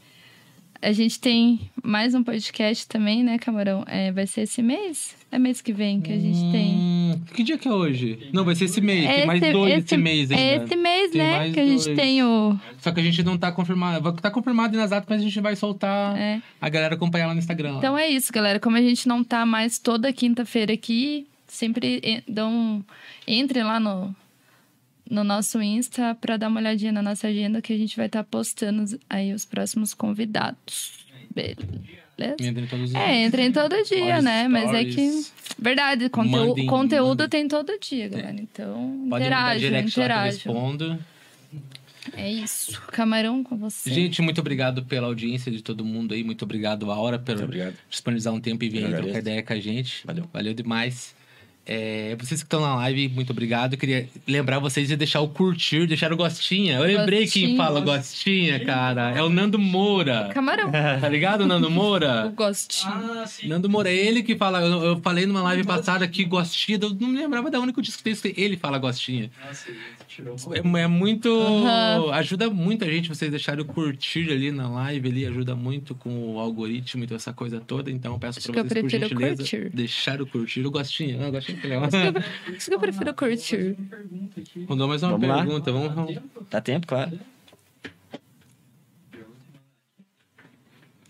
A 0.83 0.93
gente 0.93 1.19
tem 1.19 1.71
mais 1.83 2.15
um 2.15 2.23
podcast 2.23 2.87
também, 2.87 3.25
né, 3.25 3.39
Camarão? 3.39 3.83
É, 3.89 4.13
vai 4.13 4.27
ser 4.27 4.43
esse 4.43 4.63
mês? 4.63 5.17
É 5.33 5.39
mês 5.39 5.63
que 5.63 5.73
vem 5.73 6.01
que 6.03 6.13
a 6.13 6.19
gente 6.19 6.39
tem. 6.53 6.75
Hum, 6.75 7.21
que 7.35 7.43
dia 7.43 7.57
que 7.57 7.67
é 7.67 7.73
hoje? 7.73 8.29
Não, 8.33 8.45
vai 8.45 8.55
ser 8.55 8.67
esse 8.67 8.81
mês. 8.81 9.07
tem 9.09 9.27
mais 9.27 9.43
esse- 9.43 9.53
dois 9.53 9.73
esse- 9.73 9.85
esse 9.87 9.97
mês 9.97 10.31
ainda. 10.31 10.43
É 10.43 10.65
esse 10.65 10.77
mês, 10.77 11.11
Tem 11.13 11.21
né? 11.23 11.51
Que 11.53 11.61
a 11.61 11.67
gente 11.67 11.85
dois. 11.85 11.97
tem 11.97 12.23
o. 12.23 12.59
Só 12.79 12.93
que 12.93 13.01
a 13.01 13.03
gente 13.03 13.23
não 13.23 13.39
tá 13.39 13.51
confirmado. 13.51 14.13
Tá 14.21 14.31
confirmado 14.31 14.77
nas 14.77 14.91
datas, 14.91 15.09
mas 15.09 15.21
a 15.23 15.25
gente 15.25 15.41
vai 15.41 15.57
soltar 15.57 16.15
É. 16.17 16.43
a 16.61 16.69
galera 16.69 16.95
acompanhar 16.95 17.27
lá 17.29 17.33
no 17.33 17.39
Instagram. 17.41 17.79
Então 17.79 17.97
é 17.97 18.09
isso, 18.09 18.31
galera. 18.33 18.61
Como 18.61 18.77
a 18.77 18.83
gente 18.83 19.09
não 19.09 19.25
tá 19.25 19.47
mais 19.47 19.79
toda 19.79 20.13
quinta-feira 20.13 20.75
aqui, 20.75 21.27
sempre 21.49 22.23
dão, 22.29 22.85
entrem 23.27 23.65
lá 23.65 23.81
no, 23.81 24.15
no 25.11 25.23
nosso 25.25 25.61
Insta 25.63 26.15
pra 26.21 26.37
dar 26.37 26.49
uma 26.49 26.61
olhadinha 26.61 26.93
na 26.93 27.03
nossa 27.03 27.29
agenda 27.29 27.63
que 27.63 27.73
a 27.73 27.77
gente 27.79 27.97
vai 27.97 28.07
estar 28.07 28.25
postando 28.25 28.85
aí 29.09 29.33
os 29.33 29.45
próximos 29.45 29.95
convidados. 29.95 31.07
Beleza? 31.35 32.37
Entra 32.41 32.63
em 32.63 32.67
todos 32.67 32.89
os 32.91 32.95
É, 32.95 33.25
entrem 33.27 33.53
todo 33.53 33.75
dia, 33.85 34.23
né? 34.23 34.49
Mas 34.49 34.73
é 34.73 34.85
que. 34.85 35.27
Verdade, 35.59 36.09
conteúdo, 36.09 36.49
Mandem- 36.49 36.67
conteúdo 36.67 37.09
mandem. 37.25 37.29
tem 37.29 37.49
todo 37.49 37.79
dia, 37.79 38.09
galera. 38.09 38.37
Então, 38.41 38.75
que 39.09 39.15
eu 39.15 39.81
interajam. 39.81 40.25
respondo. 40.25 40.99
É 42.17 42.31
isso. 42.33 42.81
Camarão 42.93 43.43
com 43.45 43.57
você. 43.57 43.93
Gente, 43.93 44.23
muito 44.23 44.41
obrigado 44.41 44.85
pela 44.85 45.07
audiência 45.09 45.53
de 45.53 45.61
todo 45.63 45.85
mundo 45.85 46.15
aí. 46.15 46.23
Muito 46.25 46.43
obrigado, 46.45 46.91
Aura, 46.91 47.19
por 47.19 47.43
obrigado. 47.43 47.75
disponibilizar 47.91 48.33
um 48.33 48.41
tempo 48.41 48.65
e 48.65 48.69
vir 48.71 48.89
trocar 48.95 49.19
ideia 49.19 49.43
com 49.43 49.53
a 49.53 49.61
gente. 49.61 50.07
Valeu. 50.07 50.29
Valeu 50.33 50.55
demais. 50.55 51.15
É, 51.69 52.15
vocês 52.17 52.41
que 52.43 52.47
estão 52.47 52.61
na 52.61 52.77
live, 52.77 53.09
muito 53.09 53.31
obrigado. 53.31 53.73
Eu 53.73 53.79
queria 53.79 54.09
lembrar 54.27 54.61
vocês 54.61 54.87
de 54.87 54.95
deixar 54.95 55.21
o 55.21 55.29
curtir, 55.29 55.85
deixar 55.87 56.13
o 56.13 56.17
gostinha. 56.17 56.77
Eu 56.77 56.85
lembrei 56.85 57.27
quem 57.27 57.57
fala 57.57 57.81
gostinha, 57.81 58.65
cara. 58.65 59.11
É 59.11 59.21
o 59.23 59.29
Nando 59.29 59.59
Moura. 59.59 60.31
Camarão. 60.33 60.71
Tá 61.01 61.09
ligado, 61.09 61.45
Nando 61.47 61.67
O 61.67 61.71
Moura? 61.71 62.33
gostinho. 62.37 62.93
Ah, 62.93 63.27
sim. 63.27 63.49
Nando 63.49 63.69
Moura, 63.69 63.91
é 63.91 63.95
ele 63.97 64.23
que 64.23 64.37
fala. 64.37 64.61
Eu, 64.61 64.83
eu 64.85 65.01
falei 65.01 65.27
numa 65.27 65.43
live 65.43 65.65
passada 65.65 66.07
que 66.07 66.25
gostinha. 66.25 66.79
Eu 66.81 66.91
não 67.01 67.09
me 67.09 67.19
lembrava 67.19 67.51
da 67.51 67.61
que 67.73 67.81
eu 67.81 67.83
escutei 67.83 68.13
isso. 68.13 68.23
Ele 68.37 68.57
fala 68.57 68.79
gostinha. 68.79 69.31
Nossa, 69.45 69.69
ele 69.69 69.79
tirou 70.07 70.37
É, 70.55 70.83
é 70.83 70.87
muito. 70.87 71.29
Aham. 71.29 72.13
Ajuda 72.13 72.49
muito 72.49 72.85
a 72.85 72.89
gente 72.89 73.09
vocês 73.09 73.31
deixarem 73.31 73.63
o 73.63 73.65
curtir 73.65 74.31
ali 74.31 74.53
na 74.53 74.69
live 74.69 75.09
ali, 75.09 75.27
ajuda 75.27 75.57
muito 75.57 75.95
com 75.95 76.35
o 76.35 76.39
algoritmo 76.39 77.03
e 77.03 77.07
toda 77.07 77.17
essa 77.17 77.33
coisa 77.33 77.61
toda. 77.61 77.91
Então 77.91 78.13
eu 78.13 78.19
peço 78.19 78.39
Acho 78.39 78.53
pra 78.53 78.63
que 78.63 78.69
vocês, 78.69 78.81
por 78.83 78.91
gentileza, 78.91 79.37
curtir. 79.37 79.71
deixar 79.75 80.23
o 80.23 80.27
curtir. 80.27 80.65
O 80.65 80.71
gostinho. 80.71 81.23
Ah, 81.25 81.31
gostinho 81.31 81.56
legal. 81.63 81.85
Acho 81.85 82.67
que 82.71 82.75
eu 82.75 82.79
prefiro 82.81 83.15
curtir. 83.15 83.77
Mandou 84.69 84.89
mais 84.89 85.03
uma 85.03 85.13
Vamos 85.13 85.29
lá. 85.29 85.37
pergunta. 85.45 85.73
Vamos... 85.73 86.19
Dá 86.51 86.61
tempo, 86.61 86.87
claro. 86.87 87.19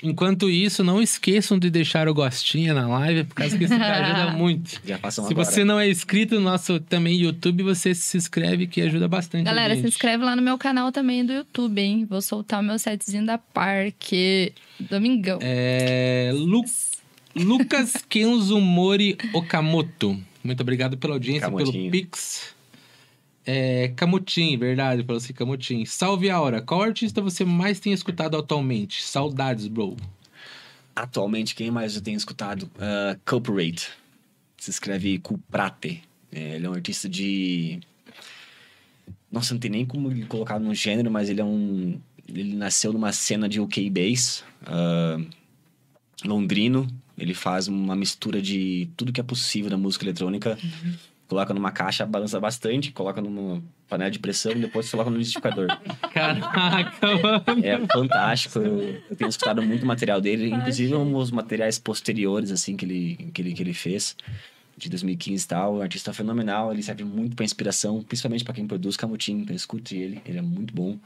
Enquanto 0.02 0.48
isso, 0.50 0.84
não 0.84 1.00
esqueçam 1.00 1.58
de 1.58 1.70
deixar 1.70 2.06
o 2.06 2.12
gostinho 2.14 2.74
na 2.74 2.86
live, 2.86 3.24
por 3.24 3.34
causa 3.34 3.56
que 3.56 3.64
isso 3.64 3.74
ajuda 3.74 4.32
muito. 4.36 4.78
Já 4.84 4.98
passam 4.98 5.24
Se 5.26 5.32
agora. 5.32 5.44
você 5.50 5.64
não 5.64 5.80
é 5.80 5.88
inscrito 5.90 6.34
no 6.34 6.42
nosso 6.42 6.78
também 6.78 7.16
YouTube, 7.16 7.62
você 7.62 7.94
se 7.94 8.16
inscreve 8.16 8.66
que 8.66 8.82
ajuda 8.82 9.08
bastante. 9.08 9.48
a 9.48 9.50
Galera, 9.52 9.74
se 9.74 9.86
inscreve 9.86 10.22
lá 10.22 10.36
no 10.36 10.42
meu 10.42 10.58
canal 10.58 10.92
também 10.92 11.24
do 11.24 11.32
YouTube, 11.32 11.80
hein? 11.80 12.06
Vou 12.08 12.20
soltar 12.20 12.60
o 12.60 12.62
meu 12.62 12.78
setzinho 12.78 13.24
da 13.24 13.38
Parque. 13.38 14.52
Domingão. 14.78 15.38
É, 15.40 16.30
Lu- 16.34 16.64
Lucas 17.34 17.94
Kenzo 18.08 18.60
Mori 18.60 19.16
Okamoto. 19.32 20.20
Muito 20.46 20.60
obrigado 20.60 20.96
pela 20.96 21.14
audiência, 21.14 21.50
pelo. 21.50 21.72
Pix. 21.90 22.54
É, 23.44 23.92
Camutim, 23.94 24.58
verdade, 24.58 25.04
falou 25.04 25.18
assim, 25.18 25.32
Camutim. 25.32 25.84
Salve 25.84 26.28
Aura, 26.28 26.60
qual 26.60 26.82
artista 26.82 27.20
você 27.20 27.44
mais 27.44 27.78
tem 27.78 27.92
escutado 27.92 28.36
atualmente? 28.36 29.02
Saudades, 29.02 29.68
bro. 29.68 29.96
Atualmente, 30.94 31.54
quem 31.54 31.70
mais 31.70 31.94
eu 31.94 32.02
tenho 32.02 32.16
escutado? 32.16 32.70
Uh. 32.76 33.76
Se 34.56 34.70
escreve 34.70 35.18
Cuprate. 35.18 36.02
É, 36.32 36.56
ele 36.56 36.66
é 36.66 36.70
um 36.70 36.74
artista 36.74 37.08
de. 37.08 37.80
Nossa, 39.30 39.54
não 39.54 39.60
tem 39.60 39.70
nem 39.70 39.86
como 39.86 40.10
ele 40.10 40.24
colocar 40.26 40.58
num 40.58 40.74
gênero, 40.74 41.10
mas 41.10 41.28
ele 41.28 41.40
é 41.40 41.44
um. 41.44 42.00
Ele 42.28 42.56
nasceu 42.56 42.92
numa 42.92 43.12
cena 43.12 43.48
de 43.48 43.60
UK 43.60 43.90
Bass. 43.90 44.42
uh, 44.62 45.24
londrino. 46.24 46.88
Ele 47.18 47.34
faz 47.34 47.68
uma 47.68 47.96
mistura 47.96 48.40
de 48.42 48.88
tudo 48.96 49.12
que 49.12 49.20
é 49.20 49.24
possível 49.24 49.70
da 49.70 49.76
música 49.76 50.04
eletrônica. 50.04 50.58
Coloca 51.26 51.52
numa 51.52 51.72
caixa, 51.72 52.06
balança 52.06 52.38
bastante, 52.38 52.92
coloca 52.92 53.20
numa 53.20 53.62
panela 53.88 54.10
de 54.10 54.18
pressão 54.18 54.52
e 54.52 54.56
depois 54.56 54.88
coloca 54.90 55.10
no 55.10 55.16
liquidificador. 55.16 55.66
Caraca, 56.12 57.06
mano. 57.06 57.64
É 57.64 57.78
fantástico. 57.92 58.58
Eu, 58.58 59.02
eu 59.10 59.16
tenho 59.16 59.28
escutado 59.28 59.62
muito 59.62 59.84
material 59.84 60.20
dele, 60.20 60.50
inclusive 60.50 60.94
os 60.94 61.30
materiais 61.30 61.78
posteriores, 61.78 62.52
assim, 62.52 62.76
que 62.76 62.84
ele, 62.84 63.30
que 63.32 63.42
ele, 63.42 63.54
que 63.54 63.62
ele 63.62 63.74
fez, 63.74 64.16
de 64.76 64.88
2015 64.88 65.44
e 65.44 65.48
tal. 65.48 65.76
Um 65.76 65.82
artista 65.82 66.12
fenomenal, 66.12 66.72
ele 66.72 66.82
serve 66.82 67.02
muito 67.02 67.34
para 67.34 67.44
inspiração, 67.44 68.02
principalmente 68.02 68.44
para 68.44 68.54
quem 68.54 68.66
produz 68.66 68.96
Camutim. 68.96 69.38
Então, 69.38 69.56
escute 69.56 69.96
ele, 69.96 70.22
ele 70.24 70.38
é 70.38 70.42
muito 70.42 70.72
bom. 70.72 70.96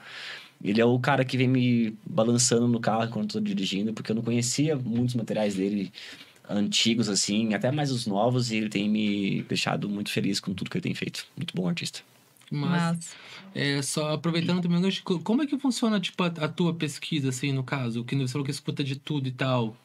Ele 0.63 0.81
é 0.81 0.85
o 0.85 0.99
cara 0.99 1.25
que 1.25 1.37
vem 1.37 1.49
me 1.49 1.97
balançando 2.05 2.69
no 2.69 2.81
carro 2.81 3.05
enquanto 3.05 3.39
eu 3.39 3.41
tô 3.41 3.47
dirigindo, 3.47 3.93
porque 3.93 4.13
eu 4.13 4.17
não 4.17 4.23
conhecia 4.23 4.77
muitos 4.77 5.15
materiais 5.15 5.55
dele 5.55 5.93
antigos, 6.49 7.09
assim, 7.09 7.55
até 7.55 7.71
mais 7.71 7.91
os 7.91 8.07
novos, 8.07 8.51
e 8.51 8.57
ele 8.57 8.69
tem 8.69 8.89
me 8.89 9.43
deixado 9.43 9.89
muito 9.89 10.11
feliz 10.11 10.41
com 10.41 10.53
tudo 10.53 10.71
que 10.71 10.77
ele 10.77 10.83
tem 10.83 10.95
feito. 10.95 11.27
Muito 11.37 11.55
bom 11.55 11.69
artista. 11.69 12.01
Mas, 12.51 12.71
Mas 12.71 13.17
é, 13.55 13.81
só 13.81 14.13
aproveitando 14.13 14.61
também, 14.61 14.83
como 15.23 15.43
é 15.43 15.47
que 15.47 15.59
funciona, 15.59 16.01
tipo, 16.01 16.23
a, 16.23 16.27
a 16.27 16.49
tua 16.49 16.75
pesquisa, 16.75 17.29
assim, 17.29 17.53
no 17.53 17.63
caso? 17.63 18.05
Que 18.05 18.17
você 18.17 18.33
falou 18.33 18.45
que 18.45 18.51
escuta 18.51 18.83
de 18.83 18.97
tudo 18.97 19.29
e 19.29 19.33
tal. 19.33 19.77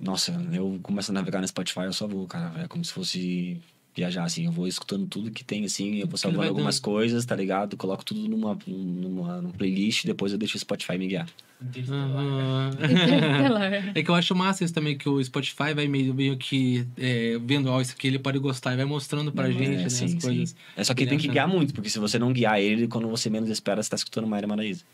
Nossa, 0.00 0.32
eu 0.52 0.78
começo 0.82 1.10
a 1.10 1.14
navegar 1.14 1.40
no 1.40 1.48
Spotify, 1.48 1.80
eu 1.80 1.92
só 1.92 2.06
vou, 2.06 2.26
cara. 2.26 2.62
É 2.62 2.68
como 2.68 2.84
se 2.84 2.92
fosse 2.92 3.60
viajar, 3.94 4.24
assim. 4.24 4.46
Eu 4.46 4.52
vou 4.52 4.66
escutando 4.66 5.06
tudo 5.06 5.30
que 5.30 5.44
tem, 5.44 5.64
assim. 5.64 5.96
Eu 5.96 6.06
vou 6.06 6.16
salvando 6.16 6.48
algumas 6.48 6.76
dando. 6.76 6.84
coisas, 6.84 7.24
tá 7.24 7.36
ligado? 7.36 7.76
Coloco 7.76 8.04
tudo 8.04 8.26
numa, 8.28 8.58
numa, 8.66 9.40
numa 9.40 9.52
playlist, 9.52 10.04
depois 10.04 10.32
eu 10.32 10.38
deixo 10.38 10.56
o 10.56 10.60
Spotify 10.60 10.98
me 10.98 11.06
guiar. 11.06 11.28
É 13.94 14.02
que 14.02 14.10
eu 14.10 14.14
acho 14.14 14.34
massa 14.34 14.64
isso 14.64 14.72
também, 14.72 14.96
que 14.96 15.06
o 15.08 15.22
Spotify 15.22 15.74
vai 15.74 15.86
meio, 15.86 16.14
meio 16.14 16.36
que 16.38 16.86
é, 16.96 17.38
vendo, 17.44 17.68
ó, 17.68 17.78
isso 17.82 17.92
aqui 17.92 18.06
ele 18.06 18.18
pode 18.18 18.38
gostar 18.38 18.72
e 18.72 18.76
vai 18.76 18.86
mostrando 18.86 19.30
pra 19.30 19.50
gente, 19.50 19.64
É, 19.64 19.76
né, 19.82 19.88
sim, 19.90 20.06
as 20.06 20.10
sim. 20.12 20.20
coisas. 20.20 20.56
É 20.74 20.84
só 20.84 20.94
que 20.94 21.02
Ele 21.02 21.10
tem 21.10 21.18
que 21.18 21.28
guiar 21.28 21.46
muito, 21.46 21.74
porque 21.74 21.90
se 21.90 21.98
você 21.98 22.18
não 22.18 22.32
guiar 22.32 22.58
ele, 22.58 22.88
quando 22.88 23.08
você 23.08 23.28
menos 23.28 23.50
espera, 23.50 23.82
você 23.82 23.90
tá 23.90 23.96
escutando 23.96 24.26
Mayra 24.26 24.46
Maraíza. 24.46 24.84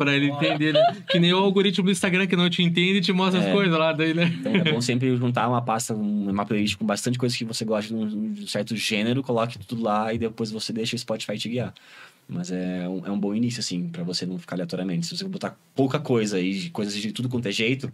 Pra 0.00 0.16
ele 0.16 0.30
entender, 0.30 0.72
né? 0.72 0.96
Que 1.10 1.18
nem 1.18 1.32
o 1.34 1.36
algoritmo 1.36 1.84
do 1.84 1.90
Instagram 1.90 2.26
que 2.26 2.34
não 2.34 2.48
te 2.48 2.62
entende 2.62 2.98
e 2.98 3.00
te 3.02 3.12
mostra 3.12 3.38
as 3.40 3.46
É. 3.46 3.52
coisas 3.52 3.78
lá 3.78 3.92
daí, 3.92 4.14
né? 4.14 4.32
Então 4.40 4.54
é 4.54 4.72
bom 4.72 4.80
sempre 4.80 5.14
juntar 5.16 5.46
uma 5.46 5.60
pasta, 5.60 5.94
um- 5.94 6.30
uma 6.30 6.46
playlist 6.46 6.76
com 6.78 6.86
bastante 6.86 7.18
coisa 7.18 7.36
que 7.36 7.44
você 7.44 7.64
gosta 7.66 7.92
de 7.94 7.94
um 7.94 8.46
certo 8.46 8.74
gênero, 8.74 9.22
coloque 9.22 9.58
tudo 9.58 9.82
lá 9.82 10.12
e 10.14 10.18
depois 10.18 10.50
você 10.50 10.72
deixa 10.72 10.96
o 10.96 10.98
Spotify 10.98 11.36
te 11.36 11.48
guiar. 11.50 11.74
Mas 12.32 12.50
é 12.52 12.88
um, 12.88 13.04
é 13.06 13.10
um 13.10 13.18
bom 13.18 13.34
início, 13.34 13.58
assim, 13.60 13.88
pra 13.88 14.04
você 14.04 14.24
não 14.24 14.38
ficar 14.38 14.54
aleatoriamente. 14.56 15.06
Se 15.06 15.16
você 15.16 15.24
botar 15.24 15.56
pouca 15.74 15.98
coisa 15.98 16.38
e 16.40 16.70
coisas 16.70 16.94
de 16.94 17.10
tudo 17.12 17.28
quanto 17.28 17.46
é 17.48 17.52
jeito, 17.52 17.90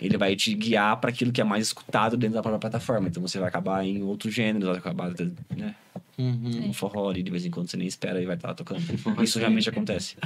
ele 0.00 0.16
vai 0.18 0.34
te 0.34 0.52
guiar 0.54 0.96
para 1.00 1.10
aquilo 1.10 1.30
que 1.30 1.40
é 1.40 1.44
mais 1.44 1.68
escutado 1.68 2.16
dentro 2.16 2.34
da 2.34 2.42
própria 2.42 2.58
plataforma. 2.58 3.08
Então 3.08 3.22
você 3.22 3.38
vai 3.38 3.48
acabar 3.48 3.84
em 3.84 4.02
outros 4.02 4.34
gêneros, 4.34 4.68
vai 4.68 4.78
acabar 4.78 5.12
né, 5.56 5.74
Uhum. 6.18 6.70
um 6.70 6.72
forró 6.72 7.10
ali, 7.10 7.22
de 7.22 7.30
vez 7.30 7.46
em 7.46 7.50
quando 7.50 7.70
você 7.70 7.76
nem 7.76 7.86
espera 7.86 8.20
e 8.20 8.26
vai 8.26 8.34
estar 8.34 8.48
lá 8.48 8.54
tocando. 8.54 8.82
Isso 9.22 9.38
realmente 9.38 9.68
acontece. 9.68 10.16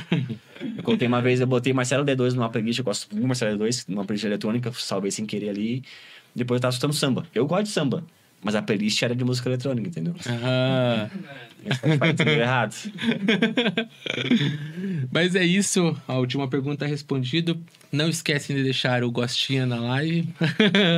Eu 0.76 0.82
coloquei 0.82 1.06
uma 1.06 1.20
vez, 1.20 1.38
eu 1.40 1.46
botei 1.46 1.70
Marcelo 1.74 2.02
D2 2.02 2.32
numa 2.32 2.48
playlist, 2.48 2.78
eu 2.78 2.84
gosto 2.84 3.12
muito 3.14 3.26
Marcelo 3.28 3.58
D2, 3.58 3.84
numa 3.88 4.02
playlist 4.04 4.24
eletrônica, 4.24 4.72
salvei 4.72 5.10
sem 5.10 5.26
querer 5.26 5.50
ali. 5.50 5.82
Depois 6.34 6.56
eu 6.56 6.62
tava 6.62 6.72
escutando 6.72 6.94
samba. 6.94 7.26
Eu 7.34 7.46
gosto 7.46 7.64
de 7.64 7.68
samba. 7.72 8.02
Mas 8.42 8.54
a 8.56 8.62
playlist 8.62 9.00
era 9.02 9.14
de 9.14 9.24
música 9.24 9.48
eletrônica, 9.48 9.88
entendeu? 9.88 10.14
Ah. 10.26 11.08
Esse 11.64 11.78
Spotify 11.78 12.14
tudo 12.16 12.30
errado. 12.30 12.74
Mas 15.12 15.36
é 15.36 15.44
isso, 15.44 15.96
a 16.08 16.14
última 16.18 16.48
pergunta 16.48 16.84
respondida. 16.86 17.56
Não 17.92 18.08
esquecem 18.08 18.56
de 18.56 18.64
deixar 18.64 19.04
o 19.04 19.10
gostinho 19.10 19.66
na 19.66 19.78
live. 19.80 20.22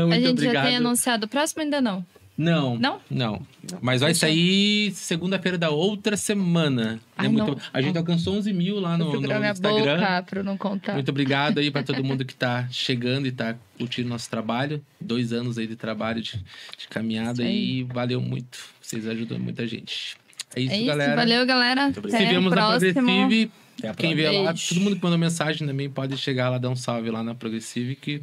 Muito 0.08 0.12
a 0.12 0.16
gente 0.16 0.30
obrigado. 0.30 0.54
já 0.54 0.62
tem 0.62 0.76
anunciado 0.76 1.26
o 1.26 1.28
próximo 1.28 1.62
ainda 1.62 1.80
não. 1.80 2.04
Não. 2.36 2.76
Não? 2.76 3.00
Não. 3.08 3.46
Mas 3.80 4.00
vai 4.00 4.12
sair 4.12 4.90
segunda-feira 4.92 5.56
da 5.56 5.70
outra 5.70 6.16
semana. 6.16 6.98
Ai, 7.16 7.26
né? 7.28 7.32
Muito- 7.32 7.50
não. 7.52 7.58
A 7.72 7.80
gente 7.80 7.96
alcançou 7.96 8.34
11 8.34 8.52
mil 8.52 8.80
lá 8.80 8.98
no, 8.98 9.12
no 9.12 9.20
minha 9.20 9.50
Instagram. 9.52 9.96
boca 10.00 10.22
pra 10.28 10.42
não 10.42 10.56
contar. 10.58 10.94
Muito 10.94 11.08
obrigado 11.10 11.58
aí 11.58 11.70
para 11.70 11.82
todo 11.84 12.02
mundo 12.04 12.24
que 12.24 12.34
tá 12.34 12.66
chegando 12.72 13.26
e 13.28 13.32
tá 13.32 13.54
curtindo 13.78 14.08
nosso 14.08 14.28
trabalho. 14.28 14.84
Dois 15.00 15.32
anos 15.32 15.58
aí 15.58 15.66
de 15.68 15.76
trabalho, 15.76 16.20
de, 16.20 16.32
de 16.76 16.88
caminhada 16.90 17.42
aí. 17.44 17.78
e 17.80 17.82
valeu 17.84 18.20
muito. 18.20 18.58
Vocês 18.82 19.06
ajudam 19.06 19.38
muita 19.38 19.64
gente. 19.66 20.16
É 20.56 20.60
isso, 20.60 20.72
É 20.72 20.76
isso, 20.78 20.86
galera. 20.86 21.16
valeu, 21.16 21.46
galera. 21.46 21.86
Até 21.86 22.08
Se 22.10 22.24
vemos 22.26 22.52
na. 22.52 22.68
Progressive. 22.68 23.50
Quem 23.96 24.14
vê 24.14 24.28
lá, 24.30 24.54
todo 24.54 24.80
mundo 24.80 24.96
que 24.96 25.02
mandou 25.02 25.18
mensagem 25.18 25.66
também 25.66 25.90
pode 25.90 26.16
chegar 26.16 26.48
lá, 26.48 26.58
dar 26.58 26.70
um 26.70 26.76
salve 26.76 27.10
lá 27.10 27.22
na 27.24 27.34
Progressive, 27.34 27.96
que 27.96 28.22